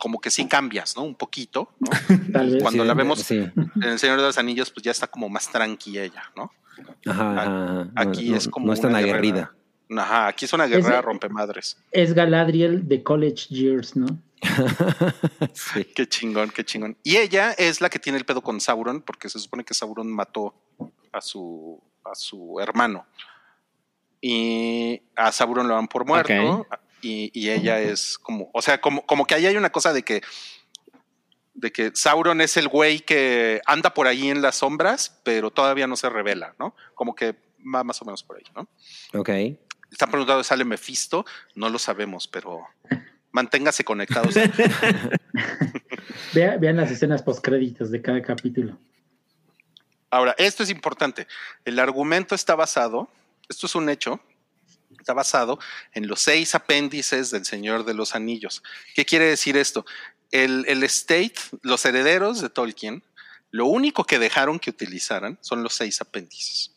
como 0.02 0.19
que 0.19 0.32
sí 0.32 0.48
cambias, 0.48 0.95
¿no? 0.95 1.03
Un 1.03 1.14
poquito, 1.14 1.69
¿no? 1.80 1.90
Tal 2.34 2.49
vez. 2.53 2.64
Cuando 2.64 2.82
Sí, 2.84 2.88
la 2.88 2.94
vemos- 2.95 3.19
Sí. 3.19 3.38
En 3.76 3.84
El 3.84 3.99
Señor 3.99 4.18
de 4.18 4.23
los 4.23 4.38
Anillos, 4.40 4.72
pues 4.72 4.84
ya 4.84 4.90
está 4.90 5.06
como 5.06 5.30
más 5.30 5.48
tranqui 5.52 5.99
ella, 5.99 6.23
¿no? 6.36 6.52
Ajá, 7.06 7.88
Aquí 7.95 8.32
no- 8.32 8.38
es 8.38 8.48
como 8.48 8.65
No 8.65 8.73
es 8.73 8.82
tan 8.82 8.95
aguerrida. 8.95 9.53
Ajá, 9.95 10.28
aquí 10.28 10.45
es 10.45 10.53
una 10.53 10.65
guerrera 10.65 10.99
Es- 10.99 11.06
rompemadres. 11.06 11.78
Es 11.91 12.14
Galadriel 12.15 12.88
de 12.88 13.03
College 13.03 13.48
Years, 13.53 13.95
¿no? 13.95 14.07
sí. 15.53 15.86
Qué 15.86 16.07
chingón, 16.07 16.49
qué 16.49 16.64
chingón. 16.65 16.98
Y 17.03 17.18
ella 17.18 17.52
es 17.52 17.80
la 17.80 17.90
que 17.91 17.99
tiene 17.99 18.18
el 18.18 18.26
pedo 18.26 18.41
con 18.41 18.60
Sauron, 18.60 19.02
porque 19.02 19.30
se 19.30 19.38
supone 19.38 19.64
que 19.64 19.76
Sauron 19.76 20.10
mató 20.11 20.56
a 21.11 21.22
su, 21.22 21.80
a 22.03 22.15
su 22.15 22.60
hermano. 22.60 23.06
Y 24.19 25.02
a 25.15 25.32
Sauron 25.32 25.68
lo 25.68 25.76
dan 25.76 25.88
por 25.88 26.06
muerto. 26.07 26.34
Ok. 26.61 26.68
Y, 27.02 27.32
y 27.34 27.49
ella 27.49 27.80
es 27.80 28.18
como, 28.18 28.49
o 28.53 28.61
sea, 28.61 28.80
como, 28.80 29.06
como 29.06 29.26
que 29.26 29.36
ahí 29.36 29.45
hay 29.45 29.57
una 29.57 29.72
cosa 29.72 29.91
de 29.94 30.03
que 30.03 30.22
De 31.53 31.72
que 31.72 31.91
Sauron 31.94 32.40
es 32.41 32.56
el 32.57 32.68
güey 32.69 32.99
que 33.02 33.61
anda 33.65 33.94
por 33.94 34.07
ahí 34.07 34.30
en 34.30 34.41
las 34.41 34.56
sombras, 34.57 35.19
pero 35.23 35.52
todavía 35.52 35.86
no 35.88 35.95
se 35.95 36.10
revela, 36.10 36.56
¿no? 36.60 36.76
Como 36.95 37.14
que 37.14 37.36
va 37.76 37.84
más 37.84 38.02
o 38.02 38.06
menos 38.06 38.23
por 38.23 38.38
ahí, 38.38 38.44
¿no? 38.56 38.68
Ok. 39.19 39.30
Están 39.91 40.10
preguntando, 40.10 40.44
¿sale 40.44 40.64
Mephisto? 40.64 41.26
No 41.56 41.69
lo 41.69 41.78
sabemos, 41.78 42.28
pero 42.28 42.65
manténgase 43.32 43.84
conectados. 43.84 44.36
Vea- 46.34 46.57
vean 46.57 46.78
las 46.78 46.91
escenas 46.91 47.22
postcréditos 47.23 47.91
de 47.91 48.02
cada 48.02 48.22
capítulo. 48.22 48.78
Ahora, 50.10 50.36
esto 50.38 50.64
es 50.64 50.69
importante. 50.69 51.28
El 51.65 51.80
argumento 51.80 52.36
está 52.36 52.56
basado, 52.56 53.10
esto 53.49 53.65
es 53.68 53.76
un 53.76 53.90
hecho, 53.90 54.19
está 55.02 55.14
basado 55.14 55.60
en 55.94 56.07
los 56.07 56.22
seis 56.22 56.56
apéndices 56.56 57.32
del 57.32 57.45
Señor 57.45 57.84
de 57.86 57.94
los 57.94 58.15
Anillos. 58.15 58.64
¿Qué 58.95 59.06
quiere 59.06 59.26
decir 59.26 59.57
esto? 59.57 59.86
El, 60.32 60.65
el 60.68 60.84
estate, 60.84 61.36
los 61.61 61.84
herederos 61.86 62.41
de 62.41 62.49
Tolkien, 62.49 63.03
lo 63.49 63.65
único 63.65 64.06
que 64.06 64.18
dejaron 64.18 64.60
que 64.60 64.69
utilizaran 64.69 65.38
son 65.41 65.61
los 65.61 65.73
seis 65.73 65.99
apéndices. 65.99 66.72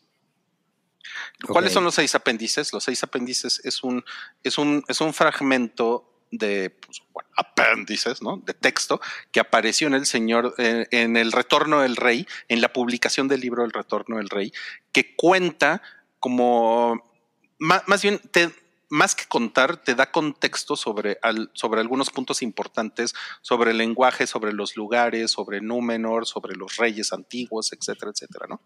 ¿Cuáles 1.47 1.71
son 1.71 1.83
los 1.83 1.95
seis 1.95 2.13
apéndices? 2.15 2.73
Los 2.73 2.83
seis 2.83 3.01
apéndices 3.03 3.61
es 3.63 3.83
un, 3.83 4.03
es 4.43 4.57
un, 4.57 4.83
es 4.87 4.99
un 4.99 5.13
fragmento 5.13 6.11
de 6.31 6.69
pues, 6.69 7.01
bueno, 7.13 7.29
apéndices, 7.37 8.21
¿no? 8.21 8.37
De 8.37 8.53
texto 8.53 8.99
que 9.31 9.39
apareció 9.39 9.87
en 9.87 9.93
el 9.93 10.05
Señor, 10.05 10.53
en 10.57 11.15
el 11.15 11.31
Retorno 11.31 11.81
del 11.81 11.95
Rey, 11.95 12.27
en 12.49 12.59
la 12.59 12.73
publicación 12.73 13.27
del 13.27 13.41
libro 13.41 13.63
El 13.63 13.71
Retorno 13.71 14.17
del 14.17 14.29
Rey, 14.29 14.51
que 14.91 15.15
cuenta 15.15 15.81
como, 16.19 17.14
más, 17.59 18.01
bien, 18.01 18.19
te- 18.31 18.51
más 18.89 19.15
que 19.15 19.25
contar, 19.25 19.77
te 19.77 19.95
da 19.95 20.11
contexto 20.11 20.75
sobre, 20.75 21.17
al- 21.21 21.49
sobre 21.53 21.81
algunos 21.81 22.09
puntos 22.11 22.41
importantes, 22.41 23.13
sobre 23.41 23.71
el 23.71 23.77
lenguaje, 23.77 24.27
sobre 24.27 24.53
los 24.53 24.75
lugares, 24.75 25.31
sobre 25.31 25.59
Númenor, 25.61 26.25
sobre 26.27 26.55
los 26.55 26.77
reyes 26.77 27.11
antiguos, 27.11 27.73
etcétera, 27.73 28.11
etcétera, 28.11 28.45
¿no? 28.47 28.61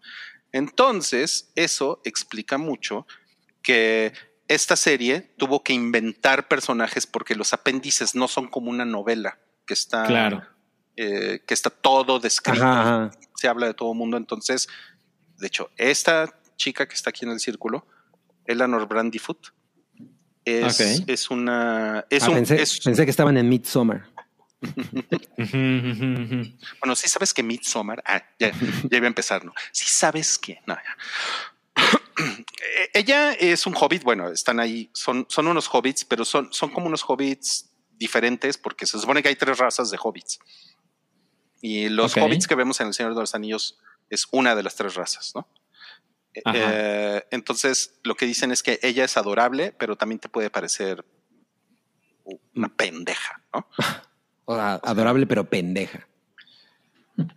Entonces, 0.52 1.50
eso 1.54 2.00
explica 2.04 2.58
mucho 2.58 3.06
que 3.62 4.12
esta 4.48 4.76
serie 4.76 5.32
tuvo 5.38 5.62
que 5.62 5.72
inventar 5.72 6.48
personajes 6.48 7.06
porque 7.06 7.34
los 7.34 7.52
apéndices 7.52 8.14
no 8.14 8.26
son 8.28 8.48
como 8.48 8.70
una 8.70 8.84
novela 8.84 9.38
que 9.66 9.74
está, 9.74 10.04
Claro. 10.04 10.42
eh, 10.96 11.42
que 11.46 11.54
está 11.54 11.70
todo 11.70 12.18
descrito, 12.18 12.64
Ajá, 12.64 13.04
ajá. 13.06 13.10
se 13.36 13.48
habla 13.48 13.66
de 13.66 13.74
todo 13.74 13.92
el 13.92 13.98
mundo. 13.98 14.16
Entonces, 14.16 14.68
de 15.38 15.46
hecho, 15.46 15.70
esta 15.76 16.36
chica 16.56 16.86
que 16.88 16.94
está 16.94 17.10
aquí 17.10 17.24
en 17.24 17.30
el 17.30 17.40
círculo, 17.40 17.86
Eleanor 18.46 18.86
Brandyfoot, 18.88 19.48
es, 20.44 20.80
Ok. 20.80 21.08
es 21.08 21.30
una. 21.30 22.04
Es 22.10 22.22
Ah, 22.24 22.28
un, 22.30 22.34
pensé, 22.36 22.60
es- 22.62 22.80
pensé 22.80 23.04
que 23.04 23.10
estaban 23.10 23.36
en 23.36 23.48
Midsommar. 23.48 24.08
Bueno, 26.80 26.94
sí 26.96 27.08
sabes 27.08 27.32
que 27.34 27.42
Midsommar. 27.42 28.02
Ah, 28.06 28.22
ya, 28.38 28.50
ya 28.90 28.96
iba 28.96 29.06
a 29.06 29.08
empezar, 29.08 29.44
¿no? 29.44 29.52
Sí 29.72 29.86
sabes 29.88 30.38
que. 30.38 30.60
No, 30.66 30.74
ya. 30.74 30.96
Eh, 32.18 32.90
Ella 32.94 33.32
es 33.32 33.66
un 33.66 33.74
hobbit, 33.74 34.02
bueno, 34.02 34.28
están 34.30 34.60
ahí, 34.60 34.90
son, 34.92 35.26
son 35.28 35.46
unos 35.46 35.68
hobbits, 35.72 36.04
pero 36.04 36.24
son, 36.24 36.52
son 36.52 36.70
como 36.70 36.86
unos 36.86 37.02
hobbits 37.06 37.70
diferentes 37.96 38.58
porque 38.58 38.86
se 38.86 38.98
supone 38.98 39.22
que 39.22 39.28
hay 39.28 39.36
tres 39.36 39.58
razas 39.58 39.90
de 39.90 39.98
hobbits. 40.02 40.38
Y 41.62 41.88
los 41.88 42.16
hobbits 42.16 42.46
que 42.46 42.54
vemos 42.54 42.80
en 42.80 42.88
El 42.88 42.94
Señor 42.94 43.14
de 43.14 43.20
los 43.20 43.34
Anillos 43.34 43.78
es 44.08 44.26
una 44.32 44.54
de 44.54 44.62
las 44.62 44.74
tres 44.74 44.94
razas, 44.94 45.32
¿no? 45.34 45.46
Eh, 46.34 47.24
entonces, 47.30 47.98
lo 48.04 48.14
que 48.14 48.26
dicen 48.26 48.52
es 48.52 48.62
que 48.62 48.78
ella 48.82 49.04
es 49.04 49.16
adorable, 49.16 49.74
pero 49.78 49.96
también 49.96 50.18
te 50.20 50.28
puede 50.28 50.50
parecer 50.50 51.04
una 52.54 52.68
pendeja, 52.68 53.42
¿no? 53.52 53.66
O 54.46 54.54
sea, 54.56 54.74
adorable, 54.82 55.26
pero 55.28 55.44
pendeja. 55.48 56.08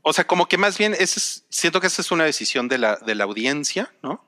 O 0.02 0.14
sea, 0.14 0.26
como 0.26 0.48
que 0.48 0.58
más 0.58 0.80
bien 0.80 0.94
ese 0.94 1.20
es- 1.20 1.46
siento 1.50 1.80
que 1.80 1.86
esa 1.88 2.02
es 2.02 2.12
una 2.12 2.24
decisión 2.24 2.68
de 2.68 2.80
la, 2.80 2.96
de 2.96 3.14
la 3.14 3.26
audiencia, 3.26 3.94
¿no? 4.02 4.26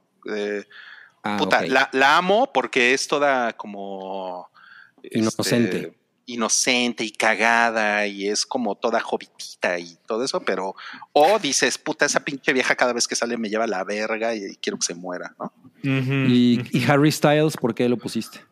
Ah, 1.24 1.38
puta, 1.40 1.66
la, 1.66 1.90
la 1.94 2.18
amo 2.18 2.52
porque 2.54 2.94
es 2.94 3.08
toda 3.08 3.54
como 3.54 4.52
este, 5.02 5.98
Inocente. 6.26 7.04
y 7.04 7.12
cagada 7.12 8.08
y 8.08 8.28
es 8.28 8.46
como 8.46 8.76
toda 8.76 9.00
jovitita 9.00 9.80
y 9.80 9.98
todo 10.08 10.24
eso, 10.24 10.42
pero 10.42 10.76
o 11.14 11.40
dices, 11.40 11.78
puta, 11.78 12.06
esa 12.06 12.22
pinche 12.22 12.54
vieja 12.54 12.76
cada 12.76 12.94
vez 12.94 13.08
que 13.08 13.16
sale 13.16 13.38
me 13.38 13.50
lleva 13.50 13.68
la 13.68 13.84
verga 13.84 14.36
y, 14.36 14.56
quiero 14.58 14.78
que 14.78 14.86
se 14.86 14.96
muera, 14.96 15.36
¿no? 15.40 15.54
¿Y, 15.84 16.84
Harry 16.88 17.12
Styles, 17.12 17.58
¿por 17.58 17.76
qué 17.76 17.88
lo 17.88 17.98
pusiste? 17.98 18.44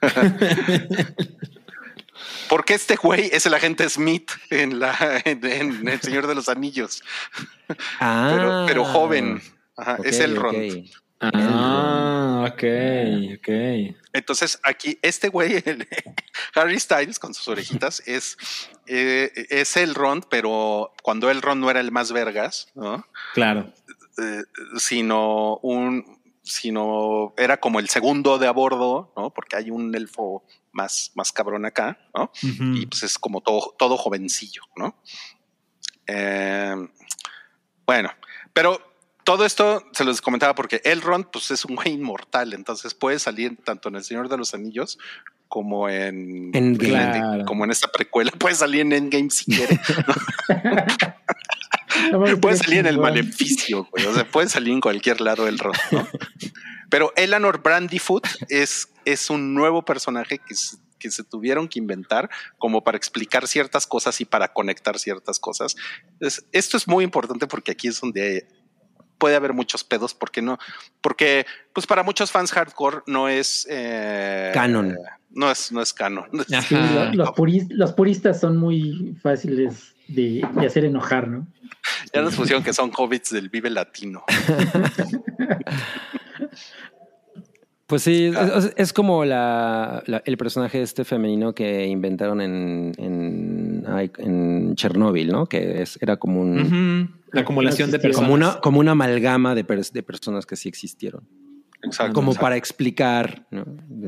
Porque 2.48 2.74
este 2.74 2.96
güey 2.96 3.28
es 3.32 3.44
el 3.46 3.54
agente 3.54 3.88
Smith 3.88 4.30
en 4.50 4.78
la 4.78 4.94
en, 5.24 5.44
en 5.44 5.88
El 5.88 6.00
Señor 6.00 6.26
de 6.26 6.34
los 6.34 6.48
Anillos, 6.48 7.02
Ah, 7.98 8.32
pero, 8.34 8.64
pero 8.66 8.84
joven. 8.84 9.42
Ajá, 9.76 9.98
es 10.04 10.20
el 10.20 10.36
Ron. 10.36 10.54
Ah, 11.20 12.44
ok, 12.52 12.62
ok. 13.38 13.48
Entonces 14.12 14.58
aquí 14.62 14.98
este 15.02 15.28
güey, 15.28 15.54
el- 15.64 15.88
Harry 16.54 16.78
Styles 16.78 17.18
con 17.18 17.32
sus 17.34 17.48
orejitas, 17.48 18.02
es, 18.06 18.36
eh, 18.86 19.30
es 19.50 19.76
el 19.76 19.94
Ron, 19.94 20.24
pero 20.28 20.92
cuando 21.02 21.30
el 21.30 21.42
Ron 21.42 21.60
no 21.60 21.70
era 21.70 21.80
el 21.80 21.90
más 21.92 22.12
vergas, 22.12 22.68
¿no? 22.74 23.06
Claro. 23.34 23.72
Eh, 24.18 24.42
sino 24.78 25.56
un, 25.58 26.18
sino 26.42 27.34
era 27.36 27.58
como 27.58 27.80
el 27.80 27.88
segundo 27.88 28.38
de 28.38 28.46
a 28.46 28.52
bordo, 28.52 29.12
¿no? 29.16 29.30
Porque 29.32 29.56
hay 29.56 29.70
un 29.70 29.94
elfo 29.94 30.44
más, 30.72 31.12
más 31.14 31.32
cabrón 31.32 31.64
acá, 31.64 31.98
¿no? 32.14 32.30
Y 32.42 32.86
pues 32.86 33.02
es 33.02 33.18
como 33.18 33.40
todo, 33.40 33.74
todo 33.78 33.96
jovencillo, 33.96 34.62
¿no? 34.76 34.96
Eh, 36.06 36.74
bueno, 37.86 38.10
pero 38.52 38.80
todo 39.26 39.44
esto 39.44 39.82
se 39.92 40.04
los 40.04 40.20
comentaba 40.20 40.54
porque 40.54 40.80
Elrond 40.84 41.26
pues 41.32 41.50
es 41.50 41.64
un 41.64 41.74
güey 41.74 41.88
inmortal, 41.94 42.54
entonces 42.54 42.94
puede 42.94 43.18
salir 43.18 43.56
tanto 43.64 43.88
en 43.88 43.96
El 43.96 44.04
Señor 44.04 44.28
de 44.28 44.36
los 44.38 44.54
Anillos 44.54 44.98
como 45.48 45.88
en, 45.88 46.50
Endgame. 46.54 47.10
Claro. 47.18 47.44
como 47.44 47.64
en 47.64 47.72
esta 47.72 47.88
precuela, 47.88 48.30
puede 48.30 48.54
salir 48.54 48.82
en 48.82 48.92
Endgame 48.92 49.30
si 49.30 49.44
quiere, 49.46 49.80
No 52.12 52.20
puede 52.40 52.56
salir 52.56 52.78
en 52.80 52.86
el 52.86 52.98
maleficio, 52.98 53.88
güey, 53.90 54.06
o 54.06 54.14
sea, 54.14 54.24
puede 54.30 54.48
salir 54.48 54.72
en 54.72 54.80
cualquier 54.80 55.20
lado 55.20 55.44
rostro, 55.50 55.72
¿no? 55.92 56.08
Pero 56.88 57.12
Eleanor 57.16 57.62
Brandyfoot 57.62 58.26
es, 58.48 58.88
es 59.04 59.28
un 59.30 59.54
nuevo 59.54 59.84
personaje 59.84 60.38
que, 60.38 60.54
s- 60.54 60.76
que 61.00 61.10
se 61.10 61.24
tuvieron 61.24 61.66
que 61.68 61.80
inventar 61.80 62.30
como 62.58 62.84
para 62.84 62.96
explicar 62.96 63.48
ciertas 63.48 63.88
cosas 63.88 64.20
y 64.20 64.24
para 64.24 64.52
conectar 64.52 64.96
ciertas 64.98 65.40
cosas. 65.40 65.74
Es- 66.20 66.44
esto 66.52 66.76
es 66.76 66.86
muy 66.86 67.02
importante 67.02 67.48
porque 67.48 67.72
aquí 67.72 67.88
es 67.88 68.00
donde 68.00 68.46
puede 69.18 69.36
haber 69.36 69.52
muchos 69.52 69.84
pedos, 69.84 70.14
porque 70.14 70.42
no, 70.42 70.58
porque 71.00 71.46
pues 71.72 71.86
para 71.86 72.02
muchos 72.02 72.30
fans 72.30 72.52
hardcore 72.52 72.98
no 73.06 73.28
es 73.28 73.66
eh, 73.70 74.50
Canon. 74.54 74.96
No 75.30 75.50
es, 75.50 75.70
no 75.70 75.82
es 75.82 75.92
canon. 75.92 76.24
Sí, 76.66 76.74
los, 77.12 77.30
los 77.68 77.92
puristas 77.92 78.40
son 78.40 78.56
muy 78.56 79.14
fáciles 79.20 79.94
de, 80.08 80.46
de 80.54 80.66
hacer 80.66 80.86
enojar, 80.86 81.28
¿no? 81.28 81.46
Ya 82.12 82.22
nos 82.22 82.34
pusieron 82.34 82.64
que 82.64 82.72
son 82.72 82.90
hobbits 82.96 83.30
del 83.32 83.50
Vive 83.50 83.68
Latino. 83.68 84.24
Pues 87.86 88.02
sí, 88.02 88.26
es, 88.26 88.64
es- 88.64 88.72
es 88.76 88.92
como 88.92 89.24
la, 89.24 90.02
la- 90.06 90.22
el 90.24 90.36
personaje 90.36 90.82
este 90.82 91.04
femenino 91.04 91.54
que 91.54 91.86
inventaron 91.86 92.40
en, 92.40 92.92
en, 92.98 94.74
Chernóbil, 94.74 95.28
¿no? 95.28 95.46
Que 95.46 95.82
es, 95.82 95.98
era 96.02 96.16
como 96.16 96.40
un. 96.40 97.20
La 97.32 97.42
acumulación 97.42 97.90
de 97.90 97.98
personas. 97.98 98.28
como 98.28 98.34
una 98.34 98.60
como 98.60 98.80
una 98.80 98.92
amalgama 98.92 99.54
de, 99.54 99.62
de 99.92 100.02
personas 100.02 100.46
que 100.46 100.56
sí 100.56 100.68
existieron, 100.68 101.26
Exacto. 101.82 102.12
como 102.14 102.32
exacto. 102.32 102.42
para 102.44 102.56
explicar, 102.56 103.46
¿no? 103.50 103.64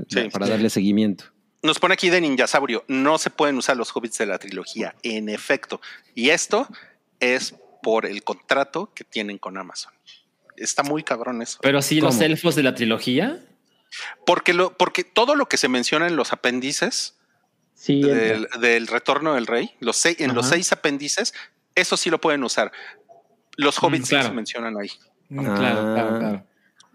Sí. 0.09 0.29
para 0.33 0.49
darle 0.49 0.71
seguimiento. 0.71 1.25
Nos 1.63 1.79
pone 1.79 1.95
aquí 1.95 2.09
de 2.11 2.21
Ninjasaurio, 2.21 2.85
no 2.89 3.19
se 3.19 3.31
pueden 3.31 3.57
usar 3.57 3.77
los 3.77 3.95
hobbits 3.95 4.19
de 4.19 4.27
la 4.27 4.39
trilogía, 4.39 4.95
en 5.03 5.29
efecto. 5.29 5.81
Y 6.15 6.31
esto 6.31 6.69
es 7.21 7.55
por 7.83 8.07
el 8.07 8.23
contrato 8.25 8.93
que 8.95 9.05
tienen 9.05 9.39
con 9.39 9.57
Amazon. 9.57 9.93
Está 10.57 10.83
muy 10.83 11.03
cabrón 11.03 11.43
eso. 11.43 11.59
Pero 11.63 11.81
sí, 11.83 12.01
los 12.01 12.21
elfos 12.21 12.55
de 12.57 12.63
la 12.65 12.75
trilogía. 12.75 13.41
Porque, 14.27 14.55
lo, 14.55 14.77
porque 14.77 15.05
todo 15.05 15.35
lo 15.35 15.47
que 15.47 15.57
se 15.57 15.69
menciona 15.69 16.07
en 16.07 16.17
los 16.17 16.33
apéndices 16.33 17.15
Sí, 17.75 18.03
del, 18.03 18.87
retorno 18.89 19.35
del 19.35 19.47
rey, 19.47 19.71
los 19.79 19.97
seis, 19.97 20.17
en 20.21 20.35
los 20.35 20.49
seis 20.49 20.73
apéndices, 20.73 21.33
eso 21.77 21.97
sí 21.97 22.11
lo 22.11 22.21
pueden 22.21 22.43
usar. 22.43 22.73
Los 23.57 23.81
hobbits 23.83 24.07
sí 24.09 24.11
claro. 24.17 24.29
se 24.29 24.35
mencionan 24.35 24.77
ahí. 24.77 24.91
Mm, 25.29 25.45
Claro, 25.55 25.95
claro, 25.95 26.19
claro. 26.19 26.47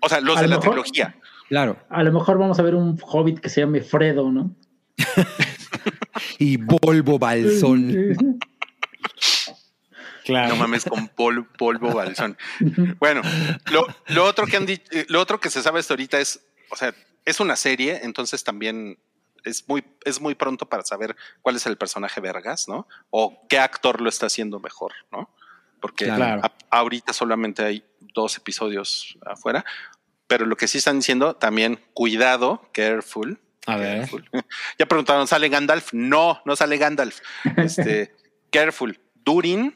O 0.02 0.10
sea, 0.10 0.20
los 0.20 0.38
A 0.38 0.42
de 0.42 0.48
lo 0.48 0.52
la 0.56 0.58
mejor- 0.60 0.72
trilogía. 0.74 1.16
Claro. 1.48 1.78
a 1.90 2.04
lo 2.04 2.12
mejor 2.12 2.38
vamos 2.38 2.60
a 2.60 2.64
ver 2.64 2.76
un 2.76 3.00
hobbit 3.02 3.40
que 3.40 3.48
se 3.50 3.62
llame 3.62 3.82
Fredo, 3.82 4.30
¿no? 4.32 4.54
Y 6.40 6.58
Volvo 6.58 7.18
Balsón. 7.18 8.28
Claro. 10.26 10.50
No 10.50 10.56
mames 10.56 10.86
con 10.86 11.08
pol- 11.10 11.48
polvo 11.58 11.94
balsón. 11.96 12.38
Bueno, 13.00 13.22
lo, 13.72 13.86
lo 14.08 14.24
otro 14.26 14.46
que 14.48 14.56
han 14.58 14.66
dicho, 14.66 14.84
lo 15.10 15.20
otro 15.22 15.40
que 15.40 15.50
se 15.50 15.62
sabe 15.62 15.80
hasta 15.80 15.94
ahorita 15.94 16.20
es, 16.20 16.40
o 16.74 16.76
sea, 16.76 16.94
es 17.26 17.40
una 17.40 17.56
serie, 17.56 18.02
entonces 18.04 18.44
también 18.44 18.98
es 19.46 19.68
muy, 19.68 19.84
es 20.06 20.20
muy 20.22 20.36
pronto 20.36 20.68
para 20.68 20.84
saber 20.84 21.16
cuál 21.42 21.56
es 21.56 21.66
el 21.66 21.78
personaje 21.78 22.20
vergas, 22.22 22.68
¿no? 22.68 22.88
O 23.10 23.46
qué 23.48 23.60
actor 23.60 24.02
lo 24.02 24.10
está 24.10 24.26
haciendo 24.26 24.60
mejor, 24.60 24.94
¿no? 25.12 25.30
Porque 25.82 26.06
Claro. 26.06 26.42
a- 26.44 26.54
ahorita 26.80 27.14
solamente 27.14 27.64
hay 27.64 27.84
dos 28.14 28.38
episodios 28.38 29.18
afuera, 29.26 29.66
pero 30.28 30.46
lo 30.46 30.56
que 30.56 30.68
sí 30.68 30.78
están 30.78 31.00
diciendo 31.00 31.36
también, 31.36 31.80
cuidado, 31.94 32.70
careful. 32.74 33.40
A 33.66 33.76
ver. 33.78 33.98
careful. 34.00 34.30
Ya 34.80 34.86
preguntaron, 34.86 35.28
¿sale 35.28 35.50
Gandalf? 35.50 35.94
No, 35.94 36.42
no 36.46 36.56
sale 36.56 36.78
Gandalf. 36.78 37.20
Este, 37.58 38.16
careful. 38.50 39.00
Durin, 39.16 39.76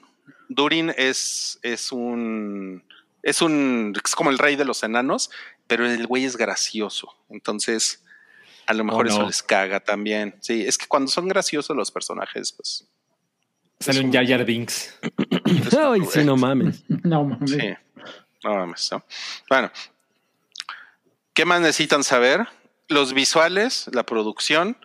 Durin 0.49 0.93
es, 0.97 1.59
es 1.61 1.91
un, 1.91 2.83
es 3.21 3.41
un, 3.41 3.93
es 4.03 4.15
como 4.15 4.29
el 4.29 4.37
rey 4.39 4.55
de 4.55 4.63
los 4.65 4.81
enanos, 4.83 5.29
pero 5.67 5.85
el 5.89 6.07
güey 6.07 6.25
es 6.25 6.37
gracioso. 6.37 7.13
Entonces, 7.29 8.03
a 8.65 8.73
lo 8.73 8.83
mejor 8.83 9.05
Oh, 9.05 9.09
eso 9.09 9.19
no. 9.21 9.27
les 9.27 9.43
caga 9.43 9.79
también. 9.79 10.35
Sí, 10.41 10.65
es 10.65 10.77
que 10.77 10.87
cuando 10.87 11.09
son 11.11 11.27
graciosos 11.27 11.75
los 11.75 11.91
personajes, 11.91 12.51
pues. 12.53 12.87
Sale 13.79 13.99
un 13.99 14.11
Jar 14.11 14.43
Binks. 14.43 14.97
Ay, 15.79 16.01
sí, 16.11 16.23
no 16.23 16.35
mames. 16.35 16.83
No 16.87 17.23
mames. 17.25 17.51
Sí. 17.51 17.69
No 18.43 18.55
mames, 18.55 18.89
¿no? 18.91 19.03
Bueno. 19.49 19.71
¿Qué 21.33 21.45
más 21.45 21.61
necesitan 21.61 22.03
saber? 22.03 22.47
Los 22.87 23.13
visuales, 23.13 23.87
la 23.93 24.03
producción. 24.03 24.77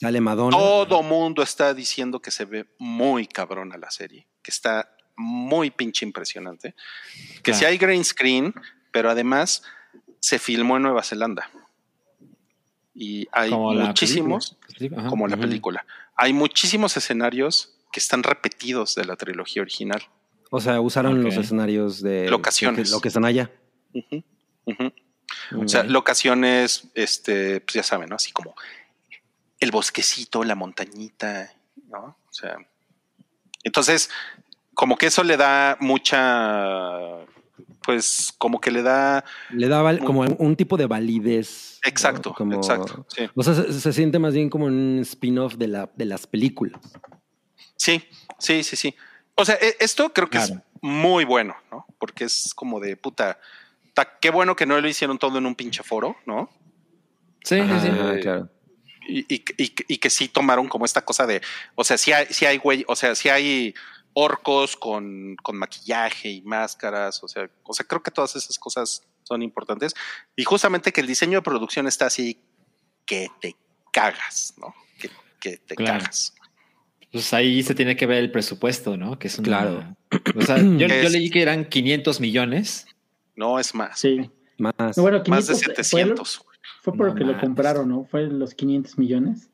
Sale 0.00 0.20
Madonna. 0.20 0.56
Todo 0.56 1.02
mundo 1.02 1.42
está 1.42 1.74
diciendo 1.74 2.20
que 2.20 2.30
se 2.30 2.44
ve 2.46 2.66
muy 2.78 3.26
cabrona 3.26 3.76
la 3.76 3.90
serie, 3.90 4.26
que 4.42 4.50
está 4.50 4.90
muy 5.16 5.70
pinche 5.70 6.04
impresionante. 6.06 6.74
Que 7.36 7.52
Claro. 7.52 7.58
si 7.58 7.64
hay 7.66 7.78
green 7.78 8.04
screen, 8.04 8.54
pero 8.90 9.10
además 9.10 9.62
se 10.20 10.38
filmó 10.38 10.76
en 10.76 10.84
Nueva 10.84 11.02
Zelanda. 11.02 11.50
Y 12.94 13.26
hay 13.32 13.50
Como 13.50 13.72
muchísimos. 13.72 14.56
Ajá. 14.96 15.08
como 15.08 15.26
la 15.28 15.36
película, 15.36 15.84
hay 16.16 16.32
muchísimos 16.32 16.96
escenarios 16.96 17.76
que 17.92 18.00
están 18.00 18.22
repetidos 18.22 18.94
de 18.94 19.04
la 19.04 19.16
trilogía 19.16 19.62
original. 19.62 20.02
O 20.50 20.60
sea, 20.60 20.80
usaron 20.80 21.22
los 21.22 21.36
escenarios 21.36 22.02
de 22.02 22.28
Locaciones. 22.28 22.90
Lo 22.90 23.00
que, 23.00 23.08
están 23.08 23.24
allá. 23.24 23.50
O 25.56 25.68
sea, 25.68 25.84
locaciones, 25.84 26.88
este, 26.94 27.60
pues 27.60 27.74
ya 27.74 27.82
saben, 27.82 28.08
¿no? 28.08 28.16
Así 28.16 28.32
como 28.32 28.54
el 29.60 29.70
bosquecito, 29.70 30.42
la 30.44 30.54
montañita, 30.54 31.52
¿no? 31.88 32.16
O 32.28 32.32
sea, 32.32 32.56
entonces, 33.62 34.10
como 34.74 34.96
que 34.96 35.06
eso 35.06 35.22
le 35.22 35.36
da 35.36 35.76
mucha, 35.80 36.98
pues, 37.84 38.32
como 38.38 38.60
que 38.60 38.70
le 38.70 38.82
da, 38.82 39.24
Le 39.50 39.68
daba 39.68 39.96
como 39.98 40.20
un 40.22 40.56
tipo 40.56 40.76
de 40.76 40.86
validez. 40.86 41.78
¿no? 41.82 41.88
exacto, 41.88 42.34
Como- 42.34 42.56
exacto, 42.56 43.06
sí, 43.08 43.28
O 43.34 43.42
sea, 43.42 43.54
se, 43.54 43.72
se 43.80 43.92
siente 43.92 44.18
más 44.18 44.34
bien 44.34 44.50
como 44.50 44.66
un 44.66 44.98
spin-off 45.02 45.54
de, 45.56 45.68
la, 45.68 45.90
de 45.96 46.04
las 46.04 46.26
películas. 46.26 46.80
sí, 47.76 48.02
sí, 48.38 48.62
sí, 48.62 48.76
sí. 48.76 48.94
O 49.34 49.44
sea, 49.44 49.54
e- 49.60 49.76
esto 49.80 50.12
creo 50.12 50.28
que 50.28 50.38
es 50.38 50.52
muy 50.82 51.24
bueno, 51.24 51.56
¿no? 51.70 51.86
Porque 51.98 52.24
es 52.24 52.52
como 52.54 52.80
de 52.80 52.96
puta, 52.96 53.38
ta- 53.94 54.18
qué 54.20 54.30
bueno 54.30 54.54
que 54.56 54.66
no 54.66 54.78
lo 54.80 54.86
hicieron 54.88 55.18
todo 55.18 55.38
en 55.38 55.46
un 55.46 55.54
pinche 55.54 55.82
foro, 55.82 56.16
¿no? 56.26 56.50
Sí, 57.44 57.58
sí, 57.60 57.80
sí. 57.82 57.88
Claro. 58.20 58.48
y, 59.08 59.20
y- 59.34 59.44
y- 59.56 59.74
y 59.88 59.96
que 59.98 60.10
sí 60.10 60.28
tomaron 60.28 60.68
como 60.68 60.84
esta 60.84 61.02
cosa 61.04 61.26
de, 61.26 61.40
o 61.74 61.82
sea, 61.84 61.96
sí 61.96 62.12
hay, 62.12 62.26
sí 62.30 62.44
hay 62.44 62.58
güey, 62.58 62.84
o 62.86 62.94
sea, 62.94 63.14
sí 63.14 63.28
hay 63.30 63.74
orcos 64.20 64.76
con, 64.76 65.36
con 65.42 65.56
maquillaje 65.56 66.28
y 66.30 66.42
máscaras, 66.42 67.22
o 67.22 67.28
sea, 67.28 67.48
o 67.64 67.72
sea, 67.74 67.86
creo 67.86 68.02
que 68.02 68.10
todas 68.10 68.36
esas 68.36 68.58
cosas 68.58 69.02
son 69.22 69.42
importantes. 69.42 69.94
Y 70.36 70.44
justamente 70.44 70.92
que 70.92 71.00
el 71.00 71.06
diseño 71.06 71.38
de 71.38 71.42
producción 71.42 71.86
está 71.86 72.06
así 72.06 72.38
que 73.06 73.28
te 73.40 73.56
cagas, 73.92 74.54
¿no? 74.58 74.74
Que, 74.98 75.10
que 75.40 75.56
te 75.58 75.74
Claro. 75.76 75.98
cagas. 76.00 76.34
Pues 77.12 77.32
ahí 77.34 77.62
se 77.62 77.74
tiene 77.74 77.96
que 77.96 78.06
ver 78.06 78.18
el 78.18 78.30
presupuesto, 78.30 78.96
¿no? 78.96 79.18
Que 79.18 79.26
es 79.28 79.38
una- 79.38 79.46
Claro. 79.48 79.96
O 80.36 80.42
sea, 80.42 80.58
yo, 80.58 80.86
leí 80.86 81.28
que 81.30 81.42
eran 81.42 81.64
500 81.64 82.20
millones. 82.20 82.86
No 83.34 83.58
es 83.58 83.74
más. 83.74 83.98
Sí. 83.98 84.30
Más. 84.58 84.96
Bueno, 84.96 85.22
Más 85.26 85.46
de 85.48 85.54
500 85.54 85.64
fue, 85.64 85.74
700. 85.74 86.46
fue 86.82 86.92
por 86.94 87.08
No 87.08 87.14
que 87.14 87.24
lo 87.24 87.40
compraron, 87.40 87.88
¿no? 87.88 88.04
Fue 88.04 88.26
los 88.26 88.54
500 88.54 88.98
millones. 88.98 89.48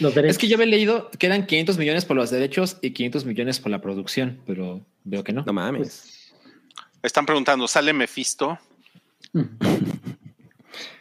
Los 0.00 0.14
derechos. 0.14 0.36
Es 0.36 0.38
que 0.38 0.48
yo 0.48 0.56
había 0.56 0.66
leído 0.66 1.10
que 1.18 1.26
eran 1.26 1.46
500 1.46 1.78
millones 1.78 2.04
por 2.04 2.16
los 2.16 2.30
derechos 2.30 2.76
y 2.82 2.90
500 2.90 3.24
millones 3.24 3.60
por 3.60 3.70
la 3.70 3.80
producción, 3.80 4.40
pero 4.46 4.84
veo 5.04 5.24
que 5.24 5.32
no. 5.32 5.42
No 5.46 5.52
mames. 5.52 5.78
Pues, 5.80 6.34
Están 7.02 7.24
preguntando, 7.26 7.66
¿sale 7.68 7.92
Mephisto? 7.92 8.58
mm. 9.32 9.40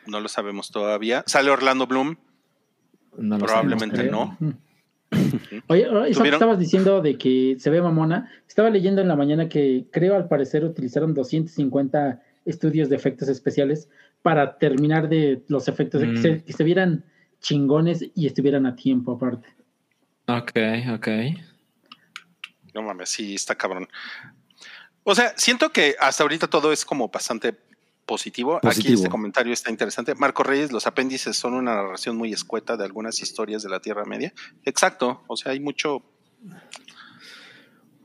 No 0.08 0.20
lo 0.20 0.28
sabemos 0.28 0.70
todavía. 0.72 1.24
¿Sale 1.26 1.50
Orlando 1.50 1.88
Bloom? 1.88 2.16
No 3.18 3.38
lo 3.40 3.46
Probablemente 3.46 3.96
sabemos. 3.98 4.40
no. 4.40 4.54
Oye, 5.68 5.84
eso 5.84 5.94
que 6.06 6.14
¿Tuvieron? 6.14 6.34
estabas 6.34 6.60
diciendo 6.60 7.02
de 7.02 7.18
que 7.18 7.56
se 7.60 7.70
ve 7.70 7.82
mamona, 7.82 8.30
estaba 8.48 8.70
leyendo 8.70 9.02
en 9.02 9.08
la 9.08 9.16
mañana 9.16 9.50
que 9.50 9.86
creo 9.92 10.16
al 10.16 10.28
parecer 10.28 10.64
utilizaron 10.64 11.14
250 11.14 12.22
estudios 12.46 12.90
de 12.90 12.96
efectos 12.98 13.28
especiales 13.30 13.90
para 14.22 14.58
terminar 14.58 15.10
de 15.10 15.42
los 15.48 15.68
efectos, 15.68 16.02
que, 16.02 16.08
Mm. 16.08 16.22
se, 16.22 16.44
que 16.44 16.54
se 16.54 16.64
vieran 16.64 17.04
chingones 17.46 18.04
y 18.16 18.26
estuvieran 18.26 18.66
a 18.66 18.76
tiempo 18.76 19.12
aparte. 19.12 19.48
Ok, 20.28 20.52
ok. 20.96 21.08
No 22.74 22.82
mames, 22.82 23.10
sí, 23.10 23.36
está 23.36 23.54
cabrón. 23.54 23.88
O 25.04 25.14
sea, 25.14 25.34
siento 25.38 25.72
que 25.72 25.96
hasta 26.00 26.24
ahorita 26.24 26.48
todo 26.48 26.74
es 26.74 26.84
como 26.84 27.08
bastante 27.10 27.56
positivo. 28.08 28.60
Aquí 28.64 28.94
este 28.94 29.10
comentario 29.10 29.54
está 29.54 29.70
interesante. 29.70 30.16
Marco 30.16 30.42
Reyes, 30.42 30.72
los 30.72 30.88
apéndices 30.88 31.38
son 31.38 31.54
una 31.54 31.76
narración 31.76 32.18
muy 32.18 32.34
escueta 32.34 32.78
de 32.78 32.84
algunas 32.84 33.22
historias 33.22 33.62
de 33.62 33.70
la 33.70 33.80
Tierra 33.80 34.06
Media. 34.06 34.34
Exacto. 34.64 35.24
O 35.28 35.38
sea, 35.38 35.52
hay 35.52 35.60
mucho. 35.60 36.04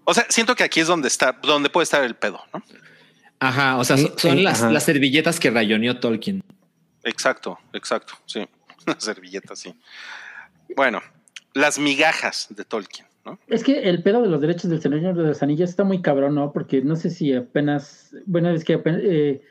O 0.05 0.13
sea, 0.13 0.27
siento 0.29 0.55
que 0.55 0.65
aquí 0.65 0.81
es 0.81 0.87
donde 0.87 1.09
está, 1.09 1.39
donde 1.43 1.71
puede 1.71 1.85
estar 1.85 2.05
el 2.05 2.15
pedo, 2.15 2.43
¿no? 2.53 2.63
Ajá, 3.39 3.79
o 3.79 3.85
sea, 3.85 3.97
son, 3.97 4.45
las, 4.45 4.61
las 4.61 4.85
servilletas 4.85 5.41
que 5.41 5.51
rayoneó 5.51 5.99
Tolkien. 5.99 6.45
Exacto, 7.05 7.59
exacto. 7.73 8.13
Sí. 8.27 8.47
Las 8.87 9.05
servilletas, 9.05 9.59
sí. 9.59 9.75
Bueno, 10.77 11.01
las 11.55 11.79
migajas 11.79 12.47
de 12.51 12.65
Tolkien, 12.65 13.07
¿no? 13.25 13.39
Es 13.49 13.65
que 13.65 13.89
el 13.89 14.03
pedo 14.03 14.23
de 14.23 14.29
los 14.29 14.41
derechos 14.41 14.71
del 14.71 14.81
Señor 14.81 15.17
de 15.17 15.25
los 15.25 15.43
Anillos 15.43 15.71
está 15.71 15.85
muy 15.85 16.01
cabrón, 16.01 16.37
¿no? 16.37 16.53
Porque 16.53 16.81
no 16.83 16.97
sé 16.97 17.11
si 17.11 17.33
apenas, 17.35 18.15
bueno, 18.27 18.51
es 18.51 18.65
que 18.65 18.75
apenas, 18.75 19.01
eh, 19.05 19.43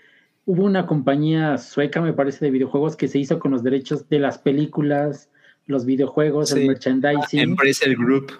hubo 0.45 0.63
una 0.63 0.85
compañía 0.85 1.57
sueca, 1.57 2.01
me 2.01 2.13
parece, 2.13 2.45
de 2.45 2.51
videojuegos 2.51 2.95
que 2.95 3.07
se 3.07 3.19
hizo 3.19 3.37
con 3.39 3.51
los 3.51 3.63
derechos 3.63 4.07
de 4.09 4.19
las 4.19 4.37
películas, 4.37 5.29
los 5.65 5.85
videojuegos, 5.85 6.51
el 6.53 6.67
merchandising. 6.67 7.39
Embracer 7.39 7.95
Group. 7.95 8.31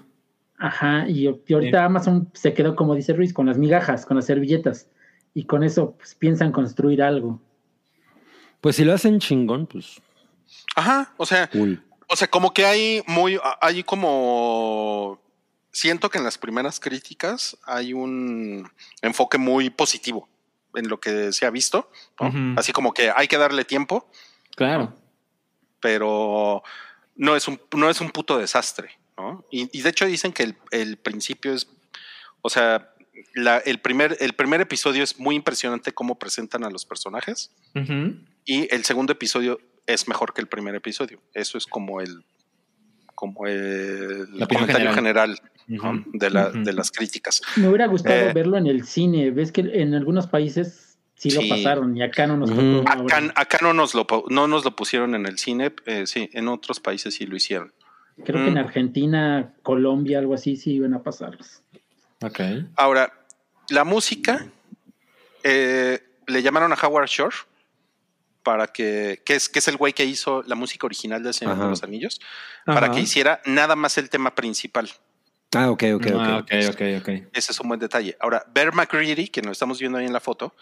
Ajá, 0.57 1.07
y, 1.07 1.29
y 1.47 1.53
ahorita 1.53 1.85
Amazon 1.85 2.29
se 2.33 2.53
quedó, 2.53 2.75
como 2.75 2.95
dice 2.95 3.13
Ruiz, 3.13 3.31
con 3.33 3.45
las 3.45 3.57
migajas, 3.57 4.05
con 4.05 4.17
las 4.17 4.25
servilletas. 4.25 4.89
Y 5.33 5.45
con 5.45 5.63
eso 5.63 5.95
pues, 5.97 6.15
piensan 6.15 6.51
construir 6.51 7.03
algo. 7.03 7.39
Pues 8.59 8.75
si 8.75 8.83
lo 8.83 8.93
hacen 8.93 9.19
chingón, 9.19 9.67
pues 9.67 10.01
Ajá. 10.75 11.13
O 11.17 11.25
sea, 11.25 11.49
cool. 11.49 11.83
O 12.07 12.15
sea, 12.15 12.27
como 12.27 12.53
que 12.53 12.65
hay 12.65 13.03
muy, 13.07 13.39
hay 13.61 13.83
como, 13.83 15.21
siento 15.71 16.09
que 16.09 16.17
en 16.17 16.23
las 16.23 16.37
primeras 16.37 16.79
críticas 16.79 17.57
hay 17.65 17.93
un 17.93 18.69
enfoque 19.01 19.37
muy 19.37 19.69
positivo 19.69 20.27
en 20.75 20.87
lo 20.87 20.99
que 20.99 21.31
se 21.33 21.45
ha 21.45 21.49
visto, 21.51 21.91
así 22.57 22.71
como 22.71 22.93
que 22.93 23.11
hay 23.15 23.27
que 23.27 23.37
darle 23.37 23.63
tiempo, 23.65 24.09
Claro. 24.55 24.95
pero 25.79 26.63
no 27.15 27.35
es 27.35 27.47
un, 27.47 27.59
no 27.75 27.89
es 27.89 28.01
un 28.01 28.09
puto 28.11 28.37
desastre, 28.37 28.97
¿no? 29.17 29.45
Y, 29.51 29.69
y 29.77 29.81
de 29.81 29.89
hecho 29.89 30.05
dicen 30.05 30.31
que 30.33 30.43
el, 30.43 30.55
el 30.71 30.97
principio 30.97 31.53
es, 31.53 31.67
o 32.41 32.49
sea, 32.49 32.91
la- 33.33 33.57
el, 33.59 33.79
primer, 33.81 34.17
el 34.19 34.33
primer 34.33 34.61
episodio 34.61 35.03
es 35.03 35.19
muy 35.19 35.35
impresionante 35.35 35.91
cómo 35.93 36.17
presentan 36.17 36.63
a 36.63 36.69
los 36.69 36.85
personajes 36.85 37.51
y 38.45 38.73
el 38.73 38.83
segundo 38.85 39.13
episodio 39.13 39.59
es 39.93 40.07
mejor 40.07 40.33
que 40.33 40.41
el 40.41 40.47
primer 40.47 40.75
episodio. 40.75 41.19
Eso 41.33 41.57
es 41.57 41.65
como 41.65 42.01
el 42.01 42.23
como 43.15 43.47
el 43.47 44.27
La 44.39 44.47
comentario 44.47 44.93
general, 44.93 45.37
de, 45.67 46.29
la- 46.29 46.51
de 46.51 46.71
las 46.71 46.89
críticas. 46.89 47.41
Me 47.57 47.67
hubiera 47.67 47.85
gustado 47.87 48.29
Eh. 48.29 48.33
verlo 48.33 48.55
en 48.55 48.65
el 48.67 48.85
cine. 48.85 49.31
Ves 49.31 49.51
que 49.51 49.59
en 49.61 49.93
algunos 49.93 50.27
países 50.27 50.97
sí, 51.15 51.29
Sí. 51.29 51.35
lo 51.41 51.49
pasaron 51.53 51.97
y 51.97 52.01
acá 52.01 52.27
no 52.27 52.37
nos 52.37 52.49
ahora. 52.49 52.93
Acá, 52.93 53.33
acá 53.35 53.57
no, 53.61 53.73
nos 53.73 53.93
lo, 53.93 54.07
no 54.29 54.47
nos 54.47 54.63
lo 54.63 54.73
pusieron 54.73 55.15
en 55.15 55.25
el 55.25 55.37
cine, 55.37 55.73
eh, 55.85 56.07
sí, 56.07 56.29
en 56.31 56.47
otros 56.47 56.79
países 56.79 57.13
sí 57.15 57.25
lo 57.25 57.35
hicieron. 57.35 57.73
Creo 58.23 58.41
que 58.41 58.47
en 58.49 58.53
Mm. 58.53 58.57
Argentina, 58.57 59.53
Colombia, 59.63 60.19
algo 60.19 60.33
así, 60.33 60.55
sí 60.55 60.75
iban 60.75 60.93
a 60.93 61.03
pasarlos. 61.03 61.61
Ok. 62.21 62.39
Ahora, 62.77 63.11
la 63.69 63.83
música, 63.83 64.47
eh, 65.43 65.99
le 66.27 66.41
llamaron 66.41 66.71
a 66.71 66.75
Howard 66.75 67.07
Shore 67.09 67.35
para 68.43 68.67
que, 68.67 69.21
que 69.25 69.35
es, 69.35 69.49
que 69.49 69.59
es 69.59 69.67
el 69.67 69.77
güey 69.77 69.93
que 69.93 70.05
hizo 70.05 70.43
la 70.47 70.55
música 70.55 70.85
original 70.85 71.21
de 71.23 71.33
Señor 71.33 71.55
Ajá. 71.55 71.63
de 71.65 71.69
los 71.69 71.83
Anillos, 71.83 72.19
para 72.65 72.87
Ajá. 72.87 72.95
que 72.95 73.01
hiciera 73.01 73.41
nada 73.45 73.75
más 73.75 73.97
el 73.97 74.09
tema 74.09 74.33
principal. 74.35 74.89
Ah, 75.55 75.71
ok, 75.71 75.83
ok, 75.95 76.05
ok. 76.07 76.11
Ah, 76.15 76.37
ok, 76.43 76.51
ok, 76.69 76.81
ok. 77.01 77.09
Ese 77.33 77.51
es 77.51 77.59
un 77.59 77.67
buen 77.67 77.79
detalle. 77.79 78.15
Ahora, 78.19 78.45
Bear 78.53 78.73
McCreary, 78.73 79.27
que 79.29 79.41
nos 79.41 79.53
estamos 79.53 79.79
viendo 79.79 79.97
ahí 79.97 80.05
en 80.05 80.13
la 80.13 80.19
foto, 80.19 80.53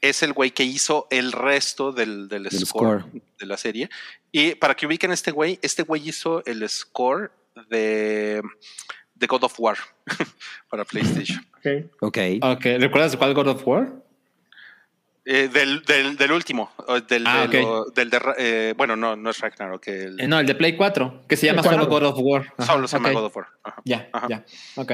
es 0.00 0.22
el 0.22 0.32
güey 0.32 0.50
que 0.52 0.62
hizo 0.64 1.06
el 1.10 1.32
resto 1.32 1.92
del, 1.92 2.28
del, 2.28 2.44
Del 2.44 2.52
score, 2.66 3.00
score. 3.02 3.22
de 3.38 3.46
la 3.46 3.56
serie. 3.56 3.90
Y 4.32 4.54
para 4.54 4.74
que 4.74 4.86
ubiquen 4.86 5.10
este 5.12 5.30
güey, 5.30 5.58
este 5.62 5.82
güey 5.82 6.08
hizo 6.08 6.42
el 6.46 6.66
score 6.68 7.30
de, 7.68 8.40
de 9.14 9.26
God 9.26 9.44
of 9.44 9.54
War 9.58 9.76
para 10.70 10.84
PlayStation. 10.84 11.44
Ok. 11.58 11.90
Ok. 12.00 12.18
Ok, 12.42 12.64
¿recuerdas 12.78 13.16
cuál 13.16 13.34
God 13.34 13.48
of 13.48 13.66
War? 13.66 13.92
Eh, 15.30 15.48
del, 15.48 15.82
del, 15.84 16.16
del 16.16 16.32
último, 16.32 16.72
del, 17.06 17.26
Ah, 17.26 17.46
del 17.46 18.08
de 18.08 18.20
eh, 18.38 18.74
bueno, 18.78 18.96
no, 18.96 19.14
no 19.14 19.28
es 19.28 19.38
Ragnarok, 19.40 19.86
el, 19.88 20.18
Eh, 20.18 20.26
no, 20.26 20.40
el 20.40 20.46
de 20.46 20.54
Play 20.54 20.74
4, 20.74 21.24
que 21.28 21.36
se 21.36 21.44
llama 21.44 21.60
¿De 21.60 21.68
solo? 21.68 21.86
God 21.86 22.02
of 22.04 22.16
War. 22.18 22.54
Ajá, 22.56 22.72
solo 22.72 22.88
se 22.88 22.96
llama. 22.96 23.10
God 23.12 23.24
of 23.26 23.36
War. 23.36 23.46
Ajá. 23.62 23.82
Ya, 23.84 24.08
Ajá. 24.10 24.26
ya. 24.30 24.44
Ok. 24.76 24.92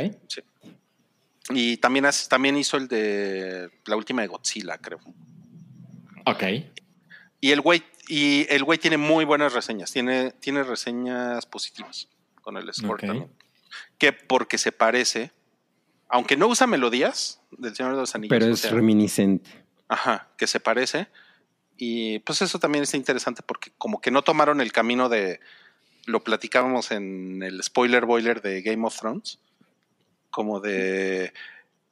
Y 1.51 1.77
también, 1.77 2.07
hace- 2.07 2.29
también 2.29 2.57
hizo 2.57 2.77
el 2.77 2.89
de 2.89 3.71
la 3.87 3.95
última 3.95 4.23
de 4.23 4.27
Godzilla, 4.29 4.77
creo. 4.79 4.99
Ok. 6.27 6.43
Y 7.41 7.53
el 7.53 7.61
güey, 7.61 7.85
y 8.09 8.47
el 8.53 8.65
güey 8.65 8.81
tiene 8.81 8.97
muy 8.97 9.25
buenas 9.25 9.53
reseñas, 9.53 9.93
tiene, 9.93 10.33
tiene 10.41 10.65
reseñas 10.65 11.47
positivas 11.47 12.09
con 12.43 12.57
el 12.57 12.75
score 12.75 13.01
también. 13.03 13.31
Que 13.99 14.13
porque 14.13 14.59
se 14.59 14.73
parece, 14.73 15.31
aunque 16.09 16.37
no 16.37 16.49
usa 16.49 16.67
melodías 16.67 17.41
del 17.57 17.77
Señor 17.77 17.93
de 17.93 17.99
los 18.01 18.15
Anillos. 18.17 18.31
Pero 18.37 18.47
o 18.47 18.55
es 18.55 18.59
sea, 18.61 18.73
reminiscente. 18.73 19.63
Ajá, 19.89 20.29
que 20.37 20.47
se 20.47 20.61
parece. 20.61 21.09
Y 21.77 22.21
pues 22.21 22.41
eso 22.43 22.59
también 22.59 22.85
está 22.85 22.97
interesante 22.97 23.43
porque 23.45 23.73
como 23.79 24.01
que 24.01 24.11
no 24.11 24.23
tomaron 24.23 24.61
el 24.61 24.73
camino 24.73 25.09
de, 25.09 25.41
lo 26.07 26.23
platicábamos 26.23 26.91
en 26.91 27.43
el 27.43 27.63
spoiler 27.63 28.05
boiler 28.07 28.43
de 28.43 28.63
Game 28.63 28.87
of 28.87 28.97
Thrones, 28.99 29.39
como 30.31 30.61
de 30.61 31.33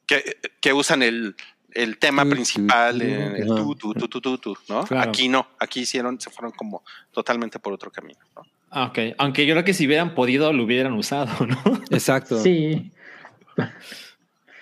que, 0.05 0.37
que 0.61 0.73
usan 0.73 1.03
el, 1.03 1.35
el 1.71 1.97
tema 1.97 2.23
Tu, 2.23 2.29
principal, 2.29 3.01
en 3.01 3.35
el 3.35 3.47
tu, 3.47 3.75
tu, 3.75 3.93
tu, 3.93 4.07
tu, 4.07 4.21
tu, 4.21 4.37
tu, 4.37 4.57
¿no? 4.69 4.83
Claro. 4.85 5.09
Aquí 5.09 5.27
no, 5.27 5.47
aquí 5.59 5.81
hicieron, 5.81 6.19
se 6.19 6.29
fueron 6.29 6.51
como 6.51 6.83
totalmente 7.11 7.59
por 7.59 7.73
otro 7.73 7.91
camino. 7.91 8.19
¿no? 8.35 8.43
Ah, 8.69 8.85
Ok. 8.85 8.99
Aunque 9.17 9.45
yo 9.45 9.53
creo 9.53 9.65
que 9.65 9.73
si 9.73 9.85
hubieran 9.85 10.15
podido, 10.15 10.51
lo 10.53 10.63
hubieran 10.63 10.93
usado, 10.93 11.45
¿no? 11.45 11.61
Exacto. 11.91 12.41
Sí, 12.41 12.91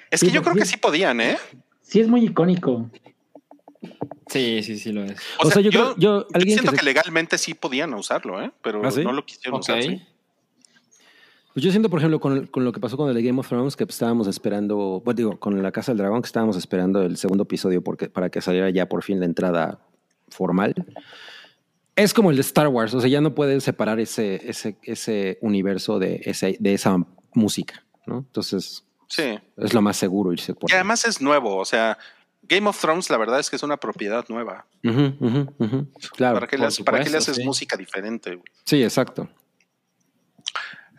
Es 0.10 0.20
Sí, 0.20 0.28
que 0.28 0.32
yo 0.34 0.42
creo 0.44 0.56
que 0.56 0.66
sí 0.66 0.78
podían, 0.78 1.22
¿eh? 1.22 1.38
sí 1.82 2.00
es 2.00 2.08
muy 2.08 2.26
icónico. 2.26 2.90
Sí, 4.28 4.62
sí, 4.64 4.78
sí 4.78 4.92
lo 4.92 5.04
es. 5.04 5.18
O 5.40 5.50
sea, 5.50 5.62
yo 5.62 5.72
creo- 5.72 5.96
yo- 5.98 6.26
alguien 6.34 6.56
que 6.58 6.62
siento 6.62 6.72
que, 6.72 6.78
se- 6.80 6.86
legalmente 6.86 7.38
sí 7.38 7.54
podían 7.54 7.94
usarlo, 7.94 8.42
¿eh? 8.42 8.52
Pero 8.64 8.82
¿Ah, 8.86 8.92
sí? 8.92 9.04
no 9.04 9.12
lo 9.12 9.26
quisieron 9.26 9.56
Ok. 9.56 9.62
usar. 9.64 9.84
¿sí? 9.84 10.02
Pues 11.54 11.66
yo 11.66 11.72
siento, 11.72 11.90
por 11.90 12.00
ejemplo, 12.00 12.20
con, 12.22 12.48
con 12.48 12.64
lo 12.64 12.72
que 12.72 12.80
pasó 12.80 12.96
con 12.96 13.10
el 13.16 13.22
Game 13.22 13.38
of 13.40 13.48
Thrones, 13.50 13.76
que 13.76 13.86
pues, 13.86 13.96
estábamos 13.96 14.28
esperando, 14.28 15.02
bueno, 15.04 15.18
digo, 15.18 15.40
con 15.40 15.62
la 15.62 15.72
Casa 15.74 15.92
del 15.92 15.98
Dragón, 15.98 16.22
que 16.22 16.28
estábamos 16.28 16.56
esperando 16.56 17.02
el 17.02 17.18
segundo 17.18 17.44
episodio 17.44 17.84
porque, 17.84 18.08
para 18.10 18.30
que 18.30 18.40
saliera 18.40 18.70
ya 18.70 18.88
por 18.88 19.04
fin 19.04 19.20
la 19.20 19.26
entrada 19.26 19.80
formal. 20.30 20.74
Es 21.98 22.14
como 22.14 22.30
el 22.30 22.38
de 22.38 22.42
Star 22.42 22.70
Wars, 22.70 22.94
o 22.94 23.02
sea, 23.02 23.10
ya 23.10 23.20
no 23.20 23.36
puedes 23.36 23.66
separar 23.66 24.00
ese, 24.00 24.50
ese, 24.50 24.78
ese 24.84 25.40
universo 25.42 26.00
de, 26.00 26.22
ese, 26.24 26.56
de 26.58 26.74
esa 26.74 26.98
música, 27.34 27.84
¿no? 28.06 28.20
Entonces, 28.20 28.86
Sí. 29.10 29.38
es 29.58 29.74
lo 29.74 29.82
más 29.82 29.98
seguro 29.98 30.32
irse 30.32 30.54
por 30.54 30.72
Y 30.72 30.74
además 30.74 31.04
es 31.04 31.22
nuevo, 31.22 31.58
o 31.58 31.66
sea, 31.66 31.98
Game 32.44 32.68
of 32.68 32.80
Thrones 32.80 33.10
la 33.10 33.18
verdad 33.18 33.40
es 33.40 33.50
que 33.50 33.56
es 33.56 33.64
una 33.64 33.78
propiedad 33.78 34.26
nueva. 34.30 34.66
Claro. 36.16 36.36
¿Para 36.36 36.48
qué, 36.48 36.58
le, 36.58 36.66
haces- 36.66 36.84
para 36.84 36.98
qué 37.00 37.06
le 37.06 37.10
supuesto, 37.10 37.32
haces 37.32 37.36
sí. 37.38 37.44
música 37.44 37.78
diferente? 37.78 38.36
güey? 38.36 38.46
Sí, 38.66 38.84
exacto. 38.84 39.30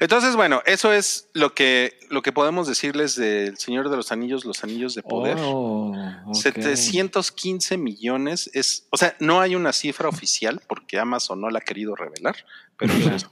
Entonces, 0.01 0.35
bueno, 0.35 0.63
eso 0.67 0.93
es 0.93 1.29
lo 1.33 1.55
que, 1.55 1.97
lo 2.11 2.23
que 2.23 2.33
podemos 2.33 2.67
decirles 2.67 3.15
del 3.15 3.57
Señor 3.57 3.89
de 3.89 3.97
los 3.97 4.11
Anillos, 4.11 4.45
los 4.45 4.65
Anillos 4.65 4.97
de 4.97 5.03
Poder. 5.05 5.37
Oh, 5.41 5.93
ok. 6.27 6.35
715 6.35 7.77
millones 7.77 8.51
es, 8.53 8.89
o 8.91 8.97
sea, 8.97 9.15
no 9.21 9.41
hay 9.41 9.55
una 9.55 9.73
cifra 9.73 10.09
oficial 10.09 10.61
porque 10.67 10.99
Amazon 10.99 11.41
no 11.41 11.51
la 11.51 11.59
ha 11.61 11.63
querido 11.63 11.95
revelar, 11.95 12.35
pero 12.77 12.93
eso, 12.95 13.31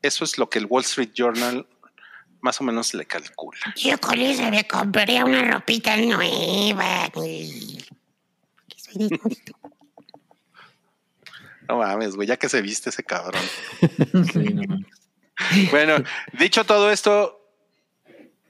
eso 0.00 0.24
es 0.24 0.38
lo 0.38 0.48
que 0.48 0.58
el 0.58 0.66
Wall 0.66 0.84
Street 0.84 1.10
Journal 1.14 1.66
más 2.40 2.60
o 2.60 2.64
menos 2.64 2.94
le 2.94 3.04
calcula. 3.06 3.58
Yo 3.76 3.98
con 3.98 4.18
eso 4.18 4.50
me 4.50 4.66
compré 4.66 5.22
una 5.22 5.42
ropita 5.50 5.96
nueva. 5.96 7.08
güey. 7.14 7.78
Soy. 8.76 9.08
No 11.68 11.76
mames, 11.78 12.16
güey, 12.16 12.26
ya 12.26 12.36
que 12.36 12.48
se 12.48 12.60
viste 12.62 12.90
ese 12.90 13.04
cabrón. 13.04 13.42
Sí, 14.32 14.54
no 14.54 14.62
mames. 14.68 14.86
Bueno, 15.70 15.94
dicho 16.38 16.64
todo 16.64 16.90
esto, 16.90 17.40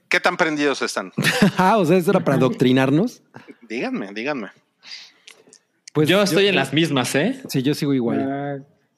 ¿qué 0.09 0.19
tan 0.19 0.37
prendidos 0.37 0.81
están? 0.81 1.13
ah, 1.57 1.77
o 1.77 1.85
sea, 1.85 1.97
eso 1.97 2.11
era 2.11 2.19
para 2.19 2.37
adoctrinarnos. 2.37 3.21
Díganme, 3.61 4.11
díganme. 4.13 4.49
Pues 5.93 6.09
yo 6.09 6.21
estoy 6.21 6.47
en 6.47 6.55
las 6.55 6.73
mismas, 6.73 7.15
¿eh? 7.15 7.41
Sí, 7.49 7.63
yo 7.63 7.73
sigo 7.73 7.93
igual. 7.93 8.19
Ah, 8.21 8.57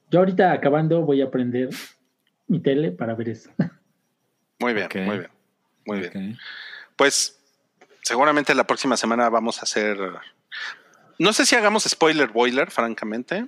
yo 0.10 0.20
ahorita 0.20 0.52
acabando 0.52 1.02
voy 1.02 1.22
a 1.22 1.30
prender 1.30 1.70
mi 2.48 2.60
tele 2.60 2.92
para 2.92 3.16
ver 3.16 3.30
eso. 3.30 3.50
Muy 4.64 4.74
bien, 4.74 4.88
muy 5.06 5.18
bien, 5.20 5.32
muy 5.86 6.00
bien. 6.00 6.40
Pues 6.96 7.38
seguramente 8.02 8.56
la 8.56 8.66
próxima 8.66 8.96
semana 8.96 9.30
vamos 9.30 9.60
a 9.60 9.64
hacer. 9.64 9.98
No 11.20 11.34
sé 11.34 11.46
si 11.46 11.56
hagamos 11.56 11.84
spoiler 11.84 12.30
boiler, 12.30 12.72
francamente, 12.72 13.46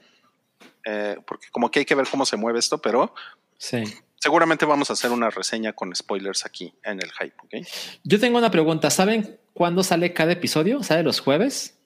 eh, 0.84 1.18
porque 1.26 1.48
como 1.52 1.72
que 1.72 1.80
hay 1.80 1.86
que 1.86 1.96
ver 1.96 2.08
cómo 2.12 2.26
se 2.26 2.36
mueve 2.36 2.60
esto, 2.60 2.80
pero 2.82 3.16
Sí. 3.58 3.84
seguramente 4.18 4.66
vamos 4.66 4.90
a 4.90 4.94
hacer 4.94 5.12
una 5.12 5.30
reseña 5.30 5.72
con 5.72 5.96
spoilers 5.96 6.46
aquí 6.46 6.74
en 6.84 7.02
el 7.02 7.12
hype. 7.14 7.66
Yo 8.04 8.20
tengo 8.20 8.38
una 8.38 8.52
pregunta. 8.52 8.90
¿Saben 8.90 9.40
cuándo 9.54 9.84
sale 9.84 10.12
cada 10.14 10.34
episodio? 10.34 10.84
¿Sale 10.84 11.04
los 11.04 11.22
jueves? 11.22 11.78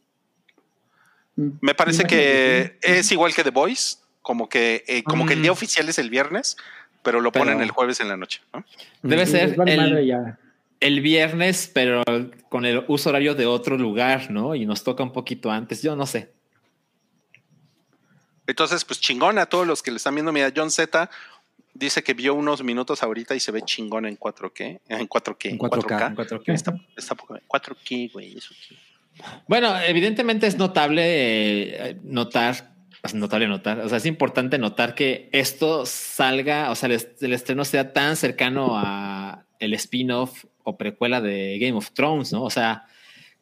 Me 1.36 1.74
parece 1.76 2.04
que 2.06 2.78
es 2.82 3.12
igual 3.12 3.34
que 3.34 3.44
The 3.44 3.52
Voice, 3.52 3.98
como 4.22 4.50
que, 4.50 4.84
eh, 4.88 5.04
como 5.04 5.26
que 5.26 5.34
el 5.34 5.42
día 5.44 5.52
Mm. 5.52 5.54
oficial 5.54 5.88
es 5.88 5.98
el 6.00 6.10
viernes, 6.10 6.58
pero 7.04 7.22
lo 7.22 7.32
Pero- 7.32 7.46
ponen 7.46 7.62
el 7.62 7.72
jueves 7.72 8.00
en 8.00 8.08
la 8.10 8.18
noche, 8.18 8.42
¿no? 8.54 8.64
Debe 9.02 9.26
Sí, 9.26 9.32
ser 9.34 9.56
el, 10.82 11.02
viernes, 11.02 11.70
pero 11.74 12.04
con 12.50 12.66
el 12.66 12.84
uso 12.88 13.10
horario 13.10 13.36
de 13.36 13.46
otro 13.46 13.78
lugar, 13.78 14.32
¿no? 14.32 14.56
Y 14.56 14.66
nos 14.66 14.84
toca 14.84 15.04
un 15.04 15.12
poquito 15.12 15.52
antes. 15.52 15.82
Yo 15.82 15.96
no 15.96 16.06
sé. 16.06 16.32
Entonces, 18.48 18.84
pues 18.86 19.00
chingón 19.00 19.38
a 19.38 19.46
todos 19.46 19.68
los 19.68 19.84
que 19.84 19.92
le 19.92 19.98
están 19.98 20.16
viendo. 20.16 20.32
Mira, 20.32 20.52
John 20.56 20.72
Z 20.72 21.10
dice 21.74 22.02
que 22.04 22.14
vio 22.14 22.34
unos 22.34 22.64
minutos 22.64 23.04
ahorita 23.04 23.36
y 23.36 23.40
se 23.40 23.52
ve 23.52 23.62
chingón 23.62 24.06
en 24.06 24.18
4K. 24.18 24.80
En 24.88 25.08
4K. 25.08 25.50
En 25.50 25.60
4K. 25.60 26.08
En 26.08 26.16
4K. 26.16 26.54
Está, 26.54 26.74
está 26.98 27.16
poco- 27.16 27.38
4K, 27.48 28.12
güey. 28.12 28.38
Eso. 28.38 28.54
Bueno, 29.48 29.78
evidentemente 29.82 30.48
es 30.48 30.58
notable 30.58 31.02
eh, 31.90 31.98
notar, 32.04 32.74
es 33.04 33.14
notable 33.14 33.48
notar, 33.48 33.80
o 33.80 33.90
sea, 33.90 33.98
es 33.98 34.06
importante 34.06 34.58
notar 34.58 34.96
que 34.96 35.30
esto 35.32 35.86
salga, 35.86 36.70
o 36.72 36.76
sea, 36.76 36.90
el, 36.90 37.00
el 37.22 37.34
estreno 37.34 37.64
sea 37.66 37.94
tan 37.94 38.16
cercano 38.16 38.78
a 38.78 39.46
el 39.60 39.74
spin-off 39.74 40.46
o 40.64 40.78
precuela 40.78 41.22
de 41.22 41.58
Game 41.60 41.78
of 41.78 41.92
Thrones, 41.92 42.32
¿no? 42.32 42.44
O 42.44 42.50
sea, 42.50 42.86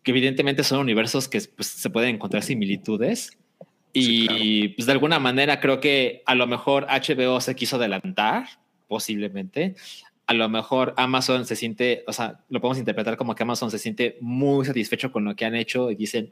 que 0.04 0.12
evidentemente 0.12 0.64
son 0.64 0.80
universos 0.80 1.28
que 1.28 1.42
pues, 1.56 1.68
se 1.68 1.90
pueden 1.90 2.16
encontrar 2.16 2.44
similitudes. 2.44 3.38
Y 3.94 4.28
Sí, 4.28 4.74
pues 4.76 4.86
de 4.86 4.92
alguna 4.92 5.20
manera 5.20 5.60
creo 5.60 5.80
que 5.80 6.24
a 6.26 6.36
lo 6.36 6.48
mejor 6.48 6.86
HBO 6.88 7.42
se 7.42 7.56
quiso 7.56 7.78
adelantar, 7.78 8.48
posiblemente. 8.88 9.76
A 10.26 10.34
lo 10.34 10.48
mejor 10.50 10.94
Amazon 10.98 11.46
se 11.46 11.56
siente, 11.56 12.04
o 12.06 12.14
sea, 12.14 12.42
lo 12.50 12.60
podemos 12.60 12.78
interpretar 12.78 13.18
como 13.18 13.34
que 13.34 13.44
Amazon 13.44 13.72
se 13.72 13.80
siente 13.80 14.18
muy 14.20 14.66
satisfecho 14.66 15.12
con 15.12 15.24
lo 15.24 15.36
que 15.36 15.46
han 15.46 15.56
hecho 15.56 15.90
y 15.90 15.96
dicen, 15.96 16.32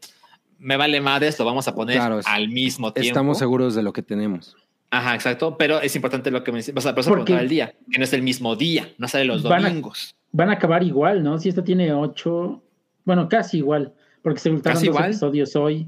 me 0.59 0.77
vale 0.77 0.99
madres, 1.01 1.37
lo 1.39 1.45
vamos 1.45 1.67
a 1.67 1.75
poner 1.75 1.97
Claro, 1.97 2.19
es- 2.19 2.27
al 2.27 2.49
mismo 2.49 2.91
tiempo. 2.93 3.07
Estamos 3.07 3.37
seguros 3.37 3.75
de 3.75 3.83
lo 3.83 3.93
que 3.93 4.01
tenemos. 4.01 4.55
Ajá, 4.91 5.15
exacto. 5.15 5.57
Pero 5.57 5.81
es 5.81 5.95
importante 5.95 6.31
lo 6.31 6.43
que 6.43 6.51
me 6.51 6.59
eso 6.59 6.73
Porque- 6.73 6.93
preguntaba 7.03 7.41
el 7.41 7.49
día, 7.49 7.73
que 7.91 7.97
no 7.97 8.03
es 8.03 8.13
el 8.13 8.21
mismo 8.21 8.55
día, 8.55 8.87
no 8.97 9.07
sale 9.07 9.25
los 9.25 9.43
Van 9.43 9.65
a- 9.65 9.69
domingos. 9.69 10.15
Van 10.31 10.49
a 10.49 10.53
acabar 10.53 10.83
igual, 10.83 11.23
¿no? 11.23 11.37
Si 11.39 11.49
esta 11.49 11.63
tiene 11.63 11.91
ocho, 11.93 12.61
bueno, 13.03 13.27
casi 13.29 13.57
igual, 13.57 13.93
porque 14.21 14.39
se 14.39 14.49
Casi 14.61 14.85
dos 14.87 14.95
igual. 14.95 15.05
episodios 15.05 15.55
hoy. 15.55 15.87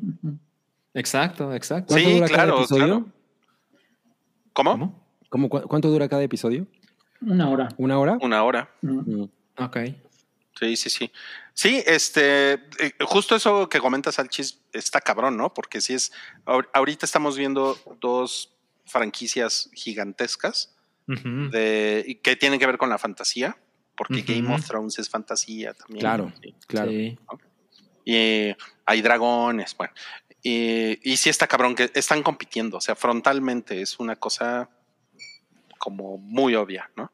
Exacto, 0.94 1.53
exacto. 1.53 1.94
Sí, 1.94 2.02
¿Cuánto 2.03 2.15
dura 2.18 2.27
cada 2.30 2.44
claro, 2.44 2.57
episodio? 2.60 2.85
claro. 2.85 3.06
¿Cómo? 4.53 4.72
¿Cómo? 4.72 5.03
¿Cómo, 5.30 5.49
cu- 5.49 5.61
¿Cuánto 5.68 5.89
dura 5.89 6.07
cada 6.10 6.23
episodio? 6.23 6.65
Una 7.22 7.49
hora. 7.49 7.69
¿Una 7.77 7.99
hora? 7.99 8.18
Una 8.22 8.44
hora. 8.44 8.69
Mm. 8.81 9.23
Ok. 9.60 9.77
Sí, 10.60 10.76
sí, 10.76 10.90
sí. 10.90 11.12
Sí, 11.54 11.84
este, 11.86 12.54
eh, 12.54 12.92
justo 13.02 13.36
eso 13.36 13.68
que 13.70 13.80
comentas, 13.80 14.16
Salchis, 14.16 14.60
está 14.74 15.02
cabrón, 15.02 15.38
¿no? 15.38 15.54
Porque 15.54 15.82
sí 15.82 15.94
es, 15.94 16.12
ahor- 16.46 16.70
ahorita 16.74 17.06
estamos 17.06 17.38
viendo 17.38 17.78
dos 18.00 18.54
franquicias 18.86 19.70
gigantescas 19.74 20.74
de, 21.52 22.20
que 22.22 22.36
tienen 22.36 22.60
que 22.60 22.66
ver 22.68 22.78
con 22.78 22.90
la 22.90 22.98
fantasía, 22.98 23.58
porque. 23.96 24.22
Game 24.22 24.54
of 24.54 24.66
Thrones 24.68 25.00
es 25.00 25.10
fantasía 25.10 25.74
también. 25.74 26.00
Claro, 26.02 26.34
Sí. 26.42 26.56
claro. 26.68 26.92
Sí. 26.92 27.18
Y 28.06 28.54
hay 28.86 29.02
dragones, 29.02 29.76
bueno. 29.78 29.94
Y, 30.44 31.00
y 31.12 31.18
sí 31.18 31.30
está 31.30 31.48
cabrón 31.48 31.76
que 31.76 31.92
están 31.94 32.24
compitiendo, 32.24 32.78
o 32.78 32.82
sea, 32.82 32.96
frontalmente 32.96 33.82
es 33.82 34.00
una 34.00 34.16
cosa 34.16 34.70
como 35.78 36.18
muy 36.18 36.56
obvia, 36.56 36.90
¿no? 36.96 37.12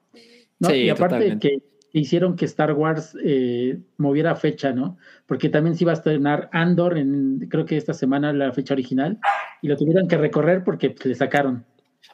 No, 0.59 0.69
Sí, 0.69 0.75
y 0.75 0.89
aparte 0.89 1.15
totalmente. 1.15 1.49
que, 1.49 1.57
hicieron 1.93 2.35
que 2.35 2.45
Star 2.45 2.73
Wars 2.73 3.15
eh, 3.23 3.79
moviera 3.97 4.35
fecha, 4.35 4.71
¿no? 4.71 4.97
Porque 5.27 5.49
también 5.49 5.75
se 5.75 5.83
iba 5.83 5.91
a 5.91 5.95
estrenar 5.95 6.49
Andor 6.51 6.97
en, 6.97 7.47
creo 7.49 7.65
que 7.65 7.77
esta 7.77 7.93
semana 7.93 8.33
la 8.33 8.51
fecha 8.51 8.73
original, 8.73 9.19
y 9.61 9.67
lo 9.67 9.77
tuvieron 9.77 10.07
que 10.07 10.17
recorrer 10.17 10.63
porque 10.63 10.89
pues, 10.89 11.05
le 11.05 11.15
sacaron. 11.15 11.65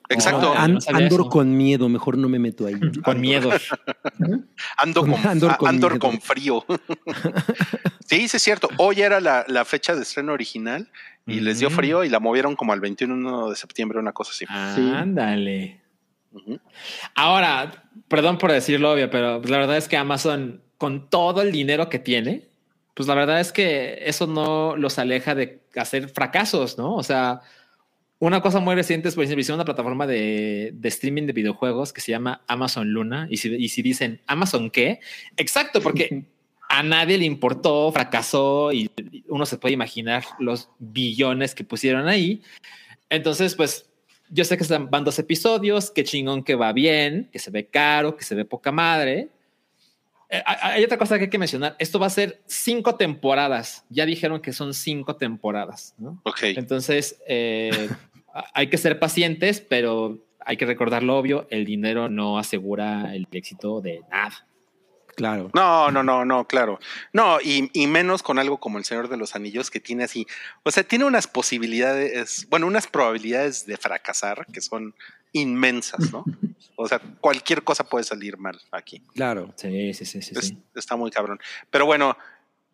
Exacto. 0.10 0.52
Oh, 0.52 0.68
no 0.68 0.80
Andor 0.88 1.22
eso. 1.22 1.30
con 1.30 1.56
miedo, 1.56 1.88
mejor 1.88 2.18
no 2.18 2.28
me 2.28 2.40
meto 2.40 2.66
ahí. 2.66 2.76
Con 3.04 3.22
miedo. 3.22 3.50
Con, 4.18 4.48
Andor 4.78 5.58
con 5.58 5.70
Andor 5.70 5.92
miedo. 5.94 6.00
con 6.00 6.22
frío. 6.22 6.66
sí, 8.06 8.28
sí 8.28 8.38
es 8.38 8.44
cierto. 8.44 8.70
Hoy 8.78 9.02
era 9.02 9.20
la, 9.20 9.46
la 9.48 9.66
fecha 9.66 9.96
de 9.96 10.02
estreno 10.02 10.34
original 10.34 10.90
y 11.26 11.40
les 11.42 11.60
dio 11.60 11.70
frío 11.70 12.04
y 12.04 12.10
la 12.10 12.20
movieron 12.20 12.56
como 12.56 12.74
al 12.74 12.80
21 12.80 13.50
de 13.50 13.56
septiembre, 13.56 14.00
una 14.00 14.12
cosa 14.12 14.32
así. 14.32 14.46
Sí. 14.76 14.92
Ahora, 17.16 17.90
perdón 18.08 18.38
por 18.38 18.52
decirlo 18.52 18.92
obvio, 18.92 19.10
pero 19.10 19.42
la 19.42 19.58
verdad 19.58 19.78
es 19.78 19.88
que 19.88 19.98
Amazon, 19.98 20.62
con 20.78 21.10
todo 21.10 21.42
el 21.42 21.52
dinero 21.52 21.90
que 21.90 22.00
tiene, 22.00 22.48
pues 22.94 23.08
la 23.08 23.16
verdad 23.16 23.40
es 23.40 23.52
que 23.52 24.00
eso 24.06 24.28
no 24.28 24.76
los 24.76 25.00
aleja 25.00 25.36
de 25.36 25.62
hacer 25.76 26.10
fracasos, 26.10 26.78
¿no? 26.78 26.96
O 26.96 27.04
sea, 27.04 27.42
una 28.20 28.42
cosa 28.42 28.60
muy 28.60 28.76
reciente 28.76 29.08
es, 29.08 29.16
por 29.16 29.24
ejemplo, 29.24 29.42
hicieron 29.42 29.60
una 29.60 29.66
plataforma 29.66 30.06
de, 30.06 30.72
de 30.74 30.90
streaming 30.90 31.26
de 31.26 31.34
videojuegos 31.34 31.94
que 31.94 32.02
se 32.02 32.12
llama 32.12 32.42
Amazon 32.48 32.92
Luna. 32.92 33.28
Y 33.30 33.38
si, 33.38 33.56
y 33.56 33.70
si 33.70 33.82
dicen 33.82 34.22
Amazon 34.28 34.70
qué, 34.70 35.00
exacto, 35.38 35.82
porque 35.82 36.26
a 36.68 36.84
nadie 36.84 37.18
le 37.18 37.26
importó, 37.26 37.92
fracasó 37.92 38.72
y 38.74 38.92
uno 39.28 39.46
se 39.46 39.58
puede 39.58 39.74
imaginar 39.74 40.24
los 40.38 40.70
billones 40.78 41.56
que 41.56 41.64
pusieron 41.64 42.08
ahí. 42.08 42.42
Entonces, 43.10 43.56
pues 43.56 43.89
yo 44.30 44.44
sé 44.46 44.58
que 44.58 44.78
van 44.78 45.04
dos 45.04 45.20
episodios, 45.20 45.92
qué 45.92 46.04
chingón 46.04 46.44
que 46.44 46.56
va 46.56 46.72
bien, 46.74 47.30
que 47.32 47.40
se 47.40 47.52
ve 47.52 47.68
caro, 47.68 48.16
que 48.16 48.24
se 48.24 48.36
ve 48.36 48.46
poca 48.46 48.72
madre. 48.72 49.30
Eh, 50.30 50.44
hay 50.46 50.58
hay 50.62 50.84
otra 50.84 50.98
cosa 50.98 51.18
que 51.18 51.26
hay 51.26 51.30
que 51.30 51.38
mencionar. 51.38 51.76
Esto 51.80 52.00
va 52.00 52.08
a 52.08 52.12
ser 52.12 52.42
cinco 52.46 52.96
temporadas. 52.96 53.86
Ya 53.90 54.06
dijeron 54.06 54.42
que 54.42 54.54
son 54.54 54.74
cinco 54.74 55.16
temporadas. 55.16 55.96
¿no? 55.98 56.22
Ok. 56.24 56.44
Entonces, 56.44 57.20
eh, 57.28 57.90
hay 58.54 58.68
que 58.68 58.78
ser 58.78 59.00
pacientes, 59.00 59.60
pero 59.62 60.20
hay 60.40 60.58
que 60.58 60.66
recordar 60.66 61.04
lo 61.04 61.18
obvio, 61.18 61.48
el 61.50 61.66
dinero 61.66 62.10
no 62.10 62.40
asegura 62.40 63.14
el 63.14 63.28
éxito 63.32 63.82
de 63.82 64.02
nada. 64.10 64.48
Claro. 65.15 65.49
No, 65.53 65.91
no, 65.91 66.03
no, 66.03 66.26
no, 66.26 66.45
claro. 66.48 66.80
No, 67.14 67.40
y, 67.41 67.69
y 67.73 67.88
menos 67.88 68.23
con 68.23 68.40
algo 68.40 68.60
como 68.60 68.77
el 68.77 68.86
Señor 68.86 69.07
de 69.10 69.18
los 69.18 69.36
Anillos, 69.36 69.69
que 69.69 69.80
tiene 69.80 70.03
así, 70.06 70.26
o 70.64 70.72
sea, 70.72 70.84
tiene 70.84 71.06
unas 71.06 71.27
posibilidades, 71.27 72.48
bueno, 72.49 72.68
unas 72.68 72.88
probabilidades 72.88 73.65
de 73.65 73.77
fracasar 73.77 74.45
que 74.53 74.61
son 74.61 74.94
inmensas, 75.34 76.11
¿no? 76.11 76.23
O 76.81 76.88
sea, 76.88 76.99
cualquier 77.19 77.61
cosa 77.65 77.84
puede 77.84 78.06
salir 78.06 78.38
mal 78.38 78.57
aquí. 78.72 79.02
Claro. 79.14 79.53
Sí, 79.57 79.94
sí, 79.94 80.06
sí, 80.06 80.22
sí. 80.22 80.34
Es- 80.38 80.48
sí. 80.48 80.64
Está 80.76 80.95
muy 80.95 81.11
cabrón. 81.11 81.38
Pero 81.69 81.86
bueno, 81.86 82.18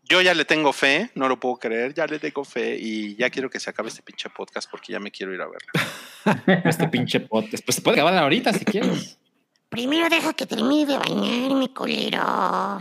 yo 0.07 0.21
ya 0.21 0.35
le 0.35 0.45
tengo 0.45 0.71
fe, 0.73 1.09
no 1.15 1.27
lo 1.27 1.39
puedo 1.39 1.55
creer, 1.55 1.95
ya 1.95 2.05
le 2.05 2.19
tengo 2.19 2.43
fe 2.45 2.77
y 2.79 3.15
ya 3.15 3.31
quiero 3.31 3.49
que 3.49 3.59
se 3.59 3.71
acabe 3.71 3.89
este 3.89 4.03
pinche 4.03 4.29
podcast 4.29 4.69
porque 4.69 4.91
ya 4.93 4.99
me 4.99 5.09
quiero 5.09 5.33
ir 5.33 5.41
a 5.41 5.47
verlo. 5.47 5.71
Este 6.69 6.87
pinche 6.87 7.19
podcast. 7.21 7.65
Pues 7.65 7.77
se 7.77 7.81
puede 7.81 7.99
acabar 7.99 8.15
ahorita 8.19 8.53
si 8.53 8.63
quieres. 8.65 9.17
Primero 9.69 10.09
deja 10.09 10.33
que 10.33 10.45
termine 10.45 10.85
de 10.85 10.97
bañarme, 10.97 11.73
culero. 11.73 12.79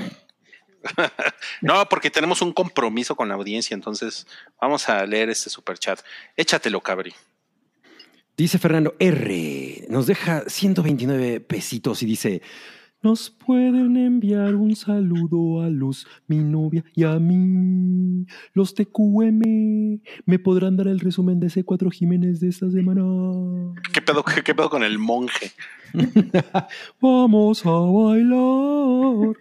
No, 1.62 1.88
porque 1.88 2.10
tenemos 2.10 2.42
un 2.42 2.52
compromiso 2.52 3.16
con 3.16 3.28
la 3.28 3.34
audiencia, 3.34 3.74
entonces 3.74 4.26
vamos 4.60 4.88
a 4.88 5.06
leer 5.06 5.30
este 5.30 5.48
super 5.48 5.78
chat. 5.78 6.00
Échatelo, 6.36 6.80
cabri. 6.80 7.14
Dice 8.36 8.58
Fernando 8.58 8.94
R. 8.98 9.86
Nos 9.88 10.06
deja 10.06 10.42
129 10.46 11.40
pesitos 11.40 12.02
y 12.02 12.06
dice: 12.06 12.42
Nos 13.04 13.28
pueden 13.28 13.98
enviar 13.98 14.54
un 14.54 14.74
saludo 14.74 15.60
a 15.60 15.68
Luz, 15.68 16.06
mi 16.26 16.38
novia 16.38 16.82
y 16.94 17.04
a 17.04 17.18
mí. 17.18 18.24
Los 18.54 18.74
TQM 18.74 20.00
me 20.24 20.38
podrán 20.38 20.78
dar 20.78 20.88
el 20.88 21.00
resumen 21.00 21.38
de 21.38 21.48
C4 21.48 21.92
Jiménez 21.92 22.40
de 22.40 22.48
esta 22.48 22.70
semana. 22.70 23.02
¿Qué 23.92 24.00
pedo, 24.00 24.24
qué, 24.24 24.42
qué 24.42 24.54
pedo 24.54 24.70
con 24.70 24.82
el 24.82 24.98
monje? 24.98 25.52
Vamos 27.02 27.66
a 27.66 27.72
bailar. 27.72 29.36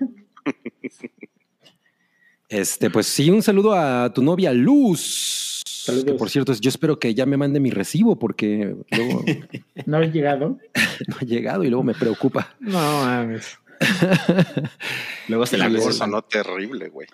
Este, 2.50 2.90
pues 2.90 3.08
sí, 3.08 3.30
un 3.30 3.42
saludo 3.42 3.74
a 3.74 4.12
tu 4.14 4.22
novia 4.22 4.52
Luz. 4.52 5.53
Saludos. 5.84 6.06
Que 6.06 6.14
por 6.14 6.30
cierto, 6.30 6.54
yo 6.54 6.70
espero 6.70 6.98
que 6.98 7.14
ya 7.14 7.26
me 7.26 7.36
mande 7.36 7.60
mi 7.60 7.70
recibo 7.70 8.18
porque 8.18 8.74
luego 8.90 9.26
No 9.86 9.98
ha 9.98 10.06
llegado. 10.06 10.58
no 11.08 11.16
ha 11.20 11.26
llegado 11.26 11.64
y 11.66 11.70
luego 11.70 11.84
me 11.84 11.94
preocupa. 11.94 12.56
No 12.60 12.80
mames. 12.80 13.58
Luego 15.28 15.46
se 15.46 15.58
la 15.58 15.68
eso 15.68 15.92
sonó 15.92 16.22
terrible, 16.22 16.88
güey. 16.88 17.08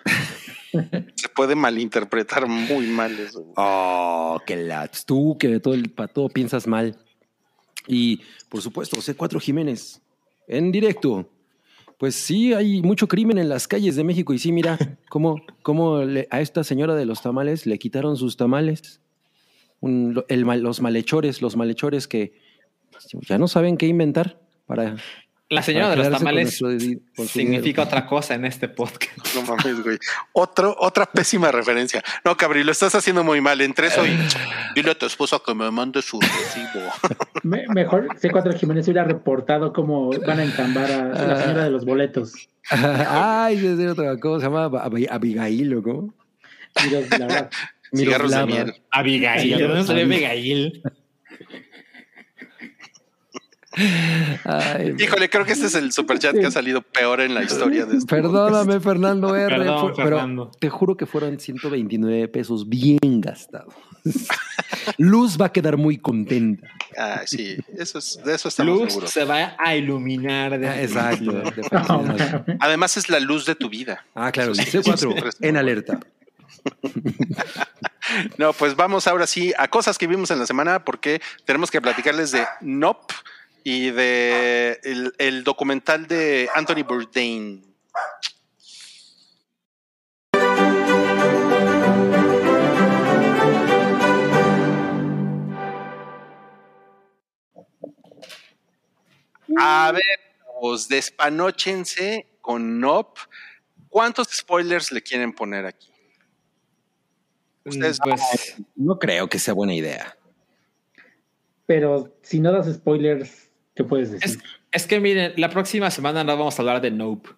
Se 1.16 1.28
puede 1.34 1.56
malinterpretar 1.56 2.46
muy 2.46 2.86
mal 2.86 3.18
eso. 3.18 3.40
güey. 3.40 3.54
Oh, 3.56 4.40
qué 4.46 4.54
lats. 4.54 5.04
Tú 5.04 5.36
que 5.36 5.48
de 5.48 5.58
todo 5.58 5.74
el, 5.74 5.90
para 5.90 6.12
todo 6.12 6.28
piensas 6.28 6.68
mal. 6.68 6.96
Y 7.88 8.20
por 8.48 8.62
supuesto, 8.62 8.98
C4 8.98 9.40
Jiménez, 9.40 10.00
en 10.46 10.70
directo. 10.70 11.28
Pues 12.00 12.14
sí, 12.14 12.54
hay 12.54 12.80
mucho 12.80 13.06
crimen 13.08 13.36
en 13.36 13.50
las 13.50 13.68
calles 13.68 13.94
de 13.94 14.04
México. 14.04 14.32
Y 14.32 14.38
sí, 14.38 14.52
mira, 14.52 14.78
cómo, 15.10 15.36
cómo 15.62 16.02
le- 16.02 16.26
a 16.30 16.40
esta 16.40 16.64
señora 16.64 16.94
de 16.94 17.04
los 17.04 17.20
tamales 17.20 17.66
le 17.66 17.78
quitaron 17.78 18.16
sus 18.16 18.38
tamales. 18.38 19.02
Un- 19.80 20.24
el 20.28 20.40
los 20.62 20.80
malhechores, 20.80 21.42
los 21.42 21.56
malhechores 21.56 22.08
que 22.08 22.32
ya 23.28 23.36
no 23.36 23.48
saben 23.48 23.76
qué 23.76 23.86
inventar 23.86 24.40
para. 24.64 24.96
La 25.50 25.62
señora 25.62 25.90
de 25.90 25.96
los 25.96 26.10
tamales 26.10 26.62
significa 27.26 27.82
otra 27.82 28.06
cosa 28.06 28.34
en 28.34 28.44
este 28.44 28.68
podcast. 28.68 29.10
No 29.34 29.42
mames, 29.42 29.82
güey. 29.82 29.98
Otro, 30.32 30.74
otra 30.78 31.06
pésima 31.06 31.50
referencia. 31.52 32.02
No, 32.24 32.36
Cabri, 32.36 32.62
lo 32.64 32.72
estás 32.72 32.94
haciendo 32.94 33.22
muy 33.24 33.40
mal. 33.40 33.60
Entre 33.60 33.88
eso 33.88 34.04
y 34.06 34.10
dile 34.74 34.92
a 34.92 34.94
tu 34.94 35.06
esposa 35.06 35.40
que 35.44 35.54
me 35.54 35.70
mande 35.70 36.02
su 36.02 36.20
recibo. 36.20 36.90
Me- 37.42 37.66
mejor 37.68 38.08
C4 38.18 38.56
Jiménez 38.58 38.86
hubiera 38.86 39.04
reportado 39.04 39.72
cómo 39.72 40.10
van 40.26 40.38
a 40.40 40.44
entambar 40.44 40.90
a 40.90 41.04
la 41.08 41.40
señora 41.42 41.64
de 41.64 41.70
los 41.70 41.84
boletos. 41.84 42.32
Ay, 42.70 43.56
es 43.66 43.90
otra 43.90 44.16
cosa. 44.18 44.46
Se 44.46 44.46
llama 44.52 44.66
Ab- 44.66 45.08
Abigail 45.10 45.74
o 45.74 45.82
cómo. 45.82 46.14
Mira, 46.84 47.00
la 47.18 47.26
verdad. 47.26 47.50
Cigarros 47.92 48.30
de 48.30 48.46
miel. 48.46 48.74
Abigail. 48.90 49.58
¿De 49.58 49.66
dónde 49.66 49.84
salió 49.84 50.04
Abigail? 50.04 50.82
Ay, 53.72 54.94
Híjole, 54.98 55.30
creo 55.30 55.44
que 55.44 55.52
este 55.52 55.66
es 55.66 55.74
el 55.74 55.92
superchat 55.92 56.34
que 56.34 56.46
ha 56.46 56.50
salido 56.50 56.82
peor 56.82 57.20
en 57.20 57.34
la 57.34 57.42
historia 57.44 57.84
de 57.86 57.98
este 57.98 58.06
Perdóname, 58.16 58.80
Fernando 58.80 59.34
R. 59.36 59.56
Perdón, 59.56 59.80
fue- 59.80 59.92
pero 60.04 60.16
Fernando. 60.18 60.50
te 60.58 60.68
juro 60.70 60.96
que 60.96 61.06
fueron 61.06 61.38
129 61.38 62.28
pesos 62.28 62.68
bien 62.68 62.98
gastados. 63.20 63.72
Luz 64.98 65.38
va 65.40 65.46
a 65.46 65.52
quedar 65.52 65.76
muy 65.76 65.98
contenta. 65.98 66.66
Ah, 66.98 67.22
sí, 67.26 67.56
eso 67.78 67.98
es, 67.98 68.18
de 68.24 68.34
eso 68.34 68.48
estamos 68.48 68.78
Luz 68.78 68.88
seguros. 68.88 69.10
se 69.10 69.24
va 69.24 69.54
a 69.58 69.76
iluminar. 69.76 70.58
De 70.58 70.68
Ah, 70.68 70.82
Exacto. 70.82 71.32
de 71.32 71.52
No. 71.70 72.50
Además 72.60 72.96
es 72.96 73.08
la 73.08 73.20
luz 73.20 73.46
de 73.46 73.54
tu 73.54 73.68
vida. 73.68 74.04
Ah, 74.14 74.32
claro. 74.32 74.54
Sí, 74.54 74.62
C4 74.62 74.96
sí, 74.98 75.28
sí. 75.38 75.46
en 75.46 75.56
alerta. 75.56 76.00
No, 78.38 78.52
pues 78.52 78.74
vamos 78.74 79.06
ahora 79.06 79.26
sí 79.26 79.52
a 79.56 79.68
cosas 79.68 79.96
que 79.98 80.06
vimos 80.06 80.30
en 80.30 80.38
la 80.38 80.46
semana 80.46 80.84
porque 80.84 81.20
tenemos 81.44 81.70
que 81.70 81.80
platicarles 81.80 82.32
de 82.32 82.44
Nope 82.60 83.14
y 83.64 83.90
de 83.90 84.80
el, 84.84 85.12
el 85.18 85.44
documental 85.44 86.06
de 86.06 86.48
Anthony 86.54 86.82
Bourdain. 86.86 87.64
A 99.58 99.92
ver, 99.92 100.02
os 100.60 100.88
despanóchense 100.88 102.26
con 102.40 102.80
Nope. 102.80 103.20
¿Cuántos 103.88 104.28
spoilers 104.28 104.92
le 104.92 105.02
quieren 105.02 105.32
poner 105.32 105.66
aquí? 105.66 105.90
Ustedes- 107.64 107.98
Pues 108.02 108.56
No 108.76 108.98
creo 108.98 109.28
que 109.28 109.38
sea 109.38 109.54
buena 109.54 109.74
idea. 109.74 110.16
Pero 111.66 112.16
si 112.22 112.40
no 112.40 112.52
das 112.52 112.72
spoilers, 112.72 113.49
¿qué 113.82 113.88
puedes 113.88 114.12
decir? 114.12 114.28
es, 114.30 114.38
es 114.72 114.86
que 114.86 115.00
miren, 115.00 115.32
la 115.36 115.50
próxima 115.50 115.90
semana 115.90 116.22
no 116.24 116.36
vamos 116.36 116.58
a 116.58 116.62
hablar 116.62 116.80
de 116.80 116.90
Nope. 116.90 117.30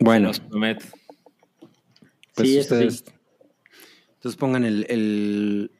Bueno, 0.00 0.28
Los 0.28 0.40
prometo. 0.40 0.84
pues 2.34 2.48
Sí, 2.48 2.58
ustedes. 2.58 2.98
sí. 2.98 3.04
Entonces 4.14 4.36
pongan 4.38 4.64
el, 4.64 4.86
el, 4.88 5.70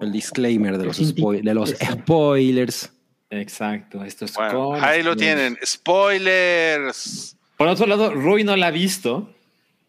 el 0.00 0.12
disclaimer 0.12 0.78
de 0.78 0.84
los, 0.86 0.98
spoil- 1.00 1.42
de 1.42 1.54
los 1.54 1.70
spoilers. 1.70 2.92
Exacto. 3.30 4.02
Esto 4.04 4.24
es 4.24 4.34
Bueno, 4.34 4.64
con 4.70 4.82
ahí 4.84 5.02
lo 5.02 5.14
tienen. 5.16 5.56
Spoilers. 5.64 7.36
Por 7.56 7.68
otro 7.68 7.86
lado, 7.86 8.12
Rui 8.14 8.44
no 8.44 8.56
la 8.56 8.68
ha 8.68 8.70
visto 8.70 9.34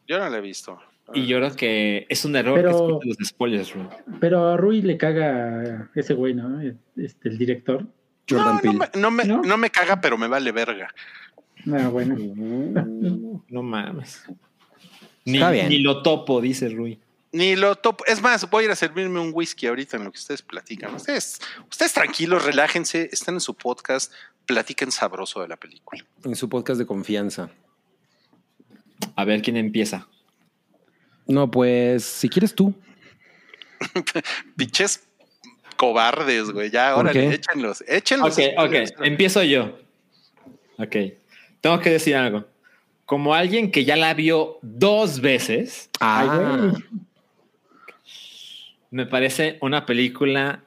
Yo 0.08 0.20
no 0.20 0.30
lo 0.30 0.36
he 0.38 0.42
visto. 0.42 0.80
y 1.14 1.26
yo 1.28 1.38
creo 1.38 1.56
que 1.56 2.06
es 2.10 2.26
un 2.26 2.36
error 2.36 2.56
Pero- 2.62 3.00
que 3.00 3.08
los 3.10 3.18
spoilers, 3.26 3.74
Rui. 3.74 3.88
Pero 4.20 4.50
a 4.50 4.58
Rui 4.58 4.82
le 4.82 4.98
caga 4.98 5.90
ese 5.96 6.14
güey, 6.14 6.34
¿no? 6.34 6.60
Este, 6.98 7.30
el 7.30 7.38
director. 7.38 7.86
Jordan 8.30 8.56
no, 8.56 8.62
Peele. 8.62 8.78
no, 8.78 8.80
me, 8.80 8.90
no, 8.96 9.12
me, 9.12 9.24
¿No? 9.26 9.42
no 9.42 9.58
me 9.58 9.70
caga, 9.70 10.00
pero 10.00 10.18
me 10.18 10.28
vale 10.28 10.52
verga. 10.52 10.94
No, 11.66 11.92
bueno. 11.92 12.16
Uh, 12.16 13.42
no 13.50 13.64
mames. 13.64 14.24
Ni, 15.26 15.38
Está 15.38 15.52
bien. 15.52 15.70
ni 15.70 15.80
lo 15.80 16.02
topo, 16.02 16.42
dice 16.42 16.70
Rui. 16.70 17.00
Ni 17.32 17.56
lo 17.56 17.76
topo. 17.76 18.06
Es 18.06 18.22
más, 18.22 18.50
voy 18.50 18.64
a 18.64 18.66
ir 18.66 18.72
a 18.72 18.76
servirme 18.76 19.20
un 19.20 19.32
whisky 19.34 19.68
ahorita 19.68 19.98
en 19.98 20.06
lo 20.06 20.12
que 20.12 20.18
ustedes 20.18 20.42
platican. 20.42 20.96
Ustedes, 20.96 21.40
ustedes 21.70 21.94
tranquilos, 21.94 22.44
relájense, 22.46 23.10
están 23.12 23.36
en 23.36 23.42
su 23.42 23.54
podcast, 23.54 24.12
platiquen 24.46 24.92
sabroso 24.92 25.42
de 25.42 25.48
la 25.48 25.58
película. 25.58 26.04
En 26.24 26.36
su 26.36 26.50
podcast 26.50 26.80
de 26.80 26.88
confianza. 26.88 27.52
A 29.16 29.26
ver 29.26 29.42
quién 29.42 29.58
empieza. 29.58 30.08
No, 31.28 31.52
pues, 31.52 32.04
si 32.04 32.30
quieres 32.30 32.56
tú. 32.56 32.74
Pinches 34.58 35.04
cobardes, 35.80 36.52
güey. 36.52 36.70
Ya, 36.70 36.94
¿Por 36.94 37.06
órale, 37.06 37.30
qué? 37.30 37.36
échenlos, 37.36 37.82
échenlos. 37.88 38.38
Ok, 38.38 38.44
ok, 38.58 38.74
empiezo 39.06 39.42
yo. 39.44 39.80
Ok, 40.78 40.96
tengo 41.62 41.80
que 41.80 41.90
decir 41.92 42.16
algo. 42.18 42.46
Como 43.06 43.34
alguien 43.34 43.72
que 43.72 43.86
ya 43.86 43.96
la 43.96 44.14
vio 44.14 44.60
dos 44.62 45.22
veces, 45.22 45.90
Ay, 46.02 46.28
Ah, 46.30 46.58
güey. 46.72 46.84
me 48.92 49.06
parece 49.06 49.58
una 49.62 49.86
película 49.86 50.64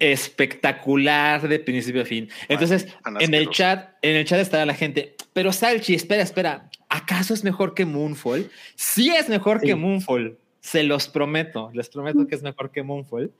espectacular 0.00 1.48
de 1.48 1.58
principio 1.60 2.02
a 2.02 2.04
fin. 2.04 2.28
Entonces, 2.48 2.88
en 3.20 3.34
el 3.34 3.48
chat, 3.50 3.90
en 4.02 4.16
el 4.16 4.24
chat 4.24 4.40
estaba 4.40 4.66
la 4.66 4.74
gente, 4.74 5.14
pero 5.32 5.52
Salchi, 5.52 5.94
espera, 5.94 6.22
espera, 6.22 6.68
¿acaso 6.88 7.32
es 7.32 7.44
mejor 7.44 7.74
que 7.74 7.84
Moonfall? 7.84 8.50
Sí 8.74 9.10
es 9.10 9.28
mejor 9.28 9.60
Sí. 9.60 9.66
que 9.68 9.74
Moonfall. 9.76 10.36
Se 10.60 10.82
los 10.82 11.08
prometo, 11.08 11.70
les 11.72 11.88
prometo 11.88 12.26
que 12.26 12.34
es 12.34 12.42
mejor 12.42 12.70
que 12.70 12.82
Moonfall. 12.82 13.32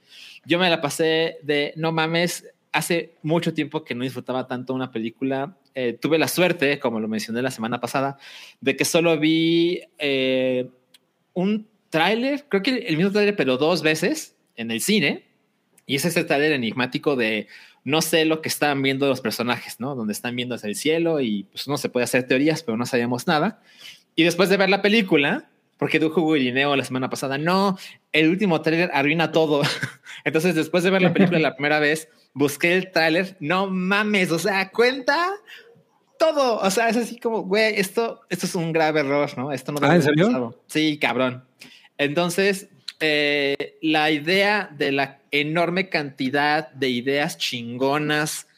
Yo 0.44 0.58
me 0.58 0.70
la 0.70 0.80
pasé 0.80 1.38
de, 1.42 1.72
no 1.76 1.92
mames, 1.92 2.44
hace 2.72 3.14
mucho 3.22 3.54
tiempo 3.54 3.84
que 3.84 3.94
no 3.94 4.04
disfrutaba 4.04 4.46
tanto 4.46 4.74
una 4.74 4.92
película. 4.92 5.56
Eh, 5.74 5.94
tuve 5.94 6.18
la 6.18 6.28
suerte, 6.28 6.78
como 6.78 7.00
lo 7.00 7.08
mencioné 7.08 7.42
la 7.42 7.50
semana 7.50 7.80
pasada, 7.80 8.18
de 8.60 8.76
que 8.76 8.84
solo 8.84 9.18
vi 9.18 9.80
eh, 9.98 10.68
un 11.34 11.66
tráiler, 11.90 12.46
creo 12.48 12.62
que 12.62 12.78
el 12.78 12.96
mismo 12.96 13.12
tráiler, 13.12 13.36
pero 13.36 13.56
dos 13.56 13.82
veces 13.82 14.36
en 14.56 14.70
el 14.70 14.80
cine. 14.80 15.24
Y 15.86 15.96
es 15.96 16.04
ese 16.04 16.24
tráiler 16.24 16.52
enigmático 16.52 17.16
de 17.16 17.46
no 17.84 18.02
sé 18.02 18.26
lo 18.26 18.42
que 18.42 18.48
están 18.48 18.82
viendo 18.82 19.08
los 19.08 19.22
personajes, 19.22 19.80
¿no? 19.80 19.94
Donde 19.94 20.12
están 20.12 20.36
viendo 20.36 20.54
hacia 20.54 20.68
el 20.68 20.76
cielo 20.76 21.20
y 21.20 21.44
pues 21.44 21.66
uno 21.66 21.78
se 21.78 21.88
puede 21.88 22.04
hacer 22.04 22.26
teorías, 22.26 22.62
pero 22.62 22.76
no 22.76 22.84
sabíamos 22.84 23.26
nada. 23.26 23.62
Y 24.14 24.24
después 24.24 24.50
de 24.50 24.58
ver 24.58 24.68
la 24.68 24.82
película, 24.82 25.48
porque 25.78 25.98
dijo 25.98 26.20
Hugo 26.20 26.36
la 26.36 26.84
semana 26.84 27.08
pasada, 27.08 27.38
no, 27.38 27.78
el 28.12 28.28
último 28.28 28.60
tráiler 28.60 28.90
arruina 28.92 29.32
todo. 29.32 29.62
Entonces, 30.24 30.54
después 30.54 30.84
de 30.84 30.90
ver 30.90 31.02
la 31.02 31.12
película 31.12 31.38
la 31.38 31.54
primera 31.54 31.78
vez, 31.78 32.08
busqué 32.34 32.74
el 32.74 32.90
tráiler, 32.90 33.36
no 33.40 33.68
mames, 33.68 34.30
o 34.32 34.38
sea, 34.38 34.70
cuenta 34.70 35.30
todo. 36.18 36.58
O 36.58 36.70
sea, 36.70 36.88
es 36.88 36.96
así 36.96 37.18
como, 37.18 37.42
güey, 37.42 37.74
esto, 37.76 38.20
esto 38.28 38.46
es 38.46 38.54
un 38.54 38.72
grave 38.72 39.00
error, 39.00 39.30
¿no? 39.38 39.52
Esto 39.52 39.72
no 39.72 39.78
Ah, 39.82 39.94
¿en 39.94 40.02
serio? 40.02 40.26
pasado. 40.26 40.62
Sí, 40.66 40.98
cabrón. 40.98 41.44
Entonces, 41.96 42.68
eh, 43.00 43.78
la 43.80 44.10
idea 44.10 44.70
de 44.76 44.92
la 44.92 45.20
enorme 45.30 45.88
cantidad 45.88 46.70
de 46.72 46.88
ideas 46.88 47.38
chingonas, 47.38 48.48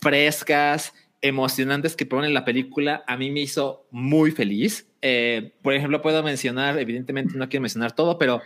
frescas, 0.00 0.94
emocionantes 1.20 1.96
que 1.96 2.06
ponen 2.06 2.26
en 2.28 2.34
la 2.34 2.44
película, 2.44 3.02
a 3.06 3.16
mí 3.16 3.30
me 3.30 3.40
hizo 3.40 3.86
muy 3.90 4.30
feliz. 4.30 4.87
Eh, 5.02 5.52
por 5.62 5.74
ejemplo, 5.74 6.02
puedo 6.02 6.22
mencionar, 6.22 6.78
evidentemente 6.78 7.36
no 7.36 7.48
quiero 7.48 7.62
mencionar 7.62 7.92
todo, 7.92 8.18
pero 8.18 8.42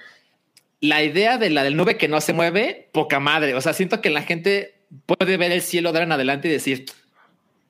la 0.80 1.02
idea 1.02 1.38
de 1.38 1.50
la 1.50 1.62
del 1.62 1.76
nube 1.76 1.96
que 1.96 2.08
no 2.08 2.20
se 2.20 2.32
mueve, 2.32 2.88
poca 2.92 3.20
madre. 3.20 3.54
O 3.54 3.60
sea, 3.60 3.72
siento 3.72 4.00
que 4.00 4.10
la 4.10 4.22
gente 4.22 4.74
puede 5.06 5.36
ver 5.36 5.52
el 5.52 5.62
cielo 5.62 5.92
de 5.92 5.98
ahora 5.98 6.06
en 6.06 6.12
adelante 6.12 6.48
y 6.48 6.52
decir, 6.52 6.84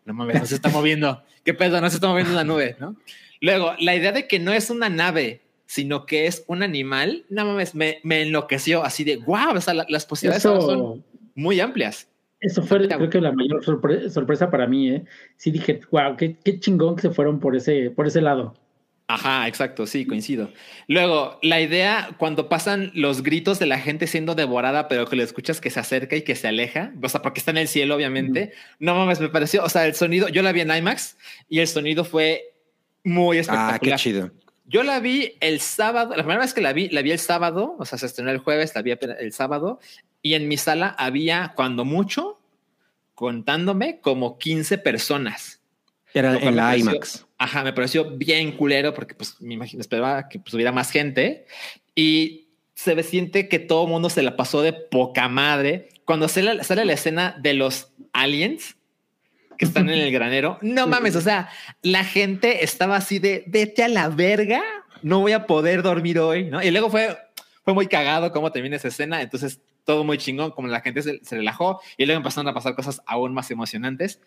no 0.05 0.15
mames, 0.15 0.41
no 0.41 0.47
se 0.47 0.55
está 0.57 0.69
moviendo. 0.71 1.23
¿Qué 1.45 1.55
pedo? 1.55 1.81
No 1.81 1.89
se 1.91 1.97
está 1.97 2.09
moviendo 2.09 2.33
una 2.33 2.45
nube, 2.45 2.77
¿no? 2.81 2.97
Luego, 3.41 3.75
la 3.79 3.95
idea 3.95 4.13
de 4.13 4.27
que 4.29 4.39
no 4.39 4.53
es 4.53 4.71
una 4.71 4.89
nave, 4.89 5.41
sino 5.67 6.07
que 6.07 6.27
es 6.27 6.45
un 6.47 6.63
animal, 6.63 7.25
no 7.29 7.45
mames, 7.45 7.75
me, 7.75 7.99
me 8.03 8.23
enloqueció 8.23 8.85
así 8.85 9.05
de, 9.05 9.17
wow, 9.19 9.55
o 9.57 9.61
sea, 9.61 9.75
la- 9.75 9.87
las 9.89 10.07
posibilidades 10.07 10.45
ahora 10.47 10.61
son 10.61 10.79
Eso, 10.79 10.99
muy 11.35 11.61
amplias. 11.61 12.09
eso 12.41 12.63
fue, 12.63 12.79
Ahorita, 12.79 12.97
creo 12.99 13.11
que 13.11 13.21
la 13.21 13.33
mayor 13.33 13.65
sorpre- 13.65 14.09
sorpresa 14.11 14.51
para 14.51 14.67
mí, 14.67 14.91
¿eh? 14.91 15.05
Sí 15.37 15.51
dije, 15.51 15.81
wow, 15.91 16.17
qué, 16.17 16.37
qué 16.45 16.59
chingón 16.61 16.97
que 16.97 17.03
se 17.03 17.11
fueron 17.11 17.41
por 17.41 17.57
ese, 17.57 17.91
por 17.91 18.07
ese 18.07 18.21
lado. 18.21 18.55
Ajá, 19.15 19.47
exacto, 19.49 19.87
sí, 19.87 20.07
coincido. 20.07 20.51
Luego, 20.89 21.39
la 21.43 21.61
idea 21.61 22.11
cuando 22.19 22.49
pasan 22.49 22.91
los 22.95 23.23
gritos 23.23 23.59
de 23.59 23.67
la 23.67 23.79
gente 23.79 24.07
siendo 24.07 24.35
devorada, 24.35 24.89
pero 24.89 25.07
que 25.07 25.17
le 25.17 25.23
escuchas 25.23 25.61
que 25.61 25.71
se 25.71 25.81
acerca 25.81 26.17
y 26.17 26.23
que 26.23 26.35
se 26.35 26.49
aleja, 26.49 26.93
o 27.03 27.09
sea, 27.09 27.21
porque 27.23 27.41
está 27.41 27.51
en 27.51 27.59
el 27.59 27.69
cielo, 27.69 27.95
obviamente. 27.97 28.53
No 28.79 28.95
mames, 28.95 29.21
me 29.21 29.29
pareció, 29.29 29.65
o 29.65 29.69
sea, 29.69 29.87
el 29.87 29.95
sonido, 29.95 30.29
yo 30.29 30.43
la 30.43 30.53
vi 30.53 30.61
en 30.63 30.75
IMAX 30.75 31.17
y 31.49 31.61
el 31.61 31.69
sonido 31.69 32.05
fue 32.05 32.55
muy 33.05 33.39
espectacular. 33.39 33.75
ah, 33.75 33.79
qué 33.81 33.95
chido. 33.97 34.31
Yo 34.65 34.83
la 34.85 35.01
vi 35.01 35.35
el 35.41 35.61
sábado, 35.61 36.11
la 36.17 36.23
primera 36.23 36.41
vez 36.41 36.55
que 36.55 36.61
la 36.63 36.73
vi, 36.73 36.89
la 36.89 37.03
vi 37.03 37.11
el 37.11 37.19
sábado, 37.19 37.77
o 37.79 37.85
sea, 37.85 37.99
se 37.99 38.07
estrenó 38.07 38.31
el 38.31 38.39
jueves, 38.39 38.75
la 38.75 38.81
vi 38.83 38.93
el 38.93 39.33
sábado, 39.33 39.81
y 40.23 40.35
en 40.35 40.49
mi 40.49 40.57
sala 40.57 40.95
había, 40.99 41.53
cuando 41.57 41.85
mucho, 41.85 42.39
contándome, 43.15 44.01
como 44.01 44.39
15 44.39 44.79
personas. 44.79 45.61
Era 46.15 46.33
Lo 46.35 46.41
en 46.41 46.57
la 46.57 46.63
pareció- 46.65 46.91
IMAX. 46.91 47.27
Ajá, 47.43 47.65
me 47.65 47.73
pareció 47.73 48.05
bien 48.17 48.53
culero 48.53 48.95
porque 48.95 49.15
pues 49.15 49.41
me 49.41 49.55
imagino, 49.55 49.81
esperaba 49.81 50.29
que 50.29 50.39
pues, 50.39 50.55
hubiera 50.55 50.71
más 50.71 50.91
gente 50.93 51.45
y 51.97 52.49
se 52.75 52.95
ve- 52.95 53.03
siente 53.03 53.49
que 53.49 53.59
todo 53.59 53.83
el 53.85 53.91
mundo 53.91 54.09
se 54.11 54.23
la 54.23 54.37
pasó 54.37 54.63
de 54.63 54.73
poca 54.73 55.29
madre. 55.29 55.89
Cuando 56.05 56.29
sale, 56.29 56.63
sale 56.63 56.85
la 56.85 56.93
escena 56.93 57.37
de 57.41 57.55
los 57.55 57.93
aliens 58.13 58.77
que 59.59 59.65
están 59.65 59.91
en 59.91 59.99
el 59.99 60.13
granero, 60.19 60.59
no 60.63 60.87
mames, 60.87 61.17
o 61.17 61.21
sea, 61.21 61.49
la 61.83 62.05
gente 62.05 62.63
estaba 62.63 62.95
así 62.97 63.19
de 63.19 63.43
vete 63.49 63.83
a 63.83 63.89
la 63.89 64.09
verga, 64.09 64.63
no 65.03 65.19
voy 65.19 65.33
a 65.33 65.47
poder 65.49 65.83
dormir 65.83 66.21
hoy, 66.21 66.45
¿no? 66.45 66.63
Y 66.63 66.71
luego 66.71 66.91
fue, 66.91 67.19
fue 67.65 67.75
muy 67.75 67.89
cagado 67.89 68.31
cómo 68.31 68.53
termina 68.53 68.77
esa 68.77 68.87
escena, 68.89 69.21
entonces 69.21 69.61
todo 69.85 70.05
muy 70.05 70.17
chingón, 70.17 70.53
como 70.53 70.69
la 70.69 70.81
gente 70.81 71.03
se, 71.03 71.19
se 71.25 71.37
relajó 71.37 71.81
y 71.97 72.07
luego 72.07 72.19
empezaron 72.19 72.47
a 72.47 72.55
pasar 72.55 72.77
cosas 72.77 73.03
aún 73.05 73.35
más 73.35 73.51
emocionantes. 73.51 74.21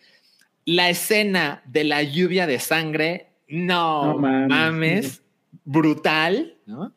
La 0.66 0.90
escena 0.90 1.62
de 1.64 1.84
la 1.84 2.02
lluvia 2.02 2.46
de 2.46 2.58
sangre, 2.58 3.28
no, 3.48 4.14
No 4.14 4.18
mames. 4.18 4.48
mames, 4.48 5.22
brutal, 5.64 6.56
¿no? 6.66 6.92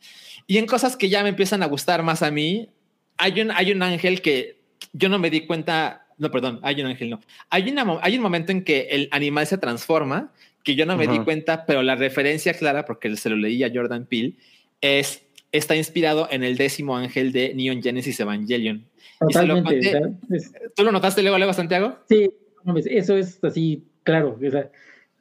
Y 0.47 0.57
en 0.57 0.65
cosas 0.65 0.97
que 0.97 1.09
ya 1.09 1.21
me 1.23 1.29
empiezan 1.29 1.61
a 1.63 1.67
gustar 1.67 2.01
más 2.03 2.21
a 2.23 2.31
mí, 2.31 2.69
hay 3.17 3.39
un, 3.41 3.51
hay 3.51 3.71
un 3.71 3.81
ángel 3.83 4.21
que 4.21 4.57
yo 4.93 5.09
no 5.09 5.19
me 5.19 5.29
di 5.29 5.41
cuenta, 5.45 6.07
no, 6.17 6.31
perdón, 6.31 6.59
hay 6.63 6.81
un 6.81 6.87
ángel, 6.87 7.09
no. 7.11 7.19
Hay, 7.49 7.69
una, 7.69 7.99
hay 8.01 8.15
un 8.17 8.23
momento 8.23 8.51
en 8.51 8.63
que 8.63 8.87
el 8.89 9.07
animal 9.11 9.45
se 9.45 9.57
transforma, 9.57 10.33
que 10.63 10.75
yo 10.75 10.85
no 10.85 10.97
me 10.97 11.07
di 11.07 11.19
cuenta, 11.19 11.65
pero 11.65 11.83
la 11.83 11.95
referencia 11.95 12.53
clara, 12.53 12.85
porque 12.85 13.15
se 13.17 13.29
lo 13.29 13.35
leí 13.35 13.63
a 13.63 13.71
Jordan 13.73 14.05
Peele, 14.05 14.33
es, 14.81 15.23
está 15.51 15.75
inspirado 15.75 16.27
en 16.31 16.43
el 16.43 16.57
décimo 16.57 16.97
ángel 16.97 17.31
de 17.31 17.53
Neon 17.53 17.81
Genesis 17.83 18.19
Evangelion. 18.19 18.85
Y 19.29 19.33
se 19.33 19.45
lo 19.45 19.55
Totalmente. 19.61 19.99
conté- 19.99 20.71
¿Tú 20.75 20.83
lo 20.83 20.91
notaste 20.91 21.21
luego, 21.21 21.37
luego, 21.37 21.53
Santiago? 21.53 21.99
Sí, 22.09 22.29
eso 22.77 23.17
es 23.17 23.43
así, 23.43 23.83
claro. 24.03 24.37
o 24.41 24.51
sea, 24.51 24.69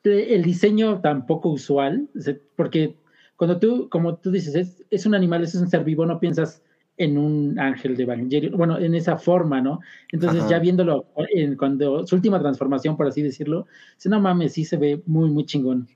el 0.04 0.42
diseño 0.42 1.00
tan 1.00 1.26
poco 1.26 1.50
usual, 1.50 2.08
porque 2.56 2.94
cuando 3.36 3.58
tú, 3.58 3.88
como 3.88 4.16
tú 4.16 4.30
dices, 4.30 4.54
es, 4.54 4.84
es 4.90 5.06
un 5.06 5.14
animal, 5.14 5.44
es 5.44 5.54
un 5.54 5.68
ser 5.68 5.84
vivo, 5.84 6.06
no 6.06 6.18
piensas 6.18 6.62
en 6.96 7.16
un 7.16 7.58
ángel 7.58 7.96
de 7.96 8.02
Evangelion, 8.02 8.56
bueno, 8.56 8.78
en 8.78 8.94
esa 8.94 9.16
forma, 9.16 9.60
¿no? 9.60 9.80
Entonces, 10.10 10.40
Ajá. 10.40 10.50
ya 10.50 10.58
viéndolo 10.58 11.06
en 11.30 11.56
cuando 11.56 12.06
su 12.06 12.16
última 12.16 12.40
transformación, 12.40 12.96
por 12.96 13.06
así 13.06 13.22
decirlo, 13.22 13.66
dice, 13.94 14.08
no 14.08 14.20
mames, 14.20 14.54
sí 14.54 14.64
se 14.64 14.76
ve 14.76 15.00
muy, 15.06 15.30
muy 15.30 15.44
chingón. 15.44 15.88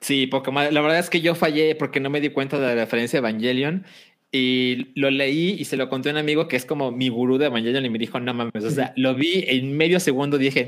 Sí, 0.00 0.26
poco 0.26 0.52
más. 0.52 0.70
La 0.72 0.82
verdad 0.82 0.98
es 0.98 1.08
que 1.08 1.22
yo 1.22 1.34
fallé 1.34 1.74
porque 1.74 2.00
no 2.00 2.10
me 2.10 2.20
di 2.20 2.28
cuenta 2.28 2.58
de 2.58 2.66
la 2.66 2.74
referencia 2.74 3.18
a 3.18 3.20
Evangelion 3.20 3.86
y 4.32 4.92
lo 4.98 5.10
leí 5.10 5.56
y 5.58 5.64
se 5.64 5.76
lo 5.76 5.88
conté 5.88 6.08
a 6.08 6.12
un 6.12 6.18
amigo 6.18 6.48
que 6.48 6.56
es 6.56 6.64
como 6.64 6.90
mi 6.90 7.08
gurú 7.08 7.38
de 7.38 7.46
Evangelion 7.46 7.84
y 7.84 7.90
me 7.90 7.98
dijo, 7.98 8.20
no 8.20 8.34
mames, 8.34 8.64
o 8.64 8.70
sea, 8.70 8.92
lo 8.96 9.14
vi 9.14 9.44
en 9.46 9.76
medio 9.76 10.00
segundo, 10.00 10.36
dije, 10.38 10.66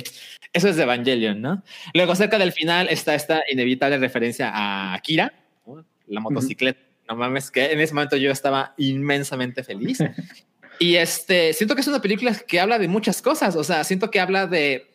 eso 0.53 0.69
es 0.69 0.77
de 0.77 0.85
Evangelion, 0.85 1.41
¿no? 1.41 1.63
Luego 1.95 2.15
cerca 2.15 2.39
del 2.39 2.53
final 2.53 2.89
está 2.89 3.15
esta 3.15 3.43
inevitable 3.51 3.99
referencia 3.99 4.51
a 4.51 4.95
Akira, 4.95 5.33
¿no? 5.67 5.85
la 6.07 6.21
motocicleta. 6.21 6.81
No 7.09 7.17
mames, 7.17 7.51
que 7.51 7.73
en 7.73 7.81
ese 7.81 7.95
momento 7.95 8.17
yo 8.17 8.31
estaba 8.31 8.75
inmensamente 8.77 9.65
feliz. 9.65 9.99
y 10.79 10.97
este, 10.97 11.53
siento 11.53 11.75
que 11.75 11.81
es 11.81 11.89
una 11.89 12.03
película 12.03 12.35
que 12.35 12.61
habla 12.61 12.79
de 12.79 12.87
muchas 12.87 13.23
cosas, 13.23 13.57
o 13.57 13.65
sea, 13.65 13.83
siento 13.85 14.11
que 14.11 14.21
habla 14.21 14.47
de 14.47 14.87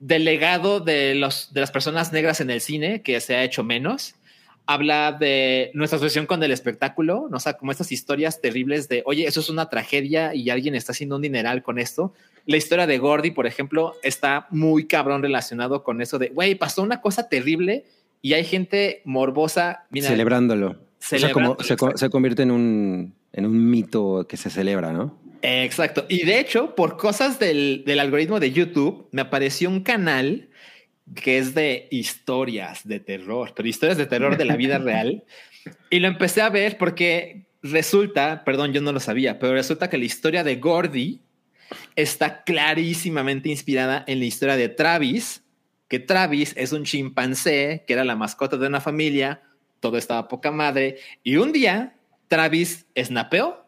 del 0.00 0.24
legado 0.24 0.80
de, 0.80 1.14
los, 1.14 1.52
de 1.52 1.60
las 1.60 1.70
personas 1.70 2.10
negras 2.10 2.40
en 2.40 2.50
el 2.50 2.62
cine, 2.62 3.02
que 3.02 3.20
se 3.20 3.36
ha 3.36 3.44
hecho 3.44 3.62
menos. 3.62 4.14
Habla 4.72 5.16
de 5.18 5.72
nuestra 5.74 5.96
asociación 5.96 6.26
con 6.26 6.42
el 6.44 6.52
espectáculo, 6.52 7.26
¿no? 7.28 7.38
o 7.38 7.40
sea, 7.40 7.54
como 7.54 7.72
estas 7.72 7.90
historias 7.90 8.40
terribles 8.40 8.88
de, 8.88 9.02
oye, 9.04 9.26
eso 9.26 9.40
es 9.40 9.48
una 9.48 9.68
tragedia 9.68 10.32
y 10.32 10.48
alguien 10.48 10.76
está 10.76 10.92
haciendo 10.92 11.16
un 11.16 11.22
dineral 11.22 11.64
con 11.64 11.80
esto. 11.80 12.12
La 12.46 12.56
historia 12.56 12.86
de 12.86 12.98
Gordy, 12.98 13.32
por 13.32 13.48
ejemplo, 13.48 13.94
está 14.04 14.46
muy 14.50 14.86
cabrón 14.86 15.22
relacionado 15.22 15.82
con 15.82 16.00
eso 16.00 16.20
de, 16.20 16.28
güey, 16.28 16.54
pasó 16.54 16.82
una 16.82 17.00
cosa 17.00 17.28
terrible 17.28 17.84
y 18.22 18.34
hay 18.34 18.44
gente 18.44 19.02
morbosa. 19.04 19.86
Mira, 19.90 20.08
celebrándolo. 20.08 20.68
O 20.68 20.76
sea, 21.00 21.32
como 21.32 21.56
Celebrándolo, 21.56 21.96
se, 21.96 22.04
se 22.04 22.10
convierte 22.10 22.42
en 22.44 22.52
un, 22.52 23.14
en 23.32 23.46
un 23.46 23.70
mito 23.70 24.26
que 24.28 24.36
se 24.36 24.50
celebra, 24.50 24.92
¿no? 24.92 25.18
Exacto. 25.42 26.04
Y 26.08 26.24
de 26.24 26.38
hecho, 26.38 26.74
por 26.74 26.96
cosas 26.96 27.38
del, 27.38 27.82
del 27.86 27.98
algoritmo 27.98 28.40
de 28.40 28.52
YouTube, 28.52 29.08
me 29.10 29.22
apareció 29.22 29.68
un 29.68 29.80
canal 29.80 30.49
que 31.14 31.38
es 31.38 31.54
de 31.54 31.88
historias 31.90 32.86
de 32.86 33.00
terror, 33.00 33.52
pero 33.54 33.68
historias 33.68 33.98
de 33.98 34.06
terror 34.06 34.36
de 34.36 34.44
la 34.44 34.56
vida 34.56 34.78
real. 34.78 35.24
Y 35.90 35.98
lo 36.00 36.08
empecé 36.08 36.40
a 36.42 36.50
ver 36.50 36.78
porque 36.78 37.46
resulta, 37.62 38.44
perdón, 38.44 38.72
yo 38.72 38.80
no 38.80 38.92
lo 38.92 39.00
sabía, 39.00 39.38
pero 39.38 39.54
resulta 39.54 39.90
que 39.90 39.98
la 39.98 40.04
historia 40.04 40.44
de 40.44 40.56
Gordy 40.56 41.20
está 41.96 42.42
clarísimamente 42.42 43.48
inspirada 43.48 44.04
en 44.06 44.18
la 44.18 44.24
historia 44.24 44.56
de 44.56 44.68
Travis, 44.68 45.42
que 45.88 45.98
Travis 45.98 46.54
es 46.56 46.72
un 46.72 46.84
chimpancé 46.84 47.84
que 47.86 47.92
era 47.92 48.04
la 48.04 48.16
mascota 48.16 48.56
de 48.56 48.66
una 48.66 48.80
familia, 48.80 49.42
todo 49.80 49.98
estaba 49.98 50.28
poca 50.28 50.50
madre, 50.50 50.98
y 51.22 51.36
un 51.36 51.52
día 51.52 51.96
Travis 52.28 52.86
snapeó 52.96 53.59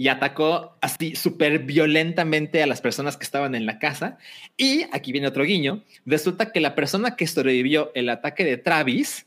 y 0.00 0.08
atacó 0.08 0.78
así 0.80 1.14
súper 1.14 1.58
violentamente 1.58 2.62
a 2.62 2.66
las 2.66 2.80
personas 2.80 3.18
que 3.18 3.24
estaban 3.24 3.54
en 3.54 3.66
la 3.66 3.78
casa. 3.78 4.16
Y 4.56 4.84
aquí 4.92 5.12
viene 5.12 5.26
otro 5.28 5.44
guiño. 5.44 5.84
Resulta 6.06 6.52
que 6.52 6.60
la 6.60 6.74
persona 6.74 7.16
que 7.16 7.26
sobrevivió 7.26 7.92
el 7.94 8.08
ataque 8.08 8.42
de 8.42 8.56
Travis, 8.56 9.26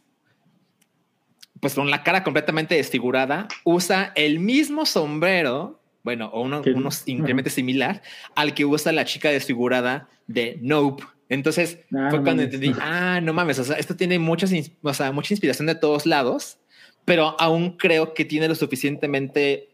pues 1.60 1.76
con 1.76 1.92
la 1.92 2.02
cara 2.02 2.24
completamente 2.24 2.74
desfigurada, 2.74 3.48
usa 3.64 4.14
el 4.16 4.40
mismo 4.40 4.88
sombrero, 4.88 5.80
bueno, 6.04 6.32
o 6.34 6.42
uno, 6.42 6.64
unos 6.74 7.08
incremente 7.08 7.52
similar 7.52 8.02
al 8.36 8.56
que 8.56 8.66
usa 8.66 8.92
la 8.94 9.06
chica 9.06 9.30
desfigurada 9.30 10.10
de 10.26 10.58
Nope. 10.60 11.04
Entonces 11.30 11.82
Ah, 11.96 12.08
fue 12.10 12.18
no 12.18 12.24
cuando 12.24 12.42
mames. 12.42 12.46
entendí, 12.56 12.76
ah, 12.82 13.20
no 13.22 13.32
mames, 13.32 13.60
o 13.60 13.64
sea, 13.64 13.78
esto 13.78 13.96
tiene 13.96 14.18
muchas, 14.18 14.52
o 14.82 14.94
sea, 14.96 15.12
mucha 15.12 15.36
inspiración 15.36 15.68
de 15.68 15.76
todos 15.76 16.08
lados, 16.08 16.58
pero 17.06 17.36
aún 17.40 17.78
creo 17.78 18.16
que 18.16 18.26
tiene 18.26 18.48
lo 18.48 18.56
suficientemente 18.56 19.70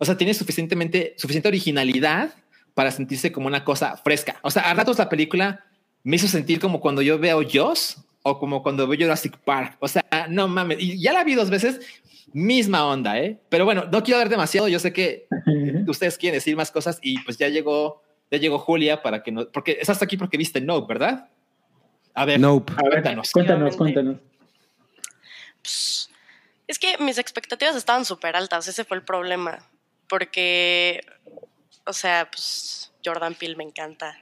o 0.00 0.04
sea, 0.06 0.16
tiene 0.16 0.32
suficientemente, 0.32 1.14
suficiente 1.18 1.48
originalidad 1.48 2.32
para 2.72 2.90
sentirse 2.90 3.30
como 3.30 3.48
una 3.48 3.64
cosa 3.64 3.98
fresca. 3.98 4.40
O 4.40 4.50
sea, 4.50 4.62
a 4.62 4.72
ratos 4.72 4.96
la 4.96 5.10
película 5.10 5.66
me 6.02 6.16
hizo 6.16 6.26
sentir 6.26 6.58
como 6.58 6.80
cuando 6.80 7.02
yo 7.02 7.18
veo 7.18 7.42
Joss 7.46 8.02
o 8.22 8.38
como 8.38 8.62
cuando 8.62 8.88
veo 8.88 8.98
Jurassic 8.98 9.36
Park. 9.36 9.76
O 9.78 9.88
sea, 9.88 10.02
no 10.30 10.48
mames. 10.48 10.78
Y 10.80 10.98
ya 10.98 11.12
la 11.12 11.22
vi 11.22 11.34
dos 11.34 11.50
veces, 11.50 11.80
misma 12.32 12.86
onda, 12.86 13.18
¿eh? 13.18 13.38
Pero 13.50 13.66
bueno, 13.66 13.84
no 13.92 14.02
quiero 14.02 14.16
hablar 14.16 14.30
demasiado. 14.30 14.68
Yo 14.68 14.78
sé 14.78 14.94
que 14.94 15.26
ustedes 15.86 16.16
quieren 16.16 16.38
decir 16.38 16.56
más 16.56 16.70
cosas 16.70 16.98
y 17.02 17.18
pues 17.20 17.36
ya 17.36 17.48
llegó, 17.48 18.02
ya 18.30 18.38
llegó 18.38 18.58
Julia 18.58 19.02
para 19.02 19.22
que 19.22 19.32
no, 19.32 19.50
porque 19.50 19.76
estás 19.82 20.00
aquí 20.00 20.16
porque 20.16 20.38
viste 20.38 20.62
No, 20.62 20.86
¿verdad? 20.86 21.28
A 22.14 22.24
ver, 22.24 22.40
Nope. 22.40 22.72
A 22.72 22.84
ver, 22.84 22.92
cuéntanos. 22.92 23.32
cuéntanos, 23.32 23.76
cuéntanos. 23.76 24.16
Es 26.66 26.78
que 26.78 26.96
mis 27.00 27.18
expectativas 27.18 27.76
estaban 27.76 28.06
súper 28.06 28.34
altas, 28.34 28.66
ese 28.66 28.84
fue 28.84 28.96
el 28.96 29.02
problema. 29.02 29.58
Porque, 30.10 31.00
o 31.86 31.92
sea, 31.92 32.28
pues 32.30 32.92
Jordan 33.02 33.36
Peele 33.36 33.54
me 33.54 33.64
encanta. 33.64 34.18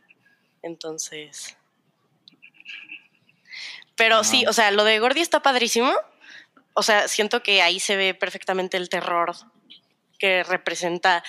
Entonces. 0.62 1.56
Pero 3.96 4.22
sí, 4.22 4.44
o 4.46 4.52
sea, 4.52 4.70
lo 4.70 4.84
de 4.84 5.00
Gordy 5.00 5.22
está 5.22 5.40
padrísimo. 5.40 5.92
O 6.74 6.82
sea, 6.82 7.08
siento 7.08 7.42
que 7.42 7.62
ahí 7.62 7.80
se 7.80 7.96
ve 7.96 8.14
perfectamente 8.14 8.76
el 8.76 8.90
terror 8.90 9.34
que 10.18 10.44
representa 10.44 11.24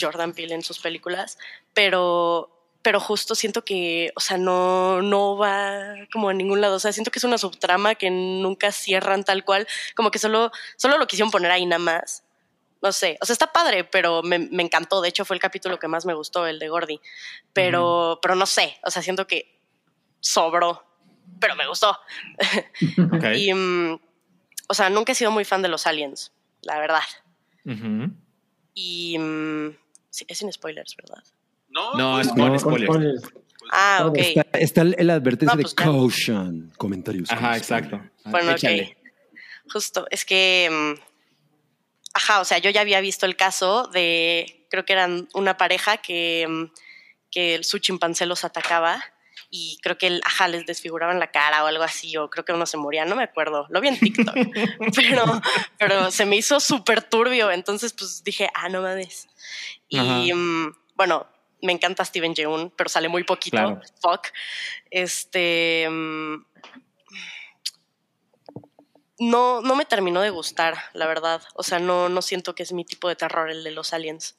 Jordan 0.00 0.32
Peele 0.32 0.54
en 0.54 0.62
sus 0.62 0.78
películas. 0.78 1.36
Pero, 1.74 2.70
pero 2.82 3.00
justo 3.00 3.34
siento 3.34 3.64
que, 3.64 4.12
o 4.14 4.20
sea, 4.20 4.38
no, 4.38 5.02
no 5.02 5.36
va 5.36 5.94
como 6.12 6.28
a 6.28 6.34
ningún 6.34 6.60
lado. 6.60 6.76
O 6.76 6.80
sea, 6.80 6.92
siento 6.92 7.10
que 7.10 7.18
es 7.18 7.24
una 7.24 7.36
subtrama 7.36 7.96
que 7.96 8.10
nunca 8.10 8.70
cierran 8.70 9.24
tal 9.24 9.44
cual. 9.44 9.66
Como 9.96 10.12
que 10.12 10.20
solo, 10.20 10.52
solo 10.76 10.98
lo 10.98 11.06
quisieron 11.08 11.32
poner 11.32 11.50
ahí 11.50 11.66
nada 11.66 11.80
más. 11.80 12.22
No 12.84 12.92
sé, 12.92 13.16
o 13.22 13.24
sea, 13.24 13.32
está 13.32 13.46
padre, 13.50 13.84
pero 13.84 14.22
me, 14.22 14.38
me 14.38 14.62
encantó. 14.62 15.00
De 15.00 15.08
hecho, 15.08 15.24
fue 15.24 15.34
el 15.36 15.40
capítulo 15.40 15.78
que 15.78 15.88
más 15.88 16.04
me 16.04 16.12
gustó, 16.12 16.46
el 16.46 16.58
de 16.58 16.68
Gordy. 16.68 17.00
Pero, 17.54 18.18
pero 18.20 18.34
no 18.34 18.44
sé, 18.44 18.76
o 18.84 18.90
sea, 18.90 19.00
siento 19.00 19.26
que 19.26 19.58
sobró, 20.20 20.84
pero 21.40 21.56
me 21.56 21.66
gustó. 21.66 21.90
Ok. 23.12 23.24
Y, 23.36 23.54
mm, 23.54 23.98
o 24.68 24.74
sea, 24.74 24.90
nunca 24.90 25.12
he 25.12 25.14
sido 25.14 25.30
muy 25.30 25.46
fan 25.46 25.62
de 25.62 25.68
los 25.68 25.86
aliens, 25.86 26.30
la 26.60 26.78
verdad. 26.78 27.00
Y 28.74 29.16
mm, 29.18 29.76
sí, 30.10 30.24
es 30.28 30.38
sin 30.38 30.52
spoilers, 30.52 30.94
¿verdad? 30.96 31.22
No, 31.70 31.94
No, 31.94 32.20
es 32.20 32.28
No, 32.28 32.34
con 32.34 32.48
Con 32.50 32.58
spoilers. 32.60 32.92
spoilers. 32.92 33.22
Ah, 33.72 34.04
ok. 34.06 34.18
Está, 34.18 34.58
está 34.58 34.82
el, 34.82 35.08
advertencia 35.10 35.54
No, 35.54 35.56
de 35.56 35.62
pues 35.62 35.74
caution. 35.74 36.70
Comentarios. 36.76 37.30
Ajá, 37.30 37.58
spoiler. 37.58 37.58
exacto. 37.58 38.10
Bueno, 38.26 38.50
Échale. 38.52 38.96
ok. 38.98 39.72
Justo, 39.72 40.06
es 40.10 40.24
que. 40.26 40.68
mm, 40.70 41.13
Ajá, 42.14 42.40
o 42.40 42.44
sea, 42.44 42.58
yo 42.58 42.70
ya 42.70 42.80
había 42.80 43.00
visto 43.00 43.26
el 43.26 43.36
caso 43.36 43.88
de. 43.88 44.66
Creo 44.70 44.84
que 44.84 44.92
eran 44.92 45.28
una 45.34 45.56
pareja 45.56 45.98
que, 45.98 46.46
mm, 46.48 46.64
que 47.30 47.62
su 47.62 47.78
chimpancé 47.78 48.26
los 48.26 48.44
atacaba 48.44 49.04
y 49.50 49.78
creo 49.82 49.96
que 49.98 50.08
el, 50.08 50.20
ajá, 50.24 50.48
les 50.48 50.66
desfiguraban 50.66 51.20
la 51.20 51.30
cara 51.30 51.62
o 51.62 51.66
algo 51.68 51.84
así, 51.84 52.16
o 52.16 52.28
creo 52.28 52.44
que 52.44 52.52
uno 52.52 52.66
se 52.66 52.76
moría, 52.76 53.04
no 53.04 53.14
me 53.14 53.22
acuerdo. 53.22 53.66
Lo 53.70 53.80
vi 53.80 53.88
en 53.88 53.98
TikTok, 53.98 54.34
pero, 54.96 55.24
pero 55.78 56.10
se 56.10 56.26
me 56.26 56.34
hizo 56.34 56.58
súper 56.58 57.02
turbio. 57.02 57.52
Entonces, 57.52 57.92
pues 57.92 58.24
dije, 58.24 58.48
ah, 58.54 58.68
no 58.68 58.82
mames. 58.82 59.28
Y 59.88 60.32
mm, 60.32 60.74
bueno, 60.96 61.28
me 61.62 61.72
encanta 61.72 62.04
Steven 62.04 62.34
Yeun, 62.34 62.72
pero 62.76 62.88
sale 62.88 63.08
muy 63.08 63.22
poquito. 63.22 63.56
Claro. 63.56 63.80
Fuck. 64.00 64.28
Este. 64.90 65.86
mm, 65.88 66.44
no, 69.18 69.60
no 69.62 69.76
me 69.76 69.84
terminó 69.84 70.20
de 70.22 70.30
gustar, 70.30 70.74
la 70.92 71.06
verdad. 71.06 71.42
O 71.54 71.62
sea, 71.62 71.78
no, 71.78 72.08
no 72.08 72.22
siento 72.22 72.54
que 72.54 72.62
es 72.62 72.72
mi 72.72 72.84
tipo 72.84 73.08
de 73.08 73.16
terror 73.16 73.50
el 73.50 73.62
de 73.64 73.70
los 73.70 73.92
aliens. 73.92 74.36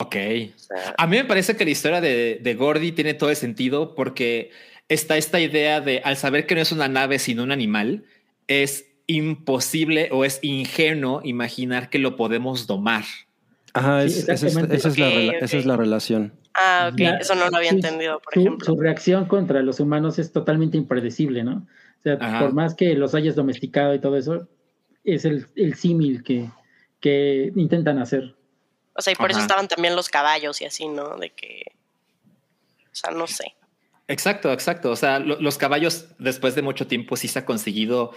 Ok. 0.00 0.16
O 0.54 0.58
sea, 0.58 0.94
A 0.98 1.06
mí 1.06 1.16
me 1.16 1.24
parece 1.24 1.56
que 1.56 1.64
la 1.64 1.70
historia 1.70 2.00
de, 2.00 2.40
de 2.42 2.54
Gordy 2.54 2.92
tiene 2.92 3.14
todo 3.14 3.30
el 3.30 3.36
sentido 3.36 3.94
porque 3.94 4.50
está 4.88 5.16
esta 5.16 5.40
idea 5.40 5.80
de 5.80 6.00
al 6.04 6.16
saber 6.16 6.46
que 6.46 6.54
no 6.54 6.60
es 6.60 6.72
una 6.72 6.88
nave 6.88 7.18
sino 7.18 7.42
un 7.42 7.52
animal, 7.52 8.04
es 8.48 8.86
imposible 9.06 10.08
o 10.12 10.24
es 10.24 10.38
ingenuo 10.42 11.20
imaginar 11.24 11.90
que 11.90 11.98
lo 11.98 12.16
podemos 12.16 12.66
domar. 12.66 13.04
Ajá, 13.72 14.02
Sí, 14.02 14.06
es- 14.18 14.28
esa, 14.28 14.32
es, 14.34 14.42
exactamente. 14.44 14.76
esa 14.76 14.88
es 14.88 14.98
la, 14.98 15.08
esa 15.38 15.56
es 15.58 15.64
relación. 15.66 16.32
ah, 16.54 16.90
ok, 16.92 17.00
eso 17.20 17.34
no 17.34 17.48
lo 17.50 17.56
había 17.56 17.70
sí, 17.70 17.76
entendido, 17.76 18.20
por 18.20 18.34
Su, 18.34 18.40
ejemplo. 18.40 18.66
su 18.66 18.80
reacción 18.80 19.26
contra 19.26 19.62
los 19.62 19.80
humanos 19.80 20.18
es 20.18 20.32
totalmente 20.32 20.76
impredecible, 20.76 21.44
¿no? 21.44 21.66
O 22.04 22.18
sea, 22.18 22.18
Ajá. 22.20 22.40
por 22.40 22.52
más 22.52 22.74
que 22.74 22.94
los 22.94 23.14
hayas 23.14 23.34
domesticado 23.34 23.94
y 23.94 23.98
todo 24.00 24.16
eso, 24.16 24.46
es 25.04 25.24
el, 25.24 25.46
el 25.56 25.74
símil 25.74 26.22
que, 26.22 26.50
que 27.00 27.50
intentan 27.56 27.98
hacer. 27.98 28.34
O 28.94 29.02
sea, 29.02 29.12
y 29.12 29.16
por 29.16 29.30
eso 29.30 29.40
estaban 29.40 29.68
también 29.68 29.96
los 29.96 30.08
caballos 30.08 30.60
y 30.60 30.66
así, 30.66 30.86
¿no? 30.88 31.16
De 31.16 31.30
que. 31.30 31.62
O 32.84 32.94
sea, 32.94 33.10
no 33.12 33.26
sé. 33.26 33.54
Exacto, 34.06 34.52
exacto. 34.52 34.90
O 34.90 34.96
sea, 34.96 35.18
lo- 35.18 35.40
los 35.40 35.56
caballos 35.58 36.08
después 36.18 36.54
de 36.54 36.62
mucho 36.62 36.86
tiempo 36.86 37.16
sí 37.16 37.26
se 37.26 37.38
ha 37.40 37.44
conseguido, 37.46 38.12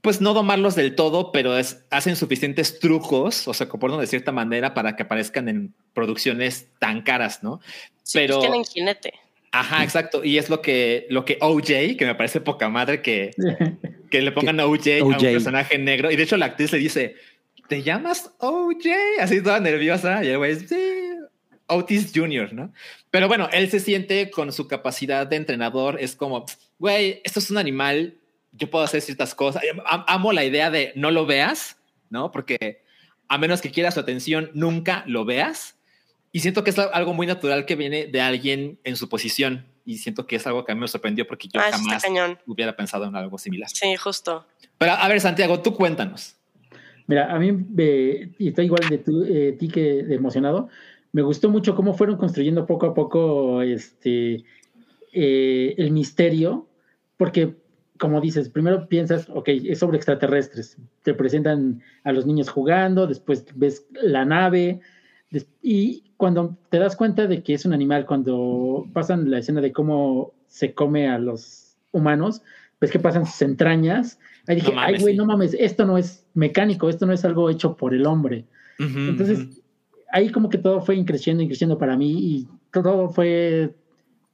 pues 0.00 0.20
no 0.20 0.32
domarlos 0.34 0.74
del 0.74 0.94
todo, 0.96 1.30
pero 1.30 1.56
es, 1.58 1.84
hacen 1.90 2.16
suficientes 2.16 2.78
trucos, 2.80 3.46
o 3.46 3.54
sea, 3.54 3.68
comportan 3.68 4.00
de 4.00 4.06
cierta 4.06 4.32
manera 4.32 4.72
para 4.74 4.96
que 4.96 5.02
aparezcan 5.04 5.48
en 5.48 5.74
producciones 5.92 6.68
tan 6.80 7.02
caras, 7.02 7.42
¿no? 7.42 7.60
Sí, 8.02 8.18
Pero- 8.18 8.36
pues 8.38 8.48
tienen 8.48 8.64
jinete. 8.64 9.14
Ajá, 9.60 9.82
exacto. 9.84 10.24
Y 10.24 10.38
es 10.38 10.50
lo 10.50 10.60
que, 10.62 11.06
lo 11.10 11.24
que 11.24 11.38
OJ, 11.40 11.96
que 11.96 12.04
me 12.06 12.14
parece 12.14 12.40
poca 12.40 12.68
madre 12.68 13.02
que, 13.02 13.30
que 14.10 14.22
le 14.22 14.32
pongan 14.32 14.60
OJ, 14.60 15.00
a 15.00 15.04
un 15.04 15.14
personaje 15.32 15.78
negro. 15.78 16.10
Y 16.10 16.16
de 16.16 16.22
hecho 16.22 16.36
la 16.36 16.46
actriz 16.46 16.72
le 16.72 16.78
dice, 16.78 17.16
¿te 17.68 17.82
llamas 17.82 18.32
OJ? 18.38 18.86
Así 19.20 19.42
toda 19.42 19.60
nerviosa. 19.60 20.24
Y 20.24 20.28
el 20.28 20.38
güey, 20.38 20.56
sí, 20.56 20.76
Otis 21.68 22.12
Jr., 22.14 22.52
¿no? 22.52 22.72
Pero 23.10 23.28
bueno, 23.28 23.48
él 23.52 23.70
se 23.70 23.80
siente 23.80 24.30
con 24.30 24.52
su 24.52 24.68
capacidad 24.68 25.26
de 25.26 25.36
entrenador. 25.36 25.98
Es 26.00 26.14
como, 26.16 26.44
güey, 26.78 27.20
esto 27.24 27.40
es 27.40 27.50
un 27.50 27.58
animal. 27.58 28.14
Yo 28.52 28.70
puedo 28.70 28.84
hacer 28.84 29.00
ciertas 29.00 29.34
cosas. 29.34 29.62
Am- 29.84 30.04
Amo 30.06 30.32
la 30.32 30.44
idea 30.44 30.70
de 30.70 30.92
no 30.94 31.10
lo 31.10 31.26
veas, 31.26 31.76
¿no? 32.10 32.30
Porque 32.30 32.82
a 33.28 33.38
menos 33.38 33.60
que 33.60 33.70
quieras 33.70 33.94
su 33.94 34.00
atención, 34.00 34.50
nunca 34.54 35.02
lo 35.06 35.24
veas. 35.24 35.75
Y 36.36 36.40
siento 36.40 36.62
que 36.64 36.68
es 36.68 36.78
algo 36.78 37.14
muy 37.14 37.26
natural 37.26 37.64
que 37.64 37.76
viene 37.76 38.08
de 38.08 38.20
alguien 38.20 38.78
en 38.84 38.96
su 38.96 39.08
posición. 39.08 39.64
Y 39.86 39.96
siento 39.96 40.26
que 40.26 40.36
es 40.36 40.46
algo 40.46 40.66
que 40.66 40.72
a 40.72 40.74
mí 40.74 40.82
me 40.82 40.86
sorprendió 40.86 41.26
porque 41.26 41.48
yo 41.48 41.58
Ah, 41.58 41.70
jamás 41.72 42.02
cañón. 42.02 42.38
hubiera 42.46 42.76
pensado 42.76 43.06
en 43.06 43.16
algo 43.16 43.38
similar. 43.38 43.70
Sí, 43.70 43.96
justo. 43.96 44.44
Pero 44.76 44.92
a 44.92 45.08
ver, 45.08 45.18
Santiago, 45.22 45.62
tú 45.62 45.72
cuéntanos. 45.72 46.36
Mira, 47.06 47.32
a 47.34 47.38
mí, 47.38 47.64
eh, 47.78 48.32
y 48.38 48.48
estoy 48.48 48.66
igual 48.66 48.86
de 48.90 48.98
tú, 48.98 49.24
eh, 49.24 49.56
ti 49.58 49.68
que 49.68 50.02
de 50.02 50.14
emocionado, 50.14 50.68
me 51.12 51.22
gustó 51.22 51.48
mucho 51.48 51.74
cómo 51.74 51.94
fueron 51.94 52.18
construyendo 52.18 52.66
poco 52.66 52.84
a 52.84 52.92
poco 52.92 53.62
este, 53.62 54.44
eh, 55.14 55.74
el 55.78 55.90
misterio, 55.90 56.68
porque, 57.16 57.54
como 57.98 58.20
dices, 58.20 58.50
primero 58.50 58.88
piensas, 58.88 59.26
ok, 59.30 59.48
es 59.48 59.78
sobre 59.78 59.96
extraterrestres, 59.96 60.76
te 61.02 61.14
presentan 61.14 61.82
a 62.04 62.12
los 62.12 62.26
niños 62.26 62.50
jugando, 62.50 63.06
después 63.06 63.46
ves 63.54 63.86
la 63.92 64.26
nave, 64.26 64.80
y 65.62 66.04
cuando 66.16 66.56
te 66.70 66.78
das 66.78 66.96
cuenta 66.96 67.26
de 67.26 67.42
que 67.42 67.54
es 67.54 67.64
un 67.64 67.72
animal, 67.72 68.06
cuando 68.06 68.86
pasan 68.92 69.30
la 69.30 69.38
escena 69.38 69.60
de 69.60 69.72
cómo 69.72 70.32
se 70.46 70.74
come 70.74 71.08
a 71.08 71.18
los 71.18 71.76
humanos, 71.92 72.42
ves 72.80 72.90
que 72.90 72.98
pasan 72.98 73.26
sus 73.26 73.42
entrañas, 73.42 74.18
ahí 74.46 74.56
dije, 74.56 74.70
No 74.70 74.76
mames, 74.76 74.94
ay, 74.94 75.00
güey, 75.00 75.14
sí. 75.14 75.18
no 75.18 75.26
mames, 75.26 75.56
esto 75.58 75.84
no 75.84 75.98
es 75.98 76.26
mecánico, 76.34 76.88
esto 76.88 77.06
no 77.06 77.12
es 77.12 77.24
algo 77.24 77.50
hecho 77.50 77.76
por 77.76 77.94
el 77.94 78.06
hombre. 78.06 78.44
Entonces, 78.78 79.62
ahí 80.12 80.30
como 80.30 80.50
que 80.50 80.58
todo 80.58 80.82
fue 80.82 80.96
increciendo, 80.96 81.42
increciendo 81.42 81.78
para 81.78 81.96
mí 81.96 82.12
y 82.12 82.48
todo 82.70 83.08
fue 83.08 83.74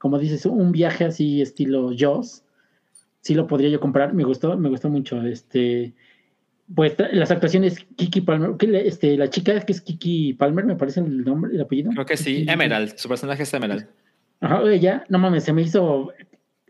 como 0.03 0.19
dices, 0.19 0.45
un 0.45 0.73
viaje 0.73 1.05
así 1.05 1.41
estilo 1.41 1.91
Jaws, 1.97 2.43
sí 3.21 3.35
lo 3.35 3.47
podría 3.47 3.69
yo 3.69 3.79
comprar, 3.79 4.13
me 4.13 4.25
gustó, 4.25 4.57
me 4.57 4.67
gustó 4.67 4.89
mucho. 4.89 5.21
Este, 5.21 5.93
pues 6.73 6.95
las 7.11 7.29
actuaciones 7.31 7.85
Kiki 7.95 8.21
Palmer, 8.21 8.51
que 8.57 8.67
le- 8.67 8.87
este, 8.87 9.17
la 9.17 9.29
chica 9.29 9.59
que 9.61 9.73
es 9.73 9.81
Kiki 9.81 10.33
Palmer, 10.33 10.65
me 10.65 10.75
parece 10.75 10.99
el 11.01 11.23
nombre, 11.23 11.53
el 11.53 11.61
apellido. 11.61 11.91
Creo 11.91 12.05
que 12.05 12.17
sí. 12.17 12.45
Kiki- 12.45 12.51
Emerald. 12.51 12.95
Su 12.97 13.09
personaje 13.09 13.43
es 13.43 13.53
Emerald. 13.53 13.87
Ajá, 14.39 14.61
ella, 14.69 15.03
no 15.09 15.19
mames, 15.19 15.43
se 15.43 15.53
me 15.53 15.61
hizo 15.61 16.11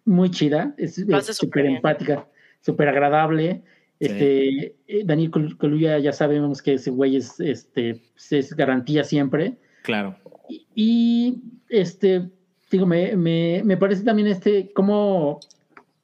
muy 0.06 0.30
chida, 0.32 0.74
es 0.78 0.96
súper 1.36 1.66
empática, 1.66 2.28
súper 2.62 2.88
agradable. 2.90 3.64
Este, 4.00 4.76
eh, 4.88 5.04
Daniel 5.06 5.32
Col- 5.32 5.58
Kaluuya 5.58 5.98
ya 6.00 6.12
sabemos 6.12 6.62
que 6.62 6.74
ese 6.74 6.92
güey 6.92 7.16
es, 7.16 7.40
este, 7.40 8.02
es 8.32 8.54
garantía 8.54 9.04
siempre. 9.06 9.58
Claro. 9.84 10.18
Y, 10.50 10.68
y, 10.76 11.42
este, 11.70 12.30
digo, 12.70 12.86
me, 12.86 13.16
me, 13.16 13.62
me 13.64 13.78
parece 13.78 14.04
también 14.04 14.28
este, 14.28 14.72
cómo 14.74 15.40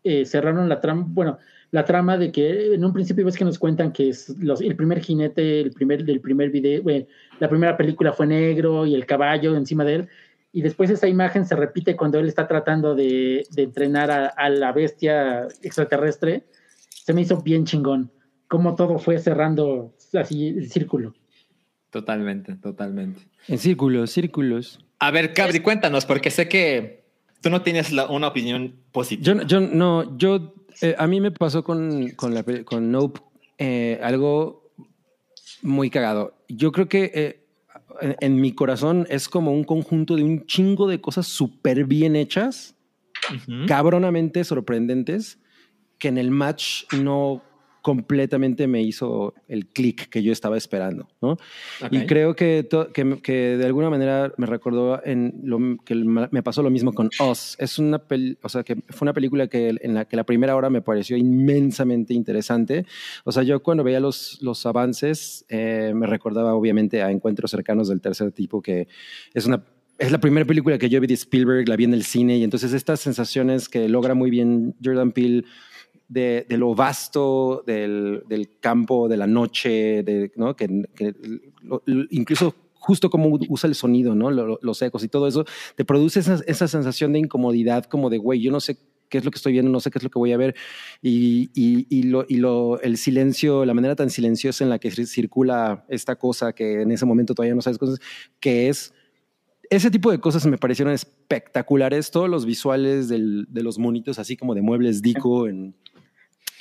eh, 0.04 0.26
cerraron 0.26 0.70
la 0.70 0.80
trama, 0.80 1.06
bueno, 1.08 1.40
la 1.72 1.86
trama 1.86 2.18
de 2.18 2.32
que 2.32 2.74
en 2.74 2.84
un 2.84 2.94
principio 2.94 3.24
ves 3.26 3.38
que 3.38 3.46
nos 3.46 3.60
cuentan 3.60 3.92
que 3.92 4.10
es 4.10 4.30
los, 4.40 4.60
el 4.62 4.76
primer 4.76 5.02
jinete, 5.02 5.62
el 5.62 5.72
primer, 5.72 6.04
del 6.04 6.20
primer 6.20 6.50
video, 6.50 6.82
bueno, 6.82 7.06
la 7.40 7.48
primera 7.50 7.78
película 7.78 8.12
fue 8.14 8.26
negro 8.28 8.86
y 8.86 8.96
el 8.96 9.06
caballo 9.06 9.56
encima 9.56 9.84
de 9.86 9.96
él, 9.96 10.08
y 10.52 10.62
después 10.64 10.90
esa 10.90 11.08
imagen 11.08 11.46
se 11.46 11.56
repite 11.56 11.96
cuando 11.96 12.18
él 12.20 12.28
está 12.28 12.48
tratando 12.48 12.96
de, 12.96 13.46
de 13.52 13.62
entrenar 13.64 14.10
a, 14.10 14.28
a 14.28 14.50
la 14.50 14.72
bestia 14.72 15.48
extraterrestre, 15.62 16.46
se 16.90 17.14
me 17.14 17.22
hizo 17.22 17.42
bien 17.42 17.66
chingón, 17.66 18.12
cómo 18.48 18.74
todo 18.76 18.98
fue 18.98 19.20
cerrando 19.20 19.94
así 20.14 20.48
el 20.48 20.70
círculo. 20.72 21.14
Totalmente, 21.92 22.56
totalmente. 22.56 23.22
En 23.48 23.58
círculos, 23.58 24.12
círculos. 24.12 24.80
A 25.00 25.12
ver, 25.12 25.34
Cabri, 25.34 25.60
cuéntanos, 25.60 26.06
porque 26.06 26.30
sé 26.30 26.48
que 26.48 27.04
tú 27.42 27.50
no 27.50 27.62
tienes 27.62 27.92
la- 27.92 28.08
una 28.10 28.28
opinión 28.28 28.76
positiva. 28.92 29.42
Yo, 29.42 29.48
yo 29.48 29.60
no, 29.62 30.18
yo, 30.18 30.54
eh, 30.82 30.96
a 30.98 31.08
mí 31.08 31.20
me 31.22 31.32
pasó 31.32 31.64
con, 31.64 32.10
con, 32.12 32.34
la, 32.34 32.44
con 32.64 32.92
Nope 32.92 33.22
eh, 33.58 34.00
algo 34.02 34.72
muy 35.62 35.90
cagado. 35.90 36.38
Yo 36.48 36.72
creo 36.72 36.88
que 36.88 37.12
eh, 37.14 37.46
en, 38.02 38.16
en 38.20 38.42
mi 38.42 38.54
corazón 38.54 39.06
es 39.10 39.28
como 39.28 39.52
un 39.52 39.64
conjunto 39.64 40.16
de 40.16 40.24
un 40.24 40.46
chingo 40.46 40.88
de 40.88 41.02
cosas 41.02 41.28
súper 41.28 41.86
bien 41.86 42.16
hechas, 42.16 42.76
cabronamente 43.68 44.44
sorprendentes, 44.44 45.40
que 45.98 46.08
en 46.08 46.18
el 46.18 46.32
match 46.32 46.86
no 46.94 47.44
completamente 47.82 48.68
me 48.68 48.82
hizo 48.82 49.34
el 49.48 49.68
click 49.68 50.10
que 50.10 50.22
yo 50.22 50.32
estaba 50.32 50.58
esperando, 50.58 51.08
¿no? 51.22 51.32
Ok. 51.32 51.92
Y 51.92 52.06
creo 52.06 52.36
que, 52.36 52.68
que, 52.94 53.22
que 53.22 53.58
de 53.58 53.66
alguna 53.66 53.90
manera 53.90 54.32
me 54.38 54.46
recordó 54.46 55.02
en 55.04 55.40
lo, 55.44 55.78
que 55.86 55.96
me 55.96 56.44
pasó 56.44 56.62
lo 56.62 56.70
mismo 56.70 56.94
con 56.94 57.10
Us. 57.20 57.56
Es 57.60 57.80
una 57.80 58.02
o 58.42 58.50
sea, 58.50 58.64
que 58.64 58.76
fue 58.90 59.06
una 59.06 59.14
película 59.14 59.48
que 59.48 59.76
en 59.82 59.94
la 59.94 60.06
que 60.06 60.16
la 60.16 60.24
primera 60.24 60.56
hora 60.56 60.70
me 60.70 60.82
pareció 60.82 61.18
inmensamente 61.18 62.14
interesante. 62.14 62.86
O 63.24 63.32
sea, 63.32 63.44
yo 63.44 63.62
cuando 63.62 63.84
veía 63.84 64.00
los, 64.00 64.40
los 64.42 64.66
avances 64.66 65.46
eh, 65.50 65.94
me 65.96 66.08
recordaba 66.08 66.54
obviamente 66.54 67.02
a 67.02 67.12
Encuentros 67.12 67.52
cercanos 67.52 67.88
del 67.88 68.02
tercer 68.02 68.32
tipo, 68.32 68.62
que 68.62 68.88
es 69.34 69.46
una 69.46 69.64
es 70.00 70.14
la 70.14 70.20
primera 70.22 70.46
película 70.46 70.78
que 70.78 70.90
yo 70.90 71.02
vi 71.02 71.08
de 71.08 71.14
Spielberg, 71.14 71.68
la 71.68 71.76
vi 71.76 71.84
en 71.84 71.94
el 71.94 72.04
cine 72.04 72.38
y 72.38 72.44
entonces 72.44 72.72
estas 72.72 73.02
sensaciones 73.02 73.68
que 73.68 73.90
logra 73.90 74.14
muy 74.14 74.30
bien 74.32 74.74
Jordan 74.82 75.12
Peele 75.12 75.44
de, 76.10 76.46
lo 76.50 76.76
vasto 76.76 77.64
del, 77.66 78.24
del 78.28 78.60
campo, 78.60 79.08
de 79.08 79.16
la 79.18 79.28
noche, 79.28 80.04
que, 80.58 80.68
incluso 82.12 82.56
justo 82.74 83.10
como 83.10 83.38
usa 83.50 83.68
el 83.68 83.76
sonido, 83.76 84.16
¿no? 84.16 84.32
Lo- 84.32 84.46
lo- 84.48 84.60
los 84.62 84.82
ecos 84.82 85.04
y 85.04 85.08
todo 85.10 85.28
eso, 85.28 85.46
te 85.76 85.86
produce 85.86 86.20
esa, 86.22 86.40
esa 86.48 86.68
sensación 86.68 87.14
de 87.14 87.20
incomodidad, 87.20 87.86
como 87.86 88.10
de, 88.10 88.18
güey, 88.18 88.42
yo 88.42 88.52
no 88.52 88.60
sé 88.60 88.78
qué 89.10 89.18
es 89.18 89.26
lo 89.26 89.32
que 89.32 89.38
estoy 89.38 89.54
viendo, 89.54 89.72
no 89.72 89.80
sé 89.80 89.90
qué 89.92 89.98
es 90.00 90.04
lo 90.04 90.10
que 90.10 90.20
voy 90.20 90.32
a 90.32 90.38
ver. 90.38 90.56
Y, 91.02 91.50
y, 91.54 92.04
lo, 92.04 92.26
y 92.28 92.38
lo, 92.38 92.80
el 92.82 92.98
silencio, 92.98 93.66
la 93.66 93.74
manera 93.74 93.96
tan 93.96 94.10
silenciosa 94.10 94.64
en 94.64 94.70
la 94.70 94.80
que 94.80 94.90
cir- 94.90 95.08
circula 95.08 95.84
esta 95.90 96.16
cosa 96.16 96.54
que 96.54 96.82
en 96.84 96.92
ese 96.92 97.06
momento 97.06 97.34
todavía 97.36 97.56
no 97.56 97.62
sabes 97.62 97.78
cosas, 97.80 98.00
que 98.40 98.70
es 98.70 98.94
ese 99.72 99.92
tipo 99.92 100.10
de 100.10 100.20
cosas 100.20 100.46
me 100.48 100.58
parecieron 100.58 100.94
espectaculares. 100.94 102.10
Todos 102.12 102.28
los 102.30 102.46
visuales 102.46 103.08
de 103.10 103.20
los 103.64 103.78
monitos, 103.78 104.18
así 104.18 104.36
como 104.38 104.56
de 104.56 104.62
muebles 104.64 105.02
Dico 105.04 105.48
en, 105.48 105.76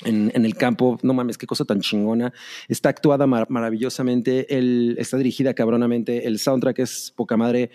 en, 0.05 0.31
en 0.33 0.45
el 0.45 0.55
campo. 0.55 0.97
No 1.03 1.13
mames, 1.13 1.37
qué 1.37 1.45
cosa 1.45 1.65
tan 1.65 1.81
chingona. 1.81 2.33
Está 2.67 2.89
actuada 2.89 3.27
mar- 3.27 3.47
maravillosamente. 3.49 4.57
El, 4.57 4.95
está 4.97 5.17
dirigida 5.17 5.53
cabronamente. 5.53 6.27
El 6.27 6.39
soundtrack 6.39 6.79
es 6.79 7.13
poca 7.15 7.37
madre. 7.37 7.71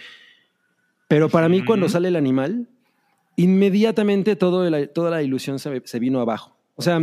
Pero 1.09 1.29
para 1.29 1.49
mí, 1.49 1.65
cuando 1.65 1.89
sale 1.89 2.09
el 2.09 2.17
animal, 2.17 2.69
inmediatamente 3.37 4.37
todo 4.37 4.67
el- 4.67 4.89
toda 4.91 5.11
la 5.11 5.23
ilusión 5.23 5.59
se, 5.59 5.83
se 5.85 5.99
vino 5.99 6.21
abajo. 6.21 6.57
O 6.77 6.83
sea, 6.83 7.01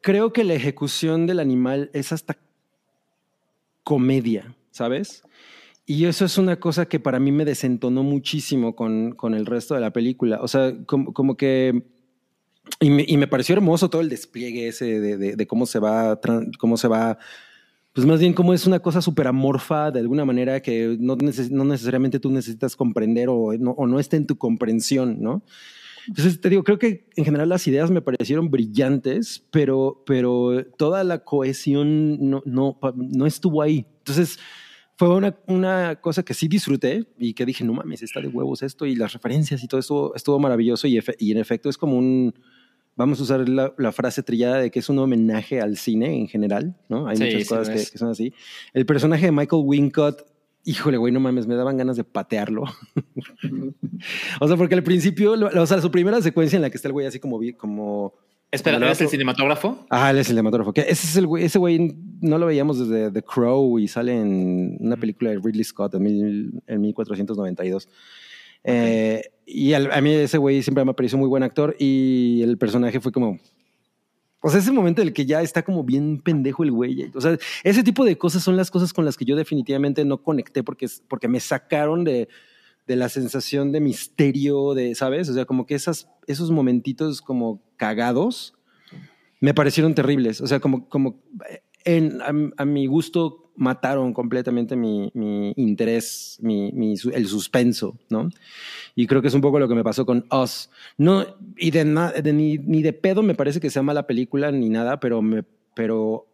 creo 0.00 0.32
que 0.32 0.44
la 0.44 0.54
ejecución 0.54 1.26
del 1.26 1.40
animal 1.40 1.90
es 1.92 2.12
hasta 2.12 2.36
comedia, 3.84 4.54
¿sabes? 4.70 5.22
Y 5.84 6.06
eso 6.06 6.24
es 6.24 6.36
una 6.38 6.58
cosa 6.58 6.86
que 6.86 6.98
para 6.98 7.20
mí 7.20 7.30
me 7.30 7.44
desentonó 7.44 8.02
muchísimo 8.02 8.74
con, 8.74 9.12
con 9.12 9.34
el 9.34 9.46
resto 9.46 9.74
de 9.74 9.80
la 9.80 9.92
película. 9.92 10.40
O 10.42 10.48
sea, 10.48 10.74
como, 10.86 11.12
como 11.12 11.36
que... 11.36 11.82
Y 12.80 12.90
me, 12.90 13.04
y 13.06 13.16
me 13.16 13.26
pareció 13.26 13.54
hermoso 13.54 13.88
todo 13.88 14.02
el 14.02 14.08
despliegue 14.08 14.68
ese 14.68 14.84
de, 15.00 15.16
de- 15.16 15.36
de 15.36 15.46
cómo 15.46 15.66
se 15.66 15.78
va, 15.78 16.20
cómo 16.58 16.76
se 16.76 16.88
va, 16.88 17.18
pues 17.92 18.06
más 18.06 18.20
bien 18.20 18.32
como 18.34 18.52
es 18.52 18.66
una 18.66 18.80
cosa 18.80 19.00
súper 19.00 19.26
amorfa 19.28 19.90
de 19.90 20.00
alguna 20.00 20.24
manera 20.24 20.60
que 20.60 20.96
no, 21.00 21.16
neces- 21.16 21.50
no 21.50 21.64
necesariamente 21.64 22.20
tú 22.20 22.30
necesitas 22.30 22.76
comprender 22.76 23.28
o 23.30 23.52
no, 23.58 23.70
o 23.72 23.86
no 23.86 23.98
está 23.98 24.16
en 24.16 24.26
tu 24.26 24.36
comprensión, 24.36 25.22
¿no? 25.22 25.42
Entonces 26.08 26.40
te 26.40 26.48
digo, 26.50 26.62
creo 26.62 26.78
que 26.78 27.08
en 27.16 27.24
general 27.24 27.48
las 27.48 27.66
ideas 27.66 27.90
me 27.90 28.02
parecieron 28.02 28.50
brillantes, 28.50 29.44
pero, 29.50 30.02
pero 30.06 30.64
toda 30.76 31.02
la 31.02 31.24
cohesión 31.24 32.30
no, 32.30 32.42
no, 32.46 32.78
no 32.94 33.26
estuvo 33.26 33.60
ahí. 33.62 33.86
Entonces 33.98 34.38
fue 34.96 35.08
una, 35.14 35.36
una 35.48 35.96
cosa 36.00 36.22
que 36.22 36.32
sí 36.34 36.46
disfruté 36.46 37.06
y 37.18 37.34
que 37.34 37.44
dije, 37.44 37.64
no 37.64 37.72
mames, 37.72 38.02
está 38.02 38.20
de 38.20 38.28
huevos 38.28 38.62
esto 38.62 38.86
y 38.86 38.94
las 38.94 39.12
referencias 39.14 39.64
y 39.64 39.68
todo 39.68 39.80
esto 39.80 40.14
estuvo 40.14 40.38
maravilloso 40.38 40.86
y, 40.86 41.00
y 41.18 41.32
en 41.32 41.38
efecto 41.38 41.68
es 41.68 41.76
como 41.76 41.98
un, 41.98 42.32
vamos 42.96 43.20
a 43.20 43.22
usar 43.22 43.48
la, 43.48 43.72
la 43.78 43.92
frase 43.92 44.22
trillada 44.22 44.56
de 44.58 44.70
que 44.70 44.78
es 44.80 44.88
un 44.88 44.98
homenaje 44.98 45.60
al 45.60 45.76
cine 45.76 46.18
en 46.18 46.26
general, 46.28 46.74
¿no? 46.88 47.06
Hay 47.06 47.16
Sí, 47.18 47.24
muchas 47.24 47.48
cosas 47.48 47.68
que, 47.70 47.76
es. 47.76 47.90
que 47.90 47.98
son 47.98 48.10
así. 48.10 48.32
El 48.74 48.86
personaje 48.86 49.26
de 49.26 49.32
Michael 49.32 49.62
Wincott, 49.64 50.22
híjole, 50.64 50.96
güey, 50.96 51.12
no 51.12 51.20
mames, 51.20 51.46
me 51.46 51.54
daban 51.54 51.76
ganas 51.76 51.96
de 51.96 52.04
patearlo. 52.04 52.64
o 54.40 54.48
sea, 54.48 54.56
porque 54.56 54.74
al 54.74 54.82
principio, 54.82 55.36
lo- 55.36 55.62
o 55.62 55.66
sea, 55.66 55.80
su 55.80 55.90
primera 55.90 56.20
secuencia 56.22 56.56
en 56.56 56.62
la 56.62 56.70
que 56.70 56.76
está 56.76 56.88
el 56.88 56.92
güey 56.92 57.06
así 57.06 57.18
como, 57.20 57.38
vi- 57.38 57.52
como 57.52 58.14
Espera, 58.50 58.76
el 58.76 58.82
¿eres 58.84 59.00
el 59.00 59.08
cinematógrafo? 59.08 59.86
Ah, 59.90 60.10
él 60.10 60.18
es 60.18 60.28
el 60.28 60.34
cinematógrafo. 60.36 60.72
Que 60.72 60.82
ese 60.82 60.92
es 61.06 61.16
el 61.16 61.26
güey, 61.26 61.44
ese 61.44 61.58
güey 61.58 61.96
no 62.20 62.38
lo 62.38 62.46
veíamos 62.46 62.78
desde 62.78 63.10
The 63.10 63.22
Crow 63.22 63.78
y 63.78 63.88
sale 63.88 64.18
en 64.18 64.76
una 64.80 64.96
película 64.96 65.30
de 65.30 65.38
Ridley 65.42 65.64
Scott 65.64 65.94
en, 65.96 66.02
mil- 66.02 66.62
en 66.66 66.80
1492. 66.80 67.88
Eh, 68.68 69.22
y 69.46 69.72
al- 69.74 69.92
a 69.92 70.00
mí 70.00 70.12
ese 70.12 70.38
güey 70.38 70.62
siempre 70.62 70.84
me 70.84 70.92
pareció 70.92 71.16
muy 71.18 71.28
buen 71.28 71.42
actor 71.44 71.76
y 71.78 72.42
el 72.42 72.58
personaje 72.58 73.00
fue 73.00 73.12
como... 73.12 73.38
O 74.40 74.50
sea, 74.50 74.60
ese 74.60 74.70
momento 74.72 75.02
en 75.02 75.08
el 75.08 75.14
que 75.14 75.24
ya 75.26 75.40
está 75.42 75.62
como 75.62 75.82
bien 75.82 76.20
pendejo 76.20 76.62
el 76.62 76.70
güey. 76.72 77.10
O 77.14 77.20
sea, 77.20 77.36
ese 77.64 77.82
tipo 77.82 78.04
de 78.04 78.18
cosas 78.18 78.42
son 78.42 78.56
las 78.56 78.70
cosas 78.70 78.92
con 78.92 79.04
las 79.04 79.16
que 79.16 79.24
yo 79.24 79.34
definitivamente 79.36 80.04
no 80.04 80.22
conecté 80.22 80.62
porque, 80.62 80.86
porque 81.08 81.26
me 81.26 81.40
sacaron 81.40 82.04
de, 82.04 82.28
de 82.86 82.96
la 82.96 83.08
sensación 83.08 83.72
de 83.72 83.80
misterio, 83.80 84.74
de, 84.74 84.94
¿sabes? 84.94 85.28
O 85.28 85.34
sea, 85.34 85.46
como 85.46 85.66
que 85.66 85.74
esas, 85.74 86.08
esos 86.26 86.50
momentitos 86.50 87.22
como 87.22 87.62
cagados 87.76 88.54
me 89.40 89.54
parecieron 89.54 89.94
terribles. 89.94 90.40
O 90.40 90.46
sea, 90.46 90.60
como, 90.60 90.88
como 90.88 91.22
en, 91.84 92.20
a, 92.22 92.62
a 92.62 92.64
mi 92.64 92.86
gusto 92.86 93.45
mataron 93.56 94.12
completamente 94.12 94.76
mi, 94.76 95.10
mi 95.14 95.52
interés, 95.56 96.38
mi, 96.40 96.72
mi 96.72 96.94
el 97.12 97.26
suspenso, 97.26 97.96
¿no? 98.08 98.28
Y 98.94 99.06
creo 99.06 99.22
que 99.22 99.28
es 99.28 99.34
un 99.34 99.40
poco 99.40 99.58
lo 99.58 99.68
que 99.68 99.74
me 99.74 99.84
pasó 99.84 100.06
con 100.06 100.26
Us. 100.30 100.70
No, 100.96 101.24
y 101.56 101.70
de, 101.70 101.84
na- 101.84 102.12
de 102.12 102.32
ni, 102.32 102.58
ni 102.58 102.82
de 102.82 102.92
pedo 102.92 103.22
me 103.22 103.34
parece 103.34 103.60
que 103.60 103.70
sea 103.70 103.82
mala 103.82 104.06
película 104.06 104.50
ni 104.52 104.68
nada, 104.68 105.00
pero 105.00 105.22
me, 105.22 105.44
pero 105.74 106.26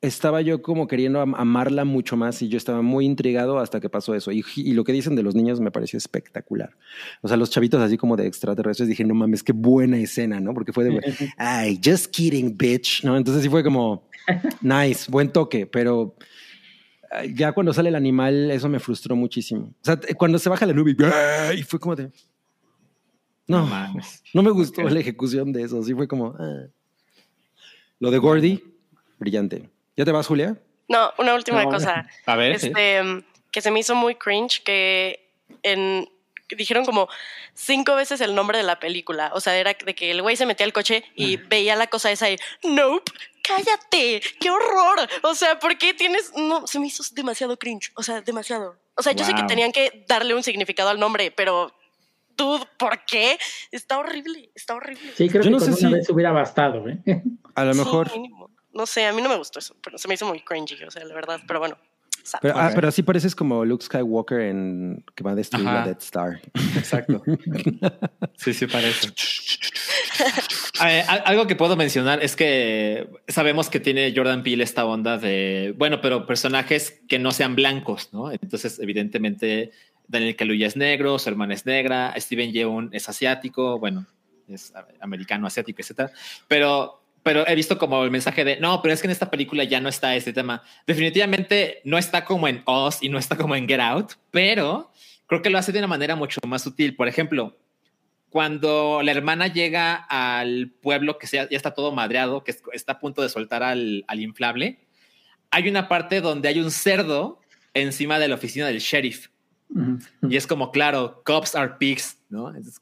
estaba 0.00 0.42
yo 0.42 0.60
como 0.60 0.86
queriendo 0.86 1.18
am- 1.22 1.34
amarla 1.34 1.86
mucho 1.86 2.14
más 2.16 2.42
y 2.42 2.48
yo 2.48 2.58
estaba 2.58 2.82
muy 2.82 3.06
intrigado 3.06 3.58
hasta 3.58 3.80
que 3.80 3.88
pasó 3.88 4.14
eso. 4.14 4.32
Y, 4.32 4.44
y 4.56 4.74
lo 4.74 4.84
que 4.84 4.92
dicen 4.92 5.16
de 5.16 5.22
los 5.22 5.34
niños 5.34 5.60
me 5.60 5.70
pareció 5.70 5.96
espectacular. 5.96 6.76
O 7.22 7.28
sea, 7.28 7.38
los 7.38 7.48
chavitos 7.50 7.80
así 7.80 7.96
como 7.96 8.14
de 8.16 8.26
extraterrestres, 8.26 8.86
dije, 8.88 9.04
no 9.04 9.14
mames, 9.14 9.42
qué 9.42 9.52
buena 9.54 9.96
escena, 9.98 10.40
¿no? 10.40 10.52
Porque 10.52 10.74
fue 10.74 10.84
de, 10.84 10.90
ay, 11.38 11.80
just 11.82 12.08
kidding, 12.14 12.54
bitch, 12.56 13.02
¿no? 13.02 13.16
Entonces 13.16 13.42
sí 13.42 13.48
fue 13.48 13.64
como, 13.64 14.06
nice, 14.60 15.10
buen 15.10 15.30
toque, 15.32 15.66
pero 15.66 16.14
eh, 17.12 17.32
ya 17.34 17.52
cuando 17.52 17.72
sale 17.72 17.88
el 17.88 17.94
animal, 17.96 18.50
eso 18.50 18.68
me 18.68 18.78
frustró 18.80 19.14
muchísimo. 19.16 19.66
O 19.80 19.84
sea, 19.84 19.98
t- 19.98 20.14
cuando 20.14 20.38
se 20.38 20.48
baja 20.48 20.66
la 20.66 20.72
nube 20.72 20.94
y, 21.56 21.62
fue 21.62 21.78
como 21.78 21.94
de, 21.96 22.10
no, 23.46 23.68
No 24.32 24.42
me 24.42 24.50
gustó 24.50 24.82
la 24.82 25.00
ejecución 25.00 25.52
de 25.52 25.62
eso, 25.62 25.82
sí 25.82 25.94
fue 25.94 26.08
como, 26.08 26.34
ah. 26.38 26.66
Lo 28.00 28.10
de 28.10 28.18
Gordy, 28.18 28.62
brillante. 29.18 29.70
¿Ya 29.96 30.04
te 30.04 30.10
vas, 30.12 30.26
Julia? 30.26 30.60
No, 30.88 31.10
una 31.18 31.34
última 31.34 31.62
No. 31.64 31.70
cosa. 31.70 32.06
A 32.26 32.36
ver, 32.36 32.58
sí. 32.58 32.66
Este, 32.66 33.24
que 33.50 33.60
se 33.60 33.70
me 33.70 33.80
hizo 33.80 33.94
muy 33.94 34.16
cringe 34.16 34.62
que 34.64 35.30
en 35.62 36.06
dijeron 36.50 36.84
como 36.84 37.08
cinco 37.54 37.94
veces 37.94 38.20
el 38.20 38.34
nombre 38.34 38.58
de 38.58 38.64
la 38.64 38.78
película. 38.80 39.30
O 39.34 39.40
sea, 39.40 39.56
era 39.56 39.74
de 39.74 39.94
que 39.94 40.10
el 40.10 40.22
güey 40.22 40.36
se 40.36 40.46
metía 40.46 40.66
al 40.66 40.72
coche 40.72 41.04
y 41.14 41.36
veía 41.36 41.76
la 41.76 41.86
cosa 41.86 42.10
esa 42.10 42.30
y, 42.30 42.36
nope, 42.62 43.10
cállate, 43.42 44.22
qué 44.40 44.50
horror. 44.50 45.08
O 45.22 45.34
sea, 45.34 45.58
¿por 45.58 45.76
qué 45.78 45.94
tienes...? 45.94 46.32
No, 46.36 46.66
se 46.66 46.78
me 46.78 46.86
hizo 46.86 47.02
demasiado 47.12 47.56
cringe. 47.58 47.92
O 47.96 48.02
sea, 48.02 48.20
demasiado. 48.20 48.76
O 48.96 49.02
sea, 49.02 49.12
yo 49.12 49.24
sé 49.24 49.34
que 49.34 49.42
tenían 49.44 49.72
que 49.72 50.04
darle 50.08 50.34
un 50.34 50.42
significado 50.42 50.88
al 50.90 51.00
nombre, 51.00 51.30
pero 51.30 51.74
tú, 52.36 52.64
¿por 52.78 53.04
qué? 53.04 53.38
Está 53.72 53.98
horrible, 53.98 54.50
está 54.54 54.74
horrible. 54.74 55.12
Sí, 55.16 55.28
creo 55.28 55.42
Yo 55.42 55.48
que 55.48 55.50
no 55.50 55.58
con 55.58 55.66
sé 55.66 55.80
una 55.80 55.88
si- 55.88 55.94
vez 55.94 56.10
hubiera 56.10 56.32
bastado, 56.32 56.88
¿eh? 56.88 56.98
A 57.54 57.64
lo 57.64 57.74
mejor. 57.74 58.10
No 58.72 58.86
sé, 58.86 59.06
a 59.06 59.12
mí 59.12 59.22
no 59.22 59.28
me 59.28 59.36
gustó 59.36 59.60
eso, 59.60 59.76
pero 59.82 59.98
se 59.98 60.08
me 60.08 60.14
hizo 60.14 60.26
muy 60.26 60.40
cringy, 60.40 60.82
o 60.84 60.90
sea, 60.90 61.04
la 61.04 61.14
verdad. 61.14 61.40
Pero 61.46 61.60
bueno, 61.60 61.78
Pero, 62.40 62.56
ah, 62.58 62.68
Ok. 62.68 62.74
pero 62.74 62.88
así 62.88 63.02
pareces 63.02 63.34
como 63.36 63.64
Luke 63.64 63.84
Skywalker 63.84 64.40
en 64.40 65.04
que 65.14 65.22
va 65.24 65.32
a 65.32 65.34
destruir 65.34 65.68
Ajá. 65.68 65.80
la 65.80 65.86
Death 65.86 66.02
Star. 66.02 66.40
Exacto. 66.76 67.22
Sí, 68.36 68.52
sí, 68.52 68.66
parece. 68.66 69.08
Eh, 70.84 71.04
al- 71.06 71.22
algo 71.26 71.46
que 71.46 71.56
puedo 71.56 71.76
mencionar 71.76 72.22
es 72.22 72.36
que 72.36 73.08
sabemos 73.28 73.68
que 73.70 73.80
tiene 73.80 74.12
Jordan 74.14 74.42
Peele 74.42 74.64
esta 74.64 74.84
onda 74.84 75.18
de, 75.18 75.74
bueno, 75.78 76.00
pero 76.00 76.26
personajes 76.26 77.00
que 77.08 77.18
no 77.18 77.30
sean 77.30 77.54
blancos, 77.54 78.10
¿no? 78.12 78.30
Entonces, 78.32 78.78
evidentemente, 78.80 79.70
Daniel 80.08 80.36
Kaluuya 80.36 80.66
es 80.66 80.76
negro, 80.76 81.18
su 81.18 81.28
hermana 81.28 81.54
es 81.54 81.64
negra, 81.66 82.14
Steven 82.18 82.52
Yeun 82.52 82.90
es 82.92 83.08
asiático, 83.08 83.78
bueno, 83.78 84.06
es 84.48 84.72
americano, 85.00 85.46
asiático, 85.46 85.80
etcétera. 85.80 86.10
Pero, 86.48 87.03
pero 87.24 87.44
he 87.48 87.54
visto 87.56 87.76
como 87.78 88.04
el 88.04 88.10
mensaje 88.12 88.44
de, 88.44 88.60
no, 88.60 88.80
pero 88.82 88.94
es 88.94 89.00
que 89.00 89.08
en 89.08 89.10
esta 89.10 89.30
película 89.30 89.64
ya 89.64 89.80
no 89.80 89.88
está 89.88 90.14
este 90.14 90.32
tema. 90.32 90.62
Definitivamente 90.86 91.80
no 91.84 91.98
está 91.98 92.24
como 92.24 92.46
en 92.46 92.62
Oz 92.66 93.02
y 93.02 93.08
no 93.08 93.18
está 93.18 93.36
como 93.36 93.56
en 93.56 93.66
Get 93.66 93.80
Out, 93.80 94.12
pero 94.30 94.92
creo 95.26 95.42
que 95.42 95.50
lo 95.50 95.58
hace 95.58 95.72
de 95.72 95.78
una 95.80 95.88
manera 95.88 96.14
mucho 96.14 96.38
más 96.46 96.62
sutil. 96.62 96.94
Por 96.94 97.08
ejemplo, 97.08 97.58
cuando 98.30 99.00
la 99.02 99.12
hermana 99.12 99.46
llega 99.48 99.94
al 99.94 100.70
pueblo 100.82 101.18
que 101.18 101.26
ya 101.26 101.44
está 101.50 101.72
todo 101.72 101.92
madreado, 101.92 102.44
que 102.44 102.50
es- 102.50 102.62
está 102.72 102.92
a 102.92 102.98
punto 102.98 103.22
de 103.22 103.28
soltar 103.28 103.62
al, 103.62 104.04
al 104.08 104.20
inflable, 104.20 104.80
hay 105.50 105.68
una 105.68 105.88
parte 105.88 106.20
donde 106.20 106.48
hay 106.48 106.58
un 106.60 106.70
cerdo 106.70 107.40
encima 107.74 108.18
de 108.18 108.28
la 108.28 108.34
oficina 108.34 108.66
del 108.66 108.78
sheriff. 108.80 109.28
Y 110.28 110.36
es 110.36 110.46
como, 110.46 110.70
claro, 110.70 111.22
cops 111.24 111.54
are 111.56 111.72
pigs, 111.78 112.18
¿no? 112.28 112.48
Entonces, 112.48 112.80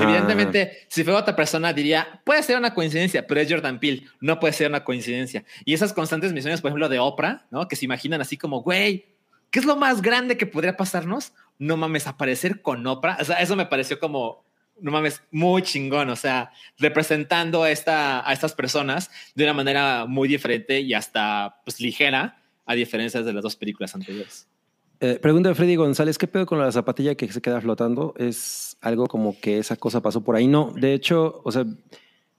Evidentemente, 0.00 0.86
si 0.88 1.04
fuera 1.04 1.20
otra 1.20 1.36
persona, 1.36 1.72
diría, 1.72 2.20
puede 2.24 2.42
ser 2.42 2.56
una 2.56 2.74
coincidencia, 2.74 3.26
pero 3.26 3.40
es 3.40 3.50
Jordan 3.50 3.78
Peele, 3.78 4.06
no 4.20 4.40
puede 4.40 4.52
ser 4.52 4.68
una 4.68 4.84
coincidencia. 4.84 5.44
Y 5.64 5.74
esas 5.74 5.92
constantes 5.92 6.32
misiones, 6.32 6.60
por 6.60 6.70
ejemplo, 6.70 6.88
de 6.88 6.98
Oprah, 6.98 7.46
¿no? 7.50 7.68
Que 7.68 7.76
se 7.76 7.84
imaginan 7.84 8.20
así 8.20 8.36
como, 8.36 8.62
güey, 8.62 9.06
¿qué 9.50 9.58
es 9.58 9.64
lo 9.64 9.76
más 9.76 10.02
grande 10.02 10.36
que 10.36 10.46
podría 10.46 10.76
pasarnos? 10.76 11.32
No 11.58 11.76
mames, 11.76 12.06
aparecer 12.06 12.62
con 12.62 12.86
Oprah. 12.86 13.18
O 13.20 13.24
sea, 13.24 13.36
eso 13.36 13.54
me 13.56 13.66
pareció 13.66 13.98
como, 13.98 14.44
no 14.80 14.90
mames, 14.90 15.22
muy 15.30 15.62
chingón. 15.62 16.10
O 16.10 16.16
sea, 16.16 16.52
representando 16.78 17.62
a, 17.62 17.70
esta, 17.70 18.28
a 18.28 18.32
estas 18.32 18.54
personas 18.54 19.10
de 19.34 19.44
una 19.44 19.52
manera 19.52 20.06
muy 20.06 20.28
diferente 20.28 20.80
y 20.80 20.94
hasta 20.94 21.60
pues 21.64 21.80
ligera, 21.80 22.38
a 22.64 22.74
diferencia 22.74 23.22
de 23.22 23.32
las 23.32 23.42
dos 23.42 23.56
películas 23.56 23.94
anteriores. 23.94 24.48
Eh, 25.04 25.18
pregunta 25.20 25.48
de 25.48 25.56
Freddy 25.56 25.74
González, 25.74 26.16
¿qué 26.16 26.28
pedo 26.28 26.46
con 26.46 26.60
la 26.60 26.70
zapatilla 26.70 27.16
que 27.16 27.26
se 27.32 27.42
queda 27.42 27.60
flotando? 27.60 28.14
¿Es 28.16 28.76
algo 28.80 29.08
como 29.08 29.36
que 29.40 29.58
esa 29.58 29.74
cosa 29.74 30.00
pasó 30.00 30.22
por 30.22 30.36
ahí? 30.36 30.46
No, 30.46 30.72
de 30.76 30.94
hecho, 30.94 31.40
o 31.42 31.50
sea, 31.50 31.62
en 31.62 31.76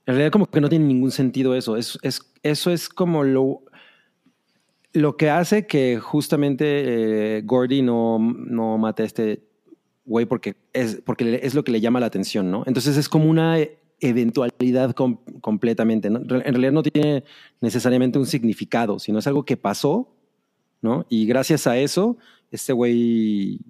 realidad 0.06 0.30
como 0.32 0.46
que 0.46 0.62
no 0.62 0.70
tiene 0.70 0.86
ningún 0.86 1.10
sentido 1.10 1.54
eso. 1.54 1.76
Es, 1.76 1.98
es, 2.00 2.22
eso 2.42 2.70
es 2.70 2.88
como 2.88 3.22
lo, 3.22 3.64
lo 4.94 5.18
que 5.18 5.28
hace 5.28 5.66
que 5.66 5.98
justamente 5.98 7.36
eh, 7.36 7.42
Gordy 7.44 7.82
no, 7.82 8.18
no 8.18 8.78
mate 8.78 9.02
a 9.02 9.06
este 9.06 9.42
güey 10.06 10.24
porque 10.24 10.56
es, 10.72 11.02
porque 11.04 11.40
es 11.42 11.54
lo 11.54 11.64
que 11.64 11.72
le 11.72 11.82
llama 11.82 12.00
la 12.00 12.06
atención, 12.06 12.50
¿no? 12.50 12.62
Entonces 12.64 12.96
es 12.96 13.10
como 13.10 13.28
una 13.28 13.58
eventualidad 14.00 14.92
com- 14.94 15.18
completamente, 15.42 16.08
¿no? 16.08 16.20
En 16.20 16.28
realidad 16.54 16.72
no 16.72 16.82
tiene 16.82 17.24
necesariamente 17.60 18.18
un 18.18 18.24
significado, 18.24 18.98
sino 18.98 19.18
es 19.18 19.26
algo 19.26 19.44
que 19.44 19.58
pasó, 19.58 20.08
¿no? 20.80 21.04
Y 21.10 21.26
gracias 21.26 21.66
a 21.66 21.76
eso, 21.78 22.16
este 22.54 22.72
güey 22.72 23.60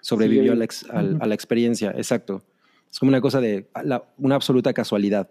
sobrevivió 0.00 0.44
Sí, 0.44 0.48
a, 0.50 0.54
la 0.54 0.64
ex- 0.64 0.86
al- 0.90 1.14
ujú. 1.14 1.22
a 1.22 1.26
la 1.26 1.34
experiencia, 1.34 1.90
exacto. 1.96 2.42
Es 2.90 2.98
como 2.98 3.08
una 3.10 3.20
cosa 3.20 3.40
de 3.40 3.68
la- 3.84 4.04
una 4.18 4.34
absoluta 4.36 4.72
casualidad. 4.72 5.28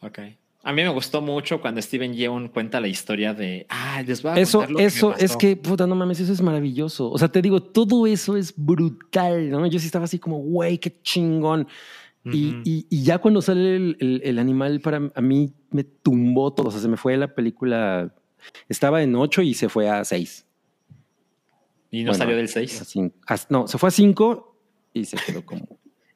Ok. 0.00 0.18
A 0.62 0.72
mí 0.72 0.82
me 0.82 0.88
gustó 0.88 1.20
mucho 1.22 1.60
cuando 1.60 1.80
Steven 1.80 2.12
Yeun 2.12 2.48
cuenta 2.48 2.80
la 2.80 2.88
historia 2.88 3.32
de, 3.34 3.66
ah, 3.68 4.02
les 4.04 4.20
voy 4.22 4.32
a 4.32 4.34
Eso, 4.40 4.58
contar 4.58 4.70
lo 4.72 4.76
que 4.78 4.82
me 4.82 4.88
eso 4.88 5.14
es 5.16 5.22
pasó". 5.30 5.38
que, 5.38 5.56
puta, 5.56 5.86
no 5.86 5.94
mames, 5.94 6.18
eso 6.18 6.32
es 6.32 6.42
maravilloso. 6.42 7.08
O 7.10 7.18
sea, 7.18 7.28
te 7.28 7.40
digo, 7.40 7.62
todo 7.62 8.04
eso 8.06 8.36
es 8.36 8.52
brutal, 8.56 9.48
¿no? 9.50 9.64
Yo 9.66 9.78
sí 9.78 9.86
estaba 9.86 10.06
así 10.06 10.18
como, 10.18 10.38
güey, 10.38 10.78
qué 10.78 11.00
chingón. 11.02 11.68
Y, 12.24 12.48
Ujú. 12.50 12.60
y- 12.64 12.86
y 12.90 13.02
ya 13.04 13.18
cuando 13.18 13.40
sale 13.42 13.76
el, 13.76 13.96
el- 14.00 14.20
el 14.24 14.38
animal, 14.40 14.80
para 14.80 15.08
a 15.14 15.20
mí 15.20 15.52
me 15.70 15.84
tumbó 15.84 16.52
todo. 16.52 16.68
O 16.68 16.70
sea, 16.72 16.80
se 16.80 16.88
me 16.88 16.96
fue 16.96 17.16
la 17.16 17.32
película. 17.32 18.12
Estaba 18.68 19.02
en 19.04 19.14
8 19.14 19.42
y 19.42 19.54
se 19.54 19.68
fue 19.68 19.88
a 19.88 20.04
6. 20.04 20.45
Y 21.90 22.02
no 22.04 22.10
Bueno, 22.10 22.24
salió 22.24 22.36
del 22.36 22.46
a 22.46 22.48
6. 22.48 22.82
cin- 22.94 23.12
a- 23.26 23.36
no, 23.48 23.66
se 23.68 23.78
fue 23.78 23.88
a 23.88 23.92
5 23.92 24.56
y 24.92 25.04
se 25.04 25.16
quedó 25.16 25.44
como. 25.44 25.66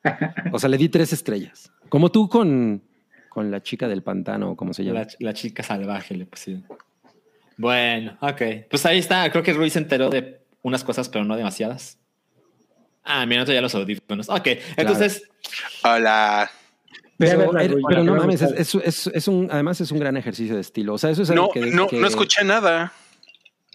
O 0.52 0.58
sea, 0.58 0.68
le 0.68 0.78
di 0.78 0.88
tres 0.88 1.12
estrellas. 1.12 1.70
Como 1.88 2.10
tú 2.10 2.28
con, 2.28 2.82
con 3.28 3.50
la 3.50 3.62
chica 3.62 3.86
del 3.88 4.02
pantano, 4.02 4.56
como 4.56 4.72
se 4.72 4.82
llama. 4.84 5.00
La, 5.00 5.08
la 5.18 5.34
chica 5.34 5.62
salvaje 5.62 6.14
le 6.16 6.24
pusieron. 6.26 6.64
Bueno, 7.56 8.16
ok. 8.20 8.42
Pues 8.70 8.86
ahí 8.86 8.98
está. 8.98 9.30
Creo 9.30 9.42
que 9.42 9.52
Ruiz 9.52 9.74
se 9.74 9.78
enteró 9.80 10.08
de 10.08 10.40
unas 10.62 10.82
cosas, 10.84 11.08
pero 11.08 11.24
no 11.24 11.36
demasiadas. 11.36 11.98
Ah, 13.04 13.26
mira, 13.26 13.44
ya 13.44 13.60
los 13.60 13.74
audífonos. 13.74 14.28
Ok, 14.28 14.48
entonces, 14.76 15.22
Hola. 15.84 16.42
A 16.44 16.50
Pero, 17.18 17.52
no 18.04 18.14
mames, 18.16 18.40
es- 18.40 18.74
es- 18.74 19.06
es 19.08 19.28
un, 19.28 19.48
además 19.50 19.78
es 19.82 19.90
un 19.90 19.98
gran 19.98 20.16
ejercicio 20.16 20.54
de 20.54 20.62
estilo. 20.62 20.94
O 20.94 20.98
sea, 20.98 21.10
eso 21.10 21.22
es 21.22 21.30
algo 21.30 21.46
No, 21.46 21.50
que, 21.50 21.60
no, 21.70 21.86
que- 21.86 21.98
no 22.00 22.06
escuché 22.06 22.42
nada. 22.44 22.92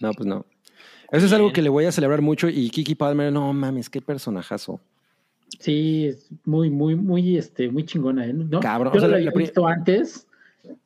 No, 0.00 0.10
pues 0.12 0.26
no. 0.26 0.44
Eso 1.10 1.26
es 1.26 1.32
algo 1.32 1.52
que 1.52 1.62
le 1.62 1.68
voy 1.68 1.84
a 1.84 1.92
celebrar 1.92 2.20
mucho. 2.22 2.48
Y 2.48 2.70
Kiki 2.70 2.94
Palmer, 2.94 3.32
no 3.32 3.52
mames, 3.52 3.88
qué 3.90 4.00
personajazo. 4.00 4.80
Sí, 5.60 6.06
es 6.06 6.28
muy, 6.44 6.68
muy, 6.70 6.96
muy, 6.96 7.36
este, 7.38 7.68
muy 7.70 7.84
chingona, 7.84 8.26
¿eh? 8.26 8.32
¿No? 8.32 8.60
Cabrón, 8.60 8.92
Yo 8.92 8.98
o 8.98 9.00
sea, 9.00 9.08
no 9.08 9.12
la 9.12 9.18
la- 9.18 9.24
la 9.24 9.30
había 9.30 9.38
visto 9.46 9.66
antes 9.66 10.26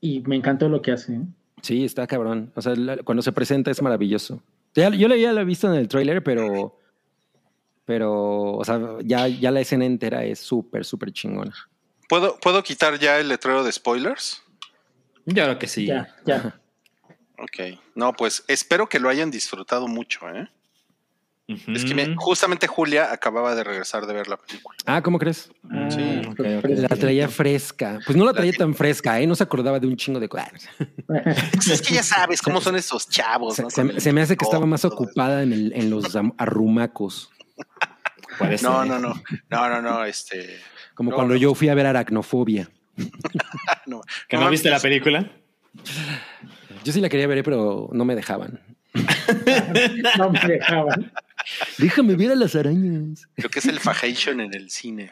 y 0.01 0.21
me 0.21 0.37
encantó 0.37 0.69
lo 0.69 0.83
que 0.83 0.93
hace. 0.93 1.15
¿eh? 1.15 1.21
Sí, 1.63 1.85
está 1.85 2.07
cabrón. 2.07 2.53
O 2.55 2.63
sea, 2.63 2.75
la- 2.77 2.99
cuando 2.99 3.23
se 3.23 3.33
presenta 3.33 3.71
es 3.71 3.81
maravilloso. 3.83 4.43
Ya- 4.75 4.91
yo 4.91 5.09
la 5.09 5.17
ya 5.17 5.33
la 5.33 5.41
he 5.41 5.45
visto 5.45 5.67
en 5.73 5.75
el 5.79 5.89
tráiler, 5.89 6.23
pero, 6.23 6.77
pero, 7.85 8.53
o 8.53 8.65
sea, 8.65 8.81
ya, 9.05 9.27
ya 9.27 9.51
la 9.51 9.61
escena 9.61 9.85
entera 9.85 10.25
es 10.25 10.39
súper, 10.39 10.85
súper 10.85 11.13
chingona. 11.13 11.53
¿Puedo, 12.09 12.39
¿Puedo 12.41 12.63
quitar 12.63 12.99
ya 12.99 13.19
el 13.19 13.29
letrero 13.29 13.65
de 13.65 13.73
spoilers? 13.73 14.43
yo 15.27 15.45
creo 15.45 15.59
que 15.59 15.67
sí. 15.69 15.87
Ya, 15.87 16.09
ya. 16.27 16.61
Ok. 17.43 17.79
No, 17.95 18.13
pues 18.13 18.45
espero 18.49 18.89
que 18.89 18.99
lo 19.01 19.09
hayan 19.09 19.31
disfrutado 19.31 19.89
mucho, 19.89 20.29
¿eh? 20.29 20.49
Es 21.75 21.85
que 21.85 21.97
me- 21.97 22.15
justamente 22.15 22.69
Julia 22.69 23.11
acababa 23.13 23.57
de 23.57 23.65
regresar 23.65 24.07
de 24.07 24.13
ver 24.15 24.29
la 24.29 24.37
película. 24.37 24.77
Ah, 24.87 25.03
¿cómo 25.03 25.19
crees? 25.19 25.51
Ah, 25.69 25.89
Sí. 25.91 26.23
La 26.69 26.89
traía 26.91 27.29
fresca. 27.29 27.99
Pues 28.07 28.17
no 28.17 28.25
la 28.25 28.33
traía 28.33 28.53
tan 28.53 28.73
fresca, 28.73 29.19
¿eh? 29.21 29.27
No 29.27 29.35
se 29.35 29.43
acordaba 29.43 29.81
de 29.81 29.89
un 29.89 29.97
chingo 29.97 30.21
de 30.21 30.29
cosas. 30.29 30.53
Es 31.69 31.83
que 31.83 31.95
ya 31.95 32.05
sabes 32.05 32.41
cómo 32.41 32.61
son 32.61 32.77
esos 32.77 33.09
chavos. 33.09 33.57
Se, 33.57 33.63
¿no? 33.63 33.71
se- 33.71 33.81
Con 33.83 33.91
el 33.91 34.01
se 34.01 34.13
me 34.13 34.21
hace 34.23 34.37
que 34.37 34.45
estaba 34.45 34.65
más 34.65 34.85
ocupada 34.85 35.43
en, 35.43 35.53
el- 35.53 35.73
en 35.75 35.91
los 35.91 36.15
arrumacos. 36.39 37.31
Puede 38.39 38.57
ser. 38.57 38.69
No, 38.71 38.85
no, 38.85 39.01
no. 39.01 39.21
No, 39.49 39.69
no, 39.69 39.83
no. 39.83 40.05
Este. 40.05 40.61
Como 40.95 41.11
No, 41.11 41.17
cuando 41.17 41.35
no. 41.35 41.41
yo 41.41 41.55
fui 41.57 41.69
a 41.69 41.75
ver 41.75 41.87
aracnofobia. 41.87 42.71
No, 43.87 44.03
¿Que 44.29 44.37
no, 44.37 44.49
viste 44.51 44.71
la 44.71 44.79
película? 44.79 45.29
Yo 46.85 46.93
sí 46.93 47.01
la 47.01 47.09
quería 47.09 47.27
ver, 47.27 47.43
pero 47.43 47.89
no 47.93 48.05
me 48.05 48.15
dejaban. 48.15 48.61
No 50.19 50.31
me 50.31 50.41
dejaban. 50.41 51.13
Déjame 51.79 52.17
ver 52.17 52.33
a 52.33 52.35
las 52.35 52.55
arañas. 52.55 53.29
Creo 53.37 53.51
que 53.51 53.61
es 53.61 53.67
el 53.67 53.79
fajation 53.81 54.41
en 54.41 54.53
el 54.55 54.71
cine. 54.71 55.11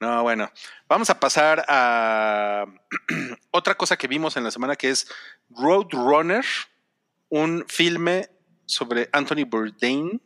No, 0.00 0.22
bueno, 0.22 0.50
vamos 0.88 1.10
a 1.10 1.20
pasar 1.20 1.64
a 1.68 2.64
otra 3.50 3.74
cosa 3.74 3.96
que 3.96 4.08
vimos 4.08 4.36
en 4.36 4.44
la 4.44 4.50
semana 4.50 4.76
que 4.76 4.90
es 4.90 5.08
Roadrunner, 5.50 6.44
un 7.28 7.64
filme 7.68 8.28
sobre 8.64 9.08
Anthony 9.12 9.44
Bourdain. 9.46 10.22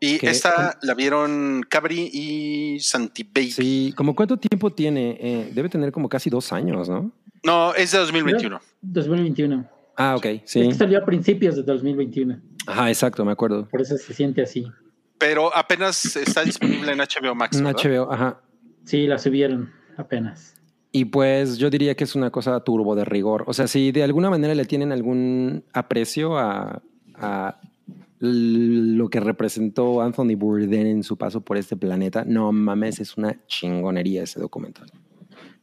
Y 0.00 0.18
¿Qué? 0.18 0.30
esta 0.30 0.78
la 0.80 0.94
vieron 0.94 1.66
Cabri 1.68 2.08
y 2.12 2.80
Santibaby. 2.80 3.50
Sí, 3.50 3.94
¿como 3.96 4.14
cuánto 4.14 4.38
tiempo 4.38 4.72
tiene? 4.72 5.18
Eh, 5.20 5.50
debe 5.52 5.68
tener 5.68 5.90
como 5.92 6.08
casi 6.08 6.30
dos 6.30 6.52
años, 6.52 6.88
¿no? 6.88 7.12
No, 7.44 7.74
es 7.74 7.92
de 7.92 7.98
2021. 7.98 8.60
2021. 8.82 9.68
Ah, 9.96 10.16
ok, 10.16 10.26
sí. 10.44 10.60
Esto 10.60 10.74
salió 10.76 10.98
a 10.98 11.04
principios 11.04 11.56
de 11.56 11.62
2021. 11.62 12.40
Ajá, 12.66 12.88
exacto, 12.88 13.24
me 13.24 13.32
acuerdo. 13.32 13.68
Por 13.68 13.80
eso 13.80 13.96
se 13.96 14.14
siente 14.14 14.42
así. 14.42 14.66
Pero 15.18 15.54
apenas 15.56 16.16
está 16.16 16.44
disponible 16.44 16.92
en 16.92 16.98
HBO 16.98 17.34
Max. 17.34 17.60
¿verdad? 17.60 17.76
HBO, 17.82 18.12
ajá. 18.12 18.40
Sí, 18.84 19.06
la 19.06 19.18
subieron 19.18 19.72
apenas. 19.96 20.54
Y 20.92 21.06
pues 21.06 21.58
yo 21.58 21.68
diría 21.68 21.94
que 21.94 22.04
es 22.04 22.14
una 22.14 22.30
cosa 22.30 22.60
turbo 22.60 22.94
de 22.94 23.04
rigor. 23.04 23.44
O 23.46 23.52
sea, 23.52 23.66
si 23.66 23.92
de 23.92 24.02
alguna 24.02 24.30
manera 24.30 24.54
le 24.54 24.64
tienen 24.64 24.92
algún 24.92 25.64
aprecio 25.72 26.38
a, 26.38 26.82
a 27.14 27.60
lo 28.20 29.08
que 29.08 29.20
representó 29.20 30.00
Anthony 30.00 30.34
Bourdain 30.36 30.86
en 30.86 31.02
su 31.02 31.16
paso 31.16 31.40
por 31.40 31.56
este 31.56 31.76
planeta, 31.76 32.24
no 32.24 32.52
mames, 32.52 33.00
es 33.00 33.16
una 33.16 33.36
chingonería 33.46 34.22
ese 34.22 34.40
documental. 34.40 34.90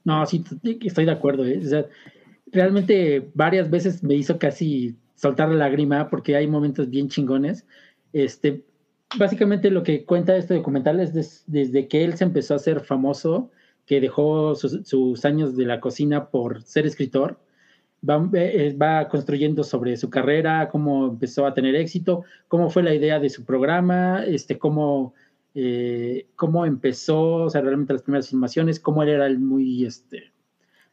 No, 0.05 0.25
sí, 0.25 0.43
estoy 0.81 1.05
de 1.05 1.11
acuerdo. 1.11 1.45
¿eh? 1.45 1.59
O 1.63 1.67
sea, 1.67 1.85
realmente 2.51 3.29
varias 3.33 3.69
veces 3.69 4.03
me 4.03 4.15
hizo 4.15 4.39
casi 4.39 4.97
soltar 5.15 5.49
la 5.49 5.55
lágrima 5.55 6.09
porque 6.09 6.35
hay 6.35 6.47
momentos 6.47 6.89
bien 6.89 7.09
chingones. 7.09 7.65
Este, 8.13 8.65
básicamente 9.17 9.71
lo 9.71 9.83
que 9.83 10.05
cuenta 10.05 10.37
este 10.37 10.55
documental 10.55 10.99
es 11.01 11.13
des- 11.13 11.43
desde 11.47 11.87
que 11.87 12.03
él 12.05 12.17
se 12.17 12.25
empezó 12.25 12.53
a 12.55 12.57
hacer 12.57 12.81
famoso, 12.81 13.51
que 13.85 14.01
dejó 14.01 14.55
sus, 14.55 14.87
sus 14.87 15.25
años 15.25 15.57
de 15.57 15.65
la 15.65 15.81
cocina 15.81 16.29
por 16.29 16.63
ser 16.63 16.87
escritor, 16.87 17.39
va, 18.07 18.29
eh, 18.33 18.75
va 18.81 19.07
construyendo 19.09 19.63
sobre 19.63 19.97
su 19.97 20.09
carrera, 20.09 20.69
cómo 20.69 21.07
empezó 21.07 21.45
a 21.47 21.53
tener 21.53 21.75
éxito, 21.75 22.23
cómo 22.47 22.69
fue 22.69 22.83
la 22.83 22.93
idea 22.95 23.19
de 23.19 23.29
su 23.29 23.45
programa, 23.45 24.23
este, 24.25 24.57
cómo, 24.59 25.13
eh, 25.55 26.27
cómo 26.35 26.65
empezó, 26.65 27.45
o 27.45 27.49
sea, 27.49 27.61
realmente 27.61 27.93
las 27.93 28.03
primeras 28.03 28.29
filmaciones, 28.29 28.79
cómo 28.79 29.01
él 29.03 29.09
era 29.09 29.25
el 29.25 29.39
muy, 29.39 29.85
este, 29.85 30.33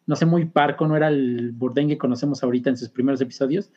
no 0.06 0.16
sé, 0.16 0.24
muy 0.24 0.44
parco, 0.46 0.86
no 0.86 0.96
era 0.96 1.08
el 1.08 1.50
Bourdain 1.52 1.88
que 1.88 1.98
conocemos 1.98 2.42
ahorita 2.42 2.70
en 2.70 2.76
sus 2.76 2.88
primeros 2.88 3.20
episodios, 3.20 3.72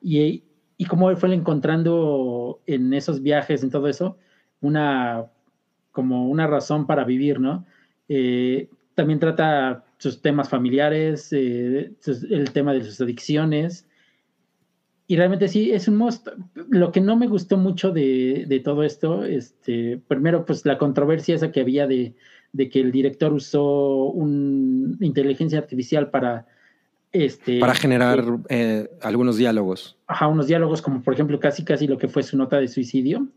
y, 0.00 0.44
y 0.76 0.84
cómo 0.86 1.10
él 1.10 1.16
fue 1.16 1.34
encontrando 1.34 2.60
en 2.66 2.94
esos 2.94 3.20
viajes, 3.20 3.64
en 3.64 3.70
todo 3.70 3.88
eso, 3.88 4.16
una, 4.60 5.26
como 5.90 6.28
una 6.28 6.46
razón 6.46 6.86
para 6.86 7.04
vivir, 7.04 7.40
¿no? 7.40 7.66
Eh, 8.08 8.70
también 8.94 9.18
trata 9.18 9.84
sus 9.98 10.22
temas 10.22 10.48
familiares, 10.48 11.32
eh, 11.32 11.92
el 12.30 12.52
tema 12.52 12.72
de 12.72 12.84
sus 12.84 13.00
adicciones. 13.00 13.87
Y 15.10 15.16
realmente 15.16 15.48
sí, 15.48 15.72
es 15.72 15.88
un 15.88 15.96
monstruo. 15.96 16.36
Lo 16.68 16.92
que 16.92 17.00
no 17.00 17.16
me 17.16 17.26
gustó 17.28 17.56
mucho 17.56 17.90
de, 17.90 18.44
de 18.46 18.60
todo 18.60 18.82
esto, 18.84 19.24
este, 19.24 19.98
primero, 20.06 20.44
pues 20.44 20.64
la 20.66 20.76
controversia 20.76 21.34
esa 21.34 21.50
que 21.50 21.62
había 21.62 21.86
de, 21.86 22.14
de 22.52 22.68
que 22.68 22.80
el 22.80 22.92
director 22.92 23.32
usó 23.32 24.04
una 24.10 24.96
inteligencia 25.04 25.58
artificial 25.58 26.10
para... 26.10 26.46
Este, 27.10 27.58
Para 27.58 27.74
generar 27.74 28.18
eh, 28.18 28.32
eh, 28.50 28.90
algunos 29.00 29.38
diálogos. 29.38 29.96
ajá, 30.06 30.28
unos 30.28 30.46
diálogos 30.46 30.82
como 30.82 31.00
por 31.02 31.14
ejemplo 31.14 31.40
casi 31.40 31.64
casi 31.64 31.86
lo 31.86 31.96
que 31.96 32.08
fue 32.08 32.22
su 32.22 32.36
nota 32.36 32.60
de 32.60 32.68
suicidio. 32.68 33.28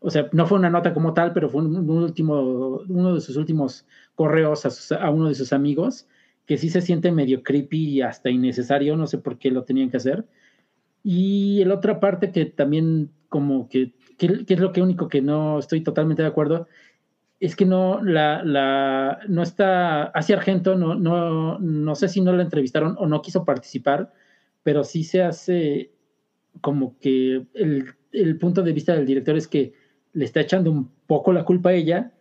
O 0.00 0.10
sea, 0.10 0.28
no 0.32 0.44
fue 0.46 0.58
una 0.58 0.70
nota 0.70 0.92
como 0.92 1.14
tal, 1.14 1.32
pero 1.32 1.48
fue 1.48 1.62
un, 1.62 1.76
un 1.76 1.88
último, 2.02 2.82
uno 2.88 3.14
de 3.14 3.20
sus 3.20 3.36
últimos 3.36 3.86
correos 4.16 4.66
a, 4.66 4.70
sus- 4.70 4.90
a 4.92 5.08
uno 5.10 5.28
de 5.28 5.36
sus 5.36 5.52
amigos, 5.52 6.08
que 6.46 6.58
sí 6.58 6.68
se 6.68 6.80
siente 6.80 7.12
medio 7.12 7.44
creepy 7.44 7.90
y 7.90 8.02
hasta 8.02 8.28
innecesario, 8.28 8.96
no 8.96 9.06
sé 9.06 9.18
por 9.18 9.38
qué 9.38 9.52
lo 9.52 9.62
tenían 9.62 9.88
que 9.88 9.98
hacer. 9.98 10.24
Y 11.08 11.64
la 11.64 11.74
otra 11.74 12.00
parte 12.00 12.32
que 12.32 12.46
también 12.46 13.12
como 13.28 13.68
que, 13.68 13.92
que, 14.18 14.44
que 14.44 14.54
es 14.54 14.60
lo 14.60 14.72
que 14.72 14.82
único 14.82 15.06
que 15.08 15.22
no 15.22 15.60
estoy 15.60 15.80
totalmente 15.82 16.22
de 16.22 16.28
acuerdo, 16.28 16.66
es 17.40 17.56
que 17.56 17.66
no, 17.66 18.02
la, 18.02 18.42
la, 18.44 19.20
no 19.28 19.42
está, 19.42 20.04
hacia 20.04 20.36
Argento, 20.36 20.76
no, 20.76 20.94
no, 20.96 21.58
no 21.60 21.94
sé 21.96 22.08
si 22.08 22.20
no 22.22 22.32
la 22.32 22.42
entrevistaron 22.42 22.96
o 22.98 23.06
no 23.06 23.22
quiso 23.22 23.44
participar, 23.44 24.12
pero 24.64 24.84
sí 24.84 25.04
se 25.04 25.22
hace 25.22 25.92
como 26.60 26.98
que 27.00 27.46
el, 27.54 27.86
el 28.12 28.38
punto 28.38 28.62
de 28.62 28.72
vista 28.72 28.94
del 28.94 29.06
director 29.06 29.36
es 29.36 29.48
que 29.48 29.74
le 30.12 30.24
está 30.24 30.40
echando 30.40 30.70
un 30.72 30.90
poco 31.06 31.32
la 31.32 31.44
culpa 31.44 31.70
a 31.70 31.74
ella, 31.74 32.12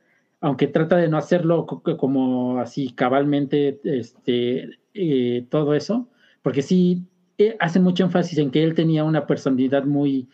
aunque 0.41 0.67
trata 0.67 0.97
de 0.97 1.07
no 1.09 1.17
hacerlo 1.17 1.65
co- 1.65 1.81
co- 1.81 1.97
como 1.97 2.59
así 2.59 2.91
cabalmente 2.93 3.79
este, 3.83 4.79
eh, 4.93 5.45
todo 5.49 5.73
eso, 5.75 6.09
porque 6.41 6.61
sí 6.61 7.05
eh, 7.37 7.55
hacen 7.59 7.83
mucho 7.83 8.03
énfasis 8.03 8.37
en 8.37 8.51
que 8.51 8.63
él 8.63 8.75
tenía 8.75 9.03
una 9.03 9.27
personalidad 9.27 9.85
muy, 9.85 10.29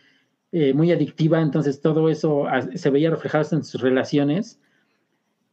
eh, 0.51 0.73
muy 0.73 0.91
adictiva, 0.91 1.41
entonces 1.41 1.81
todo 1.81 2.09
eso 2.09 2.47
ah, 2.47 2.61
se 2.75 2.89
veía 2.89 3.09
reflejado 3.09 3.55
en 3.55 3.63
sus 3.63 3.81
relaciones, 3.81 4.59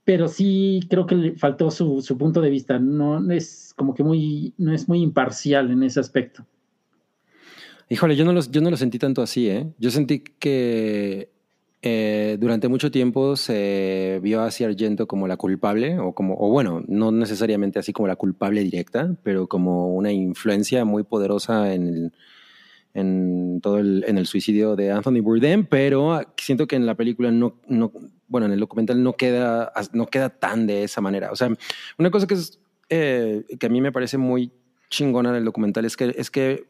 pero 0.05 0.29
sí 0.29 0.81
creo 0.89 1.07
que 1.07 1.15
le 1.15 1.33
faltó 1.37 1.70
su, 1.70 2.03
su 2.03 2.16
punto 2.16 2.41
de 2.41 2.51
vista, 2.51 2.79
no, 2.79 3.20
no 3.20 3.33
es 3.33 3.73
como 3.77 3.95
que 3.95 4.03
muy, 4.03 4.55
no 4.59 4.73
es 4.73 4.89
muy 4.89 5.03
imparcial 5.03 5.70
en 5.70 5.83
ese 5.83 6.01
aspecto. 6.01 6.47
Híjole, 7.91 8.16
yo 8.16 8.25
no, 8.25 8.33
los, 8.33 8.51
yo 8.51 8.61
no 8.61 8.70
lo 8.70 8.77
sentí 8.77 8.99
tanto 8.99 9.23
así, 9.23 9.49
¿eh? 9.49 9.66
Yo 9.79 9.91
sentí 9.91 10.20
que 10.20 11.31
eh, 11.82 12.36
durante 12.40 12.68
mucho 12.68 12.90
tiempo 12.90 13.36
se 13.36 14.18
vio 14.22 14.40
a 14.40 14.46
Argento 14.46 15.06
como 15.06 15.28
la 15.28 15.36
culpable, 15.36 15.98
o 15.98 16.12
como, 16.12 16.34
o 16.38 16.50
bueno, 16.50 16.82
no 16.88 17.12
necesariamente 17.12 17.78
así 17.78 17.92
como 17.92 18.09
la 18.09 18.16
culpable 18.16 18.62
directa, 18.62 19.14
pero 19.22 19.46
como 19.46 19.94
una 19.94 20.12
influencia 20.12 20.84
muy 20.84 21.05
poderosa 21.05 21.72
en 21.72 21.88
el, 21.88 22.12
en 22.94 23.60
todo 23.62 23.78
el, 23.78 24.05
en 24.09 24.18
el 24.18 24.26
suicidio 24.26 24.74
de 24.74 24.90
Anthony 24.90 25.20
Bourdain, 25.22 25.66
pero 25.66 26.20
siento 26.36 26.66
que 26.66 26.76
en 26.76 26.86
la 26.86 26.96
película 26.96 27.30
no, 27.30 27.60
no 27.68 27.92
bueno, 28.26 28.46
en 28.46 28.52
el 28.52 28.60
documental 28.60 29.02
no 29.02 29.14
queda, 29.14 29.72
no 29.92 30.06
queda 30.06 30.30
tan 30.30 30.66
de 30.66 30.84
esa 30.84 31.00
manera. 31.00 31.30
O 31.32 31.36
sea, 31.36 31.50
una 31.96 32.10
cosa 32.10 32.26
que 32.26 32.34
es 32.34 32.60
eh, 32.90 33.44
que 33.59 33.66
a 33.66 33.70
mí 33.70 33.80
me 33.80 33.92
parece 33.92 34.18
muy 34.18 34.52
chingona 34.90 35.32
del 35.32 35.44
documental 35.44 35.84
es 35.84 35.96
que, 35.96 36.14
es 36.16 36.30
que 36.30 36.68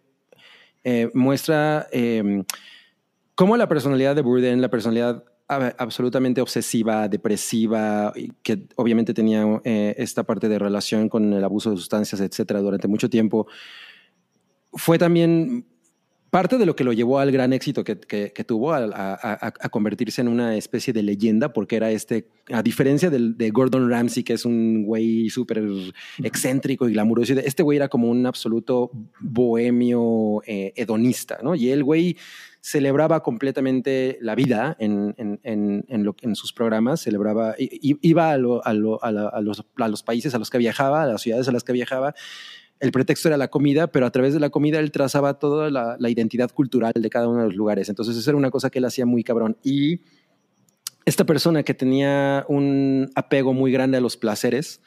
eh, 0.85 1.11
muestra 1.15 1.87
eh, 1.93 2.43
cómo 3.39 3.57
la 3.57 3.69
personalidad 3.69 4.17
de 4.17 4.23
Bourdain, 4.23 4.61
la 4.61 4.69
personalidad 4.69 5.23
absolutamente 5.47 6.41
obsesiva, 6.41 7.07
depresiva, 7.07 8.13
que 8.43 8.67
obviamente 8.75 9.15
tenía 9.15 9.45
eh, 9.63 9.95
esta 9.97 10.25
parte 10.25 10.49
de 10.49 10.59
relación 10.59 11.09
con 11.09 11.33
el 11.33 11.45
abuso 11.45 11.71
de 11.71 11.77
sustancias, 11.77 12.21
etcétera, 12.21 12.61
durante 12.61 12.89
mucho 12.89 13.09
tiempo, 13.09 13.47
fue 14.73 14.99
también 14.99 15.65
parte 16.31 16.59
de 16.59 16.67
lo 16.67 16.75
que 16.75 16.83
lo 16.83 16.93
llevó 16.93 17.21
al 17.21 17.31
gran 17.31 17.53
éxito 17.53 17.85
que, 17.85 17.95
tuvo, 18.45 18.73
a, 18.75 19.53
convertirse 19.71 20.21
en 20.21 20.27
una 20.27 20.57
especie 20.57 20.93
de 20.93 21.05
leyenda, 21.05 21.53
porque 21.53 21.77
era 21.77 21.93
este, 21.93 22.29
a 22.51 22.63
diferencia 22.65 23.09
de 23.09 23.51
Gordon 23.51 23.89
Ramsay, 23.89 24.25
que 24.25 24.33
es 24.33 24.45
un 24.45 24.83
güey 24.85 25.31
súper 25.31 25.63
excéntrico 26.25 26.89
y 26.89 26.93
glamuroso, 26.93 27.35
este 27.35 27.63
güey 27.63 27.77
era 27.77 27.89
como 27.89 28.11
un 28.11 28.27
absoluto 28.27 28.91
bohemio 29.21 30.43
eh, 30.45 30.73
hedonista, 30.75 31.39
¿no? 31.43 31.55
Y 31.55 31.71
el 31.71 31.85
güey 31.85 32.17
celebraba 32.61 33.23
completamente 33.23 34.19
la 34.21 34.35
vida 34.35 34.77
en, 34.79 35.15
en, 35.17 35.85
en, 35.93 36.35
sus 36.37 36.53
programas, 36.53 37.01
celebraba, 37.01 37.55
iba 37.59 38.31
a, 38.33 38.37
los, 38.39 38.61
a 38.65 39.89
los 39.89 40.03
países 40.03 40.35
a 40.35 40.39
los 40.39 40.51
que 40.51 40.59
viajaba, 40.59 41.03
a 41.03 41.07
las 41.07 41.23
ciudades 41.23 41.49
a 41.49 41.53
las 41.53 41.65
que 41.65 41.73
viajaba, 41.73 42.15
el 42.81 42.93
pretexto 42.93 43.29
era 43.29 43.37
la 43.37 43.49
comida, 43.49 43.89
pero 43.89 44.07
a 44.07 44.11
través 44.11 44.35
de 44.35 44.41
la 44.41 44.51
comida 44.51 44.79
él 44.79 44.93
trazaba 44.93 45.39
toda 45.39 45.71
la, 45.71 45.97
identidad 46.11 46.51
cultural 46.53 46.93
de 46.95 47.11
cada 47.11 47.29
uno 47.29 47.41
de 47.41 47.47
los 47.47 47.57
lugares. 47.57 47.89
Entonces, 47.89 48.17
eso 48.17 48.31
era 48.31 48.37
una 48.37 48.51
cosa 48.51 48.71
que 48.71 48.79
él 48.79 48.85
hacía 48.85 49.05
muy 49.05 49.25
cabrón. 49.25 49.57
Y 49.65 50.03
esta 51.05 51.25
persona 51.25 51.63
que 51.63 51.75
tenía 51.75 52.45
un 52.49 53.11
apego 53.15 53.53
muy 53.53 53.73
grande 53.73 53.97
a 53.97 54.01
los 54.01 54.17
placeres, 54.17 54.81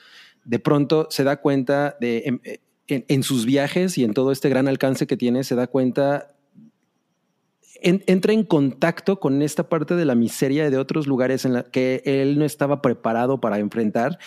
de 0.45 0.59
pronto 0.59 1.07
se 1.09 1.23
da 1.23 1.41
cuenta 1.41 1.97
de, 1.99 2.23
en, 2.25 2.41
en- 2.87 3.05
en 3.07 3.23
sus 3.23 3.45
viajes 3.45 3.97
y 3.97 4.03
en 4.03 4.13
todo 4.13 4.31
este 4.31 4.49
gran 4.49 4.67
alcance 4.67 5.05
que 5.07 5.17
tiene, 5.17 5.43
se 5.43 5.55
da 5.55 5.67
cuenta, 5.67 6.35
en- 7.81 8.03
entra 8.07 8.33
en 8.33 8.43
contacto 8.43 9.19
con 9.19 9.41
esta 9.41 9.69
parte 9.69 9.95
de 9.95 10.05
la 10.05 10.15
miseria 10.15 10.69
de 10.69 10.77
otros 10.77 11.07
lugares 11.07 11.45
en 11.45 11.53
la 11.53 11.63
que 11.63 12.01
él 12.05 12.37
no 12.39 12.45
estaba 12.45 12.81
preparado 12.81 13.39
para 13.39 13.59
enfrentar 13.59 14.17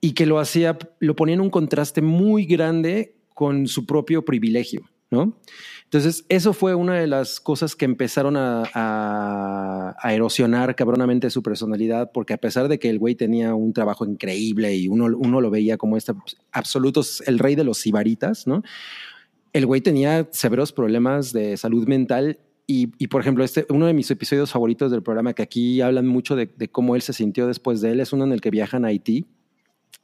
y 0.00 0.12
que 0.12 0.26
lo 0.26 0.38
hacía, 0.38 0.78
lo 1.00 1.16
ponía 1.16 1.34
en 1.34 1.40
un 1.40 1.50
contraste 1.50 2.02
muy 2.02 2.44
grande 2.44 3.16
con 3.32 3.66
su 3.66 3.86
propio 3.86 4.24
privilegio, 4.24 4.82
¿no? 5.10 5.38
Entonces, 5.84 6.24
eso 6.28 6.52
fue 6.52 6.74
una 6.74 6.94
de 6.94 7.06
las 7.06 7.38
cosas 7.40 7.76
que 7.76 7.84
empezaron 7.84 8.34
a 8.36 9.96
erosionar 10.04 10.74
cabronamente 10.74 11.30
su 11.30 11.42
personalidad, 11.42 12.10
porque 12.12 12.34
a 12.34 12.38
pesar 12.38 12.68
de 12.68 12.78
que 12.78 12.90
el 12.90 12.98
güey 12.98 13.14
tenía 13.14 13.54
un 13.54 13.72
trabajo 13.72 14.04
increíble 14.04 14.74
y 14.74 14.88
uno, 14.88 15.06
uno 15.16 15.40
lo 15.40 15.50
veía 15.50 15.76
como 15.76 15.96
este 15.96 16.12
absoluto, 16.52 17.02
el 17.26 17.38
rey 17.38 17.54
de 17.54 17.64
los 17.64 17.78
sibaritas, 17.78 18.46
¿no? 18.46 18.62
El 19.52 19.66
güey 19.66 19.80
tenía 19.80 20.26
severos 20.32 20.72
problemas 20.72 21.32
de 21.32 21.56
salud 21.56 21.86
mental 21.86 22.38
y, 22.66 22.92
y, 22.98 23.08
por 23.08 23.20
ejemplo, 23.20 23.44
este, 23.44 23.66
uno 23.68 23.86
de 23.86 23.92
mis 23.94 24.10
episodios 24.10 24.50
favoritos 24.50 24.90
del 24.90 25.02
programa, 25.02 25.34
que 25.34 25.42
aquí 25.42 25.80
hablan 25.80 26.06
mucho 26.06 26.34
de, 26.36 26.46
de 26.56 26.68
cómo 26.68 26.96
él 26.96 27.02
se 27.02 27.12
sintió 27.12 27.46
después 27.46 27.80
de 27.80 27.90
él, 27.92 28.00
es 28.00 28.12
uno 28.12 28.24
en 28.24 28.32
el 28.32 28.40
que 28.40 28.50
viajan 28.50 28.84
a 28.84 28.88
Haití 28.88 29.26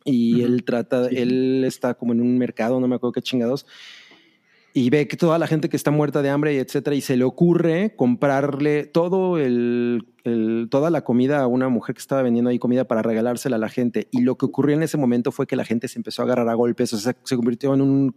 y 0.04 0.42
él 0.42 0.64
trata, 0.64 1.08
Sí. 1.08 1.16
él 1.16 1.64
está 1.64 1.94
como 1.94 2.12
en 2.12 2.20
un 2.20 2.38
mercado, 2.38 2.78
no 2.80 2.88
me 2.88 2.96
acuerdo 2.96 3.12
qué 3.12 3.22
chingados, 3.22 3.66
y 4.72 4.88
ve 4.88 5.08
que 5.08 5.16
toda 5.16 5.38
la 5.38 5.46
gente 5.48 5.68
que 5.68 5.76
está 5.76 5.90
muerta 5.90 6.22
de 6.22 6.28
hambre 6.30 6.54
y 6.54 6.58
etcétera, 6.58 6.94
y 6.94 7.00
se 7.00 7.16
le 7.16 7.24
ocurre 7.24 7.94
comprarle 7.96 8.84
todo 8.86 9.36
el, 9.36 10.06
el- 10.24 10.68
toda 10.70 10.90
la 10.90 11.02
comida 11.02 11.40
a 11.40 11.46
una 11.48 11.68
mujer 11.68 11.96
que 11.96 12.00
estaba 12.00 12.22
vendiendo 12.22 12.50
ahí 12.50 12.58
comida 12.60 12.84
para 12.84 13.02
regalársela 13.02 13.56
a 13.56 13.58
la 13.58 13.68
gente. 13.68 14.06
Y 14.12 14.20
lo 14.22 14.36
que 14.36 14.46
ocurrió 14.46 14.76
en 14.76 14.84
ese 14.84 14.96
momento 14.96 15.32
fue 15.32 15.46
que 15.48 15.56
la 15.56 15.64
gente 15.64 15.88
se 15.88 15.98
empezó 15.98 16.22
a 16.22 16.26
agarrar 16.26 16.48
a 16.48 16.54
golpes, 16.54 16.92
o 16.92 16.98
sea, 16.98 17.16
se 17.24 17.36
convirtió 17.36 17.74
en 17.74 17.80
un, 17.80 18.14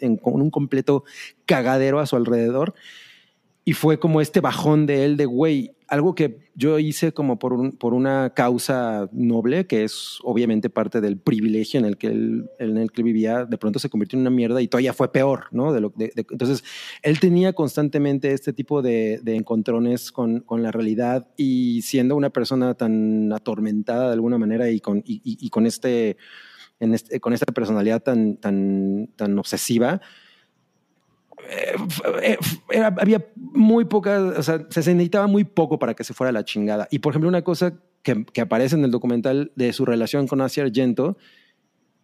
en 0.00 0.20
un 0.22 0.50
completo 0.50 1.02
cagadero 1.46 1.98
a 1.98 2.06
su 2.06 2.14
alrededor. 2.16 2.74
Y 3.68 3.74
fue 3.74 3.98
como 3.98 4.22
este 4.22 4.40
bajón 4.40 4.86
de 4.86 5.04
él 5.04 5.18
de, 5.18 5.26
güey, 5.26 5.72
algo 5.88 6.14
que 6.14 6.38
yo 6.54 6.78
hice 6.78 7.12
como 7.12 7.38
por, 7.38 7.52
un, 7.52 7.72
por 7.72 7.92
una 7.92 8.32
causa 8.32 9.10
noble, 9.12 9.66
que 9.66 9.84
es 9.84 10.20
obviamente 10.22 10.70
parte 10.70 11.02
del 11.02 11.18
privilegio 11.18 11.78
en 11.78 11.84
el 11.84 11.98
que 11.98 12.06
él, 12.06 12.48
en 12.58 12.78
el 12.78 12.90
que 12.90 13.02
vivía, 13.02 13.44
de 13.44 13.58
pronto 13.58 13.78
se 13.78 13.90
convirtió 13.90 14.16
en 14.16 14.22
una 14.22 14.30
mierda 14.30 14.62
y 14.62 14.68
todavía 14.68 14.94
fue 14.94 15.12
peor, 15.12 15.48
¿no? 15.50 15.76
Entonces, 15.76 16.64
él 17.02 17.20
tenía 17.20 17.52
constantemente 17.52 18.32
este 18.32 18.54
tipo 18.54 18.80
de, 18.80 19.20
encontrones 19.26 20.12
con, 20.12 20.40
con 20.40 20.62
la 20.62 20.72
realidad 20.72 21.28
y 21.36 21.82
siendo 21.82 22.16
una 22.16 22.30
persona 22.30 22.72
tan 22.72 23.30
atormentada 23.34 24.06
de 24.06 24.14
alguna 24.14 24.38
manera 24.38 24.70
y 24.70 24.80
con, 24.80 25.02
y, 25.04 25.50
con, 25.50 25.66
este, 25.66 26.16
este- 26.80 27.20
con 27.20 27.34
esta 27.34 27.52
personalidad 27.52 28.02
tan, 28.02 28.38
tan, 28.38 29.10
tan 29.14 29.38
obsesiva, 29.38 30.00
era- 32.70 32.94
había 32.98 33.24
muy 33.36 33.84
poca, 33.84 34.20
o 34.36 34.42
sea, 34.42 34.66
se 34.70 34.94
necesitaba 34.94 35.26
muy 35.26 35.44
poco 35.44 35.78
para 35.78 35.94
que 35.94 36.04
se 36.04 36.14
fuera 36.14 36.32
la 36.32 36.44
chingada. 36.44 36.88
Y 36.90 36.98
por 37.00 37.12
ejemplo, 37.12 37.28
una 37.28 37.42
cosa 37.42 37.74
que, 38.02 38.24
que 38.32 38.40
aparece 38.40 38.76
en 38.76 38.84
el 38.84 38.90
documental 38.90 39.52
de 39.56 39.72
su 39.72 39.84
relación 39.84 40.26
con 40.26 40.40
Asia 40.40 40.64
Argento 40.64 41.16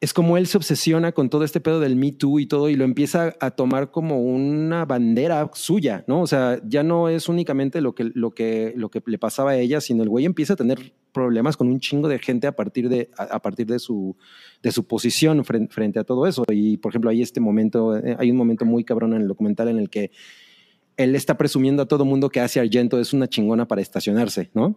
es 0.01 0.12
como 0.12 0.37
él 0.37 0.47
se 0.47 0.59
obsesiona 0.59 1.12
con 1.12 1.31
todo 1.31 1.45
este 1.45 1.61
pedo 1.61 1.81
del 1.81 1.97
Me 1.97 2.12
Too 2.12 2.41
y 2.41 2.47
todo 2.47 2.69
y 2.69 2.75
lo 2.75 2.85
empieza 2.85 3.35
a 3.41 3.53
tomar 3.53 3.91
como 3.91 4.23
una 4.23 4.85
bandera 4.85 5.51
suya, 5.55 6.05
¿no? 6.07 6.21
O 6.21 6.27
sea, 6.27 6.61
ya 6.66 6.83
no 6.83 7.09
es 7.09 7.29
únicamente 7.29 7.81
lo 7.81 7.95
que, 7.95 8.05
lo 8.15 8.33
que, 8.33 8.75
lo 8.77 8.91
que 8.91 9.03
le 9.07 9.19
pasaba 9.19 9.53
a 9.53 9.57
ella, 9.57 9.81
sino 9.81 10.03
el 10.03 10.09
güey 10.09 10.27
empieza 10.27 10.55
a 10.55 10.57
tener 10.57 10.93
problemas 11.12 11.57
con 11.57 11.69
un 11.69 11.81
chingo 11.81 12.09
de 12.09 12.19
gente 12.19 12.47
a 12.47 12.53
partir 12.53 12.89
de, 12.89 13.11
a, 13.16 13.41
partir 13.41 13.66
de 13.66 13.79
su, 13.79 14.16
de 14.62 14.73
su 14.73 14.87
posición 14.87 15.45
frente, 15.45 15.73
frente 15.73 15.99
a 15.99 16.05
todo 16.05 16.27
eso. 16.27 16.45
Y 16.51 16.77
por 16.77 16.91
ejemplo, 16.91 17.11
hay 17.11 17.23
este 17.23 17.41
momento, 17.41 17.97
eh, 17.97 18.16
hay 18.19 18.31
un 18.31 18.37
momento 18.37 18.66
muy 18.66 18.85
cabrón 18.85 19.15
en 19.15 19.23
el 19.23 19.29
documental 19.29 19.69
en 19.69 19.79
el 19.79 19.89
que 19.89 20.11
él 20.97 21.15
está 21.16 21.37
presumiendo 21.39 21.83
a 21.83 21.87
todo 21.87 22.05
mundo 22.05 22.29
que 22.29 22.41
Asia 22.41 22.62
Argento 22.62 23.01
es 23.01 23.12
una 23.12 23.29
chingona 23.29 23.66
para 23.66 23.81
estacionarse, 23.81 24.51
¿no? 24.55 24.77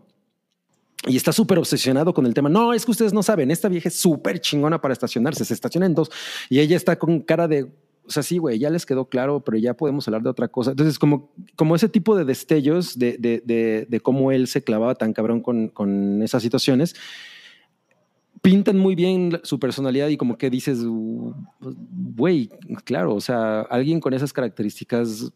Y 1.06 1.16
está 1.16 1.32
súper 1.32 1.60
obsesionado 1.60 2.14
con 2.14 2.26
el 2.26 2.34
tema. 2.34 2.50
No, 2.50 2.74
es 2.74 2.84
que 2.86 2.92
ustedes 2.92 3.14
no 3.14 3.22
saben, 3.24 3.52
esta 3.52 3.70
vieja 3.70 3.90
es 3.90 4.00
súper 4.00 4.40
chingona 4.40 4.82
para 4.82 4.94
estacionarse, 4.94 5.46
se 5.46 5.54
estaciona 5.54 5.86
en 5.86 5.94
dos. 5.96 6.10
Y 6.50 6.60
ella 6.60 6.76
está 6.76 6.98
con 6.98 7.20
cara 7.22 7.48
de, 7.48 7.64
o 7.64 8.10
sea, 8.10 8.24
sí, 8.24 8.40
güey, 8.40 8.58
ya 8.58 8.70
les 8.70 8.86
quedó 8.86 9.06
claro, 9.06 9.42
pero 9.42 9.58
ya 9.58 9.76
podemos 9.76 10.08
hablar 10.08 10.24
de 10.24 10.30
otra 10.30 10.48
cosa. 10.48 10.72
Entonces, 10.72 10.98
como, 10.98 11.32
como 11.56 11.76
ese 11.76 11.88
tipo 11.88 12.16
de 12.16 12.26
destellos 12.26 12.98
de, 12.98 13.18
de, 13.20 13.42
de, 13.46 13.86
de 13.88 14.00
cómo 14.00 14.32
él 14.32 14.48
se 14.48 14.64
clavaba 14.64 14.96
tan 14.96 15.14
cabrón 15.14 15.42
con, 15.42 15.68
con 15.70 16.24
esas 16.24 16.42
situaciones, 16.42 16.96
pintan 18.42 18.78
muy 18.78 18.96
bien 18.96 19.40
su 19.44 19.60
personalidad 19.60 20.08
y 20.10 20.18
como 20.18 20.38
que 20.38 20.50
dices, 20.50 20.80
güey, 22.16 22.50
claro, 22.86 23.14
o 23.16 23.22
sea, 23.22 23.62
alguien 23.62 24.00
con 24.00 24.14
esas 24.14 24.32
características... 24.34 25.32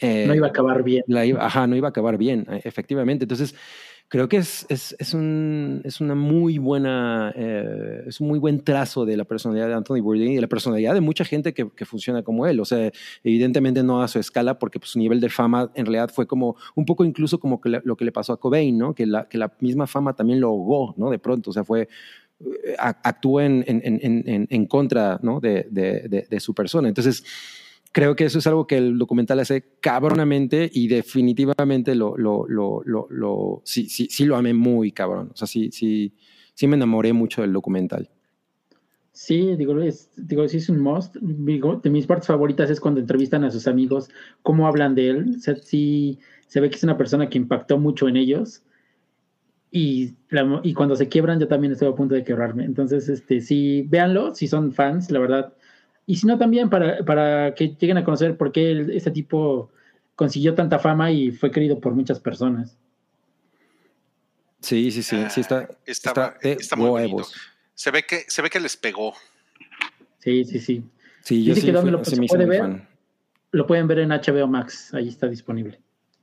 eh, 0.00 0.24
No 0.26 0.34
iba 0.34 0.46
a 0.46 0.50
acabar 0.50 0.82
bien. 0.82 1.04
la 1.06 1.26
iba- 1.26 1.44
ajá, 1.44 1.66
no 1.66 1.76
iba 1.76 1.88
a 1.88 1.90
acabar 1.90 2.16
bien, 2.18 2.46
eh, 2.50 2.60
efectivamente. 2.64 3.24
Entonces, 3.24 3.54
creo 4.08 4.28
que 4.28 4.38
es, 4.38 4.64
es, 4.68 4.96
es, 4.98 5.12
un, 5.14 5.80
es 5.84 6.00
una 6.00 6.14
muy 6.14 6.58
buena, 6.58 7.32
eh, 7.36 8.04
es 8.06 8.20
un 8.20 8.28
muy 8.28 8.38
buen 8.38 8.60
trazo 8.64 9.04
de 9.04 9.16
la 9.16 9.24
personalidad 9.24 9.68
de 9.68 9.74
Anthony 9.74 10.00
Bourdain 10.00 10.32
y 10.32 10.34
de 10.36 10.40
la 10.40 10.46
personalidad 10.48 10.94
de 10.94 11.00
mucha 11.00 11.24
gente 11.24 11.52
que, 11.52 11.70
que 11.70 11.84
funciona 11.84 12.22
como 12.22 12.46
él. 12.46 12.58
O 12.60 12.64
sea, 12.64 12.90
evidentemente 13.22 13.82
no 13.82 14.02
a 14.02 14.08
su 14.08 14.18
escala, 14.18 14.58
porque 14.58 14.78
pues, 14.78 14.90
su 14.92 14.98
nivel 14.98 15.20
de 15.20 15.28
fama 15.28 15.70
en 15.74 15.86
realidad 15.86 16.10
fue 16.12 16.26
como 16.26 16.56
un 16.74 16.84
poco 16.86 17.04
incluso 17.04 17.38
como 17.38 17.60
que 17.60 17.68
le- 17.68 17.82
lo 17.84 17.96
que 17.96 18.04
le 18.04 18.12
pasó 18.12 18.32
a 18.32 18.40
Cobain, 18.40 18.76
¿no? 18.78 18.94
Que 18.94 19.06
la, 19.06 19.28
que 19.28 19.36
la 19.38 19.52
misma 19.60 19.86
fama 19.86 20.14
también 20.14 20.40
lo 20.40 20.48
ahogó, 20.48 20.94
¿no? 20.96 21.10
De 21.10 21.18
pronto, 21.18 21.50
o 21.50 21.52
sea, 21.52 21.64
fue 21.64 21.88
eh, 22.40 22.76
actuó 22.78 23.40
en, 23.40 23.64
en, 23.66 23.82
en, 23.84 24.46
en 24.48 24.66
contra 24.66 25.18
¿no? 25.22 25.40
de, 25.40 25.66
de, 25.70 26.08
de, 26.08 26.26
de 26.30 26.40
su 26.40 26.54
persona. 26.54 26.88
Entonces, 26.88 27.24
creo 27.92 28.16
que 28.16 28.24
eso 28.24 28.38
es 28.38 28.46
algo 28.46 28.66
que 28.66 28.76
el 28.78 28.98
documental 28.98 29.40
hace 29.40 29.78
cabronamente 29.80 30.70
y 30.72 30.88
definitivamente 30.88 31.94
lo, 31.94 32.16
lo, 32.16 32.46
lo, 32.48 32.82
lo, 32.84 33.06
lo- 33.10 33.62
sí, 33.64 33.88
sí, 33.88 34.08
sí 34.10 34.24
lo 34.24 34.36
amé 34.36 34.54
muy 34.54 34.92
cabrón. 34.92 35.30
O 35.32 35.36
sea, 35.36 35.46
sí, 35.46 35.70
sí, 35.72 36.14
sí 36.54 36.66
me 36.66 36.76
enamoré 36.76 37.12
mucho 37.12 37.42
del 37.42 37.52
documental. 37.52 38.10
Sí, 39.12 39.56
digo, 39.56 39.80
es, 39.80 40.10
digo, 40.16 40.46
sí 40.48 40.58
es 40.58 40.68
un 40.68 40.80
must. 40.80 41.16
Digo, 41.20 41.76
de 41.76 41.90
mis 41.90 42.06
partes 42.06 42.28
favoritas 42.28 42.70
es 42.70 42.80
cuando 42.80 43.00
entrevistan 43.00 43.44
a 43.44 43.50
sus 43.50 43.66
amigos, 43.66 44.08
cómo 44.42 44.66
hablan 44.66 44.94
de 44.94 45.08
él. 45.10 45.34
O 45.36 45.40
sea, 45.40 45.56
sí 45.56 46.18
se 46.46 46.60
ve 46.60 46.70
que 46.70 46.76
es 46.76 46.84
una 46.84 46.96
persona 46.96 47.28
que 47.28 47.38
impactó 47.38 47.78
mucho 47.78 48.08
en 48.08 48.16
ellos. 48.16 48.62
Y, 49.70 50.14
la- 50.30 50.60
y 50.62 50.72
cuando 50.74 50.96
se 50.96 51.08
quiebran, 51.08 51.38
yo 51.40 51.48
también 51.48 51.72
estoy 51.72 51.88
a 51.88 51.94
punto 51.94 52.14
de 52.14 52.24
quebrarme. 52.24 52.64
Entonces, 52.64 53.08
este, 53.08 53.40
sí, 53.40 53.84
véanlo, 53.88 54.34
si 54.34 54.46
son 54.48 54.72
fans, 54.72 55.10
la 55.10 55.18
verdad. 55.18 55.54
Y 56.08 56.16
si 56.16 56.26
no, 56.26 56.38
también 56.38 56.70
para, 56.70 57.04
para 57.04 57.54
que 57.54 57.68
lleguen 57.78 57.98
a 57.98 58.04
conocer 58.04 58.36
por 58.36 58.50
qué 58.50 58.70
el- 58.70 58.90
este 58.90 59.10
tipo 59.10 59.70
consiguió 60.16 60.54
tanta 60.54 60.78
fama 60.78 61.12
y 61.12 61.30
fue 61.30 61.50
querido 61.50 61.78
por 61.78 61.92
muchas 61.94 62.18
personas. 62.18 62.76
Sí, 64.60 64.90
sí, 64.90 65.02
sí, 65.02 65.16
sí 65.30 65.40
está, 65.42 65.68
Ah, 65.70 65.76
Estaba- 65.86 66.34
está 66.40 66.48
está 66.48 66.76
muy 66.76 66.88
bonito. 66.88 67.24
Se 67.74 67.90
ve 67.90 68.02
que, 68.02 68.24
se 68.26 68.42
ve 68.42 68.50
que 68.50 68.58
les 68.58 68.76
pegó. 68.76 69.12
Sí, 70.18 70.44
sí, 70.44 70.58
sí. 70.58 70.82
Sí, 71.22 71.44
yo 71.44 71.50
Dice 71.54 71.60
sí, 71.60 71.66
que 71.66 71.72
dónde 71.72 71.90
fui- 71.92 71.98
lo 71.98 72.04
sí 72.04 72.16
se 72.16 72.22
puede 72.26 72.46
ver. 72.46 72.60
fan. 72.60 72.88
Lo 73.52 73.66
pueden 73.66 73.86
ver 73.86 74.00
en 74.00 74.10
HBO 74.12 74.46
Max, 74.48 74.92
ahí 74.94 75.08
está 75.08 75.28
disponible. 75.28 75.78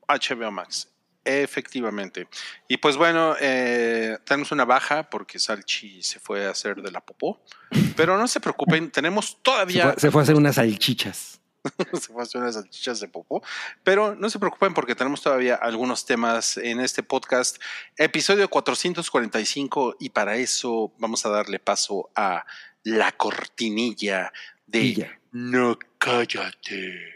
HBO 0.08 0.52
Max. 0.52 0.92
Efectivamente. 1.26 2.28
Y 2.68 2.78
pues 2.78 2.98
bueno, 2.98 3.36
eh, 3.42 4.20
tenemos 4.26 4.52
una 4.52 4.64
baja 4.64 5.10
porque 5.10 5.40
Salchi 5.40 6.04
se 6.04 6.20
fue 6.20 6.46
a 6.46 6.52
hacer 6.52 6.76
de 6.84 6.92
la 6.92 7.02
popó. 7.02 7.42
Pero 7.98 8.18
no 8.18 8.28
se 8.28 8.40
preocupen, 8.40 8.92
tenemos 8.92 9.30
Se 9.30 9.36
todavía. 9.42 9.92
fue, 9.92 10.00
se 10.00 10.12
fue 10.12 10.22
a 10.22 10.24
hacer 10.24 10.36
unas 10.36 10.56
salchichas. 10.56 11.42
se 11.94 12.14
fue 12.14 12.22
a 12.22 12.24
hacer 12.24 12.42
unas 12.42 12.54
salchichas 12.54 13.00
de 13.00 13.08
popó. 13.08 13.42
Pero 13.84 14.16
no 14.16 14.30
se 14.30 14.38
preocupen 14.38 14.76
porque 14.76 14.94
tenemos 14.94 15.24
todavía 15.24 15.56
algunos 15.56 16.06
temas 16.06 16.58
en 16.58 16.80
este 16.80 17.02
podcast. 17.02 17.60
Episodio 17.98 18.48
445. 18.48 19.96
Y 20.00 20.10
para 20.10 20.36
eso 20.36 20.94
vamos 21.00 21.26
a 21.26 21.30
darle 21.30 21.58
paso 21.58 22.12
a 22.16 22.46
la 22.84 23.12
cortinilla 23.14 24.32
de 24.68 24.80
Pilla. 24.80 25.20
No 25.32 25.80
cállate. 25.98 27.16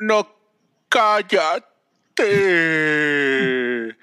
No 0.00 0.28
cállate. 2.98 3.96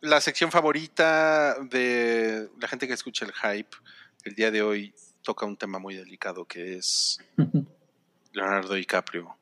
La 0.00 0.20
sección 0.20 0.50
favorita 0.50 1.56
de 1.70 2.48
la 2.60 2.68
gente 2.68 2.86
que 2.86 2.92
escucha 2.94 3.24
el 3.24 3.32
hype 3.32 3.76
el 4.24 4.34
día 4.34 4.50
de 4.50 4.62
hoy 4.62 4.94
toca 5.22 5.46
un 5.46 5.56
tema 5.56 5.78
muy 5.78 5.94
delicado 5.94 6.44
que 6.44 6.76
es 6.76 7.18
Leonardo 8.32 8.74
DiCaprio. 8.74 9.36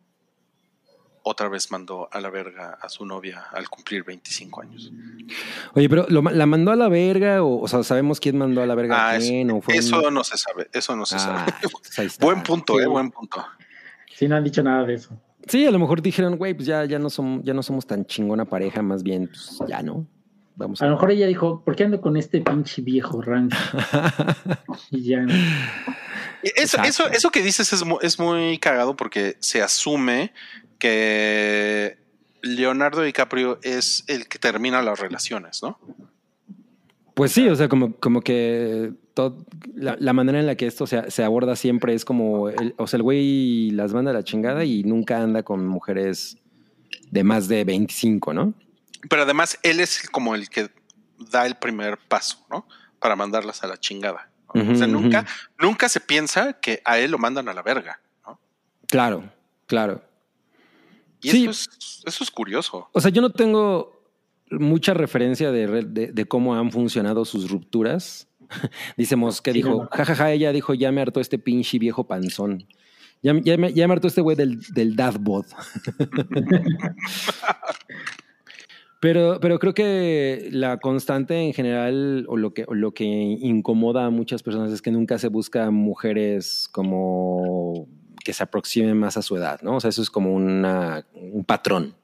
Otra 1.24 1.48
vez 1.48 1.70
mandó 1.70 2.08
a 2.12 2.20
la 2.20 2.30
verga 2.30 2.76
a 2.82 2.88
su 2.88 3.06
novia 3.06 3.44
al 3.52 3.68
cumplir 3.68 4.02
25 4.02 4.60
años. 4.62 4.90
Oye, 5.74 5.88
pero 5.88 6.04
¿lo 6.08 6.20
ma- 6.20 6.32
¿la 6.32 6.46
mandó 6.46 6.72
a 6.72 6.76
la 6.76 6.88
verga? 6.88 7.44
O, 7.44 7.60
o 7.62 7.68
sea, 7.68 7.84
¿sabemos 7.84 8.18
quién 8.18 8.36
mandó 8.38 8.60
a 8.60 8.66
la 8.66 8.74
verga 8.74 8.96
a 8.96 9.10
Ah, 9.14 9.18
quién? 9.18 9.48
¿O 9.52 9.60
fue 9.60 9.76
Eso 9.76 10.02
un- 10.08 10.14
no 10.14 10.24
se 10.24 10.36
sabe, 10.36 10.68
eso 10.72 10.96
no 10.96 11.06
se 11.06 11.14
Ah, 11.16 11.18
sabe. 11.20 11.52
pues. 11.70 12.18
Buen 12.18 12.42
punto, 12.42 12.76
Sí. 12.76 12.82
eh, 12.82 12.86
buen 12.88 13.12
punto. 13.12 13.44
Sí, 14.16 14.26
no 14.26 14.34
han 14.36 14.42
dicho 14.42 14.64
nada 14.64 14.84
de 14.84 14.94
eso. 14.94 15.16
Sí, 15.48 15.66
a 15.66 15.70
lo 15.70 15.78
mejor 15.78 16.02
dijeron, 16.02 16.36
güey, 16.36 16.54
pues 16.54 16.66
ya, 16.66 16.84
ya, 16.84 16.98
no 16.98 17.10
somos, 17.10 17.42
ya 17.44 17.54
no 17.54 17.62
somos 17.62 17.86
tan 17.86 18.04
chingona 18.06 18.44
pareja, 18.44 18.82
más 18.82 19.02
bien, 19.02 19.28
pues 19.28 19.58
ya 19.68 19.82
no. 19.82 20.06
Vamos 20.54 20.82
A 20.82 20.84
a 20.84 20.88
lo 20.88 20.94
mejor 20.94 21.10
ella 21.10 21.26
dijo, 21.26 21.62
¿por 21.64 21.74
qué 21.74 21.84
ando 21.84 22.00
con 22.00 22.16
este 22.16 22.40
pinche 22.40 22.82
viejo 22.82 23.22
rancio? 23.22 23.58
Y 24.90 25.02
ya. 25.04 25.20
no. 25.20 25.32
Eso, 26.42 26.82
eso, 26.82 27.08
eso 27.08 27.30
que 27.30 27.42
dices 27.42 27.72
es 27.72 27.84
muy, 27.84 27.98
es 28.02 28.18
muy 28.18 28.58
cagado 28.58 28.96
porque 28.96 29.36
se 29.38 29.62
asume 29.62 30.32
que 30.78 31.98
Leonardo 32.42 33.02
DiCaprio 33.02 33.58
es 33.62 34.04
el 34.08 34.26
que 34.28 34.38
termina 34.38 34.82
las 34.82 34.98
relaciones, 34.98 35.62
¿no? 35.62 35.78
Pues 37.14 37.32
sí, 37.32 37.48
o 37.48 37.54
sea, 37.54 37.68
como, 37.68 37.94
como 37.94 38.22
que 38.22 38.92
todo- 39.14 39.44
la, 39.74 39.96
la 39.98 40.12
manera 40.12 40.40
en 40.40 40.46
la 40.46 40.54
que 40.56 40.66
esto 40.66 40.86
se, 40.86 41.10
se 41.10 41.24
aborda 41.24 41.56
siempre 41.56 41.94
es 41.94 42.04
como, 42.04 42.48
el, 42.48 42.74
o 42.78 42.86
sea, 42.86 42.96
el 42.98 43.02
güey 43.02 43.70
las 43.70 43.92
manda 43.92 44.10
a 44.10 44.14
la 44.14 44.24
chingada 44.24 44.64
y 44.64 44.82
nunca 44.84 45.20
anda 45.22 45.42
con 45.42 45.66
mujeres 45.66 46.38
de 47.10 47.24
más 47.24 47.48
de 47.48 47.64
25, 47.64 48.32
¿no? 48.34 48.54
Pero 49.08 49.22
además 49.22 49.58
él 49.62 49.80
es 49.80 50.08
como 50.10 50.34
el 50.34 50.48
que 50.48 50.70
da 51.30 51.46
el 51.46 51.56
primer 51.56 51.98
paso, 51.98 52.38
¿no? 52.50 52.66
Para 52.98 53.16
mandarlas 53.16 53.62
a 53.64 53.66
la 53.66 53.76
chingada. 53.78 54.30
o 54.48 54.74
sea, 54.74 54.86
nunca, 54.86 55.26
nunca 55.58 55.88
se 55.88 55.98
piensa 56.00 56.54
que 56.54 56.82
a 56.84 56.98
él 56.98 57.10
lo 57.10 57.18
mandan 57.18 57.48
a 57.48 57.54
la 57.54 57.62
verga, 57.62 58.00
¿no? 58.26 58.38
Claro, 58.86 59.24
claro. 59.66 60.02
Y 61.22 61.30
Sí. 61.30 61.42
eso, 61.44 61.50
es, 61.50 62.02
eso 62.04 62.24
es 62.24 62.30
curioso. 62.30 62.88
O 62.92 63.00
sea, 63.00 63.10
yo 63.10 63.22
no 63.22 63.30
tengo 63.30 64.02
mucha 64.50 64.92
referencia 64.92 65.50
de, 65.52 65.66
re- 65.66 65.84
de, 65.84 66.08
de 66.12 66.24
cómo 66.26 66.54
han 66.54 66.70
funcionado 66.70 67.24
sus 67.24 67.50
rupturas. 67.50 68.28
Dice 68.96 69.16
Mos 69.16 69.40
que 69.42 69.52
Sí, 69.52 69.58
dijo, 69.58 69.82
no. 69.84 69.88
jajaja, 69.90 70.32
ella 70.32 70.52
dijo, 70.52 70.74
ya 70.74 70.92
me 70.92 71.00
hartó 71.00 71.20
este 71.20 71.38
pinche 71.38 71.78
viejo 71.78 72.04
panzón. 72.04 72.64
Ya, 73.22 73.34
ya, 73.44 73.56
me, 73.56 73.72
ya 73.72 73.86
me 73.86 73.94
hartó 73.94 74.08
este 74.08 74.20
güey 74.20 74.36
del, 74.36 74.60
del 74.74 74.96
dadbot. 74.96 75.46
pero, 79.00 79.38
pero 79.40 79.58
creo 79.58 79.74
que 79.74 80.48
la 80.52 80.78
constante 80.78 81.36
en 81.40 81.52
general, 81.52 82.24
o 82.28 82.36
lo 82.36 82.54
que, 82.54 82.64
o 82.68 82.74
lo 82.74 82.92
que 82.92 83.04
incomoda 83.04 84.06
a 84.06 84.10
muchas 84.10 84.42
personas 84.42 84.72
es 84.72 84.80
que 84.82 84.92
nunca 84.92 85.18
se 85.18 85.28
busca 85.28 85.70
mujeres 85.70 86.68
como 86.70 87.88
que 88.24 88.32
se 88.32 88.44
aproximen 88.44 88.96
más 88.96 89.16
a 89.16 89.22
su 89.22 89.36
edad, 89.36 89.60
¿no? 89.62 89.76
O 89.76 89.80
sea, 89.80 89.90
eso 89.90 90.02
es 90.02 90.10
como 90.10 90.32
una, 90.32 91.04
un 91.14 91.44
patrón. 91.44 91.94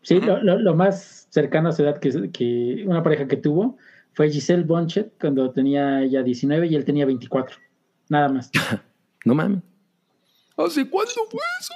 Sí, 0.00 0.20
lo, 0.20 0.42
lo- 0.42 0.58
lo 0.58 0.74
más 0.74 1.26
cercano 1.30 1.68
a 1.68 1.72
su 1.72 1.82
edad 1.82 1.98
que, 1.98 2.30
que 2.30 2.84
una 2.86 3.02
pareja 3.02 3.26
que 3.28 3.36
tuvo 3.36 3.76
fue 4.14 4.30
Giselle 4.30 4.64
Bonchet 4.64 5.18
cuando 5.20 5.50
tenía 5.52 6.02
ella 6.02 6.22
19 6.22 6.66
y 6.68 6.74
él 6.76 6.84
tenía 6.84 7.04
24. 7.06 7.56
Nada 8.08 8.28
más. 8.28 8.50
No 9.26 9.34
mames. 9.34 9.62
¿Hace 10.58 10.86
cuándo 10.90 11.12
fue 11.30 11.40
eso? 11.58 11.72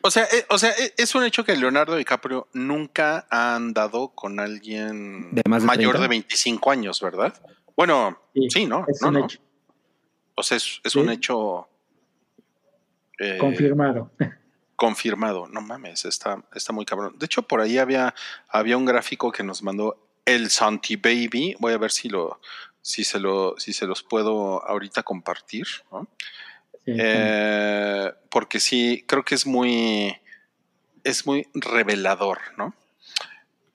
O 0.00 0.10
sea, 0.10 0.24
eh, 0.24 0.46
o 0.48 0.56
sea, 0.56 0.70
eh, 0.70 0.94
es 0.96 1.14
un 1.14 1.22
hecho 1.22 1.44
que 1.44 1.54
Leonardo 1.54 1.96
DiCaprio 1.96 2.48
nunca 2.54 3.26
ha 3.30 3.54
andado 3.54 4.08
con 4.08 4.40
alguien 4.40 5.34
¿De 5.34 5.42
más 5.46 5.60
de 5.62 5.66
mayor 5.66 5.92
30? 5.92 6.00
de 6.02 6.08
25 6.08 6.70
años, 6.70 7.00
¿verdad? 7.02 7.34
Bueno, 7.76 8.18
sí, 8.34 8.48
Sí, 8.50 8.64
¿no? 8.66 8.86
Es 8.88 9.02
no, 9.02 9.08
un 9.08 9.14
no. 9.14 9.24
hecho 9.26 9.38
O 10.34 10.42
sea, 10.42 10.56
es, 10.56 10.80
es 10.82 10.92
Sí. 10.92 10.98
un 10.98 11.10
hecho 11.10 11.68
eh, 13.18 13.36
confirmado. 13.38 14.10
confirmado. 14.76 15.46
No 15.48 15.60
mames, 15.60 16.06
está, 16.06 16.42
está 16.54 16.72
muy 16.72 16.86
cabrón. 16.86 17.18
De 17.18 17.26
hecho, 17.26 17.42
por 17.42 17.60
ahí 17.60 17.76
había, 17.76 18.14
había 18.48 18.78
un 18.78 18.86
gráfico 18.86 19.30
que 19.30 19.42
nos 19.44 19.62
mandó 19.62 20.08
el 20.24 20.50
Santi 20.50 20.96
Baby. 20.96 21.56
Voy 21.58 21.72
a 21.72 21.78
ver 21.78 21.90
si 21.90 22.08
lo, 22.08 22.40
si 22.80 23.04
se 23.04 23.18
lo, 23.18 23.54
si 23.58 23.72
se 23.72 23.86
los 23.86 24.02
puedo 24.02 24.64
ahorita 24.66 25.02
compartir. 25.02 25.66
¿no? 25.90 26.08
Sí, 26.84 26.92
Eh, 26.98 28.12
porque 28.30 28.58
sí, 28.60 29.04
creo 29.06 29.24
que 29.24 29.34
es 29.34 29.46
muy, 29.46 30.16
es 31.04 31.26
muy 31.26 31.46
revelador, 31.54 32.38
¿no? 32.56 32.74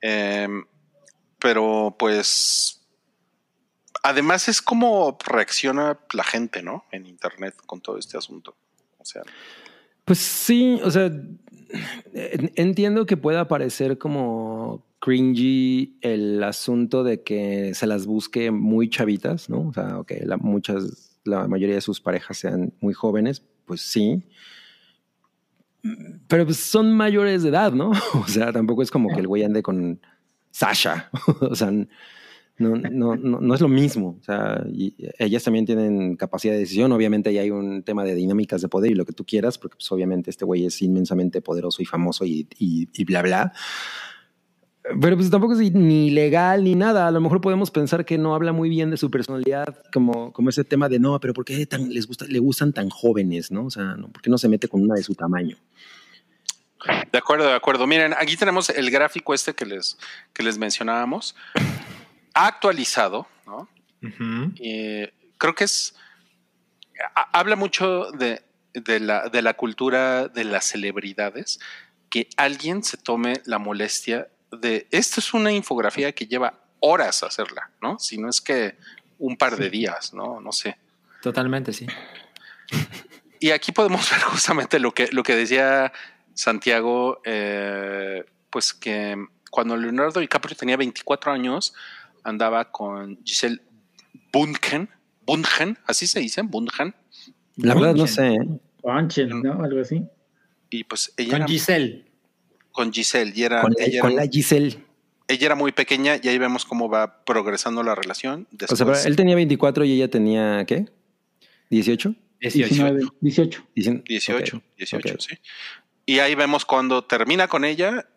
Em, 0.02 0.66
pero 1.40 1.96
pues, 1.98 2.82
además 4.04 4.48
es 4.48 4.62
como 4.62 5.18
reacciona 5.26 6.00
la 6.14 6.24
gente, 6.24 6.62
¿no? 6.64 6.86
En 6.92 7.06
internet 7.06 7.56
con 7.66 7.82
todo 7.82 7.98
este 7.98 8.18
asunto. 8.18 8.56
O 9.00 9.06
sea, 9.06 9.24
Pues 10.06 10.20
sí, 10.20 10.80
o 10.84 10.92
sea, 10.92 11.06
en- 11.06 12.52
entiendo 12.56 13.06
que 13.06 13.18
pueda 13.18 13.48
parecer 13.48 13.98
como 13.98 14.84
cringy 15.08 15.98
el 16.02 16.44
asunto 16.44 17.06
de 17.06 17.24
que 17.24 17.74
se 17.74 17.88
las 17.88 18.06
busque 18.06 18.52
muy 18.52 18.90
chavitas, 18.90 19.50
¿no? 19.50 19.70
O 19.70 19.74
sea, 19.74 20.02
que 20.06 20.26
la, 20.26 20.36
muchas, 20.36 21.18
la 21.24 21.48
mayoría 21.48 21.76
de 21.76 21.82
sus 21.82 22.02
parejas 22.02 22.40
sean 22.40 22.74
muy 22.82 22.94
jóvenes, 22.94 23.42
pues 23.66 23.80
sí. 23.80 24.22
Pero 26.28 26.44
pues 26.44 26.58
son 26.58 26.92
mayores 26.92 27.44
de 27.44 27.50
edad, 27.50 27.72
¿no? 27.72 27.92
O 28.16 28.28
sea, 28.28 28.52
tampoco 28.52 28.82
es 28.84 28.92
como 28.92 29.08
que 29.08 29.22
el 29.22 29.28
güey 29.28 29.44
ande 29.44 29.64
con 29.64 30.02
Sasha. 30.52 31.10
o 31.40 31.56
sea, 31.56 31.72
no, 31.72 31.88
no, 32.58 33.16
no, 33.16 33.40
no 33.40 33.56
es 33.56 33.62
lo 33.62 33.70
mismo. 33.70 34.18
O 34.20 34.24
sea, 34.26 34.62
ellas 35.20 35.42
también 35.42 35.66
tienen 35.66 36.18
capacidad 36.18 36.52
de 36.52 36.60
decisión. 36.60 36.92
Obviamente 36.92 37.30
ahí 37.30 37.38
hay 37.38 37.52
un 37.52 37.82
tema 37.84 38.04
de 38.04 38.14
dinámicas 38.14 38.62
de 38.62 38.68
poder 38.68 38.92
y 38.92 38.96
lo 38.96 39.06
que 39.06 39.14
tú 39.14 39.24
quieras, 39.24 39.58
porque 39.58 39.78
pues 39.78 39.90
obviamente 39.90 40.32
este 40.32 40.44
güey 40.44 40.66
es 40.66 40.82
inmensamente 40.82 41.40
poderoso 41.40 41.82
y 41.82 41.86
famoso 41.86 42.26
y, 42.26 42.46
y, 42.60 42.90
y 42.94 43.06
bla, 43.06 43.22
bla. 43.22 43.54
Pero 45.02 45.16
pues 45.18 45.30
tampoco 45.30 45.54
es 45.54 45.72
ni 45.74 46.10
legal 46.12 46.64
ni 46.64 46.76
nada. 46.76 47.08
A 47.08 47.12
lo 47.12 47.20
mejor 47.22 47.42
podemos 47.42 47.72
pensar 47.72 48.06
que 48.06 48.18
no 48.18 48.34
habla 48.36 48.54
muy 48.54 48.70
bien 48.70 48.90
de 48.90 48.98
su 48.98 49.12
personalidad, 49.12 49.84
como, 49.92 50.32
como 50.32 50.50
ese 50.50 50.64
tema 50.64 50.88
de 50.90 51.00
no, 51.00 51.20
pero 51.20 51.34
¿por 51.34 51.44
qué 51.46 51.66
tan, 51.66 51.90
les 51.94 52.08
gusta, 52.08 52.26
le 52.26 52.40
gustan 52.40 52.72
tan 52.74 52.90
jóvenes? 52.90 53.52
¿no? 53.52 53.66
O 53.66 53.70
sea, 53.72 53.84
¿no? 53.96 54.08
¿por 54.10 54.22
qué 54.22 54.30
no 54.30 54.38
se 54.38 54.48
mete 54.48 54.68
con 54.68 54.82
una 54.82 54.96
de 54.96 55.04
su 55.04 55.14
tamaño? 55.16 55.58
de 57.12 57.18
acuerdo, 57.18 57.46
de 57.48 57.54
acuerdo. 57.54 57.86
Miren, 57.88 58.14
aquí 58.18 58.38
tenemos 58.38 58.70
el 58.70 58.90
gráfico 58.92 59.34
este 59.34 59.54
que 59.54 59.66
les, 59.66 59.98
que 60.32 60.44
les 60.44 60.58
mencionábamos. 60.58 61.36
Ha 62.34 62.48
actualizado, 62.48 63.28
¿no? 63.46 63.68
Eh, 64.62 65.12
creo 65.38 65.54
que 65.56 65.64
es. 65.66 65.96
ha- 67.16 67.38
habla 67.40 67.56
mucho 67.56 68.12
de, 68.12 68.42
de 68.74 69.00
la, 69.00 69.28
de 69.28 69.42
la 69.42 69.56
cultura 69.56 70.28
de 70.30 70.46
las 70.46 70.66
celebridades, 70.66 71.60
que 72.10 72.30
alguien 72.38 72.84
se 72.84 72.96
tome 72.98 73.42
la 73.46 73.58
molestia 73.58 74.30
de. 74.52 74.88
Esto 74.92 75.20
es 75.20 75.34
una 75.34 75.52
infografía 75.52 76.12
que 76.12 76.26
lleva 76.26 76.60
horas 76.80 77.24
hacerla, 77.24 77.70
¿no? 77.82 77.98
Si 78.00 78.18
no 78.18 78.30
es 78.30 78.42
que 78.42 78.78
un 79.20 79.38
par 79.38 79.58
de 79.58 79.70
días, 79.70 80.14
¿no? 80.14 80.40
No 80.42 80.52
sé. 80.52 80.78
Totalmente, 81.22 81.74
sí. 81.74 81.88
Y 83.40 83.52
aquí 83.52 83.72
podemos 83.72 84.10
ver 84.10 84.20
justamente 84.22 84.80
lo 84.80 84.96
que, 84.96 85.10
lo 85.12 85.22
que 85.22 85.36
decía 85.36 85.94
Santiago, 86.34 87.22
eh, 87.24 88.26
pues 88.50 88.74
que 88.74 89.16
cuando 89.52 89.78
Leonardo 89.78 90.20
DiCaprio 90.20 90.56
tenía 90.56 90.76
24 90.76 91.32
años, 91.32 91.76
andaba 92.24 92.72
con 92.72 93.20
Giselle 93.24 93.62
Bundchen, 94.34 94.90
Bundchen, 95.24 95.78
así 95.86 96.08
se 96.08 96.20
dice, 96.20 96.42
Bundchen, 96.42 96.96
La 97.58 97.76
verdad 97.76 97.94
no 97.94 98.08
sé. 98.08 98.34
¿eh? 98.34 98.60
Bonchet, 98.82 99.30
¿no? 99.30 99.64
Algo 99.64 99.82
así. 99.82 100.04
y 100.70 100.84
pues 100.84 101.14
ella 101.18 101.32
Con 101.32 101.42
era 101.42 101.48
Giselle. 101.48 102.06
Con 102.78 102.94
Giselle, 102.94 103.34
y 103.36 103.42
era, 103.42 103.62
Con, 103.62 103.74
ella, 103.80 104.02
con 104.02 104.12
era, 104.12 104.24
la 104.24 104.30
Giselle. 104.30 104.78
ella 105.28 105.46
era 105.48 105.56
muy 105.56 105.72
pequeña, 105.72 106.18
y 106.22 106.28
ahí 106.28 106.38
vemos 106.38 106.64
cómo 106.64 106.88
va 106.88 107.24
progresando 107.26 107.82
la 107.82 107.96
relación. 107.96 108.48
O 108.70 108.76
sea, 108.76 108.86
él 109.04 109.16
tenía 109.16 109.36
24 109.36 109.84
y 109.84 109.94
ella 109.94 110.12
tenía, 110.12 110.64
¿qué? 110.68 110.86
¿18? 111.72 112.16
18. 112.40 112.68
19, 112.70 113.02
18. 113.20 113.64
Dicen- 113.76 114.04
18, 114.08 114.58
ok, 114.58 114.64
18, 114.78 115.10
ok. 115.16 115.20
sí. 115.20 115.36
Y 116.06 116.20
ahí 116.20 116.36
vemos 116.36 116.66
cuando 116.66 117.04
termina 117.04 117.48
con 117.48 117.66
ella, 117.66 118.08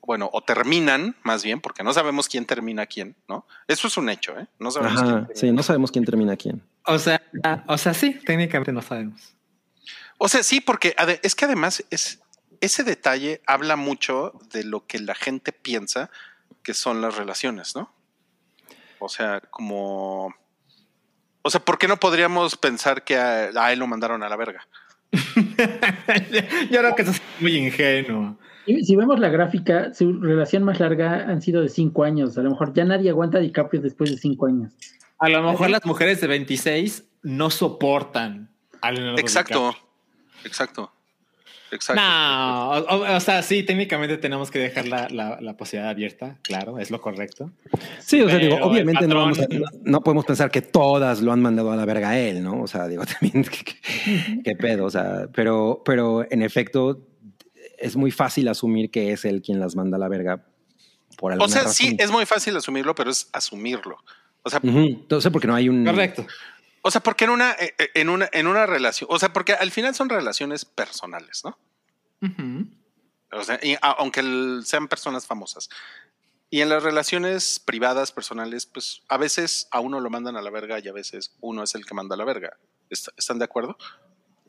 bueno, 0.00 0.30
o 0.32 0.40
terminan 0.42 1.14
más 1.22 1.44
bien, 1.44 1.60
porque 1.60 1.82
no 1.84 1.92
sabemos 1.92 2.26
quién 2.26 2.46
termina 2.46 2.86
quién, 2.86 3.16
¿no? 3.28 3.46
Eso 3.68 3.86
es 3.88 3.98
un 3.98 4.08
hecho, 4.08 4.38
¿eh? 4.38 4.46
No 4.58 4.70
sabemos 4.70 5.02
quién 5.02 5.14
Ajá, 5.14 5.28
sí, 5.34 5.52
no 5.52 5.62
sabemos 5.62 5.92
quién 5.92 6.06
termina 6.06 6.36
quién. 6.38 6.62
O 6.86 6.98
sea, 6.98 7.22
o 7.68 7.76
sea, 7.76 7.92
sí, 7.92 8.18
técnicamente 8.24 8.72
no 8.72 8.80
sabemos. 8.80 9.34
O 10.18 10.28
sea, 10.28 10.42
sí, 10.42 10.62
porque 10.62 10.96
es 11.22 11.34
que 11.34 11.44
además 11.44 11.84
es, 11.90 12.20
ese 12.60 12.84
detalle 12.84 13.42
habla 13.46 13.76
mucho 13.76 14.32
de 14.52 14.64
lo 14.64 14.86
que 14.86 14.98
la 14.98 15.14
gente 15.14 15.52
piensa 15.52 16.10
que 16.62 16.74
son 16.74 17.00
las 17.00 17.16
relaciones, 17.16 17.76
¿no? 17.76 17.92
O 18.98 19.08
sea, 19.08 19.40
como... 19.50 20.34
O 21.42 21.50
sea, 21.50 21.60
¿por 21.64 21.78
qué 21.78 21.86
no 21.86 21.98
podríamos 21.98 22.56
pensar 22.56 23.04
que 23.04 23.16
a, 23.16 23.50
a 23.54 23.72
él 23.72 23.78
lo 23.78 23.86
mandaron 23.86 24.22
a 24.22 24.28
la 24.28 24.36
verga? 24.36 24.66
Yo 25.12 26.80
creo 26.80 26.94
que 26.94 27.02
eso 27.02 27.12
es 27.12 27.22
muy 27.40 27.56
ingenuo. 27.56 28.36
Si 28.66 28.96
vemos 28.96 29.20
la 29.20 29.28
gráfica, 29.28 29.94
su 29.94 30.20
relación 30.20 30.64
más 30.64 30.80
larga 30.80 31.28
han 31.28 31.40
sido 31.40 31.62
de 31.62 31.68
5 31.68 32.02
años. 32.02 32.36
A 32.36 32.42
lo 32.42 32.50
mejor 32.50 32.74
ya 32.74 32.84
nadie 32.84 33.10
aguanta 33.10 33.38
a 33.38 33.40
DiCaprio 33.40 33.80
después 33.80 34.10
de 34.10 34.16
5 34.16 34.46
años. 34.46 34.72
A 35.18 35.28
lo 35.28 35.42
mejor 35.42 35.70
las 35.70 35.84
mujeres 35.84 36.20
de 36.20 36.26
26 36.26 37.04
no 37.22 37.50
soportan 37.50 38.50
a 38.80 38.90
Leonardo 38.90 39.20
Exacto, 39.20 39.68
DiCaprio. 39.68 39.88
exacto, 40.44 40.92
exacto. 41.70 42.00
No, 42.02 42.70
o, 43.16 43.20
sea, 43.20 43.42
sí, 43.42 43.62
técnicamente 43.62 44.16
tenemos 44.18 44.50
que 44.50 44.58
dejar 44.58 44.86
la, 44.88 45.08
la- 45.08 45.38
la 45.40 45.56
posibilidad 45.56 45.90
abierta, 45.90 46.38
claro, 46.42 46.78
es 46.78 46.90
lo 46.90 47.00
correcto. 47.00 47.50
Sí, 48.00 48.20
o 48.22 48.28
sea, 48.28 48.38
Pero 48.38 48.56
digo, 48.56 48.66
obviamente 48.66 49.06
no, 49.06 49.16
vamos 49.16 49.38
a- 49.38 49.42
patrón- 49.42 49.60
no, 49.60 49.66
no 49.84 50.00
podemos 50.02 50.24
pensar 50.24 50.50
que 50.50 50.62
todas 50.62 51.20
lo 51.20 51.32
han 51.32 51.40
mandado 51.42 51.72
a 51.72 51.76
la 51.76 51.84
verga 51.84 52.10
a 52.10 52.18
él, 52.18 52.42
¿no? 52.42 52.62
O 52.62 52.66
sea, 52.66 52.86
digo, 52.88 53.04
también, 53.20 53.44
¿qué, 53.44 53.64
qué- 53.64 54.40
qué 54.44 54.56
pedo? 54.56 54.84
O 54.86 54.90
sea, 54.90 55.28
pero, 55.34 55.82
pero 55.84 56.24
en 56.30 56.42
efecto, 56.42 57.06
es 57.78 57.96
muy 57.96 58.10
fácil 58.10 58.48
asumir 58.48 58.90
que 58.90 59.12
es 59.12 59.24
él 59.24 59.42
quien 59.42 59.60
las 59.60 59.76
manda 59.76 59.96
a 59.96 60.00
la 60.00 60.08
verga 60.08 60.44
por 61.18 61.32
alguna 61.32 61.46
O 61.46 61.48
sea, 61.48 61.62
razón. 61.62 61.74
sí, 61.74 61.96
es 61.98 62.10
muy 62.10 62.26
fácil 62.26 62.56
asumirlo, 62.56 62.94
pero 62.94 63.10
es 63.10 63.28
asumirlo. 63.32 63.96
O 64.42 64.50
sea. 64.50 64.60
Entonces, 64.62 65.32
porque 65.32 65.46
no 65.48 65.54
hay 65.54 65.68
un... 65.68 65.84
Correcto. 65.84 66.24
O 66.86 66.90
sea, 66.90 67.00
porque 67.00 67.24
en 67.24 67.30
una, 67.30 67.52
eh, 67.52 67.74
eh, 67.78 67.90
en 67.94 68.08
una, 68.08 68.28
en 68.32 68.46
una 68.46 68.64
relación, 68.66 69.08
o 69.12 69.18
sea, 69.18 69.32
porque 69.32 69.54
al 69.54 69.70
final 69.72 69.94
son 69.94 70.08
relaciones 70.08 70.64
personales, 70.64 71.42
¿no? 71.44 71.58
O 73.32 73.44
sea, 73.44 73.58
y 73.62 73.74
a- 73.74 73.96
aunque 73.98 74.20
el- 74.20 74.62
sean 74.64 74.88
personas 74.88 75.26
famosas. 75.26 75.68
Y 76.48 76.60
en 76.60 76.68
las 76.68 76.82
relaciones 76.82 77.58
privadas, 77.58 78.12
personales, 78.12 78.66
pues 78.66 79.02
a 79.08 79.16
veces 79.16 79.66
a 79.72 79.80
uno 79.80 79.98
lo 80.00 80.10
mandan 80.10 80.36
a 80.36 80.42
la 80.42 80.50
verga 80.50 80.78
y 80.78 80.86
a 80.88 80.92
veces 80.92 81.34
uno 81.40 81.62
es 81.64 81.74
el 81.74 81.84
que 81.84 81.94
manda 81.94 82.14
a 82.14 82.18
la 82.18 82.24
verga. 82.24 82.56
¿Est- 82.88 83.08
¿Están 83.16 83.38
de 83.40 83.44
acuerdo? 83.46 83.76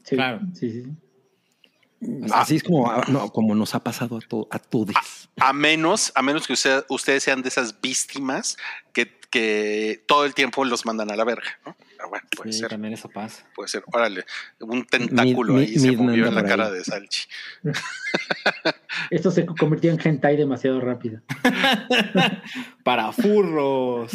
Sí, 0.03 0.15
Claro. 0.15 0.39
sí, 0.53 0.71
sí. 0.71 0.83
sí. 0.83 2.21
Así 2.31 2.57
es 2.57 2.63
como, 2.63 2.89
ah, 2.91 3.03
no, 3.07 3.31
como 3.31 3.55
nos 3.55 3.73
ha 3.73 3.79
pasado 3.83 4.17
a, 4.17 4.21
to- 4.21 4.47
a 4.51 4.59
todos. 4.59 4.93
A 5.39 5.53
menos, 5.53 6.11
a 6.13 6.21
menos 6.21 6.45
que 6.45 6.53
usted- 6.53 6.85
ustedes 6.89 7.23
sean 7.23 7.41
de 7.41 7.49
esas 7.49 7.81
víctimas 7.81 8.57
que, 8.93 9.19
que 9.31 10.03
todo 10.07 10.23
el 10.25 10.35
tiempo 10.35 10.63
los 10.65 10.85
mandan 10.85 11.09
a 11.09 11.15
la 11.15 11.23
verga, 11.23 11.59
¿no? 11.65 11.75
Pero 11.97 12.09
bueno, 12.09 12.27
puede 12.35 12.51
Sí, 12.53 12.59
ser, 12.59 12.69
también 12.69 12.93
eso 12.93 13.09
pasa. 13.09 13.43
puede 13.55 13.67
ser. 13.69 13.83
Órale, 13.91 14.23
un 14.59 14.85
tentáculo 14.85 15.53
Mi- 15.53 15.61
ahí 15.61 15.69
mi- 15.71 15.79
se 15.79 15.91
movió 15.93 16.27
en 16.27 16.35
la 16.35 16.43
cara 16.45 16.67
ahí. 16.67 16.73
de 16.73 16.83
Salchi. 16.83 17.27
Esto 19.09 19.31
se 19.31 19.45
convirtió 19.45 19.91
en 19.91 19.99
hentai 20.03 20.37
demasiado 20.37 20.79
rápido. 20.81 21.21
Para 22.83 23.11
furros. 23.11 24.11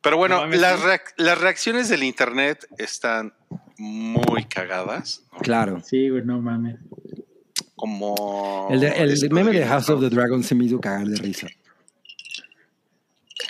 Pero 0.00 0.16
bueno, 0.16 0.46
No 0.46 0.56
las, 0.56 0.80
reac- 0.82 1.14
las 1.16 1.38
reacciones 1.40 1.88
del 1.88 2.02
internet 2.02 2.66
están 2.78 3.32
muy 3.78 4.44
cagadas. 4.44 5.24
¿no? 5.32 5.38
Claro. 5.38 5.82
Sí, 5.84 6.08
güey, 6.08 6.24
no 6.24 6.40
mames. 6.40 6.76
Como. 7.76 8.68
El, 8.70 8.80
de- 8.80 8.88
el 9.02 9.30
meme 9.30 9.52
de 9.52 9.66
House 9.66 9.88
of 9.90 10.00
the 10.00 10.08
Dragon 10.08 10.42
se 10.42 10.54
me 10.54 10.64
hizo 10.64 10.80
cagar 10.80 11.06
de 11.06 11.16
risa. 11.16 11.48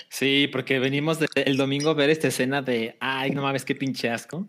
Sí, 0.09 0.49
porque 0.53 0.79
venimos 0.79 1.19
de- 1.19 1.29
el 1.35 1.57
domingo 1.57 1.91
a 1.91 1.95
ver 1.95 2.11
esta 2.11 2.29
escena 2.29 2.62
de, 2.62 2.97
ay, 3.01 3.31
no 3.31 3.43
mames, 3.43 3.65
qué 3.65 3.75
pinche 3.75 4.11
asco. 4.11 4.49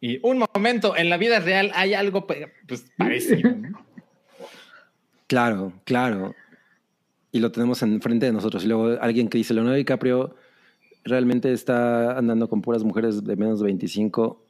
Y 0.00 0.18
un 0.26 0.38
momento, 0.54 0.96
en 0.96 1.10
la 1.10 1.16
vida 1.18 1.40
real 1.40 1.70
hay 1.74 1.94
algo 1.94 2.26
pues, 2.26 2.86
parecido. 2.96 3.50
¿no? 3.56 3.86
Claro, 5.26 5.72
claro. 5.84 6.34
Y 7.32 7.38
lo 7.38 7.52
tenemos 7.52 7.82
enfrente 7.82 8.26
de 8.26 8.32
nosotros. 8.32 8.64
Y 8.64 8.66
luego 8.66 8.98
alguien 9.00 9.28
que 9.28 9.38
dice, 9.38 9.54
Leonardo 9.54 9.76
DiCaprio 9.76 10.34
realmente 11.04 11.52
está 11.52 12.18
andando 12.18 12.48
con 12.48 12.60
puras 12.62 12.82
mujeres 12.82 13.22
de 13.22 13.36
menos 13.36 13.60
de 13.60 13.66
25 13.66 14.44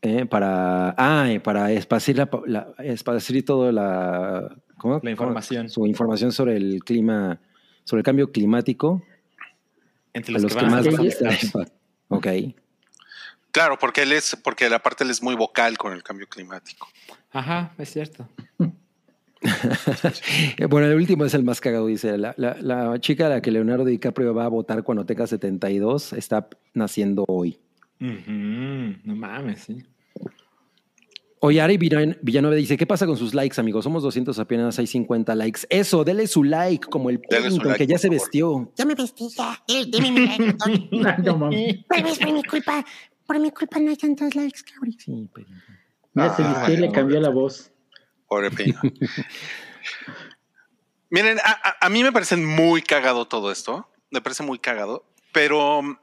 eh, 0.00 0.24
para, 0.26 0.94
ah, 0.96 1.28
para 1.44 1.70
esparcir, 1.72 2.16
la, 2.16 2.30
la- 2.46 2.72
esparcir 2.78 3.44
todo 3.44 3.70
la, 3.70 4.56
¿cómo? 4.78 4.98
La 5.02 5.10
información. 5.10 5.68
Su 5.68 5.86
información 5.86 6.32
sobre 6.32 6.56
el 6.56 6.82
clima, 6.84 7.38
sobre 7.84 8.00
el 8.00 8.04
cambio 8.04 8.32
climático. 8.32 9.02
Entre 10.14 10.32
a 10.32 10.38
los, 10.38 10.42
los 10.42 10.52
que, 10.52 10.58
que 10.58 10.64
van 10.64 10.74
a 10.74 10.76
más 10.76 10.86
a. 10.86 11.66
Ok. 12.08 12.26
Claro, 13.50 13.78
porque 13.78 14.02
él 14.02 14.12
es, 14.12 14.36
porque 14.42 14.66
aparte 14.66 15.04
él 15.04 15.10
es 15.10 15.22
muy 15.22 15.34
vocal 15.34 15.76
con 15.78 15.92
el 15.92 16.02
cambio 16.02 16.26
climático. 16.26 16.88
Ajá, 17.32 17.72
es 17.78 17.90
cierto. 17.92 18.28
Bueno, 20.68 20.86
el 20.86 20.94
último 20.94 21.24
es 21.24 21.34
el 21.34 21.42
más 21.42 21.60
cagado, 21.60 21.86
dice. 21.86 22.16
La, 22.16 22.32
la- 22.36 22.56
la 22.60 23.00
chica 23.00 23.26
a 23.26 23.28
la 23.28 23.42
que 23.42 23.50
Leonardo 23.50 23.84
DiCaprio 23.84 24.32
va 24.34 24.44
a 24.44 24.48
votar 24.48 24.82
cuando 24.84 25.04
tenga 25.04 25.26
72 25.26 26.12
está 26.12 26.48
naciendo 26.74 27.24
hoy. 27.28 27.58
No 27.98 29.16
mames, 29.16 29.62
sí. 29.64 29.82
Villan- 31.48 32.18
Villanueva 32.22 32.56
dice, 32.56 32.76
¿qué 32.76 32.86
pasa 32.86 33.04
con 33.06 33.16
sus 33.16 33.34
likes, 33.34 33.60
amigos? 33.60 33.84
Somos 33.84 34.02
200, 34.02 34.38
apenas 34.38 34.78
hay 34.78 34.86
50 34.86 35.34
likes. 35.34 35.60
Eso, 35.68 36.04
dele 36.04 36.26
su 36.28 36.44
like, 36.44 36.86
como 36.88 37.10
el 37.10 37.20
Paddington, 37.20 37.68
like, 37.68 37.78
que 37.78 37.86
ya 37.86 37.98
se 37.98 38.08
favor. 38.08 38.20
vestió. 38.20 38.72
Ya 38.76 38.84
me 38.84 38.94
vestí, 38.94 39.28
ya. 39.36 39.62
Eh, 39.68 39.84
deme 39.88 40.10
mi 40.12 40.26
like, 40.26 40.52
Tony. 40.58 40.90
no 41.24 41.36
mames. 41.38 41.86
Tal 41.88 42.02
vez 42.04 42.18
por 42.18 42.32
mi 42.32 42.42
culpa, 42.44 42.84
por 43.26 43.38
mi 43.40 43.50
culpa 43.50 43.78
no 43.80 43.90
hay 43.90 43.96
tantos 43.96 44.34
likes, 44.36 44.60
cabrón. 44.62 44.92
Sí, 44.98 45.28
Paddington. 45.34 45.76
Mira, 46.14 46.36
se 46.36 46.42
Ay, 46.42 46.48
vistió 46.54 46.74
y 46.74 46.76
le 46.76 46.92
cambió 46.92 47.20
la 47.20 47.30
voz. 47.30 47.70
Pobre 48.28 48.50
Peña. 48.52 48.80
Miren, 51.10 51.38
a, 51.38 51.50
a- 51.50 51.86
a 51.86 51.88
mí 51.88 52.02
me 52.02 52.12
parece 52.12 52.36
muy 52.36 52.82
cagado 52.82 53.26
todo 53.26 53.50
esto. 53.52 53.88
Me 54.10 54.20
parece 54.20 54.42
muy 54.42 54.58
cagado, 54.58 55.04
pero 55.32 55.82
mm, 55.82 55.96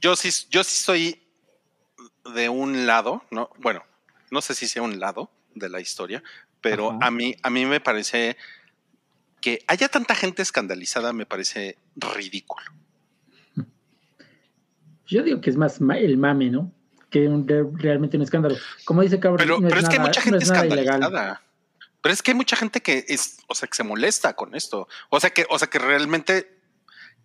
yo 0.00 0.16
sí, 0.16 0.28
yo 0.50 0.62
sí 0.64 0.78
soy 0.84 1.22
de 2.34 2.48
un 2.48 2.86
lado, 2.86 3.22
¿no? 3.30 3.50
Bueno, 3.58 3.82
no 4.30 4.40
sé 4.40 4.54
si 4.54 4.66
sea 4.68 4.82
un 4.82 4.98
lado 5.00 5.30
de 5.54 5.68
la 5.68 5.80
historia, 5.80 6.22
pero 6.60 6.90
Ajá. 6.90 6.98
a 7.06 7.10
mí, 7.10 7.34
a 7.42 7.50
mí 7.50 7.64
me 7.66 7.80
parece 7.80 8.36
que 9.40 9.62
haya 9.68 9.88
tanta 9.88 10.14
gente 10.14 10.42
escandalizada, 10.42 11.12
me 11.12 11.26
parece 11.26 11.78
ridículo. 11.96 12.66
Yo 15.06 15.22
digo 15.22 15.40
que 15.40 15.50
es 15.50 15.56
más 15.56 15.80
el 15.80 16.18
mame, 16.18 16.50
¿no? 16.50 16.72
Que 17.10 17.28
un- 17.28 17.46
realmente 17.78 18.16
un 18.16 18.24
escándalo. 18.24 18.56
Como 18.84 19.02
dice 19.02 19.20
Cabrón, 19.20 19.38
Pero, 19.38 19.60
no 19.60 19.68
pero 19.68 19.80
es 19.80 19.88
que 19.88 19.94
hay 19.94 20.00
mucha 20.00 20.20
no 20.20 20.24
gente 20.24 20.38
es 20.44 20.48
ilegal. 20.50 20.66
escandalizada. 20.66 21.42
Pero 22.02 22.12
es 22.12 22.22
que 22.22 22.30
hay 22.32 22.36
mucha 22.36 22.56
gente 22.56 22.80
que 22.80 23.04
es, 23.08 23.38
o 23.46 23.54
sea, 23.54 23.68
que 23.68 23.76
se 23.76 23.84
molesta 23.84 24.34
con 24.34 24.54
esto. 24.54 24.88
O 25.10 25.20
sea 25.20 25.30
que, 25.30 25.46
o 25.48 25.58
sea 25.58 25.68
que 25.68 25.78
realmente 25.78 26.58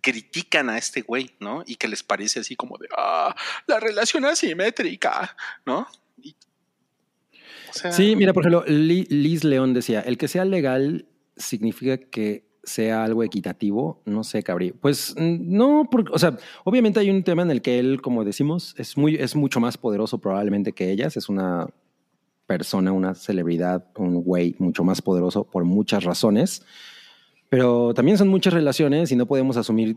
critican 0.00 0.70
a 0.70 0.78
este 0.78 1.02
güey, 1.02 1.34
¿no? 1.40 1.62
Y 1.66 1.76
que 1.76 1.88
les 1.88 2.02
parece 2.02 2.40
así 2.40 2.56
como 2.56 2.78
de 2.78 2.88
ah, 2.96 3.34
la 3.66 3.78
relación 3.80 4.24
asimétrica, 4.24 5.36
¿no? 5.66 5.86
Y- 6.20 6.34
Sí, 7.92 8.14
mira, 8.16 8.32
por 8.32 8.42
ejemplo, 8.46 8.64
Li- 8.66 9.06
Liz 9.08 9.44
León 9.44 9.74
decía, 9.74 10.00
el 10.00 10.18
que 10.18 10.28
sea 10.28 10.44
legal 10.44 11.06
significa 11.36 11.96
que 11.96 12.50
sea 12.64 13.02
algo 13.02 13.24
equitativo, 13.24 14.02
no 14.04 14.22
sé, 14.22 14.42
cabrí. 14.42 14.70
Pues 14.72 15.14
no, 15.18 15.88
porque, 15.90 16.12
o 16.14 16.18
sea, 16.18 16.36
obviamente 16.64 17.00
hay 17.00 17.10
un 17.10 17.24
tema 17.24 17.42
en 17.42 17.50
el 17.50 17.60
que 17.62 17.78
él, 17.80 18.00
como 18.02 18.24
decimos, 18.24 18.74
es 18.78 18.96
muy, 18.96 19.16
es 19.16 19.34
mucho 19.34 19.58
más 19.58 19.76
poderoso 19.78 20.18
probablemente 20.18 20.72
que 20.72 20.92
ellas, 20.92 21.16
es 21.16 21.28
una 21.28 21.66
persona, 22.46 22.92
una 22.92 23.14
celebridad, 23.14 23.86
un 23.96 24.22
güey 24.22 24.54
mucho 24.58 24.84
más 24.84 25.02
poderoso 25.02 25.44
por 25.44 25.64
muchas 25.64 26.04
razones, 26.04 26.64
pero 27.48 27.94
también 27.94 28.16
son 28.18 28.28
muchas 28.28 28.52
relaciones 28.52 29.10
y 29.10 29.16
no 29.16 29.26
podemos 29.26 29.56
asumir 29.56 29.96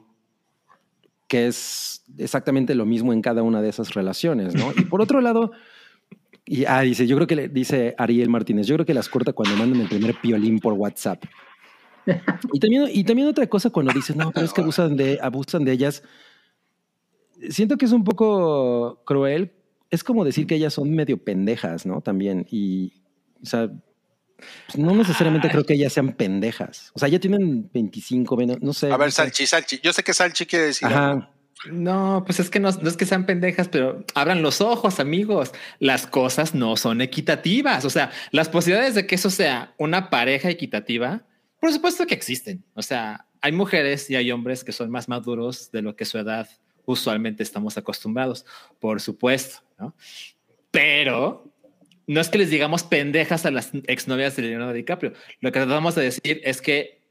que 1.28 1.48
es 1.48 2.04
exactamente 2.18 2.76
lo 2.76 2.86
mismo 2.86 3.12
en 3.14 3.22
cada 3.22 3.44
una 3.44 3.62
de 3.62 3.70
esas 3.70 3.94
relaciones, 3.94 4.54
¿no? 4.56 4.72
Y 4.78 4.86
por 4.86 5.02
otro 5.02 5.22
lado, 5.22 5.52
y 6.46 6.66
ah, 6.66 6.82
dice, 6.82 7.08
yo 7.08 7.16
creo 7.16 7.28
que 7.28 7.36
le, 7.36 7.48
dice 7.50 7.96
Ariel 7.98 8.30
Martínez, 8.30 8.68
yo 8.68 8.76
creo 8.76 8.86
que 8.86 8.94
las 8.94 9.10
corta 9.10 9.34
cuando 9.34 9.56
mandan 9.58 9.82
el 9.82 9.88
primer 9.88 10.16
piolín 10.22 10.60
por 10.60 10.74
WhatsApp. 10.74 11.24
Y 12.54 12.60
también, 12.60 12.88
y 12.94 13.04
también 13.04 13.28
otra 13.28 13.48
cosa 13.48 13.72
cuando 13.72 13.92
dices, 13.92 14.16
no, 14.16 14.32
pero 14.32 14.46
es 14.46 14.54
que 14.54 14.62
abusan 14.62 14.96
de, 14.96 15.18
abusan 15.20 15.66
de 15.66 15.72
ellas. 15.72 16.04
Siento 17.50 17.78
que 17.78 17.86
es 17.86 17.92
un 17.92 18.04
poco 18.04 19.02
cruel. 19.06 19.54
Es 19.90 20.04
como 20.04 20.24
decir 20.24 20.46
que 20.46 20.54
ellas 20.54 20.74
son 20.76 20.92
medio 20.92 21.18
pendejas, 21.18 21.84
¿no? 21.88 22.02
También. 22.02 22.46
Y, 22.52 22.94
o 23.42 23.46
sea, 23.48 23.72
pues 24.68 24.78
no 24.78 24.94
necesariamente 24.94 25.50
creo 25.50 25.64
que 25.66 25.74
ellas 25.74 25.94
sean 25.94 26.14
pendejas. 26.14 26.92
O 26.94 27.00
sea, 27.00 27.08
ya 27.10 27.20
tienen 27.20 27.70
25, 27.74 28.36
ven- 28.36 28.60
no 28.62 28.74
sé. 28.74 28.92
a 28.92 28.98
ver, 28.98 29.08
no 29.08 29.12
sé. 29.12 29.16
Salchi, 29.24 29.48
Salchi. 29.48 29.80
Yo 29.82 29.92
sé 29.92 30.04
que 30.04 30.14
Salchi 30.14 30.46
quiere 30.46 30.66
decir. 30.66 30.88
algo. 30.88 31.28
No, 31.72 32.24
pues 32.26 32.40
es 32.40 32.50
que 32.50 32.60
no, 32.60 32.70
no 32.72 32.90
es 32.90 32.98
que 32.98 33.06
sean 33.06 33.26
pendejas, 33.26 33.70
pero 33.70 34.04
abran 34.14 34.42
los 34.42 34.62
ojos, 34.62 35.00
amigos. 35.00 35.52
Las 35.80 36.06
cosas 36.06 36.54
no 36.54 36.76
son 36.78 37.02
equitativas. 37.02 37.86
O 37.86 37.90
sea, 37.90 38.12
las 38.32 38.50
posibilidades 38.50 38.96
de 38.96 39.08
que 39.08 39.16
eso 39.16 39.30
sea 39.30 39.74
una 39.78 40.10
pareja 40.10 40.50
equitativa, 40.50 41.24
por 41.60 41.72
supuesto 41.72 42.06
que 42.06 42.14
existen. 42.14 42.64
O 42.74 42.82
sea, 42.82 43.26
hay 43.42 43.52
mujeres 43.52 44.10
y 44.10 44.16
hay 44.16 44.32
hombres 44.32 44.64
que 44.64 44.72
son 44.72 44.92
más 44.92 45.08
maduros 45.08 45.72
de 45.72 45.82
lo 45.82 45.96
que 45.96 46.06
su 46.06 46.18
edad 46.18 46.48
usualmente 46.86 47.42
estamos 47.42 47.78
acostumbrados, 47.78 48.46
por 48.80 49.02
supuesto, 49.02 49.64
¿no? 49.80 49.96
Pero 50.72 51.52
no 52.08 52.22
es 52.22 52.30
que 52.30 52.38
les 52.38 52.50
digamos 52.50 52.84
pendejas 52.84 53.46
a 53.46 53.52
las 53.52 53.72
exnovias 53.88 54.36
de 54.36 54.44
Leonardo 54.44 54.74
DiCaprio. 54.74 55.14
Lo 55.40 55.52
que 55.52 55.60
tratamos 55.60 55.96
de 55.96 56.04
decir 56.04 56.42
es 56.44 56.62
que 56.62 57.02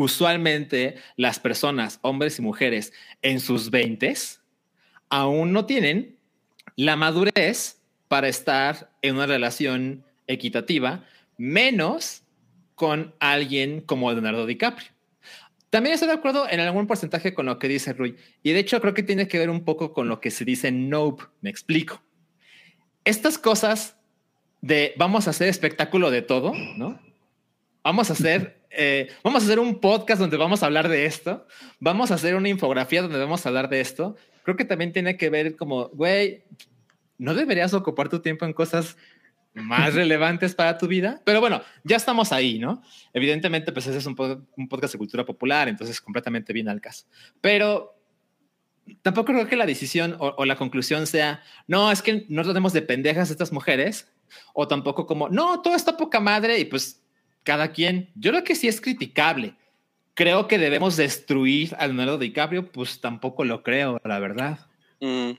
usualmente 0.00 0.96
las 1.16 1.38
personas, 1.38 1.98
hombres 2.02 2.38
y 2.38 2.42
mujeres, 2.42 2.92
en 3.22 3.38
sus 3.38 3.70
20 3.70 4.14
aún 5.10 5.52
no 5.52 5.66
tienen 5.66 6.16
la 6.76 6.96
madurez 6.96 7.80
para 8.08 8.28
estar 8.28 8.90
en 9.02 9.16
una 9.16 9.26
relación 9.26 10.04
equitativa, 10.26 11.04
menos 11.36 12.22
con 12.74 13.14
alguien 13.20 13.82
como 13.82 14.10
Leonardo 14.10 14.46
DiCaprio. 14.46 14.88
También 15.68 15.94
estoy 15.94 16.08
de 16.08 16.14
acuerdo 16.14 16.48
en 16.48 16.60
algún 16.60 16.86
porcentaje 16.86 17.34
con 17.34 17.46
lo 17.46 17.58
que 17.58 17.68
dice 17.68 17.92
Rui. 17.92 18.16
Y 18.42 18.52
de 18.52 18.60
hecho 18.60 18.80
creo 18.80 18.94
que 18.94 19.02
tiene 19.02 19.28
que 19.28 19.38
ver 19.38 19.50
un 19.50 19.64
poco 19.64 19.92
con 19.92 20.08
lo 20.08 20.20
que 20.20 20.30
se 20.30 20.44
dice 20.44 20.68
en 20.68 20.88
Nope. 20.88 21.24
Me 21.42 21.50
explico. 21.50 22.02
Estas 23.04 23.38
cosas 23.38 23.96
de 24.62 24.94
vamos 24.96 25.26
a 25.26 25.30
hacer 25.30 25.48
espectáculo 25.48 26.10
de 26.10 26.22
todo, 26.22 26.52
¿no? 26.76 26.98
Vamos 27.82 28.10
a 28.10 28.12
hacer, 28.12 28.62
eh, 28.70 29.10
vamos 29.24 29.42
a 29.42 29.46
hacer 29.46 29.58
un 29.58 29.80
podcast 29.80 30.20
donde 30.20 30.36
vamos 30.36 30.62
a 30.62 30.66
hablar 30.66 30.88
de 30.88 31.06
esto. 31.06 31.46
Vamos 31.78 32.10
a 32.10 32.14
hacer 32.14 32.34
una 32.34 32.48
infografía 32.48 33.02
donde 33.02 33.18
vamos 33.18 33.44
a 33.44 33.48
hablar 33.48 33.68
de 33.68 33.80
esto. 33.80 34.16
Creo 34.44 34.56
que 34.56 34.64
también 34.64 34.92
tiene 34.92 35.16
que 35.16 35.30
ver 35.30 35.56
como, 35.56 35.88
güey, 35.88 36.44
no 37.18 37.34
deberías 37.34 37.72
ocupar 37.74 38.08
tu 38.08 38.20
tiempo 38.20 38.44
en 38.44 38.52
cosas 38.52 38.96
más 39.54 39.94
relevantes 39.94 40.54
para 40.54 40.76
tu 40.78 40.86
vida. 40.86 41.22
Pero 41.24 41.40
bueno, 41.40 41.62
ya 41.84 41.96
estamos 41.96 42.32
ahí, 42.32 42.58
¿no? 42.58 42.82
Evidentemente, 43.12 43.72
pues 43.72 43.86
ese 43.86 43.98
es 43.98 44.06
un, 44.06 44.16
pod- 44.16 44.46
un 44.56 44.68
podcast 44.68 44.94
de 44.94 44.98
cultura 44.98 45.24
popular, 45.24 45.68
entonces 45.68 46.00
completamente 46.00 46.52
bien 46.52 46.68
al 46.68 46.80
caso. 46.80 47.06
Pero 47.40 47.96
tampoco 49.02 49.32
creo 49.32 49.46
que 49.46 49.56
la 49.56 49.66
decisión 49.66 50.16
o, 50.18 50.34
o 50.36 50.44
la 50.44 50.56
conclusión 50.56 51.06
sea, 51.06 51.42
no, 51.66 51.90
es 51.92 52.02
que 52.02 52.26
no 52.28 52.42
tratemos 52.42 52.72
de 52.72 52.82
pendejas 52.82 53.28
a 53.30 53.32
estas 53.32 53.52
mujeres, 53.52 54.10
o 54.54 54.68
tampoco 54.68 55.06
como, 55.06 55.28
no, 55.28 55.60
todo 55.60 55.74
está 55.74 55.96
poca 55.96 56.20
madre 56.20 56.58
y 56.58 56.64
pues 56.64 56.99
cada 57.44 57.72
quien. 57.72 58.10
Yo 58.14 58.30
creo 58.30 58.44
que 58.44 58.54
sí 58.54 58.68
es 58.68 58.80
criticable. 58.80 59.54
Creo 60.14 60.48
que 60.48 60.58
debemos 60.58 60.96
destruir 60.96 61.74
a 61.78 61.86
Leonardo 61.86 62.18
DiCaprio, 62.18 62.70
pues 62.70 63.00
tampoco 63.00 63.44
lo 63.44 63.62
creo, 63.62 64.00
la 64.04 64.18
verdad. 64.18 64.58
Mm, 65.00 65.30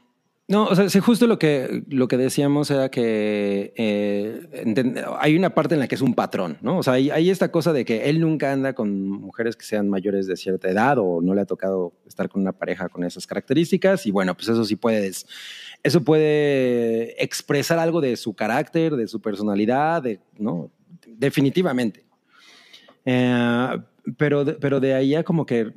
No, 0.47 0.65
o 0.65 0.75
sea, 0.75 0.89
sí, 0.89 0.99
justo 0.99 1.27
lo 1.27 1.39
que, 1.39 1.83
lo 1.87 2.07
que 2.09 2.17
decíamos 2.17 2.69
era 2.71 2.89
que 2.89 3.73
eh, 3.77 5.05
hay 5.19 5.37
una 5.37 5.53
parte 5.55 5.75
en 5.75 5.79
la 5.79 5.87
que 5.87 5.95
es 5.95 6.01
un 6.01 6.13
patrón, 6.13 6.57
¿no? 6.61 6.79
O 6.79 6.83
sea, 6.83 6.93
hay, 6.93 7.09
hay 7.09 7.29
esta 7.29 7.51
cosa 7.51 7.71
de 7.71 7.85
que 7.85 8.09
él 8.09 8.19
nunca 8.19 8.51
anda 8.51 8.73
con 8.73 9.07
mujeres 9.09 9.55
que 9.55 9.63
sean 9.65 9.87
mayores 9.87 10.27
de 10.27 10.35
cierta 10.35 10.69
edad 10.69 10.97
o 10.97 11.21
no 11.21 11.33
le 11.35 11.41
ha 11.41 11.45
tocado 11.45 11.93
estar 12.05 12.27
con 12.27 12.41
una 12.41 12.51
pareja 12.51 12.89
con 12.89 13.05
esas 13.05 13.25
características 13.27 14.05
y 14.05 14.11
bueno, 14.11 14.35
pues 14.35 14.49
eso 14.49 14.65
sí 14.65 14.75
puedes, 14.75 15.25
eso 15.83 16.03
puede 16.03 17.23
expresar 17.23 17.79
algo 17.79 18.01
de 18.01 18.17
su 18.17 18.33
carácter, 18.33 18.97
de 18.97 19.07
su 19.07 19.21
personalidad, 19.21 20.01
de, 20.01 20.19
¿no? 20.37 20.69
Definitivamente. 21.21 22.03
Eh, 23.05 23.77
pero, 24.17 24.43
de- 24.43 24.53
pero 24.53 24.79
de 24.79 24.93
ahí 24.95 25.15
a 25.15 25.23
como 25.23 25.45
que 25.45 25.71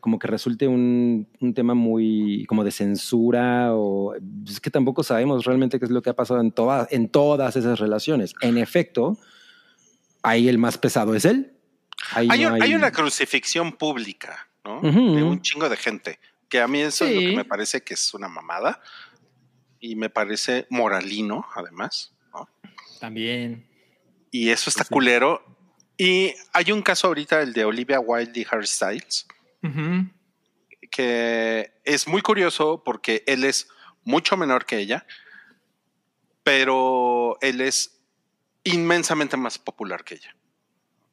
como 0.00 0.18
que 0.18 0.26
resulte 0.28 0.66
un, 0.66 1.28
un 1.40 1.52
tema 1.52 1.74
muy 1.74 2.46
como 2.48 2.64
de 2.64 2.70
censura 2.70 3.74
o 3.74 4.14
es 4.46 4.60
que 4.60 4.70
tampoco 4.70 5.02
sabemos 5.02 5.44
realmente 5.44 5.78
qué 5.78 5.84
es 5.84 5.90
lo 5.90 6.00
que 6.00 6.08
ha 6.08 6.14
pasado 6.16 6.40
en, 6.40 6.52
toda- 6.52 6.88
en 6.90 7.08
todas 7.10 7.54
esas 7.54 7.78
relaciones. 7.78 8.32
En 8.40 8.56
efecto, 8.56 9.18
ahí 10.22 10.48
el 10.48 10.56
más 10.56 10.78
pesado 10.78 11.14
es 11.14 11.26
él. 11.26 11.52
Ahí 12.12 12.28
Hay, 12.30 12.44
no 12.44 12.54
hay 12.62 12.74
una 12.74 12.90
crucifixión 12.92 13.72
pública, 13.72 14.48
¿no? 14.64 14.80
De 14.80 15.22
un 15.22 15.42
chingo 15.42 15.68
de 15.68 15.76
gente. 15.76 16.18
Que 16.48 16.60
a 16.62 16.68
mí 16.68 16.80
eso 16.80 17.04
es 17.04 17.14
lo 17.14 17.20
que 17.20 17.36
me 17.36 17.44
parece 17.44 17.82
que 17.82 17.92
es 17.92 18.14
una 18.14 18.28
mamada. 18.28 18.80
Y 19.80 19.96
me 19.96 20.08
parece 20.08 20.66
moralino, 20.70 21.44
además. 21.54 22.14
¿no? 22.32 22.48
También. 23.00 23.66
Y 24.30 24.50
eso 24.50 24.70
está 24.70 24.84
Sí. 24.84 24.90
culero. 24.92 25.44
Y 25.96 26.32
hay 26.52 26.70
un 26.72 26.82
caso 26.82 27.08
ahorita, 27.08 27.40
el 27.42 27.52
de 27.52 27.64
Olivia 27.64 27.98
Wilde 28.00 28.40
y 28.40 28.46
Harry 28.50 28.66
Styles, 28.66 29.26
que 30.90 31.72
es 31.84 32.06
muy 32.08 32.22
curioso 32.22 32.82
porque 32.84 33.24
él 33.26 33.44
es 33.44 33.68
mucho 34.04 34.36
menor 34.36 34.64
que 34.64 34.78
ella, 34.78 35.06
pero 36.42 37.36
él 37.40 37.60
es 37.60 38.00
inmensamente 38.64 39.36
más 39.36 39.58
popular 39.58 40.04
que 40.04 40.14
ella. 40.14 40.34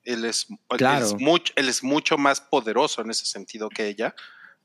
Él 0.04 0.24
es, 0.26 0.48
él 0.50 0.78
Claro. 0.78 1.06
es 1.06 1.16
mucho, 1.16 1.52
él 1.56 1.68
es 1.68 1.84
mucho 1.84 2.18
más 2.18 2.40
poderoso 2.42 3.02
en 3.02 3.10
ese 3.10 3.26
sentido 3.26 3.70
que 3.70 3.88
ella. 3.88 4.16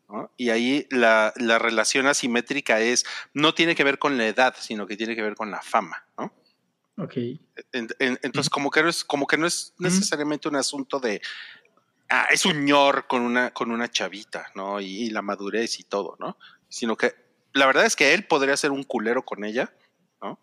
¿no? 0.08 0.30
Y 0.36 0.50
ahí 0.50 0.86
la, 0.90 1.32
la 1.36 1.58
relación 1.58 2.06
asimétrica 2.06 2.80
es, 2.80 3.04
no 3.32 3.54
tiene 3.54 3.74
que 3.74 3.84
ver 3.84 3.98
con 3.98 4.18
la 4.18 4.26
edad, 4.26 4.54
sino 4.58 4.86
que 4.86 4.96
tiene 4.96 5.16
que 5.16 5.22
ver 5.22 5.34
con 5.34 5.50
la 5.50 5.62
fama. 5.62 6.04
¿no? 6.18 6.32
Ok. 7.02 7.16
En- 7.72 7.88
en- 7.98 8.18
entonces, 8.22 8.50
como 8.50 8.70
que 8.70 8.82
no 8.82 8.88
es, 8.88 9.04
como 9.04 9.26
que 9.26 9.36
no 9.38 9.46
es 9.46 9.74
necesariamente 9.78 10.48
un 10.48 10.56
asunto 10.56 11.00
de 11.00 11.20
ah, 12.10 12.26
es 12.30 12.44
un 12.44 12.64
ñor 12.64 13.06
con 13.06 13.22
una, 13.22 13.52
con 13.52 13.70
una 13.70 13.88
chavita, 13.90 14.50
¿no? 14.54 14.80
Y, 14.80 15.04
y 15.04 15.10
la 15.10 15.22
madurez 15.22 15.78
y 15.80 15.84
todo, 15.84 16.16
¿no? 16.18 16.36
Sino 16.68 16.96
que 16.96 17.14
la 17.52 17.66
verdad 17.66 17.86
es 17.86 17.96
que 17.96 18.14
él 18.14 18.26
podría 18.26 18.56
ser 18.56 18.70
un 18.70 18.82
culero 18.84 19.24
con 19.24 19.44
ella, 19.44 19.72
¿no? 20.20 20.38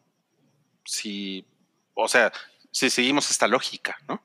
Si, 0.85 1.45
o 1.93 2.07
sea, 2.07 2.31
si 2.71 2.89
seguimos 2.89 3.29
esta 3.31 3.47
lógica, 3.47 3.97
¿no? 4.07 4.21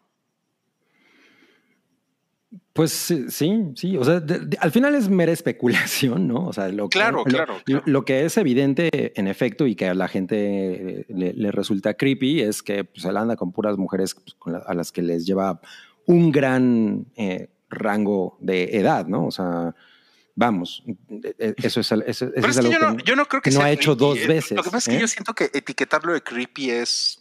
Pues 2.72 2.90
sí, 2.92 3.26
sí, 3.28 3.64
sí. 3.74 3.96
O 3.98 4.04
sea, 4.04 4.20
de- 4.20 4.38
de- 4.40 4.56
al 4.60 4.70
final 4.72 4.94
es 4.94 5.08
mera 5.08 5.30
especulación, 5.32 6.26
¿no? 6.28 6.46
O 6.46 6.52
sea, 6.52 6.68
lo, 6.68 6.88
que- 6.88 6.98
Claro, 6.98 7.18
lo- 7.18 7.24
claro, 7.24 7.54
lo- 7.58 7.64
claro. 7.64 7.82
Lo, 7.86 8.04
que 8.04 8.24
es 8.24 8.36
evidente, 8.38 9.12
en 9.18 9.28
efecto, 9.28 9.66
y 9.66 9.74
que 9.74 9.86
a 9.88 9.94
la 9.94 10.08
gente 10.08 11.04
le, 11.08 11.32
le 11.34 11.52
resulta 11.52 11.94
creepy, 11.94 12.40
es 12.40 12.62
que 12.62 12.84
pues, 12.84 13.04
él 13.04 13.16
anda 13.16 13.36
con 13.36 13.52
puras 13.52 13.76
mujeres 13.76 14.14
pues, 14.14 14.34
con 14.38 14.54
la- 14.54 14.60
a 14.60 14.74
las 14.74 14.90
que 14.92 15.02
les 15.02 15.26
lleva 15.26 15.60
un 16.06 16.32
gran 16.32 17.06
eh, 17.16 17.48
rango 17.68 18.36
de 18.40 18.76
edad, 18.76 19.06
¿no? 19.06 19.26
O 19.26 19.30
sea, 19.30 19.74
vamos, 20.34 20.82
eh, 21.10 21.34
eh, 21.38 21.54
eso 21.58 21.80
es, 21.80 21.92
eso, 21.92 22.02
eso 22.06 22.30
Pero 22.34 22.46
es 22.48 22.56
es 22.56 22.60
que 22.66 22.66
algo 22.68 22.72
yo 22.72 22.78
no, 22.90 22.96
que- 22.96 23.02
yo 23.04 23.16
no 23.16 23.26
creo 23.26 23.42
que, 23.42 23.50
que 23.50 23.56
no 23.56 23.62
ha 23.62 23.70
hecho 23.70 23.94
dos 23.94 24.18
eh. 24.18 24.26
veces, 24.26 24.56
Lo 24.56 24.62
que 24.62 24.70
pasa 24.70 24.78
es 24.90 24.94
que 24.94 24.96
¿eh? 24.98 25.00
yo 25.02 25.08
siento 25.08 25.34
que 25.34 25.50
etiquetarlo 25.52 26.14
de 26.14 26.22
creepy 26.22 26.70
es, 26.70 27.20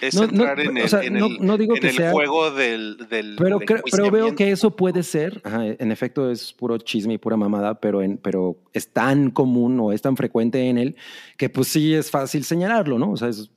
es 0.00 0.14
No, 0.14 0.22
no, 0.22 0.28
entrar 0.28 0.60
en 0.60 0.76
o 0.76 0.80
el, 0.80 0.88
sea, 0.88 1.02
en 1.02 1.14
no- 1.14 1.26
el- 1.26 1.38
no 1.46 1.58
digo 1.58 1.74
en 1.76 1.80
que 1.82 1.88
el 1.90 1.96
sea- 1.96 2.12
juego 2.12 2.50
del, 2.50 2.96
del 3.10 3.36
Pero, 3.36 3.58
del 3.58 3.82
pero 3.90 4.10
veo 4.10 4.34
que 4.34 4.50
eso 4.50 4.74
puede 4.74 5.02
ser, 5.02 5.40
ajá, 5.44 5.66
en 5.66 5.92
efecto 5.92 6.30
es 6.30 6.52
puro 6.52 6.78
chisme 6.78 7.14
y 7.14 7.18
pura 7.18 7.36
mamada, 7.36 7.80
pero, 7.80 8.02
en, 8.02 8.16
pero 8.18 8.56
es 8.72 8.88
tan 8.88 9.30
común 9.30 9.78
o 9.80 9.92
es 9.92 10.02
tan 10.02 10.16
frecuente 10.16 10.68
en 10.68 10.78
él 10.78 10.96
que 11.36 11.48
pues 11.48 11.68
sí 11.68 11.94
es 11.94 12.10
fácil 12.10 12.44
señalarlo, 12.44 12.98
¿no? 12.98 13.12
O 13.12 13.16
sea, 13.16 13.28
es, 13.28 13.50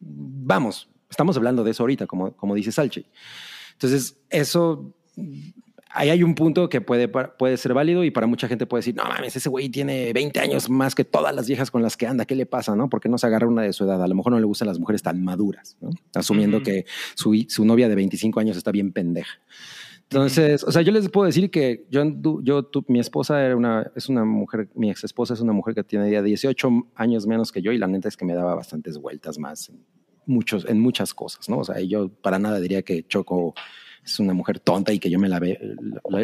vamos, 0.00 0.88
estamos 1.10 1.36
hablando 1.36 1.62
de 1.64 1.70
eso 1.70 1.82
ahorita, 1.82 2.06
como, 2.06 2.32
como 2.32 2.54
dice 2.54 2.72
Salchi. 2.72 3.04
Entonces, 3.74 4.16
eso, 4.30 4.92
ahí 5.92 6.10
hay 6.10 6.22
un 6.22 6.34
punto 6.34 6.68
que 6.68 6.80
puede, 6.80 7.08
puede 7.08 7.56
ser 7.56 7.74
válido 7.74 8.04
y 8.04 8.10
para 8.10 8.26
mucha 8.26 8.48
gente 8.48 8.66
puede 8.66 8.80
decir, 8.80 8.94
no 8.94 9.04
mames, 9.04 9.36
ese 9.36 9.48
güey 9.48 9.68
tiene 9.68 10.12
20 10.12 10.40
años 10.40 10.70
más 10.70 10.94
que 10.94 11.04
todas 11.04 11.34
las 11.34 11.46
viejas 11.46 11.70
con 11.70 11.82
las 11.82 11.96
que 11.96 12.06
anda, 12.06 12.24
¿qué 12.24 12.34
le 12.34 12.46
pasa, 12.46 12.74
no? 12.76 12.88
Porque 12.88 13.08
no 13.08 13.18
se 13.18 13.26
agarra 13.26 13.46
una 13.46 13.62
de 13.62 13.72
su 13.72 13.84
edad? 13.84 14.02
A 14.02 14.06
lo 14.06 14.14
mejor 14.14 14.32
no 14.32 14.40
le 14.40 14.46
gustan 14.46 14.68
las 14.68 14.78
mujeres 14.78 15.02
tan 15.02 15.22
maduras, 15.22 15.76
¿no? 15.80 15.90
Asumiendo 16.14 16.58
Ujú. 16.58 16.64
que 16.64 16.86
su, 17.14 17.34
su 17.48 17.64
novia 17.64 17.88
de 17.88 17.94
25 17.94 18.40
años 18.40 18.56
está 18.56 18.70
bien 18.70 18.92
pendeja. 18.92 19.40
Entonces, 20.12 20.62
o 20.64 20.70
sea, 20.70 20.82
yo 20.82 20.92
les 20.92 21.08
puedo 21.08 21.24
decir 21.24 21.50
que 21.50 21.86
yo, 21.90 22.04
yo 22.42 22.68
mi 22.88 23.00
esposa 23.00 23.42
era 23.44 23.56
una, 23.56 23.90
es 23.96 24.10
una 24.10 24.26
mujer, 24.26 24.68
mi 24.74 24.90
ex 24.90 25.04
esposa 25.04 25.32
es 25.32 25.40
una 25.40 25.54
mujer 25.54 25.74
que 25.74 25.84
tiene 25.84 26.10
ya 26.10 26.20
18 26.20 26.68
años 26.96 27.26
menos 27.26 27.50
que 27.50 27.62
yo 27.62 27.72
y 27.72 27.78
la 27.78 27.86
neta 27.86 28.08
es 28.08 28.16
que 28.18 28.26
me 28.26 28.34
daba 28.34 28.54
bastantes 28.54 28.98
vueltas 28.98 29.38
más 29.38 29.70
en, 29.70 29.82
muchos, 30.26 30.66
en 30.68 30.80
muchas 30.80 31.14
cosas, 31.14 31.48
¿no? 31.48 31.58
O 31.58 31.64
sea, 31.64 31.80
yo 31.80 32.10
para 32.10 32.38
nada 32.38 32.60
diría 32.60 32.82
que 32.82 33.04
Choco 33.04 33.54
es 34.04 34.18
una 34.18 34.34
mujer 34.34 34.58
tonta 34.58 34.92
y 34.92 34.98
que 34.98 35.10
yo 35.10 35.18
me 35.20 35.28
la 35.28 35.38
ve, 35.38 35.58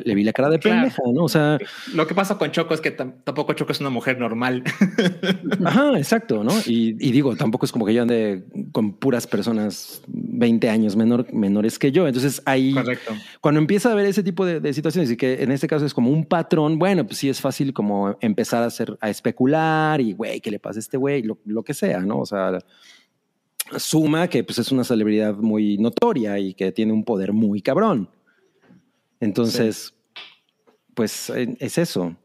le 0.04 0.14
vi 0.14 0.24
la 0.24 0.32
cara 0.32 0.50
de 0.50 0.58
Claro. 0.58 0.80
pendeja, 0.80 1.02
¿no? 1.14 1.24
O 1.24 1.28
sea, 1.28 1.58
Lo 1.94 2.06
que 2.06 2.14
pasa 2.14 2.36
con 2.36 2.50
Choco 2.50 2.74
es 2.74 2.80
que 2.80 2.96
tam- 2.96 3.14
tampoco 3.24 3.52
Choco 3.52 3.70
es 3.72 3.80
una 3.80 3.90
mujer 3.90 4.18
normal. 4.18 4.64
Ajá, 5.64 5.96
exacto, 5.96 6.42
¿no? 6.44 6.52
Y, 6.66 6.96
y 6.98 7.12
digo, 7.12 7.36
tampoco 7.36 7.66
es 7.66 7.72
como 7.72 7.86
que 7.86 7.94
yo 7.94 8.02
ande 8.02 8.44
con 8.72 8.92
puras 8.94 9.26
personas 9.26 10.02
20 10.08 10.68
años 10.70 10.96
menor, 10.96 11.32
menores 11.32 11.78
que 11.78 11.92
yo. 11.92 12.06
Entonces 12.06 12.42
ahí, 12.46 12.72
Correcto. 12.74 13.12
cuando 13.40 13.60
empieza 13.60 13.92
a 13.92 13.94
ver 13.94 14.06
ese 14.06 14.22
tipo 14.22 14.44
de, 14.44 14.60
de 14.60 14.72
situaciones 14.72 15.10
y 15.10 15.16
que 15.16 15.42
en 15.42 15.52
este 15.52 15.68
caso 15.68 15.86
es 15.86 15.94
como 15.94 16.10
un 16.10 16.24
patrón, 16.24 16.78
bueno, 16.78 17.06
pues 17.06 17.18
sí 17.18 17.28
es 17.28 17.40
fácil 17.40 17.72
como 17.72 18.16
empezar 18.20 18.62
a 18.62 18.66
hacer, 18.66 18.96
a 19.00 19.08
especular 19.10 20.00
y, 20.00 20.12
güey, 20.12 20.40
¿qué 20.40 20.50
le 20.50 20.58
pasa 20.58 20.78
a 20.78 20.80
este 20.80 20.96
güey? 20.96 21.22
Lo, 21.22 21.38
lo 21.44 21.62
que 21.62 21.74
sea, 21.74 22.00
¿no? 22.00 22.18
O 22.18 22.26
sea, 22.26 22.58
suma 23.76 24.28
que 24.28 24.44
pues 24.44 24.58
es 24.58 24.72
una 24.72 24.84
celebridad 24.84 25.34
muy 25.34 25.78
notoria 25.78 26.38
y 26.38 26.54
que 26.54 26.72
tiene 26.72 26.92
un 26.92 27.04
poder 27.04 27.32
muy 27.32 27.62
cabrón. 27.62 28.08
Entonces, 29.20 29.94
pues 30.94 31.30
es 31.30 31.78
eso. 31.78 32.16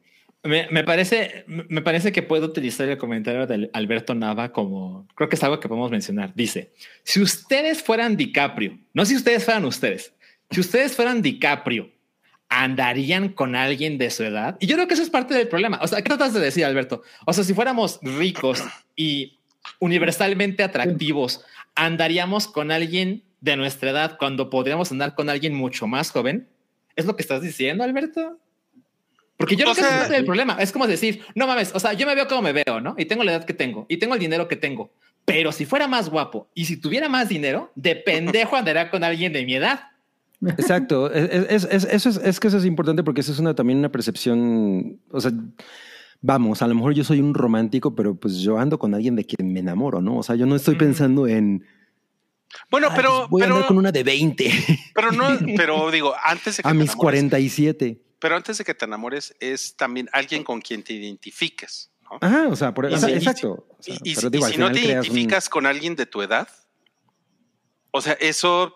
Me, 0.43 0.67
me 0.71 0.83
parece, 0.83 1.45
me 1.47 1.81
parece 1.81 2.11
que 2.11 2.21
puedo 2.21 2.47
utilizar 2.47 2.87
el 2.89 2.97
comentario 2.97 3.47
de 3.47 3.69
Alberto 3.71 4.13
Nava 4.13 4.51
como 4.51 5.07
creo 5.15 5.29
que 5.29 5.35
es 5.35 5.43
algo 5.43 5.59
que 5.59 5.69
podemos 5.69 5.89
mencionar. 5.89 6.33
Dice: 6.35 6.73
Si 7.03 7.21
ustedes 7.21 7.81
fueran 7.81 8.17
DiCaprio, 8.17 8.77
no 8.93 9.05
si 9.05 9.15
ustedes 9.15 9.45
fueran 9.45 9.63
ustedes, 9.65 10.13
si 10.51 10.59
ustedes 10.59 10.95
fueran 10.95 11.21
DiCaprio, 11.21 11.89
andarían 12.49 13.29
con 13.29 13.55
alguien 13.55 13.97
de 13.97 14.09
su 14.09 14.23
edad. 14.23 14.57
Y 14.59 14.67
yo 14.67 14.75
creo 14.75 14.87
que 14.87 14.93
eso 14.93 15.03
es 15.03 15.09
parte 15.09 15.33
del 15.33 15.47
problema. 15.47 15.79
O 15.81 15.87
sea, 15.87 16.01
¿qué 16.01 16.09
tratas 16.09 16.33
de 16.33 16.39
decir, 16.39 16.65
Alberto? 16.65 17.01
O 17.25 17.33
sea, 17.33 17.43
si 17.43 17.53
fuéramos 17.53 17.99
ricos 18.01 18.63
y 18.95 19.39
universalmente 19.79 20.63
atractivos, 20.63 21.43
andaríamos 21.75 22.47
con 22.47 22.71
alguien 22.71 23.23
de 23.41 23.57
nuestra 23.57 23.89
edad 23.91 24.17
cuando 24.17 24.49
podríamos 24.49 24.91
andar 24.91 25.15
con 25.15 25.29
alguien 25.29 25.53
mucho 25.53 25.87
más 25.87 26.11
joven. 26.11 26.47
¿Es 26.95 27.05
lo 27.05 27.15
que 27.15 27.21
estás 27.23 27.41
diciendo, 27.41 27.83
Alberto? 27.83 28.37
Porque 29.37 29.55
yo 29.55 29.69
O 29.69 29.73
creo 29.73 29.75
que 29.75 29.81
ese 29.81 29.87
es 29.89 29.89
sea- 29.93 29.99
parte 30.01 30.15
del 30.15 30.25
problema. 30.25 30.57
Es 30.59 30.71
como 30.71 30.87
decir, 30.87 31.21
no 31.35 31.47
mames, 31.47 31.71
o 31.73 31.79
sea, 31.79 31.93
yo 31.93 32.05
me 32.05 32.15
veo 32.15 32.27
como 32.27 32.41
me 32.43 32.53
veo, 32.53 32.79
¿no? 32.81 32.95
Y 32.97 33.05
tengo 33.05 33.23
la 33.23 33.31
edad 33.33 33.45
que 33.45 33.53
tengo 33.53 33.85
y 33.89 33.97
tengo 33.97 34.13
el 34.13 34.19
dinero 34.19 34.47
que 34.47 34.55
tengo. 34.55 34.91
Pero 35.25 35.51
si 35.51 35.65
fuera 35.65 35.87
más 35.87 36.09
guapo 36.09 36.47
y 36.53 36.65
si 36.65 36.77
tuviera 36.77 37.09
más 37.09 37.29
dinero, 37.29 37.71
de 37.75 37.95
pendejo 37.95 38.55
andaría 38.55 38.89
con 38.91 39.03
alguien 39.03 39.33
de 39.33 39.43
mi 39.45 39.55
edad. 39.55 39.87
Exacto. 40.45 41.11
Es, 41.11 41.63
es- 41.63 41.67
es- 41.71 41.85
eso 41.85 42.09
es, 42.09 42.17
es 42.17 42.39
que 42.39 42.47
eso 42.49 42.57
es 42.57 42.65
importante 42.65 43.03
porque 43.03 43.21
eso 43.21 43.31
es 43.31 43.39
una, 43.39 43.55
también 43.55 43.79
una 43.79 43.89
percepción. 43.91 44.99
O 45.09 45.19
sea, 45.19 45.31
vamos, 46.23 46.63
a 46.63 46.67
lo 46.67 46.73
mejor 46.73 46.93
yo 46.95 47.03
soy 47.03 47.19
un 47.19 47.35
romántico, 47.35 47.93
pero 47.93 48.15
pues 48.15 48.37
yo 48.37 48.57
ando 48.57 48.79
con 48.79 48.95
alguien 48.95 49.15
de 49.15 49.25
quien 49.25 49.53
me 49.53 49.59
enamoro, 49.59 50.01
¿no? 50.01 50.17
O 50.17 50.23
sea, 50.23 50.35
yo 50.35 50.47
no 50.47 50.55
estoy 50.55 50.73
pensando 50.75 51.27
en. 51.27 51.63
Bueno, 52.71 52.87
"Ay, 52.89 52.93
pero, 52.95 53.09
pues 53.19 53.29
voy 53.29 53.41
a 53.41 53.45
pero, 53.45 53.55
andar 53.55 53.67
con 53.67 53.77
una 53.77 53.91
de 53.91 54.03
20 54.03 54.51
pero 54.95 55.11
no, 55.11 55.25
pero 55.57 55.91
digo, 55.91 56.13
antes 56.23 56.57
de 56.57 56.63
que 56.63 56.69
a 56.69 56.71
te 56.71 56.77
mis 56.77 56.89
enamores- 56.91 56.95
47. 56.97 57.99
Pero 58.19 58.35
antes 58.37 58.57
de 58.57 58.63
que 58.63 58.73
te 58.73 58.85
enamores, 58.85 59.35
es 59.41 59.75
también 59.75 60.07
alguien 60.13 60.43
con 60.45 60.61
quien 60.61 60.81
te 60.81 60.93
identifiques. 60.93 61.91
¿no? 62.03 62.17
Ajá, 62.21 62.47
o 62.47 62.55
sea, 62.55 62.73
por 62.73 62.89
Y 62.89 62.93
o 62.93 62.97
sea, 62.97 63.09
exacto. 63.09 63.67
O 63.77 63.83
sea, 63.83 63.95
y, 64.01 64.15
pero 64.15 64.29
si- 64.29 64.31
digo, 64.31 64.47
no 64.59 64.71
te 64.71 64.79
un- 64.79 64.85
identificas 64.85 65.49
con 65.49 65.65
alguien 65.65 65.95
de 65.95 66.05
tu 66.05 66.21
edad, 66.21 66.47
o 67.91 68.01
sea, 68.01 68.13
eso, 68.13 68.73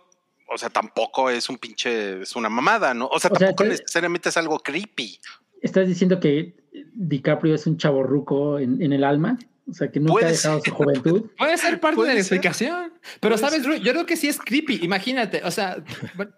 o 0.49 0.57
sea, 0.57 0.69
tampoco 0.69 1.29
es 1.29 1.49
un 1.49 1.57
pinche, 1.57 2.21
es 2.23 2.35
una 2.35 2.49
mamada, 2.49 2.93
¿no? 2.93 3.07
O 3.07 3.19
sea, 3.19 3.31
O 3.31 3.35
sea, 3.37 3.47
tampoco 3.47 3.63
te- 3.63 3.69
necesariamente 3.69 4.29
es 4.29 4.37
algo 4.37 4.59
creepy. 4.59 5.19
¿Estás 5.61 5.87
diciendo 5.87 6.19
que 6.19 6.55
DiCaprio 6.93 7.55
es 7.55 7.67
un 7.67 7.77
chaborruco 7.77 8.59
en, 8.59 8.81
en 8.81 8.93
el 8.93 9.03
alma? 9.03 9.37
O 9.69 9.73
sea, 9.73 9.91
que 9.91 9.99
nunca 9.99 10.25
ha 10.25 10.31
dejado 10.31 10.61
ser. 10.61 10.69
su 10.71 10.75
juventud. 10.75 11.25
Puede 11.37 11.57
ser 11.57 11.79
parte 11.79 11.95
Puede 11.97 12.11
de 12.11 12.15
la 12.19 12.23
ser. 12.23 12.37
explicación. 12.37 12.93
Pero 13.19 13.37
sabes, 13.37 13.63
yo 13.63 13.91
creo 13.91 14.05
que 14.05 14.15
sí 14.15 14.27
es 14.29 14.39
creepy. 14.39 14.79
Imagínate, 14.81 15.41
o 15.43 15.51
sea, 15.51 15.83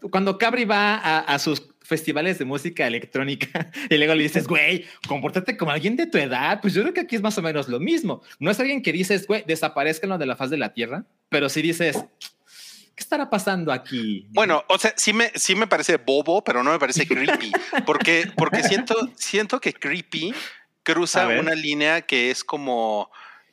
cuando 0.09 0.37
Cabri 0.39 0.65
va 0.65 0.95
a, 0.95 1.19
a 1.19 1.37
sus 1.37 1.69
festivales 1.81 2.39
de 2.39 2.45
música 2.45 2.87
electrónica 2.87 3.71
y 3.89 3.97
luego 3.97 4.15
le 4.15 4.23
dices, 4.23 4.47
güey, 4.47 4.85
compórtate 5.07 5.57
como 5.57 5.71
alguien 5.71 5.95
de 5.95 6.07
tu 6.07 6.17
edad. 6.17 6.59
Pues 6.61 6.73
yo 6.73 6.81
creo 6.81 6.93
que 6.93 7.01
aquí 7.01 7.15
es 7.15 7.21
más 7.21 7.37
o 7.37 7.41
menos 7.41 7.67
lo 7.67 7.79
mismo. 7.79 8.21
No 8.39 8.49
es 8.49 8.59
alguien 8.59 8.81
que 8.81 8.91
dices, 8.91 9.27
güey, 9.27 9.43
desaparezcanlo 9.45 10.17
de 10.17 10.25
la 10.25 10.35
faz 10.35 10.49
de 10.49 10.57
la 10.57 10.73
tierra, 10.73 11.05
pero 11.29 11.49
sí 11.49 11.61
dices, 11.61 12.03
¿qué 12.99 13.03
estará 13.03 13.29
pasando 13.29 13.71
aquí? 13.71 14.27
Bueno, 14.31 14.63
o 14.67 14.77
sea, 14.77 14.93
sí 14.97 15.13
me, 15.13 15.31
sí 15.35 15.55
me 15.55 15.67
parece 15.67 15.95
bobo, 15.95 16.43
pero 16.43 16.61
no 16.63 16.71
me 16.71 16.79
parece 16.79 17.07
creepy. 17.07 17.49
Porque, 17.85 18.29
porque 18.35 18.61
siento, 18.63 18.93
siento 19.15 19.61
que 19.61 19.73
creepy 19.73 20.33
cruza 20.83 21.27
una 21.39 21.55
línea 21.55 22.01
que 22.01 22.29
es 22.29 22.43
como, 22.43 23.09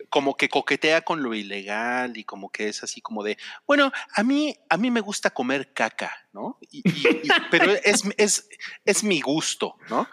como 0.08 0.36
que 0.36 0.48
coquetea 0.48 1.02
con 1.02 1.22
lo 1.22 1.32
ilegal 1.32 2.16
y 2.16 2.24
como 2.24 2.50
que 2.50 2.68
es 2.68 2.82
así 2.82 3.00
como 3.00 3.22
de, 3.22 3.38
bueno, 3.68 3.92
a 4.14 4.22
mí, 4.24 4.56
a 4.68 4.76
mí 4.76 4.90
me 4.90 5.00
gusta 5.00 5.30
comer 5.30 5.72
caca, 5.72 6.12
¿no? 6.32 6.58
Y- 6.72 6.82
y- 6.84 7.06
y- 7.22 7.28
pero 7.50 7.70
es, 7.70 8.02
es, 8.16 8.48
es 8.84 9.04
mi 9.04 9.20
gusto, 9.20 9.76
¿no? 9.88 10.08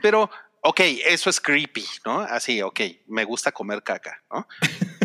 Pero, 0.00 0.30
ok, 0.62 0.80
eso 1.06 1.28
es 1.28 1.38
creepy, 1.40 1.84
¿no? 2.06 2.20
Así, 2.20 2.62
ok, 2.62 2.80
me 3.08 3.24
gusta 3.24 3.52
comer 3.52 3.82
caca, 3.82 4.22
¿no? 4.32 4.48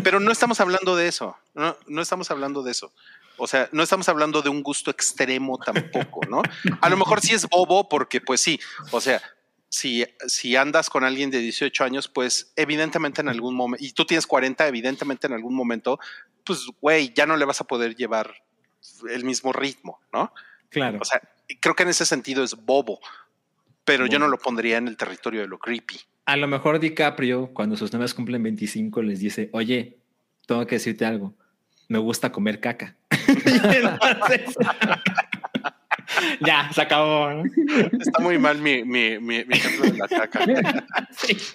Pero 0.02 0.20
no 0.20 0.30
estamos 0.32 0.60
hablando 0.60 0.94
de 0.96 1.08
eso, 1.08 1.36
no, 1.54 1.76
no 1.88 2.00
estamos 2.00 2.30
hablando 2.30 2.62
de 2.62 2.70
eso. 2.70 2.92
O 3.38 3.46
sea, 3.46 3.68
no 3.72 3.82
estamos 3.82 4.08
hablando 4.08 4.42
de 4.42 4.48
un 4.48 4.62
gusto 4.62 4.90
extremo 4.90 5.58
tampoco, 5.58 6.20
¿no? 6.28 6.42
A 6.80 6.88
lo 6.88 6.96
mejor 6.96 7.20
sí 7.20 7.34
es 7.34 7.46
bobo 7.48 7.88
porque, 7.88 8.20
pues 8.20 8.40
sí, 8.40 8.58
o 8.90 9.00
sea, 9.00 9.20
si, 9.68 10.04
si 10.26 10.56
andas 10.56 10.88
con 10.88 11.04
alguien 11.04 11.30
de 11.30 11.38
18 11.38 11.84
años, 11.84 12.08
pues 12.08 12.52
evidentemente 12.56 13.20
en 13.20 13.28
algún 13.28 13.54
momento, 13.54 13.84
y 13.84 13.92
tú 13.92 14.04
tienes 14.04 14.26
40, 14.26 14.66
evidentemente 14.66 15.26
en 15.26 15.34
algún 15.34 15.54
momento, 15.54 15.98
pues, 16.44 16.60
güey, 16.80 17.12
ya 17.14 17.26
no 17.26 17.36
le 17.36 17.44
vas 17.44 17.60
a 17.60 17.64
poder 17.64 17.94
llevar 17.94 18.34
el 19.10 19.24
mismo 19.24 19.52
ritmo, 19.52 20.00
¿no? 20.12 20.32
Claro. 20.70 20.98
O 21.00 21.04
sea, 21.04 21.20
creo 21.60 21.74
que 21.74 21.82
en 21.82 21.90
ese 21.90 22.06
sentido 22.06 22.44
es 22.44 22.54
bobo, 22.54 23.00
pero 23.84 24.06
yo 24.06 24.18
no 24.18 24.28
lo 24.28 24.38
pondría 24.38 24.78
en 24.78 24.88
el 24.88 24.96
territorio 24.96 25.42
de 25.42 25.48
lo 25.48 25.58
creepy. 25.58 25.98
A 26.24 26.36
lo 26.36 26.48
mejor 26.48 26.80
DiCaprio, 26.80 27.52
cuando 27.52 27.76
sus 27.76 27.92
novias 27.92 28.14
cumplen 28.14 28.42
25, 28.42 29.02
les 29.02 29.20
dice, 29.20 29.48
oye, 29.52 29.98
tengo 30.46 30.66
que 30.66 30.76
decirte 30.76 31.04
algo. 31.04 31.34
Me 31.88 31.98
gusta 31.98 32.32
comer 32.32 32.60
caca. 32.60 32.96
Entonces- 33.28 34.56
ya, 36.40 36.70
se 36.72 36.82
acabó. 36.82 37.30
¿no? 37.30 37.44
Está 37.98 38.20
muy 38.20 38.38
mal 38.38 38.58
mi, 38.58 38.84
mi, 38.84 39.18
mi, 39.18 39.44
mi 39.44 39.56
ejemplo 39.56 39.90
de 39.90 39.98
la 39.98 40.08
caca. 40.08 40.40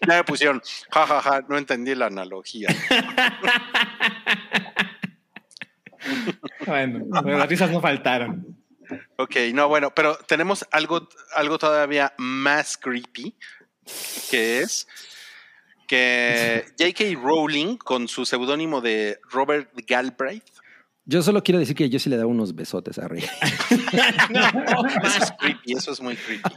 Ya 0.07 0.15
me 0.17 0.23
pusieron, 0.23 0.61
jajaja, 0.91 1.21
ja, 1.21 1.31
ja, 1.31 1.45
no 1.47 1.57
entendí 1.57 1.95
la 1.95 2.07
analogía. 2.07 2.67
Bueno, 6.65 7.05
las 7.11 7.47
risas 7.49 7.71
no 7.71 7.81
faltaron. 7.81 8.57
Ok, 9.17 9.35
no, 9.53 9.67
bueno, 9.67 9.91
pero 9.93 10.17
tenemos 10.27 10.65
algo, 10.71 11.07
algo 11.35 11.57
todavía 11.57 12.13
más 12.17 12.77
creepy, 12.77 13.35
que 14.29 14.59
es 14.61 14.87
que 15.87 16.65
J.K. 16.79 17.19
Rowling, 17.21 17.77
con 17.77 18.07
su 18.07 18.25
seudónimo 18.25 18.81
de 18.81 19.19
Robert 19.29 19.69
Galbraith, 19.87 20.43
Yo 21.11 21.21
solo 21.21 21.43
quiero 21.43 21.59
decir 21.59 21.75
que 21.75 21.89
yo 21.89 21.99
sí 21.99 22.09
le 22.09 22.15
daba 22.15 22.29
unos 22.29 22.55
besotes 22.55 22.97
a 22.97 23.05
Rey. 23.09 23.21
eso 23.21 25.17
es 25.23 25.33
creepy, 25.37 25.73
eso 25.73 25.91
es 25.91 25.99
muy 25.99 26.15
creepy. 26.15 26.49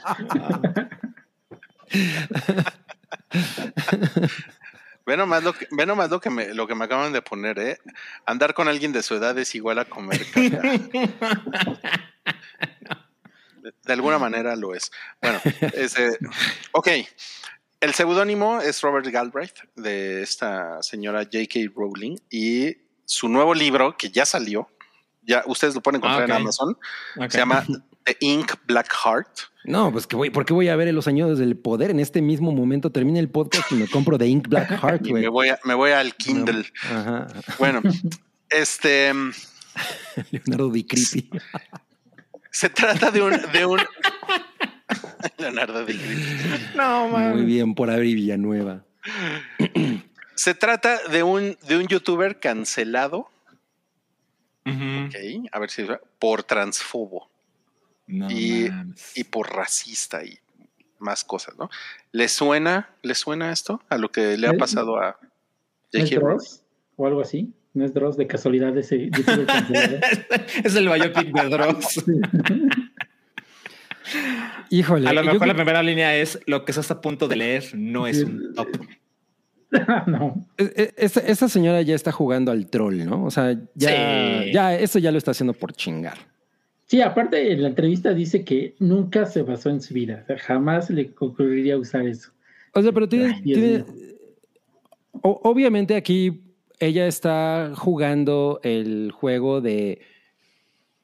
Ve 5.07 5.17
nomás 5.17 5.43
lo 5.43 5.55
que, 5.55 5.67
lo 5.71 6.21
que 6.21 6.31
me, 6.31 6.55
lo 6.55 6.69
que 6.69 6.77
me 6.77 6.85
acaban 6.85 7.13
de 7.13 7.21
poner, 7.21 7.59
¿eh? 7.59 7.79
Andar 8.27 8.55
con 8.55 8.69
alguien 8.69 8.93
de 8.93 9.03
su 9.03 9.17
edad 9.17 9.37
es 9.37 9.57
igual 9.57 9.81
a 9.81 9.87
comer 9.87 10.25
caca. 10.33 10.63
De, 13.83 13.93
alguna 13.93 14.21
manera 14.21 14.55
lo 14.55 14.73
es. 14.73 14.93
Bueno, 15.21 15.41
ese, 15.73 16.17
ok. 16.71 16.89
El 17.81 17.93
seudónimo 17.93 18.61
es 18.61 18.81
Robert 18.83 19.09
Galbraith, 19.09 19.65
de 19.75 20.23
esta 20.23 20.81
señora 20.81 21.25
J.K. 21.25 21.73
Rowling, 21.75 22.19
y 22.31 22.84
su 23.05 23.29
nuevo 23.29 23.55
libro, 23.55 23.97
que 23.97 24.11
ya 24.11 24.25
salió, 24.27 24.69
ya 25.23 25.43
ustedes 25.47 25.75
lo 25.75 25.81
pueden 25.83 25.99
encontrar 25.99 26.23
Ah, 26.23 26.25
ok. 26.25 26.31
en 26.31 26.37
Amazon, 26.43 26.77
se 27.29 27.39
llama 27.39 27.65
The 28.05 28.17
Ink 28.21 28.53
Black 28.67 28.93
Heart. 28.93 29.29
No, 29.65 29.91
pues 29.91 30.07
que 30.07 30.15
voy, 30.17 30.29
¿por 30.31 30.45
qué 30.45 30.53
voy 30.53 30.69
a 30.69 30.77
ver 30.77 30.93
los 30.93 31.07
años 31.09 31.39
del 31.39 31.57
poder? 31.57 31.91
En 31.91 31.99
este 32.01 32.21
mismo 32.21 32.53
momento 32.53 32.91
termina 32.93 33.19
el 33.19 33.31
podcast 33.31 33.73
y 33.73 33.77
me 33.77 33.89
compro 33.89 34.19
The 34.19 34.27
Ink 34.27 34.49
Black 34.49 34.69
Heart, 34.79 35.07
Y 35.07 35.11
güey. 35.11 35.23
me 35.23 35.29
voy, 35.29 35.49
a- 35.49 35.59
me 35.65 35.73
voy 35.75 35.93
al 35.93 36.15
Kindle. 36.15 36.67
Ajá. 36.83 37.27
Bueno, 37.59 37.81
este 38.51 39.13
Leonardo 40.31 40.69
DiCaprio. 40.71 41.41
se 42.51 42.69
trata 42.69 43.11
de 43.11 43.23
un, 43.23 43.41
de 43.53 43.65
un 43.67 43.81
Leonardo 45.39 45.85
DiCaprio. 45.87 46.19
No, 46.77 47.09
Muy 47.09 47.43
bien 47.47 47.75
por 47.75 47.89
Abri 47.91 48.15
Villanueva. 48.15 48.85
Se 50.45 50.55
trata 50.55 50.99
de 51.09 51.23
un, 51.23 51.57
de 51.67 51.79
un 51.79 51.87
youtuber 51.89 52.39
cancelado, 52.39 53.31
Ujú. 54.67 55.07
ok, 55.07 55.49
a 55.51 55.59
ver 55.59 55.71
si 55.71 55.87
por 56.19 56.43
transfobo 56.43 57.31
No 58.07 58.31
Y- 58.31 58.71
y 59.15 59.25
por 59.25 59.51
racista 59.57 60.23
y 60.23 60.39
más 60.99 61.25
cosas, 61.25 61.57
¿no? 61.57 61.71
¿Le 62.13 62.29
suena, 62.29 62.91
le 63.01 63.15
suena 63.15 63.53
esto 63.53 63.83
a 63.89 63.97
lo 63.97 64.13
que 64.13 64.37
le 64.37 64.47
ha 64.49 64.51
¿Es- 64.53 64.59
pasado 64.59 64.99
a 64.99 65.17
¿No 65.95 66.01
es 66.03 66.11
J.K. 66.11 66.21
Dross? 66.27 66.63
O 66.97 67.07
algo 67.07 67.23
así. 67.23 67.51
¿No 67.73 67.87
es 67.87 67.95
Dross 67.95 68.19
de 68.19 68.27
casualidad 68.27 68.77
ese 68.77 69.07
youtuber 69.07 69.47
cancelado? 69.47 69.99
es 70.63 70.75
el 70.77 70.89
biopic 70.91 71.33
de 71.33 71.49
Dross. 71.49 72.05
Híjole. 74.69 75.09
A 75.09 75.13
lo 75.15 75.23
yo 75.23 75.33
mejor 75.33 75.47
la 75.49 75.55
primera 75.55 75.83
línea 75.83 76.15
es 76.17 76.39
lo 76.47 76.67
que 76.67 76.73
estás 76.73 76.91
a 76.91 77.01
punto 77.01 77.29
de 77.29 77.37
leer 77.37 77.71
no 77.75 78.07
es 78.07 78.23
un 78.23 78.53
top. 78.55 78.69
no. 80.07 80.47
e- 80.59 80.73
e- 80.77 80.95
esta, 80.97 81.21
esta 81.21 81.49
señora 81.49 81.83
ya 81.83 81.95
está 81.95 82.13
jugando 82.13 82.51
al 82.53 82.67
troll, 82.69 83.05
¿no? 83.05 83.25
O 83.25 83.31
sea, 83.31 83.53
ya, 83.75 84.43
Sí. 84.45 84.53
ya 84.53 84.75
esto 84.79 84.99
ya 84.99 85.11
lo 85.13 85.19
está 85.19 85.31
haciendo 85.33 85.53
por 85.55 85.73
chingar. 85.73 86.19
Sí, 86.87 87.01
aparte 87.01 87.53
en 87.53 87.63
la 87.63 87.69
entrevista 87.69 88.13
dice 88.13 88.45
que 88.45 88.75
nunca 88.79 89.25
se 89.27 89.43
basó 89.43 89.71
en 89.71 89.81
su 89.81 89.95
vida. 89.95 90.21
O 90.23 90.27
sea, 90.27 90.39
jamás 90.39 90.91
le 90.91 91.13
ocurriría 91.19 91.79
usar 91.79 92.07
eso. 92.07 92.31
O 92.75 92.83
sea, 92.83 92.93
pero 92.93 93.09
tiene, 93.09 93.27
Ay, 93.35 93.41
Dios 93.43 93.59
tiene- 93.59 93.79
mío. 93.79 94.15
o- 95.23 95.41
obviamente 95.45 95.97
aquí 95.97 96.43
ella 96.81 97.07
está 97.07 97.73
jugando 97.75 98.61
el 98.63 99.13
juego 99.13 99.61
de 99.61 100.01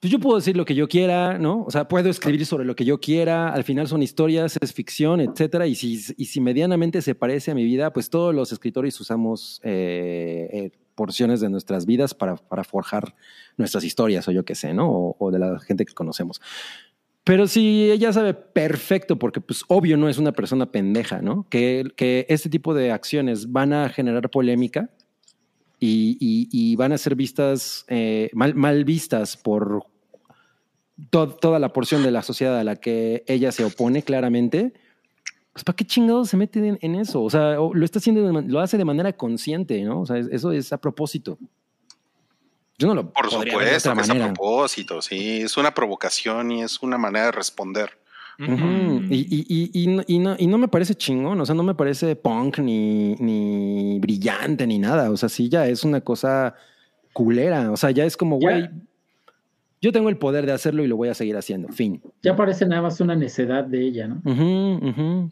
pues 0.00 0.10
yo 0.10 0.18
puedo 0.18 0.36
decir 0.36 0.56
lo 0.56 0.64
que 0.64 0.74
yo 0.74 0.88
quiera, 0.88 1.38
¿no? 1.38 1.62
O 1.64 1.70
sea, 1.70 1.86
puedo 1.86 2.08
escribir 2.08 2.46
sobre 2.46 2.64
lo 2.64 2.74
que 2.74 2.86
yo 2.86 3.00
quiera, 3.00 3.52
al 3.52 3.64
final 3.64 3.86
son 3.86 4.02
historias, 4.02 4.56
es 4.60 4.72
ficción, 4.72 5.20
etcétera, 5.20 5.66
y 5.66 5.74
si, 5.74 6.00
y 6.16 6.24
si 6.24 6.40
medianamente 6.40 7.02
se 7.02 7.14
parece 7.14 7.50
a 7.50 7.54
mi 7.54 7.64
vida, 7.64 7.92
pues 7.92 8.08
todos 8.08 8.34
los 8.34 8.50
escritores 8.50 8.98
usamos 8.98 9.60
eh, 9.62 10.48
eh, 10.52 10.70
porciones 10.94 11.40
de 11.40 11.50
nuestras 11.50 11.84
vidas 11.84 12.14
para, 12.14 12.36
para 12.36 12.64
forjar 12.64 13.14
nuestras 13.58 13.84
historias, 13.84 14.26
o 14.26 14.32
yo 14.32 14.44
qué 14.44 14.54
sé, 14.54 14.72
¿no? 14.72 15.14
O, 15.18 15.30
de 15.30 15.38
la 15.38 15.58
gente 15.60 15.84
que 15.84 15.92
conocemos. 15.92 16.40
Pero 17.22 17.46
si 17.46 17.90
ella 17.90 18.10
sabe 18.14 18.32
perfecto, 18.32 19.18
porque 19.18 19.42
pues 19.42 19.64
obvio 19.68 19.98
no 19.98 20.08
es 20.08 20.16
una 20.16 20.32
persona 20.32 20.72
pendeja, 20.72 21.20
¿no? 21.20 21.46
Que, 21.50 21.84
que 21.94 22.24
este 22.30 22.48
tipo 22.48 22.72
de 22.72 22.90
acciones 22.90 23.52
van 23.52 23.74
a 23.74 23.90
generar 23.90 24.30
polémica 24.30 24.88
y, 25.78 26.16
y- 26.18 26.48
y 26.50 26.76
van 26.76 26.92
a 26.92 26.98
ser 26.98 27.14
vistas, 27.14 27.84
eh, 27.88 28.30
mal, 28.32 28.54
mal 28.54 28.84
vistas 28.86 29.36
por 29.36 29.84
to- 31.10 31.30
toda 31.34 31.58
la 31.58 31.72
porción 31.72 32.02
de 32.02 32.10
la 32.10 32.22
sociedad 32.22 32.58
a 32.58 32.64
la 32.64 32.76
que 32.76 33.24
ella 33.26 33.52
se 33.52 33.64
opone 33.64 34.02
claramente, 34.02 34.72
pues 35.52 35.64
¿para 35.64 35.76
qué 35.76 35.84
chingados 35.84 36.28
se 36.28 36.36
mete 36.36 36.66
en, 36.66 36.78
en 36.80 36.94
eso? 36.96 37.22
O 37.22 37.30
sea, 37.30 37.60
o 37.60 37.72
lo 37.74 37.84
está 37.84 37.98
haciendo, 37.98 38.22
de 38.22 38.48
lo 38.48 38.60
hace 38.60 38.76
de 38.78 38.84
manera 38.84 39.12
consciente, 39.12 39.82
¿no? 39.82 40.02
O 40.02 40.06
sea, 40.06 40.18
es- 40.18 40.28
eso 40.30 40.52
es 40.52 40.72
a 40.72 40.78
propósito. 40.80 41.38
Yo 42.78 42.86
no 42.88 42.94
lo 42.94 43.10
Por 43.12 43.28
podría 43.28 43.58
ver 43.58 43.64
de 43.74 43.80
supuesto, 43.80 43.90
otra 43.90 44.02
que 44.02 44.08
es 44.18 44.24
a 44.24 44.32
propósito, 44.34 45.02
sí, 45.02 45.40
es 45.42 45.56
una 45.56 45.74
provocación 45.74 46.50
y 46.52 46.62
es 46.62 46.82
una 46.82 46.96
manera 46.98 47.26
de 47.26 47.32
responder. 47.32 47.90
Y, 49.10 49.16
y- 49.16 49.46
y- 49.50 49.82
y 49.82 49.86
no, 49.88 50.02
y 50.06 50.18
no- 50.18 50.36
y 50.38 50.46
no 50.46 50.56
me 50.56 50.66
parece 50.68 50.94
chingón, 50.94 51.38
o 51.38 51.44
sea, 51.44 51.54
no 51.54 51.62
me 51.62 51.74
parece 51.74 52.16
punk 52.16 52.58
ni, 52.60 53.14
ni 53.16 53.98
brillante 54.00 54.66
ni 54.66 54.78
nada. 54.78 55.10
O 55.10 55.16
sea, 55.18 55.28
sí, 55.28 55.50
ya 55.50 55.66
es 55.66 55.84
una 55.84 56.00
cosa 56.00 56.54
culera. 57.12 57.70
O 57.70 57.76
sea, 57.76 57.90
ya 57.90 58.06
es 58.06 58.16
como, 58.16 58.38
güey, 58.38 58.70
yo 59.80 59.92
tengo 59.92 60.08
el 60.08 60.16
poder 60.16 60.46
de 60.46 60.52
hacerlo 60.52 60.84
y 60.84 60.86
lo 60.88 60.96
voy 60.96 61.08
a 61.08 61.14
seguir 61.14 61.36
haciendo. 61.36 61.68
Fin. 61.68 62.02
Ya 62.22 62.36
parece 62.36 62.66
nada 62.66 62.82
más 62.82 63.00
una 63.00 63.14
necedad 63.16 63.64
de 63.64 63.80
ella, 63.86 64.08
¿no? 64.08 64.20
Ujú, 64.24 64.88
ujú. 64.88 65.30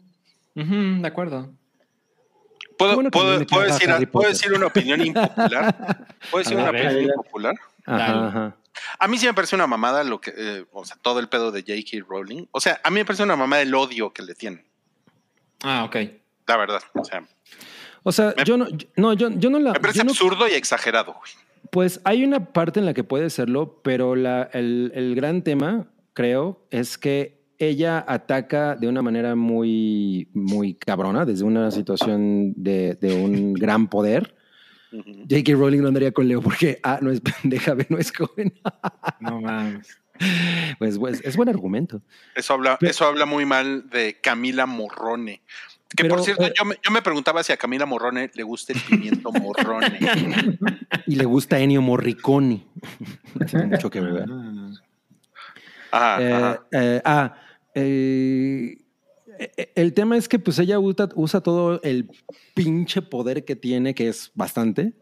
Ujú, 0.55 1.01
de 1.01 1.07
acuerdo. 1.07 1.51
¿Puedo, 2.77 2.95
bueno 2.95 3.11
puedo- 3.11 3.45
puedo 3.45 3.63
decir, 3.65 4.09
¿puedo 4.09 4.29
decir 4.29 4.53
una 4.53 4.67
opinión 4.67 5.05
impopular? 5.05 6.07
¿Puedo 6.31 6.43
decir 6.43 6.57
una 6.57 6.69
opinión 6.69 7.03
impopular? 7.03 7.55
Ajá. 7.85 8.55
A 8.97 9.07
mí 9.07 9.17
sí 9.17 9.25
me 9.25 9.33
parece 9.33 9.55
una 9.55 9.67
mamada 9.67 10.03
lo 10.05 10.21
que, 10.21 10.33
eh, 10.37 10.65
o 10.71 10.85
sea, 10.85 10.95
todo 11.01 11.19
el 11.19 11.27
pedo 11.27 11.51
de 11.51 11.61
J.K. 11.61 12.05
Rowling. 12.07 12.45
O 12.51 12.61
sea, 12.61 12.79
a 12.83 12.89
mí 12.89 12.95
me 12.95 13.05
parece 13.05 13.23
una 13.23 13.35
mamada 13.35 13.61
el 13.61 13.73
odio 13.75 14.13
que 14.13 14.23
le 14.23 14.33
tienen, 14.35 14.63
Ah, 15.63 15.83
ok. 15.83 15.95
la 16.47 16.57
verdad. 16.57 16.81
O 16.93 17.03
sea, 17.03 17.23
O 18.03 18.11
sea, 18.13 18.33
Me- 18.37 18.45
yo 18.45 18.55
no, 18.57 18.69
yo- 18.69 18.87
no, 18.95 19.13
yo, 19.13 19.29
yo 19.31 19.49
no 19.49 19.59
la. 19.59 19.73
me 19.73 19.79
parece 19.81 19.99
yo 19.99 20.03
no- 20.05 20.11
absurdo 20.11 20.47
y 20.47 20.53
exagerado, 20.53 21.13
güey. 21.13 21.31
Pues 21.71 22.01
hay 22.03 22.23
una 22.23 22.51
parte 22.51 22.79
en 22.79 22.85
la 22.85 22.93
que 22.93 23.03
puede 23.03 23.29
serlo, 23.29 23.81
pero 23.83 24.15
la, 24.15 24.49
el, 24.53 24.91
el 24.95 25.15
gran 25.15 25.43
tema, 25.43 25.91
creo, 26.13 26.65
es 26.71 26.97
que 26.97 27.39
ella 27.59 28.03
ataca 28.07 28.75
de 28.75 28.87
una 28.87 29.01
manera 29.01 29.35
muy, 29.35 30.29
muy 30.33 30.73
cabrona, 30.75 31.25
desde 31.25 31.43
una 31.43 31.71
situación 31.71 32.53
de, 32.55 32.95
de 32.95 33.13
un 33.21 33.53
gran 33.53 33.87
poder. 33.89 34.35
Ujú. 34.91 35.25
J.K. 35.29 35.53
Rowling 35.53 35.81
no 35.81 35.89
andaría 35.89 36.11
con 36.11 36.27
Leo 36.27 36.41
porque 36.41 36.79
A, 36.81 36.99
no 37.01 37.11
es 37.11 37.21
pendeja, 37.21 37.73
B, 37.75 37.85
no 37.89 37.97
es 37.97 38.11
joven. 38.11 38.53
No 39.19 39.41
mames. 39.41 39.87
Pues, 40.79 40.97
pues, 40.97 41.21
es 41.23 41.37
buen 41.37 41.47
argumento. 41.47 42.01
Eso 42.35 42.53
habla, 42.53 42.77
Pero- 42.79 42.89
eso 42.89 43.05
habla 43.05 43.25
muy 43.25 43.45
mal 43.45 43.89
de 43.89 44.17
Camila 44.21 44.65
Morrone. 44.65 45.41
Que 45.95 46.03
Pero, 46.03 46.15
por 46.15 46.23
cierto, 46.23 46.45
eh, 46.45 46.53
yo, 46.55 46.65
me, 46.65 46.75
yo 46.83 46.91
me 46.91 47.01
preguntaba 47.01 47.41
si 47.43 47.51
a 47.51 47.57
Camila 47.57 47.85
Morrone 47.85 48.29
le 48.33 48.43
gusta 48.43 48.73
el 48.73 48.79
pimiento 48.81 49.31
morrone. 49.31 49.99
Y 51.07 51.15
le 51.15 51.25
gusta 51.25 51.59
Ennio 51.59 51.81
Morricone. 51.81 52.67
Tiene 53.49 53.65
mucho 53.71 53.89
que 53.89 53.99
ver. 53.99 54.25
Ajá, 55.91 56.21
Eh, 56.21 56.33
ajá. 56.33 56.65
eh, 56.71 57.01
ah, 57.03 57.35
eh, 57.73 58.77
eh, 59.39 59.71
el 59.75 59.93
tema 59.93 60.17
es 60.17 60.27
que 60.29 60.37
pues 60.37 60.59
ella 60.59 60.79
usa, 60.79 61.09
usa 61.15 61.41
todo 61.41 61.81
el 61.81 62.11
pinche 62.53 63.01
poder 63.01 63.45
que 63.45 63.55
tiene, 63.55 63.95
que 63.95 64.09
es 64.09 64.31
bastante, 64.35 64.93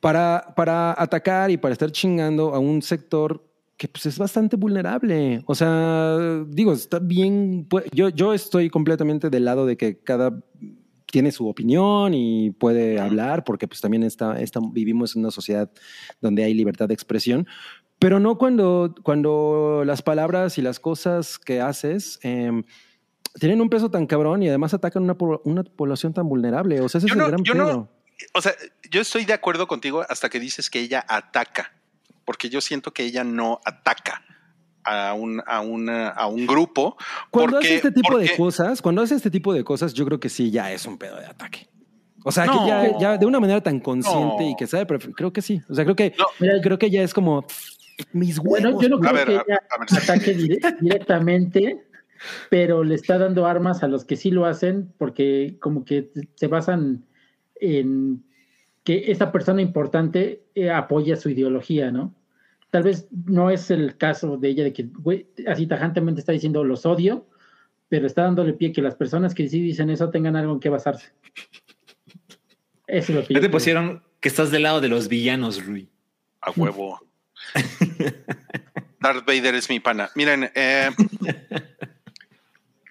para, 0.00 0.54
para 0.56 0.94
atacar 0.96 1.50
y 1.50 1.56
para 1.58 1.72
estar 1.72 1.90
chingando 1.92 2.54
a 2.54 2.58
un 2.58 2.80
sector 2.80 3.49
que 3.80 3.88
pues 3.88 4.04
es 4.04 4.18
bastante 4.18 4.56
vulnerable. 4.56 5.42
O 5.46 5.54
sea, 5.54 6.18
digo, 6.48 6.74
está 6.74 6.98
bien, 6.98 7.66
yo, 7.92 8.10
yo 8.10 8.34
estoy 8.34 8.68
completamente 8.68 9.30
del 9.30 9.46
lado 9.46 9.64
de 9.64 9.78
que 9.78 9.98
cada 9.98 10.38
tiene 11.06 11.32
su 11.32 11.48
opinión 11.48 12.12
y 12.12 12.50
puede 12.50 13.00
hablar, 13.00 13.42
porque 13.42 13.66
pues 13.66 13.80
también 13.80 14.02
está, 14.02 14.38
está- 14.38 14.60
vivimos 14.70 15.16
en 15.16 15.22
una 15.22 15.30
sociedad 15.30 15.70
donde 16.20 16.44
hay 16.44 16.52
libertad 16.52 16.88
de 16.88 16.94
expresión, 16.94 17.46
pero 17.98 18.20
no 18.20 18.36
cuando, 18.36 18.94
cuando 19.02 19.82
las 19.86 20.02
palabras 20.02 20.58
y 20.58 20.62
las 20.62 20.78
cosas 20.78 21.38
que 21.38 21.62
haces 21.62 22.18
em, 22.22 22.62
tienen 23.40 23.62
un 23.62 23.70
peso 23.70 23.90
tan 23.90 24.06
cabrón 24.06 24.42
y 24.42 24.48
además 24.50 24.74
atacan 24.74 25.04
una, 25.04 25.16
una 25.44 25.64
población 25.64 26.12
tan 26.12 26.28
vulnerable. 26.28 26.82
O 26.82 26.88
sea, 26.90 26.98
ese 26.98 27.08
Yo 27.08 27.14
es 27.14 27.16
el 27.16 27.18
no- 27.22 27.28
gran 27.28 27.44
yo 27.44 27.54
no-. 27.54 27.88
O 28.34 28.42
sea, 28.42 28.52
yo 28.90 29.00
estoy 29.00 29.24
de 29.24 29.32
acuerdo 29.32 29.66
contigo 29.66 30.04
hasta 30.06 30.28
que 30.28 30.38
dices 30.38 30.68
que 30.68 30.80
ella 30.80 31.02
ataca, 31.08 31.72
porque 32.30 32.48
yo 32.48 32.60
siento 32.60 32.92
que 32.92 33.02
ella 33.02 33.24
no 33.24 33.58
ataca 33.64 34.22
a 34.84 35.14
un, 35.14 35.42
a 35.48 35.62
una- 35.62 36.10
a 36.10 36.28
un 36.28 36.46
grupo. 36.46 36.96
Cuando 37.28 37.54
porque- 37.56 37.66
hace 37.66 37.74
este 37.74 37.90
tipo 37.90 38.16
de 38.18 38.36
cosas, 38.36 38.80
cuando 38.80 39.02
hace 39.02 39.16
este 39.16 39.32
tipo 39.32 39.52
de 39.52 39.64
cosas, 39.64 39.92
yo 39.94 40.04
creo 40.04 40.20
que 40.20 40.28
sí, 40.28 40.52
ya 40.52 40.70
es 40.70 40.86
un 40.86 40.96
pedo 40.96 41.16
de 41.16 41.26
ataque. 41.26 41.66
O 42.24 42.30
sea, 42.30 42.44
No. 42.46 42.60
que 42.60 42.66
ya, 42.68 42.98
ya 43.00 43.18
de 43.18 43.26
una 43.26 43.40
manera 43.40 43.60
tan 43.60 43.80
consciente 43.80 44.44
No. 44.44 44.48
y 44.50 44.54
que 44.54 44.68
sabe, 44.68 44.86
pero 44.86 45.00
creo 45.12 45.32
que 45.32 45.42
sí. 45.42 45.60
O 45.68 45.74
sea, 45.74 45.82
creo 45.84 45.96
que. 45.96 46.14
Mira, 46.38 46.54
creo 46.62 46.78
que 46.78 46.88
ya 46.88 47.02
es 47.02 47.12
como 47.12 47.44
mis 48.12 48.38
huevos. 48.38 48.60
Bueno, 48.62 48.80
yo 48.80 48.88
no 48.88 48.98
A 48.98 49.00
creo 49.00 49.12
ver, 49.14 49.26
que 49.26 49.32
a- 49.38 49.44
ella 49.48 49.60
a 49.74 49.78
ver 49.80 49.88
si- 49.90 49.96
ataque 49.96 50.36
dire- 50.36 50.76
directamente, 50.80 51.82
pero 52.48 52.84
le 52.84 52.94
está 52.94 53.18
dando 53.18 53.44
armas 53.44 53.82
a 53.82 53.88
los 53.88 54.04
que 54.04 54.14
sí 54.14 54.30
lo 54.30 54.44
hacen 54.46 54.92
porque 54.98 55.56
como 55.60 55.84
que 55.84 56.12
se 56.36 56.46
basan 56.46 57.06
en 57.60 58.22
que 58.84 59.10
esa 59.10 59.32
persona 59.32 59.60
importante 59.62 60.44
eh, 60.54 60.70
apoya 60.70 61.16
su 61.16 61.28
ideología, 61.28 61.90
¿no? 61.90 62.14
Tal 62.70 62.82
vez 62.84 63.06
no 63.26 63.50
es 63.50 63.70
el 63.70 63.96
caso 63.96 64.36
de 64.36 64.48
ella 64.48 64.64
de 64.64 64.72
que 64.72 64.84
güey, 64.84 65.26
así 65.46 65.66
tajantemente 65.66 66.20
está 66.20 66.32
diciendo 66.32 66.62
los 66.64 66.86
odio, 66.86 67.26
pero 67.88 68.06
está 68.06 68.22
dándole 68.22 68.52
pie 68.52 68.72
que 68.72 68.80
las 68.82 68.94
personas 68.94 69.34
que 69.34 69.48
sí 69.48 69.60
dicen 69.60 69.90
eso 69.90 70.10
tengan 70.10 70.36
algo 70.36 70.52
en 70.52 70.60
qué 70.60 70.68
basarse. 70.68 71.10
Eso 72.86 73.12
es 73.12 73.18
lo 73.18 73.26
que 73.26 73.34
Ya 73.34 73.40
yo 73.40 73.40
te 73.40 73.48
creo. 73.48 73.50
pusieron 73.50 74.02
que 74.20 74.28
estás 74.28 74.50
del 74.50 74.62
lado 74.64 74.80
de 74.80 74.88
los 74.88 75.08
villanos, 75.08 75.64
Rui. 75.64 75.88
A 76.40 76.50
huevo. 76.52 77.00
Darth 79.00 79.26
Vader 79.26 79.54
es 79.54 79.68
mi 79.70 79.80
pana. 79.80 80.10
Miren, 80.14 80.50
eh, 80.54 80.90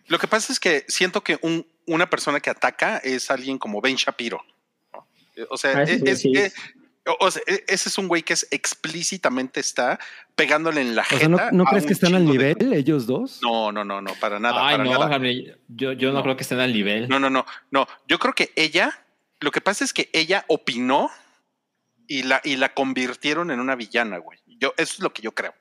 lo 0.07 0.17
que 0.17 0.27
pasa 0.27 0.51
es 0.51 0.59
que 0.59 0.83
siento 0.87 1.21
que 1.21 1.37
un- 1.41 1.65
una 1.85 2.09
persona 2.09 2.39
que 2.39 2.49
ataca 2.49 2.97
es 2.97 3.29
alguien 3.31 3.57
como 3.57 3.79
Ben 3.81 3.95
Shapiro. 3.95 4.41
¿no? 4.93 5.07
O 5.49 5.57
sea, 5.57 5.77
Ah, 5.77 5.83
es- 5.83 6.21
sí. 6.21 6.31
es- 6.35 6.53
o 7.19 7.31
sea, 7.31 7.41
e- 7.47 7.63
ese 7.67 7.89
es 7.89 7.97
un 7.97 8.07
güey 8.07 8.23
que 8.23 8.33
es 8.33 8.47
explícitamente 8.51 9.59
está 9.59 9.99
pegándole 10.35 10.81
en 10.81 10.95
la 10.95 11.03
O 11.11 11.17
sea. 11.17 11.27
¿no, 11.27 11.37
no 11.51 11.65
crees 11.65 11.85
que 11.85 11.93
están 11.93 12.13
al 12.15 12.21
chingo 12.25 12.33
de- 12.41 12.55
nivel 12.55 12.73
ellos 12.73 13.05
dos? 13.07 13.39
No, 13.41 13.71
no, 13.71 13.83
no, 13.83 14.01
no, 14.01 14.13
para 14.15 14.39
nada. 14.39 14.67
Ay, 14.67 14.73
para 14.77 14.83
no, 14.83 14.91
nada. 14.91 15.07
Gabriel, 15.07 15.59
yo, 15.67 15.91
yo 15.93 16.11
no, 16.11 16.21
creo 16.23 16.35
que 16.35 16.43
estén 16.43 16.59
al 16.59 16.73
nivel. 16.73 17.07
No, 17.09 17.19
no, 17.19 17.29
no, 17.29 17.45
no. 17.71 17.87
Yo 18.07 18.19
creo 18.19 18.33
que 18.33 18.51
ella, 18.55 19.05
lo 19.39 19.51
que 19.51 19.61
pasa 19.61 19.83
es 19.83 19.93
que 19.93 20.09
ella 20.13 20.45
opinó 20.47 21.09
y 22.07 22.23
la, 22.23 22.41
y 22.43 22.55
la 22.57 22.73
convirtieron 22.73 23.51
en 23.51 23.59
una 23.59 23.75
villana, 23.75 24.17
güey. 24.17 24.39
Yo, 24.47 24.73
eso 24.77 24.93
es 24.95 24.99
lo 24.99 25.13
que 25.13 25.21
yo 25.21 25.31
creo. 25.33 25.53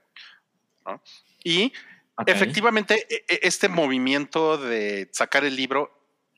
¿no? 0.86 1.02
Y 1.44 1.72
Ok. 2.16 2.28
efectivamente, 2.28 3.06
e- 3.10 3.24
e- 3.28 3.40
este 3.42 3.68
movimiento 3.68 4.56
de 4.58 5.08
sacar 5.12 5.44
el 5.44 5.54
libro, 5.54 5.94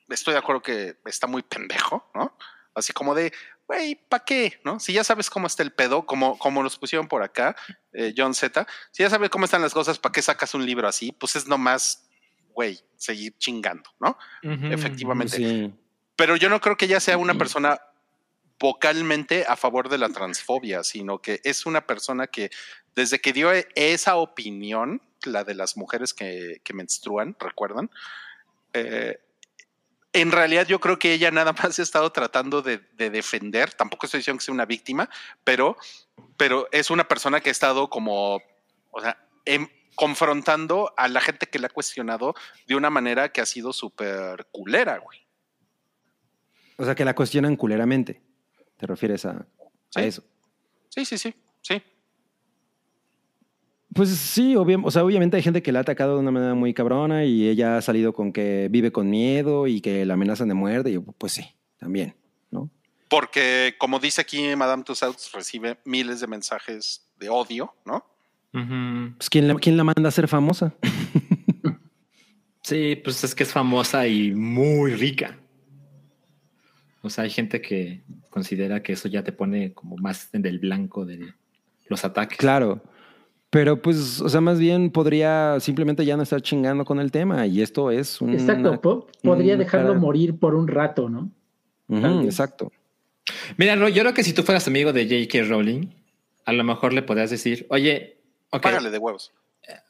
estoy 0.09 0.33
de 0.33 0.39
acuerdo 0.39 0.61
que 0.61 0.97
está 1.05 1.25
muy 1.27 1.41
pendejo, 1.41 2.11
¿no? 2.13 2.37
Así 2.81 2.93
como 2.93 3.15
de, 3.15 3.31
güey, 3.67 3.95
¿para 3.95 4.25
qué? 4.25 4.59
¿No? 4.65 4.79
Si 4.79 4.91
ya 4.91 5.03
sabes 5.03 5.29
cómo 5.29 5.47
está 5.47 5.63
el 5.63 5.71
pedo, 5.71 6.05
como, 6.05 6.37
como 6.37 6.61
nos 6.61 6.77
pusieron 6.77 7.07
por 7.07 7.23
acá, 7.23 7.55
eh, 7.93 8.13
John 8.17 8.33
Z, 8.33 8.67
si 8.91 9.03
ya 9.03 9.09
sabes 9.09 9.29
cómo 9.29 9.45
están 9.45 9.61
las 9.61 9.73
cosas, 9.73 9.99
¿para 9.99 10.11
qué 10.11 10.21
sacas 10.21 10.53
un 10.53 10.65
libro 10.65 10.87
así? 10.87 11.11
Pues 11.11 11.35
es 11.35 11.47
nomás, 11.47 12.09
güey, 12.53 12.79
seguir 12.97 13.37
chingando, 13.37 13.89
¿no? 13.99 14.17
Ujú, 14.43 14.65
efectivamente. 14.67 15.37
Sí. 15.37 15.73
Pero 16.15 16.35
yo 16.35 16.49
no 16.49 16.59
creo 16.59 16.75
que 16.75 16.85
ella 16.85 16.99
sea 16.99 17.17
una 17.17 17.35
persona 17.35 17.79
vocalmente 18.59 19.45
a 19.47 19.55
favor 19.55 19.89
de 19.89 19.97
la 19.97 20.09
transfobia, 20.09 20.83
sino 20.83 21.19
que 21.19 21.41
es 21.43 21.65
una 21.65 21.81
persona 21.87 22.27
que 22.27 22.51
desde 22.95 23.19
que 23.19 23.33
dio 23.33 23.51
esa 23.75 24.15
opinión, 24.17 25.01
la 25.23 25.43
de 25.43 25.55
las 25.55 25.77
mujeres 25.77 26.13
que, 26.13 26.61
que 26.63 26.73
menstruan, 26.73 27.35
¿recuerdan? 27.39 27.89
Eh, 28.73 29.19
en 30.13 30.31
realidad 30.31 30.67
yo 30.67 30.79
creo 30.79 30.99
que 30.99 31.13
ella 31.13 31.31
nada 31.31 31.53
más 31.53 31.79
ha 31.79 31.81
estado 31.81 32.11
tratando 32.11 32.61
de, 32.61 32.79
de 32.93 33.09
defender, 33.09 33.73
tampoco 33.73 34.05
estoy 34.05 34.19
diciendo 34.19 34.39
que 34.39 34.45
sea 34.45 34.53
una 34.53 34.65
víctima, 34.65 35.09
pero, 35.43 35.77
pero 36.37 36.67
es 36.71 36.89
una 36.89 37.07
persona 37.07 37.39
que 37.41 37.49
ha 37.49 37.51
estado 37.51 37.89
como, 37.89 38.41
o 38.91 39.01
sea, 39.01 39.17
em- 39.45 39.69
confrontando 39.95 40.93
a 40.97 41.07
la 41.07 41.21
gente 41.21 41.47
que 41.47 41.59
la 41.59 41.67
ha 41.67 41.69
cuestionado 41.69 42.33
de 42.67 42.75
una 42.75 42.89
manera 42.89 43.31
que 43.31 43.41
ha 43.41 43.45
sido 43.45 43.71
súper 43.73 44.47
culera, 44.51 44.97
güey. 44.99 45.19
O 46.77 46.85
sea, 46.85 46.95
que 46.95 47.05
la 47.05 47.13
cuestionan 47.13 47.55
culeramente. 47.55 48.21
¿Te 48.77 48.87
refieres 48.87 49.25
a, 49.25 49.31
a 49.31 49.45
Sí. 49.89 50.01
eso? 50.01 50.23
Sí, 50.89 51.05
sí, 51.05 51.17
sí, 51.17 51.35
sí. 51.61 51.83
Pues 53.93 54.09
sí, 54.09 54.55
obvia- 54.55 54.79
o 54.83 54.89
sea, 54.91 55.03
obviamente 55.03 55.35
hay 55.37 55.43
gente 55.43 55.61
que 55.61 55.71
la 55.71 55.79
ha 55.79 55.81
atacado 55.81 56.13
de 56.15 56.21
una 56.21 56.31
manera 56.31 56.53
muy 56.53 56.73
cabrona 56.73 57.25
y 57.25 57.47
ella 57.49 57.77
ha 57.77 57.81
salido 57.81 58.13
con 58.13 58.31
que 58.31 58.67
vive 58.71 58.91
con 58.91 59.09
miedo 59.09 59.67
y 59.67 59.81
que 59.81 60.05
la 60.05 60.13
amenazan 60.13 60.47
de 60.47 60.53
muerte. 60.53 60.89
Y 60.89 60.93
yo, 60.93 61.01
pues 61.03 61.33
sí, 61.33 61.45
también, 61.77 62.15
¿no? 62.51 62.69
Porque, 63.09 63.75
como 63.77 63.99
dice 63.99 64.21
aquí 64.21 64.55
Madame 64.55 64.83
Tussauds, 64.83 65.31
recibe 65.33 65.77
miles 65.83 66.21
de 66.21 66.27
mensajes 66.27 67.05
de 67.19 67.27
odio, 67.29 67.73
¿no? 67.85 68.05
Ujú. 68.53 69.13
Pues 69.17 69.29
¿quién 69.29 69.47
la, 69.49 69.55
quién 69.55 69.75
la 69.75 69.83
manda 69.83 70.07
a 70.07 70.11
ser 70.11 70.27
famosa? 70.29 70.73
Sí, 72.63 72.95
pues 73.03 73.23
es 73.23 73.33
que 73.35 73.43
es 73.43 73.51
famosa 73.51 74.07
y 74.07 74.31
muy 74.31 74.93
rica. 74.95 75.37
O 77.01 77.09
sea, 77.09 77.23
hay 77.23 77.29
gente 77.31 77.61
que 77.61 78.03
considera 78.29 78.83
que 78.83 78.93
eso 78.93 79.07
ya 79.09 79.23
te 79.23 79.31
pone 79.31 79.73
como 79.73 79.97
más 79.97 80.29
en 80.33 80.45
el 80.45 80.59
blanco 80.59 81.03
de 81.05 81.33
los 81.87 82.05
ataques. 82.05 82.37
Claro. 82.37 82.81
Pero 83.51 83.81
pues, 83.81 84.19
o 84.21 84.29
sea, 84.29 84.41
más 84.41 84.57
bien 84.59 84.89
podría 84.91 85.59
simplemente 85.59 86.05
ya 86.05 86.17
no 86.17 86.23
estar 86.23 86.41
chingando 86.41 86.85
con 86.85 86.99
el 86.99 87.11
tema 87.11 87.45
y 87.45 87.61
esto 87.61 87.91
es 87.91 88.19
un... 88.21 88.31
Exacto, 88.33 88.79
po- 88.81 89.07
podría 89.21 89.53
un 89.53 89.59
dejarlo 89.59 89.87
cara- 89.89 89.99
morir 89.99 90.39
por 90.39 90.55
un 90.55 90.67
rato, 90.67 91.09
¿no? 91.09 91.29
Exacto. 92.23 92.71
Mira, 93.57 93.75
yo 93.89 94.01
creo 94.01 94.13
que 94.13 94.23
si 94.23 94.31
tú 94.33 94.43
fueras 94.43 94.65
amigo 94.67 94.93
de 94.93 95.03
J.K. 95.03 95.49
Rowling, 95.49 95.87
a 96.45 96.53
lo 96.53 96.63
mejor 96.63 96.93
le 96.93 97.01
podrías 97.03 97.29
decir, 97.29 97.67
oye, 97.69 98.17
ok, 98.51 98.61
Págale 98.63 98.89
de 98.89 98.97
huevos. 98.97 99.33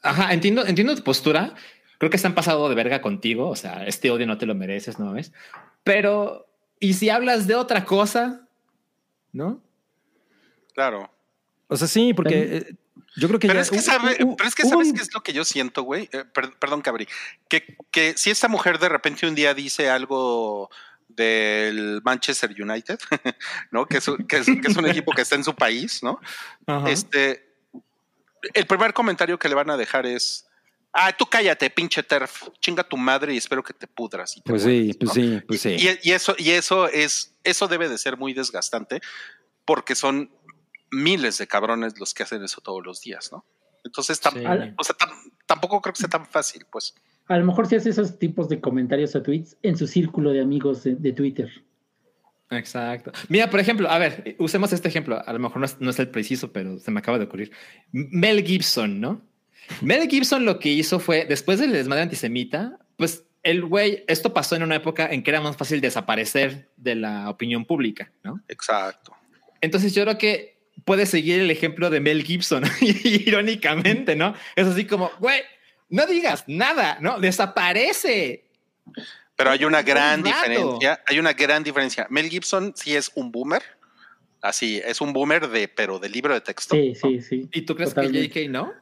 Ajá, 0.01 0.33
entiendo, 0.33 0.65
entiendo 0.65 0.95
tu 0.95 1.03
postura. 1.03 1.53
Creo 1.99 2.09
que 2.09 2.17
están 2.17 2.33
pasado 2.33 2.67
de 2.67 2.73
verga 2.75 2.99
contigo. 3.01 3.48
O 3.48 3.56
sea, 3.56 3.85
este 3.85 4.09
odio 4.09 4.25
no 4.25 4.40
te 4.40 4.48
lo 4.48 4.56
mereces, 4.56 4.98
¿no 4.98 5.14
ves? 5.14 5.31
Pero, 5.83 6.48
¿y 6.80 6.93
si 6.93 7.09
hablas 7.09 7.45
de 7.45 7.53
otra 7.56 7.85
cosa? 7.85 8.48
¿No? 9.31 9.61
Claro. 10.73 11.11
O 11.67 11.77
sea, 11.77 11.88
sí, 11.88 12.14
porque 12.15 12.57
eh, 12.57 12.75
yo 13.15 13.27
creo 13.27 13.40
que 13.40 13.48
Pero 13.48 13.59
ya- 13.59 13.64
es 13.64 13.69
que, 13.72 13.81
sabe, 13.81 14.17
hu- 14.19 14.35
pero 14.38 14.48
es 14.48 14.56
que 14.56 14.64
sabes 14.64 14.93
qué 14.93 15.01
es 15.01 15.14
lo 15.14 15.22
que 15.22 15.33
yo 15.33 15.43
siento, 15.45 15.83
güey. 15.83 16.09
Eh, 16.11 16.23
per- 16.25 16.53
perdón, 16.57 16.81
Cabri. 16.81 17.07
Que, 17.49 17.75
que 17.91 18.14
si 18.17 18.30
esta 18.30 18.48
mujer 18.48 18.80
de 18.80 18.90
repente 18.90 19.27
un 19.27 19.35
día 19.35 19.53
dice 19.53 19.90
algo 19.90 20.69
del 21.09 22.01
Manchester 22.03 22.49
United, 22.57 22.98
¿no? 23.72 23.85
Que 23.85 23.98
es, 23.98 24.07
un- 24.07 24.25
que 24.27 24.38
es- 24.38 24.45
que 24.45 24.67
es 24.67 24.77
un 24.77 24.88
equipo 24.88 25.11
que 25.14 25.22
está 25.23 25.35
en 25.35 25.43
su 25.43 25.53
país, 25.56 26.01
¿no? 26.03 26.19
Este, 26.88 27.48
el 28.53 28.65
primer 28.65 28.93
comentario 28.93 29.38
que 29.38 29.49
le 29.49 29.56
van 29.56 29.69
a 29.69 29.77
dejar 29.77 30.06
es, 30.06 30.48
ah, 30.93 31.11
tú 31.11 31.25
cállate, 31.25 31.69
pinche 31.69 32.01
terf, 32.03 32.43
chinga 32.59 32.83
tu 32.83 32.98
madre 32.98 33.33
y 33.33 33.38
espero 33.38 33.61
que 33.64 33.73
te 33.73 33.88
pudras. 33.88 34.38
y 34.38 34.41
te 34.41 34.49
Pues 34.49 34.64
sí, 34.64 34.69
mueras", 34.69 34.98
pues 34.98 35.07
¿no? 35.09 35.14
sí, 35.14 35.43
pues 35.48 35.61
sí. 35.61 35.69
Y, 35.77 36.09
y 36.09 36.14
eso, 36.14 36.35
y 36.38 36.51
eso 36.51 36.88
es, 36.88 37.33
eso 37.43 37.67
debe 37.67 37.90
de 37.90 37.98
ser 37.98 38.17
muy 38.17 38.33
desgastante 38.33 39.01
porque 39.65 39.95
son 39.95 40.31
miles 40.91 41.37
de 41.37 41.47
cabrones 41.47 41.99
los 41.99 42.13
que 42.13 42.23
hacen 42.23 42.43
eso 42.43 42.61
todos 42.61 42.85
los 42.85 43.01
días, 43.01 43.31
¿no? 43.31 43.45
Entonces, 43.83 44.21
tam- 44.21 44.33
Sí. 44.39 44.45
Al- 44.45 44.75
o 44.77 44.83
sea, 44.83 44.95
tam- 44.95 45.31
tampoco 45.45 45.81
creo 45.81 45.93
que 45.93 45.99
sea 46.01 46.09
tan 46.09 46.25
fácil, 46.25 46.65
pues. 46.71 46.93
A 47.27 47.37
lo 47.37 47.45
mejor 47.45 47.67
se 47.67 47.77
hace 47.77 47.89
esos 47.89 48.19
tipos 48.19 48.49
de 48.49 48.59
comentarios 48.61 49.15
o 49.15 49.21
tweets 49.23 49.57
en 49.63 49.77
su 49.77 49.87
círculo 49.87 50.31
de 50.31 50.41
amigos 50.41 50.83
de, 50.83 50.95
de 50.95 51.13
Twitter. 51.13 51.49
Exacto. 52.49 53.11
Mira, 53.29 53.49
por 53.49 53.59
ejemplo, 53.61 53.89
a 53.89 53.97
ver, 53.97 54.35
usemos 54.37 54.73
este 54.73 54.89
ejemplo. 54.89 55.21
A 55.25 55.31
lo 55.31 55.39
mejor 55.39 55.59
no 55.59 55.65
es, 55.65 55.79
no 55.79 55.89
es 55.89 55.99
el 55.99 56.09
preciso, 56.09 56.51
pero 56.51 56.77
se 56.79 56.91
me 56.91 56.99
acaba 56.99 57.17
de 57.17 57.23
ocurrir. 57.25 57.51
Mel 57.91 58.43
Gibson, 58.45 58.99
¿no? 58.99 59.21
Mel 59.81 60.09
Gibson 60.09 60.43
lo 60.43 60.59
que 60.59 60.69
hizo 60.69 60.99
fue, 60.99 61.25
después 61.25 61.59
del 61.59 61.71
desmadre 61.71 62.03
antisemita, 62.03 62.77
pues 62.97 63.23
el 63.43 63.63
güey, 63.65 64.03
esto 64.07 64.33
pasó 64.33 64.55
en 64.57 64.63
una 64.63 64.75
época 64.75 65.07
en 65.09 65.23
que 65.23 65.31
era 65.31 65.39
más 65.39 65.55
fácil 65.55 65.79
desaparecer 65.79 66.69
de 66.75 66.95
la 66.95 67.29
opinión 67.29 67.63
pública, 67.65 68.11
¿no? 68.23 68.41
Exacto. 68.49 69.15
Entonces 69.61 69.95
yo 69.95 70.03
creo 70.03 70.17
que 70.17 70.57
puede 70.85 71.05
seguir 71.05 71.39
el 71.39 71.51
ejemplo 71.51 71.89
de 71.89 71.99
Mel 71.99 72.23
Gibson, 72.23 72.63
irónicamente, 72.81 74.15
¿no? 74.15 74.33
Es 74.55 74.67
así 74.67 74.85
como, 74.85 75.11
güey, 75.19 75.41
no 75.89 76.05
digas 76.05 76.43
nada, 76.47 76.97
¿no? 77.01 77.19
Desaparece. 77.19 78.45
Pero 79.35 79.51
hay 79.51 79.65
una 79.65 79.79
Un 79.79 79.85
gran 79.85 80.23
diferencia. 80.23 81.01
Hay 81.05 81.19
una 81.19 81.33
gran 81.33 81.63
diferencia. 81.63 82.07
Mel 82.09 82.29
Gibson 82.29 82.73
sí 82.75 82.95
es 82.95 83.11
un 83.15 83.31
boomer. 83.31 83.63
Así, 84.41 84.81
es 84.83 85.01
un 85.01 85.13
boomer 85.13 85.47
de, 85.49 85.67
pero 85.67 85.99
de 85.99 86.09
libro 86.09 86.33
de 86.33 86.41
texto. 86.41 86.75
Sí, 86.75 86.95
sí, 86.95 87.21
sí. 87.21 87.49
¿Y 87.51 87.61
tú 87.61 87.75
crees 87.75 87.93
Totalmente. 87.93 88.29
que 88.29 88.45
JK 88.45 88.51
no? 88.51 88.73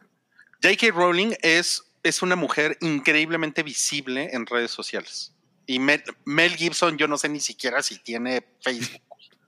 J.K. 0.62 0.92
Rowling 0.94 1.34
es, 1.42 1.84
es 2.04 2.22
una 2.22 2.36
mujer 2.36 2.78
increíblemente 2.82 3.64
visible 3.64 4.30
en 4.34 4.46
redes 4.46 4.72
sociales. 4.72 5.34
Y 5.66 5.80
Mel, 5.80 6.04
Mel 6.26 6.56
Gibson, 6.56 6.98
yo 6.98 7.08
no 7.08 7.18
sé 7.18 7.30
ni 7.30 7.40
siquiera 7.40 7.82
si 7.82 8.00
tiene 8.00 8.44
Facebook. 8.62 9.02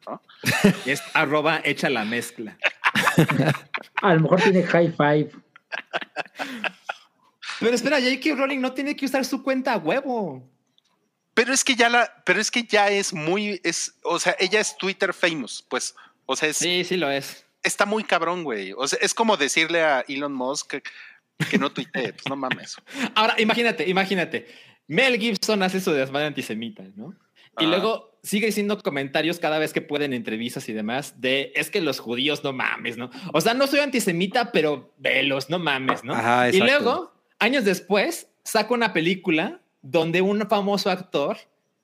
¿No? 0.07 0.21
Es 0.85 1.01
arroba 1.13 1.61
hecha 1.63 1.89
la 1.89 2.05
mezcla. 2.05 2.57
A 4.01 4.13
lo 4.13 4.21
mejor 4.21 4.41
tiene 4.41 4.63
high 4.63 4.91
five. 4.91 5.31
Pero 7.59 7.75
espera, 7.75 7.99
J.K. 7.99 8.35
Rowling 8.35 8.59
no 8.59 8.73
tiene 8.73 8.95
que 8.95 9.05
usar 9.05 9.23
su 9.25 9.43
cuenta 9.43 9.73
a 9.73 9.77
huevo. 9.77 10.47
Pero 11.33 11.53
es 11.53 11.63
que 11.63 11.75
ya 11.75 11.89
la, 11.89 12.21
pero 12.25 12.41
es 12.41 12.51
que 12.51 12.63
ya 12.63 12.89
es 12.89 13.13
muy, 13.13 13.61
es, 13.63 13.95
o 14.03 14.19
sea, 14.19 14.35
ella 14.39 14.59
es 14.59 14.75
Twitter 14.77 15.13
famous, 15.13 15.63
pues, 15.69 15.95
o 16.25 16.35
sea, 16.35 16.49
es, 16.49 16.57
Sí, 16.57 16.83
sí 16.83 16.97
lo 16.97 17.09
es. 17.09 17.45
está 17.63 17.85
muy 17.85 18.03
cabrón, 18.03 18.43
güey. 18.43 18.73
O 18.75 18.85
sea, 18.87 18.99
es 19.01 19.13
como 19.13 19.37
decirle 19.37 19.81
a 19.81 20.03
Elon 20.07 20.33
Musk 20.33 20.71
que, 20.71 20.83
que 21.49 21.57
no 21.57 21.71
tuitee, 21.71 22.13
pues 22.13 22.27
no 22.27 22.35
mames. 22.35 22.75
Ahora, 23.15 23.35
imagínate, 23.39 23.87
imagínate. 23.87 24.47
Mel 24.87 25.17
Gibson 25.17 25.63
hace 25.63 25.79
su 25.79 25.91
desmadre 25.93 26.27
antisemita, 26.27 26.83
¿no? 26.95 27.15
Y 27.59 27.65
luego 27.65 28.17
sigue 28.23 28.47
diciendo 28.47 28.81
comentarios 28.81 29.39
cada 29.39 29.59
vez 29.59 29.73
que 29.73 29.81
puede 29.81 30.05
en 30.05 30.13
entrevistas 30.13 30.69
y 30.69 30.73
demás 30.73 31.19
de 31.21 31.51
es 31.55 31.69
que 31.69 31.81
los 31.81 31.99
judíos 31.99 32.43
no 32.43 32.53
mames, 32.53 32.97
¿no? 32.97 33.09
O 33.33 33.41
sea, 33.41 33.53
no 33.53 33.67
soy 33.67 33.79
antisemita, 33.79 34.51
pero 34.51 34.93
velos, 34.97 35.49
no 35.49 35.59
mames, 35.59 36.03
¿no? 36.03 36.13
Ajá, 36.13 36.49
y 36.49 36.59
luego, 36.59 37.13
años 37.39 37.65
después, 37.65 38.27
saca 38.43 38.73
una 38.73 38.93
película 38.93 39.61
donde 39.81 40.21
un 40.21 40.47
famoso 40.47 40.89
actor 40.89 41.37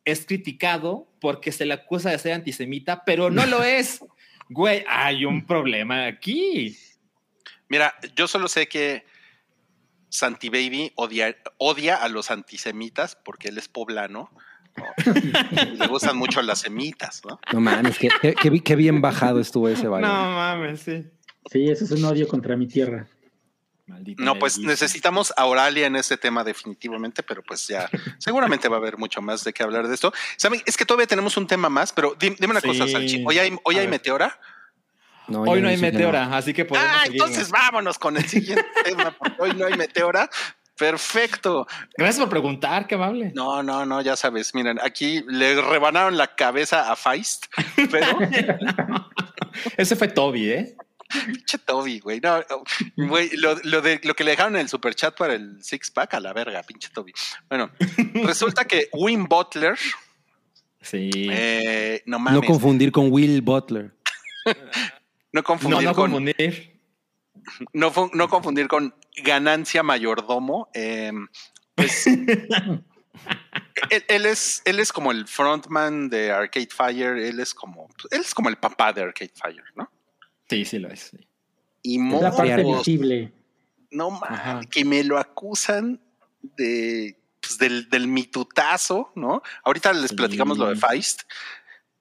es 0.05 0.25
criticado 0.25 1.07
porque 1.19 1.51
se 1.51 1.65
le 1.65 1.73
acusa 1.73 2.11
de 2.11 2.19
ser 2.19 2.33
antisemita, 2.33 3.03
pero 3.03 3.29
no 3.29 3.45
lo 3.45 3.63
es. 3.63 3.99
Güey, 4.49 4.85
hay 4.87 5.25
un 5.25 5.45
problema 5.45 6.05
aquí. 6.05 6.77
Mira, 7.67 7.93
yo 8.15 8.27
solo 8.27 8.47
sé 8.47 8.67
que 8.67 9.03
Santi 10.09 10.49
Baby 10.49 10.93
odia, 10.95 11.35
odia 11.57 11.97
a 11.97 12.07
los 12.07 12.31
antisemitas 12.31 13.17
porque 13.25 13.49
él 13.49 13.57
es 13.57 13.67
poblano. 13.67 14.31
Le 15.77 15.87
gustan 15.87 16.17
mucho 16.17 16.41
las 16.41 16.59
semitas, 16.59 17.21
¿no? 17.27 17.39
No 17.53 17.59
mames, 17.59 17.97
qué, 17.97 18.09
qué- 18.21 18.33
qué 18.35 18.49
bi- 18.49 18.61
qué 18.61 18.75
bien 18.75 19.01
bajado 19.01 19.39
estuvo 19.39 19.69
ese 19.69 19.87
baile. 19.87 20.07
No 20.07 20.13
mames, 20.13 20.81
sí. 20.81 21.05
Sí, 21.51 21.69
eso 21.69 21.85
es 21.85 21.91
un 21.91 22.03
odio 22.05 22.27
contra 22.27 22.55
mi 22.57 22.67
tierra. 22.67 23.07
Maldito 23.85 24.21
No, 24.21 24.37
pues 24.37 24.57
necesitamos 24.59 25.33
a 25.37 25.45
Oralia 25.45 25.87
en 25.87 25.95
este 25.95 26.17
tema 26.17 26.43
definitivamente, 26.43 27.23
pero 27.23 27.41
pues 27.41 27.65
ya 27.67 27.89
seguramente 28.17 28.67
va 28.67 28.75
a 28.75 28.79
haber 28.79 28.97
mucho 28.97 29.21
más 29.21 29.45
de 29.45 29.53
qué 29.53 29.63
hablar 29.63 29.87
de 29.87 29.93
esto. 29.95 30.11
¿Saben? 30.35 30.61
Es 30.65 30.75
que 30.75 30.83
todavía 30.85 31.07
tenemos 31.07 31.37
un 31.37 31.47
tema 31.47 31.69
más, 31.69 31.93
pero 31.93 32.13
di- 32.19 32.35
dime 32.37 32.51
una 32.51 32.59
Sí. 32.61 32.67
cosa, 32.67 32.85
Salchi. 32.87 33.23
Hoy 33.25 33.39
hay, 33.39 33.55
hoy 33.63 33.77
hay 33.77 33.87
meteora. 33.87 34.37
No, 35.29 35.41
Hoy 35.41 35.61
no 35.61 35.67
hay 35.67 35.75
meteora, 35.75 36.37
así 36.37 36.53
que 36.53 36.63
podemos 36.63 36.89
Ah, 36.89 37.03
seguir. 37.03 37.21
entonces 37.21 37.49
vámonos 37.49 37.99
con 37.99 38.15
el 38.15 38.25
siguiente 38.25 38.65
tema, 38.85 39.11
porque 39.11 39.35
hoy 39.39 39.53
no 39.55 39.65
hay 39.65 39.75
meteora. 39.75 40.29
Perfecto. 40.77 41.67
Gracias 41.97 42.19
por 42.19 42.29
preguntar, 42.29 42.87
qué 42.87 42.95
amable. 42.95 43.31
No, 43.35 43.63
no, 43.63 43.85
no, 43.85 44.01
ya 44.01 44.15
sabes, 44.15 44.53
miren, 44.53 44.79
aquí 44.83 45.23
le 45.27 45.59
rebanaron 45.61 46.17
la 46.17 46.35
cabeza 46.35 46.91
a 46.91 46.95
Feist, 46.95 47.45
pero 47.91 48.07
Ese 49.77 49.95
fue 49.95 50.07
Toby, 50.07 50.49
¿eh? 50.51 50.75
pinche 51.25 51.57
Toby, 51.59 51.99
güey. 51.99 52.19
No, 52.19 52.39
no, 52.39 53.07
güey, 53.07 53.29
lo, 53.37 53.55
lo 53.63 53.81
de 53.81 53.99
lo 54.03 54.13
que 54.15 54.23
le 54.23 54.31
dejaron 54.31 54.55
en 54.55 54.61
el 54.63 54.69
super 54.69 54.93
chat 54.93 55.17
para 55.17 55.33
el 55.35 55.63
six 55.63 55.89
pack 55.89 56.13
a 56.15 56.19
la 56.19 56.33
verga, 56.33 56.61
pinche 56.63 56.89
Toby. 56.93 57.13
Bueno, 57.49 57.71
resulta 58.25 58.65
que 58.65 58.89
Win 58.93 59.25
Butler, 59.25 59.77
Sí. 60.81 61.09
eh, 61.13 62.03
no 62.05 62.17
No 62.17 62.23
mames, 62.23 62.41
no, 62.41 62.47
confundir 62.47 62.91
con 62.91 63.11
Will 63.11 63.41
Butler. 63.41 63.93
confundir 65.43 65.77
no, 65.83 65.89
no 65.89 65.95
con 65.95 66.11
confundir. 66.11 66.79
no, 67.73 67.93
no 68.13 68.29
confundir 68.29 68.67
con 68.67 68.93
ganancia 69.23 69.83
mayordomo. 69.83 70.69
eh, 70.73 71.11
pues, 71.75 72.07
él, 72.07 74.03
él 74.07 74.25
es 74.25 74.61
él 74.65 74.79
es 74.79 74.91
como 74.91 75.11
el 75.11 75.27
frontman 75.27 76.09
de 76.09 76.31
Arcade 76.31 76.69
Fire, 76.75 77.17
él 77.17 77.39
es 77.39 77.53
como 77.53 77.87
él 78.11 78.21
es 78.21 78.33
como 78.33 78.49
el 78.49 78.57
papá 78.57 78.93
de 78.93 79.01
Arcade 79.03 79.31
Fire, 79.35 79.63
¿no? 79.75 79.89
Sí, 80.49 80.65
sí 80.65 80.79
lo 80.79 80.89
es. 80.89 81.11
sí. 81.11 81.17
Y 81.83 81.99
Es 82.15 82.21
la 82.21 82.31
parte 82.35 82.63
visible. 82.63 83.31
no 83.91 84.11
mames, 84.11 84.67
que 84.67 84.83
me 84.83 85.03
lo 85.03 85.17
acusan 85.17 86.01
de 86.41 87.17
pues, 87.39 87.57
del, 87.57 87.87
del 87.89 88.07
mitutazo, 88.07 89.11
¿no? 89.15 89.41
Ahorita 89.63 89.93
les 89.93 90.09
Sí. 90.09 90.15
platicamos 90.15 90.57
lo 90.57 90.67
de 90.67 90.75
Feist, 90.75 91.21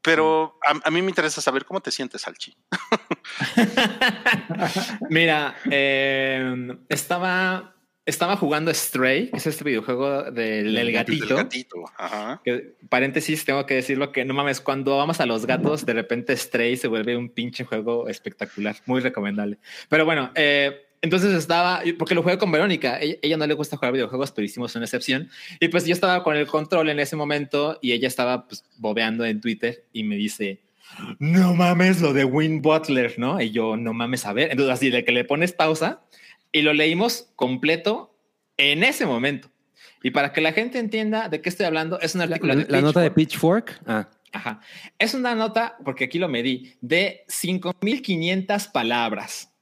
pero 0.06 0.56
a, 0.62 0.88
a 0.88 0.90
mí 0.92 1.02
me 1.02 1.08
interesa 1.08 1.40
saber 1.40 1.64
cómo 1.64 1.80
te 1.80 1.90
sientes, 1.90 2.28
Alchi. 2.28 2.56
Mira, 5.10 5.56
eh, 5.68 6.78
estaba, 6.88 7.74
estaba 8.04 8.36
jugando 8.36 8.72
Stray, 8.72 9.30
que 9.30 9.36
es 9.36 9.48
este 9.48 9.64
videojuego 9.64 10.30
del, 10.30 10.66
del 10.66 10.78
El 10.78 10.92
gatito. 10.92 11.36
gatito, 11.36 11.84
ajá. 11.98 12.40
Que, 12.44 12.76
paréntesis, 12.88 13.44
tengo 13.44 13.66
que 13.66 13.74
decirlo 13.74 14.12
que 14.12 14.24
no 14.24 14.32
mames, 14.32 14.60
cuando 14.60 14.96
vamos 14.96 15.20
a 15.20 15.26
los 15.26 15.44
gatos, 15.44 15.84
de 15.84 15.94
repente 15.94 16.36
Stray 16.36 16.76
se 16.76 16.86
vuelve 16.86 17.16
un 17.16 17.30
pinche 17.30 17.64
juego 17.64 18.08
espectacular, 18.08 18.76
muy 18.86 19.00
recomendable. 19.00 19.58
Pero 19.88 20.04
bueno, 20.04 20.30
eh, 20.36 20.85
entonces 21.06 21.32
estaba, 21.34 21.82
porque 21.98 22.14
lo 22.14 22.22
jugué 22.22 22.38
con 22.38 22.52
Verónica, 22.52 23.00
ella, 23.00 23.16
ella 23.22 23.36
no 23.36 23.46
le 23.46 23.54
gusta 23.54 23.76
jugar 23.76 23.92
videojuegos, 23.92 24.30
pero 24.32 24.44
hicimos 24.44 24.74
una 24.76 24.84
excepción. 24.84 25.30
Y 25.58 25.68
pues 25.68 25.86
yo 25.86 25.92
estaba 25.92 26.22
con 26.22 26.36
el 26.36 26.46
control 26.46 26.90
en 26.90 27.00
ese 27.00 27.16
momento 27.16 27.78
y 27.80 27.92
ella 27.92 28.08
estaba 28.08 28.46
pues 28.46 28.64
bobeando 28.76 29.24
en 29.24 29.40
Twitter 29.40 29.84
y 29.92 30.04
me 30.04 30.16
dice, 30.16 30.60
no 31.18 31.54
mames 31.54 32.00
lo 32.00 32.12
de 32.12 32.24
Win 32.24 32.62
Butler, 32.62 33.18
¿no? 33.18 33.40
Y 33.40 33.50
yo, 33.50 33.76
no 33.76 33.92
mames, 33.92 34.26
a 34.26 34.32
ver. 34.32 34.50
Entonces 34.50 34.72
así 34.72 34.90
de 34.90 35.04
que 35.04 35.12
le 35.12 35.24
pones 35.24 35.52
pausa 35.52 36.02
y 36.52 36.62
lo 36.62 36.72
leímos 36.72 37.28
completo 37.36 38.14
en 38.56 38.84
ese 38.84 39.06
momento. 39.06 39.50
Y 40.02 40.10
para 40.10 40.32
que 40.32 40.40
la 40.40 40.52
gente 40.52 40.78
entienda 40.78 41.28
de 41.28 41.40
qué 41.40 41.48
estoy 41.48 41.66
hablando, 41.66 42.00
es 42.00 42.14
una 42.14 42.26
La, 42.26 42.38
de 42.38 42.66
la 42.68 42.80
nota 42.80 43.00
de 43.00 43.10
Pitchfork. 43.10 43.66
Pitchfork. 43.66 43.88
Ah, 43.88 44.10
Ajá. 44.32 44.60
Es 44.98 45.14
una 45.14 45.34
nota, 45.34 45.76
porque 45.84 46.04
aquí 46.04 46.18
lo 46.18 46.28
medí, 46.28 46.74
de 46.80 47.24
5500 47.28 48.68
palabras. 48.68 49.52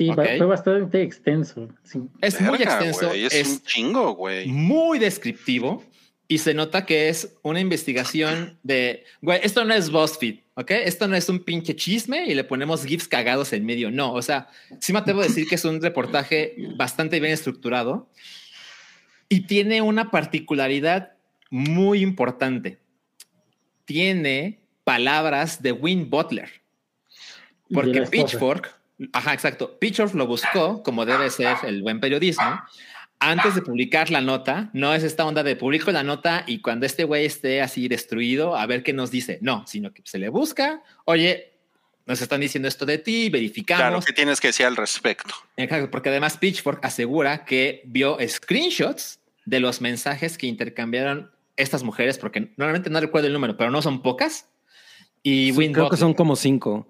Sí, 0.00 0.08
Ok. 0.08 0.22
fue 0.38 0.46
bastante 0.46 1.02
extenso. 1.02 1.68
Sí. 1.82 2.00
Es 2.22 2.40
muy 2.40 2.56
Verga, 2.56 2.76
extenso, 2.76 3.08
güey, 3.08 3.26
es, 3.26 3.34
es 3.34 3.48
un 3.48 3.62
chingo, 3.64 4.14
güey. 4.14 4.46
muy 4.46 4.98
descriptivo 4.98 5.84
y 6.26 6.38
se 6.38 6.54
nota 6.54 6.86
que 6.86 7.10
es 7.10 7.36
una 7.42 7.60
investigación 7.60 8.58
de, 8.62 9.04
güey, 9.20 9.40
esto 9.42 9.62
no 9.66 9.74
es 9.74 9.90
BuzzFeed, 9.90 10.38
¿ok? 10.54 10.70
Esto 10.70 11.06
no 11.06 11.16
es 11.16 11.28
un 11.28 11.40
pinche 11.40 11.76
chisme 11.76 12.24
y 12.24 12.34
le 12.34 12.44
ponemos 12.44 12.82
GIFs 12.86 13.08
cagados 13.08 13.52
en 13.52 13.66
medio. 13.66 13.90
No, 13.90 14.14
o 14.14 14.22
sea, 14.22 14.48
sí 14.78 14.94
me 14.94 15.00
atrevo 15.00 15.20
a 15.20 15.24
decir 15.24 15.46
que 15.46 15.56
es 15.56 15.64
un 15.66 15.82
reportaje 15.82 16.54
bastante 16.76 17.20
bien 17.20 17.34
estructurado 17.34 18.08
y 19.28 19.42
tiene 19.42 19.82
una 19.82 20.10
particularidad 20.10 21.12
muy 21.50 22.00
importante. 22.00 22.78
Tiene 23.84 24.60
palabras 24.84 25.60
de 25.62 25.72
Win 25.72 26.08
Butler. 26.08 26.48
Porque. 27.70 28.00
Pitchfork, 28.02 28.79
ajá, 29.12 29.34
exacto, 29.34 29.78
Pitchfork 29.78 30.14
lo 30.14 30.26
buscó, 30.26 30.82
como 30.82 31.06
debe 31.06 31.30
ser 31.30 31.56
el 31.64 31.82
buen 31.82 32.00
periodismo, 32.00 32.60
antes 33.18 33.54
de 33.54 33.62
publicar 33.62 34.10
la 34.10 34.22
nota, 34.22 34.70
no 34.72 34.94
es 34.94 35.02
esta 35.02 35.26
onda 35.26 35.42
de 35.42 35.54
publico 35.54 35.92
la 35.92 36.02
nota 36.02 36.42
y 36.46 36.60
cuando 36.62 36.86
este 36.86 37.04
güey 37.04 37.26
esté 37.26 37.60
así 37.60 37.86
destruido, 37.86 38.56
a 38.56 38.64
ver 38.66 38.82
qué 38.82 38.94
nos 38.94 39.10
dice. 39.10 39.38
No, 39.42 39.66
sino 39.66 39.92
que 39.92 40.02
se 40.06 40.18
le 40.18 40.30
busca, 40.30 40.82
oye, 41.04 41.52
nos 42.06 42.22
están 42.22 42.40
diciendo 42.40 42.66
esto 42.66 42.86
de 42.86 42.96
ti, 42.96 43.28
verificamos. 43.28 43.80
Claro, 43.80 44.00
¿qué 44.00 44.12
tienes 44.14 44.40
que 44.40 44.48
decir 44.48 44.64
al 44.64 44.74
respecto? 44.74 45.34
Exacto, 45.56 45.90
porque 45.90 46.08
además 46.08 46.38
Pitchfork 46.38 46.84
asegura 46.84 47.44
que 47.44 47.82
vio 47.84 48.16
screenshots 48.26 49.20
de 49.44 49.60
los 49.60 49.82
mensajes 49.82 50.38
que 50.38 50.46
intercambiaron 50.46 51.30
estas 51.56 51.82
mujeres, 51.82 52.16
porque 52.16 52.52
normalmente 52.56 52.88
no 52.88 53.00
recuerdo 53.00 53.26
el 53.26 53.34
número, 53.34 53.56
pero 53.56 53.70
no 53.70 53.82
son 53.82 54.02
pocas. 54.02 54.48
Y 55.22 55.52
sí, 55.52 55.72
creo 55.72 55.90
que 55.90 55.98
son 55.98 56.14
como 56.14 56.36
cinco. 56.36 56.89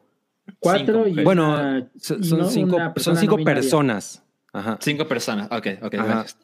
Cuatro 0.59 1.07
y 1.07 1.11
mujeres. 1.11 1.25
Bueno, 1.25 1.49
una- 1.55 1.91
son, 1.99 2.25
y 2.25 2.29
no 2.31 2.51
cinco, 2.51 2.77
una 2.77 2.93
son 2.97 3.17
cinco 3.17 3.39
no 3.39 3.45
personas. 3.45 4.23
Ajá. 4.53 4.79
Cinco 4.81 5.07
personas. 5.07 5.47
Ok, 5.51 5.67
ok. 5.83 5.95
Ajá. 5.95 6.05
gracias. 6.07 6.37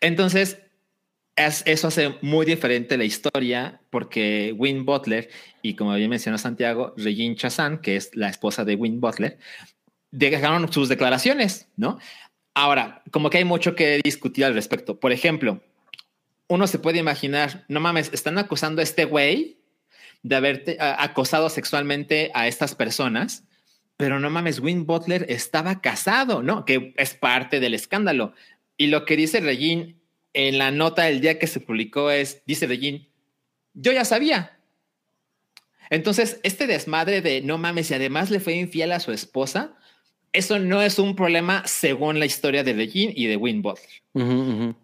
Entonces, 0.00 0.58
es- 1.36 1.62
eso 1.66 1.88
hace 1.88 2.14
muy 2.22 2.44
diferente 2.46 2.96
la 2.98 3.04
historia 3.04 3.80
porque 3.90 4.54
Win 4.56 4.84
Butler 4.84 5.30
y 5.62 5.74
como 5.74 5.94
bien 5.94 6.10
mencionó 6.10 6.36
Santiago, 6.38 6.94
Regine 6.96 7.34
Chazan, 7.36 7.78
que 7.78 7.96
es 7.96 8.14
la 8.14 8.28
esposa 8.28 8.64
de 8.64 8.74
Win 8.76 9.00
Butler, 9.00 9.38
dejaron 10.10 10.70
sus 10.72 10.88
declaraciones, 10.88 11.68
¿no? 11.76 11.98
Ahora, 12.54 13.02
como 13.10 13.30
que 13.30 13.38
hay 13.38 13.44
mucho 13.44 13.74
que 13.74 14.00
discutir 14.04 14.44
al 14.44 14.54
respecto. 14.54 15.00
Por 15.00 15.10
ejemplo, 15.10 15.60
uno 16.46 16.66
se 16.68 16.78
puede 16.78 16.98
imaginar, 16.98 17.64
no 17.68 17.80
mames, 17.80 18.10
están 18.12 18.38
acusando 18.38 18.80
a 18.80 18.84
este 18.84 19.06
güey 19.06 19.58
de 20.22 20.36
haberte 20.36 20.76
a- 20.78 21.02
acosado 21.02 21.48
sexualmente 21.50 22.30
a 22.34 22.46
estas 22.46 22.74
personas, 22.76 23.42
pero 23.96 24.18
no 24.18 24.30
mames, 24.30 24.60
Win 24.60 24.86
Butler 24.86 25.26
estaba 25.28 25.80
casado, 25.80 26.42
¿no? 26.42 26.64
Que 26.64 26.94
es 26.96 27.14
parte 27.14 27.60
del 27.60 27.74
escándalo. 27.74 28.34
Y 28.76 28.88
lo 28.88 29.04
que 29.04 29.16
dice 29.16 29.40
Regine 29.40 29.96
en 30.32 30.58
la 30.58 30.70
nota 30.70 31.04
del 31.04 31.20
día 31.20 31.38
que 31.38 31.46
se 31.46 31.60
publicó 31.60 32.10
es, 32.10 32.42
dice 32.46 32.66
Regine, 32.66 33.08
yo 33.72 33.92
ya 33.92 34.04
sabía. 34.04 34.58
Entonces, 35.90 36.40
este 36.42 36.66
desmadre 36.66 37.20
de 37.20 37.40
no 37.40 37.56
mames, 37.58 37.90
y 37.90 37.94
además 37.94 38.30
le 38.30 38.40
fue 38.40 38.54
infiel 38.54 38.92
a 38.92 39.00
su 39.00 39.12
esposa, 39.12 39.76
eso 40.32 40.58
no 40.58 40.82
es 40.82 40.98
un 40.98 41.14
problema 41.14 41.62
según 41.66 42.18
la 42.18 42.26
historia 42.26 42.64
de 42.64 42.72
Regine 42.72 43.12
y 43.14 43.26
de 43.26 43.36
Win 43.36 43.62
Butler. 43.62 44.74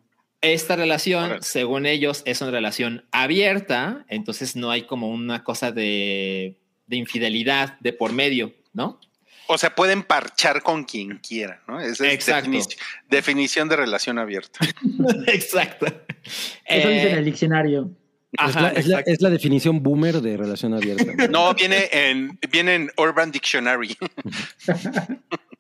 Esta 0.41 0.77
relación, 0.77 1.43
según 1.43 1.85
ellos, 1.85 2.23
es 2.25 2.41
una 2.41 2.53
relación 2.53 3.05
abierta, 3.11 4.07
entonces 4.09 4.55
no 4.55 4.71
hay 4.71 4.83
como 4.83 5.11
una 5.11 5.43
cosa 5.43 5.73
de, 5.73 6.57
de 6.87 6.97
infidelidad 6.97 7.79
de 7.81 7.93
por 7.93 8.13
medio, 8.13 8.55
¿no? 8.73 9.01
O 9.47 9.59
sea, 9.59 9.75
pueden 9.75 10.05
parchar 10.05 10.63
con 10.63 10.85
quien 10.85 11.19
quiera, 11.19 11.61
¿no? 11.67 11.81
Esa 11.81 12.07
es 12.07 12.69
definición 13.09 13.69
de 13.69 13.77
relación 13.77 14.19
abierta. 14.19 14.61
Exacto. 15.27 15.87
Eso 15.87 16.89
Eh, 16.89 16.95
dice 16.95 17.11
en 17.11 17.19
el 17.19 17.25
diccionario. 17.25 17.91
es, 18.33 18.39
ajá, 18.39 18.61
la, 18.63 18.69
es 18.69 18.87
la- 18.87 18.99
exacto. 19.01 19.11
es 19.11 19.21
la 19.23 19.31
definición 19.31 19.83
boomer 19.83 20.21
de 20.21 20.37
relación 20.37 20.73
abierta. 20.75 21.05
No, 21.31 21.53
viene 21.55 21.89
en, 21.91 22.39
viene 22.51 22.75
en 22.77 22.93
Urban 22.97 23.33
Dictionary. 23.33 23.97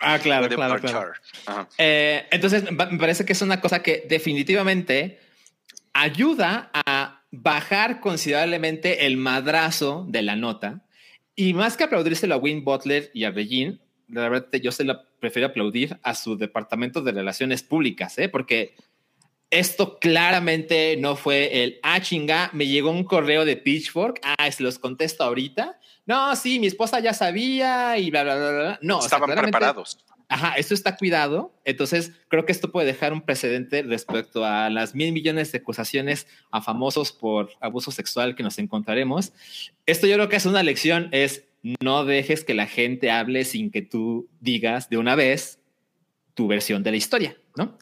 Ah, 0.02 0.18
claro, 0.18 0.48
de 0.48 0.54
claro, 0.56 0.72
parchar. 0.80 0.90
claro. 0.90 1.12
Ajá. 1.46 1.68
Eh, 1.76 2.26
entonces, 2.30 2.64
me 2.72 2.98
parece 2.98 3.26
que 3.26 3.34
es 3.34 3.42
una 3.42 3.60
cosa 3.60 3.82
que 3.82 4.06
definitivamente 4.08 5.20
ayuda 5.92 6.70
a 6.72 7.22
bajar 7.30 8.00
considerablemente 8.00 9.04
el 9.04 9.18
madrazo 9.18 10.06
de 10.08 10.22
la 10.22 10.36
nota. 10.36 10.80
Y 11.40 11.54
más 11.54 11.74
que 11.74 11.84
aplaudírselo 11.84 12.34
a 12.34 12.36
Win 12.36 12.64
Butler 12.64 13.10
y 13.14 13.24
a 13.24 13.30
Regine, 13.30 13.78
la 14.08 14.28
verdad 14.28 14.52
yo 14.60 14.70
se 14.72 14.84
la 14.84 15.04
prefiero 15.20 15.48
aplaudir 15.48 15.98
a 16.02 16.14
su 16.14 16.36
departamento 16.36 17.00
de 17.00 17.12
relaciones 17.12 17.62
públicas, 17.62 18.18
¿eh? 18.18 18.28
porque 18.28 18.74
esto 19.48 19.98
claramente 19.98 20.98
no 20.98 21.16
fue 21.16 21.64
el, 21.64 21.78
ah, 21.82 21.98
chinga, 22.02 22.50
me 22.52 22.66
llegó 22.66 22.90
un 22.90 23.04
correo 23.04 23.46
de 23.46 23.56
Pitchfork, 23.56 24.20
ah, 24.22 24.50
se 24.50 24.62
los 24.62 24.78
contesto 24.78 25.24
ahorita. 25.24 25.80
No, 26.04 26.36
sí, 26.36 26.60
mi 26.60 26.66
esposa 26.66 27.00
ya 27.00 27.14
sabía 27.14 27.96
y 27.96 28.10
bla, 28.10 28.22
bla, 28.22 28.36
bla, 28.36 28.50
bla. 28.50 28.78
No, 28.82 28.98
o 28.98 29.00
sea, 29.00 29.16
Estaban 29.16 29.34
preparados. 29.34 29.98
Ajá, 30.30 30.54
esto 30.54 30.74
está 30.74 30.96
cuidado. 30.96 31.52
Entonces, 31.64 32.12
creo 32.28 32.46
que 32.46 32.52
esto 32.52 32.70
puede 32.70 32.86
dejar 32.86 33.12
un 33.12 33.20
precedente 33.20 33.82
respecto 33.82 34.44
a 34.44 34.70
las 34.70 34.94
mil 34.94 35.12
millones 35.12 35.50
de 35.50 35.58
acusaciones 35.58 36.28
a 36.52 36.62
famosos 36.62 37.10
por 37.10 37.50
abuso 37.60 37.90
sexual 37.90 38.36
que 38.36 38.44
nos 38.44 38.58
encontraremos. 38.60 39.32
Esto 39.86 40.06
yo 40.06 40.14
creo 40.14 40.28
que 40.28 40.36
es 40.36 40.46
una 40.46 40.62
lección, 40.62 41.08
es 41.10 41.48
no 41.80 42.04
dejes 42.04 42.44
que 42.44 42.54
la 42.54 42.68
gente 42.68 43.10
hable 43.10 43.44
sin 43.44 43.72
que 43.72 43.82
tú 43.82 44.28
digas 44.38 44.88
de 44.88 44.98
una 44.98 45.16
vez 45.16 45.58
tu 46.34 46.46
versión 46.46 46.84
de 46.84 46.92
la 46.92 46.96
historia, 46.96 47.36
¿no? 47.56 47.76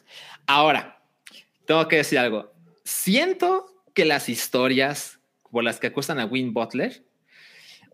Ahora, 0.47 1.03
tengo 1.67 1.87
que 1.87 1.97
decir 1.97 2.17
algo. 2.17 2.51
Siento 2.83 3.67
que 3.93 4.05
las 4.05 4.27
historias 4.27 5.19
por 5.51 5.63
las 5.63 5.79
que 5.79 5.85
acusan 5.85 6.19
a 6.19 6.25
Win 6.25 6.51
Butler 6.51 7.05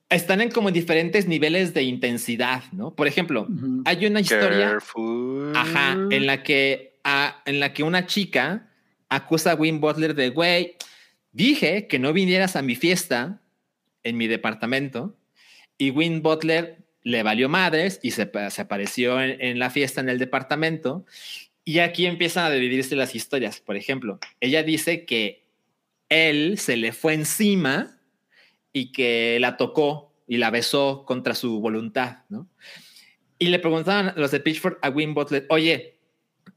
están 0.09 0.41
en 0.41 0.51
como 0.51 0.71
diferentes 0.71 1.27
niveles 1.27 1.73
de 1.73 1.83
intensidad, 1.83 2.63
¿no? 2.71 2.93
Por 2.93 3.07
ejemplo, 3.07 3.47
hay 3.85 4.05
una 4.05 4.19
historia, 4.19 4.67
Careful. 4.69 5.51
ajá, 5.55 5.97
en 6.11 6.25
la 6.25 6.43
que, 6.43 6.99
ah, 7.03 7.41
en 7.45 7.59
la 7.59 7.73
que 7.73 7.83
una 7.83 8.05
chica 8.05 8.69
acusa 9.09 9.51
a 9.51 9.55
Win 9.55 9.79
Butler 9.79 10.13
de, 10.13 10.29
güey, 10.29 10.75
dije 11.31 11.87
que 11.87 11.99
no 11.99 12.13
vinieras 12.13 12.55
a 12.55 12.61
mi 12.61 12.75
fiesta 12.75 13.41
en 14.03 14.17
mi 14.17 14.27
departamento 14.27 15.17
y 15.77 15.89
Win 15.89 16.21
Butler 16.21 16.85
le 17.01 17.23
valió 17.23 17.49
madres 17.49 17.99
y 18.01 18.11
se, 18.11 18.29
se 18.49 18.61
apareció 18.61 19.21
en, 19.21 19.41
en 19.41 19.59
la 19.59 19.69
fiesta 19.69 20.01
en 20.01 20.09
el 20.09 20.19
departamento. 20.19 21.05
Y 21.63 21.79
aquí 21.79 22.05
empiezan 22.05 22.45
a 22.45 22.51
dividirse 22.51 22.95
las 22.95 23.15
historias. 23.15 23.59
Por 23.59 23.75
ejemplo, 23.75 24.19
ella 24.39 24.63
dice 24.63 25.05
que 25.05 25.45
él 26.09 26.57
se 26.57 26.77
le 26.77 26.93
fue 26.93 27.13
encima 27.13 27.94
y 28.75 28.91
que 28.91 29.37
la 29.39 29.55
tocó 29.55 30.13
y 30.27 30.35
la 30.35 30.51
besó 30.51 31.05
contra 31.07 31.33
su 31.33 31.61
voluntad, 31.61 32.25
¿no? 32.27 32.49
Y 33.39 33.47
le 33.47 33.59
preguntaban 33.59 34.11
los 34.17 34.31
de 34.31 34.41
Pitchford 34.41 34.79
a 34.81 34.89
Win 34.89 35.13
Butler, 35.13 35.45
oye, 35.47 35.97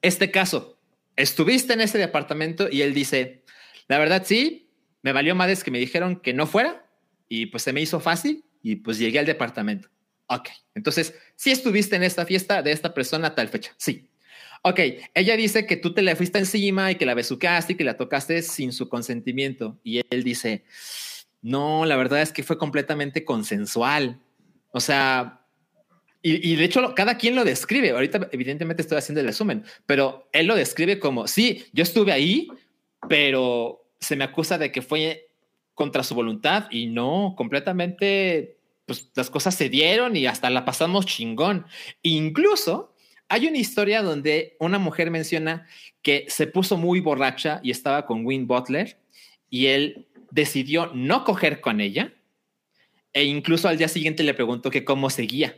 este 0.03 0.33
caso, 0.33 0.81
¿estuviste 1.15 1.75
en 1.75 1.81
ese 1.81 1.97
departamento? 1.97 2.69
Y 2.69 2.83
él 2.83 2.93
dice, 2.93 3.45
la 3.87 3.99
verdad 3.99 4.25
sí, 4.27 4.69
me 5.03 5.13
valió 5.13 5.37
madres 5.37 5.63
que 5.63 5.71
me 5.71 5.79
dijeron 5.79 6.17
que 6.17 6.35
no 6.35 6.49
fuera 6.49 6.85
y 7.29 7.47
pues 7.47 7.63
se 7.63 7.73
me 7.73 7.81
hizo 7.81 8.01
fácil 8.01 8.45
y 8.65 8.77
pues 8.77 8.99
llegué 8.99 9.21
al 9.21 9.27
departamento. 9.27 9.89
Ok, 10.27 10.49
entonces, 10.75 11.15
sí 11.37 11.53
estuviste 11.53 11.95
en 11.95 12.03
esta 12.03 12.27
fiesta 12.27 12.63
de 12.63 12.73
esta 12.73 12.95
persona 12.95 13.29
a 13.29 13.35
tal 13.37 13.47
fecha, 13.47 13.77
sí. 13.77 14.11
Ok, 14.63 14.81
ella 15.15 15.37
dice 15.37 15.67
que 15.67 15.77
tú 15.77 15.95
te 15.95 16.03
le 16.03 16.17
fuiste 16.17 16.41
encima 16.41 16.91
y 16.91 16.97
que 16.97 17.07
la 17.07 17.15
besucaste 17.15 17.75
y 17.75 17.77
que 17.77 17.85
la 17.85 17.97
tocaste 17.97 18.43
sin 18.43 18.73
su 18.73 18.89
consentimiento. 18.89 19.79
Y 19.85 20.03
él 20.11 20.25
dice, 20.25 20.65
no, 21.43 21.85
la 21.85 21.97
verdad 21.97 22.23
es 22.23 22.33
que 22.33 22.43
fue 22.43 22.59
completamente 22.59 23.25
consensual. 23.25 24.21
O 24.73 24.81
sea, 24.81 25.45
y, 26.23 26.53
y 26.53 26.57
de 26.57 26.65
hecho 26.65 26.95
cada 26.95 27.17
quien 27.17 27.35
lo 27.35 27.45
describe. 27.45 27.91
Ahorita 27.91 28.29
evidentemente 28.33 28.83
estoy 28.83 28.99
haciendo 28.99 29.21
el 29.21 29.27
resumen, 29.27 29.65
pero 29.87 30.29
él 30.33 30.47
lo 30.47 30.55
describe 30.55 30.99
como, 30.99 31.29
sí, 31.29 31.65
yo 31.73 31.83
estuve 31.83 32.13
ahí, 32.13 32.49
pero 33.09 33.85
se 34.01 34.17
me 34.17 34.25
acusa 34.25 34.59
de 34.59 34.73
que 34.73 34.83
fue 34.83 35.29
contra 35.75 36.03
su 36.03 36.15
voluntad 36.15 36.67
y 36.71 36.87
no, 36.87 37.35
completamente, 37.37 38.59
pues 38.85 39.11
las 39.15 39.31
cosas 39.31 39.55
se 39.55 39.69
dieron 39.69 40.17
y 40.17 40.27
hasta 40.27 40.51
la 40.51 40.65
pasamos 40.65 41.07
chingón. 41.07 41.67
Incluso 42.03 42.93
hay 43.29 43.47
una 43.47 43.59
historia 43.59 44.03
donde 44.03 44.57
una 44.59 44.81
mujer 44.81 45.13
menciona 45.13 45.67
que 46.03 46.25
se 46.29 46.49
puso 46.49 46.77
muy 46.77 46.99
borracha 46.99 47.61
y 47.63 47.71
estaba 47.71 48.07
con 48.07 48.27
Win 48.27 48.49
Butler 48.49 48.99
y 49.51 49.67
él 49.67 50.08
decidió 50.31 50.91
no 50.95 51.25
coger 51.25 51.61
con 51.61 51.81
ella 51.81 52.13
e 53.13 53.25
incluso 53.25 53.69
al 53.69 53.79
día 53.79 53.89
siguiente 53.89 54.23
le 54.23 54.35
preguntó 54.35 54.71
que 54.71 54.85
cómo 54.85 55.11
seguía. 55.11 55.57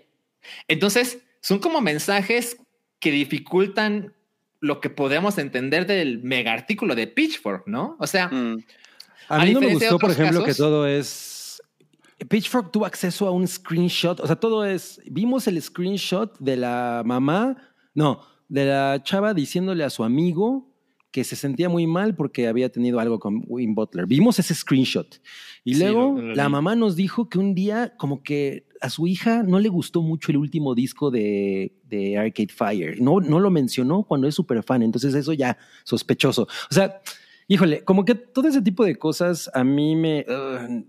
Entonces, 0.69 1.23
son 1.41 1.59
como 1.59 1.81
mensajes 1.81 2.57
que 2.99 3.11
dificultan 3.11 4.15
lo 4.61 4.81
que 4.81 4.91
podemos 4.91 5.39
entender 5.39 5.87
del 5.87 6.23
mega 6.23 6.53
artículo 6.53 6.95
de 6.95 7.07
Pitchfork, 7.07 7.67
¿no? 7.67 7.97
O 7.99 8.07
sea, 8.07 8.29
Mm. 8.29 8.63
A 9.31 9.43
A 9.43 9.45
mí 9.45 9.55
no 9.55 9.61
me 9.61 9.73
gustó, 9.73 9.97
por 9.99 10.11
ejemplo, 10.11 10.43
que 10.45 10.55
todo 10.55 10.87
es. 10.89 11.63
Pitchfork 12.29 12.73
tuvo 12.73 12.85
acceso 12.85 13.29
a 13.29 13.31
un 13.31 13.47
screenshot. 13.47 14.19
O 14.19 14.27
sea, 14.27 14.35
todo 14.35 14.65
es. 14.65 15.01
Vimos 15.07 15.47
el 15.47 15.63
screenshot 15.63 16.37
de 16.41 16.57
la 16.57 17.03
mamá. 17.07 17.57
No, 17.95 18.27
de 18.49 18.67
la 18.67 19.01
chava 19.05 19.33
diciéndole 19.33 19.85
a 19.85 19.91
su 19.91 20.03
amigo 20.03 20.70
que 21.11 21.25
se 21.25 21.35
sentía 21.37 21.69
muy 21.69 21.87
mal 21.87 22.15
porque 22.15 22.47
había 22.47 22.69
tenido 22.71 23.01
algo 23.01 23.19
con 23.19 23.43
Win 23.49 23.75
Butler. 23.75 24.07
Vimos 24.07 24.39
ese 24.39 24.55
screenshot. 24.55 25.21
Y 25.65 25.75
Sí, 25.75 25.81
luego 25.81 26.13
lo- 26.21 26.23
lo 26.29 26.35
la 26.35 26.47
vi. 26.47 26.53
mamá 26.53 26.77
nos 26.77 26.95
dijo 26.97 27.29
que 27.29 27.39
un 27.39 27.55
día, 27.55 27.95
como 27.97 28.23
que 28.23 28.67
a 28.81 28.89
su 28.91 29.07
hija 29.07 29.43
no 29.43 29.59
le 29.59 29.69
gustó 29.69 30.03
mucho 30.03 30.31
el 30.31 30.37
último 30.39 30.75
disco 30.75 31.11
de, 31.11 31.73
de 31.85 32.17
Arcade 32.17 32.49
Fire. 32.55 33.01
No, 33.01 33.21
no 33.21 33.41
lo 33.41 33.51
mencionó 33.51 34.05
cuando 34.05 34.29
es 34.29 34.35
súper 34.35 34.63
fan. 34.63 34.83
Entonces, 34.83 35.15
eso 35.15 35.33
ya 35.33 35.59
sospechoso. 35.85 36.43
O 36.71 36.75
sea, 36.75 37.01
híjole, 37.49 37.83
como 37.85 38.05
que 38.05 38.15
todo 38.15 38.49
ese 38.49 38.63
tipo 38.63 38.85
de 38.85 38.97
cosas 38.97 39.51
a 39.53 39.65
mí 39.65 39.97
me. 39.97 40.25
uh, 40.29 40.85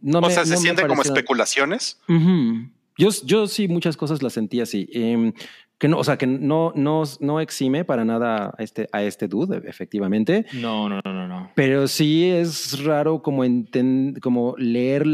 no 0.00 0.18
o 0.18 0.22
me- 0.22 0.30
sea, 0.30 0.44
se 0.44 0.50
no 0.52 0.56
me 0.56 0.62
siente 0.62 0.86
como 0.86 1.02
especulaciones. 1.02 2.00
Ujú. 2.08 2.68
Yo, 2.96 3.10
yo 3.24 3.46
sí 3.46 3.68
muchas 3.68 3.96
cosas 3.96 4.22
las 4.22 4.32
sentí 4.32 4.60
así. 4.60 4.88
Em, 4.92 5.32
que 5.78 5.86
no, 5.88 5.98
o 5.98 6.04
sea, 6.04 6.18
que 6.18 6.26
no, 6.26 6.72
no, 6.74 7.04
no 7.20 7.40
exime 7.40 7.84
para 7.84 8.04
nada 8.04 8.52
a 8.58 8.62
este, 8.62 8.88
a 8.92 9.02
este 9.04 9.28
dude, 9.28 9.62
efectivamente. 9.68 10.44
no, 10.54 10.88
no, 10.88 11.00
no, 11.04 11.12
no, 11.14 11.28
no. 11.28 11.52
Pero 11.54 11.86
sí 11.86 12.24
es 12.28 12.82
raro 12.84 13.22
como, 13.22 13.44
enten- 13.44 14.18
como 14.20 14.54
leer, 14.58 15.04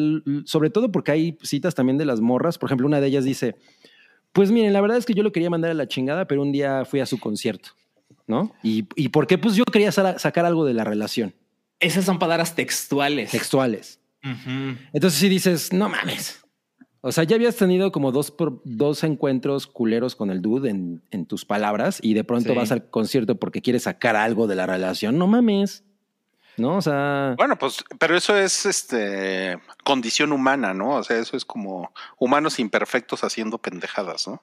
sobre 0.47 0.71
todo 0.71 0.91
porque 0.91 1.13
hay 1.13 1.39
citas 1.43 1.75
también 1.75 1.99
de 1.99 2.07
las 2.07 2.21
morras. 2.21 2.57
Por 2.59 2.69
ejemplo, 2.69 2.87
una 2.87 3.01
de 3.01 3.09
ellas 3.09 3.25
dice, 3.25 3.57
pues 4.33 4.51
miren, 4.51 4.73
la 4.73 4.81
verdad 4.81 4.97
es 4.97 5.05
que 5.07 5.13
yo 5.15 5.23
lo 5.23 5.33
quería 5.33 5.51
mandar 5.51 5.71
a 5.71 5.75
la 5.75 5.87
chingada, 5.87 6.27
pero 6.27 6.41
un 6.43 6.51
día 6.51 6.85
fui 6.87 7.01
a 7.01 7.07
su 7.07 7.21
concierto, 7.21 7.71
¿no? 8.27 8.53
¿Y, 8.63 8.87
y 8.97 9.11
por 9.11 9.27
qué? 9.27 9.37
Pues 9.39 9.55
yo 9.57 9.65
quería 9.65 9.93
sa- 9.93 10.19
sacar 10.19 10.47
algo 10.47 10.65
de 10.65 10.73
la 10.75 10.85
relación, 10.85 11.35
Esas 11.79 12.07
son 12.07 12.19
palabras 12.19 12.55
textuales. 12.55 13.31
textuales. 13.33 14.01
Entonces 14.95 15.21
sí 15.21 15.29
dices, 15.29 15.73
no 15.75 15.89
mames. 15.91 16.44
O 17.07 17.13
sea, 17.13 17.25
ya 17.25 17.37
habías 17.37 17.57
tenido 17.57 17.93
como 17.93 18.13
dos, 18.13 18.31
por- 18.31 18.63
dos 18.65 19.05
encuentros 19.05 19.67
culeros 19.67 20.17
con 20.17 20.31
el 20.31 20.41
dude 20.41 20.71
en, 20.71 21.03
en 21.11 21.27
tus 21.27 21.45
palabras 21.45 21.99
y 22.01 22.15
de 22.15 22.25
pronto 22.25 22.49
Sí. 22.51 22.57
vas 22.57 22.73
al 22.73 22.89
concierto 22.89 23.35
porque 23.35 23.61
quieres 23.61 23.83
sacar 23.83 24.17
algo 24.17 24.47
de 24.47 24.55
la 24.55 24.65
relación. 24.67 25.19
No 25.19 25.27
mames. 25.27 25.85
¿No? 26.57 26.77
O 26.77 26.83
sea, 26.83 27.35
Bueno, 27.37 27.59
pues, 27.59 27.85
pero 27.99 28.17
eso 28.17 28.35
es 28.39 28.65
este 28.65 29.59
condición 29.85 30.33
humana, 30.33 30.73
¿no? 30.73 30.91
O 30.97 31.03
sea, 31.03 31.19
eso 31.19 31.37
es 31.37 31.45
como 31.45 31.93
humanos 32.19 32.59
imperfectos 32.59 33.23
haciendo 33.25 33.59
pendejadas, 33.59 34.27
¿no? 34.29 34.41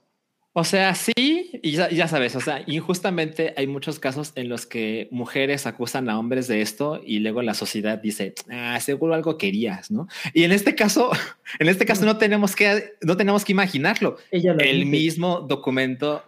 O 0.54 0.66
sea, 0.66 0.96
sí, 0.96 1.50
y 1.64 1.72
ya, 1.72 1.90
ya, 1.90 2.10
sabes, 2.10 2.36
o 2.36 2.42
sea, 2.42 2.62
injustamente 2.68 3.54
hay 3.56 3.68
muchos 3.68 4.00
casos 4.00 4.34
en 4.36 4.50
los 4.50 4.66
que 4.66 5.08
mujeres 5.10 5.66
acusan 5.66 6.10
a 6.10 6.20
hombres 6.20 6.50
de 6.50 6.62
esto 6.62 7.02
y 7.06 7.20
luego 7.20 7.42
la 7.42 7.54
sociedad 7.54 8.00
dice, 8.00 8.34
ah, 8.50 8.78
seguro 8.82 9.14
algo 9.14 9.38
querías, 9.38 9.92
¿no? 9.92 10.10
Y 10.34 10.44
en 10.44 10.52
este 10.52 10.76
caso, 10.76 11.12
en 11.60 11.70
este 11.70 11.86
caso 11.86 12.04
no 12.04 12.18
tenemos 12.18 12.54
que, 12.58 12.96
no 13.02 13.16
tenemos 13.16 13.46
que 13.46 13.54
imaginarlo. 13.54 14.18
El 14.32 14.86
mismo 14.88 15.40
documento, 15.40 16.26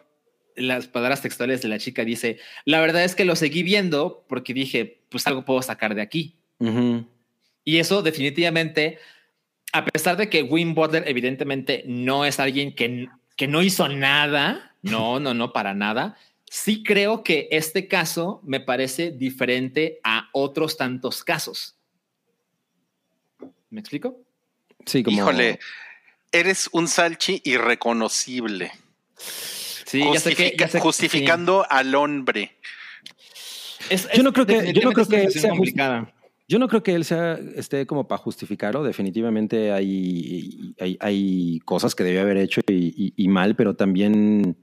las 0.55 0.87
palabras 0.87 1.21
textuales 1.21 1.61
de 1.61 1.67
la 1.67 1.77
chica 1.77 2.05
dice, 2.05 2.37
la 2.63 2.79
verdad 2.79 3.03
es 3.03 3.15
que 3.15 3.25
lo 3.25 3.35
seguí 3.35 3.61
viendo 3.61 4.23
porque 4.29 4.53
dije, 4.53 5.01
pues 5.09 5.27
algo 5.27 5.43
puedo 5.43 5.61
sacar 5.61 5.95
de 5.95 6.01
aquí. 6.01 6.37
Y 7.65 7.77
eso 7.77 8.01
definitivamente, 8.01 8.99
a 9.73 9.83
pesar 9.83 10.15
de 10.15 10.29
que 10.29 10.43
Wim 10.43 10.75
Butler 10.75 11.03
evidentemente 11.07 11.83
no 11.85 12.23
es 12.23 12.39
alguien 12.39 12.73
que 12.73 13.09
que 13.35 13.47
no 13.47 13.61
hizo 13.61 13.87
nada, 13.89 14.75
no, 14.81 15.19
no, 15.19 15.33
no, 15.33 15.53
para 15.53 15.73
nada. 15.73 16.17
Sí 16.49 16.83
creo 16.83 17.23
que 17.23 17.47
este 17.51 17.87
caso 17.87 18.41
me 18.43 18.59
parece 18.59 19.11
diferente 19.11 19.99
a 20.03 20.29
otros 20.33 20.77
tantos 20.77 21.23
casos. 21.23 21.75
¿Me 23.69 23.79
explico? 23.79 24.19
Sí, 24.85 25.01
como... 25.01 25.17
Híjole, 25.17 25.59
eres 26.31 26.69
un 26.73 26.87
salchi 26.87 27.41
irreconocible. 27.43 28.71
Sí, 29.17 30.03
ya 30.13 30.19
sé 30.19 30.35
que, 30.35 30.55
justificando 30.79 31.65
al 31.69 31.95
hombre. 31.95 32.57
yo 34.13 34.23
no 34.23 34.31
creo 34.31 34.45
que, 34.45 34.73
yo 34.73 34.81
no 34.83 34.91
creo 34.91 35.07
que 35.07 35.31
sea 35.31 35.49
complicada. 35.49 36.12
Yo 36.47 36.59
no 36.59 36.67
creo 36.67 36.83
que 36.83 36.93
él 36.93 37.05
sea, 37.05 37.39
esté 37.55 37.85
como 37.87 38.07
para 38.07 38.21
justificarlo. 38.21 38.83
Definitivamente 38.83 39.71
hay, 39.71 40.75
hay, 40.99 41.59
cosas 41.65 41.95
que 41.95 42.03
debió 42.03 42.21
haber 42.21 42.37
hecho 42.37 42.61
y, 42.67 43.27
mal, 43.27 43.55
pero 43.55 43.75
también... 43.75 44.57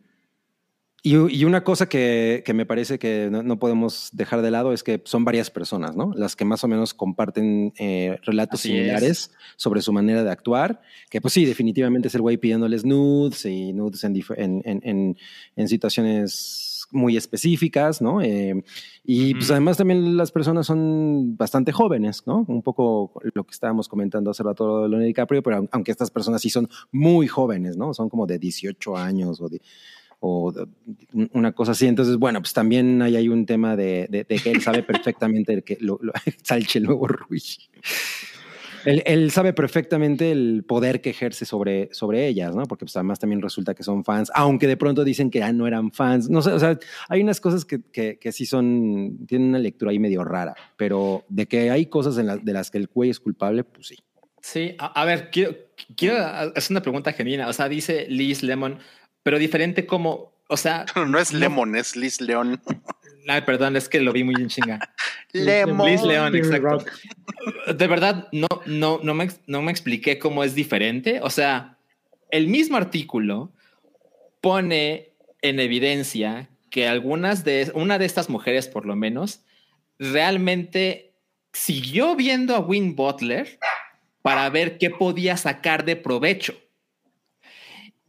Y, 1.03 1.45
una 1.45 1.65
cosa 1.65 1.89
que, 1.89 2.45
me 2.55 2.67
parece 2.67 2.99
que 2.99 3.31
no, 3.31 3.59
podemos 3.59 4.11
dejar 4.13 4.43
de 4.43 4.51
lado 4.51 4.75
es 4.75 4.83
que 4.83 5.01
son 5.07 5.25
varias 5.25 5.51
personas, 5.51 5.97
¿no? 5.97 6.13
Las 6.15 6.37
que 6.37 6.45
más 6.45 6.63
o 6.63 6.69
menos 6.69 6.93
comparten 6.93 7.73
eh, 7.79 8.19
relatos 8.25 8.61
similares 8.61 9.31
sobre 9.57 9.81
su 9.81 9.95
manera 9.95 10.23
de 10.23 10.31
actuar. 10.31 10.83
Que 11.09 11.23
pues 11.23 11.33
sí, 11.33 11.47
definitivamente 11.47 12.09
es 12.09 12.15
el 12.15 12.21
güey 12.21 12.37
pidiéndoles 12.37 12.85
nudes 12.85 13.47
y 13.47 13.73
nudes 13.73 14.05
en, 14.05 14.23
en, 14.37 15.17
en 15.57 15.69
situaciones 15.69 16.70
muy 16.93 17.17
específicas, 17.17 18.01
¿no? 18.01 18.23
Eh, 18.23 18.63
y 19.05 19.35
pues 19.35 19.51
además 19.51 19.77
también 19.77 20.17
las 20.17 20.31
personas 20.33 20.67
son 20.67 21.37
bastante 21.37 21.73
jóvenes, 21.73 22.23
¿no? 22.27 22.45
Un 22.49 22.63
poco 22.63 23.13
lo 23.35 23.45
que 23.45 23.53
estábamos 23.53 23.89
comentando 23.89 24.31
hace 24.31 24.43
rato 24.43 24.83
de 24.83 24.89
Leonardo 24.89 25.07
DiCaprio, 25.07 25.43
pero 25.43 25.69
aunque 25.71 25.91
estas 25.91 26.11
personas 26.11 26.43
sí 26.43 26.51
son 26.51 26.69
muy 26.93 27.27
jóvenes, 27.29 27.77
¿no? 27.77 27.95
Son 27.95 28.09
como 28.09 28.27
de 28.27 28.39
18 28.39 28.97
años 28.97 29.41
o 29.41 29.49
de 29.49 29.61
o 30.21 30.53
una 31.33 31.53
cosa 31.53 31.73
así. 31.73 31.87
Entonces, 31.87 32.17
bueno, 32.17 32.41
pues 32.41 32.53
también 32.53 33.01
hay, 33.03 33.17
hay 33.17 33.29
un 33.29 33.47
tema 33.47 33.75
de, 33.75 34.27
que 34.29 34.51
él 34.51 34.61
sabe 34.61 34.83
perfectamente 34.83 35.63
que 35.63 35.79
lo, 35.81 35.99
lo 36.03 36.13
Salche 36.43 36.79
el 36.79 36.85
nuevo 36.85 37.09
Ruiz. 37.09 37.71
Él, 38.85 39.31
sabe 39.31 39.53
perfectamente 39.53 40.33
el 40.33 40.65
poder 40.67 41.01
que 41.01 41.11
ejerce 41.11 41.45
sobre, 41.45 41.89
sobre 41.93 42.27
ellas, 42.27 42.55
¿no? 42.55 42.65
Porque 42.65 42.85
pues, 42.85 42.97
además 42.97 43.19
también 43.19 43.43
resulta 43.43 43.75
que 43.75 43.83
son 43.83 44.05
fans, 44.05 44.31
aunque 44.35 44.67
de 44.67 44.77
pronto 44.77 45.05
dicen 45.05 45.31
que 45.31 45.41
ya 45.41 45.53
no 45.53 45.67
eran 45.67 45.93
fans. 45.93 46.29
No 46.29 46.43
sé, 46.43 46.53
o 46.53 46.59
sea, 46.59 46.79
hay 47.09 47.21
unas 47.23 47.41
cosas 47.41 47.65
que, 47.65 47.83
que, 47.91 48.33
sí 48.33 48.47
son, 48.47 49.27
tienen 49.27 49.49
una 49.49 49.59
lectura 49.59 49.91
ahí 49.91 49.99
medio 49.99 50.25
rara, 50.25 50.55
pero 50.77 51.25
de 51.29 51.47
que 51.47 51.71
hay 51.71 51.87
cosas 51.87 52.19
en 52.19 52.45
de 52.45 52.53
las 52.53 52.71
que 52.71 52.79
el 52.79 52.87
güey 52.87 53.11
es 53.11 53.21
culpable, 53.21 53.65
pues 53.65 53.89
sí. 53.89 53.97
Sí, 54.43 54.75
a, 54.79 55.05
ver, 55.05 55.31
quiero, 55.31 55.55
quiero 55.97 56.17
hacer 56.25 56.73
una 56.73 56.83
pregunta 56.83 57.13
genuina. 57.13 57.49
O 57.49 57.53
sea, 57.53 57.69
dice 57.69 58.07
Liz 58.09 58.43
Lemon, 58.43 58.79
pero 59.23 59.39
diferente 59.39 59.87
como, 59.87 60.33
o 60.49 60.57
sea... 60.57 60.87
No, 61.09 61.19
es 61.19 61.33
Lemon, 61.33 61.77
es 61.77 61.97
Liz 61.97 62.21
León. 62.21 62.61
Ay, 63.29 63.43
perdón, 63.43 63.77
es 63.77 63.89
que 63.89 64.01
lo 64.01 64.13
vi 64.13 64.25
muy 64.25 64.35
en 64.35 64.49
chinga. 64.49 64.79
Lemon. 65.33 65.89
Liz 65.89 66.03
León, 66.03 66.35
exacto. 66.35 66.85
De 67.73 67.87
verdad, 67.87 68.29
no, 68.33 68.49
no, 68.67 69.01
no, 69.03 69.15
me, 69.15 69.29
no 69.47 69.63
me 69.63 69.71
expliqué 69.71 70.19
cómo 70.19 70.45
es 70.45 70.55
diferente. 70.55 71.21
O 71.23 71.31
sea, 71.31 71.79
el 72.31 72.49
mismo 72.49 72.77
artículo 72.77 73.53
pone 74.41 75.13
en 75.43 75.61
evidencia 75.61 76.49
que 76.71 76.89
algunas 76.89 77.45
de, 77.45 77.71
una 77.75 77.99
de 77.99 78.07
estas 78.07 78.29
mujeres, 78.29 78.69
por 78.69 78.87
lo 78.87 78.97
menos, 78.97 79.43
realmente 79.99 81.13
siguió 81.53 82.17
viendo 82.17 82.55
a 82.55 82.61
Win 82.61 82.95
Butler 82.95 83.59
para 84.23 84.49
ver 84.51 84.79
qué 84.79 84.91
podía 84.91 85.37
sacar 85.37 85.85
de 85.85 85.97
provecho. 85.97 86.55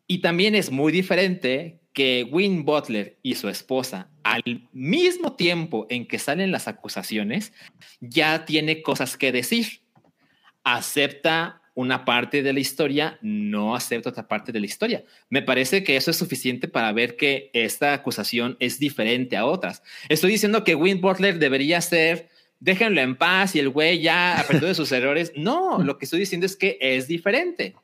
Y 0.07 0.19
también 0.19 0.55
es 0.55 0.71
muy 0.71 0.91
diferente 0.91 1.80
que 1.93 2.27
Win 2.29 2.63
Butler 2.63 3.17
y 3.21 3.35
su 3.35 3.49
esposa, 3.49 4.09
al 4.23 4.67
mismo 4.71 5.35
tiempo 5.35 5.87
en 5.89 6.07
que 6.07 6.19
salen 6.19 6.51
las 6.51 6.67
acusaciones, 6.67 7.53
ya 7.99 8.45
tiene 8.45 8.81
cosas 8.81 9.17
que 9.17 9.31
decir. 9.31 9.81
Acepta 10.63 11.61
una 11.73 12.05
parte 12.05 12.43
de 12.43 12.53
la 12.53 12.59
historia, 12.59 13.17
no 13.21 13.75
acepta 13.75 14.09
otra 14.09 14.27
parte 14.27 14.51
de 14.51 14.59
la 14.59 14.65
historia. 14.65 15.03
Me 15.29 15.41
parece 15.41 15.83
que 15.83 15.95
eso 15.95 16.11
es 16.11 16.17
suficiente 16.17 16.67
para 16.67 16.91
ver 16.91 17.15
que 17.15 17.49
esta 17.53 17.93
acusación 17.93 18.57
es 18.59 18.79
diferente 18.79 19.37
a 19.37 19.45
otras. 19.45 19.81
Estoy 20.09 20.31
diciendo 20.31 20.63
que 20.63 20.75
Win 20.75 21.01
Butler 21.01 21.39
debería 21.39 21.81
ser, 21.81 22.29
déjenlo 22.59 23.01
en 23.01 23.15
paz 23.15 23.55
y 23.55 23.59
el 23.59 23.69
güey 23.69 24.01
ya 24.01 24.39
aprendió 24.39 24.67
de 24.67 24.75
sus 24.75 24.91
errores. 24.91 25.31
No, 25.35 25.79
lo 25.79 25.97
que 25.97 26.05
estoy 26.05 26.19
diciendo 26.19 26.45
es 26.45 26.55
que 26.55 26.77
es 26.81 27.07
diferente. 27.07 27.75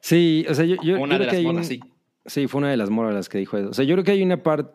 Sí, 0.00 0.46
o 0.48 0.54
sea, 0.54 0.64
yo, 0.64 0.76
yo, 0.82 1.00
una 1.00 1.18
de 1.18 1.26
las 1.26 1.34
que 1.34 1.64
sí. 1.64 1.80
sí. 2.26 2.46
fue 2.46 2.58
una 2.58 2.70
de 2.70 2.76
las 2.76 2.90
moras 2.90 3.14
las 3.14 3.28
que 3.28 3.38
dijo 3.38 3.56
eso. 3.56 3.70
O 3.70 3.74
sea, 3.74 3.84
yo 3.84 3.94
creo 3.94 4.04
que 4.04 4.12
hay 4.12 4.22
una 4.22 4.42
parte, 4.42 4.70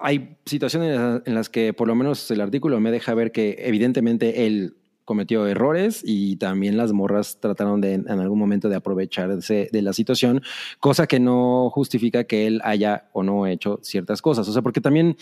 hay 0.00 0.36
situaciones 0.44 1.22
en 1.24 1.34
las 1.34 1.48
que 1.48 1.72
por 1.72 1.88
lo 1.88 1.94
menos 1.94 2.30
el 2.30 2.40
artículo 2.40 2.80
me 2.80 2.90
deja 2.90 3.14
ver 3.14 3.32
que 3.32 3.56
evidentemente 3.60 4.46
él 4.46 4.76
cometió 5.04 5.46
errores 5.46 6.02
y 6.04 6.36
también 6.36 6.76
las 6.76 6.92
morras 6.92 7.40
trataron 7.40 7.80
de 7.80 7.94
en 7.94 8.10
algún 8.10 8.38
momento 8.38 8.68
de 8.68 8.76
aprovecharse 8.76 9.70
de 9.72 9.82
la 9.82 9.94
situación, 9.94 10.42
cosa 10.80 11.06
que 11.06 11.18
no 11.18 11.70
justifica 11.70 12.24
que 12.24 12.46
él 12.46 12.60
haya 12.62 13.08
o 13.12 13.22
no 13.22 13.46
hecho 13.46 13.80
ciertas 13.82 14.20
cosas. 14.20 14.46
O 14.48 14.52
sea, 14.52 14.60
porque 14.60 14.82
también 14.82 15.16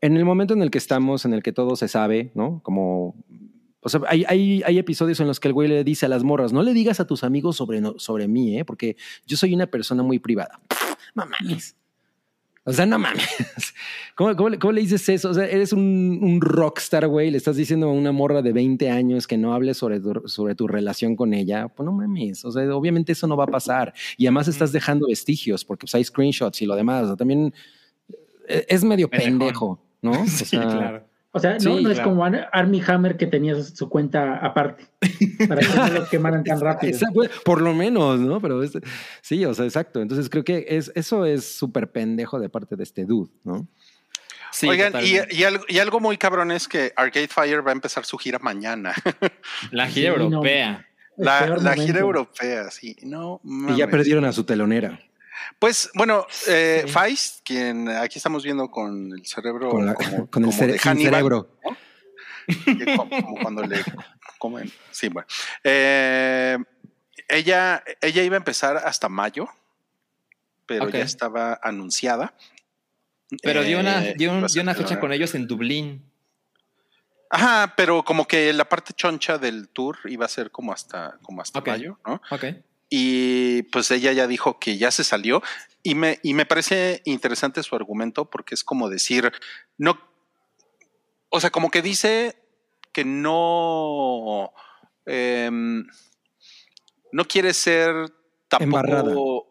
en 0.00 0.16
el 0.16 0.24
momento 0.24 0.54
en 0.54 0.62
el 0.62 0.72
que 0.72 0.78
estamos, 0.78 1.24
en 1.24 1.34
el 1.34 1.42
que 1.44 1.52
todo 1.52 1.76
se 1.76 1.86
sabe, 1.86 2.32
¿no? 2.34 2.60
Como 2.64 3.14
o 3.82 3.88
sea, 3.88 4.00
hay, 4.06 4.24
hay, 4.28 4.62
hay, 4.64 4.78
episodios 4.78 5.18
en 5.20 5.26
los 5.26 5.40
que 5.40 5.48
el 5.48 5.54
güey 5.54 5.68
le 5.68 5.82
dice 5.82 6.06
a 6.06 6.08
las 6.08 6.22
morras, 6.22 6.52
no 6.52 6.62
le 6.62 6.72
digas 6.72 7.00
a 7.00 7.06
tus 7.06 7.24
amigos 7.24 7.56
sobre, 7.56 7.82
sobre 7.96 8.28
mí, 8.28 8.58
¿eh? 8.58 8.64
porque 8.64 8.96
yo 9.26 9.36
soy 9.36 9.54
una 9.54 9.66
persona 9.66 10.02
muy 10.02 10.18
privada. 10.18 10.60
No 11.14 11.26
mames. 11.26 11.76
O 12.64 12.72
sea, 12.72 12.86
no 12.86 12.98
mames. 12.98 13.28
¿Cómo, 14.14 14.34
cómo, 14.34 14.72
le 14.72 14.80
dices 14.80 15.06
eso? 15.10 15.28
O 15.28 15.34
sea, 15.34 15.44
eres 15.44 15.74
un, 15.74 16.20
un, 16.22 16.40
rockstar, 16.40 17.06
güey. 17.06 17.30
Le 17.30 17.36
estás 17.36 17.56
diciendo 17.56 17.88
a 17.88 17.92
una 17.92 18.12
morra 18.12 18.40
de 18.40 18.54
20 18.54 18.88
años 18.88 19.26
que 19.26 19.36
no 19.36 19.52
hable 19.52 19.74
sobre 19.74 20.00
tu, 20.00 20.22
sobre 20.26 20.54
tu 20.54 20.66
relación 20.68 21.14
con 21.14 21.34
ella. 21.34 21.68
Pues 21.68 21.84
no 21.84 21.92
mames. 21.92 22.46
O 22.46 22.50
sea, 22.50 22.74
obviamente 22.74 23.12
eso 23.12 23.26
no 23.26 23.36
va 23.36 23.44
a 23.44 23.48
pasar. 23.48 23.92
Y 24.16 24.24
además 24.24 24.48
estás 24.48 24.72
dejando 24.72 25.08
vestigios 25.08 25.66
porque 25.66 25.82
pues, 25.82 25.94
hay 25.94 26.04
screenshots 26.04 26.62
y 26.62 26.66
lo 26.66 26.76
demás. 26.76 27.04
O 27.04 27.06
sea, 27.08 27.16
también 27.16 27.52
eh, 28.48 28.64
es 28.68 28.84
medio 28.84 29.10
pendejo, 29.10 29.78
¿no? 30.00 30.14
sí, 30.26 30.56
claro. 30.56 31.04
O 31.34 31.40
sea, 31.40 31.56
no, 31.58 31.80
no 31.80 31.90
es 31.90 31.98
como 32.00 32.24
Army 32.24 32.82
Hammer 32.86 33.16
que 33.16 33.26
tenía 33.26 33.60
su 33.62 33.88
cuenta 33.88 34.36
aparte 34.36 34.86
para 35.48 35.62
que 35.62 35.74
no 35.74 35.88
lo 35.88 36.08
quemaran 36.08 36.44
tan 36.44 36.60
rápido. 36.60 36.98
Por 37.44 37.62
lo 37.62 37.72
menos, 37.72 38.20
¿no? 38.20 38.38
Pero 38.40 38.60
sí, 39.22 39.44
o 39.46 39.54
sea, 39.54 39.64
exacto. 39.64 40.02
Entonces 40.02 40.28
creo 40.28 40.44
que 40.44 40.66
es, 40.68 40.92
eso 40.94 41.24
es 41.24 41.46
súper 41.46 41.90
pendejo 41.90 42.38
de 42.38 42.50
parte 42.50 42.76
de 42.76 42.82
este 42.82 43.06
dude, 43.06 43.30
¿no? 43.44 43.66
Sí, 44.52 44.68
Oigan, 44.68 44.92
y, 45.02 45.78
algo, 45.78 46.00
muy 46.00 46.18
cabrón 46.18 46.52
es 46.52 46.68
que 46.68 46.92
Arcade 46.94 47.28
Fire 47.28 47.66
va 47.66 47.70
a 47.70 47.72
empezar 47.72 48.04
su 48.04 48.18
gira 48.18 48.38
mañana. 48.38 48.92
La 49.70 49.86
gira 49.86 50.10
europea. 50.10 50.86
la, 51.16 51.74
gira 51.74 52.00
europea, 52.00 52.70
sí. 52.70 52.94
No, 53.02 53.40
y 53.42 53.76
ya 53.76 53.88
perdieron 53.88 54.26
a 54.26 54.32
su 54.32 54.44
telonera. 54.44 55.00
Pues 55.58 55.90
bueno, 55.94 56.26
eh, 56.48 56.84
Feist, 56.88 57.40
quien 57.44 57.88
aquí 57.88 58.18
estamos 58.18 58.42
viendo 58.44 58.70
con 58.70 59.12
el 59.12 59.26
cerebro 59.26 59.70
con, 59.70 59.88
el, 59.88 60.52
cerebro. 60.52 61.58
como, 62.96 63.34
cuando 63.40 63.62
le 63.62 63.82
comen. 64.38 64.70
Sí, 64.90 65.08
bueno. 65.08 65.26
Eh, 65.62 66.58
ella, 67.28 67.82
ella 68.00 68.22
iba 68.22 68.36
a 68.36 68.38
empezar 68.38 68.76
hasta 68.76 69.08
mayo, 69.08 69.48
pero 70.66 70.88
ya 70.88 71.00
estaba 71.00 71.58
anunciada. 71.62 72.34
Pero 73.42 73.62
dio 73.62 73.80
una, 73.80 74.04
eh, 74.04 74.14
dio, 74.16 74.32
una 74.32 74.74
fecha 74.74 75.00
con 75.00 75.12
ellos 75.12 75.34
en 75.34 75.46
Dublín. 75.46 76.04
Ajá, 77.30 77.72
pero 77.76 78.04
como 78.04 78.26
que 78.26 78.52
la 78.52 78.68
parte 78.68 78.92
choncha 78.92 79.38
del 79.38 79.70
tour 79.70 79.96
iba 80.04 80.26
a 80.26 80.28
ser 80.28 80.50
como 80.50 80.72
hasta, 80.72 81.18
como 81.22 81.40
hasta 81.40 81.62
mayo, 81.62 81.98
¿no? 82.04 82.20
Ok 82.30 82.44
y 82.94 83.62
pues 83.62 83.90
ella 83.90 84.12
ya 84.12 84.26
dijo 84.26 84.58
que 84.58 84.76
ya 84.76 84.90
se 84.90 85.02
salió 85.02 85.42
y 85.82 85.94
me, 85.94 86.20
y 86.22 86.34
me 86.34 86.44
parece 86.44 87.00
interesante 87.06 87.62
su 87.62 87.74
argumento 87.74 88.28
porque 88.28 88.54
es 88.54 88.64
como 88.64 88.90
decir, 88.90 89.32
no, 89.78 89.98
o 91.30 91.40
sea, 91.40 91.48
como 91.48 91.70
que 91.70 91.80
dice 91.80 92.36
que 92.92 93.06
no, 93.06 94.52
em, 95.06 95.86
no 97.12 97.24
quiere 97.24 97.54
ser 97.54 98.12
tampoco... 98.48 99.48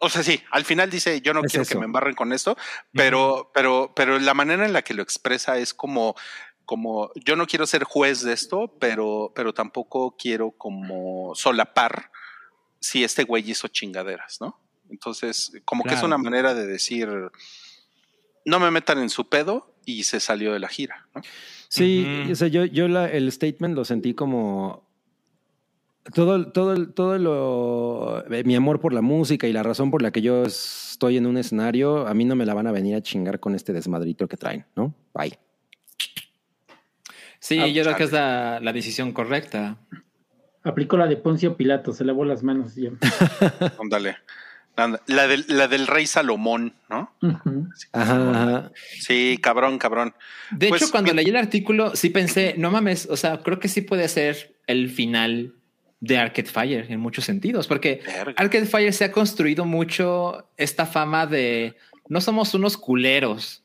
o 0.00 0.10
sea, 0.10 0.24
sí, 0.24 0.42
al 0.50 0.64
final 0.64 0.90
dice, 0.90 1.20
yo 1.20 1.32
no 1.34 1.44
Es 1.44 1.52
quiero 1.52 1.62
eso. 1.62 1.74
que 1.74 1.78
me 1.78 1.84
embarren 1.84 2.16
con 2.16 2.32
esto, 2.32 2.56
pero, 2.92 3.52
pero, 3.54 3.92
pero 3.94 4.18
la 4.18 4.34
manera 4.34 4.66
en 4.66 4.72
la 4.72 4.82
que 4.82 4.94
lo 4.94 5.04
expresa 5.04 5.56
es 5.58 5.72
como, 5.72 6.16
como, 6.64 7.12
yo 7.14 7.36
no 7.36 7.46
quiero 7.46 7.64
ser 7.68 7.84
juez 7.84 8.22
de 8.22 8.32
esto, 8.32 8.76
pero, 8.80 9.30
pero 9.36 9.54
tampoco 9.54 10.16
quiero 10.18 10.50
como 10.50 11.36
solapar 11.36 12.10
si 12.86 13.02
este 13.02 13.24
güey 13.24 13.50
hizo 13.50 13.68
chingaderas, 13.68 14.40
¿no? 14.42 14.60
Entonces, 14.90 15.52
como 15.64 15.84
que 15.84 15.94
es 15.94 16.02
una 16.02 16.18
manera 16.18 16.54
de 16.54 16.66
decir, 16.66 17.08
no 18.44 18.60
me 18.60 18.70
metan 18.70 18.98
en 18.98 19.08
su 19.08 19.26
pedo 19.28 19.74
y 19.86 20.02
se 20.04 20.20
salió 20.20 20.52
de 20.52 20.58
la 20.58 20.68
gira, 20.68 21.08
¿no? 21.14 21.22
Sí, 21.68 22.06
o 22.30 22.34
sea, 22.36 22.48
yo, 22.48 22.66
yo 22.66 22.86
la- 22.88 23.10
el 23.10 23.32
statement 23.32 23.74
lo 23.74 23.84
sentí 23.86 24.12
como 24.14 24.86
todo, 26.14 26.52
todo, 26.52 26.86
todo 26.92 27.18
lo, 27.18 28.24
eh, 28.30 28.44
mi 28.44 28.54
amor 28.54 28.80
por 28.80 28.92
la 28.92 29.00
música 29.00 29.46
y 29.46 29.52
la 29.54 29.62
razón 29.62 29.90
por 29.90 30.02
la 30.02 30.10
que 30.12 30.20
yo 30.20 30.44
estoy 30.44 31.16
en 31.16 31.24
un 31.26 31.38
escenario, 31.38 32.06
a 32.06 32.12
mí 32.12 32.26
no 32.26 32.36
me 32.36 32.44
la 32.44 32.52
van 32.52 32.66
a 32.66 32.72
venir 32.72 32.94
a 32.96 33.02
chingar 33.02 33.40
con 33.40 33.54
este 33.54 33.72
desmadrito 33.72 34.28
que 34.28 34.36
traen, 34.36 34.66
¿no? 34.76 34.94
Bye. 35.14 35.38
Sí, 37.40 37.58
Ah, 37.60 37.66
yo 37.68 37.82
creo 37.82 37.96
que 37.96 38.04
es 38.04 38.12
la, 38.12 38.60
la 38.60 38.72
decisión 38.74 39.12
correcta. 39.12 39.78
Aplicó 40.64 40.96
la 40.96 41.06
de 41.06 41.16
Poncio 41.16 41.56
Pilato, 41.56 41.92
se 41.92 42.04
lavó 42.04 42.24
las 42.24 42.42
manos. 42.42 42.76
y 42.76 42.84
ya. 42.84 42.90
Ándale. 43.80 44.16
La 45.06 45.28
del, 45.28 45.44
la 45.46 45.68
del 45.68 45.86
rey 45.86 46.04
Salomón, 46.04 46.74
¿no? 46.90 47.12
Ujú. 47.22 47.68
Ajá, 47.92 48.30
ajá. 48.30 48.72
Sí, 48.98 49.38
cabrón, 49.40 49.78
cabrón. 49.78 50.14
De 50.50 50.68
Pues, 50.68 50.82
hecho, 50.82 50.90
cuando 50.90 51.12
mi- 51.12 51.18
leí 51.18 51.28
el 51.28 51.36
artículo, 51.36 51.94
sí 51.94 52.10
pensé, 52.10 52.54
no 52.58 52.72
mames, 52.72 53.06
o 53.08 53.16
sea, 53.16 53.38
creo 53.42 53.60
que 53.60 53.68
sí 53.68 53.82
puede 53.82 54.08
ser 54.08 54.56
el 54.66 54.90
final 54.90 55.54
de 56.00 56.18
Arcade 56.18 56.48
Fire 56.48 56.86
en 56.90 56.98
muchos 56.98 57.24
sentidos, 57.24 57.68
porque 57.68 58.00
Verga. 58.04 58.34
Arcade 58.36 58.66
Fire 58.66 58.92
se 58.92 59.04
ha 59.04 59.12
construido 59.12 59.64
mucho 59.64 60.50
esta 60.56 60.86
fama 60.86 61.26
de 61.28 61.76
no 62.08 62.20
somos 62.20 62.52
unos 62.54 62.76
culeros, 62.76 63.62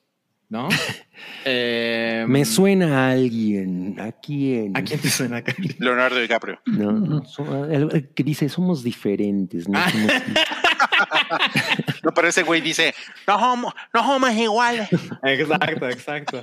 ¿no? 0.48 0.69
Eh, 1.45 2.25
Me 2.27 2.43
suena 2.45 3.07
a 3.07 3.11
alguien. 3.11 3.95
¿A 3.99 4.11
quién? 4.11 4.75
¿A 4.75 4.83
quién 4.83 4.99
te 4.99 5.09
suena? 5.09 5.43
Leonardo 5.80 6.19
DiCaprio. 6.19 6.59
No, 6.65 6.91
no, 6.91 7.25
so- 7.25 7.65
el- 7.65 7.89
el 7.93 8.09
que 8.09 8.23
dice, 8.23 8.49
somos 8.49 8.83
diferentes. 8.83 9.67
¿no? 9.67 9.77
Ah. 9.80 9.89
Somos- 9.89 10.14
No, 12.03 12.14
pero 12.14 12.27
ese 12.30 12.43
güey 12.43 12.61
dice, 12.61 12.93
no 13.27 13.39
somos, 13.39 13.73
no 13.93 14.03
somos 14.03 14.31
iguales. 14.33 14.89
Exacto, 15.23 15.89
exacto. 15.89 16.41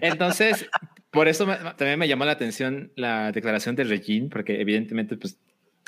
Entonces, 0.00 0.66
por 1.10 1.28
eso 1.28 1.46
me- 1.46 1.56
también 1.56 1.98
me 1.98 2.08
llamó 2.08 2.24
la 2.24 2.32
atención 2.32 2.92
la 2.96 3.32
declaración 3.32 3.76
de 3.76 3.84
Regine, 3.84 4.28
porque 4.28 4.60
evidentemente, 4.60 5.16
pues, 5.16 5.38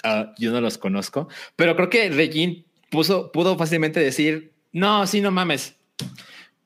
ah, 0.05 0.33
yo 0.39 0.52
no 0.52 0.60
los 0.60 0.78
conozco, 0.78 1.28
pero 1.57 1.76
creo 1.76 1.91
que 1.91 2.10
Regine 2.10 2.65
puso, 2.91 3.33
pudo 3.33 3.57
fácilmente 3.59 4.01
decir, 4.01 4.52
no, 4.73 5.07
sí, 5.07 5.20
no 5.20 5.31
mames, 5.31 5.76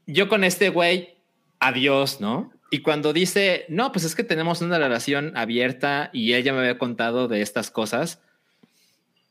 yo 0.07 0.29
con 0.29 0.45
este 0.45 0.69
güey, 0.69 1.16
adiós, 1.61 2.21
¿no? 2.21 2.53
Y 2.71 2.81
cuando 2.81 3.13
dice, 3.13 3.65
no, 3.69 3.93
pues 3.93 4.05
es 4.05 4.15
que 4.15 4.25
tenemos 4.25 4.61
una 4.61 4.79
relación 4.79 5.37
abierta 5.37 6.11
y 6.13 6.35
ella 6.35 6.53
me 6.53 6.61
había 6.61 6.79
contado 6.79 7.29
de 7.29 7.41
estas 7.41 7.71
cosas, 7.71 8.21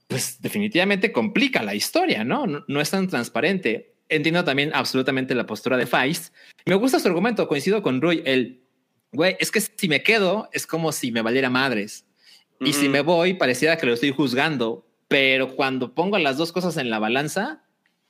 pues 0.08 0.42
definitivamente 0.42 1.12
complica 1.12 1.64
la 1.64 1.76
historia, 1.76 2.24
¿no? 2.24 2.48
No, 2.48 2.64
no 2.68 2.82
es 2.82 2.92
tan 2.92 3.08
transparente. 3.08 3.94
Entiendo 4.08 4.44
también 4.44 4.72
absolutamente 4.74 5.36
la 5.36 5.46
postura 5.46 5.78
de 5.78 5.88
Feist. 5.88 6.34
Me 6.66 6.76
gusta 6.76 7.00
su 7.00 7.08
argumento, 7.08 7.48
coincido 7.48 7.82
con 7.82 8.02
Rui, 8.02 8.22
el, 8.26 8.62
güey, 9.12 9.36
es 9.40 9.52
que 9.52 9.62
si 9.62 9.88
me 9.88 10.04
quedo 10.04 10.50
es 10.54 10.66
como 10.68 10.92
si 10.92 11.12
me 11.12 11.22
valiera 11.22 11.50
madres. 11.50 12.06
Y 12.62 12.72
si 12.72 12.88
me 12.88 13.02
voy, 13.02 13.34
pareciera 13.34 13.78
que 13.78 13.86
lo 13.86 13.94
estoy 13.94 14.12
juzgando, 14.12 14.88
pero 15.10 15.56
cuando 15.56 15.94
pongo 15.94 16.18
las 16.18 16.38
dos 16.38 16.54
cosas 16.54 16.78
en 16.78 16.90
la 16.90 17.00
balanza, 17.00 17.64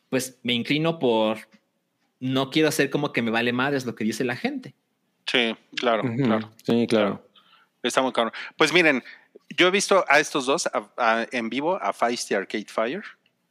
pues 0.09 0.39
me 0.43 0.53
inclino 0.53 0.99
por 0.99 1.39
no 2.19 2.49
quiero 2.49 2.69
hacer 2.69 2.89
como 2.89 3.13
que 3.13 3.21
me 3.21 3.31
vale 3.31 3.53
madres 3.53 3.85
lo 3.85 3.95
que 3.95 4.03
dice 4.03 4.23
la 4.23 4.35
gente. 4.35 4.73
Sí, 5.27 5.55
claro, 5.75 6.03
claro. 6.23 6.51
Sí, 6.63 6.85
claro. 6.87 7.27
Está 7.83 8.01
muy 8.01 8.13
cabrón. 8.13 8.33
Pues 8.57 8.73
miren, 8.73 9.03
yo 9.57 9.67
he 9.67 9.71
visto 9.71 10.05
a 10.07 10.19
estos 10.19 10.45
dos 10.45 10.67
a- 10.67 10.91
a- 10.97 11.27
en 11.31 11.49
vivo, 11.49 11.77
a 11.81 11.93
Feist 11.93 12.31
y 12.31 12.35
Arcade 12.35 12.65
Fire, 12.67 13.03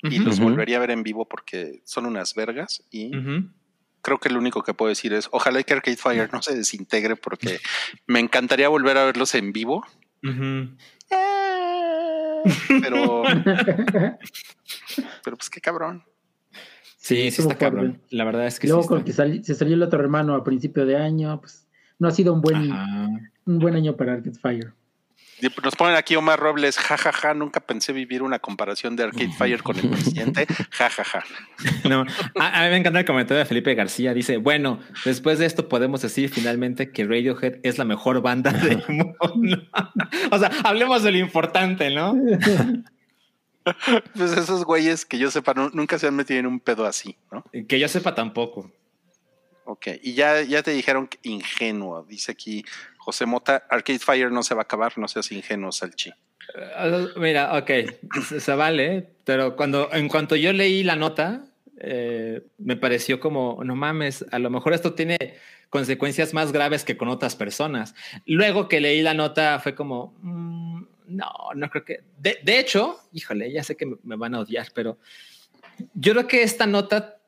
y 0.02 0.18
los 0.18 0.38
volvería 0.38 0.76
a 0.76 0.80
ver 0.80 0.90
en 0.90 1.02
vivo 1.02 1.26
porque 1.28 1.80
son 1.84 2.06
unas 2.06 2.34
vergas. 2.34 2.84
Y 2.90 3.10
creo 4.02 4.18
que 4.18 4.28
lo 4.28 4.38
único 4.38 4.62
que 4.62 4.74
puedo 4.74 4.90
decir 4.90 5.12
es, 5.14 5.28
ojalá 5.32 5.62
que 5.62 5.72
Arcade 5.74 5.96
Fire 5.96 6.30
no 6.32 6.42
se 6.42 6.54
desintegre 6.54 7.16
porque 7.16 7.58
me 8.06 8.20
encantaría 8.20 8.68
volver 8.68 8.98
a 8.98 9.04
verlos 9.04 9.34
en 9.34 9.52
vivo. 9.52 9.84
Ujú. 10.22 10.76
Pero, 12.82 13.22
pero 15.24 15.36
pues 15.36 15.50
qué 15.50 15.60
cabrón. 15.60 16.04
Sí, 17.06 17.30
sí 17.30 17.42
está 17.42 17.56
cabrón. 17.56 18.00
La 18.08 18.24
verdad 18.24 18.46
es 18.46 18.58
que 18.58 18.66
Luego 18.66 18.82
sí. 18.82 18.88
con 18.88 19.04
que 19.04 19.12
sali- 19.12 19.44
se 19.44 19.54
salió 19.54 19.74
el 19.74 19.82
otro 19.82 20.00
hermano 20.00 20.34
a 20.34 20.42
principio 20.42 20.86
de 20.86 20.96
año, 20.96 21.38
pues 21.40 21.66
no 21.98 22.08
ha 22.08 22.10
sido 22.12 22.32
un 22.32 22.40
buen, 22.40 22.72
Ajá. 22.72 23.08
un 23.44 23.58
buen 23.58 23.74
año 23.76 23.94
para 23.94 24.14
Arcade 24.14 24.38
Fire. 24.40 24.72
Y 25.42 25.48
Nos 25.62 25.74
ponen 25.76 25.96
aquí 25.96 26.14
Omar 26.16 26.38
Robles, 26.40 26.78
jajaja, 26.78 27.34
nunca 27.34 27.60
pensé 27.60 27.92
vivir 27.92 28.22
una 28.22 28.38
comparación 28.38 28.94
de 28.96 29.02
Arcade 29.02 29.32
Fire 29.36 29.62
con 29.62 29.76
el 29.78 29.88
presidente, 29.90 30.46
jajaja. 30.70 31.24
No, 31.90 32.06
a, 32.40 32.60
a 32.60 32.64
mí 32.64 32.70
me 32.70 32.76
encanta 32.78 33.00
el 33.00 33.04
comentario 33.04 33.40
de 33.40 33.44
Felipe 33.44 33.74
García. 33.74 34.14
Dice, 34.14 34.38
bueno, 34.38 34.78
después 35.04 35.38
de 35.38 35.44
esto 35.46 35.68
podemos 35.68 36.00
decir 36.00 36.30
finalmente 36.30 36.90
que 36.90 37.04
Radiohead 37.04 37.56
es 37.64 37.76
la 37.76 37.84
mejor 37.84 38.22
banda 38.22 38.50
del 38.52 38.82
mundo. 38.88 39.14
o 40.30 40.38
sea, 40.38 40.50
hablemos 40.64 41.02
de 41.02 41.12
lo 41.12 41.18
importante, 41.18 41.90
¿no? 41.94 42.14
Pues 44.14 44.32
esos 44.36 44.64
güeyes 44.64 45.04
que 45.04 45.18
yo 45.18 45.30
sepa 45.30 45.54
nu- 45.54 45.70
nunca 45.72 45.98
se 45.98 46.06
han 46.06 46.16
metido 46.16 46.40
en 46.40 46.46
un 46.46 46.60
pedo 46.60 46.84
así, 46.86 47.16
¿no? 47.32 47.44
Que 47.66 47.78
yo 47.78 47.88
sepa 47.88 48.14
tampoco. 48.14 48.70
Ok, 49.66 49.86
y 50.02 50.12
ya, 50.12 50.42
ya 50.42 50.62
te 50.62 50.72
dijeron 50.72 51.06
que 51.06 51.18
ingenuo, 51.22 52.04
dice 52.04 52.32
aquí 52.32 52.62
José 52.98 53.24
Mota, 53.24 53.64
Arcade 53.70 53.98
Fire 53.98 54.30
no 54.30 54.42
se 54.42 54.54
va 54.54 54.60
a 54.60 54.64
acabar, 54.64 54.98
no 54.98 55.08
seas 55.08 55.32
ingenuo, 55.32 55.72
Salchi. 55.72 56.10
Eh, 56.54 57.06
Mira, 57.16 57.56
ok, 57.56 57.70
se, 58.28 58.40
se 58.40 58.54
vale, 58.54 59.08
pero 59.24 59.56
cuando 59.56 59.88
en 59.92 60.08
cuanto 60.08 60.36
yo 60.36 60.52
leí 60.52 60.82
la 60.82 60.96
nota, 60.96 61.46
eh, 61.78 62.42
me 62.58 62.76
pareció 62.76 63.18
como, 63.20 63.62
no 63.64 63.74
mames, 63.74 64.26
a 64.30 64.38
lo 64.38 64.50
mejor 64.50 64.74
esto 64.74 64.92
tiene 64.92 65.16
consecuencias 65.70 66.34
más 66.34 66.52
graves 66.52 66.84
que 66.84 66.98
con 66.98 67.08
otras 67.08 67.34
personas. 67.34 67.94
Luego 68.26 68.68
que 68.68 68.80
leí 68.82 69.00
la 69.00 69.14
nota 69.14 69.58
fue 69.60 69.74
como, 69.74 70.14
mm, 70.20 70.82
no, 71.06 71.30
no 71.54 71.70
creo 71.70 71.84
que... 71.84 72.00
De, 72.18 72.38
de 72.42 72.58
hecho, 72.58 72.98
híjole, 73.12 73.52
ya 73.52 73.62
sé 73.62 73.76
que 73.76 73.86
me, 73.86 74.16
van 74.16 74.34
a 74.34 74.40
odiar, 74.40 74.68
pero 74.74 74.98
yo 75.94 76.12
creo 76.12 76.26
que 76.26 76.42
esta 76.42 76.66
nota, 76.66 77.18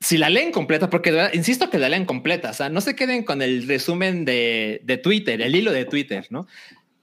si 0.00 0.16
la 0.16 0.30
leen 0.30 0.52
completa, 0.52 0.88
porque 0.88 1.30
insisto 1.32 1.70
que 1.70 1.78
la 1.78 1.88
leen 1.88 2.04
completa, 2.04 2.50
o 2.50 2.54
sea, 2.54 2.68
no 2.68 2.80
se 2.80 2.94
queden 2.94 3.24
con 3.24 3.42
el 3.42 3.66
resumen 3.66 4.24
de, 4.24 4.80
de 4.84 4.96
Twitter, 4.96 5.40
el 5.42 5.54
hilo 5.54 5.72
de 5.72 5.84
Twitter, 5.84 6.26
¿no? 6.30 6.46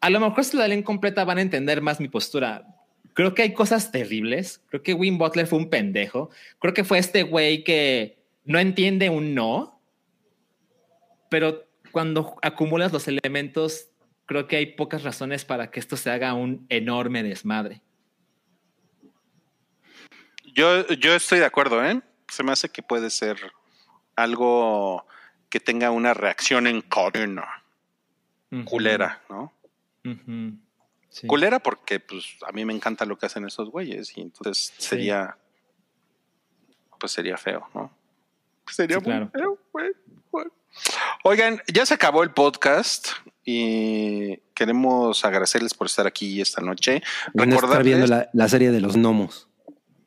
A 0.01 0.09
lo 0.09 0.19
mejor 0.19 0.45
si 0.45 0.57
la 0.57 0.67
leen 0.67 0.83
completa 0.83 1.23
van 1.25 1.39
a 1.39 1.41
entender 1.41 1.81
más 1.81 1.99
mi 1.99 2.07
postura. 2.07 2.67
Creo 3.14 3.33
que 3.33 3.41
hay 3.41 3.53
cosas 3.53 3.91
terribles. 3.91 4.61
Creo 4.69 4.83
que 4.83 4.93
Win 4.93 5.17
Butler 5.17 5.47
fue 5.47 5.57
un 5.57 5.69
pendejo. 5.69 6.30
Creo 6.59 6.73
que 6.73 6.83
fue 6.83 6.99
este 6.99 7.23
güey 7.23 7.64
que 7.64 8.19
no 8.43 8.59
entiende 8.59 9.09
un 9.09 9.33
no. 9.33 9.81
Pero 11.30 11.65
cuando 11.91 12.35
acumulas 12.41 12.91
los 12.91 13.07
elementos, 13.07 13.88
creo 14.26 14.48
que 14.48 14.56
hay 14.58 14.66
pocas 14.76 15.04
razones 15.04 15.45
para 15.45 15.72
que 15.72 15.80
esto 15.80 15.98
se 15.98 16.10
haga 16.10 16.34
un 16.34 16.66
enorme 16.70 17.24
desmadre. 17.24 17.82
Yo, 20.54 20.88
yo 20.88 21.14
estoy 21.16 21.40
de 21.40 21.45
acuerdo, 21.45 21.84
¿eh? 21.84 22.02
Se 22.30 22.44
me 22.44 22.52
hace 22.52 22.70
que 22.70 22.82
puede 22.82 23.10
ser 23.10 23.38
algo 24.16 25.06
que 25.50 25.60
tenga 25.60 25.92
una 25.92 26.14
reacción 26.14 26.68
en 26.68 26.82
cadena, 26.82 27.64
culera, 28.66 29.22
¿no? 29.30 29.54
Sí. 31.10 31.28
Culera 31.28 31.60
porque 31.60 32.00
pues 32.00 32.38
a 32.48 32.52
mí 32.52 32.66
me 32.66 32.74
encanta 32.74 33.06
lo 33.06 33.18
que 33.18 33.26
hacen 33.26 33.45
esos 33.45 33.70
güeyes 33.70 34.18
y 34.18 34.22
entonces 34.22 34.74
sería, 34.78 35.38
pues 37.00 37.12
sería 37.12 37.38
feo, 37.38 37.68
¿no? 37.74 37.92
Sería 38.68 38.98
Sí, 39.00 39.04
muy 39.04 39.12
claro. 39.12 39.30
feo, 39.32 39.60
güey. 39.72 39.92
Oigan, 41.24 41.62
ya 41.74 41.86
se 41.86 41.94
acabó 41.94 42.24
el 42.24 42.32
podcast 42.32 43.10
y 43.45 44.38
queremos 44.56 45.24
agradecerles 45.24 45.74
por 45.75 45.88
estar 45.88 46.07
aquí 46.07 46.41
esta 46.41 46.61
noche. 46.61 46.98
Estar 46.98 47.32
viendo 47.33 47.61
Recordarles 47.61 48.09
la, 48.09 48.30
la 48.33 48.49
serie 48.49 48.72
de 48.72 48.82
los 48.82 48.98
gnomos. 48.98 49.48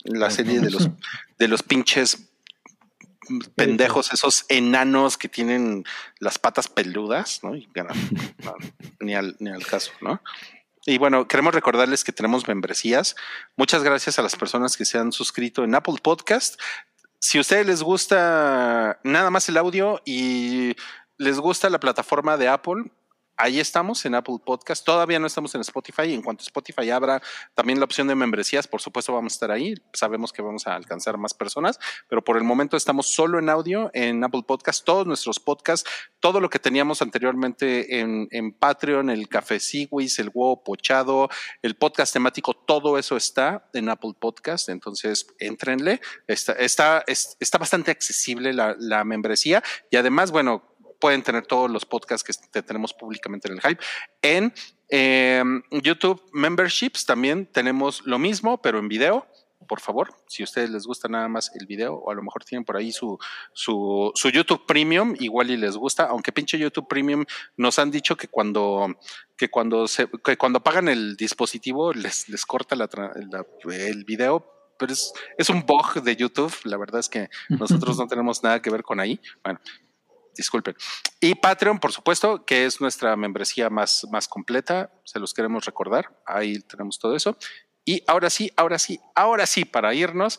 la 0.05 0.31
serie 0.31 0.61
de 0.61 0.71
los 0.71 0.91
de 1.39 1.49
los 1.49 1.63
pinches 1.63 2.29
pendejos, 3.55 4.13
esos 4.13 4.45
enanos 4.49 5.19
que 5.19 5.29
tienen 5.29 5.85
las 6.19 6.39
patas 6.39 6.69
peludas, 6.69 7.41
¿no? 7.43 7.55
Y, 7.55 7.69
bueno, 7.75 7.91
no, 8.45 8.55
ni, 9.01 9.15
al, 9.15 9.37
ni 9.39 9.51
al 9.51 9.67
caso, 9.67 9.93
¿no? 10.01 10.23
Y 10.87 10.97
bueno, 10.97 11.29
queremos 11.29 11.55
recordarles 11.55 12.05
que 12.05 12.13
tenemos 12.13 12.49
membresías. 12.49 13.15
Muchas 13.57 13.83
gracias 13.83 14.19
a 14.19 14.23
las 14.23 14.35
personas 14.35 14.77
que 14.77 14.87
se 14.87 14.99
han 14.99 15.13
suscrito 15.13 15.63
en 15.63 15.75
Apple 15.75 15.97
Podcast. 16.03 16.59
Si 17.21 17.37
a 17.37 17.43
ustedes 17.43 17.67
les 17.67 17.83
gusta 17.83 18.99
nada 19.05 19.31
más 19.31 19.49
el 19.49 19.59
audio 19.59 20.01
y 20.07 20.75
les 21.19 21.39
gusta 21.39 21.69
la 21.69 21.81
plataforma 21.81 22.39
de 22.39 22.49
Apple, 22.49 22.85
ahí 23.39 23.61
estamos 23.61 24.05
en 24.05 24.17
Apple 24.17 24.39
Podcast. 24.45 24.85
Todavía 24.85 25.19
no 25.19 25.27
estamos 25.27 25.55
en 25.55 25.61
Spotify. 25.61 26.13
En 26.13 26.23
cuanto 26.23 26.43
Spotify 26.43 26.91
abra 26.91 27.23
también 27.55 27.79
la 27.79 27.85
opción 27.85 28.09
de 28.09 28.15
membresías, 28.15 28.67
por 28.67 28.81
supuesto 28.81 29.13
vamos 29.13 29.33
a 29.33 29.37
estar 29.37 29.51
ahí. 29.51 29.75
Sabemos 29.93 30.33
que 30.33 30.43
vamos 30.43 30.67
a 30.67 30.75
alcanzar 30.75 31.17
más 31.17 31.33
personas, 31.33 31.79
pero 32.09 32.23
por 32.23 32.37
el 32.37 32.45
momento 32.45 32.77
estamos 32.77 33.07
solo 33.07 33.39
en 33.39 33.49
audio 33.49 33.91
en 33.95 34.23
Apple 34.25 34.43
Podcast. 34.47 34.85
Todos 34.85 35.07
nuestros 35.07 35.39
podcasts, 35.39 35.89
todo 36.21 36.41
lo 36.41 36.51
que 36.51 36.59
teníamos 36.59 37.01
anteriormente 37.01 38.01
en, 38.01 38.29
Patreon, 38.59 39.09
el 39.09 39.29
Café 39.29 39.61
Sigwis, 39.61 40.19
el 40.19 40.31
huevo 40.35 40.65
pochado, 40.65 41.29
el 41.63 41.77
podcast 41.77 42.13
temático, 42.13 42.55
todo 42.55 42.99
eso 42.99 43.17
está 43.17 43.69
en 43.73 43.89
Apple 43.89 44.15
Podcast. 44.19 44.69
Entonces, 44.69 45.27
entrenle. 45.39 46.01
Está, 46.27 46.53
está, 46.55 47.05
está 47.07 47.59
bastante 47.59 47.93
accesible 47.93 48.53
la, 48.53 48.75
la 48.79 49.05
membresía 49.05 49.63
y 49.91 49.97
además, 49.97 50.33
bueno, 50.33 50.65
pueden 50.99 51.23
tener 51.23 51.47
todos 51.47 51.71
los 51.71 51.85
podcasts 51.85 52.25
que 52.53 52.63
tenemos 52.63 52.93
públicamente 52.93 53.49
en 53.49 53.55
el 53.55 53.61
Hype. 53.61 53.83
En 54.23 54.53
eh, 54.89 55.43
YouTube 55.71 56.23
Memberships 56.33 57.05
también 57.05 57.47
tenemos 57.47 58.07
lo 58.07 58.19
mismo, 58.19 58.61
pero 58.61 58.79
en 58.79 58.89
video. 58.89 59.27
Por 59.67 59.81
favor, 59.81 60.15
si 60.29 60.43
a 60.43 60.45
ustedes 60.45 60.71
les 60.71 60.87
gusta 60.87 61.09
nada 61.09 61.29
más 61.29 61.51
el 61.55 61.67
video, 61.67 61.97
o 61.97 62.11
a 62.11 62.15
lo 62.15 62.23
mejor 62.23 62.45
tienen 62.45 62.65
por 62.65 62.77
ahí 62.77 62.91
su, 62.91 63.19
su, 63.53 64.13
su 64.15 64.31
YouTube 64.31 64.65
Premium, 64.67 65.15
igual 65.19 65.51
y 65.51 65.57
les 65.57 65.77
gusta, 65.77 66.05
aunque 66.05 66.33
pinche 66.33 66.59
YouTube 66.59 66.89
Premium 66.89 67.27
nos 67.57 67.79
han 67.79 67.91
dicho 67.91 68.17
que 68.17 68.29
cuando, 68.29 68.97
que 69.37 69.51
cuando 69.51 69.87
se, 69.87 70.09
que 70.25 70.39
cuando 70.39 70.63
pagan 70.63 70.89
el 70.89 71.17
dispositivo 71.17 71.93
les, 71.93 72.29
les 72.31 72.47
corta 72.47 72.77
la, 72.77 72.89
la, 73.31 73.45
el 73.75 74.05
video, 74.05 74.47
pero 74.79 74.93
es, 74.93 75.13
es 75.37 75.51
un 75.51 75.67
bug 75.67 76.03
de 76.03 76.17
YouTube. 76.17 76.55
La 76.65 76.79
verdad 76.79 77.01
es 77.01 77.09
que 77.09 77.29
nosotros 77.49 77.99
no 77.99 78.07
tenemos 78.07 78.43
nada 78.43 78.63
que 78.63 78.71
ver 78.71 78.83
con 78.83 79.01
ahí. 79.01 79.21
Bueno, 79.43 79.61
disculpen. 80.39 80.75
Y 81.21 81.35
Patreon, 81.35 81.79
por 81.79 81.93
supuesto, 81.93 82.47
que 82.47 82.65
es 82.65 82.81
nuestra 82.81 83.15
membresía 83.17 83.69
más, 83.69 84.07
más 84.11 84.27
completa, 84.27 84.91
se 85.05 85.19
los 85.19 85.35
queremos 85.35 85.67
recordar, 85.67 86.19
ahí 86.25 86.61
tenemos 86.61 86.99
todo 86.99 87.15
eso. 87.15 87.37
Y 87.85 88.03
ahora 88.07 88.31
sí, 88.31 88.51
ahora 88.57 88.79
sí, 88.79 88.99
ahora 89.15 89.45
sí, 89.47 89.65
para 89.65 89.93
irnos, 89.93 90.39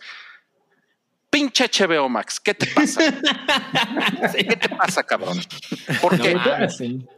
pinche 1.29 1.65
HBO 1.65 2.09
Max, 2.09 2.39
¿qué 2.39 2.53
te 2.53 2.67
pasa? 2.67 3.01
¿Qué 4.35 4.55
te 4.55 4.69
pasa, 4.69 5.03
cabrón? 5.03 5.37
Porque 6.01 6.33
no, 6.33 6.41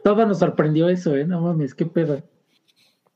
todo 0.04 0.26
nos 0.26 0.38
sorprendió 0.38 0.88
eso, 0.88 1.16
¿eh? 1.16 1.24
No 1.24 1.40
mames, 1.40 1.74
qué 1.74 1.86
pedo. 1.86 2.22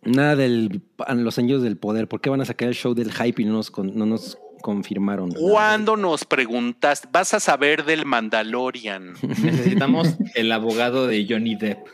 Nada 0.02 0.36
de 0.36 0.80
los 1.14 1.38
años 1.38 1.62
del 1.62 1.76
poder. 1.76 2.06
¿Por 2.06 2.20
qué 2.20 2.30
van 2.30 2.40
a 2.40 2.44
sacar 2.44 2.68
el 2.68 2.74
show 2.74 2.94
del 2.94 3.12
hype 3.12 3.42
y 3.42 3.44
no 3.44 3.54
nos, 3.54 3.76
no 3.76 4.06
nos 4.06 4.38
confirmaron. 4.62 5.30
¿Cuándo 5.32 5.96
nos 5.96 6.24
preguntas? 6.24 7.08
Vas 7.12 7.34
a 7.34 7.40
saber 7.40 7.84
del 7.84 8.04
Mandalorian. 8.04 9.14
Necesitamos 9.22 10.16
el 10.34 10.52
abogado 10.52 11.06
de 11.06 11.26
Johnny 11.28 11.54
Depp. 11.54 11.86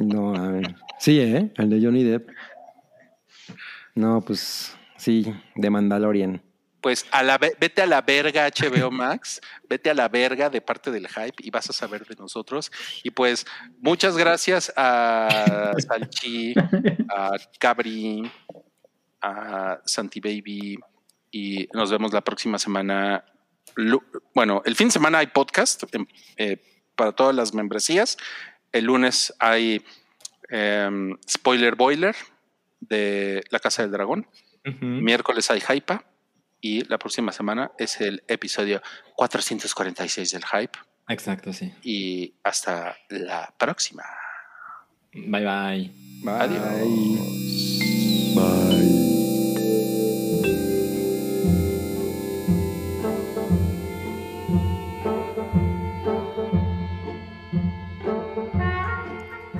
No, 0.00 0.34
a 0.34 0.48
ver. 0.48 0.74
Sí, 0.98 1.20
¿eh? 1.20 1.52
El 1.56 1.70
de 1.70 1.80
Johnny 1.82 2.02
Depp. 2.02 2.28
No, 3.94 4.20
pues 4.20 4.76
sí, 4.96 5.32
de 5.54 5.70
Mandalorian. 5.70 6.42
Pues 6.80 7.06
a 7.12 7.22
la, 7.22 7.38
vete 7.38 7.80
a 7.80 7.86
la 7.86 8.02
verga 8.02 8.46
HBO 8.46 8.90
Max, 8.90 9.40
vete 9.70 9.88
a 9.88 9.94
la 9.94 10.08
verga 10.08 10.50
de 10.50 10.60
parte 10.60 10.90
del 10.90 11.08
hype 11.08 11.36
y 11.38 11.50
vas 11.50 11.70
a 11.70 11.72
saber 11.72 12.04
de 12.04 12.14
nosotros. 12.16 12.70
Y 13.02 13.10
pues 13.10 13.46
muchas 13.80 14.18
gracias 14.18 14.70
a 14.76 15.72
Salchi, 15.78 16.52
a 17.08 17.30
Cabri, 17.58 18.30
a 19.24 19.80
Santi 19.84 20.20
Baby 20.20 20.78
y 21.30 21.68
nos 21.72 21.90
vemos 21.90 22.12
la 22.12 22.20
próxima 22.20 22.58
semana. 22.58 23.24
Bueno, 24.34 24.62
el 24.64 24.76
fin 24.76 24.88
de 24.88 24.92
semana 24.92 25.18
hay 25.18 25.28
podcast 25.28 25.84
eh, 26.36 26.62
para 26.94 27.12
todas 27.12 27.34
las 27.34 27.54
membresías. 27.54 28.18
El 28.70 28.84
lunes 28.84 29.34
hay 29.38 29.84
em, 30.48 31.16
Spoiler 31.28 31.74
Boiler 31.74 32.14
de 32.80 33.42
La 33.50 33.58
Casa 33.58 33.82
del 33.82 33.92
Dragón. 33.92 34.28
Miércoles 34.80 35.50
hay 35.50 35.60
Hype. 35.60 35.98
Y 36.60 36.84
la 36.84 36.98
próxima 36.98 37.30
semana 37.32 37.72
es 37.78 38.00
el 38.00 38.22
episodio 38.26 38.80
446 39.16 40.30
del 40.30 40.44
Hype. 40.46 40.78
Exacto, 41.08 41.52
sí. 41.52 41.72
Y 41.82 42.34
hasta 42.42 42.96
la 43.10 43.54
próxima. 43.58 44.04
Bye 45.12 45.44
bye. 45.44 45.90
bye. 46.22 46.32
Adiós. 46.32 46.62
Bye. 48.34 48.93